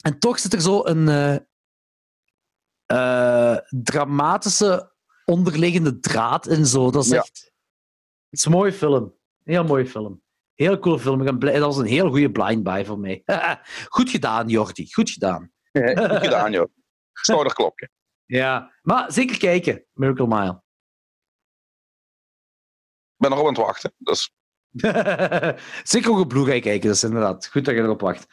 En 0.04 0.18
toch 0.18 0.38
zit 0.38 0.52
er 0.52 0.60
zo 0.60 0.84
een 0.84 1.08
eh, 1.08 1.38
eh, 2.86 3.58
dramatische 3.82 4.92
onderliggende 5.24 5.98
draad 6.00 6.46
in. 6.46 6.66
Zo. 6.66 6.90
Dat 6.90 7.04
is 7.04 7.10
Ja. 7.10 7.16
echt... 7.18 7.52
Het 8.28 8.38
is 8.38 8.44
een 8.44 8.52
mooie 8.52 8.72
film. 8.72 9.14
Heel 9.44 9.64
mooie 9.64 9.86
film. 9.86 10.22
Heel 10.54 10.78
cool 10.78 10.98
film. 10.98 11.26
Ik 11.26 11.38
ben 11.38 11.52
Dat 11.52 11.60
was 11.62 11.76
een 11.76 11.86
heel 11.86 12.08
goede 12.08 12.30
blind 12.30 12.62
buy 12.62 12.84
voor 12.84 12.98
mij. 12.98 13.22
Goed 13.88 14.10
gedaan, 14.10 14.48
Jordi. 14.48 14.92
Goed 14.92 15.10
gedaan. 15.10 15.52
Goed 15.72 16.16
gedaan, 16.18 16.52
joh. 16.52 16.72
Schouderklopje. 17.12 17.90
Ja, 18.24 18.72
maar 18.82 19.12
zeker 19.12 19.38
kijken. 19.38 19.84
Miracle 19.92 20.26
Mile. 20.26 20.62
Ik 23.14 23.24
ben 23.24 23.30
nog 23.30 23.38
op 23.38 23.46
aan 23.46 23.52
het 23.54 23.62
wachten. 23.62 23.92
Dus 23.98 24.30
Zeker 25.82 26.10
ook 26.10 26.18
op 26.18 26.44
kijken, 26.44 26.80
dus 26.80 27.04
inderdaad. 27.04 27.46
Goed 27.46 27.64
dat 27.64 27.74
je 27.74 27.80
erop 27.80 28.00
wacht. 28.00 28.26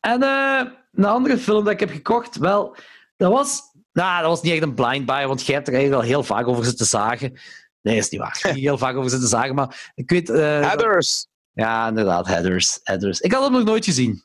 En 0.00 0.22
eh, 0.22 0.60
een 0.92 1.04
andere 1.04 1.38
film 1.38 1.64
dat 1.64 1.72
ik 1.72 1.80
heb 1.80 1.90
gekocht, 1.90 2.36
wel, 2.36 2.76
dat 3.16 3.32
was... 3.32 3.60
Nou, 3.92 4.20
dat 4.20 4.30
was 4.30 4.42
niet 4.42 4.52
echt 4.52 4.62
een 4.62 4.74
blind 4.74 5.06
buy, 5.06 5.26
want 5.26 5.46
jij 5.46 5.54
hebt 5.54 5.68
er 5.68 5.74
eigenlijk 5.74 6.02
al 6.02 6.08
heel 6.10 6.22
vaak 6.24 6.46
over 6.46 6.64
zitten 6.64 6.86
zagen. 6.86 7.38
Nee, 7.82 7.96
is 7.96 8.08
niet 8.08 8.20
waar. 8.20 8.34
Ik 8.36 8.42
heb 8.42 8.54
niet 8.54 8.64
heel 8.64 8.78
vaak 8.78 8.96
over 8.96 9.10
zitten 9.10 9.28
zagen, 9.28 9.54
maar 9.54 9.92
ik 9.94 10.10
weet... 10.10 10.30
eh, 10.30 10.38
Heathers. 10.38 11.26
Ja, 11.52 11.88
inderdaad, 11.88 12.26
Heathers, 12.26 12.80
Heathers. 12.82 13.20
Ik 13.20 13.32
had 13.32 13.42
hem 13.42 13.52
nog 13.52 13.64
nooit 13.64 13.84
gezien. 13.84 14.24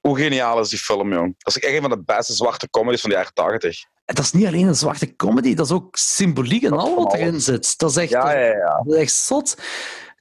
Hoe 0.00 0.18
geniaal 0.18 0.60
is 0.60 0.68
die 0.68 0.78
film, 0.78 1.12
jong? 1.12 1.34
Dat 1.38 1.56
is 1.56 1.62
echt 1.62 1.74
een 1.74 1.80
van 1.80 1.90
de 1.90 2.02
beste 2.02 2.32
zwarte 2.32 2.70
comedies 2.70 3.00
van 3.00 3.10
de 3.10 3.16
jaren 3.16 3.34
80. 3.34 3.84
En 4.04 4.14
Dat 4.14 4.24
is 4.24 4.32
niet 4.32 4.46
alleen 4.46 4.66
een 4.66 4.74
zwarte 4.74 5.16
comedy, 5.16 5.54
dat 5.54 5.66
is 5.66 5.72
ook 5.72 5.96
symboliek 5.96 6.62
en 6.62 6.72
al 6.72 6.94
wat 6.94 7.14
erin 7.14 7.40
zit. 7.40 7.78
Dat 7.78 7.90
is 7.90 7.96
echt, 7.96 8.10
Ja, 8.10 8.32
ja, 8.32 8.46
ja. 8.46 8.82
Dat 8.84 8.94
is 8.94 9.00
echt 9.00 9.12
zot. 9.12 9.56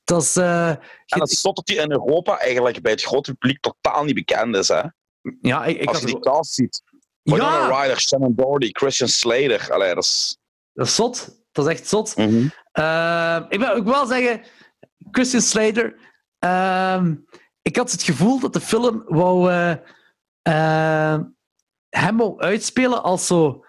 Dat 0.08 0.22
is... 0.22 0.36
En 0.36 0.80
je- 1.06 1.20
het 1.20 1.32
is 1.32 1.42
zot 1.42 1.56
dat 1.56 1.66
die 1.66 1.78
in 1.78 1.92
Europa 1.92 2.40
eigenlijk 2.40 2.82
bij 2.82 2.92
het 2.92 3.04
grote 3.04 3.34
publiek 3.34 3.60
totaal 3.62 4.04
niet 4.04 4.16
bekend 4.16 4.56
is. 4.56 4.68
Hè? 4.68 4.82
ja, 5.42 5.66
ik, 5.66 5.78
ik 5.82 5.88
Als 5.90 6.00
je 6.00 6.06
die 6.06 6.20
cast 6.20 6.54
ziet. 6.54 6.82
Winona 7.22 7.68
ja, 7.68 7.82
Ryder, 7.82 8.00
Shannon 8.00 8.34
Doherty, 8.36 8.70
Christian 8.72 9.10
Slater. 9.10 9.68
Allee, 9.74 9.94
dat 9.94 10.04
is... 10.04 10.38
dat 10.74 10.88
is 10.88 10.96
zot. 10.96 11.30
Dat 11.52 11.68
is 11.68 11.72
echt 11.74 11.88
zot. 11.88 12.16
Mhm. 12.18 12.48
Eh, 12.72 13.40
ik 13.50 13.60
wil 13.60 13.70
ook 13.74 13.86
wel 13.86 14.06
zeggen, 14.06 14.42
Christian 15.12 15.42
Slater. 15.42 15.96
ehm, 16.40 17.16
ik 17.62 17.76
had 17.76 17.92
het 17.92 18.04
gevoel 18.04 18.40
dat 18.40 18.54
de 18.54 18.62
film 18.62 19.04
wou, 19.08 19.52
eh, 19.52 19.72
eh, 20.42 21.20
hem 21.90 22.18
wou 22.18 22.40
uitspelen 22.40 23.04
als 23.04 23.28
zo 23.28 23.66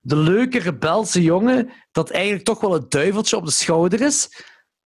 de 0.00 0.16
leuke 0.16 0.58
rebelse 0.58 1.22
jongen 1.22 1.72
dat 1.92 2.10
eigenlijk 2.10 2.44
toch 2.44 2.60
wel 2.60 2.72
het 2.72 2.90
duiveltje 2.90 3.36
op 3.36 3.44
de 3.44 3.50
schouder 3.50 4.00
is. 4.00 4.44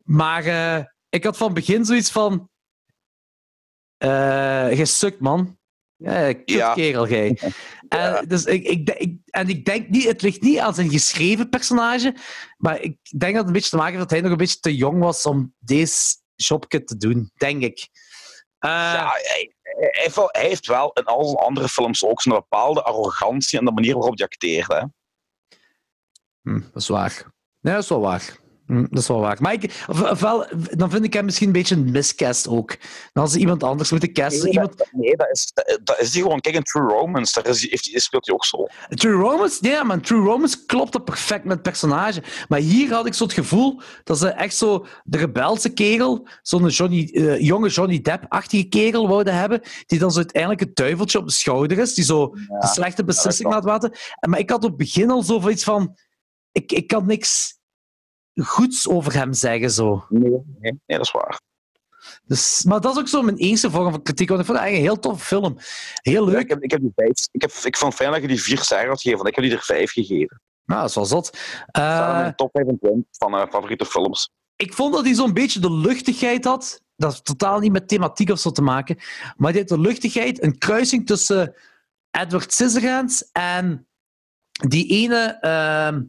Maar 0.09 0.45
eh, 0.45 0.83
ik 1.09 1.23
had 1.23 1.37
van 1.37 1.53
begin 1.53 1.85
zoiets 1.85 2.11
van... 2.11 2.49
eh 3.97 4.77
je 4.77 4.85
sukt, 4.85 5.19
man. 5.19 5.57
Ja, 5.95 6.33
Ja. 6.45 6.73
kerel, 6.73 7.07
jij. 7.07 7.37
Ja. 7.89 8.17
En, 8.17 8.27
dus 8.27 8.45
ik, 8.45 8.63
ik, 8.67 8.89
ik, 8.89 9.17
en 9.25 9.49
ik 9.49 9.65
denk 9.65 9.89
niet, 9.89 10.03
het 10.03 10.21
ligt 10.21 10.41
niet 10.41 10.59
aan 10.59 10.73
zijn 10.73 10.89
geschreven 10.89 11.49
personage, 11.49 12.15
maar 12.57 12.79
ik 12.81 12.97
denk 13.17 13.33
dat 13.33 13.35
het 13.35 13.45
een 13.47 13.53
beetje 13.53 13.69
te 13.69 13.75
maken 13.75 13.91
heeft 13.93 14.09
dat 14.09 14.11
hij 14.11 14.21
nog 14.21 14.31
een 14.31 14.37
beetje 14.37 14.59
te 14.59 14.75
jong 14.75 14.99
was 14.99 15.25
om 15.25 15.53
deze 15.59 16.15
jobje 16.35 16.83
te 16.83 16.97
doen, 16.97 17.31
denk 17.33 17.63
ik. 17.63 17.87
Eh, 18.57 18.69
ja, 18.69 19.09
hij, 19.09 19.55
hij 19.61 19.89
heeft 19.91 20.15
wel, 20.15 20.29
hij 20.31 20.47
heeft 20.47 20.67
wel 20.67 20.91
in 20.93 21.05
al 21.05 21.25
zijn 21.25 21.37
andere 21.37 21.67
films 21.69 22.03
ook 22.03 22.21
zo'n 22.21 22.33
bepaalde 22.33 22.83
arrogantie 22.83 23.59
en 23.59 23.65
de 23.65 23.71
manier 23.71 23.93
waarop 23.93 24.17
hij 24.17 24.25
acteert. 24.25 24.67
Hè? 24.67 24.83
hm, 26.41 26.59
dat 26.59 26.81
is 26.81 26.87
waar. 26.87 27.23
Nee, 27.59 27.73
dat 27.73 27.83
is 27.83 27.89
wel 27.89 28.01
waar. 28.01 28.38
Hm, 28.69 28.85
dat 28.89 28.99
is 28.99 29.07
wel 29.07 29.19
waar. 29.19 29.37
Maar 29.39 29.53
ik, 29.53 29.83
of- 29.87 30.01
ofwel, 30.11 30.45
dan 30.75 30.89
vind 30.89 31.05
ik 31.05 31.13
hem 31.13 31.25
misschien 31.25 31.47
een 31.47 31.53
beetje 31.53 31.75
een 31.75 31.91
miscast 31.91 32.47
ook. 32.47 32.77
Dan 33.13 33.29
ze 33.29 33.39
iemand 33.39 33.63
anders 33.63 33.91
moeten 33.91 34.13
casten. 34.13 34.43
Nee, 34.43 34.51
Iemand, 34.53 34.77
dat, 34.77 34.87
nee, 34.91 35.15
dat 35.15 35.27
is, 35.31 35.51
dat, 35.83 35.99
is 35.99 36.11
die 36.11 36.21
gewoon. 36.21 36.39
Kijk, 36.39 36.55
in 36.55 36.63
True 36.63 36.87
Romance, 36.87 37.41
daar 37.41 37.51
is, 37.51 37.59
die- 37.59 37.69
heeft, 37.69 38.01
speelt 38.03 38.25
hij 38.25 38.35
ook 38.35 38.45
zo. 38.45 38.67
True 38.89 39.13
Romance, 39.13 39.57
ja, 39.67 39.83
maar 39.83 40.01
True 40.01 40.23
Romance 40.25 40.65
klopte 40.65 40.99
perfect 41.01 41.43
met 41.43 41.53
het 41.53 41.61
personage. 41.61 42.23
Maar 42.47 42.59
hier 42.59 42.93
had 42.93 43.05
ik 43.05 43.13
zo 43.13 43.23
het 43.23 43.33
gevoel 43.33 43.81
dat 44.03 44.17
ze 44.17 44.27
echt 44.29 44.55
zo 44.55 44.85
de 45.03 45.17
rebelse 45.17 45.69
kerel, 45.73 46.27
zo'n 46.41 46.67
Johnny, 46.67 47.09
eh, 47.13 47.39
jonge 47.39 47.69
Johnny 47.69 48.01
Depp-achtige 48.01 48.63
kerel 48.67 49.07
wouden 49.07 49.35
hebben, 49.35 49.61
die 49.85 49.99
dan 49.99 50.11
zo 50.11 50.17
uiteindelijk 50.17 50.61
het 50.61 50.75
duiveltje 50.75 51.17
op 51.19 51.25
de 51.27 51.33
schouder 51.33 51.77
is, 51.79 51.93
die 51.93 52.03
zo 52.03 52.27
de 52.59 52.67
slechte 52.67 53.03
beslissing 53.03 53.49
laat 53.49 53.63
waten. 53.63 53.91
En, 54.19 54.29
maar 54.29 54.39
ik 54.39 54.49
had 54.49 54.63
op 54.63 54.69
het 54.69 54.77
begin 54.77 55.09
al 55.09 55.23
zo 55.23 55.49
iets 55.49 55.63
van, 55.63 55.97
ik, 56.51 56.71
ik 56.71 56.87
kan 56.87 57.05
niks 57.05 57.57
goeds 58.43 58.87
over 58.87 59.13
hem 59.13 59.33
zeggen, 59.33 59.71
zo. 59.71 60.05
Nee, 60.09 60.29
nee, 60.29 60.41
nee, 60.59 60.97
dat 60.97 61.01
is 61.05 61.11
waar. 61.11 61.39
Dus, 62.25 62.63
maar 62.63 62.81
dat 62.81 62.93
is 62.93 62.99
ook 62.99 63.07
zo 63.07 63.21
mijn 63.21 63.37
eerste 63.37 63.71
vorm 63.71 63.91
van 63.91 64.01
kritiek, 64.01 64.29
want 64.29 64.39
ik 64.41 64.45
vond 64.45 64.57
het 64.57 64.67
eigenlijk 64.67 64.97
een 64.97 65.01
heel 65.03 65.11
toffe 65.11 65.25
film. 65.25 65.57
Heel 66.01 66.25
Ja, 66.25 66.31
leuk. 66.31 66.41
ik, 66.41 66.49
heb, 66.49 66.63
ik 66.63 66.71
heb 66.71 66.79
die 66.81 66.91
vijf. 66.95 67.27
Ik, 67.31 67.41
heb, 67.41 67.51
ik 67.51 67.77
vond 67.77 67.93
het 67.93 68.01
fijn 68.01 68.11
dat 68.11 68.21
je 68.21 68.27
die 68.27 68.41
vier 68.41 68.57
sterren 68.59 68.87
had 68.87 69.01
gegeven, 69.01 69.17
want 69.17 69.29
ik 69.29 69.35
heb 69.35 69.43
die 69.45 69.53
er 69.53 69.63
vijf 69.63 69.91
gegeven. 69.91 70.41
Nou, 70.65 70.79
dat 70.81 70.89
is 70.89 70.95
wel 70.95 71.05
zot. 71.05 71.37
Zijn 71.71 72.11
mijn 72.11 72.35
top 72.35 72.49
25 72.51 73.03
van 73.11 73.33
eh, 73.35 73.47
favoriete 73.49 73.85
films. 73.85 74.29
ik 74.55 74.73
vond 74.73 74.93
dat 74.93 75.03
hij 75.05 75.13
zo'n 75.13 75.33
beetje 75.33 75.59
de 75.59 75.71
luchtigheid 75.71 76.45
had. 76.45 76.81
Dat 76.95 77.11
heeft 77.11 77.25
totaal 77.25 77.59
niet 77.59 77.71
met 77.71 77.87
thematiek 77.87 78.29
of 78.29 78.39
zo 78.39 78.51
te 78.51 78.61
maken. 78.61 78.97
Maar 79.37 79.51
die 79.51 79.61
had 79.61 79.69
de 79.69 79.79
luchtigheid, 79.79 80.43
een 80.43 80.57
kruising 80.57 81.05
tussen 81.07 81.55
Edward 82.11 82.53
Scissorhands 82.53 83.29
en 83.31 83.87
die 84.67 84.87
ene. 84.87 85.37
ehm, 85.41 85.95
is 85.95 86.03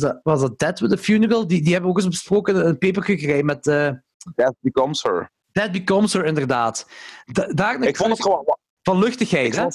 dat, 0.00 0.20
was 0.22 0.40
dat 0.40 0.58
Dead 0.58 0.80
with 0.80 0.92
a 0.92 0.96
Funeral? 0.96 1.46
Die, 1.46 1.62
die 1.62 1.72
hebben 1.72 1.90
we 1.90 1.96
ook 1.96 2.02
eens 2.04 2.12
besproken, 2.14 2.66
een 2.66 2.78
papertje 2.78 3.16
gekregen 3.18 3.44
met 3.46 3.66
eh 3.66 3.90
That 4.36 4.54
Becomes 4.60 5.02
Her. 5.02 5.30
Dead 5.52 5.72
Becomes 5.72 6.12
Her, 6.12 6.24
inderdaad. 6.24 6.86
Da- 7.24 7.46
daar 7.46 7.82
Ik 7.82 7.96
vond 7.96 8.10
het 8.10 8.22
gewoon... 8.22 8.56
van 8.82 8.98
luchtigheid, 8.98 9.46
Ik 9.46 9.54
hè? 9.54 9.60
vond, 9.72 9.74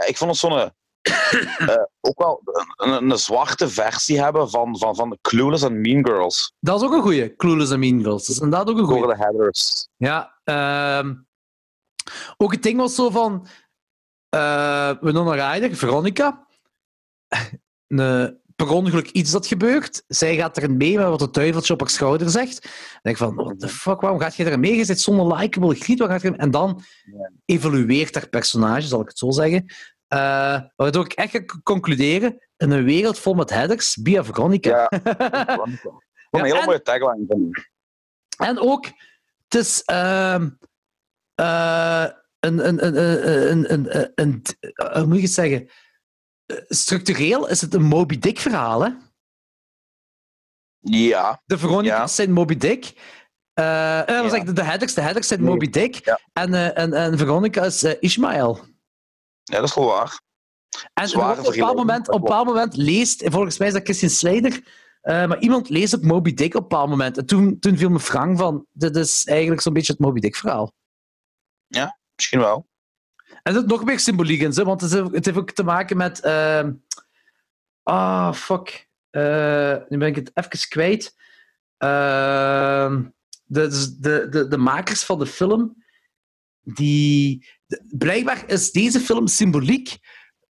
van- 0.00 0.08
ik 0.08 0.16
vond 0.16 0.30
het 0.30 0.38
zo'n... 0.40 0.52
eh, 0.52 0.68
ook 2.08 2.18
wel 2.18 2.40
een, 2.44 2.88
een, 2.92 3.10
een 3.10 3.18
zwarte 3.18 3.68
versie 3.68 4.22
hebben 4.22 4.50
van, 4.50 4.78
van, 4.78 4.94
van 4.96 5.18
Clueless 5.20 5.62
en 5.64 5.80
Mean 5.80 6.06
Girls. 6.06 6.52
Dat 6.60 6.80
is 6.80 6.86
ook 6.86 6.92
een 6.94 7.02
goeie, 7.02 7.36
Clueless 7.36 7.70
and 7.70 7.80
Mean 7.80 8.02
Girls. 8.02 8.26
Dat 8.26 8.36
is 8.36 8.42
inderdaad 8.42 8.68
ook 8.68 8.78
een 8.78 8.84
goeie. 8.84 9.02
Door 9.02 9.14
de 9.14 9.22
Heathers. 9.22 9.88
Ja, 9.96 10.38
ehm, 10.44 11.14
ook 12.36 12.52
het 12.52 12.62
ding 12.62 12.76
was 12.76 12.94
zo 12.94 13.10
van 13.10 13.46
uh, 14.34 14.92
Winona 15.00 15.52
Ryder, 15.52 15.76
Veronica, 15.76 16.46
een 17.86 18.39
per 18.64 18.76
ongeluk 18.76 19.10
iets 19.10 19.30
dat 19.30 19.46
gebeurt. 19.46 20.02
Zij 20.06 20.36
gaat 20.36 20.56
erin 20.56 20.76
mee 20.76 20.96
met 20.96 21.06
wat 21.06 21.18
de 21.18 21.30
duiveltje 21.30 21.72
op 21.72 21.80
haar 21.80 21.88
schouder 21.88 22.30
zegt. 22.30 22.62
Dan 22.62 23.00
denk 23.02 23.16
ik 23.16 23.22
van, 23.22 23.34
what 23.34 23.60
the 23.60 23.68
fuck, 23.68 24.00
waarom 24.00 24.20
gaat 24.20 24.34
je 24.34 24.44
erin 24.44 24.60
mee? 24.60 24.76
Je 24.76 24.84
zit 24.84 25.00
zonder 25.00 25.36
likable 25.36 25.74
griet, 25.74 25.98
waar 25.98 26.08
gaat 26.08 26.22
je 26.22 26.36
En 26.36 26.50
dan 26.50 26.82
evolueert 27.44 28.14
haar 28.14 28.28
personage, 28.28 28.86
zal 28.86 29.00
ik 29.00 29.08
het 29.08 29.18
zo 29.18 29.30
zeggen. 29.30 29.64
Uh, 30.08 30.60
waardoor 30.76 31.04
ik 31.04 31.12
echt 31.12 31.44
kan 31.44 31.62
concluderen, 31.62 32.48
in 32.56 32.70
een 32.70 32.84
wereld 32.84 33.18
vol 33.18 33.34
met 33.34 33.50
headers, 33.50 33.96
Bia 33.96 34.24
Veronica. 34.24 34.88
Ja, 34.90 35.00
Veronica. 35.46 35.90
Een 36.30 36.44
hele 36.44 36.64
mooie 36.64 36.82
tagline 36.82 37.24
van 37.28 37.40
u. 37.40 37.50
En 38.36 38.58
ook, 38.58 38.86
het 39.48 39.60
is 39.60 39.82
uh, 39.92 40.46
uh, 41.40 42.06
een, 42.40 42.68
een, 42.68 42.86
een, 42.86 42.96
een, 42.96 43.72
een, 43.72 43.72
een, 43.72 44.12
een, 44.14 44.42
hoe 44.92 45.06
moet 45.06 45.16
je 45.16 45.22
het 45.22 45.30
zeggen? 45.30 45.70
Structureel 46.68 47.48
is 47.48 47.60
het 47.60 47.74
een 47.74 47.82
Moby 47.82 48.18
Dick 48.18 48.38
verhaal, 48.38 48.84
hè? 48.84 48.90
Ja. 50.80 51.42
De 51.44 51.58
Veronica's 51.58 51.98
ja. 51.98 52.06
zijn 52.06 52.32
Moby 52.32 52.56
Dick. 52.56 52.92
Uh, 53.54 53.64
ja. 53.64 54.04
de, 54.44 54.52
de 54.52 54.62
headers, 54.62 54.94
de 54.94 55.00
headers 55.00 55.28
zijn 55.28 55.40
Nee. 55.40 55.50
Moby 55.50 55.70
Dick. 55.70 56.04
Ja. 56.04 56.20
En, 56.32 56.52
uh, 56.52 56.78
en, 56.78 56.92
en 56.92 57.18
Veronica 57.18 57.64
is 57.64 57.84
uh, 57.84 57.92
Ishmael. 58.00 58.60
ja, 59.42 59.56
dat 59.56 59.68
is 59.68 59.74
wel 59.74 59.86
waar. 59.86 60.20
En 60.94 61.16
op 61.16 61.36
een 61.46 61.52
bepaald 61.52 61.76
moment, 61.76 62.08
op 62.08 62.14
een 62.14 62.20
bepaald 62.20 62.46
moment 62.46 62.76
leest, 62.76 63.22
volgens 63.24 63.58
mij 63.58 63.68
is 63.68 63.74
dat 63.74 63.82
Christian 63.82 64.10
Slider, 64.10 64.52
uh, 64.52 65.26
maar 65.26 65.38
iemand 65.38 65.68
leest 65.68 65.96
ook 65.96 66.02
Moby 66.02 66.34
Dick 66.34 66.54
op 66.54 66.62
een 66.62 66.68
bepaald 66.68 66.88
moment. 66.88 67.18
En 67.18 67.26
toen, 67.26 67.58
toen 67.58 67.76
viel 67.76 67.90
me 67.90 68.00
Frank 68.00 68.38
van, 68.38 68.66
dit 68.72 68.96
is 68.96 69.24
eigenlijk 69.26 69.60
zo'n 69.60 69.72
beetje 69.72 69.92
het 69.92 70.00
Moby 70.00 70.20
Dick 70.20 70.36
verhaal. 70.36 70.72
Misschien 72.14 72.38
wel. 72.38 72.68
Er 73.50 73.56
zit 73.56 73.66
nog 73.66 73.84
meer 73.84 73.98
symboliek 73.98 74.40
in, 74.40 74.50
hè, 74.50 74.64
want 74.64 74.80
het 74.80 74.92
heeft, 75.24 75.36
ook 75.36 75.50
te 75.50 75.62
maken 75.62 75.96
met... 75.96 76.22
Ah, 76.22 76.66
uh, 76.66 76.72
oh, 77.82 78.32
fuck. 78.32 78.88
Uh, 79.10 79.76
nu 79.88 79.98
ben 79.98 80.08
ik 80.08 80.16
het 80.16 80.30
even 80.34 80.68
kwijt. 80.68 81.14
Uh, 81.78 82.96
de, 83.44 83.96
de, 84.00 84.28
de, 84.30 84.48
de 84.48 84.56
makers 84.56 85.04
van 85.04 85.18
de 85.18 85.26
film, 85.26 85.84
die... 86.60 87.46
Blijkbaar 87.88 88.48
is 88.48 88.72
deze 88.72 89.00
film 89.00 89.26
symboliek 89.26 89.98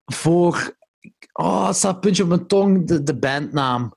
voor... 0.04 0.76
Oh, 1.32 1.66
het 1.66 1.76
staat 1.76 2.00
puntje 2.00 2.22
op 2.22 2.28
mijn 2.28 2.46
tong, 2.46 2.86
de, 2.86 3.02
de 3.02 3.18
bandnaam. 3.18 3.94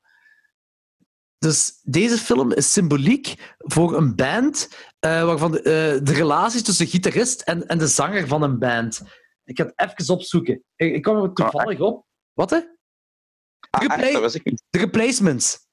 Dus 1.38 1.80
deze 1.82 2.17
film 2.17 2.51
is 2.51 2.73
symboliek 2.73 3.56
voor 3.57 3.98
een 3.98 4.15
band 4.15 4.69
uh, 5.06 5.25
waarvan 5.25 5.51
de, 5.51 5.57
uh, 5.57 6.06
de 6.06 6.14
relatie 6.14 6.61
tussen 6.61 6.85
de 6.85 6.91
gitarist 6.91 7.41
en, 7.41 7.67
en 7.67 7.77
de 7.77 7.88
zanger 7.88 8.27
van 8.27 8.41
een 8.41 8.59
band. 8.59 9.01
Ik 9.43 9.57
ga 9.57 9.65
het 9.65 9.98
even 9.99 10.14
opzoeken. 10.14 10.64
Ik, 10.75 10.95
ik 10.95 11.01
kwam 11.01 11.23
er 11.23 11.33
toevallig 11.33 11.80
oh, 11.80 11.88
op. 11.88 12.06
Wat 12.33 12.49
hè? 12.49 12.59
De, 12.59 13.67
ah, 13.69 13.82
repla 13.82 14.03
echt? 14.03 14.22
dat 14.22 14.33
ik 14.33 14.45
niet. 14.45 14.64
de 14.69 14.77
replacements. 14.77 15.67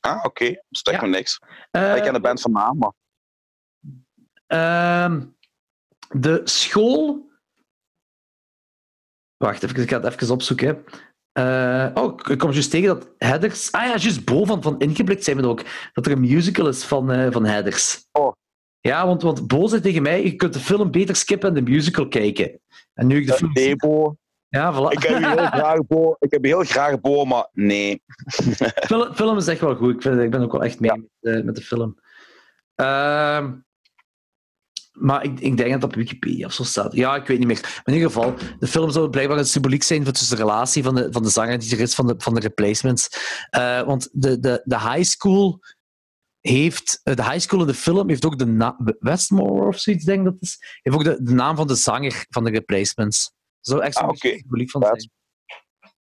Ah, 0.00 0.16
oké. 0.16 0.26
Okay. 0.26 0.64
Spreekt 0.70 1.00
Ja. 1.00 1.06
me 1.06 1.12
niks. 1.12 1.38
Uh, 1.72 1.96
ik 1.96 2.02
ken 2.02 2.12
de 2.12 2.20
band 2.20 2.40
van 2.40 2.52
naam, 2.52 2.78
maar... 2.78 2.92
Ehm, 4.46 5.26
de 6.08 6.40
school. 6.44 7.30
Wacht 9.36 9.62
even, 9.62 9.82
ik 9.82 9.88
ga 9.88 10.00
het 10.00 10.12
even 10.12 10.34
opzoeken. 10.34 10.84
Uh, 11.38 11.90
oh, 11.94 12.18
ik 12.30 12.38
kom 12.38 12.50
juist 12.50 12.70
tegen 12.70 12.88
dat 12.88 13.08
Headers. 13.18 13.72
Ah 13.72 13.82
ja, 13.82 13.96
juist 13.96 14.24
Bo 14.24 14.44
van, 14.44 14.62
van 14.62 14.78
Ingeblikt 14.78 15.24
zijn 15.24 15.36
we 15.36 15.46
ook. 15.46 15.62
Dat 15.92 16.06
er 16.06 16.12
een 16.12 16.20
musical 16.20 16.68
is 16.68 16.84
van, 16.84 17.12
uh, 17.12 17.26
van 17.30 17.44
Headers. 17.44 18.06
Oh. 18.12 18.32
Ja, 18.80 19.06
want, 19.06 19.22
want 19.22 19.46
Bo 19.46 19.66
zei 19.66 19.80
tegen 19.80 20.02
mij: 20.02 20.24
je 20.24 20.36
kunt 20.36 20.52
de 20.52 20.58
film 20.58 20.90
beter 20.90 21.16
skippen 21.16 21.48
en 21.48 21.54
de 21.64 21.70
musical 21.70 22.08
kijken. 22.08 22.60
En 22.94 23.06
nu 23.06 23.16
ik 23.16 23.26
de 23.26 23.32
film. 23.32 23.52
Nee, 23.52 23.76
Bo. 23.76 24.16
Ja, 24.48 24.74
voilà. 24.74 24.90
Ik 24.90 25.02
heb 25.02 25.18
heel 25.18 25.46
graag 25.58 25.86
Bo, 25.86 26.16
ik 26.18 26.30
heb 26.30 26.44
heel 26.44 26.62
graag 26.62 27.00
Bo 27.00 27.24
maar 27.24 27.48
nee. 27.52 28.02
film, 28.86 29.14
film 29.14 29.36
is 29.36 29.46
echt 29.46 29.60
wel 29.60 29.74
goed. 29.74 29.94
Ik, 29.94 30.02
vind, 30.02 30.20
ik 30.20 30.30
ben 30.30 30.42
ook 30.42 30.52
wel 30.52 30.64
echt 30.64 30.80
mee 30.80 30.90
ja. 30.90 30.96
met, 30.96 31.36
uh, 31.36 31.44
met, 31.44 31.56
de 31.56 31.62
film. 31.62 31.96
Maar 35.00 35.24
ik, 35.24 35.40
ik, 35.40 35.56
denk 35.56 35.70
dat 35.70 35.82
het 35.82 35.84
op 35.84 35.94
Wikipedia 35.94 36.46
of 36.46 36.52
zo 36.52 36.62
staat. 36.62 36.94
Ja, 36.94 37.16
ik 37.16 37.26
weet 37.26 37.38
niet 37.38 37.46
meer. 37.46 37.60
Maar 37.60 37.82
in 37.84 37.94
ieder 37.94 38.10
geval, 38.10 38.34
de 38.58 38.66
film 38.66 38.90
zou 38.90 39.10
blijkbaar 39.10 39.38
een 39.38 39.44
symboliek 39.44 39.82
zijn 39.82 40.04
voor 40.04 40.12
tussen 40.12 40.36
de 40.36 40.42
relatie 40.42 40.82
van 40.82 40.94
de, 40.94 41.08
van 41.10 41.22
de 41.22 41.28
zanger 41.28 41.58
die 41.58 41.72
er 41.72 41.80
is 41.80 41.94
van 41.94 42.06
de, 42.06 42.14
van 42.18 42.34
de 42.34 42.40
replacements. 42.40 43.08
Uh, 43.56 43.82
want 43.82 44.08
de, 44.12 44.38
de, 44.38 44.62
de 44.64 44.80
high 44.80 45.02
school 45.02 45.60
heeft... 46.40 47.00
De 47.02 47.24
high 47.24 47.38
school 47.38 47.60
in 47.60 47.66
de 47.66 47.74
film 47.74 48.08
heeft 48.08 48.24
ook 48.24 48.38
de 48.38 48.46
naam... 48.46 48.76
Westmore 48.98 49.66
of 49.66 49.78
zoiets, 49.78 50.04
denk 50.04 50.18
ik 50.18 50.24
dat 50.24 50.36
is. 50.40 50.78
Heeft 50.82 50.96
ook 50.96 51.04
de, 51.04 51.22
de 51.22 51.32
naam 51.32 51.56
van 51.56 51.66
de 51.66 51.74
zanger 51.74 52.26
van 52.28 52.44
de 52.44 52.50
replacements. 52.50 53.32
Zo 53.60 53.78
echt 53.78 53.96
ah, 53.96 54.08
okay. 54.08 54.38
symboliek 54.38 54.70
van 54.70 54.82
zijn. 54.82 55.10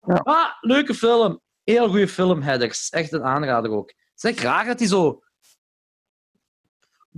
Ja. 0.06 0.22
Ah, 0.24 0.50
leuke 0.62 0.94
film. 0.94 1.42
Heel 1.64 1.90
goede 1.90 2.08
film, 2.08 2.42
Headers. 2.42 2.90
Echt 2.90 3.12
een 3.12 3.24
aanrader 3.24 3.72
ook. 3.72 3.88
Het 3.88 4.24
is 4.24 4.30
echt 4.30 4.40
raar 4.40 4.66
dat 4.66 4.80
hij 4.80 4.88
zo 4.88 5.22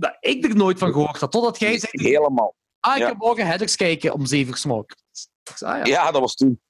dat 0.00 0.16
ik 0.20 0.44
er 0.44 0.56
nooit 0.56 0.78
van 0.78 0.92
gehoord 0.92 1.20
had. 1.20 1.32
Totdat 1.32 1.58
jij 1.58 1.78
zei... 1.78 1.92
Helemaal. 1.92 2.54
Ah, 2.80 2.96
ik 2.96 3.02
ja. 3.02 3.08
ga 3.08 3.14
morgen 3.14 3.46
Headers 3.46 3.76
kijken 3.76 4.12
om 4.12 4.26
zeven 4.26 4.50
uur 4.50 4.56
smok. 4.56 4.94
Ah, 5.58 5.76
ja. 5.76 5.84
ja. 5.84 6.10
dat 6.10 6.20
was 6.20 6.34
toen. 6.34 6.60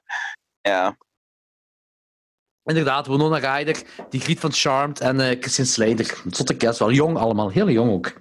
ja. 0.60 0.96
Inderdaad, 2.62 3.06
Winona 3.06 3.56
Ryder, 3.56 3.82
die 4.08 4.20
Griet 4.20 4.40
van 4.40 4.52
Charmed 4.52 5.00
en 5.00 5.20
uh, 5.20 5.26
Christian 5.26 5.66
Slater. 5.66 6.22
Zotte 6.30 6.56
kerst 6.56 6.78
wel. 6.78 6.90
Jong 6.90 7.16
allemaal. 7.16 7.50
Heel 7.50 7.70
jong 7.70 7.90
ook. 7.90 8.12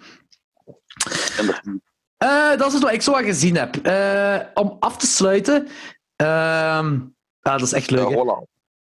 Uh, 2.18 2.58
dat 2.58 2.74
is 2.74 2.82
wat 2.82 2.92
ik 2.92 3.02
zo 3.02 3.12
al 3.12 3.24
gezien 3.24 3.56
heb. 3.56 3.88
Uh, 3.88 4.40
om 4.54 4.78
af 4.80 4.98
te 4.98 5.08
sluiten... 5.08 5.68
ah, 6.16 7.00
dat 7.40 7.62
is 7.62 7.74
echt 7.74 7.92
leuk. 7.92 8.10
Ja, 8.10 8.46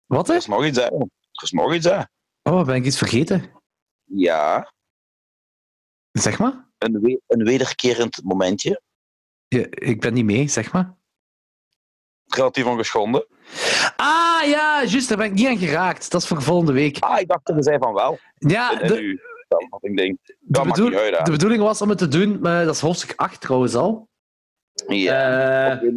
wat 0.05 0.29
Er 0.29 0.35
is 0.35 0.45
nog 0.45 0.65
iets, 0.65 0.77
hè. 0.77 0.83
Er 0.83 1.43
is 1.43 1.51
nog 1.51 1.73
iets, 1.73 1.85
hè. 1.85 2.01
Oh, 2.43 2.65
ben 2.65 2.75
ik 2.75 2.85
iets 2.85 2.97
vergeten? 2.97 3.51
Ja. 4.03 4.73
Zeg 6.11 6.39
maar. 6.39 6.67
Een, 6.77 6.99
we 7.01 7.21
een 7.27 7.43
wederkerend 7.43 8.23
momentje. 8.23 8.81
Ja, 9.47 9.65
ik 9.69 9.99
ben 9.99 10.13
niet 10.13 10.25
mee, 10.25 10.47
zeg 10.47 10.71
maar. 10.71 10.97
Relatief 12.25 12.65
ongeschonden. 12.65 13.25
Ah, 13.95 14.43
ja, 14.45 14.83
juist, 14.85 15.09
daar 15.09 15.17
ben 15.17 15.27
ik 15.27 15.33
niet 15.33 15.47
aan 15.47 15.57
geraakt. 15.57 16.11
Dat 16.11 16.21
is 16.21 16.27
voor 16.27 16.41
volgende 16.41 16.71
week. 16.73 16.99
Ah, 16.99 17.19
ik 17.19 17.27
dacht 17.27 17.45
dat 17.45 17.55
we 17.55 17.63
zei 17.63 17.77
van 17.77 17.93
wel. 17.93 18.19
Ja, 18.35 18.75
de, 18.75 19.19
ik 19.81 19.97
denk, 19.97 20.17
de, 20.39 20.61
bedoel, 20.61 20.93
uit, 20.93 21.25
de 21.25 21.31
bedoeling 21.31 21.61
was 21.61 21.81
om 21.81 21.89
het 21.89 21.97
te 21.97 22.07
doen, 22.07 22.39
maar 22.39 22.65
dat 22.65 22.75
is 22.75 22.81
hoofdstuk 22.81 23.13
8 23.15 23.41
trouwens 23.41 23.75
al. 23.75 24.09
Ja. 24.87 25.81
Uh, 25.81 25.91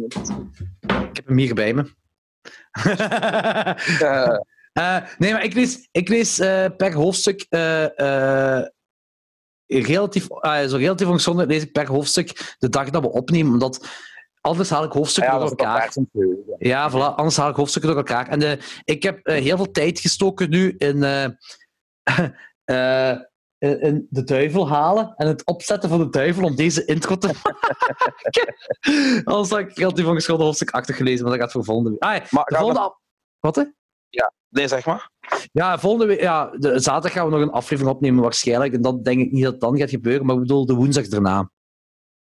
ik 0.79 1.15
heb 1.15 1.27
hem 1.27 1.37
hier 1.37 1.53
bij 1.53 1.73
me. 1.73 1.91
uh. 3.99 4.37
Uh, 4.79 4.97
nee, 5.17 5.31
maar 5.31 5.43
ik 5.43 5.53
lees, 5.53 5.87
ik 5.91 6.09
lees 6.09 6.37
per 6.77 6.93
hoofdstuk 6.93 7.45
relatief, 9.81 10.27
uh, 10.29 10.63
zo 10.63 10.77
relatief 10.77 11.07
ongeschonden 11.07 11.47
lees 11.47 11.63
ik 11.63 11.71
per 11.71 11.87
hoofdstuk 11.87 12.55
de 12.59 12.69
dag 12.69 12.89
dat 12.89 13.01
we 13.01 13.11
opnemen, 13.11 13.51
omdat 13.53 13.87
anders 14.41 14.69
haal 14.69 14.83
ik 14.83 14.91
hoofdstukken 14.91 15.33
ja, 15.33 15.39
door 15.39 15.49
elkaar. 15.49 15.93
Ja, 16.57 16.91
voilà, 16.91 17.15
anders 17.15 17.37
haal 17.37 17.49
ik 17.49 17.55
hoofdstukken 17.55 17.91
door 17.91 17.99
elkaar. 17.99 18.27
En 18.27 18.41
uh, 18.41 18.51
ik 18.83 19.03
heb 19.03 19.27
uh, 19.27 19.35
heel 19.35 19.57
veel 19.57 19.71
tijd 19.71 19.99
gestoken 19.99 20.49
nu 20.49 20.75
in, 20.77 21.03
in 23.57 24.07
de 24.09 24.23
duivel 24.23 24.69
halen 24.69 25.13
en 25.15 25.27
het 25.27 25.45
opzetten 25.45 25.89
van 25.89 25.99
de 25.99 26.09
duivel 26.09 26.43
om 26.43 26.55
deze 26.55 26.85
intro 26.85 27.17
te 27.17 27.27
maken. 27.43 28.55
anders 29.23 29.49
had 29.49 29.59
ik 29.59 29.77
relatief 29.77 30.05
ongeschonden 30.05 30.45
hoofdstuk 30.45 30.71
8 30.71 30.93
gelezen, 30.93 31.23
maar 31.23 31.31
dat 31.31 31.41
gaat 31.41 31.51
voor 31.51 31.63
volgende 31.63 31.89
week. 31.89 31.99
Ah, 31.99 32.15
ja, 32.15 32.23
maar 32.29 32.43
de 32.43 32.55
volgende... 32.55 32.79
Dat... 32.79 33.01
Wat, 33.39 33.55
hè? 33.55 33.63
Ja, 34.13 34.33
nee, 34.49 34.67
zeg 34.67 34.85
maar. 34.85 35.09
Ja, 35.51 35.79
volgende 35.79 36.05
week, 36.05 36.21
ja, 36.21 36.49
de, 36.57 36.79
zaterdag 36.79 37.11
gaan 37.11 37.25
we 37.25 37.31
nog 37.31 37.41
een 37.41 37.51
aflevering 37.51 37.95
opnemen 37.95 38.23
waarschijnlijk. 38.23 38.73
En 38.73 38.81
dat 38.81 39.03
denk 39.03 39.21
ik 39.21 39.31
niet 39.31 39.43
dat 39.43 39.51
het 39.51 39.61
dan 39.61 39.77
gaat 39.77 39.89
gebeuren, 39.89 40.25
maar 40.25 40.35
ik 40.35 40.41
bedoel 40.41 40.65
de 40.65 40.73
woensdag 40.73 41.05
erna. 41.05 41.51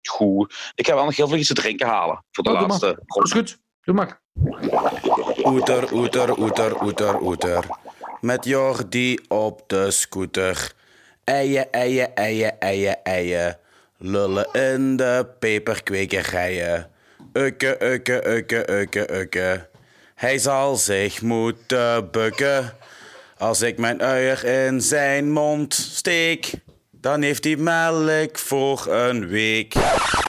Goed. 0.09 0.71
Ik 0.75 0.87
ga 0.87 0.95
wel 0.95 1.05
nog 1.05 1.15
heel 1.15 1.27
veel 1.27 1.37
iets 1.37 1.47
te 1.47 1.53
drinken 1.53 1.87
halen 1.87 2.25
voor 2.31 2.43
de 2.43 2.49
oh, 2.49 2.61
laatste. 2.61 3.03
Dat 3.05 3.25
is 3.25 3.31
goed. 3.31 3.59
Doe 3.81 3.95
maar. 3.95 4.21
Oeter, 5.43 5.93
oeter, 5.93 6.39
oeter, 6.39 6.83
oeter, 6.83 7.21
oeter. 7.21 7.65
Met 8.21 8.45
Jordi 8.45 9.19
op 9.27 9.63
de 9.67 9.91
scooter. 9.91 10.73
Eien, 11.23 11.71
eien, 11.71 12.15
eien, 12.15 12.59
eien, 12.59 13.03
eien. 13.03 13.57
Lullen 13.97 14.51
in 14.51 14.95
de 14.95 15.27
peperkwekerijen. 15.39 16.91
Ukke, 17.33 17.83
ukke, 17.83 18.27
ukke, 18.27 18.71
ukke, 18.71 19.13
ukke. 19.13 19.69
Hij 20.19 20.37
zal 20.37 20.75
zich 20.75 21.21
moeten 21.21 22.11
bukken. 22.11 22.77
Als 23.37 23.61
ik 23.61 23.77
mijn 23.77 24.01
uier 24.01 24.45
in 24.45 24.81
zijn 24.81 25.31
mond 25.31 25.73
steek, 25.73 26.53
dan 26.91 27.21
heeft 27.21 27.43
hij 27.43 27.55
melk 27.55 28.37
voor 28.37 28.87
een 28.87 29.27
week. 29.27 29.73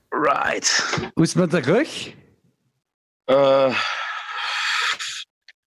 Right. 0.09 0.97
Hoe 1.15 1.25
is 1.25 1.35
het 1.35 1.51
met 1.51 1.51
de 1.51 1.73
rug? 1.73 2.15
Uh, 3.27 3.81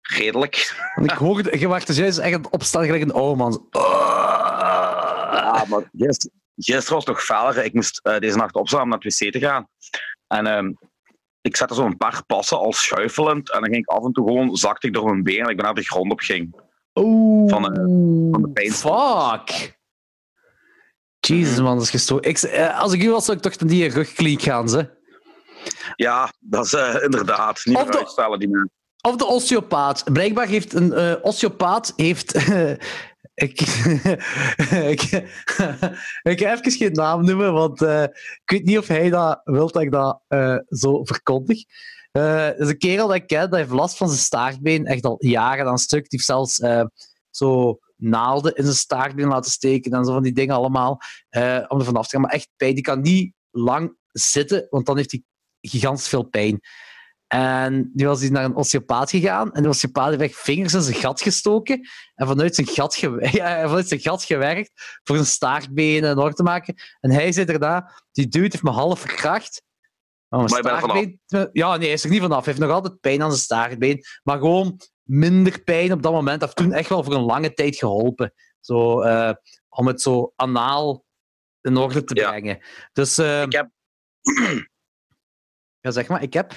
redelijk. 0.01 0.75
Want 0.95 1.11
ik 1.11 1.17
hoorde, 1.17 1.59
je 1.59 1.67
wacht 1.67 1.87
dus 1.87 1.97
juist 1.97 2.17
echt 2.17 2.35
aan 2.35 2.41
het 2.41 2.51
opstaan 2.51 2.85
gelijk 2.85 3.03
een 3.03 3.13
oude 3.13 3.35
man. 3.35 3.67
Uh. 3.71 3.81
Ja, 5.31 5.65
maar 5.67 5.89
gisteren 6.55 6.93
was 6.93 7.05
nog 7.05 7.25
vader. 7.25 7.63
Ik 7.63 7.73
moest 7.73 7.99
uh, 8.03 8.19
deze 8.19 8.37
nacht 8.37 8.55
opstaan 8.55 8.81
om 8.81 8.89
naar 8.89 8.99
het 8.99 9.19
wc 9.19 9.31
te 9.31 9.39
gaan. 9.39 9.67
En 10.27 10.47
um, 10.47 10.77
ik 11.45 11.55
zette 11.55 11.73
zo'n 11.73 11.97
paar 11.97 12.23
passen 12.27 12.57
al 12.57 12.73
schuifelend 12.73 13.51
en 13.51 13.59
dan 13.61 13.69
ging 13.69 13.81
ik 13.83 13.89
af 13.89 14.03
en 14.03 14.11
toe 14.11 14.27
gewoon, 14.27 14.55
zakte 14.55 14.87
ik 14.87 14.93
door 14.93 15.05
mijn 15.09 15.23
been 15.23 15.39
en 15.39 15.49
ik 15.49 15.55
ben 15.55 15.65
naar 15.65 15.73
de 15.73 15.83
grond 15.83 16.11
op 16.11 16.19
ging. 16.19 16.55
Oeh. 16.93 17.49
Van 17.51 17.61
de- 17.61 18.29
van 18.31 18.41
de 18.41 18.49
pijn. 18.49 18.71
Fuck. 18.71 19.73
Jezus, 21.19 21.59
man, 21.59 21.73
dat 21.75 21.83
is 21.83 21.89
gestoord. 21.89 22.25
Ik, 22.25 22.37
eh, 22.37 22.79
als 22.79 22.93
ik 22.93 23.03
u 23.03 23.11
was, 23.11 23.25
zou 23.25 23.37
ik 23.37 23.43
toch 23.43 23.59
naar 23.59 23.69
die 23.69 23.89
rugkliniek 23.89 24.41
gaan, 24.41 24.69
ze. 24.69 24.89
Ja, 25.95 26.33
dat 26.39 26.65
is 26.65 26.73
eh, 26.73 27.03
inderdaad. 27.03 27.61
Niet 27.65 27.77
Of 27.77 27.83
de- 27.89 28.35
die 28.37 28.47
mensen. 28.49 28.71
Of 29.01 29.15
de 29.15 29.25
osteopaat. 29.25 30.03
Blijkbaar 30.13 30.47
heeft 30.47 30.73
een 30.73 30.93
eh, 30.93 31.13
osteopaat... 31.21 31.93
Heeft, 31.95 32.33
ik, 33.35 33.61
ik, 34.93 35.01
ik 36.31 36.39
ga 36.39 36.53
even 36.53 36.71
geen 36.71 36.91
naam 36.91 37.25
noemen, 37.25 37.53
want 37.53 37.81
eh, 37.81 38.03
ik 38.03 38.41
weet 38.45 38.65
niet 38.65 38.77
of 38.77 38.87
hij 38.87 39.09
dat 39.09 39.41
wil 39.43 39.71
dat 39.71 39.81
ik 39.81 39.91
dat 39.91 40.21
eh, 40.27 40.57
zo 40.67 41.03
verkondig. 41.03 41.63
Dat 42.11 42.59
is 42.59 42.69
een 42.69 42.77
kerel 42.77 43.07
dat 43.07 43.15
ik 43.15 43.27
ken, 43.27 43.49
dat 43.49 43.59
heeft 43.59 43.71
last 43.71 43.97
van 43.97 44.07
zijn 44.07 44.19
staartbeen, 44.19 44.85
echt 44.85 45.05
al 45.05 45.15
jaren 45.19 45.65
aan 45.65 45.77
stuk. 45.77 46.09
Die 46.09 46.19
heeft 46.19 46.25
zelfs 46.25 46.61
zo 47.29 47.79
naalden 47.95 48.55
in 48.55 48.63
zijn 48.63 48.75
staartbeen 48.75 49.27
laten 49.27 49.51
steken 49.51 49.91
en 49.91 50.05
zo 50.05 50.13
van 50.13 50.23
die 50.23 50.33
dingen 50.33 50.55
allemaal, 50.55 50.91
om 51.67 51.79
er 51.79 51.83
vanaf 51.83 52.03
te 52.03 52.09
gaan. 52.09 52.21
Maar 52.21 52.31
echt 52.31 52.49
pijn. 52.55 52.73
Die 52.73 52.83
kan 52.83 53.01
niet 53.01 53.33
lang 53.51 53.97
zitten, 54.11 54.67
want 54.69 54.85
dan 54.85 54.97
heeft 54.97 55.11
hij 55.11 55.23
gigantisch 55.61 56.07
veel 56.07 56.23
pijn. 56.23 56.59
En 57.35 57.91
nu 57.93 58.07
was 58.07 58.19
hij 58.21 58.29
naar 58.29 58.43
een 58.43 58.55
osteopaat 58.55 59.09
gegaan. 59.09 59.51
En 59.53 59.63
de 59.63 59.69
osteopaat 59.69 60.09
heeft 60.09 60.21
echt 60.21 60.39
vingers 60.39 60.73
in 60.73 60.81
zijn 60.81 60.95
gat 60.95 61.21
gestoken. 61.21 61.87
En 62.15 62.27
vanuit 62.27 62.55
zijn 62.55 62.67
gat, 62.67 62.95
ja, 63.31 63.67
vanuit 63.67 63.87
zijn 63.87 63.99
gat 63.99 64.23
gewerkt 64.23 64.71
voor 65.03 65.15
zijn 65.15 65.27
staartbeen 65.27 66.03
in 66.03 66.17
orde 66.17 66.35
te 66.35 66.43
maken. 66.43 66.75
En 66.99 67.11
hij 67.11 67.31
zei 67.31 67.45
daarna, 67.45 67.91
die 68.11 68.27
dude 68.27 68.47
heeft 68.51 68.63
me 68.63 68.69
half 68.71 68.99
verkracht. 68.99 69.63
Maar 70.27 70.39
mijn 70.43 70.63
Maar 70.63 70.77
staartbeen... 70.79 71.19
Ja, 71.51 71.75
nee, 71.75 71.85
hij 71.85 71.93
is 71.93 72.03
er 72.03 72.09
niet 72.09 72.21
vanaf. 72.21 72.45
Hij 72.45 72.53
heeft 72.53 72.65
nog 72.65 72.75
altijd 72.75 72.99
pijn 72.99 73.21
aan 73.21 73.29
zijn 73.29 73.41
staartbeen. 73.41 74.03
Maar 74.23 74.37
gewoon 74.37 74.79
minder 75.03 75.63
pijn 75.63 75.91
op 75.91 76.01
dat 76.01 76.11
moment. 76.11 76.39
Dat 76.39 76.49
heeft 76.49 76.69
toen 76.69 76.77
echt 76.79 76.89
wel 76.89 77.03
voor 77.03 77.13
een 77.13 77.21
lange 77.21 77.53
tijd 77.53 77.75
geholpen. 77.75 78.33
Zo, 78.59 79.01
eh, 79.01 79.33
om 79.69 79.87
het 79.87 80.01
zo 80.01 80.33
anaal 80.35 81.05
in 81.61 81.77
orde 81.77 82.03
te 82.03 82.15
Ja. 82.15 82.29
brengen. 82.29 82.59
Dus... 82.93 83.17
eh, 83.17 83.41
Ik 83.41 83.51
heb, 83.51 83.69
ja, 85.85 85.91
zeg 85.91 86.07
maar, 86.07 86.21
ik 86.23 86.33
heb... 86.33 86.53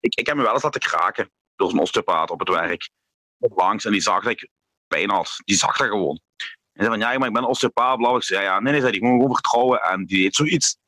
ik, 0.00 0.14
ik 0.14 0.26
heb 0.26 0.36
me 0.36 0.42
wel 0.42 0.52
eens 0.52 0.62
laten 0.62 0.80
kraken 0.80 1.30
door 1.56 1.70
een 1.70 1.78
osteopaat 1.78 2.30
op 2.30 2.38
het 2.38 2.48
werk. 2.48 2.90
Langs 3.38 3.84
en 3.84 3.92
die 3.92 4.00
zag 4.00 4.22
dat 4.22 4.32
ik 4.32 4.48
pijn 4.86 5.10
had. 5.10 5.36
Die 5.44 5.56
zag 5.56 5.76
dat 5.76 5.88
gewoon. 5.88 6.20
En 6.72 6.84
zei 6.84 6.88
van, 6.88 6.98
ja, 6.98 7.18
maar 7.18 7.28
ik 7.28 7.34
ben 7.34 7.44
osteopaat, 7.44 7.96
bla. 7.96 8.16
Ik 8.16 8.22
zei, 8.22 8.42
ja, 8.42 8.60
nee, 8.60 8.72
nee, 8.72 8.80
zei 8.80 8.92
die, 8.92 9.00
gewoon 9.00 9.16
gewoon 9.16 9.34
vertrouwen. 9.34 9.80
En 9.82 10.04
die 10.04 10.22
deed 10.22 10.34
zoiets. 10.34 10.78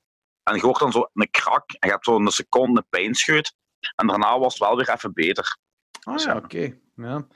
En 0.42 0.54
je 0.54 0.60
hoort 0.60 0.78
dan 0.78 0.92
zo 0.92 1.08
een 1.12 1.30
krak. 1.30 1.70
En 1.70 1.88
je 1.88 1.94
hebt 1.94 2.04
zo 2.04 2.16
een 2.16 2.30
seconde 2.30 2.84
pijnscheut. 2.88 3.54
En 3.96 4.06
daarna 4.06 4.38
was 4.38 4.52
het 4.52 4.62
wel 4.62 4.76
weer 4.76 4.90
even 4.90 5.12
beter. 5.12 5.56
Ah 6.00 6.14
Dus 6.14 6.24
ja, 6.24 6.30
ja. 6.30 6.36
oké. 6.36 6.78
Ja. 6.96 7.26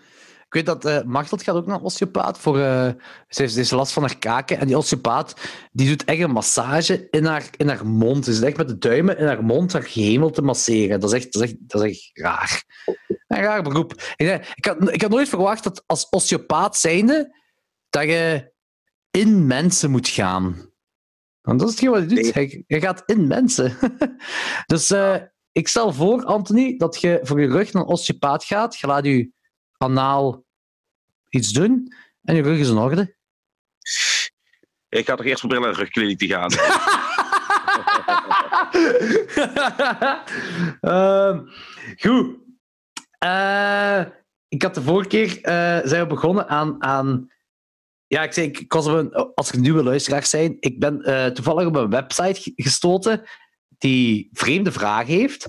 Ik 0.56 0.66
weet 0.66 0.82
dat 0.82 0.92
eh 0.92 1.02
Machteld 1.02 1.42
gaat 1.42 1.54
ook 1.54 1.66
naar 1.66 1.76
een 1.76 1.82
osteopaat. 1.82 2.38
Voor, 2.38 2.58
eh, 2.58 2.88
ze, 3.28 3.42
heeft, 3.42 3.52
ze 3.52 3.58
heeft 3.58 3.70
last 3.70 3.92
van 3.92 4.02
haar 4.02 4.18
kaken. 4.18 4.58
En 4.58 4.66
die 4.66 4.76
osteopaat 4.76 5.40
die 5.72 5.88
doet 5.88 6.04
echt 6.04 6.20
een 6.20 6.30
massage 6.30 7.06
in 7.10 7.24
haar, 7.24 7.50
in 7.56 7.68
haar 7.68 7.86
mond. 7.86 8.24
Ze 8.24 8.34
zit 8.34 8.42
echt 8.42 8.56
met 8.56 8.68
de 8.68 8.78
duimen 8.78 9.18
in 9.18 9.26
haar 9.26 9.44
mond 9.44 9.72
haar 9.72 9.88
hemel 9.92 10.30
te 10.30 10.42
masseren. 10.42 11.00
Dat 11.00 11.12
is 11.12 11.16
echt, 11.16 11.32
dat 11.32 11.42
is 11.42 11.50
echt, 11.50 11.58
dat 11.60 11.82
is 11.84 11.90
echt 11.90 12.10
raar. 12.12 12.64
Een 13.26 13.42
raar 13.42 13.62
beroep. 13.62 13.92
Ik, 14.16 14.52
ik, 14.54 14.64
had, 14.64 14.92
ik 14.92 15.02
had 15.02 15.10
nooit 15.10 15.28
verwacht 15.28 15.64
dat 15.64 15.82
als 15.86 16.08
osteopaat 16.08 16.76
zijnde 16.76 17.36
dat 17.90 18.04
je 18.04 18.52
in 19.10 19.46
mensen 19.46 19.90
moet 19.90 20.08
gaan. 20.08 20.70
Want 21.40 21.58
dat 21.58 21.68
is 21.68 21.74
hetgeen 21.74 21.90
wat 21.90 22.10
je 22.10 22.22
doet. 22.22 22.34
Je, 22.34 22.64
je 22.66 22.80
gaat 22.80 23.02
in 23.06 23.26
mensen. 23.26 23.76
dus 24.66 24.90
eh, 24.90 25.16
ik 25.52 25.68
stel 25.68 25.92
voor, 25.92 26.24
Anthony, 26.24 26.76
dat 26.76 27.00
je 27.00 27.18
voor 27.22 27.40
je 27.40 27.48
rug 27.48 27.72
naar 27.72 27.82
een 27.82 27.88
osteopaat 27.88 28.44
gaat. 28.44 28.76
Je 28.76 28.86
laat 28.86 29.04
je 29.04 29.34
anaal 29.78 30.44
iets 31.28 31.52
doen 31.52 31.92
en 32.22 32.34
je 32.36 32.42
rug 32.42 32.58
is 32.58 32.68
in 32.68 32.76
orde. 32.76 33.14
Ik 34.88 35.06
ga 35.06 35.14
toch 35.14 35.26
eerst 35.26 35.38
proberen 35.40 35.62
naar 35.62 35.72
de 35.72 35.78
rugkliniek 35.78 36.18
te 36.18 36.26
gaan. 36.26 36.50
Ehm, 40.80 41.40
goed. 41.98 42.36
Eh, 43.18 44.00
ik 44.48 44.62
had 44.62 44.74
de 44.74 44.82
vorige 44.82 45.08
keer 45.08 45.42
eh, 45.42 45.78
zijn 45.84 46.02
we 46.02 46.06
begonnen 46.06 46.48
aan, 46.48 46.82
aan 46.82 47.30
ja, 48.06 48.22
ik 48.22 48.32
zei, 48.32 48.46
ik, 48.46 48.58
ik 48.58 48.72
was 48.72 48.86
op 48.86 48.94
een, 48.94 49.12
als 49.34 49.50
er 49.52 49.58
nieuwe 49.58 49.82
luisteraars 49.82 50.30
zijn, 50.30 50.56
ik 50.60 50.78
ben 50.80 51.02
eh, 51.02 51.26
toevallig 51.26 51.66
op 51.66 51.76
een 51.76 51.90
website 51.90 52.40
ge- 52.40 52.52
gestoten 52.56 53.22
die 53.78 54.28
vreemde 54.32 54.72
vragen 54.72 55.14
heeft. 55.14 55.48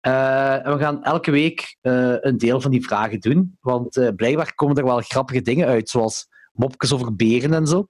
Eh, 0.00 0.66
en 0.66 0.72
we 0.72 0.78
gaan 0.78 1.04
elke 1.04 1.30
week 1.30 1.76
eh, 1.80 2.14
een 2.20 2.38
deel 2.38 2.60
van 2.60 2.70
die 2.70 2.82
vragen 2.84 3.20
doen, 3.20 3.56
want 3.60 3.96
eh, 3.96 4.08
blijkbaar 4.16 4.54
komen 4.54 4.76
er 4.76 4.84
wel 4.84 5.00
grappige 5.00 5.42
dingen 5.42 5.66
uit, 5.68 5.88
zoals 5.90 6.26
mopjes 6.52 6.92
over 6.92 7.16
beren 7.16 7.54
en 7.54 7.66
zo. 7.66 7.88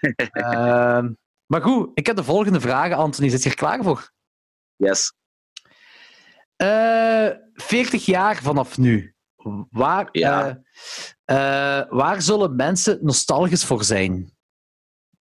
Ehm, 0.16 1.12
maar 1.46 1.62
goed, 1.62 1.90
ik 1.94 2.06
heb 2.06 2.16
de 2.16 2.24
volgende 2.24 2.60
vragen, 2.60 2.96
Anthony. 2.96 3.28
Zit 3.28 3.42
je 3.42 3.48
er 3.50 3.56
klaar 3.56 3.82
voor? 3.82 4.12
Yes. 4.76 5.12
Eh 6.56 7.30
40 7.54 8.04
jaar 8.04 8.36
vanaf 8.36 8.78
nu. 8.78 9.14
Waar, 9.70 10.08
Ja. 10.12 10.62
waar 11.88 12.22
zullen 12.22 12.56
mensen 12.56 12.98
nostalgisch 13.02 13.64
voor 13.64 13.84
zijn? 13.84 14.32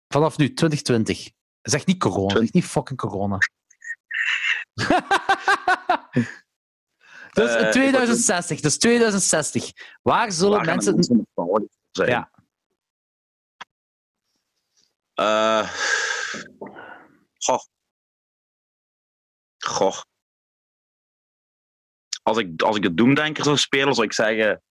Vanaf 0.09 0.36
nu, 0.36 0.55
2020. 0.55 1.31
Zeg 1.62 1.86
niet 1.86 1.99
corona, 1.99 2.39
zeg 2.39 2.52
niet 2.52 2.65
fucking 2.65 2.99
corona. 2.99 3.39
dus 7.32 7.55
ik 7.55 7.73
2060, 7.73 8.60
dus 8.60 8.78
2060. 8.78 9.73
Waar 10.02 10.32
zullen 10.32 10.57
Waar 10.57 10.66
mensen... 10.66 10.94
mensen 10.94 11.16
nostalgisch 11.16 11.78
zijn? 11.91 12.08
Ja. 12.08 12.31
Eh, 15.15 15.73
goh. 17.39 17.60
Goh. 19.58 20.00
Als 22.23 22.39
ik, 22.39 22.62
als 22.62 22.76
ik 22.76 22.82
de 22.82 22.94
Doemdenker 22.94 23.44
zou 23.44 23.57
spelen, 23.57 23.94
zou 23.94 24.07
ik 24.07 24.12
zeggen... 24.12 24.62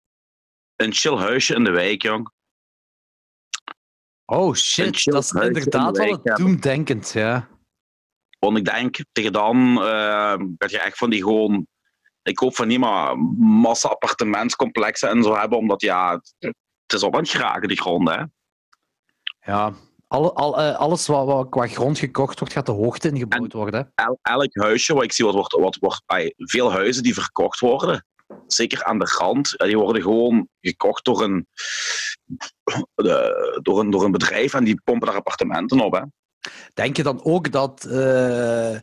Een 0.75 0.93
chill 0.93 1.15
huisje 1.15 1.55
in 1.55 1.63
de 1.63 1.71
wijk, 1.71 2.01
jong. 2.01 2.31
Oh 4.25 4.55
shit, 4.55 5.03
dat 5.03 5.23
is 5.23 5.31
huisje 5.31 5.49
in 5.49 5.55
inderdaad 5.55 5.97
wel 5.97 6.21
doemdenkend, 6.35 7.11
ja. 7.11 7.50
Want 8.45 8.57
ik 8.57 8.65
denk, 8.65 8.97
tegen 9.11 9.33
dan 9.33 9.83
eh, 9.83 10.35
dat 10.57 10.71
je 10.71 10.79
echt 10.79 10.97
van 10.97 11.09
die 11.09 11.23
gewoon... 11.23 11.67
Ik 12.21 12.39
hoop 12.39 12.55
van 12.55 12.67
niet 12.67 12.79
maar 12.79 13.17
massa 13.37 13.89
appartementscomplexen 13.89 15.09
en 15.09 15.23
zo 15.23 15.35
hebben, 15.35 15.57
omdat 15.57 15.81
ja, 15.81 16.21
het, 16.39 16.53
is 16.87 17.03
op 17.03 17.13
aan 17.13 17.21
het 17.21 17.29
geraken, 17.29 17.67
die 17.67 17.81
grond, 17.81 18.09
hè. 18.09 18.23
Ja, 19.41 19.73
alle, 20.07 20.33
al, 20.33 20.59
eh, 20.59 20.75
alles 20.75 21.07
wat, 21.07 21.25
wat 21.25 21.49
qua 21.49 21.67
grond 21.67 21.99
gekocht 21.99 22.39
wordt, 22.39 22.53
gaat 22.53 22.65
de 22.65 22.71
hoogte 22.71 23.09
ingebouwd 23.09 23.53
worden. 23.53 23.91
el- 23.95 24.19
elk 24.21 24.55
huisje 24.55 24.93
wat 24.93 25.03
ik 25.03 25.11
zie, 25.11 25.25
wat 25.25 25.33
wordt, 25.33 25.53
wat 25.53 25.77
wordt, 25.79 26.03
veel 26.37 26.71
huizen 26.71 27.03
die 27.03 27.13
verkocht 27.13 27.59
worden, 27.59 28.05
zeker 28.47 28.83
aan 28.83 28.99
de 28.99 29.15
rand, 29.17 29.57
eh, 29.57 29.67
die 29.67 29.77
worden 29.77 30.01
gewoon 30.01 30.47
gekocht 30.61 31.05
door 31.05 31.21
een, 31.23 31.47
door 33.61 33.79
een, 33.79 33.89
door 33.89 34.03
een 34.03 34.11
bedrijf 34.11 34.53
en 34.53 34.63
die 34.63 34.81
pompen 34.83 35.07
daar 35.07 35.15
appartementen 35.15 35.79
op. 35.79 35.93
Hè. 35.93 36.01
Denk 36.73 36.97
je 36.97 37.03
dan 37.03 37.23
ook 37.23 37.51
dat, 37.51 37.85
eh, 37.85 38.77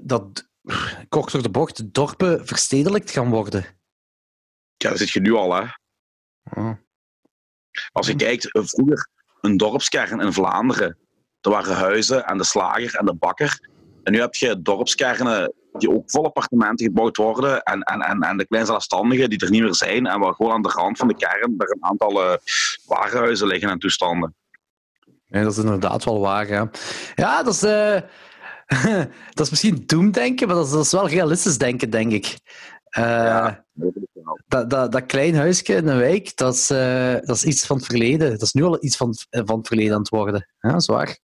dat 0.00 0.48
kort 1.08 1.32
door 1.32 1.42
de 1.42 1.50
bocht 1.50 1.94
dorpen 1.94 2.46
verstedelijkt 2.46 3.10
gaan 3.10 3.30
worden? 3.30 3.64
Ja, 4.76 4.88
dat 4.88 4.98
zit 4.98 5.10
je 5.10 5.20
nu 5.20 5.32
al. 5.32 5.54
Hè. 5.54 5.66
Als 7.92 8.06
je 8.06 8.16
kijkt, 8.16 8.52
eh, 8.52 8.62
vroeger 8.64 9.08
een 9.40 9.56
dorpskern 9.56 10.20
in 10.20 10.32
Vlaanderen, 10.32 10.98
er 11.40 11.50
waren 11.50 11.76
huizen 11.76 12.24
en 12.26 12.38
de 12.38 12.44
slager 12.44 12.94
en 12.94 13.06
de 13.06 13.14
bakker. 13.14 13.68
En 14.02 14.12
nu 14.12 14.20
heb 14.20 14.34
je 14.34 14.62
dorpskernen 14.62 15.54
die 15.78 15.90
ook 15.90 16.10
vol 16.10 16.24
appartementen 16.24 16.86
gebouwd 16.86 17.16
worden 17.16 17.62
en, 17.62 17.82
en, 17.82 18.00
en, 18.00 18.22
en 18.22 18.36
de 18.36 18.46
kleine 18.46 18.68
zelfstandigen 18.68 19.30
die 19.30 19.38
er 19.38 19.50
niet 19.50 19.62
meer 19.62 19.74
zijn 19.74 20.06
en 20.06 20.20
waar 20.20 20.34
gewoon 20.34 20.52
aan 20.52 20.62
de 20.62 20.68
rand 20.68 20.98
van 20.98 21.08
de 21.08 21.16
kern 21.16 21.54
er 21.58 21.70
een 21.70 21.84
aantal 21.84 22.22
eh, 22.22 22.36
warenhuizen 22.86 23.46
liggen 23.46 23.70
en 23.70 23.78
toestanden. 23.78 24.34
Ja, 25.34 25.42
dat 25.42 25.52
is 25.52 25.58
inderdaad 25.58 26.04
wel 26.04 26.20
waar. 26.20 26.48
Ja, 26.48 26.70
ja 27.14 27.42
dat, 27.42 27.54
is, 27.54 27.62
eh, 27.62 28.00
dat 29.34 29.44
is 29.46 29.50
misschien 29.50 29.82
doemdenken, 29.86 30.46
maar 30.46 30.56
dat 30.56 30.66
is, 30.66 30.72
dat 30.72 30.84
is 30.84 30.92
wel 30.92 31.08
realistisch 31.08 31.58
denken, 31.58 31.90
denk 31.90 32.12
ik. 32.12 32.38
Eh, 32.84 33.02
Ja. 33.02 33.64
dat, 34.46 34.70
dat, 34.70 34.92
dat 34.92 35.06
klein 35.06 35.34
huisje 35.36 35.74
in 35.74 35.88
een 35.88 35.98
wijk, 35.98 36.36
dat 36.36 36.54
is, 36.54 36.70
eh, 36.70 37.12
dat 37.20 37.36
is 37.36 37.44
iets 37.44 37.66
van 37.66 37.76
het 37.76 37.86
verleden. 37.86 38.30
Dat 38.30 38.42
is 38.42 38.52
nu 38.52 38.62
al 38.62 38.84
iets 38.84 38.96
van, 38.96 39.14
van 39.30 39.58
het 39.58 39.66
verleden 39.66 39.92
aan 39.92 39.98
het 40.00 40.08
worden. 40.08 40.48
Ja, 40.60 40.70
dat 40.70 40.80
is 40.80 40.86
waar. 40.86 41.18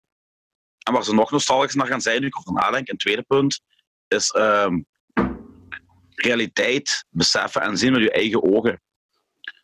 En 0.87 0.93
waar 0.93 1.05
ze 1.05 1.15
nog 1.15 1.31
nostalgisch 1.31 1.75
naar 1.75 1.87
gaan 1.87 2.01
zijn, 2.01 2.21
nu 2.21 2.27
ik 2.27 2.39
over 2.39 2.53
nadenk, 2.53 2.89
een 2.89 2.97
tweede 2.97 3.23
punt, 3.23 3.61
is 4.09 4.31
ehm, 4.31 4.81
realiteit 6.15 7.05
beseffen 7.11 7.63
en 7.63 7.77
zien 7.79 7.93
met 7.93 8.03
je 8.03 8.11
eigen 8.13 8.43
ogen. 8.43 8.81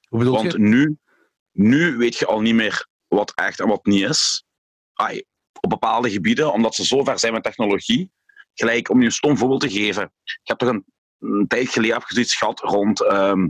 Hoe 0.09 0.19
bedoel 0.19 0.35
Want 0.35 0.53
je? 0.53 0.59
nu, 0.59 0.99
nu 1.53 1.97
weet 1.97 2.17
je 2.17 2.27
al 2.27 2.41
niet 2.41 2.55
meer 2.55 2.87
wat 3.09 3.33
echt 3.35 3.61
en 3.61 3.69
wat 3.69 3.87
niet 3.87 4.03
is. 4.03 4.45
Ai, 4.93 5.25
op 5.61 5.71
bepaalde 5.71 6.11
gebieden, 6.11 6.53
omdat 6.53 6.75
ze 6.75 6.85
zo 6.85 7.05
ver 7.05 7.19
zijn 7.19 7.33
met 7.33 7.43
technologie, 7.43 8.11
gelijk 8.55 8.91
om 8.91 8.99
je 9.01 9.05
een 9.05 9.13
stom 9.13 9.37
voorbeeld 9.37 9.61
te 9.61 9.71
geven. 9.71 10.13
Ik 10.25 10.41
heb 10.43 10.59
toch 10.59 10.69
een, 10.69 10.85
een 11.19 11.47
tijd 11.47 11.69
geleden 11.69 12.03
zoiets 12.07 12.37
gehad 12.37 12.61
rond 12.61 13.03
ehm, 13.03 13.49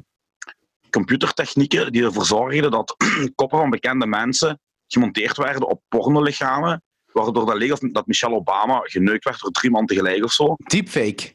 computertechnieken 0.90 1.92
die 1.92 2.02
ervoor 2.02 2.24
zorgden 2.24 2.70
dat 2.70 2.96
koppen 3.34 3.58
van 3.58 3.70
bekende 3.70 4.06
mensen 4.06 4.60
gemonteerd 4.86 5.36
werden 5.36 5.68
op 5.68 5.82
pornolichamen, 5.88 6.82
waardoor 7.12 7.46
dat 7.46 7.56
leek 7.56 7.72
of 7.72 7.78
dat 7.78 8.06
Michelle 8.06 8.34
Obama 8.34 8.80
geneukt 8.82 9.24
werd 9.24 9.40
door 9.40 9.50
drie 9.50 9.70
man 9.70 9.86
tegelijk 9.86 10.24
of 10.24 10.32
zo. 10.32 10.54
Deepfake. 10.56 11.34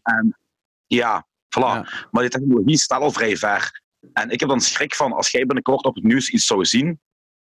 Ja, 0.88 1.28
voilà. 1.28 1.60
Ja. 1.60 2.08
Maar 2.12 2.22
die 2.22 2.32
technologie 2.32 2.78
staat 2.78 3.02
al 3.02 3.12
vrij 3.12 3.38
ver. 3.38 3.82
En 4.14 4.30
ik 4.30 4.40
heb 4.40 4.50
dan 4.50 4.62
schrik 4.62 4.96
van, 4.96 5.14
als 5.14 5.32
jij 5.32 5.46
binnenkort 5.46 5.86
op 5.86 5.96
het 5.96 6.04
nieuws 6.04 6.30
iets 6.30 6.46
zou 6.46 6.66
zien, 6.66 7.00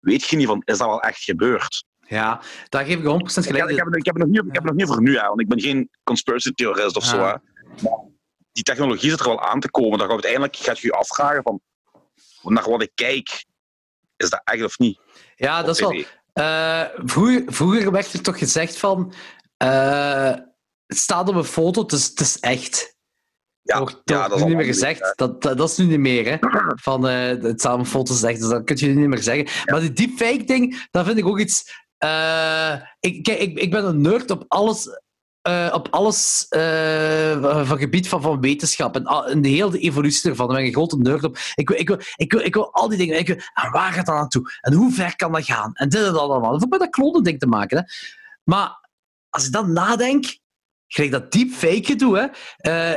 weet 0.06 0.24
je 0.24 0.36
niet 0.36 0.48
van, 0.48 0.62
is 0.66 0.78
dat 0.78 0.88
wel 0.88 1.02
echt 1.02 1.24
gebeurd? 1.24 1.84
Ja, 2.08 2.42
daar 2.70 2.86
geef 2.86 2.98
ik 2.98 3.04
100% 3.04 3.06
Ik, 3.06 3.34
heb- 3.34 3.44
gelijk. 3.44 3.70
ik, 3.70 3.78
heb, 3.78 3.96
ik, 3.96 4.06
heb 4.06 4.16
het 4.16 4.24
nog 4.24 4.28
niet, 4.34 4.46
ik 4.46 4.54
heb 4.54 4.64
het 4.64 4.64
nog 4.64 4.76
niet 4.76 4.88
voor 4.88 5.02
nu, 5.02 5.18
hè, 5.18 5.28
want 5.28 5.42
ik 5.42 5.48
ben 5.48 5.62
geen 5.62 5.90
conspiracy 6.04 6.52
theorist 6.52 6.96
of 6.96 7.04
zo. 7.06 7.18
Ah. 7.18 7.34
Hè. 7.34 7.38
Maar 7.82 8.00
die 8.52 8.64
technologie 8.64 9.10
zit 9.10 9.20
er 9.20 9.26
wel 9.28 9.42
aan 9.42 9.60
te 9.60 9.72
komen. 9.72 10.00
Dan 10.00 10.10
uiteindelijk 10.10 10.56
gaat 10.56 10.80
je 10.80 10.88
je 10.88 10.94
afvragen 10.94 11.44
van, 11.44 11.62
naar 12.42 12.70
wat 12.70 12.82
ik 12.82 12.92
kijk, 12.96 13.46
is 14.18 14.30
dat 14.30 14.42
echt 14.44 14.64
of 14.64 14.78
niet? 14.78 15.00
Ja, 15.36 15.64
dat 15.64 15.76
is 15.76 15.82
wel... 15.82 16.04
Eh, 16.34 16.84
vroeger, 17.06 17.44
vroeger 17.46 17.92
werd 17.92 18.14
er 18.14 18.22
toch 18.22 18.38
gezegd 18.38 18.78
van... 18.78 19.14
eh, 19.58 20.34
het 20.86 20.98
staat 20.98 21.30
op 21.30 21.36
een 21.36 21.44
foto, 21.44 21.86
is, 21.86 22.06
het 22.06 22.20
is 22.20 22.40
echt. 22.40 22.95
Ja, 23.66 23.78
wordt, 23.80 24.02
ja, 24.04 24.28
dat 24.28 24.38
is 24.38 24.46
niet 24.46 24.56
meer 24.56 24.66
gezegd. 24.66 25.14
Dat, 25.16 25.42
dat, 25.42 25.58
dat 25.58 25.70
is 25.70 25.78
nu 25.78 25.86
niet 25.86 26.00
meer, 26.00 26.26
hè. 26.26 26.38
Van, 26.88 27.08
eh, 27.08 27.28
het 27.28 27.60
staat 27.60 27.74
op 27.74 27.80
een 27.80 27.86
foto, 27.86 28.14
is 28.14 28.24
echt, 28.24 28.40
dus 28.40 28.50
dat 28.50 28.64
kun 28.64 28.78
je 28.78 28.88
nu 28.88 28.94
niet 28.94 29.08
meer 29.10 29.24
zeggen. 29.24 29.48
Maar 29.66 29.80
die 29.80 29.94
deepfake-ding, 29.94 30.88
dat 30.92 31.06
vind 31.06 31.18
ik 31.18 31.26
ook 31.28 31.40
iets... 31.40 31.86
eh, 31.98 32.74
ik, 33.00 33.24
kijk, 33.24 33.40
ik, 33.40 33.58
ik 33.60 33.72
ben 33.72 33.86
een 33.86 34.02
nerd 34.02 34.32
op 34.32 34.46
alles... 34.48 34.88
eh, 35.42 35.72
op 35.74 35.88
alles 35.92 36.46
van 37.66 37.78
gebied 37.78 38.08
van, 38.08 38.22
van 38.22 38.42
wetenschap 38.42 38.96
en, 38.96 39.06
en 39.06 39.42
de 39.42 39.50
hele 39.50 39.80
evolutie 39.80 40.30
ervan. 40.30 40.48
Daar 40.48 40.56
ben 40.56 40.66
ik 40.66 40.72
een 40.72 40.78
grote 40.78 40.98
nerd 40.98 41.24
op. 41.24 41.38
Ik 41.56 41.70
wil, 41.70 41.80
ik 41.80 41.88
wil, 41.88 42.00
ik 42.16 42.32
wil, 42.32 42.42
ik 42.42 42.54
wil 42.54 42.74
al 42.74 42.90
die 42.90 42.98
dingen. 42.98 43.20
Ik 43.20 43.28
wil, 43.28 43.36
en 43.54 43.72
waar 43.72 43.94
gaat 43.94 44.06
dat 44.06 44.16
naartoe? 44.16 44.52
En 44.62 44.74
hoe 44.74 44.92
ver 44.92 45.16
kan 45.16 45.32
dat 45.32 45.46
gaan? 45.46 45.74
En 45.74 45.90
dit 45.90 46.00
en 46.00 46.14
dat 46.14 46.22
allemaal. 46.22 46.42
Dat 46.42 46.52
heeft 46.52 46.64
ook 46.64 46.70
met 46.70 46.80
dat 46.80 46.90
klonen 46.90 47.24
ding 47.24 47.40
te 47.40 47.48
maken. 47.48 47.78
Hè. 47.78 47.84
Maar 48.44 48.90
als 49.30 49.46
ik 49.46 49.52
dan 49.52 49.74
nadenk, 49.74 50.38
gelijk 50.88 51.12
dat 51.12 51.32
deepfake 51.32 51.86
gedoe, 51.86 52.18
hè. 52.18 52.26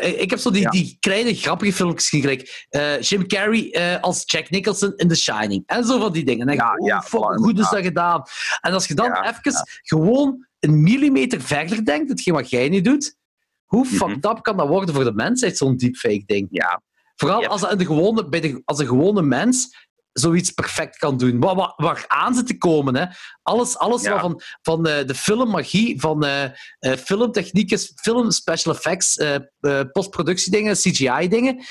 Eh, 0.00 0.20
ik 0.20 0.30
heb 0.30 0.38
zo 0.38 0.50
die, 0.50 0.62
Ja. 0.62 0.70
die 0.70 0.96
kleine 1.00 1.34
grappige 1.34 1.72
filmpjes 1.72 2.08
gelijk 2.08 2.66
eh, 2.68 3.00
Jim 3.00 3.26
Carrey 3.26 3.70
eh, 3.70 4.00
als 4.02 4.22
Jack 4.26 4.50
Nicholson 4.50 4.92
in 4.96 5.08
The 5.08 5.14
Shining. 5.14 5.62
En 5.66 5.84
zo 5.84 5.98
van 5.98 6.12
die 6.12 6.24
dingen. 6.24 6.48
En 6.48 6.56
dan 6.56 6.66
denk 6.66 6.88
Ja, 6.88 7.00
oh, 7.18 7.28
ja, 7.32 7.36
goed 7.36 7.58
is 7.58 7.68
dat 7.70 7.82
gedaan? 7.82 8.22
En 8.60 8.72
als 8.72 8.86
je 8.86 8.94
dan 8.94 9.06
Ja, 9.06 9.28
even 9.36 9.66
gewoon 9.82 10.46
een 10.60 10.82
millimeter 10.82 11.40
verder 11.40 11.84
denkt, 11.84 12.08
hetgeen 12.10 12.34
wat 12.34 12.50
jij 12.50 12.68
nu 12.68 12.80
doet, 12.80 13.16
hoe 13.64 13.84
Mhm. 13.84 13.94
fucked 13.94 14.24
up 14.30 14.42
kan 14.42 14.56
dat 14.56 14.68
worden 14.68 14.94
voor 14.94 15.04
de 15.04 15.12
mensheid, 15.14 15.56
zo'n 15.56 15.76
deepfake-ding? 15.76 16.48
Ja, 16.50 16.82
Vooral 17.16 17.40
Yep. 17.40 17.50
als, 17.50 17.60
dat 17.60 17.78
de 17.78 17.84
gewone, 17.86 18.28
bij 18.28 18.40
de, 18.40 18.62
als 18.64 18.78
een 18.78 18.86
gewone 18.86 19.22
mens 19.22 19.86
zoiets 20.12 20.50
perfect 20.50 20.96
kan 20.96 21.16
doen. 21.16 21.40
Waar, 21.40 21.54
waar, 21.54 21.72
waar 21.76 22.04
aan 22.08 22.34
zit 22.34 22.46
te 22.46 22.58
komen. 22.58 22.96
Hè. 22.96 23.04
Alles, 23.48 23.78
alles 23.78 24.02
Ja. 24.02 24.20
van, 24.20 24.40
van 24.62 24.86
eh, 24.86 25.06
de 25.06 25.14
filmmagie, 25.14 26.00
van 26.00 26.24
eh 26.24 26.44
eh, 26.44 26.92
filmtechnieken, 26.98 27.78
film 27.78 28.30
special 28.30 28.74
effects, 28.74 29.18
postproductiedingen, 29.92 30.74
CGI-dingen, 30.74 31.64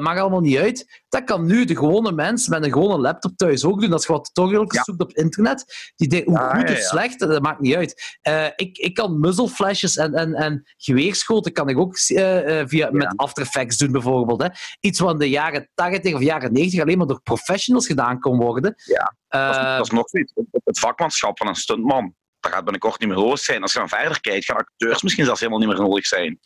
maakt 0.00 0.20
allemaal 0.20 0.40
niet 0.40 0.56
uit. 0.56 1.02
Dat 1.08 1.24
kan 1.24 1.46
nu 1.46 1.64
de 1.64 1.76
gewone 1.76 2.12
mens 2.12 2.48
met 2.48 2.64
een 2.64 2.72
gewone 2.72 2.98
laptop 2.98 3.36
thuis 3.36 3.64
ook 3.64 3.80
doen. 3.80 3.92
Als 3.92 4.06
je 4.06 4.12
wat 4.12 4.24
tutorials 4.24 4.74
Ja. 4.74 4.82
zoekt 4.82 5.00
op 5.00 5.12
internet, 5.12 5.64
die 5.96 6.08
denkt, 6.08 6.26
hoe 6.26 6.38
Ah, 6.38 6.58
goed 6.58 6.70
of 6.70 6.78
slecht, 6.78 7.18
dat 7.18 7.42
maakt 7.42 7.60
niet 7.60 7.74
uit. 7.74 8.18
Ik, 8.56 8.78
ik 8.78 8.94
kan 8.94 9.20
muzzleflashes 9.20 9.96
en, 9.96 10.14
en, 10.14 10.34
en 10.34 10.62
geweerschoten 10.76 11.52
kan 11.52 11.68
ik 11.68 11.78
ook 11.78 11.98
via, 11.98 12.88
met 12.90 13.12
After 13.16 13.42
Effects 13.42 13.76
doen, 13.76 13.92
bijvoorbeeld. 13.92 14.42
Hè. 14.42 14.48
Iets 14.80 14.98
wat 14.98 15.12
in 15.12 15.18
de 15.18 15.28
jaren 15.30 15.70
80 15.74 16.14
of 16.14 16.20
jaren 16.20 16.52
90 16.52 16.80
alleen 16.80 16.98
maar 16.98 17.06
door 17.06 17.22
professionals 17.22 17.86
gedaan 17.86 18.20
kon 18.20 18.36
worden. 18.38 18.74
Ja, 18.84 19.18
dat, 19.30 19.50
is, 19.50 19.56
Eh, 19.56 19.76
dat 19.76 19.86
is 19.86 19.90
nog 19.92 20.08
zoiets. 20.08 20.32
Het- 20.34 20.78
vakmanschap 20.78 21.38
van 21.38 21.46
een 21.46 21.54
stuntman, 21.54 22.14
dat 22.40 22.52
gaat 22.52 22.62
binnenkort 22.64 23.00
niet 23.00 23.08
meer 23.08 23.18
nodig 23.18 23.38
zijn. 23.38 23.62
Als 23.62 23.72
je 23.72 23.78
dan 23.78 23.88
verder 23.88 24.20
kijkt, 24.20 24.44
gaan 24.44 24.56
acteurs 24.56 25.02
misschien 25.02 25.24
zelfs 25.24 25.40
helemaal 25.40 25.60
niet 25.60 25.68
meer 25.70 25.80
nodig 25.86 26.06
zijn. 26.06 26.40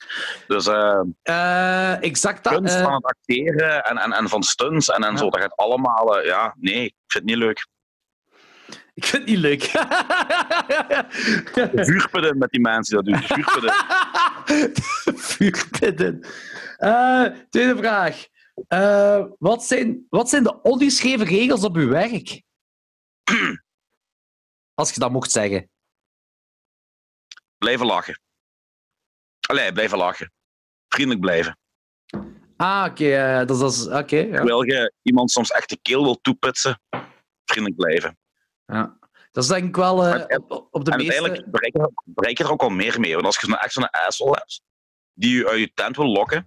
Dus 0.47 0.67
eh 0.67 1.01
eh, 1.23 2.03
exact 2.03 2.45
dat. 2.45 2.53
kunst 2.53 2.75
eh, 2.77 2.83
van 2.83 2.95
het 2.95 3.05
acteren 3.05 3.83
en, 3.85 3.97
en, 3.99 4.13
en 4.13 4.29
van 4.29 4.43
stunts 4.43 4.89
en, 4.91 5.05
en 5.05 5.11
Ja. 5.11 5.17
zo, 5.17 5.31
dat 5.31 5.41
gaat 5.41 5.57
allemaal... 5.57 6.19
eh, 6.19 6.27
ja, 6.27 6.55
nee, 6.59 6.85
ik 6.85 6.95
vind 7.07 7.25
het 7.25 7.25
niet 7.25 7.37
leuk. 7.37 7.67
ik 8.95 9.05
vind 9.05 9.23
het 9.23 9.31
niet 9.31 9.39
leuk. 9.39 9.63
Vuurpidden 11.87 12.39
met 12.39 12.51
die 12.51 12.61
mensen 12.61 13.05
die 13.05 13.15
dat 13.15 13.29
doen. 13.29 13.37
Vuurpidden. 13.45 13.75
Vuurpidden. 15.21 16.21
Eh, 16.77 17.25
tweede 17.51 17.77
vraag. 17.77 18.25
Wat, 19.39 19.65
zijn, 19.65 20.07
wat 20.11 20.29
zijn 20.29 20.43
de 20.43 20.63
ongeschreven 20.63 21.27
regels 21.27 21.65
op 21.65 21.77
uw 21.77 21.89
werk? 21.89 22.43
Als 24.75 24.93
je 24.93 25.01
dat 25.01 25.11
mocht 25.11 25.31
zeggen. 25.31 25.69
Blijven 27.59 27.87
lachen. 27.87 28.21
Allee, 29.49 29.73
blijven 29.73 29.99
lachen. 29.99 30.33
Vriendelijk 30.89 31.23
blijven. 31.25 31.59
Ah, 32.57 32.87
oké. 32.91 33.05
eh, 33.17 33.37
dat 33.47 33.51
is... 33.51 33.59
dat 33.59 33.73
is- 33.73 33.87
Oké, 33.87 34.17
ja. 34.17 34.37
Terwijl 34.37 34.63
je 34.65 34.93
iemand 35.03 35.31
soms 35.31 35.51
echt 35.51 35.69
de 35.69 35.79
keel 35.83 36.03
wil 36.03 36.21
toepitsen, 36.21 36.81
vriendelijk 37.45 37.81
blijven. 37.81 38.19
ja. 38.67 38.99
Dat 39.33 39.43
is 39.45 39.49
denk 39.51 39.65
ik 39.69 39.77
wel 39.77 40.05
eh, 40.05 40.25
En- 40.29 40.45
op, 40.49 40.69
op 40.71 40.85
de 40.85 40.91
en 40.91 40.97
meeste... 40.97 41.13
uiteindelijk 41.13 41.51
bereik 41.51 41.73
je, 41.77 41.93
bereik 42.05 42.39
je 42.39 42.45
er 42.45 42.51
ook 42.51 42.61
wel 42.61 42.71
meer 42.71 43.01
mee. 43.01 43.15
Want 43.15 43.27
als 43.27 43.41
je 43.41 43.59
echt 43.59 43.73
zo'n 43.73 43.91
asshole 43.91 44.37
hebt, 44.37 44.63
die 45.13 45.37
je 45.37 45.49
uit 45.49 45.59
je 45.59 45.73
tent 45.75 45.97
wil 45.97 46.07
lokken, 46.07 46.47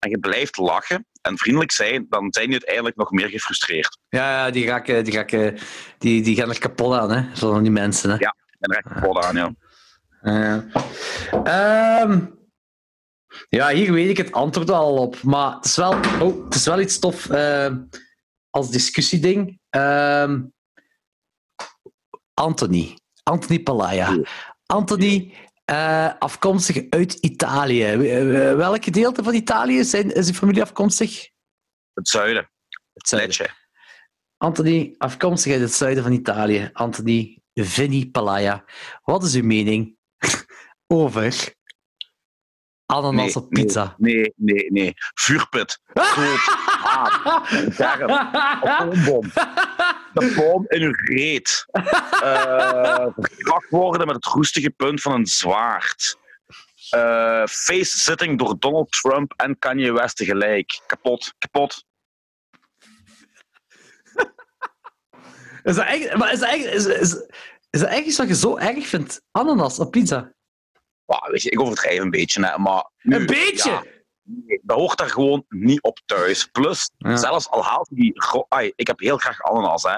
en 0.00 0.10
je 0.10 0.18
blijft 0.18 0.56
lachen 0.56 1.06
en 1.22 1.38
vriendelijk 1.38 1.72
zijn, 1.72 2.06
dan 2.08 2.26
zijn 2.30 2.46
die 2.46 2.54
uiteindelijk 2.54 2.96
nog 2.96 3.10
meer 3.10 3.28
gefrustreerd. 3.28 3.98
Ja, 4.08 4.30
ja, 4.30 4.50
die, 4.50 4.66
raken, 4.66 5.04
die, 5.04 5.14
raken, 5.14 5.58
die, 5.98 6.22
die 6.22 6.36
gaan 6.36 6.48
er 6.48 6.58
kapot 6.58 6.94
aan, 6.94 7.10
hè. 7.10 7.36
Van 7.36 7.62
die 7.62 7.72
mensen, 7.72 8.10
hè. 8.10 8.16
Ja. 8.18 8.36
En 8.58 8.72
raak 8.72 8.88
je 8.88 8.94
kapot 8.94 9.24
aan, 9.24 9.36
ja. 9.36 9.54
Ja. 10.22 10.64
Ehm, 11.44 12.26
ja, 13.48 13.68
hier 13.68 13.92
weet 13.92 14.10
ik 14.10 14.16
het 14.16 14.32
antwoord 14.32 14.70
al 14.70 14.96
op. 14.96 15.22
Maar 15.22 15.54
het 15.54 15.64
is 15.64 15.76
wel, 15.76 15.92
oh, 16.20 16.44
het 16.44 16.54
is 16.54 16.64
wel 16.64 16.80
iets 16.80 16.98
tof 16.98 17.30
ehm, 17.30 17.76
als 18.50 18.70
discussieding. 18.70 19.60
Ehm, 19.70 20.42
Anthony. 22.34 22.98
Anthony 23.22 23.60
Palaya. 23.60 24.18
Anthony, 24.66 25.34
eh, 25.70 26.12
afkomstig 26.18 26.86
uit 26.90 27.12
Italië. 27.12 27.84
Eh, 27.84 28.54
Welk 28.56 28.84
gedeelte 28.84 29.22
van 29.22 29.34
Italië 29.34 29.84
zijn, 29.84 30.10
is 30.10 30.26
die 30.26 30.34
familie 30.34 30.62
afkomstig? 30.62 31.28
Het 31.94 32.08
zuiden, 32.08 32.50
Het 32.92 33.08
zuiden. 33.08 33.54
Anthony, 34.36 34.94
afkomstig 34.98 35.52
uit 35.52 35.60
het 35.60 35.72
zuiden 35.72 36.02
van 36.02 36.12
Italië. 36.12 36.70
Anthony 36.72 37.38
Vinny 37.54 38.06
Palaya. 38.06 38.64
Wat 39.02 39.22
is 39.22 39.34
uw 39.34 39.44
mening 39.44 39.96
over 40.86 41.54
ananas 42.90 43.34
Nee, 43.34 43.36
op 43.36 43.48
pizza? 43.48 43.94
Nee, 43.98 44.32
nee, 44.36 44.70
nee. 44.70 44.92
Vuurpit. 45.14 45.80
Groot. 45.94 46.38
Haat. 46.66 47.46
Scherp. 47.72 48.10
Atoombom. 48.10 49.30
De 50.12 50.32
bom 50.36 50.64
in 50.68 50.82
uw 50.82 50.92
reet. 50.94 51.66
Eh 51.72 53.06
verkracht 53.16 53.70
worden 53.70 54.06
met 54.06 54.16
het 54.16 54.24
roestige 54.24 54.70
punt 54.70 55.00
van 55.00 55.12
een 55.12 55.26
zwaard. 55.26 56.18
Eh 56.90 57.46
face-sitting 57.46 58.38
door 58.38 58.56
Donald 58.58 58.90
Trump 58.92 59.32
en 59.36 59.58
Kanye 59.58 59.92
West 59.92 60.16
tegelijk. 60.16 60.80
Kapot, 60.86 61.34
kapot. 61.38 61.84
Is 65.62 65.74
dat 65.74 65.84
echt, 65.86 66.16
maar 66.16 66.32
is 66.32 66.38
dat 66.38 66.48
echt, 66.48 66.64
is, 66.64 66.86
is, 66.86 67.14
is 67.70 67.80
dat 67.80 67.88
echt 67.88 68.06
iets 68.06 68.16
wat 68.18 68.28
je 68.28 68.34
zo 68.34 68.56
erg 68.56 68.86
vindt? 68.86 69.22
Ananas 69.30 69.78
op 69.78 69.90
pizza? 69.90 70.32
Wauw, 71.10 71.30
weet 71.30 71.42
je, 71.42 71.50
ik 71.50 71.60
overdrijf 71.60 71.98
een 72.00 72.10
beetje, 72.10 72.46
hè, 72.46 72.58
maar... 72.58 72.90
nu- 73.02 73.16
Een 73.16 73.26
beetje? 73.26 73.70
ja, 73.70 73.82
nee, 74.22 74.60
dat 74.62 74.78
hoort 74.78 74.98
daar 74.98 75.10
gewoon 75.10 75.44
niet 75.48 75.82
op 75.82 76.00
thuis. 76.06 76.46
Plus, 76.46 76.90
Ja. 76.98 77.16
zelfs 77.16 77.48
al 77.48 77.64
haalt 77.64 77.88
die... 77.92 78.12
Ai, 78.48 78.72
ik 78.76 78.86
heb 78.86 78.98
heel 79.00 79.16
graag 79.16 79.42
ananas, 79.42 79.82
hè. 79.82 79.96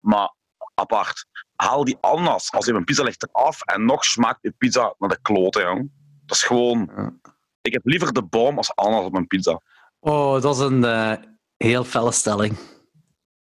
Maar 0.00 0.34
apart. 0.74 1.26
Haal 1.54 1.84
die 1.84 1.96
ananas 2.00 2.52
als 2.52 2.66
je 2.66 2.72
een 2.72 2.84
pizza 2.84 3.02
ligt 3.02 3.28
eraf 3.28 3.62
en 3.62 3.84
nog 3.84 4.04
smaakt 4.04 4.38
je 4.42 4.50
pizza 4.58 4.94
naar 4.98 5.08
de 5.08 5.18
kloten, 5.22 5.62
jong. 5.62 5.90
Dat 6.26 6.36
is 6.36 6.42
gewoon... 6.42 6.90
Ja. 6.96 7.12
Ik 7.60 7.72
heb 7.72 7.84
liever 7.84 8.12
de 8.12 8.22
boom 8.22 8.56
als 8.56 8.74
ananas 8.74 9.04
op 9.04 9.12
mijn 9.12 9.26
pizza. 9.26 9.60
Oh, 10.00 10.40
dat 10.42 10.54
is 10.54 10.60
een 10.60 10.84
eh, 10.84 11.12
heel 11.56 11.84
felle 11.84 12.12
stelling. 12.12 12.56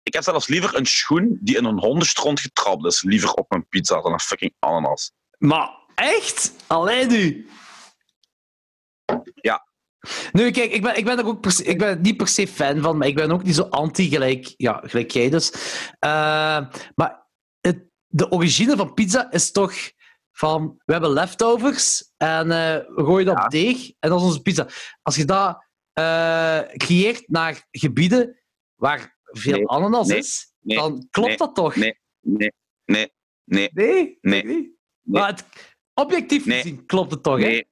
Ik 0.03 0.13
heb 0.13 0.23
zelfs 0.23 0.47
liever 0.47 0.75
een 0.77 0.85
schoen 0.85 1.37
die 1.41 1.57
in 1.57 1.65
een 1.65 1.79
hondenstront 1.79 2.39
getrapt 2.39 2.85
is, 2.85 3.01
liever 3.03 3.33
op 3.33 3.49
mijn 3.49 3.67
pizza 3.67 4.01
dan 4.01 4.13
een 4.13 4.19
fucking 4.19 4.53
ananas. 4.59 5.11
Maar 5.37 5.81
echt? 5.95 6.53
Alleen 6.67 7.07
nu? 7.07 7.47
Ja. 9.41 9.67
Nu, 10.31 10.51
kijk, 10.51 10.71
ik 10.71 10.81
ben, 10.81 10.97
ik 10.97 11.05
ben 11.05 11.17
er 11.17 11.25
ook 11.25 11.51
se- 11.51 11.63
ik 11.63 11.77
ben 11.77 12.01
niet 12.01 12.17
per 12.17 12.27
se 12.27 12.47
fan 12.47 12.81
van, 12.81 12.97
maar 12.97 13.07
ik 13.07 13.15
ben 13.15 13.31
ook 13.31 13.43
niet 13.43 13.55
zo 13.55 13.61
anti 13.61 14.09
gelijk, 14.09 14.53
ja, 14.57 14.81
gelijk 14.85 15.11
jij 15.11 15.29
dus. 15.29 15.51
Eh, 15.99 16.67
maar 16.95 17.27
het, 17.61 17.85
de 18.07 18.29
origine 18.31 18.75
van 18.75 18.93
pizza 18.93 19.31
is 19.31 19.51
toch 19.51 19.73
van 20.31 20.81
we 20.85 20.91
hebben 20.91 21.11
leftovers 21.11 22.11
en 22.17 22.51
eh, 22.51 22.75
we 22.95 23.03
gooien 23.05 23.25
dat 23.25 23.37
Ja. 23.37 23.43
op 23.43 23.49
deeg 23.51 23.91
en 23.99 24.09
dat 24.09 24.19
is 24.19 24.25
onze 24.25 24.41
pizza. 24.41 24.67
Als 25.01 25.15
je 25.15 25.25
dat 25.25 25.65
eh, 25.93 26.59
creëert 26.77 27.27
naar 27.29 27.67
gebieden 27.71 28.41
waar 28.75 29.17
veel 29.23 29.53
Nee. 29.53 29.67
ananas 29.67 30.07
Nee. 30.07 30.17
is, 30.17 30.53
Nee. 30.59 30.77
dan 30.77 31.07
klopt 31.09 31.37
dat 31.37 31.55
toch? 31.55 31.75
Nee. 31.75 31.99
Nee, 32.19 32.51
nee, 32.85 33.11
nee, 33.43 33.69
Nee? 33.73 34.17
Nee. 34.21 34.43
Nee. 34.45 34.77
Maar 35.01 35.27
het, 35.27 35.45
objectief 35.93 36.45
Nee. 36.45 36.61
gezien 36.61 36.85
klopt 36.85 37.11
het 37.11 37.23
toch, 37.23 37.39
hè? 37.39 37.45
nee, 37.47 37.67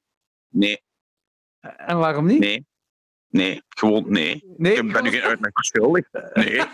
nee, 0.49 0.81
En 1.77 1.97
waarom 1.97 2.25
niet? 2.25 2.39
nee, 2.39 2.65
nee. 3.27 3.61
Gewoon 3.69 4.11
nee. 4.11 4.43
Nee, 4.57 4.75
Ik 4.75 4.91
ben 4.93 5.03
nu 5.03 5.09
geen 5.09 5.21
uitleg 5.21 5.51
verschuldigd. 5.53 6.09
Nee. 6.33 6.61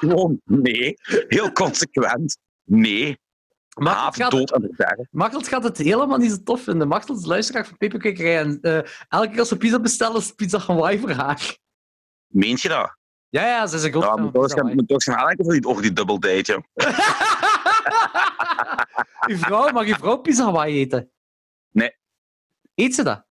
Gewoon 0.00 0.40
nee. 0.44 0.94
Heel 1.28 1.52
consequent. 1.52 2.38
Nee. 2.64 3.18
Haat, 3.68 4.30
dood 4.30 4.52
en 4.52 4.70
verderf. 4.74 5.08
Machteld 5.10 5.48
gaat 5.48 5.64
het 5.64 5.78
helemaal 5.78 6.18
niet 6.18 6.30
zo 6.30 6.42
tof 6.44 6.62
vinden. 6.62 6.88
Machteld 6.88 7.18
is 7.18 7.26
luisteraar 7.26 7.66
van 7.66 7.76
Peperkwekerij 7.76 8.38
en 8.38 8.58
eh, 8.60 8.78
elke 9.08 9.28
keer 9.28 9.38
als 9.38 9.50
we 9.50 9.56
pizza 9.56 9.80
bestellen, 9.80 10.16
is 10.16 10.26
het 10.26 10.36
pizza 10.36 10.58
Hawaii 10.58 10.98
voor 10.98 11.10
haar. 11.10 11.58
Meent 12.26 12.60
je 12.60 12.68
dat? 12.68 12.96
Ja, 13.28 13.46
ja, 13.46 13.66
ze 13.66 13.76
is 13.76 13.82
een 13.82 13.90
groot 13.90 14.04
Ja, 14.04 14.16
moet 14.22 14.32
toch 14.88 15.02
gaan, 15.02 15.16
nadenken 15.16 15.44
over 15.44 15.60
die, 15.60 15.70
over 15.70 15.82
die 15.82 15.92
uw 19.30 19.36
vrouw, 19.36 19.70
mag 19.72 19.86
uw 19.86 19.94
vrouw 19.94 20.16
pizza 20.16 20.44
Hawaii 20.44 20.78
eten? 20.78 21.10
Nee. 21.70 21.96
Eet 22.74 22.94
ze 22.94 23.02
dat? 23.02 23.26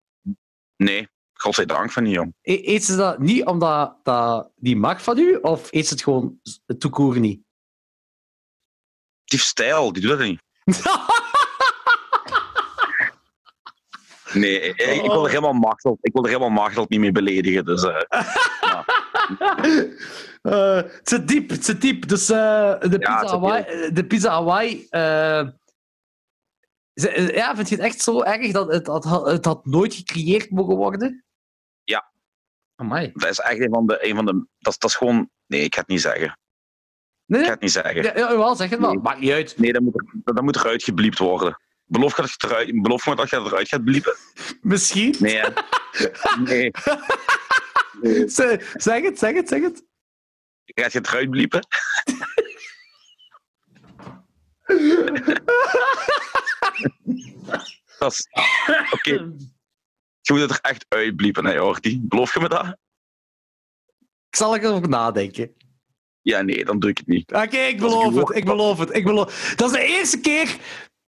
Nee, 0.76 1.08
godzijdank 1.34 1.92
van 1.92 2.04
niet, 2.04 2.14
joh. 2.14 2.28
E- 2.42 2.74
Eet 2.74 2.84
ze 2.84 2.96
dat 2.96 3.20
niet 3.20 3.46
omdat 3.46 3.98
dat 4.04 4.52
die 4.56 4.76
mag 4.76 5.04
van 5.04 5.18
u, 5.18 5.36
of 5.36 5.72
eet 5.72 5.88
ze 5.88 5.94
het 5.94 6.04
gewoon 6.04 6.40
toekoer 6.78 7.20
niet? 7.20 7.42
Die 9.24 9.40
stijl, 9.40 9.94
die 9.94 10.02
doet 10.02 10.18
dat 10.18 10.28
niet. 10.28 10.42
Nee, 14.34 14.60
ik, 14.62 14.80
ik 14.82 15.02
wil 15.12 15.24
er 15.24 15.30
helemaal 15.30 15.54
machteld, 15.54 15.98
ik 16.02 16.14
wil 16.14 16.24
er 16.24 16.28
helemaal 16.30 16.50
machteld 16.50 16.90
niet 16.90 17.00
mee 17.00 17.12
beledigen. 17.12 17.66
Dus, 17.66 17.84
eh, 17.84 18.02
Eh, 20.44 20.76
het 20.76 21.00
zit 21.10 21.28
diep, 21.28 21.50
het 21.50 21.66
zit 21.66 21.82
diep. 21.82 22.08
Dus 22.08 22.30
eh, 22.30 22.80
de, 22.80 22.98
pizza 22.98 23.26
Hawaii, 23.28 23.64
eh, 23.64 23.94
de 23.94 24.06
pizza 24.06 24.30
Hawaii. 24.30 24.88
eh, 24.90 25.48
ze- 26.94 27.10
eh, 27.10 27.36
ja, 27.36 27.56
vind 27.56 27.70
je 27.70 27.76
het 27.76 27.84
echt 27.84 28.02
zo 28.02 28.22
erg 28.24 28.52
dat 28.52 28.68
het, 28.74 28.88
het, 28.88 29.04
had- 29.04 29.26
het 29.26 29.46
had 29.46 29.66
nooit 29.66 29.94
gecreëerd 29.94 30.50
mogen 30.50 30.76
worden? 30.76 31.24
Ja. 31.84 32.12
Amai. 32.76 33.12
dat 33.14 33.30
is 33.30 33.40
echt 33.40 33.60
een 33.60 33.70
van 33.74 33.86
de... 33.88 34.08
Een 34.10 34.16
van 34.16 34.26
de 34.26 34.32
dat, 34.60 34.74
is- 34.74 34.80
dat 34.80 34.90
is 34.90 34.96
gewoon... 34.96 35.30
Nee, 35.48 35.62
ik 35.62 35.74
ga 35.74 35.80
het 35.80 35.90
niet 35.90 36.02
zeggen. 36.02 36.40
Nee, 37.26 37.40
Ik 37.40 37.46
ga 37.48 37.52
het 37.54 37.62
niet 37.62 37.72
zeggen. 37.72 38.04
Ja, 38.04 38.18
ja, 38.18 38.38
wel, 38.38 38.56
zeg 38.56 38.70
het 38.70 38.80
maar. 38.80 38.94
Nee. 38.94 39.02
Maakt 39.04 39.20
niet 39.20 39.32
uit. 39.32 39.58
Nee, 39.58 39.74
dat 39.74 39.82
moet, 39.82 40.04
dat 40.24 40.42
moet 40.42 40.56
eruit 40.56 40.84
gebliept 40.84 41.18
worden. 41.18 41.58
Beloof, 41.86 42.14
dat 42.14 42.30
je, 42.30 42.48
eruit, 42.48 42.82
beloof 42.82 43.04
je 43.04 43.10
me 43.10 43.16
dat 43.16 43.30
je 43.30 43.36
eruit 43.36 43.68
gaat 43.68 43.84
bliepen? 43.84 44.16
Misschien. 44.62 45.16
Nee? 45.20 45.42
Nee. 46.44 46.72
nee. 48.02 48.30
Ze- 48.30 48.72
Zeg 48.74 49.02
het, 49.04 49.20
zeg 49.20 49.34
het, 49.36 49.48
zeg 49.48 49.62
het. 49.62 49.84
Gaat 50.66 50.92
je 50.92 50.98
het 50.98 51.08
eruit 51.08 51.30
bliepen? 51.30 51.68
dat 58.00 58.12
is... 58.12 58.28
Oké, 58.92 59.12
je 60.22 60.34
moet 60.34 60.42
het 60.42 60.52
er 60.52 60.60
echt 60.62 60.86
uitbliepen, 60.90 61.46
hè, 61.46 61.54
Jordi. 61.54 62.00
Beloof 62.02 62.34
je 62.34 62.40
me 62.40 62.50
dat? 62.50 62.66
Ik 64.30 64.36
zal 64.36 64.58
erover 64.58 64.90
nadenken. 64.90 65.56
Ja, 66.22 66.42
nee, 66.42 66.66
dan 66.66 66.80
doe 66.80 66.90
ik 66.90 66.98
het 66.98 67.08
niet. 67.08 67.32
Oké, 67.32 67.58
ik 67.58 67.78
beloof 67.78 68.14
ik 68.14 68.28
het, 68.28 68.38
ik 68.38 68.46
beloof 68.46 68.78
het, 68.78 68.96
ik 68.96 69.04
beloof 69.04 69.54
Dat 69.56 69.72
is 69.72 69.78
de 69.78 69.84
eerste 69.84 70.20
keer 70.20 70.58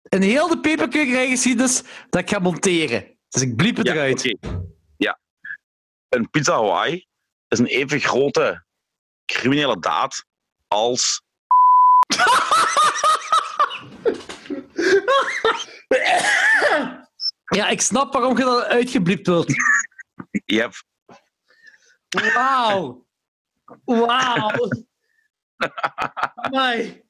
in 0.09 0.22
heel 0.22 0.48
de 0.48 0.59
peperkwekerijgeschiedenis 0.59 1.83
dat 2.09 2.22
ik 2.22 2.30
ga 2.30 2.40
monteren. 2.40 3.17
Dus 3.30 3.41
ik 3.41 3.56
bliep 3.56 3.77
het 3.77 3.88
Ja, 3.88 3.93
eruit. 3.93 4.38
Ja. 4.98 5.19
Een 6.09 6.30
pizza 6.30 6.53
Hawaii 6.53 7.07
is 7.48 7.59
een 7.59 7.65
even 7.65 7.99
grote 7.99 8.62
criminele 9.34 9.80
daad 9.80 10.26
als... 10.68 11.22
Ja, 17.45 17.68
ik 17.68 17.82
snap 17.82 18.14
waarom 18.14 18.38
je 18.38 18.44
dat 18.44 18.64
uitgebliept 18.64 19.28
wilt. 19.28 19.53
Hebt... 20.45 20.84
Wauw. 22.34 23.06
Wauw. 23.86 24.70
Amai. 26.36 27.03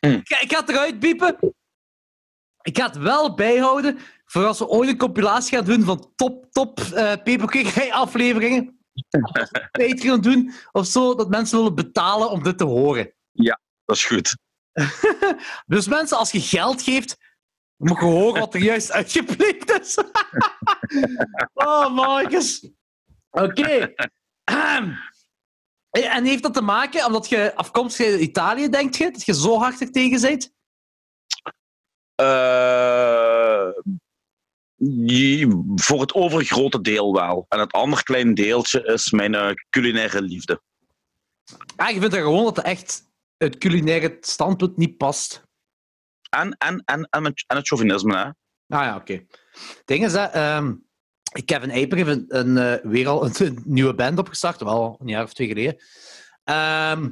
Hm. 0.00 0.06
Ik, 0.06 0.44
ga 0.48 0.60
het 0.60 0.68
eruit 0.68 0.98
piepen. 0.98 1.54
Ik 2.62 2.78
ga 2.78 2.86
het 2.86 2.96
wel 2.96 3.34
bijhouden 3.34 3.98
voor 4.24 4.46
als 4.46 4.58
we 4.58 4.68
ooit 4.68 4.88
een 4.88 4.96
compilatie 4.96 5.56
gaan 5.56 5.66
doen 5.66 5.82
van 5.82 6.12
top, 6.16 6.52
top 6.52 6.80
eh 6.80 7.22
peperkwekerij 7.22 7.92
afleveringen. 8.02 8.79
Patreon 9.70 10.20
doen 10.20 10.52
of 10.72 10.86
zo, 10.86 11.14
dat 11.14 11.28
mensen 11.28 11.58
willen 11.58 11.74
betalen 11.74 12.30
om 12.30 12.42
dit 12.42 12.58
te 12.58 12.64
horen. 12.64 13.14
Dat 13.84 13.96
is 13.96 14.04
goed. 14.04 14.36
Dus 15.66 15.88
mensen, 15.88 16.18
als 16.18 16.30
je 16.30 16.40
geld 16.40 16.82
geeft, 16.82 17.16
moet 17.76 17.98
je 17.98 18.04
horen 18.04 18.40
wat 18.40 18.54
er 18.54 18.62
juist 18.62 18.92
uitgeblikt 18.92 19.80
is. 19.80 19.98
oh, 21.54 21.94
mannetjes. 21.94 22.70
Oké. 23.30 23.94
En 25.90 26.24
heeft 26.24 26.42
dat 26.42 26.54
te 26.54 26.60
maken 26.60 27.06
omdat 27.06 27.28
je 27.28 27.54
afkomstig 27.54 28.06
uit 28.06 28.20
Italië, 28.20 28.68
denkt 28.68 28.96
je? 28.96 29.10
Dat 29.10 29.24
je 29.24 29.34
zo 29.34 29.58
hard 29.58 29.80
er 29.80 29.90
tegen 29.90 30.20
bent? 30.20 30.52
Eh, 32.14 33.68
voor 35.74 36.00
het 36.00 36.14
overgrote 36.14 36.80
deel 36.80 37.12
wel. 37.14 37.46
En 37.48 37.58
het 37.58 37.72
andere 37.72 38.02
klein 38.02 38.34
deeltje 38.34 38.82
is 38.84 39.10
mijn 39.10 39.34
eh, 39.34 39.50
culinaire 39.70 40.22
liefde. 40.22 40.62
Ja, 41.76 41.88
je 41.88 42.00
vindt 42.00 42.14
er 42.14 42.22
gewoon 42.22 42.44
dat 42.44 42.56
het 42.56 42.64
echt 42.64 43.02
het 43.36 43.58
culinaire 43.58 44.16
standpunt 44.20 44.76
niet 44.76 44.96
past. 44.96 45.42
En, 46.30 46.56
en, 46.58 46.82
en, 46.84 47.06
en, 47.10 47.24
het- 47.24 47.44
en 47.46 47.56
het 47.56 47.66
chauvinisme, 47.66 48.16
hè. 48.16 48.24
Ah 48.76 48.84
ja, 48.84 48.96
oké. 48.96 49.12
Het 49.52 49.82
ding 49.84 50.04
is, 50.04 50.12
hè, 50.12 50.24
ehm, 50.24 50.74
Kevin 51.44 51.70
Eiper 51.70 51.96
heeft 51.96 52.08
een, 52.08 52.24
een, 52.28 52.56
eh, 52.58 52.90
weer 52.90 53.08
al 53.08 53.24
een, 53.24 53.32
een 53.38 53.62
nieuwe 53.64 53.94
band 53.94 54.18
opgestart, 54.18 54.60
wel 54.60 54.96
een 55.00 55.08
jaar 55.08 55.22
of 55.22 55.32
twee 55.32 55.48
geleden. 55.48 55.76
Ehm, 56.44 57.10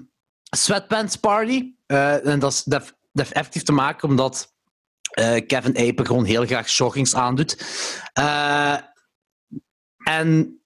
Sweatpants 0.56 1.16
Party. 1.16 1.72
Eh, 1.86 2.26
en 2.26 2.38
dat, 2.38 2.52
is, 2.52 2.62
dat, 2.64 2.80
heeft- 2.80 2.94
dat 3.00 3.24
heeft 3.24 3.32
effectief 3.32 3.62
te 3.62 3.72
maken 3.72 4.08
omdat 4.08 4.54
eh, 5.18 5.46
Kevin 5.46 5.74
Eiper 5.74 6.06
gewoon 6.06 6.24
heel 6.24 6.46
graag 6.46 6.70
joggings 6.70 7.14
aandoet. 7.14 7.56
Eh, 8.12 8.78
en 10.04 10.60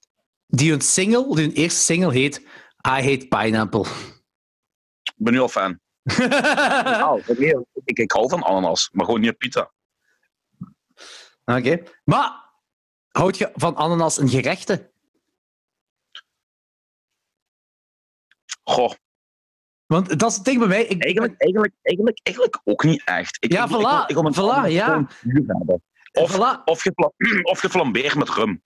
die 0.47 0.69
hun 0.69 0.81
single, 0.81 1.35
die 1.35 1.45
hun 1.45 1.53
eerste 1.53 1.79
single 1.81 2.11
heet 2.11 2.39
I 2.87 3.01
Hate 3.01 3.27
Pineapple. 3.29 3.85
Ik 5.03 5.13
ben 5.15 5.33
nu 5.33 5.39
al 5.39 5.49
fan. 5.49 5.79
Nee, 7.37 7.55
ik, 7.83 7.99
ik 7.99 8.11
hou 8.11 8.29
van 8.29 8.43
ananas, 8.43 8.89
maar 8.91 9.05
gewoon 9.05 9.21
niet 9.21 9.37
pizza. 9.37 9.71
Oké. 11.45 11.83
Maar 12.03 12.49
houd 13.07 13.37
je 13.37 13.51
van 13.53 13.75
ananas 13.75 14.17
in 14.17 14.29
gerechten? 14.29 14.91
Goh, 18.63 18.93
Want 19.85 20.19
dat 20.19 20.29
is 20.29 20.35
het 20.35 20.45
ding 20.45 20.59
bij 20.59 20.67
mij. 20.67 20.83
Ik, 20.85 21.03
eigenlijk, 21.03 21.33
eigenlijk, 21.41 21.73
eigenlijk, 21.81 22.19
eigenlijk 22.23 22.61
ook 22.63 22.83
niet 22.83 23.01
echt. 23.05 23.37
Ik, 23.39 23.51
Ja, 23.51 23.63
ik, 23.63 23.69
voilà, 23.69 24.65
ik 24.67 24.71
ja. 24.71 25.07
Of, 26.11 26.31
Voilà. 26.31 26.63
of, 26.65 26.81
gefla 26.81 27.11
of 27.51 27.59
geflambeerd 27.59 28.15
met 28.15 28.29
rum. 28.29 28.63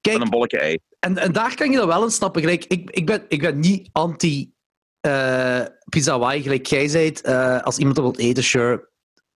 Kijk, 0.00 0.16
Met 0.16 0.24
een 0.24 0.30
bolletje 0.30 0.58
ei. 0.58 0.78
en, 0.98 1.18
en 1.18 1.32
daar 1.32 1.54
kan 1.54 1.70
je 1.70 1.76
dat 1.76 1.86
wel 1.86 2.02
in 2.04 2.10
snappen. 2.10 2.42
Gelijk, 2.42 2.64
ik, 2.64 2.90
ik, 2.90 3.06
ben, 3.06 3.24
ik 3.28 3.40
ben 3.40 3.58
niet 3.58 3.88
anti 3.92 4.54
eh 5.00 5.64
pizza 5.84 6.38
gelijk 6.40 6.66
jij 6.66 6.88
zei. 6.88 7.10
eh, 7.12 7.62
als 7.62 7.78
iemand 7.78 7.96
wilt 7.96 8.18
eten, 8.18 8.44
sure, 8.44 8.90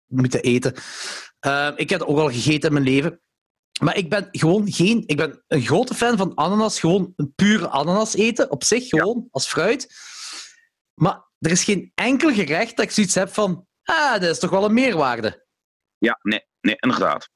moet 0.08 0.34
je 0.34 0.42
eten. 0.42 0.74
Eh, 1.40 1.70
ik 1.76 1.90
heb 1.90 2.00
het 2.00 2.10
ook 2.10 2.18
al 2.18 2.30
gegeten 2.32 2.68
in 2.68 2.74
mijn 2.74 2.86
leven. 2.86 3.22
Maar 3.82 3.98
ik 3.98 4.10
ben 4.10 4.28
gewoon 4.32 4.72
geen... 4.72 5.04
Ik 5.06 5.18
ben 5.18 5.44
een 5.48 5.62
grote 5.62 5.94
fan 5.94 6.18
van 6.18 6.36
ananas. 6.36 6.80
Gewoon 6.80 7.14
een 7.16 7.34
pure 7.36 7.68
ananas 7.68 8.16
eten, 8.16 8.52
op 8.52 8.64
zich, 8.64 8.88
gewoon, 8.88 9.28
als 9.32 9.48
fruit. 9.48 9.88
Maar 11.00 11.26
er 11.40 11.52
is 11.52 11.64
geen 11.64 11.92
enkel 11.96 12.34
gerecht 12.34 12.76
dat 12.76 12.86
ik 12.86 12.92
zoiets 12.92 13.16
heb 13.16 13.30
van... 13.30 13.68
Ah, 13.84 14.12
dat 14.12 14.30
is 14.30 14.40
toch 14.40 14.50
wel 14.50 14.66
een 14.66 14.74
meerwaarde. 14.74 15.46
Ja, 15.98 16.20
nee, 16.22 16.46
nee, 16.62 16.76
inderdaad. 16.80 17.30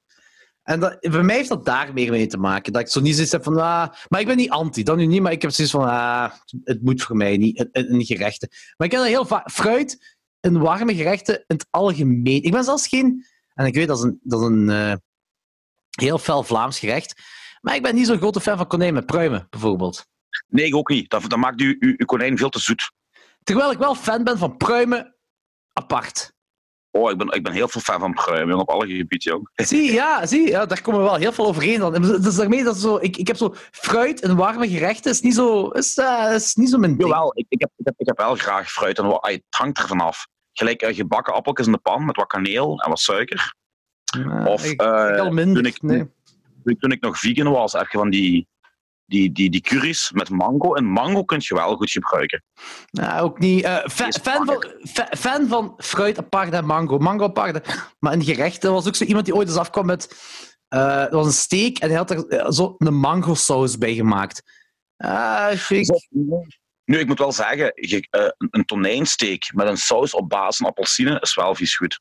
En 0.64 0.80
dat, 0.80 1.00
bij 1.00 1.24
mij 1.24 1.36
heeft 1.36 1.50
dat 1.50 1.66
daar 1.66 1.94
meer 1.94 2.12
mee 2.12 2.28
te 2.28 2.38
maken. 2.38 2.74
Dat 2.74 2.82
ik 2.82 2.88
zo 2.88 3.00
niet 3.00 3.14
zoiets 3.14 3.32
heb 3.32 3.44
van... 3.44 3.58
Ah, 3.58 3.94
maar 4.08 4.20
ik 4.20 4.28
ben 4.28 4.38
niet 4.38 4.50
anti, 4.50 4.84
dat 4.84 4.98
nu 4.98 5.06
niet. 5.06 5.22
Maar 5.22 5.32
ik 5.32 5.42
heb 5.42 5.52
zoiets 5.52 5.74
van... 5.74 5.88
Ah, 5.88 6.32
het 6.64 6.82
moet 6.82 7.04
voor 7.04 7.16
mij 7.16 7.38
niet 7.38 7.70
in 7.72 8.06
gerechten. 8.06 8.50
Maar 8.78 8.88
ik 8.88 8.94
heb 8.94 9.02
dat 9.02 9.10
heel 9.10 9.26
vaak... 9.26 9.52
Fruit 9.52 10.18
in 10.40 10.60
warme 10.60 10.96
gerechten 10.96 11.36
in 11.36 11.56
het 11.56 11.68
algemeen. 11.70 12.44
Ik 12.44 12.52
ben 12.52 12.64
zelfs 12.64 12.88
geen... 12.88 13.26
En 13.54 13.66
ik 13.66 13.76
weet, 13.76 13.88
dat 13.88 13.98
is 13.98 14.04
een, 14.04 14.20
dat 14.24 14.42
is 14.42 14.48
een 14.48 14.70
eh, 14.70 14.96
heel 15.90 16.18
fel 16.18 16.44
Vlaams 16.44 16.80
gerecht. 16.80 17.22
Maar 17.62 17.76
ik 17.76 17.82
ben 17.82 17.96
niet 17.96 18.08
zo'n 18.08 18.18
grote 18.18 18.42
fan 18.42 18.58
van 18.58 18.68
konijn 18.68 18.94
met 18.94 19.06
pruimen, 19.06 19.48
bijvoorbeeld. 19.50 20.06
Nee, 20.48 20.66
ik 20.66 20.76
ook 20.76 20.90
niet. 20.90 21.10
Dat, 21.10 21.30
dat 21.30 21.40
maakt 21.40 21.62
uw, 21.62 21.76
uw, 21.80 21.94
uw 21.98 22.06
konijn 22.06 22.38
veel 22.38 22.50
te 22.50 22.60
zoet. 22.60 22.92
Terwijl 23.44 23.72
ik 23.72 23.78
wel 23.78 23.96
fan 23.96 24.24
ben 24.24 24.38
van 24.38 24.58
pruimen 24.58 25.16
apart. 25.74 26.34
Oh, 26.98 27.12
ik 27.12 27.18
ben, 27.18 27.28
ik 27.32 27.44
ben 27.44 27.54
heel 27.54 27.68
veel 27.68 27.82
fan 27.82 28.00
van 28.00 28.14
pruim, 28.14 28.50
jong, 28.50 28.62
op 28.62 28.70
alle 28.70 28.88
gebieden, 28.88 29.32
jong. 29.32 29.50
Zie, 29.68 29.92
ja, 29.92 30.26
zie, 30.26 30.48
ja, 30.48 30.66
daar 30.66 30.82
komen 30.82 31.00
we 31.02 31.06
wel 31.06 31.16
heel 31.16 31.32
veel 31.32 31.46
overeen. 31.46 31.80
Dan. 31.80 32.02
Dus 32.02 32.36
daarmee 32.36 32.64
dat 32.64 32.78
zo, 32.78 32.98
ik, 33.02 33.18
ik 33.18 33.28
heb 33.28 33.36
zo 33.36 33.54
fruit 33.72 34.22
en 34.22 34.36
warme 34.36 34.70
gerechten, 34.70 35.12
is 35.12 35.22
niet 35.22 35.34
zo, 35.34 35.68
is, 35.68 35.98
uh, 35.98 36.32
is 36.34 36.56
niet 36.56 36.70
zo 36.70 36.78
mijn 36.78 36.98
ding. 36.98 37.10
Jawel, 37.10 37.32
ik, 37.36 37.46
ik, 37.50 37.62
heb, 37.62 37.72
ik, 37.76 37.86
heb, 37.86 37.94
ik 37.98 38.08
heb 38.08 38.18
wel 38.18 38.36
graag 38.36 38.72
fruit 38.72 38.98
en 38.98 39.06
wat, 39.06 39.28
het 39.28 39.44
hangt 39.50 39.78
ervan 39.78 40.00
af. 40.00 40.28
Gelijk 40.54 40.82
uh, 40.82 40.96
gebakken 40.96 41.34
appeltjes 41.34 41.66
in 41.66 41.72
de 41.72 41.78
pan 41.78 42.06
met 42.06 42.16
wat 42.16 42.28
kaneel 42.28 42.82
en 42.82 42.90
wat 42.90 43.00
suiker. 43.00 43.54
Of 44.46 44.66
ik, 44.66 44.72
ik 44.72 45.20
al 45.20 45.32
minder, 45.32 45.56
toen, 45.56 45.72
ik, 45.72 45.82
nee. 45.82 46.78
toen 46.78 46.92
ik 46.92 47.02
nog 47.02 47.20
vegan 47.20 47.52
was, 47.52 47.74
heb 47.74 47.88
je 47.90 47.98
van 47.98 48.10
die, 48.10 48.48
die, 49.14 49.32
die, 49.32 49.50
die 49.50 49.62
curry's 49.62 50.12
met 50.12 50.30
mango. 50.30 50.74
En 50.74 50.86
mango 50.86 51.24
kun 51.24 51.42
je 51.42 51.54
wel 51.56 51.76
goed 51.76 51.92
gebruiken. 51.92 52.44
Nou, 52.92 53.22
ook 53.22 53.40
niet. 53.40 53.66
Uh, 53.66 53.86
Is 53.86 54.18
fan, 54.22 54.46
van, 54.46 54.66
fan 55.18 55.48
van 55.48 55.74
fruit 55.78 56.18
apart 56.18 56.54
en 56.54 56.66
mango. 56.66 56.98
Mango 56.98 57.24
apart. 57.24 57.92
Maar 58.00 58.14
in 58.14 58.24
gerechten 58.24 58.72
was 58.72 58.88
ook 58.88 58.96
zo 58.96 59.04
iemand 59.04 59.26
die 59.26 59.36
ooit 59.36 59.48
eens 59.48 59.58
afkwam 59.58 59.86
met. 59.86 60.16
Uh, 60.70 61.00
dat 61.00 61.12
was 61.12 61.26
een 61.26 61.32
steak 61.32 61.78
en 61.78 61.88
hij 61.88 61.98
had 61.98 62.12
er 62.12 62.26
uh, 62.28 62.50
zo 62.50 62.76
een 62.78 62.96
mango 62.96 63.34
saus 63.34 63.78
bij 63.78 63.94
gemaakt. 63.94 64.42
Ah, 64.98 65.70
ik... 65.70 66.02
Nu, 66.86 67.00
ik 67.00 67.08
moet 67.08 67.20
wel 67.20 67.32
zeggen, 67.32 67.72
een 68.38 68.66
tonijnsteak 68.66 69.54
met 69.54 69.68
een 69.68 69.78
saus 69.78 70.14
op 70.14 70.30
basis 70.30 70.58
van 70.58 70.68
appelsine 70.68 71.20
is 71.20 71.36
wel 71.36 71.56
vies 71.56 71.76
goed. 71.76 72.00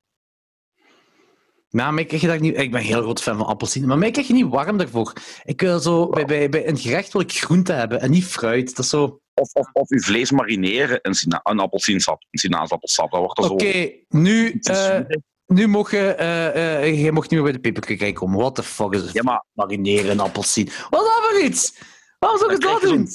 Nou, 1.72 1.92
maar 1.92 2.02
ik, 2.02 2.08
krijg 2.08 2.22
je 2.22 2.40
niet, 2.40 2.58
ik 2.58 2.70
ben 2.70 2.80
heel 2.80 3.02
groot 3.02 3.22
fan 3.22 3.36
van 3.36 3.46
appelsine, 3.46 3.86
maar 3.86 3.98
mij 3.98 4.10
krijg 4.10 4.26
je 4.26 4.32
niet 4.32 4.48
warm 4.48 4.76
daarvoor. 4.76 5.12
Ik 5.42 5.60
wil 5.60 5.78
zo, 5.78 6.08
bij, 6.08 6.24
bij, 6.24 6.48
bij 6.48 6.68
een 6.68 6.78
gerecht 6.78 7.12
wil 7.12 7.22
ik 7.22 7.32
groente 7.32 7.72
hebben 7.72 8.00
en 8.00 8.10
niet 8.10 8.24
fruit. 8.24 8.76
Dat 8.76 8.84
is 8.84 8.90
zo... 8.90 9.20
Of, 9.34 9.52
of, 9.52 9.68
of 9.72 9.88
je 9.88 10.00
vlees 10.00 10.30
marineren 10.30 11.00
in, 11.00 11.14
sina 11.14 11.40
in 11.44 11.58
appelsiensap, 11.58 12.24
in 12.30 12.38
sinaasappelsap. 12.38 13.10
Dat 13.10 13.20
wordt 13.20 13.38
Oké, 13.38 13.52
okay, 13.52 14.04
nu, 14.08 14.60
uh, 14.70 14.98
nu 15.46 15.66
mag 15.66 15.90
je, 15.90 16.16
uh, 16.20 16.90
uh, 16.90 17.04
je 17.04 17.12
mocht 17.12 17.30
niet 17.30 17.40
meer 17.40 17.50
bij 17.50 17.52
de 17.52 17.68
peperkikkerij 17.68 18.12
komen. 18.12 18.38
What 18.38 18.54
the 18.54 18.62
fuck 18.62 18.92
is 18.92 19.00
het? 19.00 19.12
Ja, 19.12 19.22
maar... 19.22 19.44
Marineren 19.52 20.10
in 20.10 20.20
appelsien. 20.20 20.70
Wat 20.90 21.00
is 21.00 21.08
dat 21.08 21.30
voor 21.30 21.40
iets? 21.40 21.78
Waarom 22.18 22.38
zou 22.38 22.52
je 22.52 22.58
dat 22.58 22.80
doen? 22.80 23.08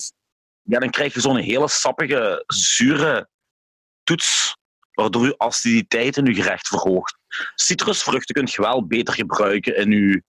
Ja, 0.61 0.79
dan 0.79 0.89
krijg 0.89 1.13
je 1.13 1.21
zo'n 1.21 1.37
hele 1.37 1.67
sappige, 1.67 2.43
zure 2.47 3.29
toets, 4.03 4.57
waardoor 4.91 5.25
je 5.25 5.37
aciditeit 5.37 6.17
in 6.17 6.25
je 6.25 6.33
gerecht 6.33 6.67
verhoogt. 6.67 7.16
Citrusvruchten 7.55 8.35
kun 8.35 8.47
je 8.51 8.61
wel 8.61 8.87
beter 8.87 9.13
gebruiken 9.13 9.75
in 9.75 9.91
je, 9.91 10.23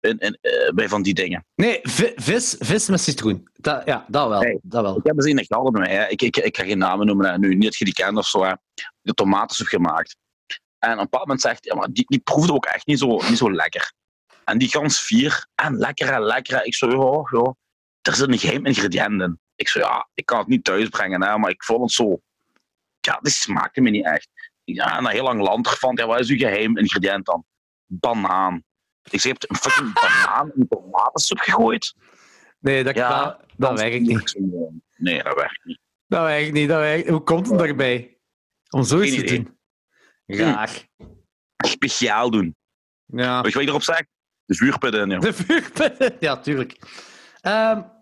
in, 0.00 0.18
in, 0.18 0.38
uh, 0.42 0.70
bij 0.74 0.88
van 0.88 1.02
die 1.02 1.14
dingen. 1.14 1.46
Nee, 1.54 1.80
vis, 1.82 2.56
vis 2.58 2.88
met 2.88 3.00
citroen. 3.00 3.48
Dat, 3.52 3.82
ja, 3.84 4.04
dat 4.08 4.28
wel. 4.28 4.40
Hey, 4.40 4.58
dat 4.62 4.82
wel. 4.82 4.96
Ik 4.96 5.06
heb 5.06 5.16
eens 5.16 5.26
een 5.26 5.44
gehad 5.44 5.72
bij 5.72 5.80
mij. 5.80 6.10
Ik, 6.10 6.22
ik, 6.22 6.36
ik 6.36 6.56
ga 6.56 6.64
geen 6.64 6.78
namen 6.78 7.06
noemen 7.06 7.40
nu. 7.40 7.54
Niet 7.54 7.62
dat 7.62 7.76
je 7.76 7.84
die 7.84 7.94
kent 7.94 8.16
of 8.16 8.26
zo. 8.26 8.44
Hè. 8.44 8.52
De 9.00 9.14
tomatensoep 9.14 9.66
gemaakt. 9.66 10.16
En 10.78 10.92
op 10.92 10.98
een 10.98 11.02
bepaald 11.02 11.22
moment 11.22 11.40
zegt 11.40 11.64
ja, 11.64 11.74
maar 11.74 11.88
die, 11.92 12.04
die 12.06 12.20
proefde 12.20 12.52
ook 12.52 12.66
echt 12.66 12.86
niet 12.86 12.98
zo, 12.98 13.06
niet 13.06 13.38
zo 13.38 13.52
lekker. 13.52 13.92
En 14.44 14.58
die 14.58 14.68
gans 14.68 15.00
vier. 15.00 15.46
En 15.54 15.76
lekker 15.76 16.08
en 16.08 16.22
lekker. 16.22 16.64
Ik 16.64 16.74
zo, 16.74 16.90
ja, 17.30 17.38
ja. 17.38 17.54
Er 18.02 18.14
zit 18.14 18.28
een 18.28 18.38
geheim 18.38 18.66
ingrediënt 18.66 19.22
in. 19.22 19.40
Ik 19.54 19.68
zo, 19.68 19.78
ja, 19.78 20.08
ik 20.14 20.26
kan 20.26 20.38
het 20.38 20.46
niet 20.46 20.64
thuisbrengen, 20.64 21.22
hè, 21.22 21.38
maar 21.38 21.50
ik 21.50 21.64
vond 21.64 21.80
het 21.80 21.92
zo... 21.92 22.20
Ja, 23.00 23.18
die 23.22 23.32
smaakte 23.32 23.80
me 23.80 23.90
niet 23.90 24.04
echt. 24.04 24.28
Ja, 24.74 25.00
na 25.00 25.10
heel 25.10 25.22
lang 25.22 25.40
land 25.40 25.68
vond 25.68 25.98
ja, 25.98 26.06
wat 26.06 26.20
is 26.20 26.28
uw 26.28 26.36
geheim 26.36 26.76
ingrediënt 26.76 27.26
dan? 27.26 27.44
Banaan. 27.86 28.64
Ik 29.02 29.20
zeg, 29.20 29.22
je 29.22 29.28
hebt 29.28 29.50
een 29.50 29.56
fucking 29.56 29.92
banaan 30.02 30.52
in 30.54 30.68
tomatensoep 30.68 31.38
gegooid? 31.38 31.94
Nee, 32.58 32.84
dat, 32.84 32.94
ja, 32.94 33.24
dat, 33.24 33.44
dat 33.56 33.78
werkt 33.78 34.00
niet. 34.00 34.38
Nee, 34.96 35.22
dat 35.22 35.34
werkt 35.34 35.64
niet. 35.64 35.78
Dat 36.06 36.22
werkt 36.22 36.52
niet, 36.52 36.68
dat 36.68 36.78
werkt 36.78 37.08
Hoe 37.08 37.20
komt 37.20 37.48
het 37.48 37.58
daarbij? 37.58 38.18
Om 38.70 38.84
zoiets 38.84 39.16
te 39.16 39.24
doen? 39.24 39.58
Graag. 40.26 40.84
Speciaal 41.56 42.30
doen. 42.30 42.56
Ja. 43.06 43.42
Weet 43.42 43.52
je 43.52 43.58
wat 43.58 43.62
je 43.62 43.70
erop 43.70 43.82
zegt? 43.82 44.06
De 44.44 44.54
vuurpidden. 44.54 45.10
Ja. 45.10 45.18
De 45.18 45.32
vuurpidden, 45.32 46.16
ja, 46.20 46.36
tuurlijk. 46.36 46.78
Um, 47.42 47.94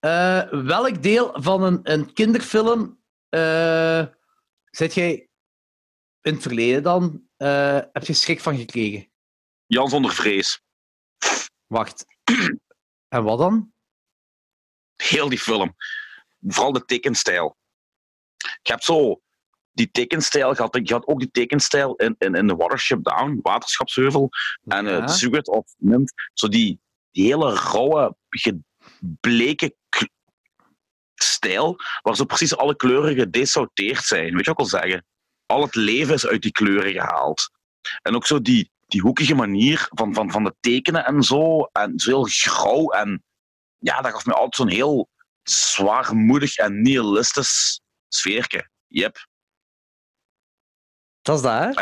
uh, 0.00 0.42
welk 0.50 1.02
deel 1.02 1.30
van 1.34 1.62
een, 1.62 1.80
een 1.82 2.12
kinderfilm 2.12 3.00
uh, 3.30 4.06
zet 4.70 4.94
jij 4.94 5.28
in 6.22 6.32
het 6.32 6.42
verleden 6.42 6.82
dan? 6.82 7.22
Uh, 7.38 7.80
heb 7.92 8.04
je 8.04 8.12
schrik 8.12 8.40
van 8.40 8.56
gekregen? 8.56 9.10
Jan 9.66 9.88
zonder 9.88 10.12
vrees. 10.12 10.62
Wacht. 11.66 12.04
en 13.08 13.24
wat 13.24 13.38
dan? 13.38 13.72
Heel 14.96 15.28
die 15.28 15.38
film. 15.38 15.76
Vooral 16.40 16.72
de 16.72 16.84
tekenstijl. 16.84 17.56
Je 18.36 18.72
hebt 18.72 18.84
zo 18.84 19.20
die 19.72 19.90
tekenstijl 19.90 20.54
gehad. 20.54 20.80
Je 20.82 20.92
had 20.92 21.06
ook 21.06 21.18
die 21.18 21.30
tekenstijl 21.30 21.94
in, 21.94 22.14
in, 22.18 22.34
in 22.34 22.46
de 22.46 22.54
Watership 22.54 23.04
Down, 23.04 23.38
Waterschapsheuvel. 23.42 24.28
Ja. 24.62 24.76
En 24.76 24.86
uh, 24.86 25.08
Sugar 25.08 25.42
of 25.42 25.74
Nymph. 25.76 26.12
Zo 26.32 26.48
die, 26.48 26.80
die 27.10 27.24
hele 27.24 27.54
rauwe, 27.54 28.16
gebleken 28.28 29.74
stijl, 31.14 31.76
waar 32.02 32.16
zo 32.16 32.24
precies 32.24 32.56
alle 32.56 32.76
kleuren 32.76 33.14
gedesauteerd 33.14 34.04
zijn. 34.04 34.34
Weet 34.34 34.44
je 34.44 34.52
wat 34.52 34.64
ik 34.64 34.70
wil 34.70 34.80
zeggen? 34.80 35.04
Al 35.52 35.62
het 35.62 35.74
leven 35.74 36.14
is 36.14 36.26
uit 36.26 36.42
die 36.42 36.52
kleuren 36.52 36.92
gehaald. 36.92 37.50
En 38.02 38.14
ook 38.14 38.26
zo 38.26 38.40
die, 38.40 38.70
die 38.86 39.00
hoekige 39.00 39.34
manier 39.34 39.88
van, 39.90 40.14
van, 40.14 40.30
van 40.30 40.44
de 40.44 40.54
tekenen 40.60 41.04
en 41.04 41.22
zo. 41.22 41.62
En 41.62 41.98
zo 41.98 42.10
heel 42.10 42.24
grauw. 42.24 42.90
En 42.90 43.22
ja, 43.78 44.00
dat 44.00 44.12
gaf 44.12 44.26
me 44.26 44.32
altijd 44.32 44.54
zo'n 44.54 44.68
heel 44.68 45.08
zwaarmoedig 45.42 46.56
en 46.56 46.82
nihilistisch 46.82 47.80
sfeerke. 48.08 48.68
Yep. 48.86 49.26
Dat 51.22 51.36
is 51.36 51.42
dat, 51.42 51.52
hè? 51.52 51.80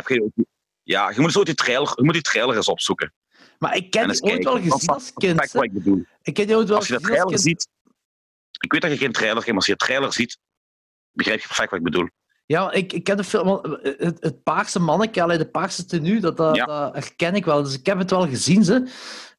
Ja, 0.82 1.10
je 1.10 1.20
moet, 1.20 1.32
zo 1.32 1.42
die 1.42 1.55
trailer, 1.55 1.92
je 1.94 2.05
moet 2.05 2.15
die 2.15 2.23
trailer 2.23 2.57
eens 2.57 2.68
opzoeken. 2.68 3.15
Maar 3.58 3.76
ik 3.76 3.90
ken 3.90 4.08
die 4.08 4.23
ooit 4.23 4.44
wel 4.44 4.60
gezien 4.60 4.89
als 4.89 5.12
kind. 5.12 5.52
Wat 5.52 5.65
ik 5.65 5.73
bedoel. 5.73 6.05
Ik 6.23 6.34
ken 6.34 6.47
die 6.47 6.57
ooit 6.57 6.68
wel 6.68 6.76
als 6.76 6.86
je 6.86 6.99
de 6.99 7.00
trailer 7.00 7.39
ziet... 7.39 7.68
Ik 8.60 8.73
weet 8.73 8.81
dat 8.81 8.90
je 8.90 8.97
geen 8.97 9.12
trailer 9.12 9.34
hebt, 9.34 9.47
maar 9.47 9.57
als 9.57 9.66
je 9.66 9.73
de 9.73 9.84
trailer 9.84 10.12
ziet, 10.12 10.39
begrijp 11.12 11.40
je 11.40 11.47
perfect 11.47 11.70
wat 11.70 11.78
ik 11.78 11.84
bedoel. 11.84 12.08
Ja, 12.51 12.73
ik, 12.73 12.93
ik 12.93 13.05
ken 13.05 13.17
de 13.17 13.25
film... 13.25 13.49
Het, 13.83 14.17
het 14.20 14.43
paarse 14.43 14.81
manneke, 14.81 15.23
allee, 15.23 15.39
de 15.39 15.51
paarse 15.51 15.85
tenue, 15.85 16.20
dat, 16.20 16.37
dat, 16.37 16.57
Ja. 16.57 16.65
dat 16.65 16.95
herken 16.95 17.35
ik 17.35 17.45
wel. 17.45 17.62
Dus 17.62 17.75
ik 17.79 17.87
heb 17.87 17.99
het 17.99 18.11
wel 18.11 18.29
gezien, 18.29 18.65
ze. 18.65 18.87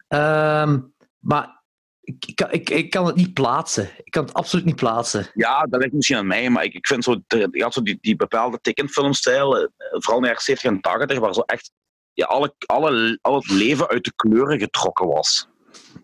Ehm, 0.07 0.79
maar 1.19 1.63
ik, 2.01 2.25
ik, 2.25 2.35
kan- 2.35 2.51
ik, 2.51 2.69
ik 2.69 2.89
kan 2.89 3.05
het 3.05 3.15
niet 3.15 3.33
plaatsen. 3.33 3.89
Ik 4.03 4.11
kan 4.11 4.23
het 4.25 4.33
absoluut 4.33 4.65
niet 4.65 4.75
plaatsen. 4.75 5.27
Ja, 5.33 5.63
dat 5.63 5.81
ligt 5.81 5.93
misschien 5.93 6.17
aan 6.17 6.27
mij, 6.27 6.49
maar 6.49 6.63
ik, 6.63 6.73
ik 6.73 6.87
vind 6.87 7.03
zo, 7.03 7.21
de- 7.27 7.47
je 7.51 7.63
had 7.63 7.73
zo 7.73 7.81
die, 7.81 7.97
die 8.01 8.15
bepaalde 8.15 8.59
tekenfilmstijl, 8.61 9.57
eh, 9.57 9.67
vooral 9.77 10.15
in 10.15 10.21
de 10.21 10.27
jaren 10.27 10.41
70 10.43 10.71
en 10.71 10.81
80, 10.81 11.19
waar 11.19 11.33
zo 11.33 11.41
echt 11.41 11.71
ja, 12.13 12.25
alle, 12.25 12.53
alle, 12.65 13.17
al 13.21 13.35
het 13.35 13.49
leven 13.51 13.87
uit 13.87 14.03
de 14.03 14.13
kleuren 14.15 14.59
getrokken 14.59 15.07
was. 15.07 15.47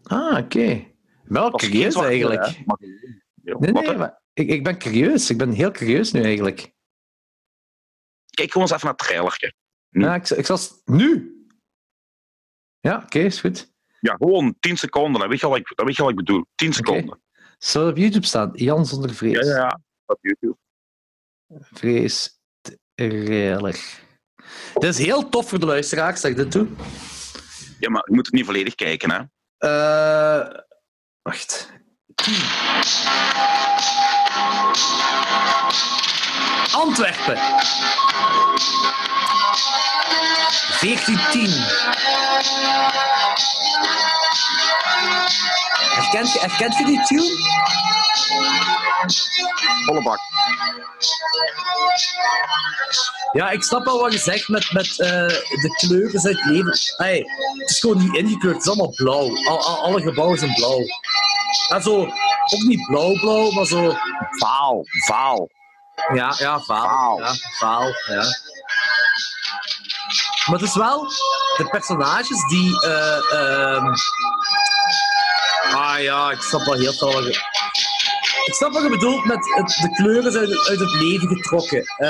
Ah, 0.03 0.37
oké. 0.37 0.83
Wel 1.23 1.51
Was 1.51 1.61
geen 1.63 1.71
curieus 1.71 1.95
eigenlijk. 1.95 2.45
hè, 2.45 2.53
Nee, 3.59 3.71
nee, 3.71 3.97
maar 3.97 4.21
ik, 4.33 4.49
ik 4.49 4.63
ben 4.63 4.77
curieus. 4.77 5.29
Ik 5.29 5.37
ben 5.37 5.51
heel 5.51 5.71
curieus 5.71 6.11
nu 6.11 6.21
eigenlijk. 6.23 6.75
Kijk 8.37 8.51
gewoon 8.51 8.67
eens 8.67 8.75
even 8.75 8.87
naar 8.87 8.95
het 8.97 9.07
trailertje. 9.07 9.53
Hm. 9.89 10.01
Ja, 10.01 10.15
ik, 10.15 10.29
ik 10.29 10.45
zal... 10.45 10.57
Nu? 10.85 11.35
Ja, 12.79 13.01
oké, 13.03 13.19
is 13.19 13.39
goed. 13.39 13.71
Ja, 13.99 14.15
gewoon 14.15 14.55
10 14.59 14.77
seconden, 14.77 15.19
dan 15.19 15.29
weet 15.29 15.39
je 15.39 15.45
al 15.45 15.51
wat 15.51 15.59
ik, 15.59 15.71
weet 15.75 15.95
je 15.95 16.01
wat 16.01 16.11
ik 16.11 16.17
bedoel. 16.17 16.45
10 16.55 16.73
seconden. 16.73 17.21
Zou 17.57 17.85
het 17.85 17.93
op 17.93 18.01
YouTube 18.01 18.25
staan? 18.25 18.49
Jan 18.53 18.85
zonder 18.85 19.13
vrees. 19.13 19.33
Ja, 19.33 19.45
ja, 19.45 19.55
ja, 19.55 19.79
op 20.05 20.17
YouTube. 20.21 20.57
Vrees 21.49 22.39
trailer. 22.95 23.79
Dit 24.73 24.83
is 24.83 24.97
heel 24.97 25.29
tof 25.29 25.49
voor 25.49 25.59
de 25.59 25.65
luisteraars, 25.65 26.21
zeg 26.21 26.31
ik 26.31 26.37
dit 26.37 26.51
toe. 26.51 26.67
Ja, 27.79 27.89
maar 27.89 28.03
je 28.05 28.15
moet 28.15 28.25
het 28.25 28.35
niet 28.35 28.45
volledig 28.45 28.75
kijken, 28.75 29.11
hè. 29.11 29.21
Eh 29.57 30.59
wacht. 31.21 31.71
Antwerpen. 36.71 37.35
1410. 40.81 41.49
Herkent 45.95 46.33
je, 46.33 46.39
herkent 46.39 46.77
je 46.77 46.85
die 46.85 47.03
tune? 47.03 47.31
Volle 49.85 50.01
bak. 50.03 50.19
Ja, 53.31 53.49
ik 53.49 53.63
snap 53.63 53.85
wel 53.85 53.99
wat 53.99 54.13
je 54.13 54.19
zegt 54.19 54.47
met, 54.47 54.71
met 54.71 54.99
eh, 54.99 55.07
de 55.61 55.69
kleuren 55.77 56.21
het 56.21 56.45
leven. 56.45 56.77
Hey, 56.97 57.23
het 57.57 57.69
is 57.69 57.79
gewoon 57.79 57.97
niet 57.97 58.15
ingekleurd, 58.15 58.55
het 58.55 58.63
is 58.65 58.69
allemaal 58.71 58.93
blauw. 58.95 59.45
Al, 59.47 59.63
al- 59.65 59.83
alle 59.83 60.01
gebouwen 60.01 60.37
zijn 60.39 60.53
blauw. 60.53 60.79
En 61.69 61.81
zo, 61.81 61.99
ook 61.99 62.61
niet 62.67 62.85
blauw-blauw, 62.87 63.51
maar 63.51 63.65
zo. 63.65 63.95
Vaal, 64.29 64.81
vaal. 65.05 65.47
Ja, 66.13 66.33
ja. 66.37 66.59
Vaal. 66.59 67.19
Ja, 67.19 67.33
vaal, 67.59 67.87
ja. 68.07 68.23
Maar 70.45 70.59
het 70.59 70.61
is 70.61 70.75
wel 70.75 71.07
de 71.57 71.67
personages 71.69 72.47
die. 72.49 72.81
eh, 72.81 73.31
ehm, 73.31 73.93
Ah 75.75 75.99
ja, 76.01 76.31
ik 76.31 76.41
snap 76.41 76.65
wel 76.65 76.73
heel 76.73 76.93
veel. 76.93 77.27
ik 78.45 78.53
snap 78.53 78.71
wat 78.73 78.83
je 78.83 78.89
bedoelt 78.89 79.25
met 79.25 79.53
het, 79.55 79.77
de 79.81 79.89
kleuren 79.95 80.31
zijn 80.31 80.45
uit, 80.47 80.67
uit 80.67 80.79
het 80.79 80.91
leven 80.91 81.27
getrokken. 81.27 81.83
Eh, 81.97 82.07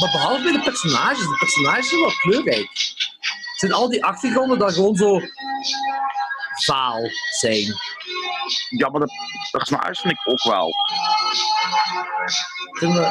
maar 0.00 0.10
behalve 0.12 0.42
bij 0.42 0.52
de 0.52 0.62
personages. 0.62 1.18
De 1.18 1.36
personages 1.38 1.88
zijn 1.88 2.00
wel 2.00 2.12
kleurrijk. 2.16 2.70
Zijn 3.56 3.72
al 3.72 3.88
die 3.88 4.04
achtergronden 4.04 4.58
dan 4.58 4.72
gewoon 4.72 4.96
zo 4.96 5.20
vaal 6.64 7.00
zijn? 7.38 7.74
Ja, 8.68 8.88
maar 8.88 9.00
de 9.00 9.12
personages 9.50 10.00
vind 10.00 10.12
ik 10.12 10.20
ook 10.24 10.42
wel. 10.42 10.74
Eh, 12.80 13.10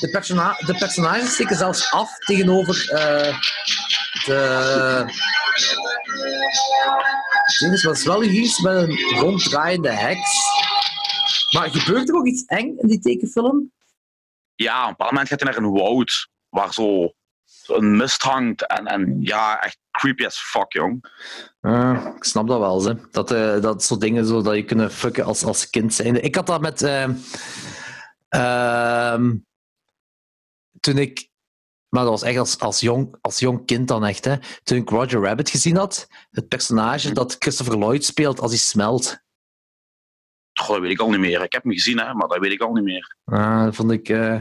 de, 0.00 0.08
persona 0.10 0.56
de 0.66 0.74
personages 0.78 1.34
steken 1.34 1.56
zelfs 1.56 1.92
af 1.92 2.18
tegenover 2.18 2.90
eh, 2.90 3.38
de. 4.24 5.04
Het 7.58 7.82
was 7.82 8.04
wel 8.04 8.22
iets 8.22 8.60
met 8.60 8.74
een 8.74 8.98
ronddraaiende 9.18 9.90
heks. 9.90 10.36
Maar 11.50 11.70
gebeurt 11.70 12.08
er 12.08 12.14
ook 12.14 12.26
iets 12.26 12.44
eng 12.44 12.74
in 12.78 12.86
die 12.86 13.00
tekenfilm? 13.00 13.72
Ja, 14.54 14.82
op 14.82 14.88
een 14.88 14.90
bepaald 14.90 15.10
moment 15.10 15.28
gaat 15.28 15.40
hij 15.40 15.50
naar 15.52 15.62
een 15.62 15.72
woud 15.72 16.28
waar 16.48 16.72
zo, 16.72 17.12
zo 17.44 17.74
een 17.74 17.96
mist 17.96 18.22
hangt. 18.22 18.66
En, 18.66 18.86
en 18.86 19.18
ja, 19.20 19.62
echt 19.62 19.78
creepy 19.92 20.24
as 20.24 20.38
fuck, 20.38 20.72
jong. 20.72 21.04
ik 22.16 22.24
snap 22.24 22.48
dat 22.48 22.58
wel, 22.58 22.84
hè. 22.84 22.94
Dat, 23.10 23.30
eh, 23.30 23.60
dat 23.60 23.82
soort 23.82 24.00
dingen 24.00 24.26
zo, 24.26 24.42
dat 24.42 24.54
je 24.54 24.64
kunnen 24.64 24.90
fucken 24.90 25.24
als, 25.24 25.44
als 25.44 25.70
kind 25.70 25.94
zijnde. 25.94 26.20
Ik 26.20 26.34
had 26.34 26.46
dat 26.46 26.60
met... 26.60 26.82
ehm, 26.82 27.14
ehm, 28.28 29.36
toen 30.80 30.98
ik... 30.98 31.30
Maar 31.88 32.02
dat 32.02 32.10
was 32.10 32.22
echt 32.22 32.38
als, 32.38 32.58
als, 32.58 32.80
jong, 32.80 33.16
als 33.20 33.38
jong 33.38 33.66
kind 33.66 33.88
dan 33.88 34.04
echt, 34.04 34.24
hè. 34.24 34.36
Toen 34.62 34.78
ik 34.78 34.90
Roger 34.90 35.22
Rabbit 35.22 35.50
gezien 35.50 35.76
had, 35.76 36.08
het 36.30 36.48
personage 36.48 37.12
dat 37.12 37.36
Christopher 37.38 37.78
Lloyd 37.78 38.04
speelt 38.04 38.40
als 38.40 38.50
hij 38.50 38.60
smelt. 38.60 39.20
Goh, 40.52 40.68
dat 40.68 40.80
weet 40.80 40.90
ik 40.90 41.00
al 41.00 41.10
niet 41.10 41.20
meer. 41.20 41.42
Ik 41.42 41.52
heb 41.52 41.62
hem 41.62 41.72
gezien, 41.72 41.98
hè, 41.98 42.14
maar 42.14 42.28
dat 42.28 42.38
weet 42.38 42.52
ik 42.52 42.60
al 42.60 42.72
niet 42.72 42.84
meer. 42.84 43.16
Ah, 43.24 43.64
dat 43.64 43.74
vond 43.74 43.90
ik... 43.90 44.08
eh, 44.08 44.40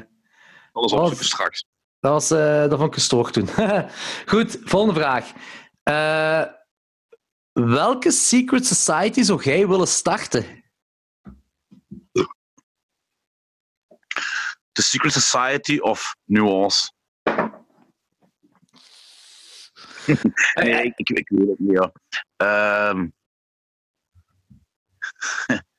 Alles 0.72 0.92
Oh, 0.92 1.00
opzoeken 1.00 1.26
straks. 1.26 1.66
Dat, 2.02 2.12
was, 2.12 2.32
eh, 2.32 2.62
dat 2.62 2.78
vond 2.78 2.88
ik 2.88 2.94
gestoord 2.94 3.34
toen. 3.34 3.48
Goed, 4.32 4.60
volgende 4.64 5.00
vraag. 5.00 5.32
Eh, 5.84 6.46
welke 7.52 8.12
secret 8.12 8.66
society 8.66 9.22
zou 9.22 9.44
jij 9.44 9.68
willen 9.68 9.88
starten? 9.88 10.64
The 14.72 14.82
Secret 14.82 15.14
Society 15.14 15.78
of 15.78 16.16
Nuance. 16.26 16.92
nee, 20.54 20.84
ik, 20.84 21.00
ik, 21.00 21.10
ik 21.10 21.30
weet 21.30 21.48
het 21.48 21.60
niet, 21.60 21.72
ja. 21.72 21.92
Ehm. 22.36 23.08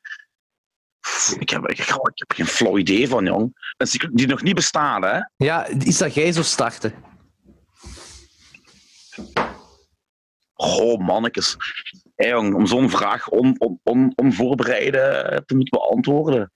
ik, 1.31 1.51
heb, 1.51 1.67
ik, 1.67 1.79
ik 1.79 1.89
heb 2.15 2.33
geen 2.33 2.47
flauw 2.47 2.79
idee 2.79 3.09
van, 3.09 3.25
jong. 3.25 3.75
Die 4.13 4.27
nog 4.27 4.43
niet 4.43 4.55
bestaat, 4.55 5.03
hè? 5.03 5.21
Ja, 5.37 5.69
iets 5.69 5.99
dat 5.99 6.15
jij 6.15 6.33
zou 6.33 6.45
starten. 6.45 6.95
Goh, 10.53 11.01
mannetjes. 11.01 11.57
Jong, 12.17 12.55
om 12.55 12.67
zo'n 12.67 12.91
vraag 12.91 13.29
on, 13.29 13.55
on, 13.59 13.81
on, 13.83 14.13
onvoorbereide 14.15 15.43
te 15.47 15.55
moeten 15.55 15.79
beantwoorden. 15.79 16.53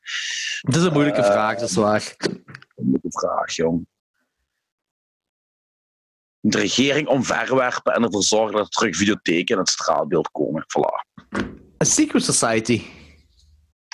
Het 0.60 0.76
is 0.76 0.82
een 0.82 0.92
moeilijke 0.92 1.20
Eh, 1.20 1.30
vraag, 1.30 1.58
dat 1.58 1.68
is 1.68 1.76
waar. 1.76 2.14
Een 2.16 2.44
moeilijke 2.74 3.18
vraag, 3.20 3.52
jong. 3.52 3.86
De 6.40 6.58
regering 6.58 7.08
omverwerpen 7.08 7.94
en 7.94 8.02
ervoor 8.02 8.22
zorgen 8.22 8.56
dat 8.56 8.64
er 8.64 8.70
terug 8.70 8.96
videotheken 8.96 9.54
in 9.54 9.60
het 9.60 9.70
straalbeeld 9.70 10.30
komen. 10.30 10.62
Voilà. 10.62 11.24
Een 11.78 11.86
secret 11.86 12.24
society. 12.24 12.82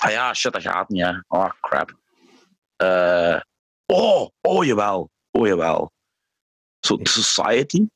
Ah 0.03 0.11
ja, 0.11 0.33
shit, 0.33 0.53
dat 0.53 0.61
gaat 0.61 0.89
niet, 0.89 1.03
hè. 1.03 1.13
Oh, 1.27 1.49
crap. 1.61 1.97
Eh, 2.75 3.39
oh, 3.85 4.29
oh, 4.41 4.65
jawel. 4.65 5.09
Oh, 5.31 5.47
jawel. 5.47 5.91
Zo, 6.79 6.97
de 6.97 7.09
society, 7.09 7.87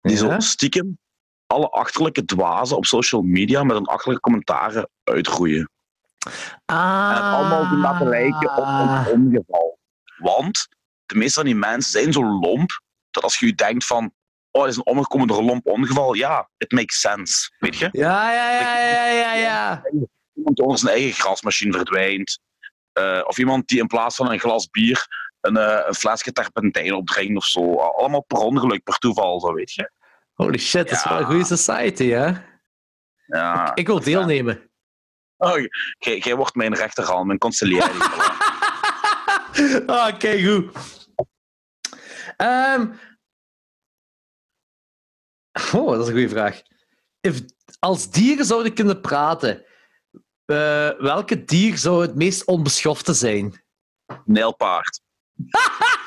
die 0.00 0.16
zo 0.16 0.34
stiekem 0.38 0.98
alle 1.46 1.70
achterlijke 1.70 2.24
dwazen 2.24 2.76
op 2.76 2.84
social 2.86 3.22
media 3.22 3.62
met 3.62 3.76
een 3.76 3.86
achterlijke 3.86 4.22
commentaren 4.22 4.90
uitgroeien. 5.04 5.70
Ah. 6.64 7.14
En 7.16 7.22
allemaal 7.22 7.68
doen 7.68 7.80
laten 7.80 8.08
lijken 8.08 8.56
op 8.56 8.66
een 8.66 9.12
ongeval. 9.12 9.78
Want 10.16 10.68
de 11.06 11.14
meeste 11.14 11.34
van 11.34 11.44
die 11.44 11.54
mensen 11.54 11.90
zijn 11.90 12.12
zo 12.12 12.24
lomp, 12.24 12.80
dat 13.10 13.22
als 13.22 13.38
je 13.38 13.46
je 13.46 13.54
denkt 13.54 13.86
van, 13.86 14.12
oh, 14.50 14.62
het 14.62 14.70
is 14.70 14.76
een 14.76 14.86
omgekomen 14.86 15.26
door 15.26 15.38
een 15.38 15.44
lomp 15.44 15.66
ongeval, 15.66 16.14
ja, 16.14 16.48
it 16.56 16.72
makes 16.72 17.00
sense, 17.00 17.54
weet 17.58 17.76
je? 17.76 17.88
Ja, 17.92 18.32
ja, 18.32 18.50
ja, 18.50 18.78
ja, 18.78 19.06
ja, 19.06 19.34
ja. 19.34 19.82
Iemand 20.44 20.60
onder 20.60 20.78
zijn 20.78 20.92
eigen 20.94 21.12
grasmachine 21.12 21.72
verdwijnt. 21.72 22.38
Eh, 22.92 23.20
of 23.26 23.38
iemand 23.38 23.68
die 23.68 23.78
in 23.80 23.86
plaats 23.86 24.16
van 24.16 24.30
een 24.30 24.38
glas 24.40 24.68
bier 24.70 25.06
een, 25.40 25.56
eh, 25.56 25.86
een 25.86 25.94
flesje 25.94 26.32
terpentijn 26.32 26.94
opdringt 26.94 27.36
of 27.36 27.44
zo. 27.44 27.76
Allemaal 27.76 28.22
per 28.22 28.38
ongeluk, 28.38 28.82
per 28.82 28.98
toeval, 28.98 29.40
zo 29.40 29.52
weet 29.52 29.72
je. 29.72 29.90
Holy 30.32 30.58
shit, 30.58 30.88
dat 30.88 30.98
is 30.98 31.04
wel 31.04 31.18
een 31.18 31.24
goede 31.24 31.44
society, 31.56 32.08
hè? 32.08 32.32
Ja. 33.26 33.74
Ik 33.74 33.86
wil 33.86 34.00
deelnemen. 34.00 34.70
Oh, 35.36 35.58
jij- 35.98 36.36
wordt 36.36 36.54
mijn 36.54 36.74
rechterhand, 36.74 37.26
mijn 37.26 37.38
consigliere. 37.38 37.92
ah, 39.86 40.08
oké, 40.14 40.42
goed. 40.44 40.76
Ehm. 42.36 42.92
Oh, 45.72 45.90
dat 45.90 46.00
is 46.00 46.06
een 46.06 46.12
goede 46.12 46.28
vraag. 46.28 46.62
If, 47.20 47.40
als 47.78 48.10
dieren 48.10 48.44
zouden 48.44 48.74
kunnen 48.74 49.00
praten, 49.00 49.64
eh, 50.44 50.90
welke 50.98 51.44
dier 51.44 51.78
zou 51.78 52.02
het 52.02 52.14
meest 52.14 52.44
onbeschofte 52.44 53.12
zijn? 53.12 53.64
Nijlpaard. 54.24 55.00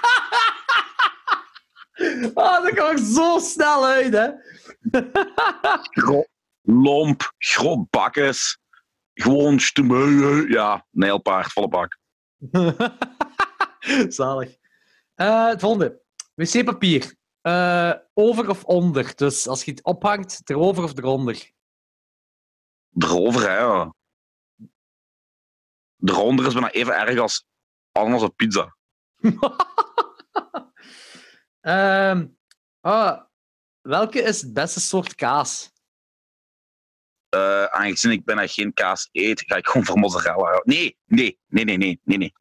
Ah, 2.33 2.63
dat 2.63 2.73
kan 2.73 2.91
ik 2.91 2.97
zo 2.97 3.39
snel 3.39 3.85
uit, 3.85 4.13
hè? 4.13 4.29
Lomp, 6.61 7.33
groot 7.37 7.89
bakkes. 7.89 8.59
Gewoon 9.13 9.59
stemmen. 9.59 10.49
Ja, 10.49 10.85
nijlpaard, 10.91 11.51
volle 11.51 11.67
bak. 11.67 11.97
Zalig. 14.17 14.57
Eh, 15.15 15.47
het 15.47 15.59
volgende. 15.59 16.01
Wc-papier. 16.33 17.15
Eh, 17.41 17.93
over 18.13 18.49
of 18.49 18.63
onder? 18.63 19.15
Dus 19.15 19.47
als 19.47 19.63
je 19.63 19.71
het 19.71 19.83
ophangt, 19.83 20.49
erover 20.49 20.83
of 20.83 20.97
eronder? 20.97 21.51
Erover, 22.97 23.41
hè. 23.41 23.57
ja. 23.57 23.93
Eronder 26.09 26.45
is 26.45 26.53
bijna 26.53 26.71
even 26.71 26.93
erg 26.95 27.19
als 27.19 27.45
ananas 27.91 28.21
op 28.21 28.35
pizza. 28.35 28.75
Ehm, 31.61 32.27
ah, 32.79 33.21
welke 33.81 34.21
is 34.21 34.41
het 34.41 34.53
beste 34.53 34.79
soort 34.79 35.15
kaas? 35.15 35.71
Eh, 37.29 37.63
aangezien 37.63 38.11
ik 38.11 38.25
bijna 38.25 38.47
geen 38.47 38.73
kaas 38.73 39.09
eet, 39.11 39.41
ga 39.45 39.55
ik 39.55 39.67
gewoon 39.67 39.85
voor 39.85 39.97
mozzarella. 39.99 40.61
Nee, 40.63 40.97
nee, 41.05 41.39
nee, 41.47 41.63
nee, 41.63 41.77
nee, 41.77 41.99
nee, 42.03 42.17
nee. 42.17 42.33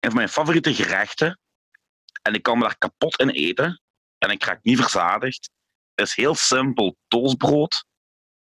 Een 0.00 0.10
van 0.10 0.14
mijn 0.14 0.28
favoriete 0.28 0.74
gerechten, 0.74 1.40
en 2.22 2.34
ik 2.34 2.42
kan 2.42 2.58
me 2.58 2.64
daar 2.64 2.78
kapot 2.78 3.20
in 3.20 3.28
eten, 3.30 3.82
en 4.18 4.30
ik 4.30 4.44
raak 4.44 4.62
niet 4.62 4.80
verzadigd, 4.80 5.50
is 5.94 6.14
heel 6.14 6.34
simpel 6.34 6.96
toastbrood 7.08 7.84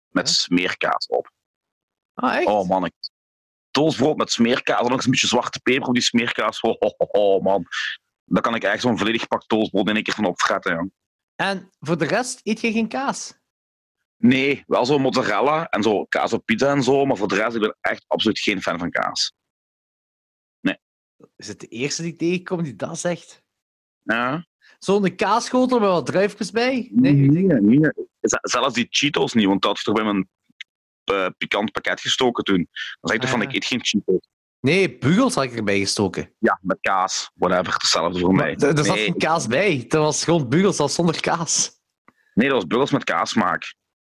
met 0.08 0.28
Ja. 0.28 0.34
smeerkaas 0.34 1.06
op. 1.06 1.30
Ah, 2.14 2.36
echt? 2.36 2.46
Oh 2.46 2.68
man, 2.68 2.84
ik... 2.84 2.92
toastbrood 3.70 4.16
met 4.16 4.32
smeerkaas, 4.32 4.78
en 4.78 4.84
nog 4.84 4.92
eens 4.92 5.04
een 5.04 5.10
beetje 5.10 5.26
zwarte 5.26 5.60
peper 5.60 5.88
op 5.88 5.94
die 5.94 6.02
smeerkaas. 6.02 6.60
Oh, 6.60 6.76
oh, 6.78 6.90
oh, 6.96 7.08
oh, 7.10 7.42
man. 7.42 7.66
Daar 8.24 8.42
kan 8.42 8.54
ik 8.54 8.62
echt 8.62 8.82
zo'n 8.82 8.98
volledig 8.98 9.26
pak 9.26 9.46
toastbrood 9.46 9.88
in 9.88 9.94
één 9.94 10.04
keer 10.04 10.14
van 10.14 10.24
opfretten. 10.24 10.74
jong. 10.74 10.92
En 11.36 11.70
voor 11.80 11.98
de 11.98 12.04
rest 12.04 12.40
eet 12.42 12.60
je 12.60 12.72
geen 12.72 12.88
kaas? 12.88 13.38
Nee, 14.16 14.64
wel 14.66 14.86
zo 14.86 14.98
mozzarella 14.98 15.68
en 15.68 15.82
zo 15.82 16.04
kaas 16.04 16.32
op 16.32 16.44
pizza 16.44 16.70
en 16.70 16.82
zo, 16.82 17.04
maar 17.04 17.16
voor 17.16 17.28
de 17.28 17.34
rest 17.34 17.54
ik 17.54 17.60
ben 17.60 17.76
echt 17.80 18.04
absoluut 18.06 18.38
geen 18.38 18.62
fan 18.62 18.78
van 18.78 18.90
kaas. 18.90 19.32
Is 21.36 21.48
het 21.48 21.60
de 21.60 21.66
eerste 21.66 22.02
die 22.02 22.12
ik 22.12 22.18
tegenkom 22.18 22.62
die 22.62 22.76
dat 22.76 22.98
zegt? 22.98 23.42
Ja? 24.02 24.46
Zo'n 24.78 25.14
kaasschotel 25.14 25.78
met 25.80 25.88
wat 25.88 26.06
druifjes 26.06 26.50
bij? 26.50 26.88
Nee, 26.92 27.12
nee, 27.12 27.60
nee. 27.60 27.90
Zelfs 28.40 28.74
die 28.74 28.86
Cheetos 28.90 29.32
niet, 29.32 29.46
want 29.46 29.62
dat 29.62 29.76
is 29.76 29.82
toch 29.82 29.94
bij 29.94 30.04
mijn 30.04 30.28
eh, 31.12 31.26
pikant 31.38 31.72
pakket 31.72 32.00
gestoken 32.00 32.44
toen. 32.44 32.56
Dan 32.56 32.66
zeg 33.00 33.14
ik 33.16 33.20
toch 33.20 33.30
van, 33.30 33.40
Ah. 33.40 33.48
ik 33.48 33.54
eet 33.54 33.64
geen 33.64 33.84
Cheetos. 33.84 34.28
nee 34.60 34.98
bugels 34.98 35.34
had 35.34 35.44
ik 35.44 35.56
erbij 35.56 35.78
gestoken. 35.78 36.34
Ja, 36.38 36.58
met 36.62 36.78
kaas, 36.80 37.30
whatever, 37.34 37.72
hetzelfde 37.72 38.18
voor 38.20 38.34
mij. 38.34 38.56
Maar 38.58 38.68
Er 38.76 38.84
zat 38.84 38.98
geen 38.98 39.16
kaas 39.18 39.46
bij. 39.46 39.84
Dat 39.88 40.02
was 40.02 40.24
gewoon 40.24 40.48
bugels 40.48 40.78
als 40.78 40.94
zonder 40.94 41.20
kaas. 41.20 41.70
nee, 42.34 42.48
dat 42.48 42.56
was 42.56 42.66
buggels 42.66 42.90
met 42.90 43.04
kaasmaak. 43.04 43.74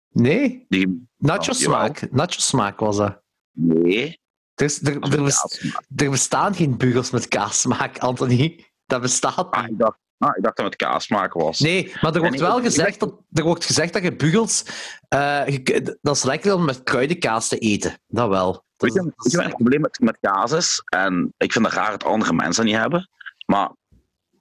Nee, 0.09 0.65
Die, 0.69 1.09
nacho 1.17 1.53
smaak. 1.53 2.11
Nacho 2.11 2.41
smaak 2.41 2.81
was 2.81 2.97
dat. 2.97 3.23
nee, 3.53 4.21
Er, 4.55 4.65
is- 4.65 4.83
er, 4.83 5.01
dat 5.01 5.13
er, 5.13 5.75
er 5.97 6.11
bestaan 6.11 6.55
geen 6.55 6.77
bugels 6.77 7.11
met 7.11 7.29
kaassmaak, 7.29 7.99
Anthony. 7.99 8.65
Dat 8.87 9.01
bestaat 9.01 9.51
Ah, 9.51 9.63
niet. 9.63 9.71
ik 9.71 9.79
dacht, 9.79 9.99
ah, 10.25 10.37
ik 10.37 10.43
dacht 10.43 10.57
dat 10.57 10.67
het 10.67 10.77
kaasmaak 10.77 11.33
was. 11.33 11.59
Nee, 11.59 11.93
maar 12.01 12.15
er 12.15 12.21
wordt 12.21 12.41
wel 12.41 12.61
gezegd 12.61 13.01
dat, 13.01 13.15
er 13.33 13.43
wordt 13.43 13.65
gezegd 13.65 13.93
dat 13.93 14.03
je 14.03 14.17
bugels... 14.17 14.65
eh, 15.09 15.47
je 15.47 15.99
dat 16.03 16.17
is 16.17 16.23
lekker 16.23 16.55
om 16.55 16.65
met 16.65 16.83
kruidenkaas 16.83 17.49
te 17.49 17.59
eten. 17.59 17.99
Dat 18.07 18.29
wel. 18.29 18.53
Dat 18.53 18.63
Weet 18.77 18.93
je, 18.93 19.41
het 19.43 19.55
probleem 19.55 19.81
met, 19.81 19.99
met 20.01 20.19
kaas 20.21 20.53
is? 20.53 20.83
En 20.85 21.35
ik 21.37 21.53
vind 21.53 21.65
het 21.65 21.75
raar 21.75 21.91
dat 21.91 22.05
andere 22.05 22.33
mensen 22.33 22.65
niet 22.65 22.77
hebben. 22.77 23.09
Maar 23.47 23.71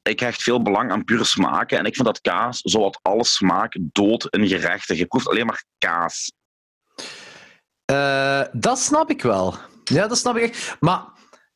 ik 0.02 0.20
hecht 0.20 0.44
veel 0.44 0.62
belang 0.62 0.92
aan 0.92 1.04
pure 1.04 1.24
smaken. 1.24 1.78
En 1.78 1.86
ik 1.86 1.94
vind 1.96 2.08
dat 2.08 2.22
kaas, 2.22 2.60
zowat 2.62 3.00
alle 3.02 3.26
smaak, 3.26 3.78
dood 3.82 4.28
in 4.30 4.48
gerechten. 4.48 4.98
Je 4.98 5.06
proeft 5.06 5.30
alleen 5.30 5.46
maar 5.46 5.64
kaas. 5.78 6.32
Eh, 7.86 8.42
dat 8.52 8.80
snap 8.80 9.10
ik 9.10 9.22
wel. 9.22 9.56
Ja, 9.84 10.08
dat 10.08 10.18
snap 10.18 10.38
ik 10.38 10.44
echt. 10.44 10.76
Maar 10.80 11.12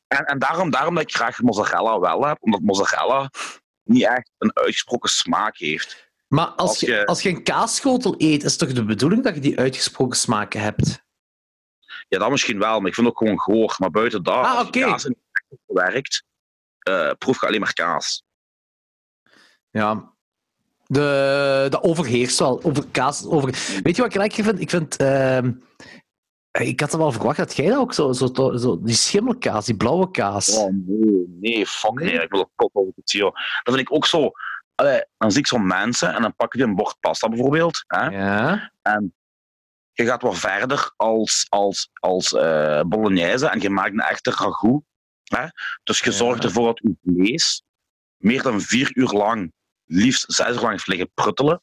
En, 0.07 0.25
en 0.25 0.39
daarom, 0.39 0.69
daarom 0.69 0.95
dat 0.95 1.03
ik 1.03 1.15
graag 1.15 1.41
mozzarella 1.41 1.99
wel 1.99 2.25
heb. 2.25 2.38
Omdat 2.39 2.61
mozzarella 2.61 3.30
niet 3.88 4.03
echt 4.03 4.32
een 4.38 4.51
uitgesproken 4.57 5.09
smaak 5.09 5.57
heeft. 5.57 6.06
Maar 6.27 6.45
als, 6.48 6.69
Als 6.69 6.80
je, 6.80 6.85
je- 6.91 7.06
als 7.06 7.22
je 7.22 7.30
een 7.30 7.43
kaasschotel 7.43 8.16
eet, 8.17 8.43
is 8.43 8.57
toch 8.57 8.74
de 8.74 8.85
bedoeling 8.85 9.24
dat 9.24 9.35
je 9.35 9.41
die 9.41 9.59
uitgesproken 9.59 10.17
smaken 10.17 10.61
hebt? 10.61 11.06
Ja, 12.07 12.19
dat 12.19 12.30
misschien 12.30 12.59
wel, 12.59 12.80
maar 12.80 12.88
ik 12.90 12.93
vind 12.95 13.07
het 13.07 13.16
ook 13.16 13.22
gewoon 13.22 13.40
goor. 13.40 13.75
Maar 13.77 13.91
buiten 13.91 14.24
dat, 14.24 14.45
Ah, 14.45 14.57
als 14.57 14.69
kaas 14.69 15.06
in 15.06 15.17
werkt, 15.66 16.24
eh 16.80 17.11
proef 17.17 17.41
je 17.41 17.48
alleen 17.48 17.59
maar 17.59 17.74
kaas. 17.74 18.24
Ja. 19.72 20.14
De, 20.85 21.67
dat 21.69 21.83
overheerst 21.83 22.40
wel. 22.40 22.64
Over 22.64 22.88
kaas. 22.91 23.25
Over... 23.25 23.49
Weet 23.83 23.95
je 23.95 24.01
wat 24.01 24.11
ik 24.14 24.17
lekker 24.17 24.43
vind? 24.43 24.59
Ik 24.59 24.69
vind. 24.69 24.95
ehm, 24.95 25.51
ik 26.60 26.80
had 26.80 26.92
er 26.94 26.98
wel 27.00 27.11
verwacht 27.11 27.38
dat 27.38 27.56
jij 27.56 27.68
dat 27.68 27.77
ook 27.77 27.94
zo, 27.94 28.11
zo, 28.14 28.27
zo. 28.58 28.82
Die 28.82 28.95
schimmelkaas, 28.95 29.66
die 29.66 29.76
blauwe 29.77 30.11
kaas. 30.11 30.58
Oh 30.58 30.72
nee, 30.74 31.26
nee, 31.40 31.68
fuck 31.68 31.92
Nee? 31.94 32.14
nee. 32.14 32.24
Ik 32.24 32.32
wil 32.32 32.40
een 32.40 32.50
kop 32.56 32.69
over 32.76 32.94
het 32.95 33.10
ziel. 33.10 33.32
Dat 33.64 33.76
vind 33.76 33.80
ik 33.80 33.94
ook 33.94 34.06
zo. 34.06 34.32
Allee, 34.76 35.03
dan 35.18 35.32
zie 35.32 35.40
ik 35.40 35.48
zo'n 35.48 35.68
mensen 35.68 36.14
en 36.16 36.22
dan 36.22 36.36
pak 36.36 36.53
je 36.53 36.64
een 36.64 36.76
bord 36.76 36.98
pasta 37.00 37.30
bijvoorbeeld. 37.30 37.84
Hè? 37.88 38.06
Ja. 38.08 38.72
En 38.82 39.14
je 39.92 40.06
gaat 40.06 40.22
wat 40.22 40.38
verder 40.38 40.94
als, 40.95 41.45
als, 41.50 41.90
als 41.94 42.34
eh, 42.34 42.82
bolognese 42.82 43.48
en 43.48 43.60
je 43.61 43.69
maakt 43.69 43.92
een 43.92 44.00
echte 44.00 44.32
ragout. 44.32 44.84
Hè? 45.24 45.45
Dus 45.84 46.00
je 46.00 46.10
Ja. 46.10 46.16
zorgt 46.16 46.44
ervoor 46.44 46.66
dat 46.66 46.80
je 46.84 46.95
vlees 47.03 47.64
meer 48.18 48.42
dan 48.42 48.61
vier 48.61 48.92
uur 48.94 49.10
lang, 49.11 49.52
liefst 49.86 50.34
zes 50.34 50.48
uur 50.56 50.61
lang, 50.61 50.72
heeft 50.72 50.88
liggen 50.88 51.11
pruttelen. 51.14 51.61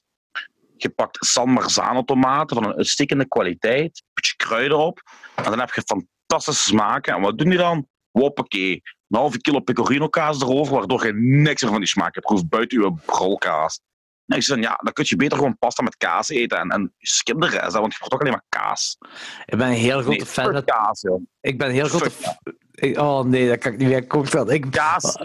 Je 0.84 0.90
pakt 0.90 1.26
San 1.26 1.50
Marzano 1.50 2.02
tomaten 2.04 2.56
van 2.56 2.64
een 2.66 2.76
uitstekende 2.76 3.28
kwaliteit, 3.28 3.98
een 4.04 4.10
beetje 4.14 4.36
kruiden 4.36 4.78
op. 4.78 5.00
En 5.34 5.44
dan 5.44 5.58
heb 5.58 5.72
je 5.74 5.82
fantastische 5.86 6.68
smaken. 6.68 7.14
En 7.14 7.20
wat 7.20 7.38
doen 7.38 7.48
die 7.48 7.58
dan? 7.58 7.86
Hoppakee. 8.10 8.82
Een 9.08 9.18
halve 9.18 9.38
kilo 9.40 9.60
pecorino 9.60 10.08
kaas 10.08 10.40
erover, 10.40 10.74
waardoor 10.74 11.06
je 11.06 11.12
niks 11.14 11.62
meer 11.62 11.70
van 11.70 11.80
die 11.80 11.88
smaak 11.88 12.14
hebt. 12.14 12.26
Proef 12.26 12.48
buiten 12.48 12.80
je 12.82 12.92
brolkaas. 13.06 13.80
Nee, 14.26 14.38
ik 14.38 14.44
zeg, 14.44 14.58
ja, 14.58 14.78
dan 14.82 14.92
kun 14.92 15.04
je 15.08 15.16
beter 15.16 15.36
gewoon 15.36 15.58
pasta 15.58 15.82
met 15.82 15.96
kaas 15.96 16.28
eten 16.28 16.58
en, 16.58 16.68
en 16.70 16.94
skip 16.98 17.40
de 17.40 17.48
rest, 17.48 17.72
want 17.72 17.92
je 17.92 17.98
wordt 17.98 18.10
toch 18.10 18.20
alleen 18.20 18.32
maar 18.32 18.44
kaas. 18.48 18.96
Ik 19.44 19.58
ben 19.58 19.66
een 19.66 19.72
heel 19.72 20.00
grote 20.02 20.16
Nee, 20.16 20.26
fan. 20.26 20.52
met- 20.52 20.64
kaas, 20.64 21.00
joh. 21.00 21.22
Ik 21.40 21.58
ben 21.58 21.68
een 21.68 21.74
heel 21.74 21.88
grote. 21.88 22.10
Fuck 22.10 22.32
f- 22.32 22.52
ik- 22.70 22.98
Oh 22.98 23.24
nee, 23.24 23.48
dat 23.48 23.58
kan 23.58 23.72
ik 23.72 23.78
niet 23.78 23.88
meer. 23.88 24.24
Wel. 24.30 24.50
Ik, 24.50 24.66
Kaas, 24.70 25.16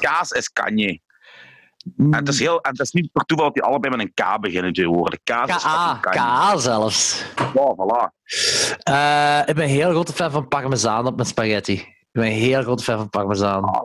kaas 0.00 0.30
is 0.30 0.48
kanje. 0.52 1.00
Mm. 1.96 2.12
En 2.12 2.18
het 2.18 2.28
is, 2.28 2.38
heel, 2.38 2.60
en 2.60 2.70
het 2.70 2.80
is 2.80 2.90
niet 2.92 3.12
per 3.12 3.24
toeval 3.24 3.46
dat 3.46 3.54
die 3.54 3.62
allebei 3.62 3.96
met 3.96 4.06
een 4.06 4.14
K 4.14 4.40
beginnen 4.40 4.72
te 4.72 4.84
worden. 4.86 5.18
Is 5.24 5.34
KA. 5.34 5.98
KA 6.00 6.56
zelfs. 6.56 7.24
Ja, 7.36 7.74
voilà. 7.76 8.12
Eh, 8.78 9.48
ik 9.48 9.54
ben 9.54 9.64
een 9.64 9.70
heel 9.70 9.90
grote 9.90 10.12
fan 10.12 10.30
van 10.30 10.48
parmezaan 10.48 11.06
op 11.06 11.14
mijn 11.16 11.28
spaghetti. 11.28 11.72
Ik 11.72 12.08
ben 12.12 12.24
een 12.24 12.32
heel 12.32 12.62
grote 12.62 12.82
fan 12.84 12.98
van 12.98 13.10
parmezaan. 13.10 13.64
Ah, 13.64 13.82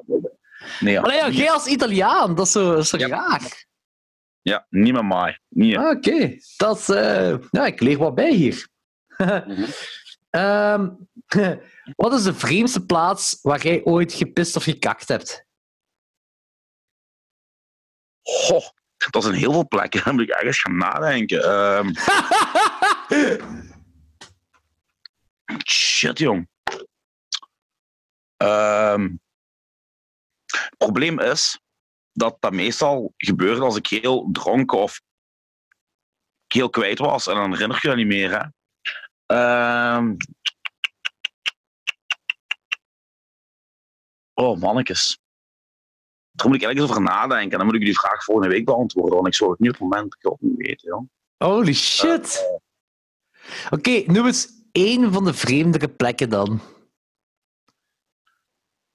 Nee, 0.79 0.93
ja. 0.93 1.01
Allee, 1.01 1.17
ja, 1.17 1.29
jij 1.29 1.51
als 1.51 1.65
Italiaan, 1.67 2.35
dat 2.35 2.45
is 2.45 2.51
zo, 2.51 2.69
dat 2.71 2.79
is 2.83 2.89
zo 2.89 2.97
Ja. 2.97 3.07
raar. 3.07 3.65
ja, 4.41 4.65
niet 4.69 4.93
met 4.93 5.05
mij. 5.07 5.39
Ah, 5.77 5.89
Oké, 5.89 6.35
dat 6.57 6.89
eh, 6.89 7.35
ja, 7.51 7.65
ik 7.65 7.79
leer 7.79 7.97
wat 7.97 8.15
bij 8.15 8.33
hier. 8.33 8.67
Mhm. 9.17 9.63
Ehm, 10.29 10.89
wat 11.95 12.13
is 12.13 12.23
de 12.23 12.33
vreemdste 12.33 12.85
plaats 12.85 13.39
waar 13.41 13.63
jij 13.63 13.83
ooit 13.83 14.13
gepist 14.13 14.55
of 14.55 14.63
gekakt 14.63 15.07
hebt? 15.07 15.45
Goh, 18.30 18.66
dat 19.09 19.24
zijn 19.24 19.35
heel 19.35 19.51
veel 19.51 19.67
plekken. 19.67 20.01
Daar 20.03 20.14
moet 20.14 20.24
ik 20.24 20.30
ergens 20.30 20.61
gaan 20.61 20.77
nadenken. 20.77 21.43
Ehm, 21.43 21.93
shit, 25.66 26.19
jong. 26.19 26.49
Ehm, 28.38 29.16
het 30.45 30.77
probleem 30.77 31.19
is 31.19 31.59
dat 32.11 32.38
dat 32.40 32.51
meestal 32.51 33.14
gebeurde 33.17 33.61
als 33.61 33.75
ik 33.75 33.88
heel 33.88 34.30
dronken 34.32 34.77
of 34.77 35.01
heel 36.48 36.69
kwijt 36.69 36.99
was. 36.99 37.27
En 37.27 37.35
dan 37.35 37.51
herinner 37.51 37.75
ik 37.77 37.82
je 37.82 37.88
dat 37.88 37.98
niet 37.98 38.08
meer. 38.08 38.32
Hè? 38.32 38.48
Ehm, 39.25 40.16
oh, 44.33 44.59
mannetjes. 44.59 45.18
Daar 46.39 46.47
moet 46.47 46.61
ik 46.61 46.67
ergens 46.67 46.89
over 46.89 47.01
nadenken. 47.01 47.51
En 47.51 47.57
dan 47.57 47.65
moet 47.65 47.75
ik 47.75 47.85
die 47.85 47.99
vraag 47.99 48.23
volgende 48.23 48.53
week 48.53 48.65
beantwoorden. 48.65 49.15
Want 49.15 49.27
ik 49.27 49.35
zou 49.35 49.51
het 49.51 49.59
nu 49.59 49.67
op 49.67 49.73
het 49.73 49.83
moment 49.83 50.13
ik 50.13 50.35
niet 50.39 50.57
weten. 50.57 50.87
Joh. 50.87 51.09
Holy 51.37 51.73
shit. 51.73 52.59
Oké, 53.69 54.03
noem 54.05 54.25
eens 54.25 54.47
één 54.71 55.13
van 55.13 55.25
de 55.25 55.33
vreemdere 55.33 55.89
plekken 55.89 56.29
dan. 56.29 56.61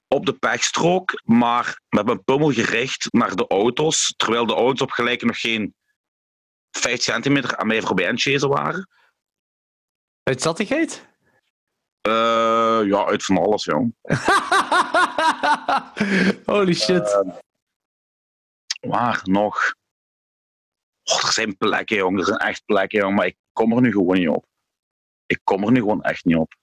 Op 0.09 0.27
de 0.27 0.33
pechstrook, 0.33 1.23
maar 1.25 1.81
met 1.89 2.07
mijn 2.07 2.25
pummel 2.25 2.53
gericht 2.53 3.13
naar 3.13 3.37
de 3.37 3.47
auto's. 3.47 4.15
Terwijl 4.17 4.47
de 4.47 4.55
auto's 4.55 4.81
op 4.81 4.91
gelijk 4.91 5.23
nog 5.23 5.41
geen 5.41 5.75
5 6.71 7.03
centimeter 7.03 7.57
aan 7.57 7.67
mij 7.67 7.83
voorbij 7.83 8.09
aan 8.09 8.19
het 8.23 8.43
waren. 8.43 8.89
Uitzattigheid? 10.23 11.14
Eh, 12.09 12.81
ja, 12.87 13.05
uit 13.05 13.25
van 13.25 13.39
alles, 13.39 13.65
jong. 13.65 13.95
Holy 16.45 16.75
shit. 16.75 17.25
Waar 18.81 19.21
nog? 19.23 19.75
Oh, 21.05 21.27
er 21.27 21.33
zijn 21.33 21.57
plekken, 21.57 21.97
jong. 21.97 22.19
Er 22.19 22.25
zijn 22.25 22.39
echt 22.39 22.65
plekken, 22.65 22.99
jong. 22.99 23.17
Maar 23.17 23.27
ik 23.27 23.37
kom 23.53 23.73
er 23.73 23.81
nu 23.81 23.93
gewoon 23.93 24.19
niet 24.19 24.29
op. 24.29 24.47
Ik 25.27 25.41
kom 25.45 25.65
er 25.65 25.73
nu 25.73 25.81
gewoon 25.81 26.03
echt 26.03 26.25
niet 26.25 26.37
op. 26.37 26.55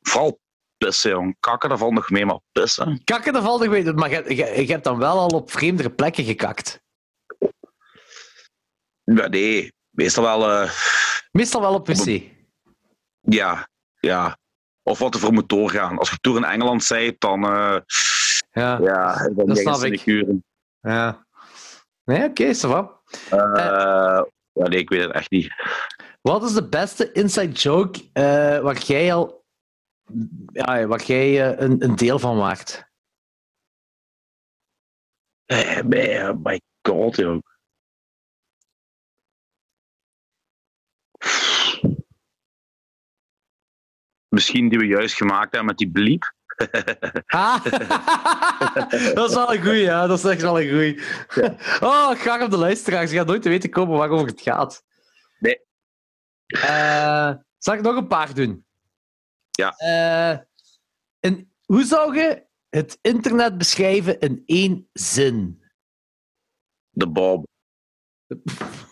Vooral 0.00 0.40
pissen, 0.78 1.10
jong. 1.10 1.36
Kakken, 1.40 1.68
dat 1.68 1.78
valt 1.78 1.92
nog 1.92 2.10
mee, 2.10 2.26
maar 2.26 2.40
pissen. 2.52 3.04
Kakken, 3.04 3.32
dat 3.32 3.42
valt 3.42 3.60
nog 3.60 3.70
mee. 3.70 3.92
Maar 3.92 4.10
je, 4.10 4.36
je, 4.36 4.66
je 4.66 4.72
hebt 4.72 4.84
dan 4.84 4.98
wel 4.98 5.18
al 5.18 5.28
op 5.28 5.50
vreemdere 5.50 5.90
plekken 5.90 6.24
gekakt. 6.24 6.82
Ja, 9.04 9.26
nee. 9.26 9.72
Meestal 9.90 10.24
wel, 10.24 10.50
eh, 10.50 10.70
Meestal 11.30 11.60
wel 11.60 11.74
op 11.74 11.86
wc. 11.86 12.36
Ja, 13.20 13.68
ja. 14.00 14.38
Of 14.82 14.98
wat 14.98 15.14
er 15.14 15.20
voor 15.20 15.32
moet 15.32 15.48
doorgaan. 15.48 15.98
Als 15.98 16.10
je 16.10 16.18
tour 16.20 16.38
in 16.38 16.44
Engeland 16.44 16.84
zijt, 16.84 17.20
dan, 17.20 17.44
eh, 17.44 17.76
Ja. 18.50 18.78
ja, 18.80 19.28
dan 19.28 19.46
dat 19.46 19.58
snap 19.58 19.82
ik. 19.82 19.92
de 19.92 20.02
kuren. 20.02 20.44
ja. 20.80 21.26
Nee, 22.04 22.24
oké, 22.28 22.54
ça 22.54 22.68
va. 22.68 23.00
Eh, 23.30 24.22
ja, 24.52 24.66
nee, 24.68 24.78
ik 24.78 24.88
weet 24.88 25.02
het 25.02 25.12
echt 25.12 25.30
niet. 25.30 25.52
Wat 26.20 26.42
is 26.42 26.52
de 26.52 26.68
beste 26.68 27.12
inside 27.12 27.52
joke 27.52 28.00
eh, 28.12 28.58
waar 28.58 28.78
jij 28.78 29.14
al 29.14 29.44
ja, 30.52 30.86
waar 30.86 31.02
jij 31.02 31.50
eh, 31.52 31.60
een, 31.66 31.84
een 31.84 31.96
deel 31.96 32.18
van 32.18 32.36
maakt? 32.36 32.86
Eh, 35.44 35.78
eh, 35.78 36.34
my 36.42 36.60
god, 36.82 37.16
joh. 37.16 37.38
Misschien 44.28 44.68
die 44.68 44.78
we 44.78 44.86
juist 44.86 45.14
gemaakt 45.14 45.52
hebben 45.52 45.64
met 45.64 45.78
die 45.78 45.90
bliep. 45.90 46.36
Ah, 47.26 47.64
dat 49.14 49.28
is 49.28 49.34
wel 49.34 49.54
een 49.54 49.62
goeie, 49.62 49.82
ja. 49.82 50.06
Dat 50.06 50.18
is 50.18 50.24
echt 50.24 50.40
wel 50.40 50.60
een 50.60 50.68
goeie. 50.68 51.00
Oh, 51.80 52.10
graag 52.10 52.42
op 52.42 52.50
de 52.50 52.56
luisteraars. 52.56 53.10
Je 53.10 53.16
gaat 53.16 53.26
nooit 53.26 53.42
te 53.42 53.48
weten 53.48 53.70
komen 53.70 53.98
waarover 53.98 54.26
het 54.26 54.40
gaat. 54.40 54.84
Nee. 55.38 55.60
Eh, 56.46 57.32
zal 57.58 57.74
ik 57.74 57.80
nog 57.80 57.96
een 57.96 58.06
paar 58.06 58.34
doen? 58.34 58.66
Ja. 59.50 59.74
En 61.20 61.52
hoe 61.64 61.84
zou 61.84 62.16
je 62.16 62.46
het 62.68 62.98
internet 63.00 63.58
beschrijven 63.58 64.18
in 64.18 64.42
één 64.46 64.88
zin? 64.92 65.62
De 66.90 67.08
Bob. 67.08 67.46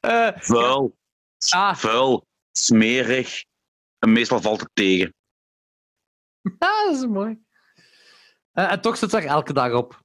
Eh, 0.00 0.28
Vuil, 0.34 0.96
ah, 1.50 1.74
vuil, 1.74 2.26
smerig. 2.52 3.44
En 3.98 4.12
meestal 4.12 4.40
valt 4.40 4.60
het 4.60 4.70
tegen. 4.72 5.14
ah, 6.58 6.84
dat 6.84 6.94
is 6.94 7.06
mooi. 7.06 7.38
Eh, 8.52 8.72
en 8.72 8.80
toch 8.80 8.96
zit 8.96 9.12
er 9.12 9.24
elke 9.24 9.52
dag 9.52 9.72
op. 9.72 10.02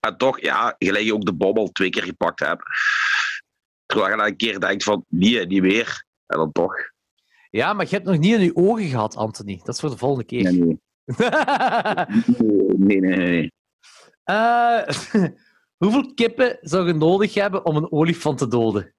En 0.00 0.16
toch, 0.16 0.40
ja, 0.40 0.74
gelijk 0.78 1.04
je 1.04 1.14
ook 1.14 1.24
de 1.24 1.52
al 1.52 1.68
twee 1.68 1.90
keer 1.90 2.02
gepakt 2.02 2.40
hebt. 2.40 2.62
Terwijl 3.86 4.10
je 4.10 4.16
dan 4.16 4.26
een 4.26 4.36
keer 4.36 4.60
denkt 4.60 4.84
van, 4.84 5.04
nee, 5.08 5.46
niet 5.46 5.62
weer. 5.62 6.04
En 6.26 6.38
dan 6.38 6.52
toch. 6.52 6.74
Ja, 7.50 7.72
maar 7.72 7.84
je 7.84 7.94
hebt 7.94 8.06
nog 8.06 8.18
niet 8.18 8.34
in 8.34 8.40
je 8.40 8.56
ogen 8.56 8.88
gehad, 8.88 9.16
Anthony. 9.16 9.60
Dat 9.64 9.74
is 9.74 9.80
voor 9.80 9.90
de 9.90 9.96
volgende 9.96 10.24
keer. 10.24 10.42
Nee, 10.42 10.60
nee. 10.60 10.78
Nee, 12.76 13.00
nee, 13.00 13.16
nee. 13.16 13.16
nee. 13.16 13.52
Eh, 14.22 14.88
hoeveel 15.82 16.14
kippen 16.14 16.58
zou 16.60 16.86
je 16.86 16.92
nodig 16.92 17.34
hebben 17.34 17.64
om 17.64 17.76
een 17.76 17.92
olifant 17.92 18.38
te 18.38 18.48
doden? 18.48 18.94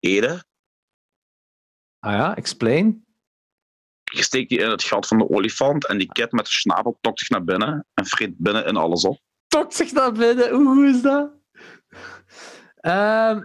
Ede. 0.00 0.44
Ah 1.98 2.12
ja, 2.12 2.36
explain. 2.36 3.04
Je 4.12 4.22
steekt 4.22 4.48
die 4.48 4.58
in 4.58 4.70
het 4.70 4.82
gat 4.82 5.06
van 5.06 5.18
de 5.18 5.28
olifant 5.28 5.86
en 5.86 5.98
die 5.98 6.06
kat 6.06 6.32
met 6.32 6.44
de 6.44 6.50
snabel 6.50 6.98
tokt 7.00 7.18
zich 7.18 7.28
naar 7.28 7.44
binnen 7.44 7.86
en 7.94 8.06
vreet 8.06 8.38
binnen 8.38 8.66
in 8.66 8.76
alles 8.76 9.04
op. 9.04 9.20
Tokt 9.46 9.74
zich 9.74 9.92
naar 9.92 10.12
binnen. 10.12 10.50
Hoe 10.54 10.86
is 10.86 11.02
dat? 11.02 11.32
Ehm, 12.74 13.42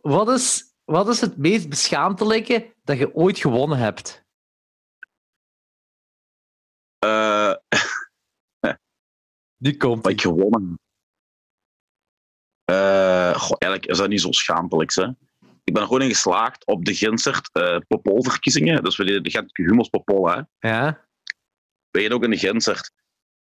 wat, 0.00 0.28
is, 0.28 0.74
wat 0.84 1.08
is 1.08 1.20
het 1.20 1.36
meest 1.36 1.68
beschaamdelijke 1.68 2.74
dat 2.82 2.98
je 2.98 3.14
ooit 3.14 3.38
gewonnen 3.38 3.78
hebt? 3.78 4.24
Eh, 6.98 7.54
Nu 9.62 9.76
komt 9.76 10.02
wat 10.02 10.12
ik 10.12 10.20
gewonnen 10.20 10.78
goh, 13.44 13.56
eigenlijk 13.58 13.86
is 13.86 13.98
dat 13.98 14.08
niet 14.08 14.20
zo 14.20 14.32
schaamtelijk. 14.32 14.94
Hè? 14.94 15.08
Ik 15.64 15.72
ben 15.72 15.82
er 15.82 15.88
gewoon 15.88 16.02
in 16.02 16.08
geslaagd 16.08 16.66
op 16.66 16.84
de 16.84 16.94
Ginsert 16.94 17.50
eh 17.52 17.76
Popolverkiezingen. 17.88 18.82
Dus 18.84 18.96
we 18.96 19.04
deden 19.04 19.22
de 19.22 19.30
Gent 19.30 19.56
Humos 19.56 19.88
Popol. 19.88 20.28
Hè? 20.30 20.40
Ja? 20.58 21.06
We 21.90 21.98
deden 21.98 22.16
ook 22.16 22.24
in 22.24 22.30
de 22.30 22.38
Ginsert. 22.38 22.92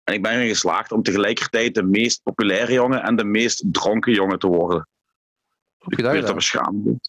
En 0.03 0.13
ik 0.13 0.21
ben 0.21 0.31
erin 0.31 0.47
geslaagd 0.47 0.91
om 0.91 1.03
tegelijkertijd 1.03 1.75
de 1.75 1.83
meest 1.83 2.23
populaire 2.23 2.73
jongen 2.73 3.03
en 3.03 3.15
de 3.15 3.23
meest 3.23 3.63
dronken 3.71 4.13
jongen 4.13 4.39
te 4.39 4.47
worden. 4.47 4.87
Hoe 5.77 6.05
heb 6.05 6.15
je 6.15 6.21
dat 6.21 6.43
schaamde. 6.43 6.99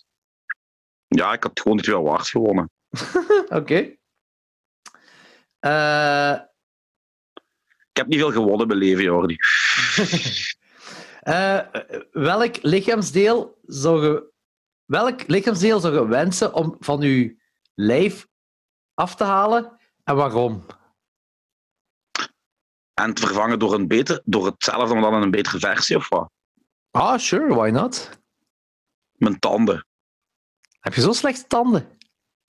Ja, 1.06 1.32
ik 1.32 1.42
had 1.42 1.60
gewoon 1.60 1.76
die 1.76 1.86
twee 1.86 1.98
awards 1.98 2.30
gewonnen. 2.30 2.70
gedaan? 2.90 3.44
Oké. 3.60 3.96
Eh, 5.58 6.40
Ik 7.90 7.96
heb 8.00 8.06
niet 8.06 8.18
veel 8.18 8.32
gewonnen 8.32 8.66
mijn 8.66 8.78
leven, 8.78 9.02
Jordi. 9.02 9.36
eh, 11.20 11.60
welk 12.12 12.62
lichaamsdeel 12.62 13.58
zou 13.62 14.04
je... 14.04 14.32
Welk 14.94 15.28
lichaamsdeel 15.28 15.80
zou 15.80 15.94
je 15.94 16.06
wensen 16.06 16.52
om 16.52 16.76
van 16.78 17.00
je 17.00 17.36
lijf 17.74 18.26
af 18.94 19.16
te 19.16 19.24
halen 19.24 19.76
en 20.04 20.16
waarom? 20.16 20.66
En 22.94 23.14
te 23.14 23.26
vervangen 23.26 23.58
door, 23.58 23.74
een 23.74 23.88
beter, 23.88 24.22
door 24.24 24.46
hetzelfde, 24.46 24.94
maar 24.94 25.02
dan 25.02 25.14
in 25.14 25.22
een 25.22 25.30
betere 25.30 25.58
versie 25.58 25.96
of 25.96 26.08
wat? 26.08 26.30
Ah, 26.90 27.18
sure, 27.18 27.54
why 27.54 27.70
not? 27.70 28.20
Mijn 29.12 29.38
tanden. 29.38 29.86
Heb 30.80 30.94
je 30.94 31.00
zo 31.00 31.12
slechte 31.12 31.46
tanden? 31.46 31.98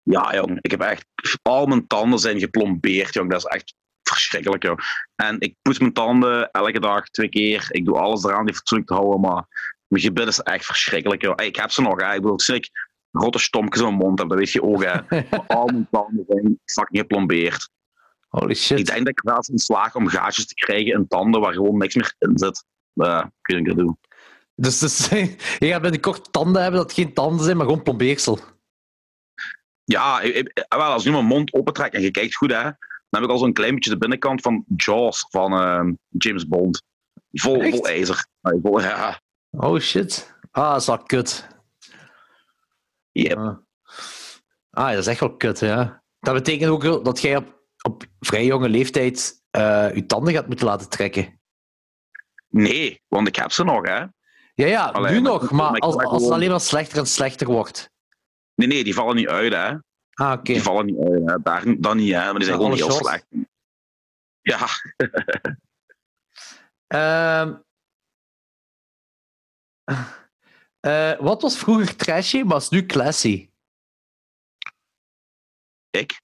Ja, 0.02 0.36
jong. 0.36 0.58
Ik 0.62 0.72
heb 0.72 0.82
echt... 0.82 1.06
Al 1.42 1.66
mijn 1.66 1.88
tanden 1.88 2.20
zijn 2.20 2.40
geplombeerd, 2.40 3.14
jong. 3.14 3.30
Dat 3.30 3.40
is 3.40 3.46
echt 3.46 3.76
verschrikkelijk, 4.04 4.64
jong. 4.64 4.80
En 5.16 5.40
ik 5.40 5.56
poets 5.62 5.80
mijn 5.80 5.94
tanden 5.94 6.52
elke 6.52 6.80
dag 6.80 7.10
twee 7.10 7.30
keer. 7.30 7.68
Ik 7.70 7.86
doe 7.86 8.00
alles 8.00 8.24
eraan 8.24 8.46
die 8.46 8.56
fatsoenlijk 8.56 8.90
te 8.90 8.96
houden, 8.96 9.20
maar 9.20 9.73
gebit 10.00 10.28
is 10.28 10.40
echt 10.40 10.66
verschrikkelijk, 10.66 11.22
joh. 11.22 11.46
Ik 11.46 11.56
heb 11.56 11.72
ze 11.72 11.82
nog, 11.82 12.02
hè. 12.02 12.14
Ik 12.14 12.22
bedoel, 12.22 12.40
ik 12.54 12.70
grote 13.12 13.40
stompjes 13.40 13.82
in 13.82 13.88
mijn 13.88 14.00
mond 14.00 14.20
heb, 14.20 14.30
dat 14.30 14.38
weet 14.38 14.52
je 14.52 14.64
ook, 14.64 14.84
hè. 14.84 14.94
Maar 15.30 15.44
al 15.48 15.66
mijn 15.66 15.88
tanden 15.92 16.26
zijn 16.28 16.60
fucking 16.66 17.00
geplombeerd. 17.02 17.70
Holy 18.28 18.54
shit. 18.56 18.80
Ik 18.80 18.86
denk 18.86 19.00
dat 19.00 19.08
ik 19.08 19.22
wel 19.22 19.36
eens 19.36 19.50
in 19.50 19.58
slaag 19.58 19.96
om 19.96 20.08
gaatjes 20.08 20.48
te 20.48 20.54
krijgen 20.54 20.94
in 20.94 21.08
tanden 21.08 21.42
waar 21.42 21.54
gewoon 21.54 21.78
niks 21.78 21.96
meer 21.96 22.14
in 22.20 22.38
zit. 22.38 22.66
Uh, 22.96 23.24
kun 23.42 23.58
je 23.58 23.64
dat 23.64 23.78
doen. 23.78 23.98
Dus, 24.56 24.80
dus 24.80 25.08
je 25.60 25.68
gaat 25.68 25.82
binnenkort 25.82 26.32
tanden 26.32 26.62
hebben 26.62 26.80
dat 26.82 26.94
geen 26.94 27.14
tanden 27.14 27.46
zijn, 27.46 27.58
maar 27.58 27.66
gewoon 27.66 27.84
plombeersel. 27.84 28.40
Ja, 29.84 30.22
ik- 30.22 30.36
ik- 30.36 30.66
wel, 30.70 30.82
als 30.82 31.02
ik 31.06 31.08
nu 31.12 31.16
mijn 31.18 31.26
mond 31.28 31.54
opentrek 31.54 31.94
en 31.94 32.02
je 32.02 32.12
kijkt 32.12 32.36
goed, 32.36 32.52
hè, 32.52 32.62
dan 32.64 32.74
heb 33.10 33.24
ik 33.24 33.30
al 33.30 33.38
zo'n 33.38 33.54
klein 33.54 33.74
beetje 33.74 33.90
de 33.90 33.98
binnenkant 33.98 34.42
van 34.42 34.66
Jaws 34.76 35.26
van 35.30 35.54
ehm, 35.54 35.94
James 36.10 36.48
Bond. 36.48 36.84
Vol, 37.32 37.62
Echt? 37.62 37.76
vol 37.76 37.88
ijzer. 37.88 38.26
Vol- 38.42 38.82
ja, 38.82 39.22
Oh 39.58 39.80
shit. 39.80 40.36
Ah, 40.52 40.72
dat 40.72 40.82
is 40.82 40.88
wel 40.88 41.04
kut. 41.04 41.48
yep. 43.12 43.38
Ah. 43.38 43.58
ah, 44.70 44.90
dat 44.90 44.98
is 44.98 45.08
echt 45.08 45.20
wel 45.20 45.36
kut, 45.36 45.60
ja. 45.60 46.04
Dat 46.20 46.34
betekent 46.34 46.70
ook 46.72 47.04
dat 47.06 47.22
jij 47.22 47.38
op, 47.38 47.66
op 47.82 48.06
vrij 48.20 48.46
jonge 48.46 48.70
leeftijd 48.70 49.42
eh, 49.50 49.96
je 49.96 50.06
tanden 50.06 50.34
gaat 50.34 50.48
moeten 50.48 50.66
laten 50.66 50.90
trekken. 50.90 51.42
Nee, 52.48 53.02
want 53.08 53.28
ik 53.28 53.36
heb 53.36 53.52
ze 53.52 53.64
nog, 53.64 53.88
hè. 53.88 54.06
Ja, 54.56 54.68
ja, 54.68 54.86
Allee, 54.86 55.12
nu 55.12 55.22
nog, 55.22 55.52
maar 55.52 55.80
als, 55.80 55.96
als 55.96 56.24
het 56.24 56.32
alleen 56.32 56.50
maar 56.50 56.60
slechter 56.60 56.98
en 56.98 57.08
slechter 57.08 57.48
wordt. 57.48 57.90
Nee, 58.56 58.68
nee, 58.68 58.84
die 58.84 58.94
vallen 58.94 59.16
niet 59.16 59.28
uit, 59.28 59.54
hè. 59.54 59.76
Ah, 60.14 60.32
oké. 60.32 60.54
Die 60.54 60.62
vallen 60.62 60.86
niet 60.86 60.98
uit, 60.98 61.30
hè. 61.30 61.42
Daar, 61.42 61.64
dan 61.82 61.98
niet, 61.98 62.12
hè. 62.12 62.24
Maar 62.24 62.34
die 62.34 62.44
zijn 62.44 62.60
Ja, 62.60 62.64
gewoon 62.64 62.78
heel 62.78 62.92
slecht. 62.92 63.26
Ja, 64.42 64.68
Ehm. 66.88 67.56
Eh, 70.84 71.20
wat 71.20 71.42
was 71.42 71.58
vroeger 71.58 71.96
trashy, 71.96 72.42
maar 72.42 72.58
is 72.58 72.70
nu 72.70 72.86
classy? 72.86 73.50
ik? 75.90 76.22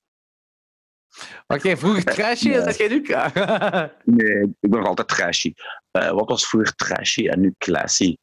Wacht, 1.48 1.64
jij 1.64 1.78
vroeger 1.78 2.04
trashy 2.04 2.52
en 2.52 2.64
Nee. 2.64 2.74
zeg 2.74 2.78
jij 2.78 2.88
nu... 2.88 3.02
Nee, 4.16 4.44
ik 4.60 4.70
ben 4.70 4.80
nog 4.80 4.88
altijd 4.88 5.08
trashy. 5.08 5.54
Eh, 5.92 6.10
wat 6.12 6.30
was 6.30 6.48
vroeger 6.48 6.76
trashy 6.76 7.28
en 7.28 7.40
nu 7.40 7.56
classy? 7.58 8.18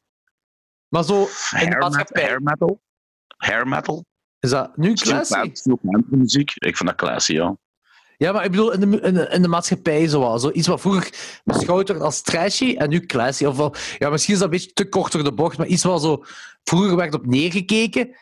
maar 0.87 1.03
zo, 1.03 1.21
in 1.21 1.27
de 1.27 1.29
Hair, 1.49 1.67
metal, 1.67 1.79
maatschappij, 1.79 2.23
hair 2.23 2.41
metal? 2.41 2.81
Hair 3.37 3.67
metal? 3.67 4.05
is 4.39 4.49
dat 4.49 4.77
nu 4.77 4.93
classy? 4.93 5.51
Muziek? 6.09 6.51
Ik 6.55 6.77
vind 6.77 6.89
dat 6.89 6.97
classy, 6.97 7.33
ja. 7.33 7.57
Ja, 8.17 8.31
maar 8.31 8.43
ik 8.43 8.51
bedoel, 8.51 8.71
in 8.71 8.79
de, 8.79 9.01
in 9.01 9.13
de, 9.13 9.27
in 9.29 9.41
de 9.41 9.47
maatschappij 9.47 10.07
zo, 10.07 10.37
zo 10.37 10.51
iets 10.51 10.67
wat 10.67 10.81
vroeger 10.81 11.39
beschouwd 11.43 11.87
werd 11.87 12.01
als 12.01 12.21
trashy 12.21 12.75
en 12.77 12.89
nu 12.89 13.05
classy. 13.05 13.45
Of 13.45 13.57
wel, 13.57 13.75
ja, 13.97 14.09
misschien 14.09 14.33
is 14.33 14.39
dat 14.39 14.49
een 14.51 14.57
beetje 14.57 14.73
te 14.73 14.89
kort 14.89 15.11
door 15.11 15.23
de 15.23 15.33
bocht, 15.33 15.57
maar 15.57 15.67
iets 15.67 15.83
wat 15.83 16.01
zo 16.01 16.23
vroeger 16.63 16.95
werd 16.95 17.13
op 17.13 17.25
neergekeken 17.25 18.15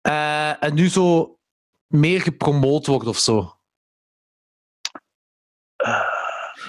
eh, 0.00 0.62
en 0.62 0.74
nu 0.74 0.88
zo 0.88 1.38
meer 1.86 2.20
gepromoot 2.20 2.86
wordt 2.86 3.06
of 3.06 3.18
zo. 3.18 3.54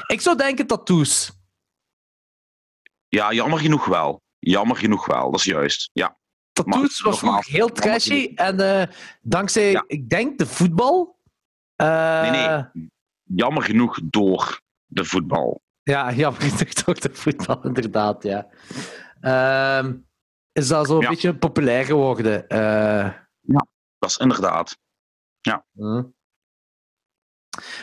Ik 0.07 0.21
zou 0.21 0.37
denken 0.37 0.67
tattoos. 0.67 1.31
Ja, 3.07 3.33
jammer 3.33 3.59
genoeg 3.59 3.85
wel. 3.85 4.21
Jammer 4.39 4.75
genoeg 4.77 5.05
wel, 5.05 5.31
dat 5.31 5.39
is 5.39 5.45
juist. 5.45 5.89
Ja. 5.93 6.19
Tattoos 6.53 7.01
Maar 7.01 7.11
was 7.11 7.19
vroeger 7.19 7.51
heel 7.53 7.69
trashy 7.71 8.31
en 8.35 8.59
eh, 8.59 8.95
dankzij, 9.21 9.71
Ja. 9.71 9.83
ik 9.87 10.09
denk, 10.09 10.37
de 10.37 10.45
voetbal. 10.45 11.19
Eh, 11.81 12.21
Nee, 12.21 12.31
nee. 12.31 12.89
Jammer 13.23 13.63
genoeg 13.63 13.99
door 14.03 14.61
de 14.85 15.05
voetbal. 15.05 15.61
Ja, 15.83 16.11
jammer 16.23 16.41
genoeg 16.41 16.73
door 16.73 16.99
de 16.99 17.09
voetbal, 17.13 17.63
inderdaad, 17.65 18.23
ja. 18.23 18.47
Ehm, 19.21 19.97
is 20.51 20.67
dat 20.67 20.87
zo 20.87 20.95
een 20.95 21.01
Ja. 21.01 21.09
beetje 21.09 21.35
populair 21.37 21.85
geworden? 21.85 22.47
eh? 22.47 23.13
Dat 23.99 24.09
is 24.09 24.17
inderdaad. 24.17 24.77
hm. 25.73 26.03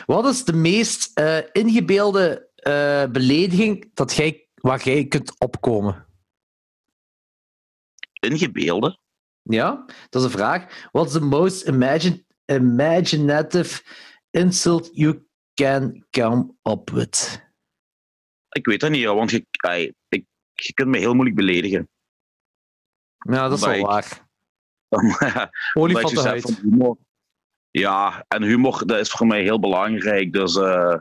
Wat 0.05 0.25
is 0.25 0.45
de 0.45 0.53
meest 0.53 1.17
eh, 1.17 1.37
ingebeelde 1.51 2.49
eh, 2.55 3.05
belediging 3.11 3.89
dat 3.93 4.13
jij, 4.15 4.47
waar 4.53 4.83
jij 4.83 5.05
kunt 5.07 5.39
opkomen? 5.39 6.05
Ingebeelden. 8.19 8.99
Ja, 9.41 9.85
dat 10.09 10.21
is 10.21 10.23
een 10.23 10.37
vraag. 10.37 10.87
What's 10.91 11.11
the 11.13 11.19
most 11.21 11.67
imagine, 11.67 12.25
imaginative 12.49 13.83
insult 14.29 14.89
you 14.93 15.25
can 15.53 16.05
come 16.09 16.53
up 16.63 16.89
with? 16.89 17.47
Ik 18.49 18.65
weet 18.65 18.79
dat 18.79 18.89
niet, 18.89 19.05
want 19.05 19.31
je, 19.31 19.45
ai, 19.51 19.93
ik, 20.07 20.25
je 20.53 20.73
kunt 20.73 20.89
me 20.89 20.97
heel 20.97 21.13
moeilijk 21.13 21.35
beledigen. 21.35 21.89
Ja, 23.17 23.47
dat 23.47 23.57
is 23.57 23.65
wel 23.65 23.81
waar. 23.81 24.27
Olifantenhuid. 25.73 26.59
humor. 26.61 26.97
Ja, 27.71 28.25
en 28.27 28.43
humor 28.43 28.85
dat 28.85 28.99
is 28.99 29.09
voor 29.09 29.27
mij 29.27 29.41
heel 29.41 29.59
belangrijk. 29.59 30.33
Dus 30.33 30.55
eh, 30.55 30.97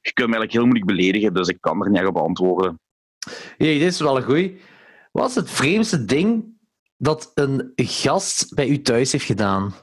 je 0.00 0.12
kunt 0.12 0.28
me 0.28 0.36
eigenlijk 0.36 0.52
heel 0.52 0.64
moeilijk 0.64 0.86
beledigen, 0.86 1.34
dus 1.34 1.48
ik 1.48 1.60
kan 1.60 1.84
er 1.84 1.90
niet 1.90 2.06
op 2.06 2.16
antwoorden. 2.16 2.80
Hey, 3.56 3.78
dit 3.78 3.92
is 3.92 4.00
wel 4.00 4.16
een 4.16 4.22
goeie. 4.22 4.60
Wat 5.12 5.28
is 5.28 5.34
het 5.34 5.50
vreemdste 5.50 6.04
ding 6.04 6.58
dat 6.96 7.30
een 7.34 7.72
gast 7.74 8.54
bij 8.54 8.68
u 8.68 8.82
thuis 8.82 9.12
heeft 9.12 9.24
gedaan? 9.24 9.74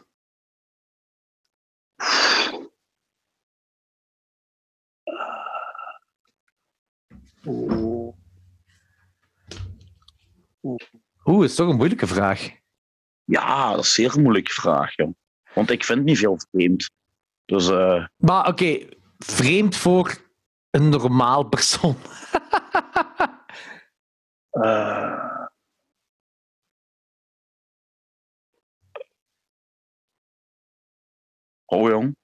Oeh, 11.26 11.44
is 11.44 11.56
toch 11.56 11.70
een 11.70 11.76
moeilijke 11.76 12.08
vraag. 12.08 12.50
Ja, 13.24 13.72
dat 13.72 13.80
is 13.84 13.98
een 13.98 14.10
zeer 14.12 14.22
moeilijke 14.22 14.52
vraag, 14.52 14.96
joh. 14.96 15.14
Want 15.54 15.70
ik 15.70 15.84
vind 15.84 16.04
niet 16.04 16.18
veel 16.18 16.40
vreemd. 16.52 16.90
Dus 17.46 17.70
eh, 17.70 18.06
Maar 18.18 18.48
oké, 18.48 18.88
vreemd 19.18 19.76
voor 19.76 20.18
een 20.70 20.90
normaal 20.90 21.44
persoon. 21.44 21.96
eh, 24.50 25.31
Oh, 31.74 31.90
jong. 31.90 32.16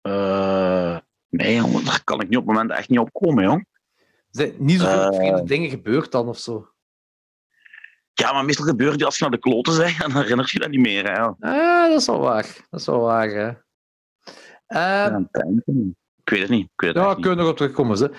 Eh, 0.00 0.98
nee, 1.28 1.54
jong, 1.54 1.82
daar 1.84 2.04
kan 2.04 2.20
ik 2.20 2.28
niet 2.28 2.38
op 2.38 2.46
het 2.46 2.54
moment 2.54 2.70
echt 2.78 2.88
niet 2.88 2.98
op 2.98 3.12
komen, 3.12 3.44
jong. 3.44 3.66
Er 3.96 4.04
zijn 4.30 4.54
niet 4.58 4.80
zoveel 4.80 5.10
Eh. 5.10 5.16
vreemde 5.16 5.44
dingen 5.44 5.70
gebeurd 5.70 6.12
dan 6.12 6.28
of 6.28 6.38
zo. 6.38 6.70
Ja, 8.12 8.32
maar 8.32 8.44
meestal 8.44 8.64
gebeurt 8.66 8.96
die 8.96 9.04
als 9.04 9.16
je 9.16 9.22
naar 9.22 9.32
de 9.32 9.38
kloten 9.38 9.76
bent, 9.78 9.98
dan 9.98 10.12
herinnert 10.12 10.50
je 10.50 10.58
dat 10.58 10.68
niet 10.70 10.80
meer. 10.80 11.10
Hè. 11.12 11.20
Ah, 11.20 11.88
dat 11.90 12.00
is 12.00 12.06
wel 12.06 12.18
waar. 12.20 12.66
Dat 12.70 12.80
is 12.80 12.86
wel 12.86 13.00
waar, 13.00 13.28
hè. 13.28 13.48
Eh, 14.66 14.76
Ja, 14.76 15.28
Ik 16.24 16.30
weet 16.32 16.40
het 16.40 16.50
niet. 16.50 16.64
Ik 16.74 16.80
weet 16.80 16.94
het 16.94 17.04
Ja, 17.04 17.14
we 17.14 17.20
kunnen 17.20 17.44
erop 17.44 17.56
terugkomen. 17.56 17.96
Ze. 17.96 18.10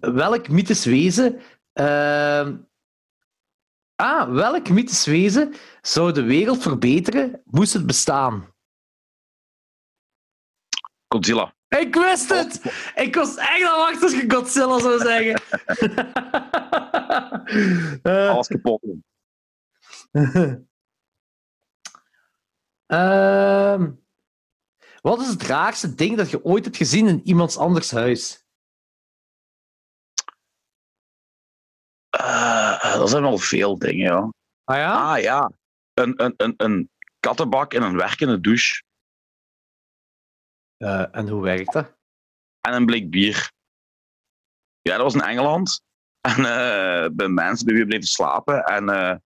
Welk 0.00 0.48
mythisch 0.48 0.84
wezen... 0.84 1.40
ehm, 1.72 2.56
Ah, 3.96 4.30
welk 4.32 4.68
mythisch 4.68 5.06
wezen 5.06 5.54
zou 5.82 6.12
de 6.12 6.22
wereld 6.22 6.62
verbeteren, 6.62 7.42
moest 7.44 7.72
het 7.72 7.86
bestaan? 7.86 8.53
Godzilla. 11.14 11.54
Ik 11.68 11.94
wist 11.94 12.28
het! 12.28 12.60
Ik 12.94 13.14
was 13.14 13.36
echt 13.36 13.62
aan 13.64 13.78
wachten 13.78 14.02
als 14.02 14.12
je 14.14 14.30
Godzilla 14.30 14.78
zou 14.78 14.98
zeggen. 14.98 15.42
Eh, 18.02 18.28
Alles 18.28 18.48
kapot. 18.48 18.82
ehm, 22.86 23.92
wat 25.00 25.20
is 25.20 25.28
het 25.28 25.42
raarste 25.42 25.94
ding 25.94 26.16
dat 26.16 26.30
je 26.30 26.44
ooit 26.44 26.64
hebt 26.64 26.76
gezien 26.76 27.08
in 27.08 27.20
iemands 27.24 27.56
anders 27.56 27.90
huis? 27.90 28.44
Eh, 32.10 32.94
dat 32.94 33.10
zijn 33.10 33.22
wel 33.22 33.38
veel 33.38 33.78
dingen, 33.78 34.04
ja. 34.12 34.30
Ah 34.64 34.76
ja? 34.76 35.12
Ah 35.14 35.20
ja, 35.22 35.50
een, 35.94 36.22
een, 36.24 36.34
een, 36.36 36.54
een 36.56 36.90
kattenbak 37.20 37.74
en 37.74 37.82
een 37.82 37.96
werkende 37.96 38.40
douche. 38.40 38.82
Eh, 40.84 41.04
en 41.10 41.28
hoe 41.28 41.42
werkt 41.42 41.72
dat? 41.72 41.92
en 42.60 42.74
een 42.74 42.86
blik 42.86 43.10
bier. 43.10 43.52
Ja, 44.80 44.96
dat 44.96 45.02
was 45.02 45.14
in 45.14 45.20
Engeland. 45.20 45.80
En 46.24 46.36
eh, 46.36 47.08
bij 47.12 47.28
mensen 47.28 47.66
bij 47.66 47.74
wie 47.74 47.82
we 47.82 47.88
bleven 47.88 48.06
slapen. 48.06 48.64
En 48.64 48.88
eh, 48.88 49.16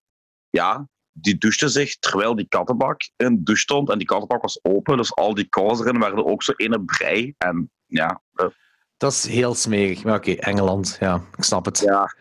ja, 0.51 0.89
die 1.13 1.39
douchte 1.39 1.69
zich 1.69 1.99
terwijl 1.99 2.35
die 2.35 2.49
kattenbak 2.49 3.01
in 3.17 3.35
de 3.35 3.43
douche 3.43 3.63
stond. 3.63 3.91
En 3.91 3.99
die 3.99 4.07
kattenbak 4.07 4.43
was 4.43 4.59
open, 4.63 4.97
dus 4.97 5.15
al 5.15 5.35
die 5.35 5.49
kous 5.49 5.81
erin 5.81 5.99
werden 5.99 6.27
ook 6.27 6.43
zo 6.43 6.53
in 6.57 6.73
een 6.73 6.85
brei. 6.85 7.35
En 7.39 7.71
ja, 7.87 8.23
Dat 8.97 9.13
is 9.13 9.27
heel 9.27 9.55
smerig. 9.55 10.05
Maar 10.05 10.17
oké, 10.17 10.33
Engeland, 10.33 10.97
ja, 11.01 11.23
ik 11.37 11.45
snap 11.45 11.65
het. 11.65 11.79
ja 11.79 12.15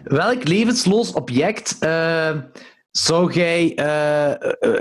welk 0.22 0.48
levensloos 0.48 1.12
object 1.12 1.76
zou 2.90 3.32
jij 3.32 3.72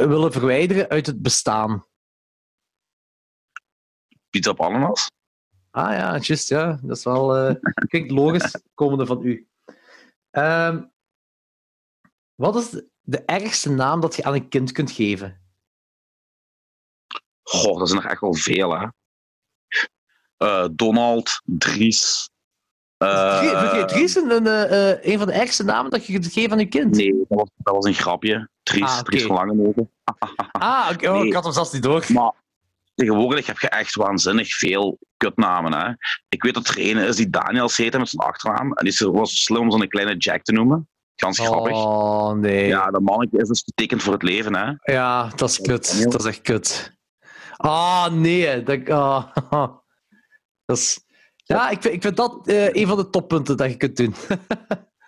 willen 0.08 0.32
verwijderen 0.32 0.90
uit 0.90 1.06
het 1.06 1.22
bestaan? 1.22 1.86
Pizza 4.36 4.52
op 4.52 4.62
ananas. 4.62 5.12
Ah 5.72 5.92
ja, 5.92 6.18
juist, 6.18 6.50
ja. 6.50 6.80
Dat 6.82 6.98
is 6.98 7.04
wel... 7.04 7.36
eh 7.36 7.56
klinkt 7.90 8.12
logisch, 8.12 8.56
komende 8.74 9.06
van 9.06 9.26
u. 9.26 9.48
Ehm, 10.32 10.84
wat 12.36 12.56
is 12.56 12.82
de, 13.02 13.24
ergste 13.26 13.70
naam 13.70 14.00
dat 14.00 14.16
je 14.16 14.24
aan 14.24 14.34
een 14.34 14.48
kind 14.48 14.72
kunt 14.72 14.92
geven? 14.92 15.42
Goh, 17.44 17.80
dat 17.80 17.90
zijn 17.90 18.02
er 18.04 18.10
echt 18.10 18.22
wel 18.22 18.34
veel, 18.34 18.80
hè. 18.80 18.88
Eh, 20.38 20.68
Donald, 20.72 21.42
Dries. 21.44 22.30
Vind 22.98 23.52
jij 23.52 23.86
Dries 23.86 24.16
een, 24.16 24.32
een, 24.32 25.12
een 25.12 25.18
van 25.18 25.28
de 25.28 25.34
ergste 25.34 25.64
namen 25.64 25.92
dat 25.92 26.06
je 26.06 26.14
kunt 26.14 26.34
geven 26.34 26.52
aan 26.52 26.60
je 26.60 26.66
kind? 26.66 26.96
Nee, 26.96 27.26
dat 27.28 27.38
was, 27.38 27.50
dat 27.56 27.76
was 27.76 27.86
een 27.86 27.94
grapje. 27.94 28.50
Dries, 28.64 28.84
Ah, 28.84 29.00
oké. 29.00 29.04
Dries. 29.04 29.28
Ah, 30.52 30.90
oké. 30.94 31.10
Oh, 31.10 31.18
Nee. 31.18 31.28
ik 31.28 31.34
had 31.34 31.44
hem 31.44 31.54
zelfs 31.54 31.72
niet 31.72 31.84
door. 31.84 32.06
Maar 32.14 32.34
tegenwoordig 32.96 33.46
heb 33.46 33.60
je 33.60 33.70
echt 33.70 33.96
waanzinnig 33.96 34.56
veel 34.58 35.00
kutnamen. 35.18 35.74
Hè? 35.74 35.94
Ik 36.30 36.44
weet 36.44 36.54
dat 36.54 36.68
er 36.68 36.80
een 36.80 36.98
is 36.98 37.16
die 37.16 37.30
Daniels 37.30 37.78
heette 37.78 37.98
met 37.98 38.10
zijn 38.10 38.28
achternaam. 38.28 38.74
En 38.74 38.86
die 38.86 39.08
was 39.12 39.30
zo 39.30 39.36
slim 39.36 39.62
om 39.62 39.72
zo'n 39.72 39.88
kleine 39.88 40.18
Jack 40.18 40.44
te 40.44 40.52
noemen. 40.52 40.90
Gans 41.16 41.40
grappig. 41.40 41.74
Oh, 41.74 42.32
nee. 42.32 42.68
Ja, 42.68 42.92
dat 42.92 43.02
mannetje 43.02 43.38
is 43.38 43.48
dus 43.48 43.64
getekend 43.66 44.04
voor 44.04 44.14
het 44.14 44.24
leven. 44.24 44.56
Hè? 44.56 44.94
Ja, 44.94 45.28
dat 45.36 45.50
is 45.50 45.62
kut. 45.62 46.12
Dat 46.12 46.20
is 46.20 46.26
echt 46.26 46.42
kut. 46.42 46.98
Ah, 47.52 48.08
nee. 48.12 48.64
Dat, 48.64 48.90
ah, 48.90 49.36
dat 50.66 50.78
is... 50.78 51.04
Ja, 51.44 51.70
ik 51.70 51.82
vind, 51.82 51.94
ik 51.94 52.02
vind 52.02 52.18
dat 52.18 52.48
eh, 52.48 52.74
een 52.74 52.88
van 52.88 52.98
de 52.98 53.10
toppunten 53.10 53.58
dat 53.58 53.70
je 53.70 53.78
kunt 53.78 53.98
doen. 53.98 54.16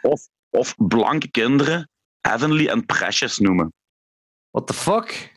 Of 0.50 0.76
blanke 0.76 1.32
kinderen 1.32 1.90
Heavenly 2.22 2.68
en 2.68 2.86
Precious 2.86 3.38
noemen. 3.38 3.74
What 4.52 4.68
the 4.68 4.74
fuck? 4.74 5.37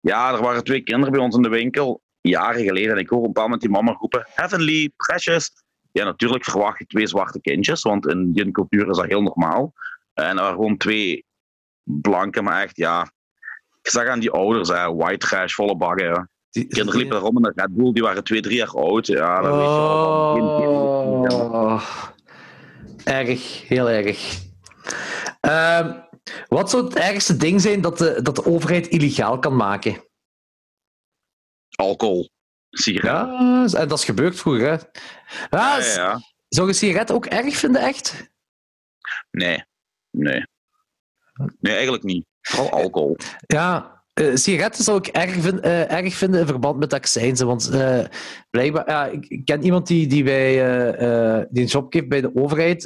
Ja, 0.00 0.32
er 0.32 0.42
waren 0.42 0.64
twee 0.64 0.80
kinderen 0.80 1.12
bij 1.12 1.22
ons 1.22 1.36
in 1.36 1.42
de 1.42 1.48
winkel, 1.48 2.02
jaren 2.20 2.64
geleden. 2.64 2.92
En 2.92 2.98
ik 2.98 3.08
hoor 3.08 3.18
een 3.18 3.26
bepaald 3.26 3.46
moment 3.46 3.62
die 3.62 3.70
mama 3.70 3.92
roepen, 3.92 4.26
Heavenly, 4.34 4.90
Precious. 4.96 5.50
Ja, 5.92 6.04
natuurlijk 6.04 6.44
verwacht 6.44 6.78
je 6.78 6.86
twee 6.86 7.06
zwarte 7.06 7.40
kindjes, 7.40 7.82
want 7.82 8.06
in 8.06 8.32
die 8.32 8.50
cultuur 8.50 8.88
is 8.90 8.96
dat 8.96 9.06
heel 9.06 9.22
normaal. 9.22 9.72
En 10.14 10.28
er 10.28 10.34
waren 10.34 10.54
gewoon 10.54 10.76
twee 10.76 11.24
blanke, 11.82 12.42
maar 12.42 12.62
echt, 12.62 12.76
ja... 12.76 13.10
Ik 13.82 13.90
zag 13.94 14.06
aan 14.06 14.20
die 14.20 14.30
ouders, 14.30 14.68
hè, 14.68 14.94
white 14.94 15.26
trash, 15.26 15.54
volle 15.54 15.76
baggen. 15.76 16.04
ja. 16.04 16.28
Die, 16.50 16.66
Kinderen 16.66 17.00
liepen 17.00 17.18
rond 17.18 17.38
in 17.38 17.44
een 17.44 17.52
Red 17.54 17.74
Bull, 17.74 17.92
die 17.92 18.02
waren 18.02 18.24
twee, 18.24 18.40
drie 18.40 18.56
jaar 18.56 18.68
oud. 18.68 19.06
Ja, 19.06 19.40
dat 19.40 19.54
weet 19.54 19.62
je 19.62 19.68
wel. 19.68 20.88
Oh, 21.30 21.82
erg, 23.04 23.68
heel 23.68 23.90
erg. 23.90 24.38
Ehm, 25.40 25.92
wat 26.48 26.70
zou 26.70 26.84
het 26.84 26.94
ergste 26.94 27.36
ding 27.36 27.60
zijn 27.60 27.80
dat 27.80 27.98
de, 27.98 28.22
dat 28.22 28.36
de 28.36 28.44
overheid 28.44 28.88
illegaal 28.88 29.38
kan 29.38 29.56
maken? 29.56 30.04
Alcohol, 31.76 32.30
sigaretten. 32.70 33.46
Ja, 33.46 33.80
en 33.80 33.88
dat 33.88 33.98
is 33.98 34.04
gebeurd 34.04 34.36
vroeger. 34.36 34.68
Hè? 34.70 34.76
Ja, 35.50 35.78
Ja. 35.78 36.20
Zou 36.48 36.68
je 36.68 36.72
sigaretten 36.72 37.14
ook 37.14 37.26
erg 37.26 37.56
vinden, 37.56 37.82
echt? 37.82 38.30
Nee, 39.30 39.64
nee. 40.10 40.46
Nee, 41.60 41.72
eigenlijk 41.74 42.02
niet. 42.02 42.26
Vooral 42.40 42.70
alcohol. 42.70 43.16
Ja, 43.46 43.97
eh, 44.18 44.34
sigaretten 44.34 44.84
zou 44.84 44.98
ik 44.98 45.06
erg, 45.06 45.32
vin- 45.40 45.62
eh, 45.62 45.92
erg 45.92 46.14
vinden 46.14 46.40
in 46.40 46.46
verband 46.46 46.78
met 46.78 46.92
accijnzen. 46.92 47.46
Want 47.46 47.68
eh, 47.68 48.04
blijkbaar, 48.50 48.88
ja, 48.90 49.06
ik, 49.06 49.44
ken 49.44 49.64
iemand 49.64 49.86
die, 49.86 50.06
die, 50.06 50.24
bij, 50.24 50.52
die 51.50 51.62
een 51.62 51.68
job 51.68 51.92
heeft 51.92 52.08
bij 52.08 52.20
de 52.20 52.34
overheid. 52.34 52.84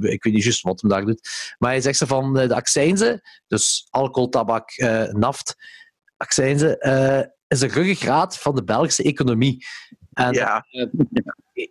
Ik 0.00 0.22
weet 0.22 0.32
niet 0.32 0.42
juist 0.42 0.62
wat 0.62 0.80
hem 0.80 0.90
daar 0.90 1.04
doet. 1.04 1.28
Maar 1.58 1.70
hij 1.70 1.80
zegt 1.80 1.98
ze 1.98 2.06
van 2.06 2.34
de 2.34 2.54
accijnzen, 2.54 3.20
dus 3.46 3.86
alcohol, 3.90 4.28
tabak, 4.28 4.70
naft, 5.10 5.56
accijnzen, 6.16 6.78
is 7.46 7.60
een 7.60 7.68
ruggengraat 7.68 8.38
van 8.38 8.54
de 8.54 8.64
Belgische 8.64 9.02
economie. 9.02 9.64
En 10.12 10.32
Ja, 10.32 10.66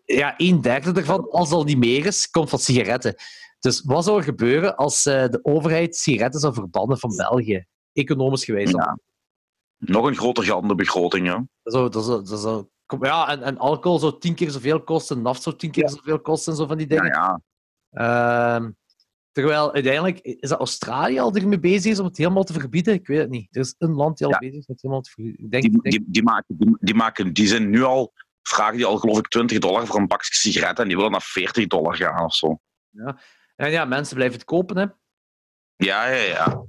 ja, 0.05 0.33
een 0.37 0.61
derde 0.61 0.99
ervan, 0.99 1.29
als 1.29 1.49
het 1.49 1.57
al 1.57 1.63
niet 1.63 1.77
meer 1.77 2.05
is, 2.05 2.29
komt 2.29 2.49
van 2.49 2.59
sigaretten. 2.59 3.15
Dus 3.59 3.81
wat 3.85 4.03
zou 4.03 4.17
er 4.17 4.23
gebeuren 4.23 4.75
als 4.75 5.03
de 5.03 5.39
overheid 5.41 5.95
sigaretten 5.95 6.39
zou 6.39 6.53
verbannen 6.53 6.99
van 6.99 7.15
België? 7.15 7.65
Economisch 7.93 8.45
gewijs. 8.45 8.71
Ja. 8.71 8.97
nog 9.77 10.05
een 10.05 10.15
groter 10.15 10.43
gat 10.43 10.61
in 10.61 10.67
de 10.67 10.75
begroting. 10.75 11.27
Ja. 11.27 11.45
Dat 11.63 11.73
zou, 11.73 11.89
dat 11.89 12.05
zou, 12.05 12.23
dat 12.25 12.39
zou, 12.39 12.65
kom- 12.85 13.05
ja, 13.05 13.29
en, 13.29 13.41
en 13.43 13.57
alcohol 13.57 13.99
zou 13.99 14.19
tien 14.19 14.35
keer 14.35 14.49
zoveel 14.51 14.83
kosten, 14.83 15.21
naft 15.21 15.41
zou 15.43 15.55
tien 15.55 15.71
keer 15.71 15.89
zoveel 15.89 16.19
kosten 16.21 16.51
en 16.51 16.57
zo 16.57 16.65
van 16.67 16.77
die 16.77 16.89
Ja, 16.89 16.95
dingen. 17.01 17.11
ja. 17.15 17.41
Ehm, 17.89 18.71
terwijl 19.31 19.73
uiteindelijk 19.73 20.19
is 20.19 20.49
dat 20.49 20.59
Australië 20.59 21.19
al 21.19 21.35
ermee 21.35 21.59
bezig 21.59 21.91
is 21.91 21.99
om 21.99 22.05
het 22.05 22.17
helemaal 22.17 22.43
te 22.43 22.53
verbieden. 22.53 22.93
Ik 22.93 23.07
weet 23.07 23.19
het 23.19 23.29
niet. 23.29 23.55
Er 23.55 23.61
is 23.61 23.75
een 23.77 23.93
land 23.93 24.17
die 24.17 24.27
al 24.27 24.33
Ja. 24.33 24.39
bezig 24.39 24.53
is 24.59 24.67
met 24.67 24.75
het 24.75 24.81
helemaal 24.81 25.01
te 25.03 25.09
verbieden. 25.11 25.43
Ik 25.45 25.51
denk, 25.51 25.63
Die, 25.63 25.71
denk- 25.81 25.95
die, 25.95 26.03
die, 26.07 26.23
maken, 26.23 26.57
die, 26.57 26.77
die 26.79 26.95
maken, 26.95 27.33
die 27.33 27.47
zijn 27.47 27.69
nu 27.69 27.83
al, 27.83 28.13
vragen 28.41 28.75
die 28.75 28.85
al 28.85 28.97
geloof 28.97 29.17
ik 29.17 29.27
20 29.27 29.59
dollar 29.59 29.87
voor 29.87 29.99
een 29.99 30.07
pakje 30.07 30.35
sigaretten 30.35 30.83
en 30.83 30.87
die 30.87 30.95
willen 30.97 31.11
naar 31.11 31.21
40 31.21 31.67
dollar 31.67 31.95
gaan 31.95 32.25
of 32.25 32.35
zo. 32.35 32.59
en 33.55 33.71
ja, 33.71 33.85
mensen 33.85 34.15
blijven 34.15 34.37
het 34.37 34.45
kopen. 34.47 34.77
Hè. 34.77 34.85
Ja, 35.75 36.07
ja, 36.07 36.21
ja. 36.23 36.63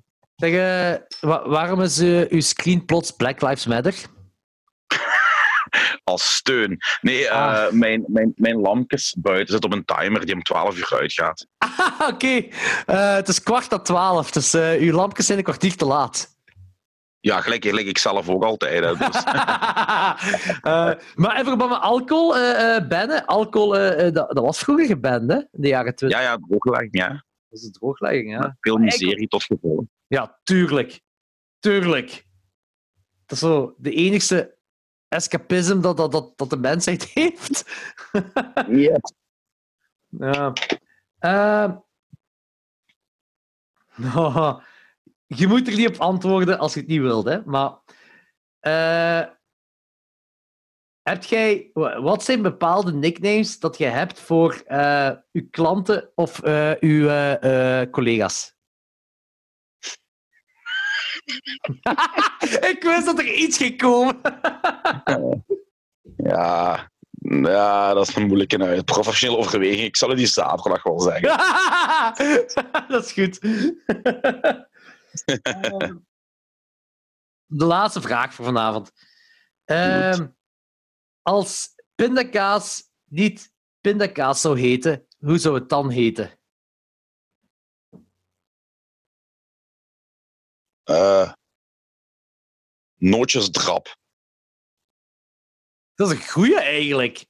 Zeg, 0.45 0.53
eh, 0.55 1.01
wa- 1.21 1.49
waarom 1.49 1.81
is 1.83 1.99
eh, 1.99 2.31
uw 2.31 2.41
screen 2.41 2.85
plots 2.85 3.11
Black 3.11 3.41
Lives 3.43 3.67
Matter? 3.67 3.95
Als 6.05 6.35
steun. 6.35 6.79
Nee, 7.01 7.29
eh, 7.29 7.65
Ah. 7.65 7.73
mijn, 7.73 8.05
mijn, 8.07 8.33
mijn 8.37 8.57
lampjes 8.61 9.17
buiten 9.19 9.53
zitten 9.53 9.71
op 9.73 9.77
een 9.77 9.85
timer 9.85 10.27
die 10.27 10.35
om 10.35 10.43
12 10.43 10.77
uur 10.79 10.99
uitgaat. 11.01 11.47
Ah, 11.99 12.09
Oké, 12.09 12.47
het 12.87 13.29
is 13.29 13.43
kwart 13.43 13.71
na 13.71 13.79
twaalf, 13.79 14.31
dus 14.31 14.55
uw 14.55 14.93
lampjes 14.93 15.27
zijn 15.27 15.39
een 15.39 15.45
kwartier 15.45 15.77
te 15.77 15.85
laat. 15.85 16.33
Ja, 17.21 17.41
gelijk, 17.41 17.65
gelijk 17.65 17.87
ik 17.87 17.99
zelf 17.99 18.29
ook 18.29 18.45
altijd. 18.45 18.85
Hè, 18.85 18.97
dus. 18.97 19.23
Eh, 20.63 20.91
maar 21.15 21.45
verband 21.45 21.71
met 21.71 21.81
alcohol 21.81 22.33
bannen, 22.89 23.25
alcohol, 23.27 23.69
dat, 24.13 24.13
dat 24.15 24.39
was 24.39 24.59
vroeger 24.59 24.87
geband, 24.87 25.31
hè? 25.31 25.37
In 25.37 25.47
de 25.51 25.69
jaren 25.69 25.95
20. 25.95 26.19
ja, 26.19 26.25
ja, 26.25 26.39
drooglegging, 26.49 26.97
ja. 26.97 27.25
Dat 27.55 27.63
is 27.63 27.69
een 27.69 27.73
drooglegging, 27.73 28.31
ja. 28.31 28.57
Veel 28.61 28.77
miserie 28.77 29.29
tot 29.29 29.45
gevolg. 29.45 29.85
Ja, 30.07 30.41
tuurlijk. 30.43 31.01
Tuurlijk. 31.59 32.27
Dat 33.27 33.31
is 33.31 33.39
zo 33.39 33.75
de 33.79 33.93
enigste 33.93 34.57
escapisme 35.09 35.81
dat, 35.81 35.97
dat, 35.97 36.13
dat, 36.13 36.33
dat 36.37 36.51
de 36.51 36.57
mensheid 36.57 37.05
heeft. 37.15 37.65
Ja. 38.69 38.99
Ja. 40.09 40.53
Nou, 43.97 44.63
je 45.27 45.47
moet 45.47 45.69
er 45.69 45.77
niet 45.77 45.89
op 45.89 45.97
antwoorden 45.97 46.59
als 46.59 46.75
je 46.75 46.81
het 46.81 46.89
niet 46.89 47.01
wilt, 47.01 47.25
hè. 47.25 47.45
Maar... 47.45 47.79
eh, 48.61 49.33
heb 51.05 51.25
jij, 51.25 51.71
wa- 51.73 52.01
wat 52.03 52.25
zijn 52.25 52.43
bepaalde 52.43 52.93
nicknames 52.93 53.59
dat 53.59 53.79
je 53.79 53.85
hebt 53.85 54.21
voor 54.21 54.63
eh, 54.67 55.11
uw 55.33 55.47
klanten 55.51 56.11
of 56.15 56.43
eh, 56.43 56.73
uw 56.81 57.09
eh, 57.09 57.91
collega's? 57.91 58.53
ik 62.71 62.79
wist 62.81 63.07
dat 63.07 63.19
er 63.19 63.33
iets 63.35 63.57
ging 63.57 63.77
komen. 63.79 64.21
Ja, 66.17 66.91
ja, 67.21 67.95
dat 67.95 68.09
is 68.09 68.15
een 68.17 68.27
moeilijke 68.27 68.63
uit. 68.63 68.85
Professionele 68.85 69.39
overweging. 69.41 69.81
Ik 69.83 69.97
zal 69.97 70.09
het 70.09 70.19
die 70.19 70.27
zaterdag 70.27 70.83
wel 70.83 71.01
zeggen. 71.01 71.29
dat 72.89 73.05
is 73.05 73.13
goed. 73.13 73.41
De 77.47 77.65
laatste 77.65 78.01
vraag 78.01 78.35
voor 78.35 78.45
vanavond. 78.45 78.93
Ehm, 79.65 80.27
als 81.25 81.75
pindakaas 81.95 82.91
niet 83.05 83.53
pindakaas 83.81 84.41
zou 84.41 84.61
heten, 84.61 85.07
hoe 85.19 85.39
zou 85.39 85.55
het 85.55 85.69
dan 85.69 85.91
heten? 85.91 86.39
Eh 90.83 91.33
nootjesdrap. 92.95 93.97
Dat 95.95 96.11
is 96.11 96.19
een 96.19 96.29
goeie 96.29 96.61
eigenlijk. 96.61 97.27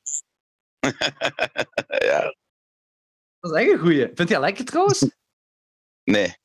ja, 2.11 2.35
Dat 3.41 3.55
is 3.55 3.61
echt 3.61 3.71
een 3.73 3.79
goeie. 3.79 4.07
Vind 4.07 4.19
je 4.29 4.35
dat 4.35 4.41
lekker 4.41 4.65
trouwens? 4.65 5.17
nee, 6.05 6.37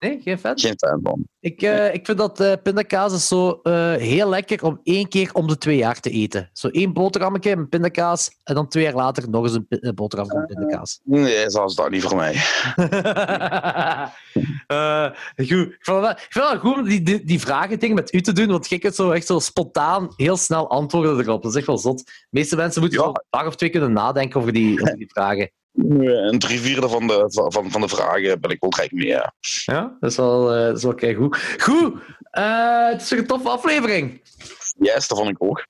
Nee, 0.00 0.20
geen 0.22 0.38
fan? 0.38 0.58
geen 0.58 0.78
fan 0.78 1.00
van. 1.02 1.24
Ik, 1.40 1.62
eh, 1.62 1.94
ik 1.94 2.06
vind 2.06 2.18
dat 2.18 2.40
eh 2.40 2.52
pindakaas 2.62 3.12
is 3.12 3.28
zo 3.28 3.60
eh, 3.62 3.92
heel 3.94 4.28
lekker 4.28 4.64
om 4.64 4.80
één 4.82 5.08
keer 5.08 5.30
om 5.32 5.46
de 5.46 5.58
twee 5.58 5.76
jaar 5.76 6.00
te 6.00 6.10
eten. 6.10 6.50
Zo 6.52 6.68
één 6.68 6.92
boterhammetje 6.92 7.56
met 7.56 7.68
pindakaas 7.68 8.30
en 8.44 8.54
dan 8.54 8.68
twee 8.68 8.84
jaar 8.84 8.94
later 8.94 9.30
nog 9.30 9.42
eens 9.44 9.58
een 9.68 9.94
boterham 9.94 10.26
met 10.28 10.46
pindakaas. 10.46 11.00
Nee, 11.04 11.50
zelfs 11.50 11.74
dat 11.74 11.90
niet 11.90 12.02
voor 12.02 12.16
mij. 12.16 12.34
Goed. 15.36 15.46
Ik 15.46 15.48
vind, 15.48 15.76
het 15.78 15.86
wel, 15.86 16.10
ik 16.10 16.26
vind 16.28 16.44
het 16.44 16.52
wel 16.52 16.58
goed 16.58 16.76
om 16.78 16.84
die, 16.84 17.02
die, 17.02 17.24
die 17.24 17.40
vragen 17.40 17.78
dingen 17.78 17.94
met 17.96 18.12
u 18.12 18.20
te 18.20 18.32
doen, 18.32 18.46
want 18.48 18.68
jij 18.68 18.78
kunt 18.78 18.94
zo 18.94 19.10
echt 19.10 19.26
zo 19.26 19.38
spontaan 19.38 20.08
heel 20.16 20.36
snel 20.36 20.70
antwoorden 20.70 21.20
erop. 21.20 21.42
Dat 21.42 21.50
is 21.50 21.56
echt 21.58 21.66
wel 21.66 21.78
zot. 21.78 21.98
De 22.06 22.12
meeste 22.30 22.56
mensen 22.56 22.80
moeten 22.80 22.98
Ja. 22.98 23.04
zo 23.04 23.10
een 23.10 23.24
dag 23.30 23.46
of 23.46 23.56
twee 23.56 23.70
kunnen 23.70 23.92
nadenken 23.92 24.40
over 24.40 24.52
die, 24.52 24.80
over 24.82 24.96
die 24.96 25.10
vragen. 25.10 25.50
Een 25.74 26.38
drie 26.38 26.60
vierde 26.60 26.88
van 26.88 27.06
de, 27.06 27.24
van, 27.26 27.70
van 27.70 27.80
de 27.80 27.88
vragen 27.88 28.40
ben 28.40 28.50
ik 28.50 28.60
wel 28.60 28.70
gelijk 28.70 28.92
mee. 28.92 29.06
Ja. 29.06 29.34
Ja, 29.64 29.96
dat 30.00 30.10
is 30.10 30.16
wel, 30.16 30.54
eh 30.54 30.66
dat 30.66 30.76
is 30.76 30.82
wel 30.82 30.94
kei 30.94 31.14
goed. 31.14 31.38
Goed, 31.58 31.94
eh, 32.30 32.88
het 32.88 33.00
is 33.00 33.10
een 33.10 33.26
toffe 33.26 33.48
aflevering. 33.48 34.20
Yes, 34.78 35.08
dat 35.08 35.18
vond 35.18 35.30
ik 35.30 35.42
ook. 35.42 35.66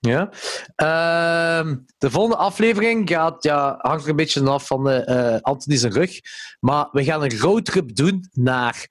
Ja. 0.00 0.30
Ehm, 0.76 1.76
de 1.98 2.10
volgende 2.10 2.36
aflevering 2.36 3.08
gaat, 3.08 3.42
ja, 3.42 3.78
hangt 3.78 4.04
er 4.04 4.10
een 4.10 4.16
beetje 4.16 4.48
af 4.48 4.66
van 4.66 4.84
de, 4.84 5.04
eh 5.04 5.40
Anthony 5.40 5.76
zijn 5.76 5.92
rug. 5.92 6.20
Maar 6.60 6.88
we 6.92 7.04
gaan 7.04 7.22
een 7.22 7.38
roadtrip 7.38 7.96
doen 7.96 8.28
naar 8.32 8.86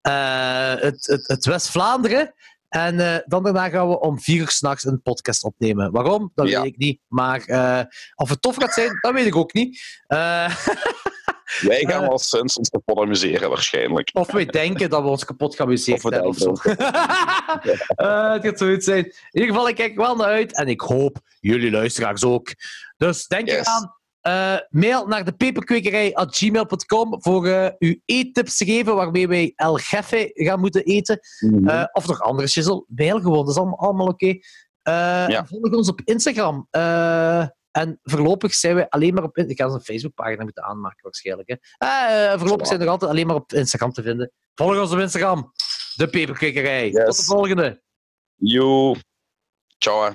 eh, 0.00 0.74
het, 0.74 1.06
het, 1.06 1.28
het 1.28 1.44
West-Vlaanderen. 1.44 2.34
En 2.68 3.00
eh, 3.00 3.16
dan 3.26 3.42
daarna 3.42 3.68
gaan 3.68 3.88
we 3.88 4.00
om 4.00 4.20
vier 4.20 4.40
uur 4.40 4.48
s'nachts 4.50 4.84
een 4.84 5.02
podcast 5.02 5.44
opnemen. 5.44 5.90
Waarom? 5.92 6.32
Dat 6.34 6.48
Ja. 6.48 6.62
weet 6.62 6.72
ik 6.72 6.78
niet. 6.78 7.00
Maar 7.08 7.40
eh, 7.44 7.82
of 8.14 8.28
het 8.28 8.42
tof 8.42 8.56
gaat 8.56 8.72
zijn, 8.72 8.98
dat 9.00 9.12
weet 9.12 9.26
ik 9.26 9.36
ook 9.36 9.52
niet. 9.52 10.00
Eh, 10.06 10.56
Wij 11.60 11.84
gaan 11.88 12.00
wel 12.08 12.18
sinds 12.18 12.56
ons 12.58 12.68
kapot 12.68 12.98
amuseren, 12.98 13.48
waarschijnlijk. 13.48 14.10
of 14.12 14.30
wij 14.32 14.46
denken 14.46 14.90
dat 14.90 15.02
we 15.02 15.08
ons 15.08 15.24
kapot 15.24 15.56
gaan 15.56 15.66
amuseren 15.66 16.04
Of 16.04 16.10
hebben 16.10 16.28
of 16.28 16.36
zo. 16.36 16.50
Het 16.52 18.44
gaat 18.44 18.58
zoiets 18.58 18.84
zijn. 18.84 19.04
In 19.04 19.14
ieder 19.30 19.48
geval, 19.50 19.68
ik 19.68 19.74
kijk 19.74 19.96
wel 19.96 20.16
naar 20.16 20.26
uit. 20.26 20.56
En 20.56 20.66
ik 20.68 20.80
hoop 20.80 21.18
jullie 21.40 21.70
luisteraars 21.70 22.24
ook. 22.24 22.48
Dus 22.96 23.26
denk 23.26 23.48
Yes. 23.48 23.66
eraan. 23.66 23.96
Eh, 24.28 24.56
mail 24.68 25.06
naar 25.06 25.24
de 25.24 25.32
peperkwekerij.gmail.com 25.32 27.22
voor 27.22 27.46
eh, 27.46 27.70
uw 27.78 27.94
eettips 28.04 28.56
te 28.56 28.64
geven 28.64 28.94
waarmee 28.94 29.28
wij 29.28 29.52
El 29.56 29.74
Gefe 29.74 30.30
gaan 30.34 30.60
moeten 30.60 30.84
eten. 30.84 31.20
Eh, 31.66 31.84
of 31.92 32.06
nog 32.06 32.20
andere 32.20 32.48
shizzle. 32.48 32.84
Mail 32.86 33.20
gewoon, 33.20 33.44
dat 33.44 33.48
is 33.48 33.56
allemaal, 33.56 33.78
allemaal 33.78 34.06
oké. 34.06 34.38
Ja. 34.82 35.46
Volg 35.46 35.72
ons 35.72 35.88
op 35.88 36.00
Instagram. 36.04 36.68
En 37.70 38.00
voorlopig 38.02 38.54
zijn 38.54 38.74
we 38.74 38.90
alleen 38.90 39.14
maar 39.14 39.22
op... 39.22 39.36
Ik 39.36 39.58
ga 39.60 39.64
een 39.64 39.80
Facebookpagina 39.80 40.42
moeten 40.42 40.64
aanmaken 40.64 41.02
waarschijnlijk. 41.02 41.48
Hè. 41.48 42.38
Voorlopig 42.38 42.66
zijn 42.66 42.78
we 42.78 42.84
nog 42.84 42.92
altijd 42.92 43.10
alleen 43.10 43.26
maar 43.26 43.36
op 43.36 43.52
Instagram 43.52 43.92
te 43.92 44.02
vinden. 44.02 44.32
Volg 44.54 44.78
ons 44.78 44.92
op 44.92 44.98
Instagram. 44.98 45.52
De 45.94 46.08
Peperkwekerij. 46.08 46.90
Yes. 46.90 47.04
Tot 47.04 47.16
de 47.16 47.22
volgende. 47.22 47.82
Yo. 48.34 48.94
Ciao. 49.78 50.14